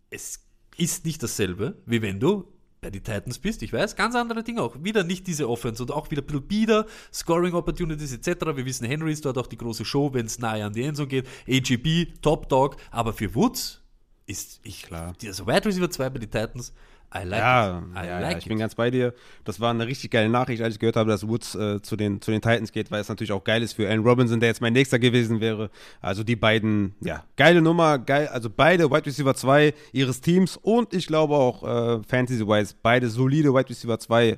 Es 0.10 0.46
ist 0.78 1.04
nicht 1.04 1.22
dasselbe, 1.22 1.82
wie 1.86 2.02
wenn 2.02 2.22
du 2.22 2.48
bei 2.82 2.90
den 2.90 3.04
Titans 3.04 3.40
bist, 3.40 3.64
ich 3.64 3.74
weiß, 3.74 3.96
ganz 3.96 4.16
andere 4.16 4.44
Dinge 4.44 4.62
auch. 4.62 4.76
Wieder 4.84 5.04
nicht 5.04 5.28
diese 5.28 5.50
Offense 5.50 5.82
und 5.82 5.92
auch 5.92 6.12
wieder 6.12 6.22
ein 6.22 6.26
bisschen 6.26 6.48
bieder, 6.48 6.86
Scoring 7.12 7.54
Opportunities 7.54 8.14
etc. 8.14 8.46
Wir 8.56 8.66
wissen, 8.66 8.86
Henry 8.86 9.12
ist 9.14 9.26
dort 9.26 9.38
auch 9.38 9.48
die 9.48 9.58
große 9.58 9.86
Show, 9.86 10.14
wenn 10.14 10.26
es 10.28 10.40
nahe 10.40 10.64
an 10.64 10.74
die 10.74 10.84
Endzone 10.84 11.08
geht. 11.08 11.28
AGB, 11.50 12.14
Top 12.22 12.50
Dog, 12.50 12.78
aber 12.92 13.14
für 13.14 13.34
Woods 13.34 13.82
ist 14.28 14.60
ich 14.64 14.84
klar. 14.84 15.14
Also 15.26 15.48
Wide 15.48 15.66
Receiver 15.66 15.90
2 15.90 16.10
bei 16.10 16.20
den 16.20 16.30
Titans 16.30 16.74
I 17.14 17.24
like 17.24 17.40
ja, 17.40 17.80
it. 17.80 17.84
I 17.96 18.08
ja, 18.08 18.20
like 18.20 18.32
ja, 18.32 18.38
ich 18.38 18.46
it. 18.46 18.50
bin 18.50 18.60
ganz 18.60 18.76
bei 18.76 18.92
dir. 18.92 19.14
Das 19.46 19.60
war 19.60 19.70
eine 19.70 19.88
richtig 19.88 20.12
geile 20.12 20.30
Nachricht, 20.30 20.62
als 20.62 20.76
ich 20.76 20.80
gehört 20.80 20.98
habe, 20.98 21.10
dass 21.10 21.28
Woods 21.28 21.56
äh, 21.56 21.82
zu, 21.82 21.96
den, 21.96 22.22
zu 22.22 22.32
den 22.32 22.42
Titans 22.42 22.72
geht, 22.72 22.92
weil 22.92 23.00
es 23.00 23.08
natürlich 23.08 23.32
auch 23.32 23.44
geil 23.44 23.64
ist 23.64 23.74
für 23.74 23.88
Allen 23.88 24.04
Robinson, 24.04 24.40
der 24.40 24.50
jetzt 24.50 24.62
mein 24.62 24.74
nächster 24.74 25.00
gewesen 25.00 25.40
wäre. 25.40 25.70
Also 26.02 26.24
die 26.24 26.36
beiden, 26.36 26.96
ja, 27.00 27.24
geile 27.38 27.62
Nummer, 27.62 27.98
geil, 27.98 28.28
also 28.28 28.50
beide 28.50 28.92
Wide 28.92 29.06
Receiver 29.06 29.34
2 29.34 29.74
ihres 29.94 30.22
Teams 30.22 30.58
und 30.58 30.94
ich 30.94 31.08
glaube 31.08 31.36
auch 31.36 31.64
äh, 31.64 32.04
Fantasy-wise, 32.04 32.76
beide 32.82 33.10
solide 33.10 33.54
Wide 33.54 33.70
Receiver 33.70 33.98
2 33.98 34.38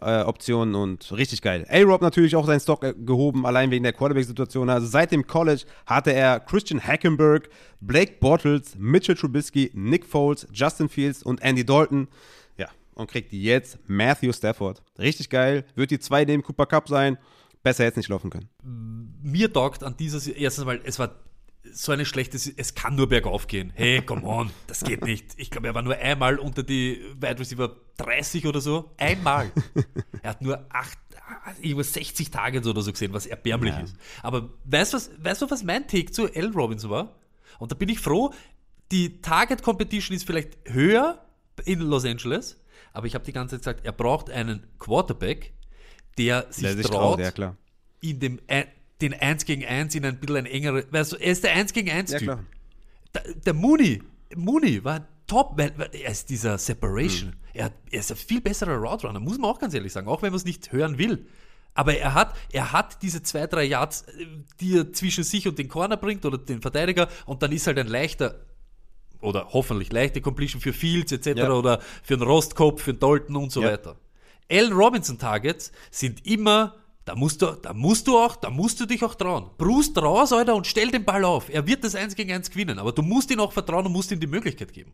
äh, 0.00 0.22
Optionen 0.22 0.74
und 0.74 1.10
richtig 1.12 1.42
geil. 1.42 1.66
A-Rob 1.68 2.02
natürlich 2.02 2.36
auch 2.36 2.46
seinen 2.46 2.60
Stock 2.60 2.82
äh, 2.84 2.94
gehoben, 2.94 3.46
allein 3.46 3.70
wegen 3.70 3.82
der 3.82 3.92
Quarterback-Situation. 3.92 4.68
Also 4.68 4.86
seit 4.86 5.12
dem 5.12 5.26
College 5.26 5.62
hatte 5.86 6.12
er 6.12 6.40
Christian 6.40 6.82
Hackenberg, 6.82 7.48
Blake 7.80 8.14
Bortles, 8.20 8.74
Mitchell 8.78 9.14
Trubisky, 9.14 9.70
Nick 9.74 10.04
Foles, 10.04 10.46
Justin 10.52 10.88
Fields 10.88 11.22
und 11.22 11.42
Andy 11.42 11.64
Dalton. 11.64 12.08
Ja, 12.56 12.68
und 12.94 13.10
kriegt 13.10 13.32
jetzt 13.32 13.78
Matthew 13.86 14.32
Stafford. 14.32 14.82
Richtig 14.98 15.30
geil. 15.30 15.64
Wird 15.74 15.90
die 15.90 15.98
zwei 15.98 16.24
neben 16.24 16.42
Cooper 16.42 16.66
Cup 16.66 16.88
sein. 16.88 17.18
Besser 17.62 17.84
jetzt 17.84 17.96
nicht 17.96 18.08
laufen 18.08 18.30
können. 18.30 18.48
Mir 19.22 19.52
taugt 19.52 19.82
an 19.82 19.96
dieser, 19.96 20.36
erstens 20.36 20.64
mal, 20.64 20.80
es 20.84 20.98
war 20.98 21.16
so 21.72 21.92
eine 21.92 22.04
schlechte, 22.04 22.36
es 22.36 22.74
kann 22.74 22.94
nur 22.94 23.08
bergauf 23.08 23.46
gehen. 23.46 23.72
Hey, 23.74 24.02
come 24.02 24.22
on, 24.24 24.50
das 24.66 24.84
geht 24.84 25.04
nicht. 25.04 25.26
Ich 25.36 25.50
glaube, 25.50 25.68
er 25.68 25.74
war 25.74 25.82
nur 25.82 25.96
einmal 25.96 26.38
unter 26.38 26.62
die 26.62 27.00
Wide 27.20 27.38
Receiver 27.38 27.76
30 27.98 28.46
oder 28.46 28.60
so. 28.60 28.92
Einmal. 28.98 29.50
er 30.22 30.30
hat 30.30 30.42
nur 30.42 30.64
acht, 30.70 30.98
über 31.60 31.82
60 31.82 32.30
Tage 32.30 32.60
oder 32.68 32.82
so 32.82 32.92
gesehen, 32.92 33.12
was 33.12 33.26
erbärmlich 33.26 33.74
ja. 33.74 33.80
ist. 33.80 33.96
Aber 34.22 34.50
weißt 34.64 34.92
du, 34.92 34.96
was, 34.96 35.10
weißt 35.18 35.42
du, 35.42 35.50
was 35.50 35.62
mein 35.64 35.86
Take 35.86 36.12
zu 36.12 36.26
L. 36.32 36.50
Robinson 36.52 36.90
war? 36.90 37.16
Und 37.58 37.72
da 37.72 37.76
bin 37.76 37.88
ich 37.88 38.00
froh, 38.00 38.32
die 38.92 39.20
Target 39.20 39.62
Competition 39.62 40.16
ist 40.16 40.26
vielleicht 40.26 40.58
höher 40.64 41.24
in 41.64 41.80
Los 41.80 42.04
Angeles, 42.04 42.60
aber 42.92 43.06
ich 43.06 43.14
habe 43.14 43.24
die 43.24 43.32
ganze 43.32 43.56
Zeit 43.56 43.60
gesagt, 43.60 43.86
er 43.86 43.92
braucht 43.92 44.30
einen 44.30 44.66
Quarterback, 44.78 45.52
der 46.18 46.46
sich, 46.50 46.62
der 46.62 46.76
sich 46.76 46.86
traut, 46.86 47.20
traut 47.20 47.38
ja, 47.38 47.56
in 48.00 48.20
dem 48.20 48.40
den 49.00 49.14
1 49.14 49.44
gegen 49.44 49.64
1 49.64 49.94
in 49.94 50.04
ein 50.04 50.18
bisschen 50.18 50.36
ein 50.36 50.46
engerer. 50.46 50.82
Weißt 50.90 51.12
du, 51.12 51.16
er 51.16 51.32
ist 51.32 51.44
der 51.44 51.52
1 51.52 51.72
gegen 51.72 51.90
1 51.90 52.10
Typ. 52.12 52.22
Ja, 52.22 52.38
der, 53.14 53.34
der 53.34 53.54
Mooney, 53.54 54.02
Mooney 54.34 54.82
war 54.84 55.06
top, 55.26 55.52
weil, 55.56 55.72
weil 55.76 55.90
er 55.92 56.10
ist 56.10 56.30
dieser 56.30 56.58
Separation. 56.58 57.30
Mhm. 57.30 57.36
Er, 57.52 57.72
er, 57.90 58.00
ist 58.00 58.10
ein 58.10 58.16
viel 58.16 58.40
besserer 58.40 58.76
Route 58.76 59.06
Runner, 59.06 59.20
muss 59.20 59.38
man 59.38 59.50
auch 59.50 59.58
ganz 59.58 59.74
ehrlich 59.74 59.92
sagen, 59.92 60.08
auch 60.08 60.22
wenn 60.22 60.30
man 60.30 60.36
es 60.36 60.44
nicht 60.44 60.72
hören 60.72 60.98
will. 60.98 61.26
Aber 61.74 61.94
er 61.96 62.14
hat, 62.14 62.34
er 62.52 62.72
hat 62.72 63.02
diese 63.02 63.22
zwei, 63.22 63.46
drei 63.46 63.64
Yards, 63.64 64.06
die 64.60 64.78
er 64.78 64.92
zwischen 64.92 65.24
sich 65.24 65.46
und 65.46 65.58
den 65.58 65.68
Corner 65.68 65.98
bringt 65.98 66.24
oder 66.24 66.38
den 66.38 66.62
Verteidiger 66.62 67.08
und 67.26 67.42
dann 67.42 67.52
ist 67.52 67.66
halt 67.66 67.78
ein 67.78 67.86
leichter 67.86 68.46
oder 69.20 69.48
hoffentlich 69.52 69.92
leichte 69.92 70.20
Completion 70.20 70.60
für 70.60 70.72
Fields 70.72 71.12
etc. 71.12 71.26
Ja. 71.38 71.50
oder 71.50 71.80
für 72.02 72.14
einen 72.14 72.22
Rostkopf, 72.22 72.82
für 72.82 72.92
einen 72.92 73.00
Dalton 73.00 73.36
und 73.36 73.52
so 73.52 73.62
ja. 73.62 73.72
weiter. 73.72 73.96
Allen 74.50 74.72
Robinson 74.72 75.18
Targets 75.18 75.72
sind 75.90 76.24
immer 76.26 76.76
da 77.06 77.14
musst 77.14 77.40
du, 77.40 77.46
da 77.62 77.72
musst 77.72 78.08
du 78.08 78.18
auch, 78.18 78.34
da 78.36 78.50
musst 78.50 78.80
du 78.80 78.84
dich 78.84 79.02
auch 79.04 79.14
trauen. 79.14 79.48
Brust 79.56 79.96
raus, 79.96 80.32
Alter, 80.32 80.56
und 80.56 80.66
stell 80.66 80.90
den 80.90 81.04
Ball 81.04 81.24
auf. 81.24 81.48
Er 81.48 81.64
wird 81.66 81.84
das 81.84 81.94
1 81.94 82.16
gegen 82.16 82.32
1 82.32 82.50
gewinnen, 82.50 82.80
aber 82.80 82.90
du 82.92 83.00
musst 83.00 83.30
ihm 83.30 83.38
auch 83.38 83.52
vertrauen 83.52 83.86
und 83.86 83.92
musst 83.92 84.10
ihm 84.10 84.18
die 84.18 84.26
Möglichkeit 84.26 84.72
geben. 84.72 84.92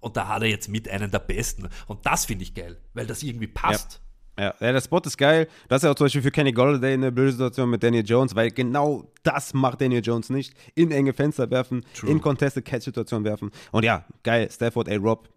Und 0.00 0.16
da 0.16 0.26
hat 0.26 0.42
er 0.42 0.48
jetzt 0.48 0.68
mit 0.68 0.88
einen 0.88 1.10
der 1.10 1.20
Besten. 1.20 1.68
Und 1.86 2.04
das 2.04 2.26
finde 2.26 2.42
ich 2.42 2.52
geil, 2.52 2.76
weil 2.94 3.06
das 3.06 3.22
irgendwie 3.22 3.46
passt. 3.46 3.94
Ja. 3.94 4.06
Ja, 4.38 4.52
der 4.60 4.80
Spot 4.82 4.98
ist 4.98 5.16
geil. 5.16 5.48
Das 5.68 5.78
ist 5.78 5.84
ja 5.84 5.92
auch 5.92 5.94
zum 5.94 6.06
Beispiel 6.06 6.20
für 6.20 6.30
Kenny 6.30 6.52
Golladay 6.52 6.92
eine 6.92 7.10
blöde 7.10 7.32
Situation 7.32 7.70
mit 7.70 7.82
Daniel 7.82 8.04
Jones, 8.04 8.34
weil 8.34 8.50
genau 8.50 9.10
das 9.22 9.54
macht 9.54 9.80
Daniel 9.80 10.02
Jones 10.04 10.28
nicht. 10.28 10.52
In 10.74 10.90
enge 10.90 11.14
Fenster 11.14 11.50
werfen, 11.50 11.86
True. 11.94 12.10
in 12.10 12.20
Contested 12.20 12.64
Catch-Situationen 12.66 13.24
werfen. 13.24 13.50
Und 13.72 13.84
ja, 13.84 14.04
geil, 14.24 14.50
Stafford, 14.50 14.90
A. 14.90 14.96
Rob, 14.96 15.30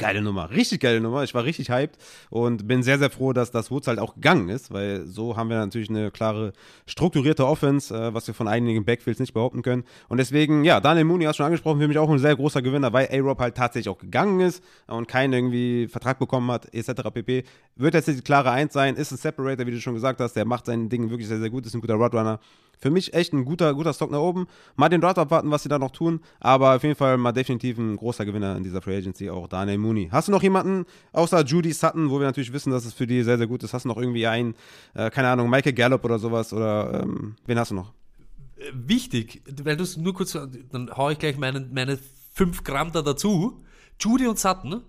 geile 0.00 0.22
Nummer, 0.22 0.50
richtig 0.50 0.80
geile 0.80 1.00
Nummer. 1.00 1.22
Ich 1.22 1.34
war 1.34 1.44
richtig 1.44 1.70
hyped 1.70 1.96
und 2.30 2.66
bin 2.66 2.82
sehr, 2.82 2.98
sehr 2.98 3.10
froh, 3.10 3.32
dass 3.32 3.50
das 3.50 3.70
Woods 3.70 3.86
halt 3.86 3.98
auch 3.98 4.14
gegangen 4.14 4.48
ist, 4.48 4.72
weil 4.72 5.06
so 5.06 5.36
haben 5.36 5.50
wir 5.50 5.58
natürlich 5.58 5.90
eine 5.90 6.10
klare, 6.10 6.52
strukturierte 6.86 7.46
Offense, 7.46 7.94
äh, 7.94 8.12
was 8.12 8.26
wir 8.26 8.34
von 8.34 8.48
einigen 8.48 8.84
Backfields 8.84 9.20
nicht 9.20 9.34
behaupten 9.34 9.62
können. 9.62 9.84
Und 10.08 10.16
deswegen, 10.16 10.64
ja, 10.64 10.80
Daniel 10.80 11.04
Mooney 11.04 11.26
hast 11.26 11.36
schon 11.36 11.46
angesprochen, 11.46 11.80
für 11.80 11.86
mich 11.86 11.98
auch 11.98 12.10
ein 12.10 12.18
sehr 12.18 12.34
großer 12.34 12.62
Gewinner, 12.62 12.92
weil 12.92 13.08
A-Rob 13.12 13.38
halt 13.38 13.54
tatsächlich 13.54 13.90
auch 13.90 13.98
gegangen 13.98 14.40
ist 14.40 14.64
und 14.86 15.06
keinen 15.06 15.34
irgendwie 15.34 15.86
Vertrag 15.86 16.18
bekommen 16.18 16.50
hat, 16.50 16.72
etc. 16.74 17.02
pp. 17.12 17.44
Wird 17.76 17.94
jetzt 17.94 18.08
die 18.08 18.20
klare 18.22 18.50
Eins 18.50 18.72
sein, 18.72 18.96
ist 18.96 19.12
ein 19.12 19.18
Separator, 19.18 19.66
wie 19.66 19.72
du 19.72 19.80
schon 19.80 19.94
gesagt 19.94 20.20
hast, 20.20 20.32
der 20.32 20.46
macht 20.46 20.66
sein 20.66 20.88
Ding 20.88 21.10
wirklich 21.10 21.28
sehr, 21.28 21.38
sehr 21.38 21.50
gut, 21.50 21.66
ist 21.66 21.74
ein 21.74 21.80
guter 21.82 21.94
Roadrunner. 21.94 22.40
Für 22.80 22.90
mich 22.90 23.12
echt 23.12 23.34
ein 23.34 23.44
guter, 23.44 23.74
guter 23.74 23.92
Stock 23.92 24.10
nach 24.10 24.20
oben. 24.20 24.46
Mal 24.74 24.88
den 24.88 25.02
Draft 25.02 25.18
abwarten, 25.18 25.50
was 25.50 25.62
sie 25.62 25.68
da 25.68 25.78
noch 25.78 25.90
tun. 25.90 26.20
Aber 26.40 26.76
auf 26.76 26.82
jeden 26.82 26.94
Fall 26.96 27.18
mal 27.18 27.32
definitiv 27.32 27.76
ein 27.76 27.96
großer 27.96 28.24
Gewinner 28.24 28.56
in 28.56 28.64
dieser 28.64 28.80
Free 28.80 28.96
Agency, 28.96 29.28
auch 29.28 29.48
Daniel 29.48 29.76
Mooney. 29.76 30.08
Hast 30.10 30.28
du 30.28 30.32
noch 30.32 30.42
jemanden, 30.42 30.86
außer 31.12 31.44
Judy 31.44 31.72
Sutton, 31.74 32.10
wo 32.10 32.18
wir 32.18 32.26
natürlich 32.26 32.54
wissen, 32.54 32.70
dass 32.70 32.86
es 32.86 32.94
für 32.94 33.06
die 33.06 33.22
sehr, 33.22 33.36
sehr 33.36 33.46
gut 33.46 33.62
ist? 33.62 33.74
Hast 33.74 33.84
du 33.84 33.88
noch 33.88 33.98
irgendwie 33.98 34.26
einen, 34.26 34.54
äh, 34.94 35.10
keine 35.10 35.28
Ahnung, 35.28 35.50
Michael 35.50 35.74
Gallup 35.74 36.04
oder 36.04 36.18
sowas? 36.18 36.54
Oder 36.54 37.02
ähm, 37.02 37.36
wen 37.44 37.58
hast 37.58 37.70
du 37.70 37.74
noch? 37.74 37.92
Wichtig, 38.72 39.42
weil 39.62 39.76
du 39.76 39.84
es 39.84 39.98
nur 39.98 40.14
kurz, 40.14 40.32
dann 40.32 40.90
haue 40.96 41.12
ich 41.12 41.18
gleich 41.18 41.36
meine, 41.36 41.60
meine 41.60 41.98
5 42.32 42.64
Gramm 42.64 42.92
da 42.92 43.02
dazu. 43.02 43.62
Judy 43.98 44.26
und 44.26 44.38
Sutton, 44.38 44.82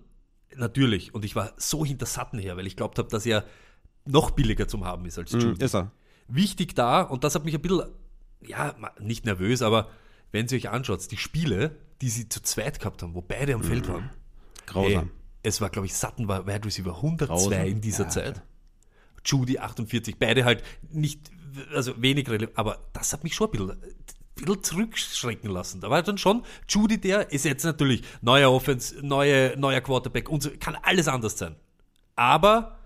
natürlich. 0.56 1.14
Und 1.14 1.26
ich 1.26 1.36
war 1.36 1.52
so 1.58 1.84
hinter 1.84 2.06
Sutton 2.06 2.38
her, 2.38 2.56
weil 2.56 2.66
ich 2.66 2.76
glaubt 2.76 2.98
habe, 2.98 3.08
dass 3.08 3.26
er 3.26 3.44
noch 4.06 4.30
billiger 4.30 4.66
zum 4.66 4.84
Haben 4.84 5.04
ist 5.04 5.18
als 5.18 5.32
Judy. 5.32 5.46
Mhm, 5.46 5.56
ist 5.58 5.74
er. 5.74 5.90
Wichtig 6.28 6.74
da, 6.74 7.02
und 7.02 7.24
das 7.24 7.34
hat 7.34 7.44
mich 7.44 7.54
ein 7.54 7.60
bisschen, 7.62 7.82
ja, 8.40 8.74
nicht 9.00 9.24
nervös, 9.24 9.62
aber 9.62 9.88
wenn 10.30 10.46
ihr 10.46 10.56
euch 10.56 10.70
anschaut, 10.70 11.10
die 11.10 11.16
Spiele, 11.16 11.76
die 12.00 12.08
sie 12.08 12.28
zu 12.28 12.42
zweit 12.42 12.78
gehabt 12.78 13.02
haben, 13.02 13.14
wo 13.14 13.20
beide 13.20 13.54
am 13.54 13.62
Feld 13.62 13.88
waren, 13.88 14.10
Grausam. 14.66 15.04
Ey, 15.04 15.10
es 15.42 15.60
war, 15.60 15.70
glaube 15.70 15.86
ich, 15.86 15.94
Sutton 15.94 16.28
war 16.28 16.46
Wide 16.46 16.64
Receiver 16.64 16.96
102 16.96 17.26
Grausam. 17.26 17.66
in 17.66 17.80
dieser 17.80 18.04
Ja, 18.04 18.10
Zeit. 18.10 18.42
Judy 19.24 19.58
48, 19.58 20.18
beide 20.18 20.44
halt 20.44 20.62
nicht, 20.90 21.30
also 21.74 22.00
wenig 22.00 22.28
relevant, 22.28 22.56
aber 22.58 22.78
das 22.92 23.12
hat 23.12 23.24
mich 23.24 23.34
schon 23.34 23.48
ein 23.48 23.50
bisschen, 23.52 23.70
ein 23.70 23.78
bisschen 24.36 24.62
zurückschrecken 24.62 25.50
lassen. 25.50 25.80
Da 25.80 25.90
war 25.90 26.02
dann 26.02 26.18
schon 26.18 26.44
Judy 26.68 26.98
der, 27.00 27.30
ist 27.30 27.44
jetzt 27.44 27.64
natürlich 27.64 28.02
neuer 28.20 28.50
Offense, 28.50 29.04
neue, 29.04 29.56
neuer 29.58 29.80
Quarterback 29.80 30.28
und 30.28 30.42
so, 30.42 30.50
kann 30.58 30.76
alles 30.82 31.06
anders 31.08 31.38
sein. 31.38 31.56
Aber 32.16 32.78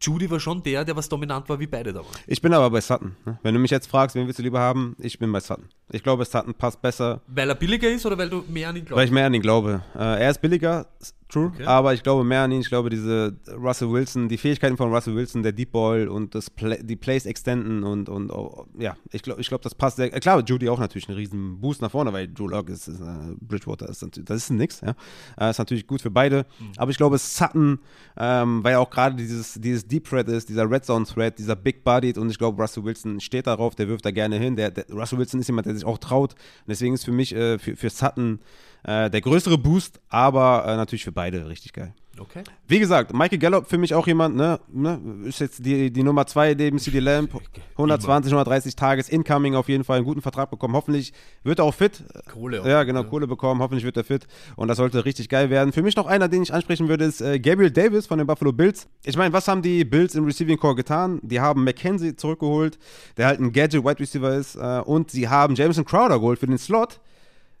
Judy 0.00 0.30
war 0.30 0.38
schon 0.40 0.62
der, 0.62 0.84
der 0.84 0.94
was 0.96 1.08
dominant 1.08 1.48
war, 1.48 1.58
wie 1.58 1.66
beide 1.66 1.92
da 1.92 2.00
waren. 2.00 2.06
Ich 2.26 2.40
bin 2.40 2.52
aber 2.54 2.70
bei 2.70 2.80
Sutton. 2.80 3.16
ne? 3.26 3.38
Wenn 3.42 3.54
du 3.54 3.60
mich 3.60 3.70
jetzt 3.70 3.88
fragst, 3.88 4.14
wen 4.14 4.26
willst 4.26 4.38
du 4.38 4.42
lieber 4.42 4.60
haben, 4.60 4.94
ich 5.00 5.18
bin 5.18 5.32
bei 5.32 5.40
Sutton. 5.40 5.68
Ich 5.90 6.02
glaube, 6.02 6.24
Sutton 6.24 6.54
passt 6.54 6.80
besser, 6.80 7.20
Weil 7.26 7.48
er 7.48 7.54
billiger 7.56 7.88
ist 7.90 8.06
oder 8.06 8.16
weil 8.18 8.30
du 8.30 8.44
mehr 8.48 8.68
an 8.68 8.76
ihn 8.76 8.82
weil 8.82 8.86
glaubst? 8.86 9.04
ich 9.06 9.10
mehr 9.10 9.26
an 9.26 9.34
ihn 9.34 9.42
glaube. 9.42 9.82
Äh, 9.96 10.22
er 10.22 10.30
ist 10.30 10.40
billiger, 10.40 10.86
true, 11.28 11.52
Okay. 11.54 11.64
aber 11.64 11.94
ich 11.94 12.02
glaube 12.02 12.24
mehr 12.24 12.42
an 12.42 12.52
ihn. 12.52 12.60
Ich 12.60 12.68
glaube, 12.68 12.90
diese 12.90 13.36
Russell 13.56 13.90
Wilson, 13.90 14.28
die 14.28 14.38
Fähigkeiten 14.38 14.76
von 14.76 14.92
Russell 14.92 15.14
Wilson, 15.14 15.42
der 15.42 15.52
Deep 15.52 15.72
Ball 15.72 16.08
und 16.08 16.34
das 16.34 16.48
Play, 16.50 16.82
die 16.82 16.96
Plays 16.96 17.26
extenden 17.26 17.84
und, 17.84 18.08
und 18.08 18.30
oh, 18.30 18.66
ja, 18.78 18.96
ich 19.12 19.22
glaube, 19.22 19.40
ich 19.40 19.48
glaube, 19.48 19.62
das 19.62 19.74
passt 19.74 19.96
sehr. 19.96 20.10
Klar, 20.10 20.42
Judy 20.44 20.68
auch 20.68 20.78
natürlich 20.78 21.08
einen 21.08 21.18
riesen 21.18 21.60
Boost 21.60 21.82
nach 21.82 21.90
vorne, 21.90 22.12
weil 22.12 22.28
Drew 22.28 22.48
Lock 22.48 22.68
ist, 22.70 22.88
ist 22.88 23.00
äh, 23.00 23.34
Bridgewater, 23.40 23.88
ist, 23.88 24.02
natürlich- 24.02 24.26
das 24.26 24.36
ist 24.38 24.50
nix, 24.50 24.80
ja. 24.80 24.94
Äh, 25.38 25.50
ist 25.50 25.58
natürlich 25.58 25.86
gut 25.86 26.00
für 26.02 26.10
beide. 26.10 26.46
Mhm. 26.58 26.72
Aber 26.76 26.90
ich 26.90 26.96
glaube, 26.96 27.18
Sutton, 27.18 27.78
ähm, 28.16 28.64
weil 28.64 28.76
auch 28.76 28.90
gerade 28.90 29.16
dieses, 29.16 29.54
dieses 29.54 29.86
Deep 29.86 30.08
Threat 30.08 30.28
ist, 30.28 30.48
dieser 30.48 30.70
Red 30.70 30.84
Zone 30.84 31.04
Threat, 31.04 31.38
dieser 31.38 31.56
Big 31.56 31.84
Bodied 31.84 32.18
und 32.18 32.30
ich 32.30 32.38
glaube, 32.38 32.60
Russell 32.60 32.84
Wilson 32.84 33.20
steht 33.20 33.46
darauf, 33.46 33.74
der 33.74 33.88
wirft 33.88 34.04
da 34.04 34.10
gerne 34.10 34.36
hin. 34.38 34.56
Der, 34.56 34.70
der, 34.70 34.86
Russell 34.90 35.18
Wilson 35.18 35.40
ist 35.40 35.46
jemand, 35.48 35.66
der 35.66 35.74
sich 35.74 35.84
auch 35.84 35.98
traut. 35.98 36.32
Und 36.34 36.68
deswegen 36.68 36.94
ist 36.94 37.04
für 37.04 37.12
mich, 37.12 37.34
äh, 37.34 37.58
für, 37.58 37.76
für 37.76 37.90
Sutton 37.90 38.40
äh, 38.84 39.10
der 39.10 39.20
größere 39.20 39.58
Boost, 39.58 40.00
aber 40.08 40.64
äh, 40.66 40.76
natürlich 40.76 41.04
für 41.04 41.12
beide 41.12 41.48
richtig 41.48 41.72
geil. 41.72 41.94
Okay. 42.20 42.42
Wie 42.66 42.78
gesagt, 42.78 43.14
Michael 43.14 43.38
Gallup 43.38 43.68
für 43.68 43.78
mich 43.78 43.94
auch 43.94 44.06
jemand, 44.06 44.36
ne, 44.36 44.58
ne 44.68 45.00
ist 45.24 45.40
jetzt 45.40 45.64
die, 45.64 45.90
die 45.90 46.02
Nummer 46.02 46.26
zwei 46.26 46.54
neben 46.54 46.78
CD 46.78 46.98
Lamb, 46.98 47.30
120, 47.72 48.32
130 48.32 48.76
Tages, 48.76 49.08
Incoming 49.08 49.54
auf 49.54 49.68
jeden 49.68 49.84
Fall, 49.84 49.98
einen 49.98 50.06
guten 50.06 50.22
Vertrag 50.22 50.50
bekommen. 50.50 50.74
Hoffentlich 50.74 51.12
wird 51.44 51.60
er 51.60 51.64
auch 51.64 51.74
fit. 51.74 52.04
Kohle 52.32 52.62
auch. 52.62 52.66
Ja, 52.66 52.82
genau, 52.82 53.04
Kohle 53.04 53.26
bekommen. 53.26 53.60
Hoffentlich 53.60 53.84
wird 53.84 53.96
er 53.96 54.04
fit. 54.04 54.26
Und 54.56 54.68
das 54.68 54.76
sollte 54.76 55.04
richtig 55.04 55.28
geil 55.28 55.50
werden. 55.50 55.72
Für 55.72 55.82
mich 55.82 55.96
noch 55.96 56.06
einer, 56.06 56.28
den 56.28 56.42
ich 56.42 56.52
ansprechen 56.52 56.88
würde, 56.88 57.04
ist 57.04 57.20
äh, 57.20 57.38
Gabriel 57.38 57.70
Davis 57.70 58.06
von 58.06 58.18
den 58.18 58.26
Buffalo 58.26 58.52
Bills. 58.52 58.88
Ich 59.04 59.16
meine, 59.16 59.32
was 59.32 59.48
haben 59.48 59.62
die 59.62 59.84
Bills 59.84 60.14
im 60.14 60.24
Receiving 60.24 60.58
Core 60.58 60.74
getan? 60.74 61.20
Die 61.22 61.40
haben 61.40 61.64
McKenzie 61.64 62.16
zurückgeholt, 62.16 62.78
der 63.16 63.26
halt 63.26 63.40
ein 63.40 63.52
Gadget 63.52 63.84
Wide 63.84 64.00
Receiver 64.00 64.34
ist. 64.34 64.56
Äh, 64.56 64.82
und 64.84 65.10
sie 65.10 65.28
haben 65.28 65.54
Jameson 65.54 65.84
Crowder 65.84 66.18
geholt 66.18 66.38
für 66.38 66.46
den 66.46 66.58
Slot. 66.58 67.00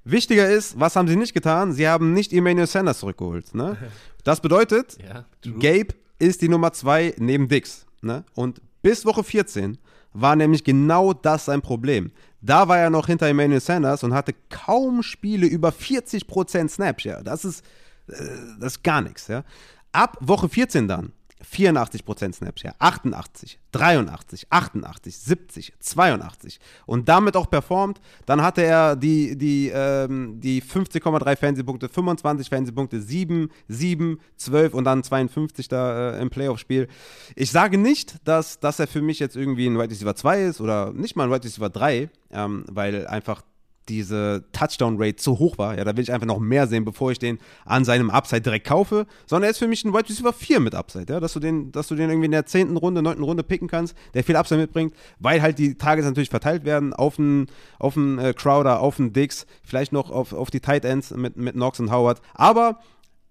Wichtiger 0.04 0.48
ist, 0.48 0.78
was 0.78 0.96
haben 0.96 1.08
sie 1.08 1.16
nicht 1.16 1.34
getan? 1.34 1.72
Sie 1.72 1.86
haben 1.88 2.12
nicht 2.12 2.32
Emmanuel 2.32 2.66
Sanders 2.66 3.00
zurückgeholt. 3.00 3.54
Ne? 3.54 3.76
Das 4.24 4.40
bedeutet, 4.40 4.98
Ja. 5.02 5.24
Gabe 5.58 5.94
ist 6.18 6.42
die 6.42 6.48
Nummer 6.48 6.72
2 6.72 7.14
neben 7.18 7.48
Dix. 7.48 7.86
Ne? 8.02 8.24
Und 8.34 8.60
bis 8.82 9.06
Woche 9.06 9.24
14 9.24 9.78
war 10.12 10.36
nämlich 10.36 10.64
genau 10.64 11.14
das 11.14 11.46
sein 11.46 11.62
Problem. 11.62 12.10
Da 12.42 12.68
war 12.68 12.78
er 12.78 12.90
noch 12.90 13.06
hinter 13.06 13.26
Emmanuel 13.26 13.60
Sanders 13.60 14.04
und 14.04 14.12
hatte 14.12 14.34
kaum 14.50 15.02
Spiele 15.02 15.46
über 15.46 15.70
40% 15.70 16.68
Snaps. 16.68 17.04
Ja. 17.04 17.22
Das, 17.22 17.44
ist, 17.44 17.64
äh, 18.08 18.14
das 18.60 18.74
ist 18.76 18.84
gar 18.84 19.00
nichts. 19.00 19.28
Ja. 19.28 19.44
Ab 19.92 20.18
Woche 20.20 20.48
14 20.48 20.88
dann 20.88 21.12
84% 21.44 22.34
Snaps, 22.34 22.62
ja, 22.62 22.72
88, 22.78 23.58
83, 23.72 24.46
88, 24.50 25.16
70, 25.16 25.72
82 25.78 26.60
und 26.86 27.08
damit 27.08 27.36
auch 27.36 27.48
performt, 27.48 28.00
dann 28.26 28.42
hatte 28.42 28.62
er 28.62 28.96
die, 28.96 29.36
die, 29.36 29.70
ähm, 29.72 30.40
die 30.40 30.62
50,3 30.62 31.36
Fernsehpunkte, 31.36 31.88
25 31.88 32.48
Fernsehpunkte, 32.48 33.00
7, 33.00 33.50
7, 33.68 34.20
12 34.36 34.74
und 34.74 34.84
dann 34.84 35.02
52 35.02 35.68
da 35.68 36.12
äh, 36.16 36.22
im 36.22 36.30
Playoff-Spiel. 36.30 36.88
Ich 37.36 37.50
sage 37.50 37.78
nicht, 37.78 38.16
dass, 38.24 38.60
dass 38.60 38.78
er 38.80 38.86
für 38.86 39.02
mich 39.02 39.18
jetzt 39.18 39.36
irgendwie 39.36 39.66
ein 39.66 39.78
Wide 39.78 39.90
Receiver 39.90 40.14
2 40.14 40.42
ist 40.44 40.60
oder 40.60 40.92
nicht 40.92 41.16
mal 41.16 41.24
ein 41.24 41.30
Wide 41.30 41.44
Receiver 41.44 41.70
3, 41.70 42.10
ähm, 42.32 42.64
weil 42.68 43.06
einfach 43.06 43.42
diese 43.88 44.44
Touchdown-Rate 44.52 45.16
zu 45.16 45.38
hoch 45.38 45.58
war. 45.58 45.76
Ja, 45.76 45.84
da 45.84 45.96
will 45.96 46.02
ich 46.02 46.12
einfach 46.12 46.26
noch 46.26 46.38
mehr 46.38 46.66
sehen, 46.66 46.84
bevor 46.84 47.10
ich 47.10 47.18
den 47.18 47.38
an 47.64 47.84
seinem 47.84 48.10
Upside 48.10 48.42
direkt 48.42 48.66
kaufe. 48.66 49.06
Sondern 49.26 49.44
er 49.44 49.50
ist 49.50 49.58
für 49.58 49.68
mich 49.68 49.84
ein 49.84 49.92
Wide 49.92 50.08
Receiver 50.08 50.32
4 50.32 50.60
mit 50.60 50.74
Upside, 50.74 51.12
ja, 51.12 51.20
dass 51.20 51.32
du 51.32 51.40
den, 51.40 51.72
dass 51.72 51.88
du 51.88 51.94
den 51.94 52.10
irgendwie 52.10 52.26
in 52.26 52.32
der 52.32 52.46
10. 52.46 52.76
Runde, 52.76 53.02
9. 53.02 53.22
Runde 53.22 53.42
picken 53.42 53.68
kannst, 53.68 53.96
der 54.14 54.24
viel 54.24 54.36
Upside 54.36 54.60
mitbringt, 54.60 54.94
weil 55.18 55.42
halt 55.42 55.58
die 55.58 55.74
Targets 55.76 56.06
natürlich 56.06 56.30
verteilt 56.30 56.64
werden 56.64 56.92
auf 56.92 57.18
einen 57.18 57.46
auf 57.78 57.96
einen, 57.96 58.18
äh, 58.18 58.34
Crowder, 58.34 58.80
auf 58.80 58.98
einen 58.98 59.12
Dix, 59.12 59.46
vielleicht 59.62 59.92
noch 59.92 60.10
auf, 60.10 60.32
auf 60.32 60.50
die 60.50 60.60
Tight 60.60 60.84
Ends 60.84 61.10
mit, 61.10 61.36
mit 61.36 61.54
Knox 61.54 61.80
und 61.80 61.90
Howard. 61.90 62.20
Aber 62.34 62.80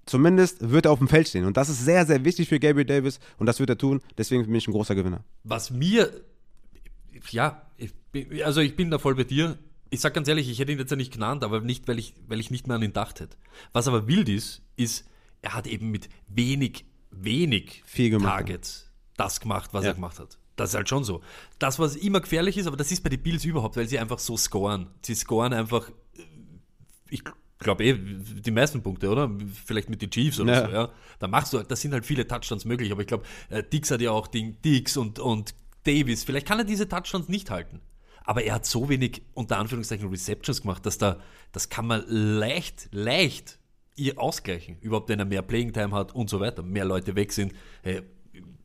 zumindest 0.05 0.69
wird 0.71 0.85
er 0.85 0.91
auf 0.91 0.99
dem 0.99 1.07
Feld 1.07 1.27
stehen. 1.27 1.45
Und 1.45 1.57
das 1.57 1.69
ist 1.69 1.83
sehr, 1.83 2.05
sehr 2.05 2.23
wichtig 2.23 2.49
für 2.49 2.59
Gabriel 2.59 2.85
Davis 2.85 3.19
und 3.37 3.45
das 3.45 3.59
wird 3.59 3.69
er 3.69 3.77
tun. 3.77 4.01
Deswegen 4.17 4.45
bin 4.45 4.55
ich 4.55 4.67
ein 4.67 4.71
großer 4.71 4.95
Gewinner. 4.95 5.23
Was 5.43 5.71
mir, 5.71 6.11
ja, 7.29 7.61
ich 7.77 7.93
also 8.43 8.61
ich 8.61 8.75
bin 8.75 8.89
da 8.89 8.97
voll 8.97 9.15
bei 9.15 9.25
dir. 9.25 9.57
Ich 9.89 10.01
sag 10.01 10.13
ganz 10.13 10.27
ehrlich, 10.27 10.49
ich 10.49 10.59
hätte 10.59 10.71
ihn 10.71 10.79
jetzt 10.79 10.91
ja 10.91 10.97
nicht 10.97 11.13
genannt, 11.13 11.43
aber 11.43 11.61
nicht, 11.61 11.87
weil 11.87 11.99
ich, 11.99 12.13
weil 12.27 12.39
ich 12.39 12.51
nicht 12.51 12.67
mehr 12.67 12.75
an 12.75 12.81
ihn 12.81 12.89
gedacht 12.89 13.19
hätte. 13.19 13.37
Was 13.73 13.87
aber 13.87 14.07
wild 14.07 14.29
ist, 14.29 14.61
ist, 14.75 15.05
er 15.41 15.53
hat 15.53 15.67
eben 15.67 15.89
mit 15.91 16.09
wenig, 16.27 16.85
wenig 17.11 17.83
Viel 17.85 18.09
gemacht, 18.09 18.29
Targets 18.31 18.89
das 19.15 19.39
gemacht, 19.39 19.69
was 19.73 19.83
Ja. 19.83 19.91
er 19.91 19.95
gemacht 19.95 20.19
hat. 20.19 20.37
Das 20.55 20.69
ist 20.71 20.75
halt 20.75 20.89
schon 20.89 21.03
so. 21.03 21.21
Das, 21.59 21.79
was 21.79 21.95
immer 21.95 22.19
gefährlich 22.19 22.57
ist, 22.57 22.67
aber 22.67 22.77
das 22.77 22.91
ist 22.91 23.03
bei 23.03 23.09
den 23.09 23.21
Bills 23.21 23.45
überhaupt, 23.45 23.77
weil 23.77 23.87
sie 23.87 23.97
einfach 23.99 24.19
so 24.19 24.35
scoren. 24.37 24.87
Sie 25.03 25.15
scoren 25.15 25.53
einfach, 25.53 25.89
äh, 25.89 26.23
ich 27.09 27.23
glaube 27.59 27.83
eh, 27.83 27.93
die 27.97 28.51
meisten 28.51 28.81
Punkte, 28.83 29.09
oder? 29.09 29.31
Vielleicht 29.65 29.89
mit 29.89 30.01
den 30.01 30.09
Chiefs 30.11 30.39
oder 30.39 30.53
Ja. 30.53 30.65
so, 30.65 30.71
ja. 30.71 30.89
Da 31.19 31.27
machst 31.27 31.53
du, 31.53 31.63
da 31.63 31.75
sind 31.75 31.93
halt 31.93 32.05
viele 32.05 32.27
Touchdowns 32.27 32.65
möglich, 32.65 32.91
aber 32.91 33.01
ich 33.01 33.07
glaube, 33.07 33.23
äh, 33.49 33.63
Dix 33.63 33.89
hat 33.91 34.01
ja 34.01 34.11
auch 34.11 34.27
den 34.27 34.61
Dix 34.63 34.97
und, 34.97 35.19
und 35.19 35.53
Davis. 35.83 36.23
Vielleicht 36.23 36.47
kann 36.47 36.59
er 36.59 36.65
diese 36.65 36.87
Touchdowns 36.89 37.29
nicht 37.29 37.49
halten. 37.49 37.79
Aber 38.27 38.43
er 38.43 38.55
hat 38.55 38.65
so 38.65 38.89
wenig, 38.89 39.21
unter 39.33 39.57
Anführungszeichen, 39.57 40.09
Receptions 40.09 40.61
gemacht, 40.61 40.85
dass 40.85 40.97
da, 40.97 41.17
das 41.53 41.69
kann 41.69 41.87
man 41.87 42.03
leicht, 42.07 42.89
leicht 42.91 43.57
ihr 43.95 44.19
ausgleichen. 44.19 44.77
Überhaupt, 44.81 45.07
wenn 45.07 45.17
er 45.17 45.25
mehr 45.25 45.41
Playing 45.41 45.71
Time 45.71 45.91
hat 45.91 46.13
und 46.13 46.29
so 46.29 46.41
weiter, 46.41 46.61
mehr 46.61 46.83
Leute 46.83 47.15
weg 47.15 47.31
sind. 47.31 47.53
Hey, 47.83 48.01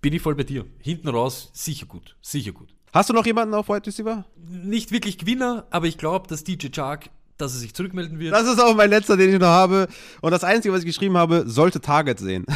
bin 0.01 0.13
ich 0.13 0.21
voll 0.21 0.35
bei 0.35 0.43
dir. 0.43 0.67
Hinten 0.81 1.09
raus, 1.09 1.51
sicher 1.55 1.87
gut, 1.87 2.17
sicher 2.21 2.51
gut. 2.51 2.75
Hast 2.93 3.09
du 3.09 3.15
noch 3.15 3.25
jemanden 3.25 3.55
auf 3.55 3.69
Wide 3.69 3.87
Receiver? 3.87 4.27
Nicht 4.37 4.91
wirklich 4.91 5.17
Gewinner, 5.17 5.69
aber 5.71 5.87
ich 5.87 5.97
glaube, 5.97 6.27
dass 6.27 6.43
DJ 6.43 6.67
Chark, 6.75 7.11
dass 7.37 7.55
er 7.55 7.61
sich 7.61 7.73
zurückmelden 7.73 8.19
wird. 8.19 8.33
Das 8.33 8.49
ist 8.49 8.61
auch 8.61 8.75
mein 8.75 8.91
letzter, 8.91 9.17
den 9.17 9.33
ich 9.33 9.39
noch 9.39 9.47
habe. 9.47 9.87
Und 10.23 10.33
das 10.33 10.43
Einzige, 10.43 10.75
was 10.75 10.81
ich 10.81 10.87
geschrieben 10.87 11.17
habe, 11.17 11.49
sollte 11.49 11.81
Target 11.81 12.19
sehen. 12.19 12.45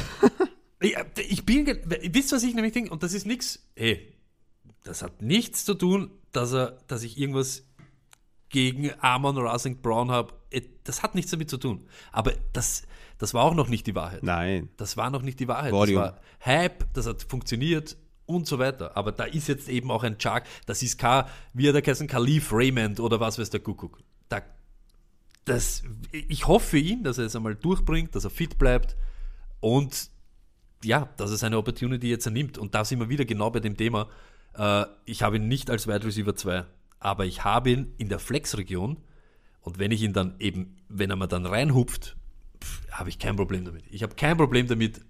Ich, 0.78 0.94
ich 1.30 1.46
bin, 1.46 1.66
wisst 1.66 2.32
ihr, 2.32 2.36
was 2.36 2.42
ich 2.42 2.54
nämlich 2.54 2.74
denke? 2.74 2.90
Und 2.90 3.02
das 3.02 3.14
ist 3.14 3.26
nichts, 3.26 3.66
hey, 3.74 4.12
das 4.84 5.02
hat 5.02 5.22
nichts 5.22 5.64
zu 5.64 5.72
tun, 5.72 6.10
dass 6.36 6.52
er, 6.52 6.78
dass 6.86 7.02
ich 7.02 7.18
irgendwas 7.18 7.64
gegen 8.48 8.90
Amon 9.00 9.38
Ra 9.38 9.58
St. 9.58 9.82
Brown 9.82 10.10
habe. 10.10 10.34
Das 10.84 11.02
hat 11.02 11.14
nichts 11.14 11.30
damit 11.30 11.50
zu 11.50 11.56
tun. 11.56 11.88
Aber 12.12 12.32
das, 12.52 12.82
das 13.18 13.34
war 13.34 13.44
auch 13.44 13.54
noch 13.54 13.68
nicht 13.68 13.86
die 13.86 13.94
Wahrheit. 13.94 14.22
Nein. 14.22 14.68
Das 14.76 14.96
war 14.96 15.10
noch 15.10 15.22
nicht 15.22 15.40
die 15.40 15.48
Wahrheit. 15.48 15.72
Volume. 15.72 16.00
Das 16.00 16.12
war 16.12 16.20
Hype, 16.44 16.92
das 16.92 17.06
hat 17.06 17.22
funktioniert 17.22 17.96
und 18.26 18.46
so 18.46 18.58
weiter. 18.58 18.96
Aber 18.96 19.12
da 19.12 19.24
ist 19.24 19.48
jetzt 19.48 19.68
eben 19.68 19.90
auch 19.90 20.04
ein 20.04 20.18
Chark, 20.18 20.46
das 20.66 20.82
ist 20.82 20.98
kein, 20.98 21.24
wie 21.54 21.68
er 21.68 21.72
da 21.72 21.80
heißen, 21.84 22.06
Khalif 22.06 22.52
Raymond 22.52 23.00
oder 23.00 23.18
was 23.18 23.38
weiß 23.38 23.50
der 23.50 23.60
Kuckuck. 23.60 23.98
Da, 24.28 24.42
das, 25.44 25.82
ich 26.12 26.46
hoffe 26.46 26.66
für 26.66 26.78
ihn, 26.78 27.02
dass 27.02 27.18
er 27.18 27.26
es 27.26 27.36
einmal 27.36 27.54
durchbringt, 27.54 28.14
dass 28.14 28.24
er 28.24 28.30
fit 28.30 28.58
bleibt 28.58 28.96
und 29.60 30.10
ja, 30.84 31.08
dass 31.16 31.30
er 31.30 31.36
seine 31.36 31.58
Opportunity 31.58 32.08
jetzt 32.08 32.28
nimmt. 32.30 32.58
Und 32.58 32.74
da 32.74 32.84
sind 32.84 33.00
wir 33.00 33.08
wieder 33.08 33.24
genau 33.24 33.50
bei 33.50 33.60
dem 33.60 33.76
Thema. 33.76 34.08
Äh, 34.56 34.86
ich 35.04 35.22
habe 35.22 35.36
ihn 35.36 35.48
nicht 35.48 35.70
als 35.70 35.86
Wide 35.86 36.04
Receiver 36.04 36.34
2, 36.34 36.64
aber 36.98 37.26
ich 37.26 37.44
habe 37.44 37.70
ihn 37.70 37.92
in 37.98 38.08
der 38.08 38.18
Flex-Region. 38.18 38.98
Und 39.60 39.78
wenn 39.78 39.90
ich 39.90 40.02
ihn 40.02 40.12
dann 40.12 40.36
eben, 40.38 40.76
wenn 40.88 41.10
er 41.10 41.16
mir 41.16 41.28
dann 41.28 41.46
reinhupft, 41.46 42.16
habe 42.90 43.08
ich 43.08 43.18
kein 43.18 43.36
Problem 43.36 43.64
damit. 43.64 43.84
Ich 43.90 44.02
habe 44.02 44.14
kein 44.14 44.36
Problem 44.36 44.66
damit, 44.66 45.00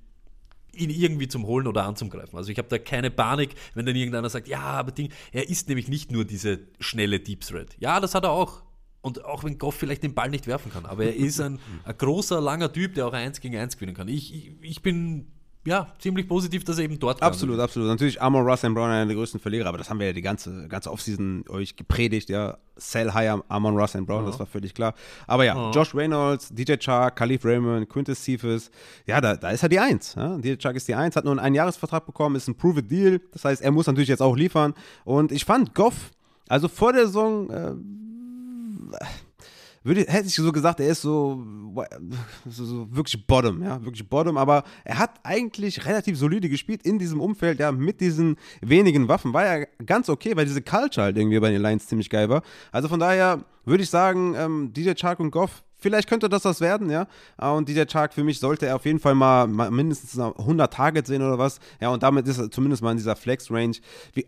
ihn 0.73 0.91
irgendwie 0.91 1.29
zum 1.29 1.47
Holen 1.47 1.67
oder 1.67 1.85
anzugreifen. 1.85 2.37
Also 2.37 2.51
ich 2.51 2.59
habe 2.59 2.69
da 2.69 2.79
keine 2.79 3.11
Panik, 3.11 3.55
wenn 3.75 3.87
dann 3.87 3.97
irgendeiner 3.97 4.29
sagt, 4.29 4.49
ja, 4.49 4.61
aber 4.61 4.93
Ding, 4.93 5.11
er 5.33 5.49
ist 5.49 5.69
nämlich 5.69 5.89
nicht 5.89 6.13
nur 6.13 6.25
diese 6.25 6.61
schnelle 6.81 7.21
Deep 7.21 7.41
Threat. 7.43 7.77
Ja, 7.79 8.01
das 8.01 8.15
hat 8.15 8.25
er 8.25 8.31
auch. 8.31 8.63
Und 9.01 9.25
auch 9.25 9.45
wenn 9.45 9.57
Goff 9.59 9.77
vielleicht 9.77 10.03
den 10.03 10.15
Ball 10.15 10.31
nicht 10.31 10.47
werfen 10.47 10.73
kann. 10.73 10.85
Aber 10.85 11.05
er 11.05 11.15
ist 11.15 11.41
ein, 11.41 11.61
ein 11.85 11.97
großer, 11.97 12.41
langer 12.41 12.73
Typ, 12.73 12.95
der 12.95 13.07
auch 13.07 13.13
ein 13.13 13.27
1 13.27 13.41
gegen 13.41 13.57
1 13.57 13.77
gewinnen 13.77 13.95
kann. 13.95 14.09
Ich, 14.09 14.35
ich, 14.35 14.53
ich 14.63 14.83
bin 14.83 15.29
ja, 15.67 15.89
ziemlich 15.99 16.29
positiv, 16.29 16.65
dass 16.65 16.79
er 16.79 16.85
eben 16.85 16.99
dort 16.99 17.21
Absolut, 17.23 17.59
absolut. 17.59 17.89
Natürlich 17.89 18.23
Amon 18.23 18.47
Russ 18.47 18.65
and 18.65 18.75
Brown 18.75 18.89
einer 18.89 19.07
der 19.07 19.17
größten 19.17 19.41
Verlierer, 19.41 19.69
aber 19.69 19.79
das 19.79 19.91
haben 19.91 19.99
wir 19.99 20.07
ja 20.07 20.13
die 20.13 20.23
ganze, 20.23 20.69
ganze 20.69 20.91
Offseason 20.91 21.45
euch 21.49 21.77
gepredigt, 21.77 22.31
ja. 22.31 22.57
Sell 22.79 23.13
high 23.13 23.41
Amon 23.49 23.77
Russ 23.77 23.97
and 23.97 24.07
Brown, 24.07 24.25
ja. 24.25 24.31
das 24.31 24.39
war 24.39 24.47
völlig 24.47 24.75
klar. 24.75 24.95
Aber 25.27 25.45
ja, 25.45 25.55
ja. 25.57 25.71
Josh 25.71 25.95
Reynolds, 25.95 26.51
DJ 26.51 26.75
Chark, 26.79 27.17
Khalif 27.17 27.45
Raymond, 27.45 27.89
Quintus 27.89 28.23
Cephas, 28.23 28.71
ja, 29.07 29.21
da, 29.21 29.35
da 29.35 29.51
ist 29.51 29.63
er 29.63 29.69
die 29.69 29.81
Eins. 29.81 30.15
Ja? 30.15 30.37
DJ 30.37 30.57
Chark 30.57 30.77
ist 30.77 30.87
die 30.87 30.95
Eins, 30.95 31.17
hat 31.17 31.25
nur 31.25 31.33
einen 31.33 31.41
Einjahresvertrag 31.41 32.07
bekommen, 32.07 32.37
ist 32.37 32.49
ein 32.49 32.55
Prove-It-Deal. 32.55 33.21
Das 33.33 33.45
heißt, 33.45 33.63
er 33.63 33.71
muss 33.73 33.87
natürlich 33.87 34.11
jetzt 34.11 34.23
auch 34.23 34.37
liefern. 34.37 34.75
Und 35.05 35.33
ich 35.33 35.45
fand 35.45 35.75
Goff, 35.75 36.13
also 36.49 36.69
vor 36.69 36.93
der 36.93 37.07
Saison, 37.07 37.51
äh, 37.51 37.75
würde, 39.87 40.01
hätte 40.09 40.27
ich 40.27 40.35
so 40.35 40.51
gesagt, 40.53 40.81
er 40.81 40.89
ist 40.89 41.03
so, 41.03 41.45
so, 42.45 42.65
so, 42.65 42.95
wirklich 42.95 43.27
Bottom, 43.27 43.63
ja, 43.63 43.83
wirklich 43.85 44.09
Bottom, 44.09 44.37
aber 44.37 44.65
er 44.85 44.99
hat 44.99 45.21
eigentlich 45.23 45.87
relativ 45.87 46.19
solide 46.19 46.49
gespielt 46.49 46.83
in 46.85 46.99
diesem 46.99 47.21
Umfeld, 47.21 47.61
ja, 47.61 47.71
mit 47.73 48.01
diesen 48.01 48.37
wenigen 48.61 49.09
Waffen, 49.09 49.33
war 49.33 49.45
ja 49.45 49.67
ganz 49.85 50.09
okay, 50.09 50.37
weil 50.37 50.45
diese 50.45 50.63
Culture 50.63 51.05
halt 51.05 51.17
irgendwie 51.17 51.39
bei 51.39 51.51
den 51.51 51.63
Lions 51.63 51.87
ziemlich 51.87 52.11
geil 52.11 52.29
war. 52.29 52.43
Also 52.73 52.89
von 52.89 53.01
daher 53.01 53.45
würde 53.65 53.83
ich 53.83 53.91
sagen, 53.91 54.35
ähm, 54.37 54.73
DJ 54.73 54.93
Chark 54.95 55.21
und 55.21 55.31
Goff 55.31 55.63
Vielleicht 55.87 56.09
könnte 56.09 56.29
das 56.29 56.45
was 56.45 56.61
werden, 56.61 56.91
ja. 56.91 57.07
Ah, 57.37 57.53
und 57.53 57.69
DJ 57.69 57.85
Chark 57.85 58.13
für 58.13 58.25
mich 58.25 58.41
sollte 58.41 58.67
er 58.67 58.75
auf 58.75 58.85
jeden 58.87 58.99
Fall 58.99 59.15
mal, 59.15 59.47
mal 59.47 59.71
mindestens 59.71 60.19
100 60.19 60.73
Targets 60.73 61.09
sehen 61.09 61.23
oder 61.23 61.39
was. 61.39 61.61
Ja, 61.81 61.91
und 61.91 62.03
damit 62.03 62.27
ist 62.27 62.39
er 62.39 62.51
zumindest 62.51 62.83
mal 62.83 62.91
in 62.91 62.97
dieser 62.97 63.15
Flex-Range. 63.15 63.77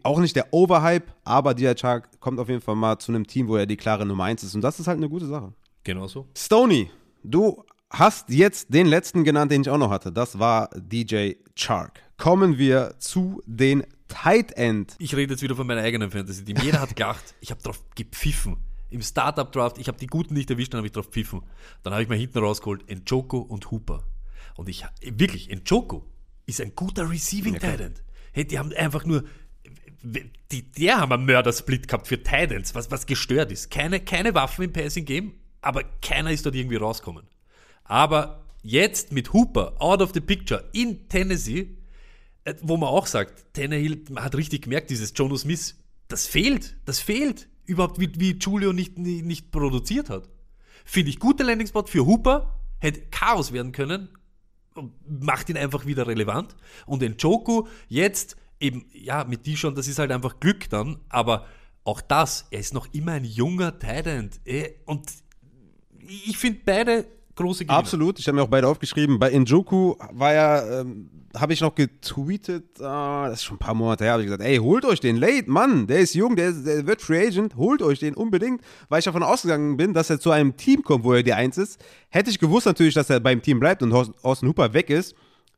Auch 0.04 0.20
nicht 0.20 0.36
der 0.36 0.54
Overhype, 0.54 1.06
aber 1.24 1.54
DJ 1.54 1.72
Chark 1.74 2.20
kommt 2.20 2.38
auf 2.38 2.48
jeden 2.48 2.60
Fall 2.60 2.76
mal 2.76 2.96
zu 3.00 3.10
einem 3.10 3.26
Team, 3.26 3.48
wo 3.48 3.56
er 3.56 3.66
die 3.66 3.76
klare 3.76 4.06
Nummer 4.06 4.22
1 4.22 4.44
ist. 4.44 4.54
Und 4.54 4.60
das 4.60 4.78
ist 4.78 4.86
halt 4.86 4.98
eine 4.98 5.08
gute 5.08 5.26
Sache. 5.26 5.52
Genau 5.82 6.06
so. 6.06 6.28
Stoney, 6.36 6.92
du 7.24 7.64
hast 7.90 8.30
jetzt 8.30 8.72
den 8.72 8.86
letzten 8.86 9.24
genannt, 9.24 9.50
den 9.50 9.62
ich 9.62 9.68
auch 9.68 9.78
noch 9.78 9.90
hatte. 9.90 10.12
Das 10.12 10.38
war 10.38 10.70
DJ 10.76 11.32
Chark. 11.56 12.00
Kommen 12.18 12.56
wir 12.56 12.94
zu 13.00 13.42
den 13.46 13.82
Tight 14.06 14.52
End. 14.52 14.94
Ich 15.00 15.16
rede 15.16 15.32
jetzt 15.32 15.42
wieder 15.42 15.56
von 15.56 15.66
meiner 15.66 15.80
eigenen 15.80 16.12
Fantasy-Team. 16.12 16.58
Jeder 16.62 16.80
hat 16.80 16.94
gelacht. 16.94 17.34
Ich 17.40 17.50
habe 17.50 17.60
drauf 17.60 17.82
gepfiffen 17.96 18.58
im 18.90 19.02
Startup-Draft, 19.02 19.78
ich 19.78 19.88
habe 19.88 19.98
die 19.98 20.06
Guten 20.06 20.34
nicht 20.34 20.50
erwischt, 20.50 20.72
dann 20.72 20.78
habe 20.78 20.86
ich 20.86 20.92
drauf 20.92 21.08
pfiffen. 21.08 21.42
Dann 21.82 21.92
habe 21.92 22.02
ich 22.02 22.08
mir 22.08 22.16
hinten 22.16 22.38
rausgeholt 22.38 22.84
Njoko 22.88 23.38
und 23.38 23.70
Hooper. 23.70 24.04
Und 24.56 24.68
ich, 24.68 24.84
wirklich, 25.02 25.48
Njoko 25.48 26.06
ist 26.46 26.60
ein 26.60 26.74
guter 26.74 27.08
Receiving 27.08 27.56
okay. 27.56 27.76
Tight 27.76 28.02
Hey, 28.32 28.46
die 28.46 28.58
haben 28.58 28.72
einfach 28.72 29.04
nur, 29.04 29.24
die, 30.02 30.62
der 30.72 30.98
haben 30.98 31.12
einen 31.12 31.26
Mörder-Split 31.26 31.88
gehabt 31.88 32.06
für 32.06 32.22
Titans, 32.22 32.74
was, 32.74 32.90
was 32.90 33.06
gestört 33.06 33.52
ist. 33.52 33.70
Keine, 33.70 34.00
keine 34.00 34.34
Waffen 34.34 34.64
im 34.64 34.72
Passing-Game, 34.72 35.34
aber 35.60 35.82
keiner 36.02 36.30
ist 36.30 36.46
dort 36.46 36.54
irgendwie 36.54 36.76
rausgekommen. 36.76 37.26
Aber 37.84 38.44
jetzt 38.62 39.12
mit 39.12 39.32
Hooper 39.32 39.74
out 39.80 40.00
of 40.00 40.12
the 40.14 40.20
picture 40.20 40.68
in 40.72 41.08
Tennessee, 41.08 41.76
äh, 42.44 42.54
wo 42.62 42.76
man 42.76 42.88
auch 42.88 43.06
sagt, 43.06 43.54
Tannehill, 43.54 44.04
hat 44.16 44.34
richtig 44.34 44.62
gemerkt, 44.62 44.90
dieses 44.90 45.12
Jonas 45.14 45.42
Smith, 45.42 45.76
das 46.08 46.26
fehlt, 46.26 46.76
das 46.84 47.00
fehlt 47.00 47.48
überhaupt, 47.68 48.00
wie, 48.00 48.10
wie 48.16 48.38
Julio 48.38 48.72
nicht, 48.72 48.98
nicht, 48.98 49.50
produziert 49.50 50.10
hat. 50.10 50.28
Finde 50.84 51.10
ich 51.10 51.18
guter 51.18 51.44
Landing-Spot 51.44 51.86
für 51.86 52.06
Hooper, 52.06 52.58
hätte 52.78 53.02
Chaos 53.10 53.52
werden 53.52 53.72
können, 53.72 54.08
macht 55.06 55.48
ihn 55.50 55.56
einfach 55.56 55.86
wieder 55.86 56.06
relevant. 56.06 56.56
Und 56.86 57.02
den 57.02 57.16
Joku 57.18 57.66
jetzt 57.88 58.36
eben, 58.58 58.86
ja, 58.92 59.24
mit 59.24 59.46
die 59.46 59.56
schon, 59.56 59.74
das 59.74 59.86
ist 59.86 59.98
halt 59.98 60.10
einfach 60.10 60.40
Glück 60.40 60.68
dann, 60.70 60.98
aber 61.08 61.46
auch 61.84 62.00
das, 62.00 62.46
er 62.50 62.60
ist 62.60 62.74
noch 62.74 62.92
immer 62.92 63.12
ein 63.12 63.24
junger. 63.24 63.74
Eh, 64.44 64.70
und 64.86 65.10
ich 66.06 66.38
finde 66.38 66.60
beide 66.64 67.06
große 67.38 67.64
Gewinner. 67.64 67.78
Absolut, 67.78 68.18
ich 68.18 68.28
habe 68.28 68.36
mir 68.36 68.42
auch 68.42 68.48
beide 68.48 68.68
aufgeschrieben. 68.68 69.18
Bei 69.18 69.30
Njoku 69.30 69.94
war 70.12 70.34
ja 70.34 70.80
ähm, 70.80 71.10
habe 71.36 71.52
ich 71.52 71.60
noch 71.60 71.74
getweetet, 71.74 72.64
uh, 72.78 73.26
das 73.26 73.34
ist 73.34 73.44
schon 73.44 73.56
ein 73.56 73.60
paar 73.60 73.74
Monate 73.74 74.04
her, 74.04 74.12
habe 74.12 74.22
ich 74.22 74.26
gesagt, 74.26 74.42
ey, 74.42 74.56
holt 74.56 74.84
euch 74.84 75.00
den 75.00 75.16
Late, 75.16 75.50
Mann, 75.50 75.86
der 75.86 76.00
ist 76.00 76.14
jung, 76.14 76.36
der, 76.36 76.52
der, 76.52 76.86
wird 76.86 77.02
Free 77.02 77.26
Agent, 77.26 77.56
holt 77.56 77.82
euch 77.82 77.98
den 77.98 78.14
unbedingt, 78.14 78.62
weil 78.88 79.00
ich 79.00 79.04
davon 79.04 79.22
ausgegangen 79.22 79.76
bin, 79.76 79.94
dass 79.94 80.10
er 80.10 80.20
zu 80.20 80.30
einem 80.30 80.56
Team 80.56 80.82
kommt, 80.82 81.04
wo 81.04 81.12
er 81.12 81.22
die 81.22 81.34
Eins 81.34 81.58
ist. 81.58 81.84
Hätte 82.08 82.30
ich 82.30 82.38
gewusst 82.38 82.66
natürlich, 82.66 82.94
dass 82.94 83.10
er 83.10 83.20
beim 83.20 83.42
Team 83.42 83.60
bleibt 83.60 83.82
und 83.82 83.92
Austin 83.92 84.48
Hooper 84.48 84.72
weg 84.72 84.90
ist, 84.90 85.14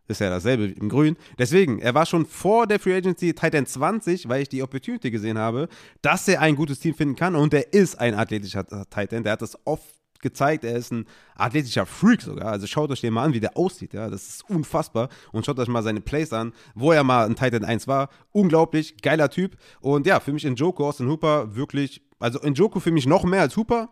ist 0.09 0.20
ja 0.20 0.28
dasselbe 0.28 0.66
im 0.66 0.89
Grün. 0.89 1.16
Deswegen, 1.39 1.78
er 1.78 1.94
war 1.94 2.05
schon 2.05 2.27
vor 2.27 2.66
der 2.66 2.81
Free 2.81 2.97
Agency 2.97 3.32
Titan 3.32 3.65
20, 3.65 4.28
weil 4.28 4.43
ich 4.43 4.48
die 4.48 4.62
Opportunity 4.62 5.11
gesehen 5.11 5.39
habe, 5.39 5.69
dass 6.02 6.27
er 6.27 6.40
ein 6.40 6.57
gutes 6.57 6.81
Team 6.81 6.94
finden 6.94 7.15
kann 7.15 7.36
und 7.36 7.55
er 7.55 7.73
ist 7.73 8.01
ein 8.01 8.15
athletischer 8.15 8.66
Titan. 8.90 9.23
Der 9.23 9.32
hat 9.32 9.43
das 9.43 9.57
oft 9.65 9.99
gezeigt, 10.22 10.64
er 10.64 10.76
ist 10.76 10.92
ein 10.92 11.06
athletischer 11.36 11.86
Freak 11.86 12.22
sogar. 12.22 12.52
Also 12.52 12.66
schaut 12.66 12.90
euch 12.90 13.01
den 13.01 13.14
mal 13.14 13.24
an, 13.24 13.32
wie 13.32 13.40
der 13.40 13.56
aussieht. 13.56 13.94
Ja, 13.94 14.09
das 14.09 14.28
ist 14.28 14.51
unfassbar. 14.51 15.09
Und 15.32 15.47
schaut 15.47 15.59
euch 15.59 15.68
mal 15.68 15.82
seine 15.82 16.01
Plays 16.01 16.32
an, 16.32 16.52
wo 16.74 16.92
er 16.92 17.05
mal 17.05 17.26
ein 17.26 17.36
Titan 17.36 17.64
1 17.64 17.88
war. 17.88 18.09
Unglaublich, 18.32 19.01
geiler 19.02 19.30
Typ. 19.30 19.56
Und 19.80 20.06
ja, 20.06 20.20
für 20.20 20.32
mich 20.32 20.44
in 20.44 20.56
Joko, 20.56 20.88
Austin 20.88 21.09
Hooper, 21.09 21.55
wirklich, 21.55 22.02
also 22.18 22.38
in 22.40 22.55
Joko 22.55 22.80
für 22.80 22.92
mich 22.92 23.06
noch 23.06 23.24
mehr 23.24 23.42
als 23.42 23.56
Hooper. 23.56 23.90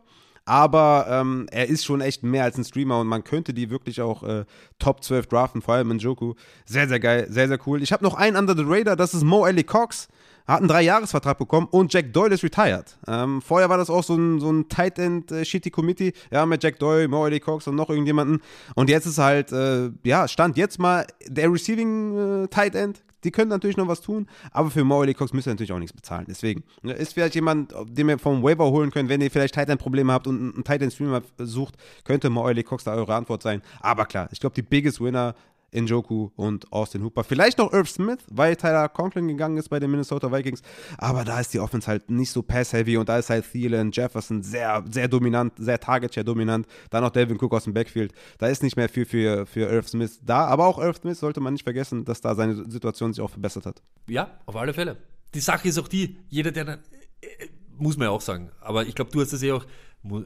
Aber 0.48 1.06
ähm, 1.10 1.46
er 1.50 1.68
ist 1.68 1.84
schon 1.84 2.00
echt 2.00 2.22
mehr 2.22 2.44
als 2.44 2.56
ein 2.56 2.64
Streamer 2.64 3.00
und 3.00 3.06
man 3.06 3.22
könnte 3.22 3.52
die 3.52 3.68
wirklich 3.68 4.00
auch 4.00 4.22
äh, 4.22 4.46
Top 4.78 5.04
12 5.04 5.26
draften, 5.26 5.60
vor 5.60 5.74
allem 5.74 5.90
in 5.90 5.98
Joku. 5.98 6.32
Sehr, 6.64 6.88
sehr 6.88 7.00
geil, 7.00 7.26
sehr, 7.28 7.48
sehr 7.48 7.58
cool. 7.66 7.82
Ich 7.82 7.92
habe 7.92 8.02
noch 8.02 8.14
einen 8.14 8.34
Under 8.34 8.56
the 8.56 8.64
Radar, 8.64 8.96
das 8.96 9.12
ist 9.12 9.24
Mo 9.24 9.46
Ellie 9.46 9.64
Cox 9.64 10.08
hat 10.48 10.60
einen 10.60 10.68
Dreijahresvertrag 10.68 11.38
bekommen 11.38 11.68
und 11.70 11.92
Jack 11.92 12.12
Doyle 12.12 12.34
ist 12.34 12.42
retired. 12.42 12.96
Ähm, 13.06 13.42
vorher 13.42 13.68
war 13.68 13.76
das 13.76 13.90
auch 13.90 14.02
so 14.02 14.16
ein, 14.16 14.40
so 14.40 14.50
ein 14.50 14.68
Tight 14.68 14.98
End 14.98 15.30
äh, 15.30 15.44
Shitty 15.44 15.70
Committee, 15.70 16.14
ja, 16.30 16.46
mit 16.46 16.62
Jack 16.62 16.78
Doyle, 16.78 17.06
Morley 17.06 17.38
Cox 17.38 17.66
und 17.68 17.76
noch 17.76 17.90
irgendjemanden. 17.90 18.40
Und 18.74 18.88
jetzt 18.88 19.06
ist 19.06 19.18
halt, 19.18 19.52
äh, 19.52 19.90
ja, 20.04 20.26
stand 20.26 20.56
jetzt 20.56 20.78
mal 20.78 21.06
der 21.26 21.52
Receiving 21.52 22.44
äh, 22.44 22.48
Tight 22.48 22.74
End. 22.74 23.02
Die 23.24 23.32
können 23.32 23.50
natürlich 23.50 23.76
noch 23.76 23.88
was 23.88 24.00
tun, 24.00 24.28
aber 24.52 24.70
für 24.70 24.84
Morley 24.84 25.12
Cox 25.12 25.32
müsst 25.32 25.48
ihr 25.48 25.50
natürlich 25.50 25.72
auch 25.72 25.78
nichts 25.80 25.94
bezahlen. 25.94 26.26
Deswegen 26.28 26.62
ne, 26.82 26.92
ist 26.92 27.14
vielleicht 27.14 27.34
jemand, 27.34 27.74
den 27.88 28.08
ihr 28.08 28.18
vom 28.18 28.44
Waiver 28.44 28.70
holen 28.70 28.92
könnt, 28.92 29.08
wenn 29.08 29.20
ihr 29.20 29.30
vielleicht 29.30 29.54
Tight 29.54 29.68
End 29.68 29.80
Probleme 29.80 30.12
habt 30.12 30.28
und 30.28 30.54
einen 30.54 30.64
Tight 30.64 30.82
End 30.82 30.92
Streamer 30.92 31.22
sucht, 31.38 31.74
könnte 32.04 32.30
Morley 32.30 32.62
Cox 32.62 32.84
da 32.84 32.94
eure 32.94 33.14
Antwort 33.14 33.42
sein. 33.42 33.60
Aber 33.80 34.06
klar, 34.06 34.28
ich 34.30 34.38
glaube, 34.38 34.54
die 34.54 34.62
biggest 34.62 35.00
Winner 35.00 35.34
Njoku 35.72 36.30
und 36.36 36.72
Austin 36.72 37.02
Hooper. 37.02 37.24
Vielleicht 37.24 37.58
noch 37.58 37.72
Irv 37.72 37.88
Smith, 37.88 38.18
weil 38.30 38.56
Tyler 38.56 38.88
Conklin 38.88 39.28
gegangen 39.28 39.56
ist 39.56 39.68
bei 39.68 39.78
den 39.78 39.90
Minnesota 39.90 40.32
Vikings. 40.32 40.62
Aber 40.96 41.24
da 41.24 41.40
ist 41.40 41.52
die 41.54 41.60
Offense 41.60 41.86
halt 41.86 42.10
nicht 42.10 42.30
so 42.30 42.42
pass-heavy 42.42 42.96
und 42.96 43.08
da 43.08 43.18
ist 43.18 43.30
halt 43.30 43.50
Thielen, 43.50 43.90
Jefferson 43.92 44.42
sehr, 44.42 44.84
sehr 44.90 45.08
dominant, 45.08 45.52
sehr 45.58 45.78
target-share 45.78 46.24
dominant. 46.24 46.66
Dann 46.90 47.02
noch 47.02 47.10
Delvin 47.10 47.38
Cook 47.38 47.52
aus 47.52 47.64
dem 47.64 47.74
Backfield. 47.74 48.12
Da 48.38 48.48
ist 48.48 48.62
nicht 48.62 48.76
mehr 48.76 48.88
viel 48.88 49.04
für, 49.04 49.46
für 49.46 49.68
Irv 49.68 49.88
Smith 49.88 50.20
da. 50.22 50.46
Aber 50.46 50.66
auch 50.66 50.78
Irv 50.78 50.98
Smith 50.98 51.18
sollte 51.18 51.40
man 51.40 51.52
nicht 51.52 51.64
vergessen, 51.64 52.04
dass 52.04 52.20
da 52.20 52.34
seine 52.34 52.70
Situation 52.70 53.12
sich 53.12 53.22
auch 53.22 53.30
verbessert 53.30 53.66
hat. 53.66 53.82
Ja, 54.08 54.38
auf 54.46 54.56
alle 54.56 54.72
Fälle. 54.72 54.96
Die 55.34 55.40
Sache 55.40 55.68
ist 55.68 55.78
auch 55.78 55.88
die, 55.88 56.18
jeder, 56.28 56.50
der 56.50 56.64
dann, 56.64 56.78
äh, 57.20 57.46
muss 57.76 57.96
man 57.96 58.06
ja 58.06 58.10
auch 58.10 58.20
sagen, 58.20 58.50
aber 58.60 58.86
ich 58.86 58.94
glaube, 58.94 59.10
du 59.10 59.20
hast 59.20 59.32
es 59.32 59.42
ja 59.42 59.54
auch 59.54 59.66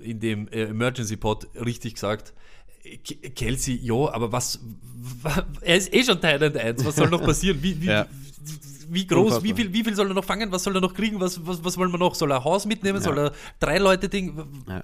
in 0.01 0.21
dem 0.21 0.49
äh, 0.49 0.65
Emergency 0.65 1.17
Pod 1.17 1.49
richtig 1.55 1.95
gesagt, 1.95 2.35
Kelsey, 3.35 3.79
ja, 3.83 4.13
aber 4.13 4.33
was, 4.33 4.61
er 5.61 5.77
ist 5.77 5.93
eh 5.95 6.03
schon 6.03 6.21
Thailand 6.21 6.57
1, 6.57 6.85
was 6.85 6.97
soll 6.97 7.09
noch 7.09 7.23
passieren? 7.23 7.63
Wie, 7.63 7.81
wie, 7.81 7.87
ja. 7.87 8.07
wie 8.89 9.07
groß, 9.07 9.43
wie 9.43 9.55
viel, 9.55 9.73
wie 9.73 9.85
viel 9.85 9.95
soll 9.95 10.09
er 10.09 10.15
noch 10.15 10.25
fangen, 10.25 10.51
was 10.51 10.65
soll 10.65 10.75
er 10.77 10.81
noch 10.81 10.95
kriegen, 10.95 11.21
was, 11.21 11.47
was, 11.47 11.65
was 11.65 11.79
wollen 11.79 11.93
wir 11.93 11.99
noch? 11.99 12.15
Soll 12.15 12.33
er 12.33 12.39
ein 12.39 12.45
Haus 12.45 12.67
mitnehmen, 12.67 12.99
ja. 12.99 13.05
soll 13.05 13.19
er 13.19 13.33
drei 13.61 13.79
Leute 13.79 14.09
Ding? 14.09 14.65
Ja. 14.69 14.83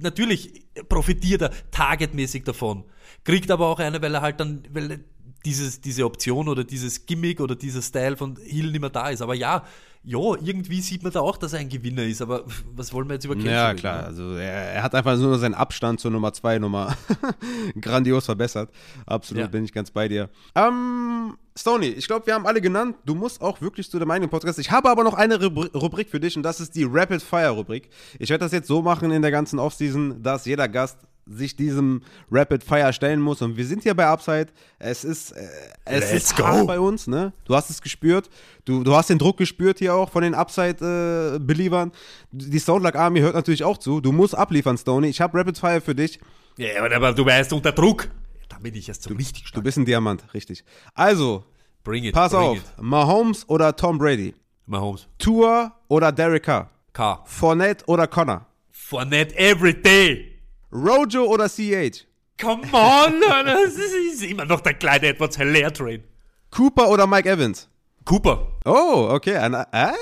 Natürlich 0.00 0.64
profitiert 0.88 1.42
er 1.42 1.50
targetmäßig 1.70 2.44
davon, 2.44 2.84
kriegt 3.24 3.50
aber 3.50 3.66
auch 3.66 3.80
eine, 3.80 4.00
weil 4.00 4.14
er 4.14 4.22
halt 4.22 4.40
dann, 4.40 4.62
weil 4.70 5.04
dieses, 5.44 5.80
diese 5.80 6.04
Option 6.04 6.48
oder 6.48 6.64
dieses 6.64 7.06
Gimmick 7.06 7.40
oder 7.40 7.54
dieser 7.54 7.82
Style 7.82 8.16
von 8.16 8.36
Hill 8.36 8.70
nicht 8.70 8.80
mehr 8.80 8.90
da 8.90 9.08
ist. 9.08 9.22
Aber 9.22 9.34
ja, 9.34 9.64
ja, 10.02 10.18
irgendwie 10.18 10.80
sieht 10.80 11.02
man 11.02 11.12
da 11.12 11.20
auch, 11.20 11.36
dass 11.36 11.52
er 11.52 11.58
ein 11.60 11.68
Gewinner 11.68 12.04
ist, 12.04 12.22
aber 12.22 12.44
was 12.74 12.92
wollen 12.94 13.06
wir 13.08 13.14
jetzt 13.14 13.26
über 13.26 13.34
Kelsey 13.34 13.52
Ja, 13.52 13.74
klar, 13.74 13.98
ne? 13.98 14.06
also 14.06 14.34
er, 14.34 14.72
er, 14.72 14.82
hat 14.82 14.94
einfach 14.94 15.16
nur 15.18 15.38
seinen 15.38 15.52
Abstand 15.52 16.00
zur 16.00 16.10
Nummer 16.10 16.32
2 16.32 16.58
Nummer 16.58 16.96
grandios 17.80 18.24
verbessert. 18.24 18.70
Absolut, 19.04 19.42
ja. 19.42 19.48
bin 19.48 19.64
ich 19.64 19.74
ganz 19.74 19.90
bei 19.90 20.08
dir. 20.08 20.30
Ähm, 20.54 21.36
Stoney, 21.54 21.88
ich 21.88 22.06
glaube, 22.06 22.26
wir 22.26 22.34
haben 22.34 22.46
alle 22.46 22.62
genannt. 22.62 22.96
Du 23.04 23.14
musst 23.14 23.42
auch 23.42 23.60
wirklich 23.60 23.90
zu 23.90 23.98
dem 23.98 24.10
eigenen 24.10 24.30
Podcast. 24.30 24.58
Ich 24.58 24.70
habe 24.70 24.88
aber 24.88 25.04
noch 25.04 25.14
eine 25.14 25.44
Rubrik 25.44 26.08
für 26.08 26.20
dich 26.20 26.34
und 26.34 26.42
das 26.44 26.60
ist 26.60 26.74
die 26.76 26.84
Rapid 26.84 27.20
Fire 27.20 27.50
Rubrik. 27.50 27.90
Ich 28.18 28.30
werde 28.30 28.44
das 28.44 28.52
jetzt 28.52 28.68
so 28.68 28.80
machen 28.80 29.10
in 29.10 29.20
der 29.20 29.30
ganzen 29.30 29.58
Offseason, 29.58 30.22
dass 30.22 30.46
jeder 30.46 30.68
Gast 30.68 30.96
sich 31.30 31.56
diesem 31.56 32.02
Rapid 32.30 32.64
Fire 32.64 32.92
stellen 32.92 33.20
muss. 33.20 33.40
Und 33.40 33.56
wir 33.56 33.64
sind 33.64 33.82
hier 33.82 33.94
bei 33.94 34.06
Upside. 34.06 34.48
Es 34.78 35.04
ist, 35.04 35.32
äh, 35.32 35.46
es 35.84 36.12
Let's 36.12 36.12
ist 36.12 36.36
go. 36.36 36.66
bei 36.66 36.78
uns, 36.78 37.06
ne? 37.06 37.32
Du 37.44 37.54
hast 37.54 37.70
es 37.70 37.80
gespürt. 37.80 38.28
Du, 38.64 38.82
du 38.82 38.94
hast 38.94 39.10
den 39.10 39.18
Druck 39.18 39.36
gespürt 39.36 39.78
hier 39.78 39.94
auch 39.94 40.10
von 40.10 40.22
den 40.22 40.34
Upside-Believern. 40.34 41.90
Äh, 41.90 41.92
die 42.32 42.58
Soundluck 42.58 42.96
Army 42.96 43.20
hört 43.20 43.34
natürlich 43.34 43.64
auch 43.64 43.78
zu. 43.78 44.00
Du 44.00 44.12
musst 44.12 44.36
abliefern, 44.36 44.76
Stoney. 44.76 45.08
Ich 45.08 45.20
habe 45.20 45.38
Rapid 45.38 45.58
Fire 45.58 45.80
für 45.80 45.94
dich. 45.94 46.18
Ja, 46.56 46.82
aber 46.94 47.12
du 47.12 47.24
wärst 47.24 47.52
unter 47.52 47.72
Druck. 47.72 48.08
Da 48.48 48.58
bin 48.58 48.74
ich 48.74 48.88
erst 48.88 49.04
so 49.04 49.10
du, 49.10 49.16
richtig 49.16 49.46
stark. 49.46 49.54
Du 49.54 49.62
bist 49.62 49.78
ein 49.78 49.84
Diamant, 49.84 50.24
richtig. 50.34 50.64
Also, 50.94 51.44
bring 51.84 52.04
it, 52.04 52.14
pass 52.14 52.32
bring 52.32 52.42
auf. 52.42 52.56
It. 52.58 52.64
Mahomes 52.80 53.48
oder 53.48 53.74
Tom 53.74 53.98
Brady? 53.98 54.34
Mahomes. 54.66 55.08
Tour 55.18 55.72
oder 55.88 56.12
Derek 56.12 56.42
Carr? 56.42 56.70
Carr. 56.92 57.22
Fournette 57.26 57.84
oder 57.86 58.06
Connor? 58.06 58.46
Fournette 58.70 59.36
every 59.38 59.72
day. 59.72 60.29
Rojo 60.72 61.24
oder 61.24 61.48
CH? 61.48 62.06
Come 62.40 62.62
on, 62.72 63.20
das 63.44 63.74
ist 63.74 64.22
immer 64.22 64.44
noch 64.44 64.60
der 64.60 64.74
kleine 64.74 65.08
Edwards 65.08 65.36
Hilaire 65.36 65.72
Train. 65.72 66.04
Cooper 66.50 66.88
oder 66.88 67.06
Mike 67.06 67.28
Evans? 67.28 67.68
Cooper. 68.04 68.58
Oh, 68.64 69.08
okay. 69.10 69.36
Ein, 69.36 69.54
äh, 69.54 69.92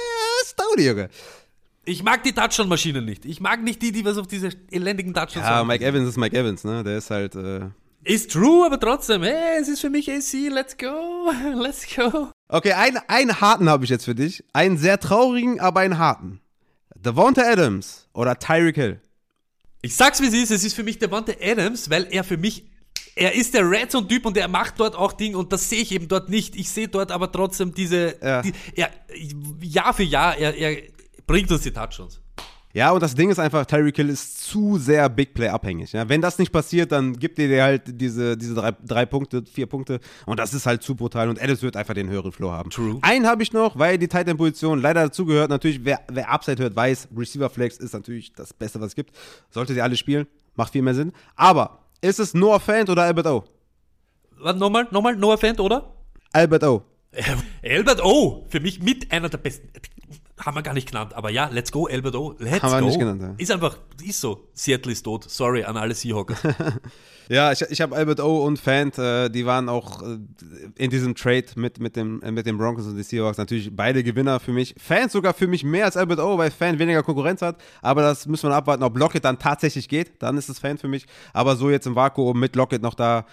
Stony, 0.45 0.87
Junge. 0.87 1.09
Ich 1.85 2.03
mag 2.03 2.23
die 2.23 2.33
Touchdown-Maschinen 2.33 3.05
nicht. 3.05 3.25
Ich 3.25 3.41
mag 3.41 3.63
nicht 3.63 3.81
die, 3.81 3.93
die 3.93 4.05
was 4.05 4.19
auf 4.19 4.27
diese 4.27 4.51
elendigen 4.71 5.15
Touchdowns 5.15 5.47
Ja, 5.47 5.65
Mike 5.65 5.85
Evans 5.85 6.09
ist 6.09 6.17
Mike 6.17 6.39
Evans, 6.39 6.65
ne? 6.65 6.85
Der 6.85 6.99
ist 6.99 7.11
halt. 7.11 7.35
Äh 7.35 7.71
ist 8.05 8.31
true, 8.33 8.65
aber 8.65 8.79
trotzdem, 8.79 9.23
hey, 9.23 9.61
es 9.61 9.69
ist 9.69 9.81
für 9.81 9.91
mich 9.91 10.11
AC, 10.11 10.51
let's 10.51 10.77
go, 10.77 11.31
let's 11.55 11.87
go. 11.95 12.31
Okay, 12.49 12.73
einen, 12.73 12.99
einen 13.09 13.41
harten 13.41 13.69
habe 13.69 13.85
ich 13.85 13.91
jetzt 13.91 14.05
für 14.05 14.15
dich. 14.15 14.45
Einen 14.53 14.79
sehr 14.79 15.01
traurigen, 15.01 15.61
aber 15.61 15.81
einen 15.81 15.99
harten. 15.99 16.41
Devonta 16.95 17.43
Adams 17.43 18.09
oder 18.13 18.39
Tyreek 18.39 18.77
Hill? 18.77 19.01
Ich 19.89 19.97
sag's 19.97 20.21
wie 20.21 20.27
es 20.27 20.35
ist, 20.35 20.51
es 20.51 20.65
ist 20.65 20.75
für 20.75 20.83
mich 20.83 20.99
Devonta 20.99 21.33
Adams, 21.41 21.89
weil 21.89 22.07
er 22.11 22.23
für 22.23 22.37
mich, 22.37 22.63
er 23.15 23.35
ist 23.35 23.55
der 23.55 23.63
Red 23.69 23.91
Zone-Typ 23.91 24.27
und 24.27 24.37
er 24.37 24.47
macht 24.47 24.79
dort 24.79 24.95
auch 24.95 25.15
Ding 25.15 25.35
und 25.35 25.51
das 25.51 25.71
sehe 25.71 25.81
ich 25.81 25.93
eben 25.93 26.09
dort 26.09 26.29
nicht. 26.29 26.57
Ich 26.57 26.69
sehe 26.69 26.89
dort 26.89 27.11
aber 27.11 27.33
trotzdem 27.33 27.73
diese, 27.73 28.17
Ja. 28.23 28.43
die, 28.43 28.53
er, 28.75 28.91
Jahr 29.63 29.95
für 29.95 30.03
Jahr, 30.03 30.37
er, 30.37 30.55
er 30.55 30.83
bringt 31.27 31.51
uns 31.51 31.63
die 31.63 31.71
Touchdowns. 31.71 32.21
Ja, 32.75 32.91
und 32.91 33.03
das 33.03 33.15
Ding 33.15 33.31
ist 33.31 33.39
einfach, 33.39 33.65
Tyreek 33.65 33.97
Hill 33.97 34.11
ist 34.11 34.43
zu 34.43 34.77
sehr 34.79 35.09
Big 35.09 35.33
Play 35.33 35.49
abhängig. 35.49 35.93
Ja? 35.93 36.09
Wenn 36.09 36.21
das 36.21 36.39
nicht 36.39 36.53
passiert, 36.53 36.93
dann 36.93 37.15
gibt 37.19 37.39
ihr 37.39 37.49
dir 37.49 37.63
halt 37.63 37.83
diese, 37.87 38.37
diese 38.37 38.55
drei, 38.55 38.73
drei 38.85 39.07
Punkte, 39.07 39.43
vier 39.51 39.67
Punkte 39.67 40.01
und 40.27 40.39
das 40.39 40.53
ist 40.53 40.67
halt 40.67 40.83
zu 40.83 40.95
brutal 40.95 41.31
und 41.31 41.41
Adams 41.41 41.63
wird 41.63 41.77
einfach 41.77 41.95
den 41.95 42.11
höheren 42.11 42.31
Flow 42.31 42.53
haben. 42.53 42.71
True. 42.71 42.99
Einen 43.01 43.27
habe 43.27 43.43
ich 43.43 43.53
noch, 43.53 43.79
weil 43.79 43.97
die 43.97 44.09
Tight 44.09 44.29
End 44.29 44.39
Position 44.39 44.81
leider 44.81 45.05
dazugehört. 45.05 45.49
Natürlich, 45.49 45.85
wer, 45.85 46.01
wer 46.13 46.31
Upside 46.31 46.63
hört, 46.63 46.77
weiß, 46.77 47.09
Receiver 47.17 47.49
Flex 47.49 47.79
ist 47.79 47.95
natürlich 47.95 48.33
das 48.35 48.53
Beste, 48.53 48.81
was 48.81 48.89
es 48.89 48.95
gibt. 48.95 49.17
Sollte 49.51 49.73
sie 49.73 49.81
alle 49.81 49.97
spielen, 49.97 50.27
macht 50.55 50.73
viel 50.73 50.83
mehr 50.83 50.95
Sinn. 50.95 51.13
Aber 51.37 51.79
ist 52.03 52.21
es 52.21 52.35
Noah 52.35 52.61
Fant 52.61 52.91
oder 52.91 53.05
Albert 53.05 53.27
O? 53.29 53.45
Warte, 54.41 54.59
nochmal, 54.59 54.87
nochmal, 54.91 55.17
Noah 55.17 55.39
Fant, 55.39 55.59
oder? 55.59 55.95
Albert 56.33 56.65
O. 56.65 56.83
Albert 57.65 58.05
O, 58.05 58.45
für 58.51 58.61
mich 58.61 58.83
mit 58.83 59.11
einer 59.11 59.31
der 59.31 59.39
besten. 59.39 59.71
Haben 60.39 60.57
wir 60.57 60.63
gar 60.63 60.75
nicht 60.75 60.89
genannt, 60.89 61.15
aber 61.15 61.31
ja, 61.31 61.49
let's 61.53 61.73
go, 61.73 61.87
Albert 61.87 62.15
O. 62.15 62.35
Let's 62.39 62.63
Haben 62.63 62.73
wir 62.73 62.81
go. 62.81 62.87
nicht 62.87 62.99
genannt, 62.99 63.23
ja. 63.23 63.35
Ist 63.39 63.51
einfach, 63.51 63.77
ist 64.03 64.21
so. 64.21 64.49
Seattle 64.55 64.93
ist 64.93 65.03
tot. 65.03 65.29
Sorry 65.29 65.65
an 65.65 65.77
alle 65.77 65.95
Seahawks. 65.95 66.37
Ja, 67.31 67.53
ich, 67.53 67.61
ich 67.61 67.81
habe 67.83 67.95
Albert 67.95 68.21
O 68.21 68.45
und 68.47 68.59
Fant, 68.59 68.97
äh, 68.97 69.29
die 69.29 69.45
waren 69.45 69.69
auch 69.69 70.03
äh, 70.03 70.17
in 70.77 70.91
diesem 70.91 71.15
Trade 71.15 71.45
mit, 71.57 71.79
mit, 71.79 71.95
dem, 71.95 72.23
äh, 72.23 72.31
mit 72.31 72.47
den 72.47 72.57
Broncos 72.57 72.87
und 72.87 72.95
den 72.95 73.05
Seahawks 73.05 73.37
natürlich 73.37 73.75
beide 73.75 74.03
Gewinner 74.03 74.41
für 74.41 74.53
mich. 74.53 74.75
Fant 74.79 75.13
sogar 75.13 75.35
für 75.35 75.47
mich 75.47 75.63
mehr 75.63 75.85
als 75.85 75.99
Albert 75.99 76.21
O, 76.21 76.39
weil 76.39 76.51
Fant 76.51 76.79
weniger 76.79 77.03
Konkurrenz 77.03 77.43
hat. 77.43 77.57
Aber 77.83 78.01
das 78.01 78.27
müssen 78.27 78.49
wir 78.49 78.57
abwarten, 78.57 78.83
ob 78.83 78.97
Lockett 78.97 79.27
dann 79.27 79.39
tatsächlich 79.39 79.91
geht. 79.91 80.23
Dann 80.23 80.39
ist 80.39 80.49
es 80.49 80.59
Fant 80.59 80.81
für 80.81 80.89
mich. 80.89 81.05
Aber 81.35 81.57
so 81.57 81.69
jetzt 81.69 81.87
im 81.87 81.95
Vakuum 81.95 82.41
mit 82.41 82.57
Lockett 82.57 82.81
noch 82.81 82.95
da, 82.95 83.27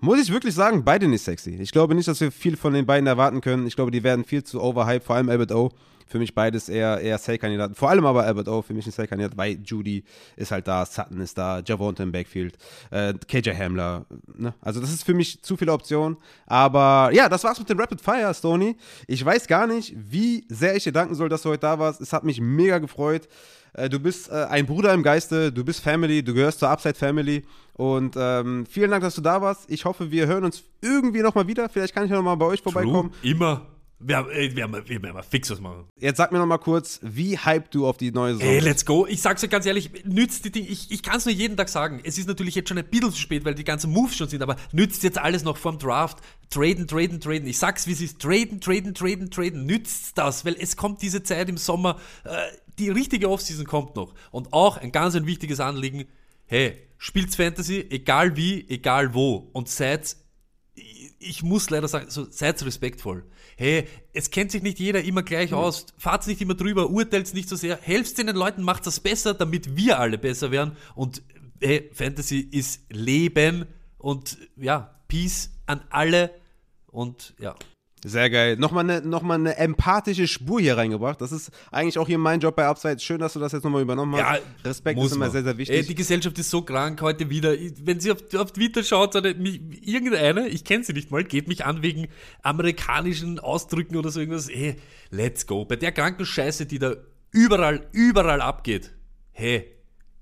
muss 0.00 0.20
ich 0.20 0.32
wirklich 0.32 0.54
sagen, 0.54 0.84
beide 0.84 1.06
nicht 1.06 1.22
sexy. 1.22 1.58
Ich 1.60 1.70
glaube 1.70 1.94
nicht, 1.94 2.08
dass 2.08 2.20
wir 2.20 2.32
viel 2.32 2.56
von 2.56 2.72
den 2.72 2.86
beiden 2.86 3.06
erwarten 3.06 3.40
können. 3.40 3.68
Ich 3.68 3.76
glaube, 3.76 3.92
die 3.92 4.02
werden 4.02 4.24
viel 4.24 4.42
zu 4.42 4.60
overhyped, 4.60 5.06
vor 5.06 5.14
allem 5.14 5.28
Albert 5.28 5.52
O. 5.52 5.70
Für 6.08 6.18
mich 6.18 6.34
beides 6.34 6.68
eher, 6.68 7.00
eher 7.00 7.18
Sale-Kandidaten. 7.18 7.74
Vor 7.74 7.90
allem 7.90 8.04
aber 8.06 8.24
Albert 8.24 8.48
O. 8.48 8.62
für 8.62 8.74
mich 8.74 8.86
ein 8.86 8.92
Sale-Kandidat, 8.92 9.36
weil 9.36 9.58
Judy 9.64 10.04
ist 10.36 10.50
halt 10.50 10.66
da, 10.66 10.84
Sutton 10.86 11.20
ist 11.20 11.36
da, 11.36 11.60
Javonte 11.64 12.02
im 12.02 12.12
Backfield, 12.12 12.56
äh, 12.90 13.14
KJ 13.14 13.50
Hamler. 13.50 14.06
Ne? 14.36 14.54
Also 14.60 14.80
das 14.80 14.90
ist 14.92 15.04
für 15.04 15.14
mich 15.14 15.42
zu 15.42 15.56
viele 15.56 15.72
Optionen. 15.72 16.16
Aber 16.46 17.10
ja, 17.12 17.28
das 17.28 17.44
war's 17.44 17.58
mit 17.58 17.68
dem 17.68 17.78
Rapid 17.78 18.00
Fire, 18.00 18.32
Stoney. 18.34 18.76
Ich 19.06 19.24
weiß 19.24 19.46
gar 19.46 19.66
nicht, 19.66 19.94
wie 19.96 20.44
sehr 20.48 20.74
ich 20.76 20.84
dir 20.84 20.92
danken 20.92 21.14
soll, 21.14 21.28
dass 21.28 21.42
du 21.42 21.50
heute 21.50 21.60
da 21.60 21.78
warst. 21.78 22.00
Es 22.00 22.12
hat 22.12 22.24
mich 22.24 22.40
mega 22.40 22.78
gefreut. 22.78 23.28
Äh, 23.74 23.88
Du 23.88 24.00
bist 24.00 24.30
äh, 24.30 24.46
ein 24.48 24.66
Bruder 24.66 24.94
im 24.94 25.02
Geiste, 25.02 25.52
du 25.52 25.64
bist 25.64 25.80
Family, 25.80 26.22
du 26.22 26.34
gehörst 26.34 26.58
zur 26.60 26.70
Upside 26.70 26.94
Family. 26.94 27.44
Und 27.74 28.16
ähm, 28.18 28.66
vielen 28.66 28.90
Dank, 28.90 29.02
dass 29.04 29.14
du 29.14 29.20
da 29.20 29.40
warst. 29.40 29.70
Ich 29.70 29.84
hoffe, 29.84 30.10
wir 30.10 30.26
hören 30.26 30.44
uns 30.44 30.64
irgendwie 30.80 31.20
nochmal 31.20 31.46
wieder. 31.46 31.68
Vielleicht 31.68 31.94
kann 31.94 32.04
ich 32.04 32.10
nochmal 32.10 32.36
bei 32.36 32.46
euch 32.46 32.62
vorbeikommen. 32.62 33.12
True, 33.20 33.30
immer. 33.30 33.66
Wir, 34.00 34.28
ey, 34.30 34.54
wir, 34.54 34.70
wir 34.72 35.02
werden 35.02 35.14
mal 35.14 35.22
fix 35.24 35.50
was 35.50 35.60
machen. 35.60 35.86
Jetzt 35.98 36.18
sag 36.18 36.30
mir 36.30 36.38
nochmal 36.38 36.60
kurz, 36.60 37.00
wie 37.02 37.36
hyped 37.36 37.74
du 37.74 37.84
auf 37.84 37.96
die 37.96 38.12
neue 38.12 38.34
Saison 38.34 38.46
Ey, 38.48 38.54
bist. 38.56 38.64
let's 38.66 38.84
go. 38.86 39.06
Ich 39.06 39.20
sag's 39.20 39.40
dir 39.40 39.48
ganz 39.48 39.66
ehrlich, 39.66 39.90
nützt 40.04 40.44
die 40.44 40.52
Dinge. 40.52 40.68
Ich, 40.68 40.92
ich 40.92 41.02
kann 41.02 41.16
es 41.16 41.24
nur 41.24 41.34
jeden 41.34 41.56
Tag 41.56 41.68
sagen. 41.68 42.00
Es 42.04 42.16
ist 42.16 42.28
natürlich 42.28 42.54
jetzt 42.54 42.68
schon 42.68 42.78
ein 42.78 42.86
bisschen 42.88 43.10
zu 43.10 43.18
spät, 43.18 43.44
weil 43.44 43.56
die 43.56 43.64
ganzen 43.64 43.90
Moves 43.90 44.16
schon 44.16 44.28
sind, 44.28 44.40
aber 44.40 44.54
nützt 44.70 45.02
jetzt 45.02 45.18
alles 45.18 45.42
noch 45.42 45.56
vorm 45.56 45.78
Draft. 45.78 46.18
Traden, 46.48 46.86
traden, 46.86 47.20
traden. 47.20 47.48
Ich 47.48 47.58
sag's, 47.58 47.88
wie 47.88 47.92
es 47.92 48.00
ist. 48.00 48.20
Traden, 48.20 48.60
traden, 48.60 48.94
traden, 48.94 49.30
traden. 49.32 49.66
Nützt 49.66 50.16
das, 50.16 50.44
weil 50.44 50.54
es 50.60 50.76
kommt 50.76 51.02
diese 51.02 51.24
Zeit 51.24 51.48
im 51.48 51.56
Sommer. 51.56 51.98
Äh, 52.22 52.36
die 52.78 52.90
richtige 52.90 53.28
Offseason 53.28 53.66
kommt 53.66 53.96
noch. 53.96 54.14
Und 54.30 54.52
auch 54.52 54.76
ein 54.76 54.92
ganz 54.92 55.16
ein 55.16 55.26
wichtiges 55.26 55.58
Anliegen. 55.58 56.04
Hey, 56.46 56.78
spielt's 56.98 57.34
Fantasy, 57.34 57.84
egal 57.90 58.36
wie, 58.36 58.64
egal 58.68 59.12
wo. 59.12 59.50
Und 59.52 59.68
seid 59.68 60.16
ich- 60.76 61.12
ich 61.18 61.42
muss 61.42 61.68
leider 61.68 61.88
sagen, 61.88 62.06
so, 62.10 62.28
seid 62.30 62.64
respektvoll. 62.64 63.24
Hey, 63.60 63.88
es 64.12 64.30
kennt 64.30 64.52
sich 64.52 64.62
nicht 64.62 64.78
jeder 64.78 65.02
immer 65.02 65.24
gleich 65.24 65.52
aus. 65.52 65.86
Fahrt 65.96 66.24
nicht 66.28 66.40
immer 66.40 66.54
drüber, 66.54 66.90
urteilt 66.90 67.34
nicht 67.34 67.48
so 67.48 67.56
sehr. 67.56 67.76
Helft 67.76 68.16
den 68.16 68.28
Leuten, 68.28 68.62
macht 68.62 68.86
das 68.86 69.00
besser, 69.00 69.34
damit 69.34 69.76
wir 69.76 69.98
alle 69.98 70.16
besser 70.16 70.52
werden. 70.52 70.76
Und 70.94 71.22
hey, 71.60 71.90
Fantasy 71.92 72.38
ist 72.38 72.82
Leben 72.88 73.66
und 73.98 74.38
ja, 74.54 75.02
Peace 75.08 75.50
an 75.66 75.80
alle. 75.90 76.30
Und 76.86 77.34
ja, 77.40 77.56
Sehr 78.04 78.30
geil. 78.30 78.56
Nochmal 78.56 78.88
eine, 78.88 79.06
noch 79.06 79.22
mal 79.22 79.34
eine 79.34 79.56
empathische 79.56 80.28
Spur 80.28 80.60
hier 80.60 80.76
reingebracht. 80.76 81.20
Das 81.20 81.32
ist 81.32 81.50
eigentlich 81.70 81.98
auch 81.98 82.06
hier 82.06 82.18
mein 82.18 82.40
Job 82.40 82.54
bei 82.54 82.66
Upside. 82.66 83.00
Schön, 83.00 83.18
dass 83.18 83.32
du 83.32 83.40
das 83.40 83.52
jetzt 83.52 83.64
nochmal 83.64 83.82
übernommen 83.82 84.14
hast. 84.14 84.40
Ja, 84.40 84.44
Respekt 84.64 84.96
muss 84.96 85.06
ist 85.06 85.16
immer 85.16 85.24
man. 85.26 85.32
sehr, 85.32 85.42
sehr 85.42 85.58
wichtig. 85.58 85.76
Ey, 85.76 85.84
die 85.84 85.94
Gesellschaft 85.94 86.38
ist 86.38 86.50
so 86.50 86.62
krank 86.62 87.00
heute 87.02 87.28
wieder. 87.28 87.54
Wenn 87.82 87.98
sie 87.98 88.12
auf, 88.12 88.18
auf 88.34 88.52
Twitter 88.52 88.82
schaut, 88.84 89.14
so 89.14 89.18
eine, 89.18 89.30
irgendeine, 89.30 90.48
ich 90.48 90.64
kenne 90.64 90.84
sie 90.84 90.92
nicht 90.92 91.10
mal, 91.10 91.24
geht 91.24 91.48
mich 91.48 91.64
an 91.64 91.82
wegen 91.82 92.08
amerikanischen 92.42 93.40
Ausdrücken 93.40 93.96
oder 93.96 94.10
so 94.10 94.20
irgendwas. 94.20 94.48
Ey, 94.48 94.76
let's 95.10 95.46
go. 95.46 95.64
Bei 95.64 95.76
der 95.76 95.92
kranken 95.92 96.24
Scheiße, 96.24 96.66
die 96.66 96.78
da 96.78 96.94
überall, 97.32 97.88
überall 97.92 98.40
abgeht. 98.40 98.92
Hey, 99.32 99.72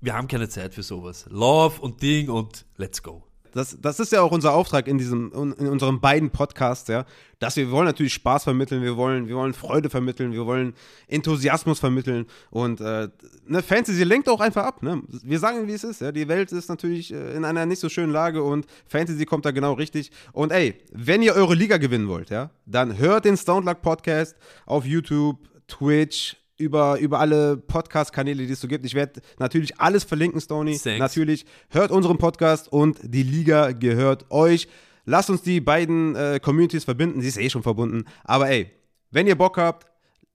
wir 0.01 0.13
haben 0.13 0.27
keine 0.27 0.49
Zeit 0.49 0.73
für 0.73 0.83
sowas. 0.83 1.25
Love 1.29 1.81
und 1.81 2.01
Ding 2.01 2.29
und 2.29 2.65
let's 2.77 3.03
go. 3.03 3.26
Das, 3.57 3.75
das 3.81 3.99
ist 3.99 4.11
ja 4.11 4.21
auch 4.21 4.31
unser 4.31 4.53
Auftrag 4.53 4.87
in 4.87 4.99
diesem, 4.99 5.31
in 5.57 5.67
unseren 5.67 5.99
beiden 5.99 6.29
Podcasts, 6.29 6.87
ja, 6.89 7.05
dass 7.39 7.55
wir, 7.55 7.71
wollen 7.71 7.87
natürlich 7.87 8.13
Spaß 8.13 8.43
vermitteln, 8.43 8.83
wir 8.83 8.97
wollen, 8.97 9.27
wir 9.27 9.35
wollen 9.35 9.55
Freude 9.55 9.89
vermitteln, 9.89 10.31
wir 10.31 10.45
wollen 10.45 10.75
Enthusiasmus 11.07 11.79
vermitteln 11.79 12.27
und 12.51 12.81
äh, 12.81 13.09
ne, 13.47 13.63
Fantasy 13.63 14.03
lenkt 14.03 14.29
auch 14.29 14.41
einfach 14.41 14.63
ab, 14.63 14.83
ne? 14.83 15.01
Wir 15.23 15.39
sagen, 15.39 15.67
wie 15.67 15.73
es 15.73 15.83
ist, 15.83 16.01
ja. 16.01 16.11
Die 16.11 16.27
Welt 16.27 16.51
ist 16.51 16.69
natürlich 16.69 17.11
äh, 17.11 17.35
in 17.35 17.45
einer 17.45 17.65
nicht 17.65 17.79
so 17.79 17.89
schönen 17.89 18.13
Lage 18.13 18.43
und 18.43 18.67
Fantasy 18.85 19.25
kommt 19.25 19.43
da 19.43 19.49
genau 19.49 19.73
richtig. 19.73 20.11
Und 20.33 20.51
ey, 20.51 20.75
wenn 20.91 21.23
ihr 21.23 21.33
eure 21.33 21.55
Liga 21.55 21.77
gewinnen 21.77 22.07
wollt, 22.07 22.29
ja, 22.29 22.51
dann 22.67 22.99
hört 22.99 23.25
den 23.25 23.37
Stone 23.37 23.65
Luck 23.65 23.81
Podcast 23.81 24.35
auf 24.67 24.85
YouTube, 24.85 25.39
Twitch, 25.67 26.35
über, 26.57 26.99
über 26.99 27.19
alle 27.19 27.57
Podcast-Kanäle, 27.57 28.45
die 28.45 28.53
es 28.53 28.61
so 28.61 28.67
gibt. 28.67 28.85
Ich 28.85 28.93
werde 28.93 29.21
natürlich 29.39 29.79
alles 29.79 30.03
verlinken, 30.03 30.41
Stony. 30.41 30.77
Thanks. 30.77 30.99
Natürlich 30.99 31.45
hört 31.69 31.91
unseren 31.91 32.17
Podcast 32.17 32.71
und 32.71 32.99
die 33.03 33.23
Liga 33.23 33.71
gehört 33.71 34.29
euch. 34.31 34.67
Lasst 35.05 35.29
uns 35.29 35.41
die 35.41 35.61
beiden 35.61 36.15
äh, 36.15 36.39
Communities 36.41 36.83
verbinden. 36.83 37.21
Sie 37.21 37.27
ist 37.27 37.37
eh 37.37 37.49
schon 37.49 37.63
verbunden. 37.63 38.05
Aber 38.23 38.49
ey, 38.49 38.71
wenn 39.11 39.27
ihr 39.27 39.37
Bock 39.37 39.57
habt, 39.57 39.87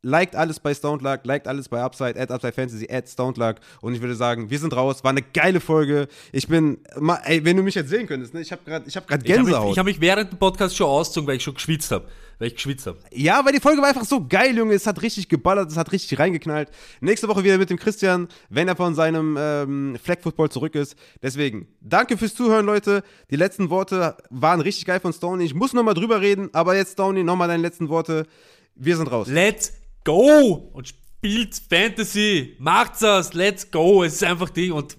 liked 0.03 0.35
alles 0.37 0.61
bei 0.61 0.75
Stoned 0.75 1.03
Luck, 1.03 1.21
liked 1.25 1.47
alles 1.47 1.69
bei 1.69 1.81
Upside, 1.81 2.21
at 2.21 2.31
Upside 2.31 2.53
Fantasy, 2.53 2.89
at 2.91 3.09
Stoned 3.09 3.37
Luck. 3.37 3.57
Und 3.81 3.95
ich 3.95 4.01
würde 4.01 4.15
sagen, 4.15 4.51
wir 4.51 4.59
sind 4.59 4.75
raus. 4.75 5.03
War 5.05 5.11
eine 5.11 5.23
geile 5.23 5.61
Folge. 5.61 6.09
Ich 6.33 6.49
bin, 6.49 6.79
ey, 7.25 7.45
wenn 7.45 7.57
du 7.57 7.63
mich 7.63 7.75
jetzt 7.75 7.89
sehen 7.89 8.07
könntest, 8.07 8.35
ne? 8.35 8.41
ich 8.41 8.53
habe 8.53 8.63
gerade 8.65 8.85
ich 8.89 8.97
hab 8.97 9.07
grad 9.07 9.23
Ich 9.25 9.31
habe 9.31 9.43
mich, 9.45 9.53
Gänsehaut. 9.53 9.73
ich 9.73 9.79
hab 9.79 9.87
mich 9.87 10.01
während 10.01 10.33
dem 10.33 10.39
Podcast 10.39 10.77
schon 10.77 10.89
ausgezogen, 10.89 11.29
weil 11.29 11.37
ich 11.37 11.43
schon 11.43 11.55
geschwitzt 11.55 11.91
habe. 11.93 12.07
Weil 12.39 12.49
ich 12.49 12.55
geschwitzt 12.55 12.87
habe. 12.87 12.99
Ja, 13.13 13.45
weil 13.45 13.53
die 13.53 13.61
Folge 13.61 13.81
war 13.81 13.89
einfach 13.89 14.05
so 14.05 14.27
geil, 14.27 14.57
Junge. 14.57 14.75
Es 14.75 14.87
hat 14.87 15.01
richtig 15.03 15.29
geballert, 15.29 15.71
es 15.71 15.77
hat 15.77 15.93
richtig 15.93 16.19
reingeknallt. 16.19 16.71
Nächste 17.01 17.29
Woche 17.29 17.45
wieder 17.45 17.57
mit 17.59 17.71
dem 17.71 17.79
Christian, 17.79 18.27
wenn 18.49 18.67
er 18.67 18.75
von 18.75 18.97
seinem 18.97 19.37
ähm, 19.39 19.97
Flag 20.03 20.19
Football 20.21 20.51
zurück 20.51 20.75
ist. 20.75 20.97
Deswegen, 21.23 21.69
danke 21.81 22.19
fürs 22.19 22.35
Zuhören, 22.35 22.67
Leute. 22.67 23.05
Die 23.31 23.37
letzten 23.37 23.71
Worte 23.71 24.17
waren 24.31 24.61
richtig 24.61 24.87
geil 24.87 24.99
von 24.99 25.13
Stoney. 25.13 25.45
Ich 25.45 25.55
muss 25.55 25.73
nochmal 25.73 25.95
drüber 25.95 26.21
reden, 26.21 26.51
aber 26.53 26.75
jetzt, 26.75 26.95
Stoney, 26.95 27.23
nochmal 27.23 27.47
deine 27.47 27.63
letzten 27.63 27.89
Worte. 27.89 28.27
Wir 28.75 28.97
sind 28.97 29.13
raus. 29.13 29.29
Let's 29.29 29.82
go! 30.05 30.71
Und 30.73 30.89
spielt 30.89 31.61
Fantasy. 31.69 32.57
Macht's 32.59 33.01
das. 33.01 33.33
Let's 33.33 33.71
go. 33.71 34.03
Es 34.03 34.15
ist 34.15 34.25
einfach 34.25 34.51
Ding. 34.51 34.73
Und 34.73 34.97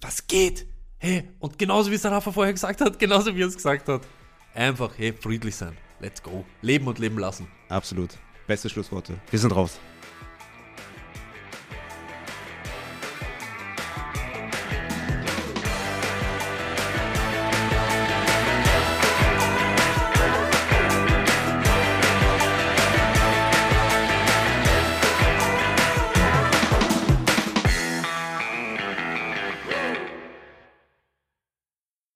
was 0.00 0.26
geht? 0.26 0.66
Hey, 0.98 1.28
und 1.38 1.58
genauso 1.58 1.90
wie 1.90 1.94
es 1.94 2.02
der 2.02 2.12
Rafa 2.12 2.32
vorher 2.32 2.52
gesagt 2.52 2.80
hat, 2.80 2.98
genauso 2.98 3.34
wie 3.34 3.42
er 3.42 3.48
es 3.48 3.56
gesagt 3.56 3.88
hat. 3.88 4.02
Einfach, 4.54 4.92
hey, 4.96 5.12
friedlich 5.12 5.54
sein. 5.54 5.76
Let's 6.00 6.22
go. 6.22 6.44
Leben 6.62 6.86
und 6.86 6.98
leben 6.98 7.18
lassen. 7.18 7.48
Absolut. 7.68 8.10
Beste 8.46 8.68
Schlussworte. 8.68 9.14
Wir 9.30 9.38
sind 9.38 9.54
raus. 9.54 9.78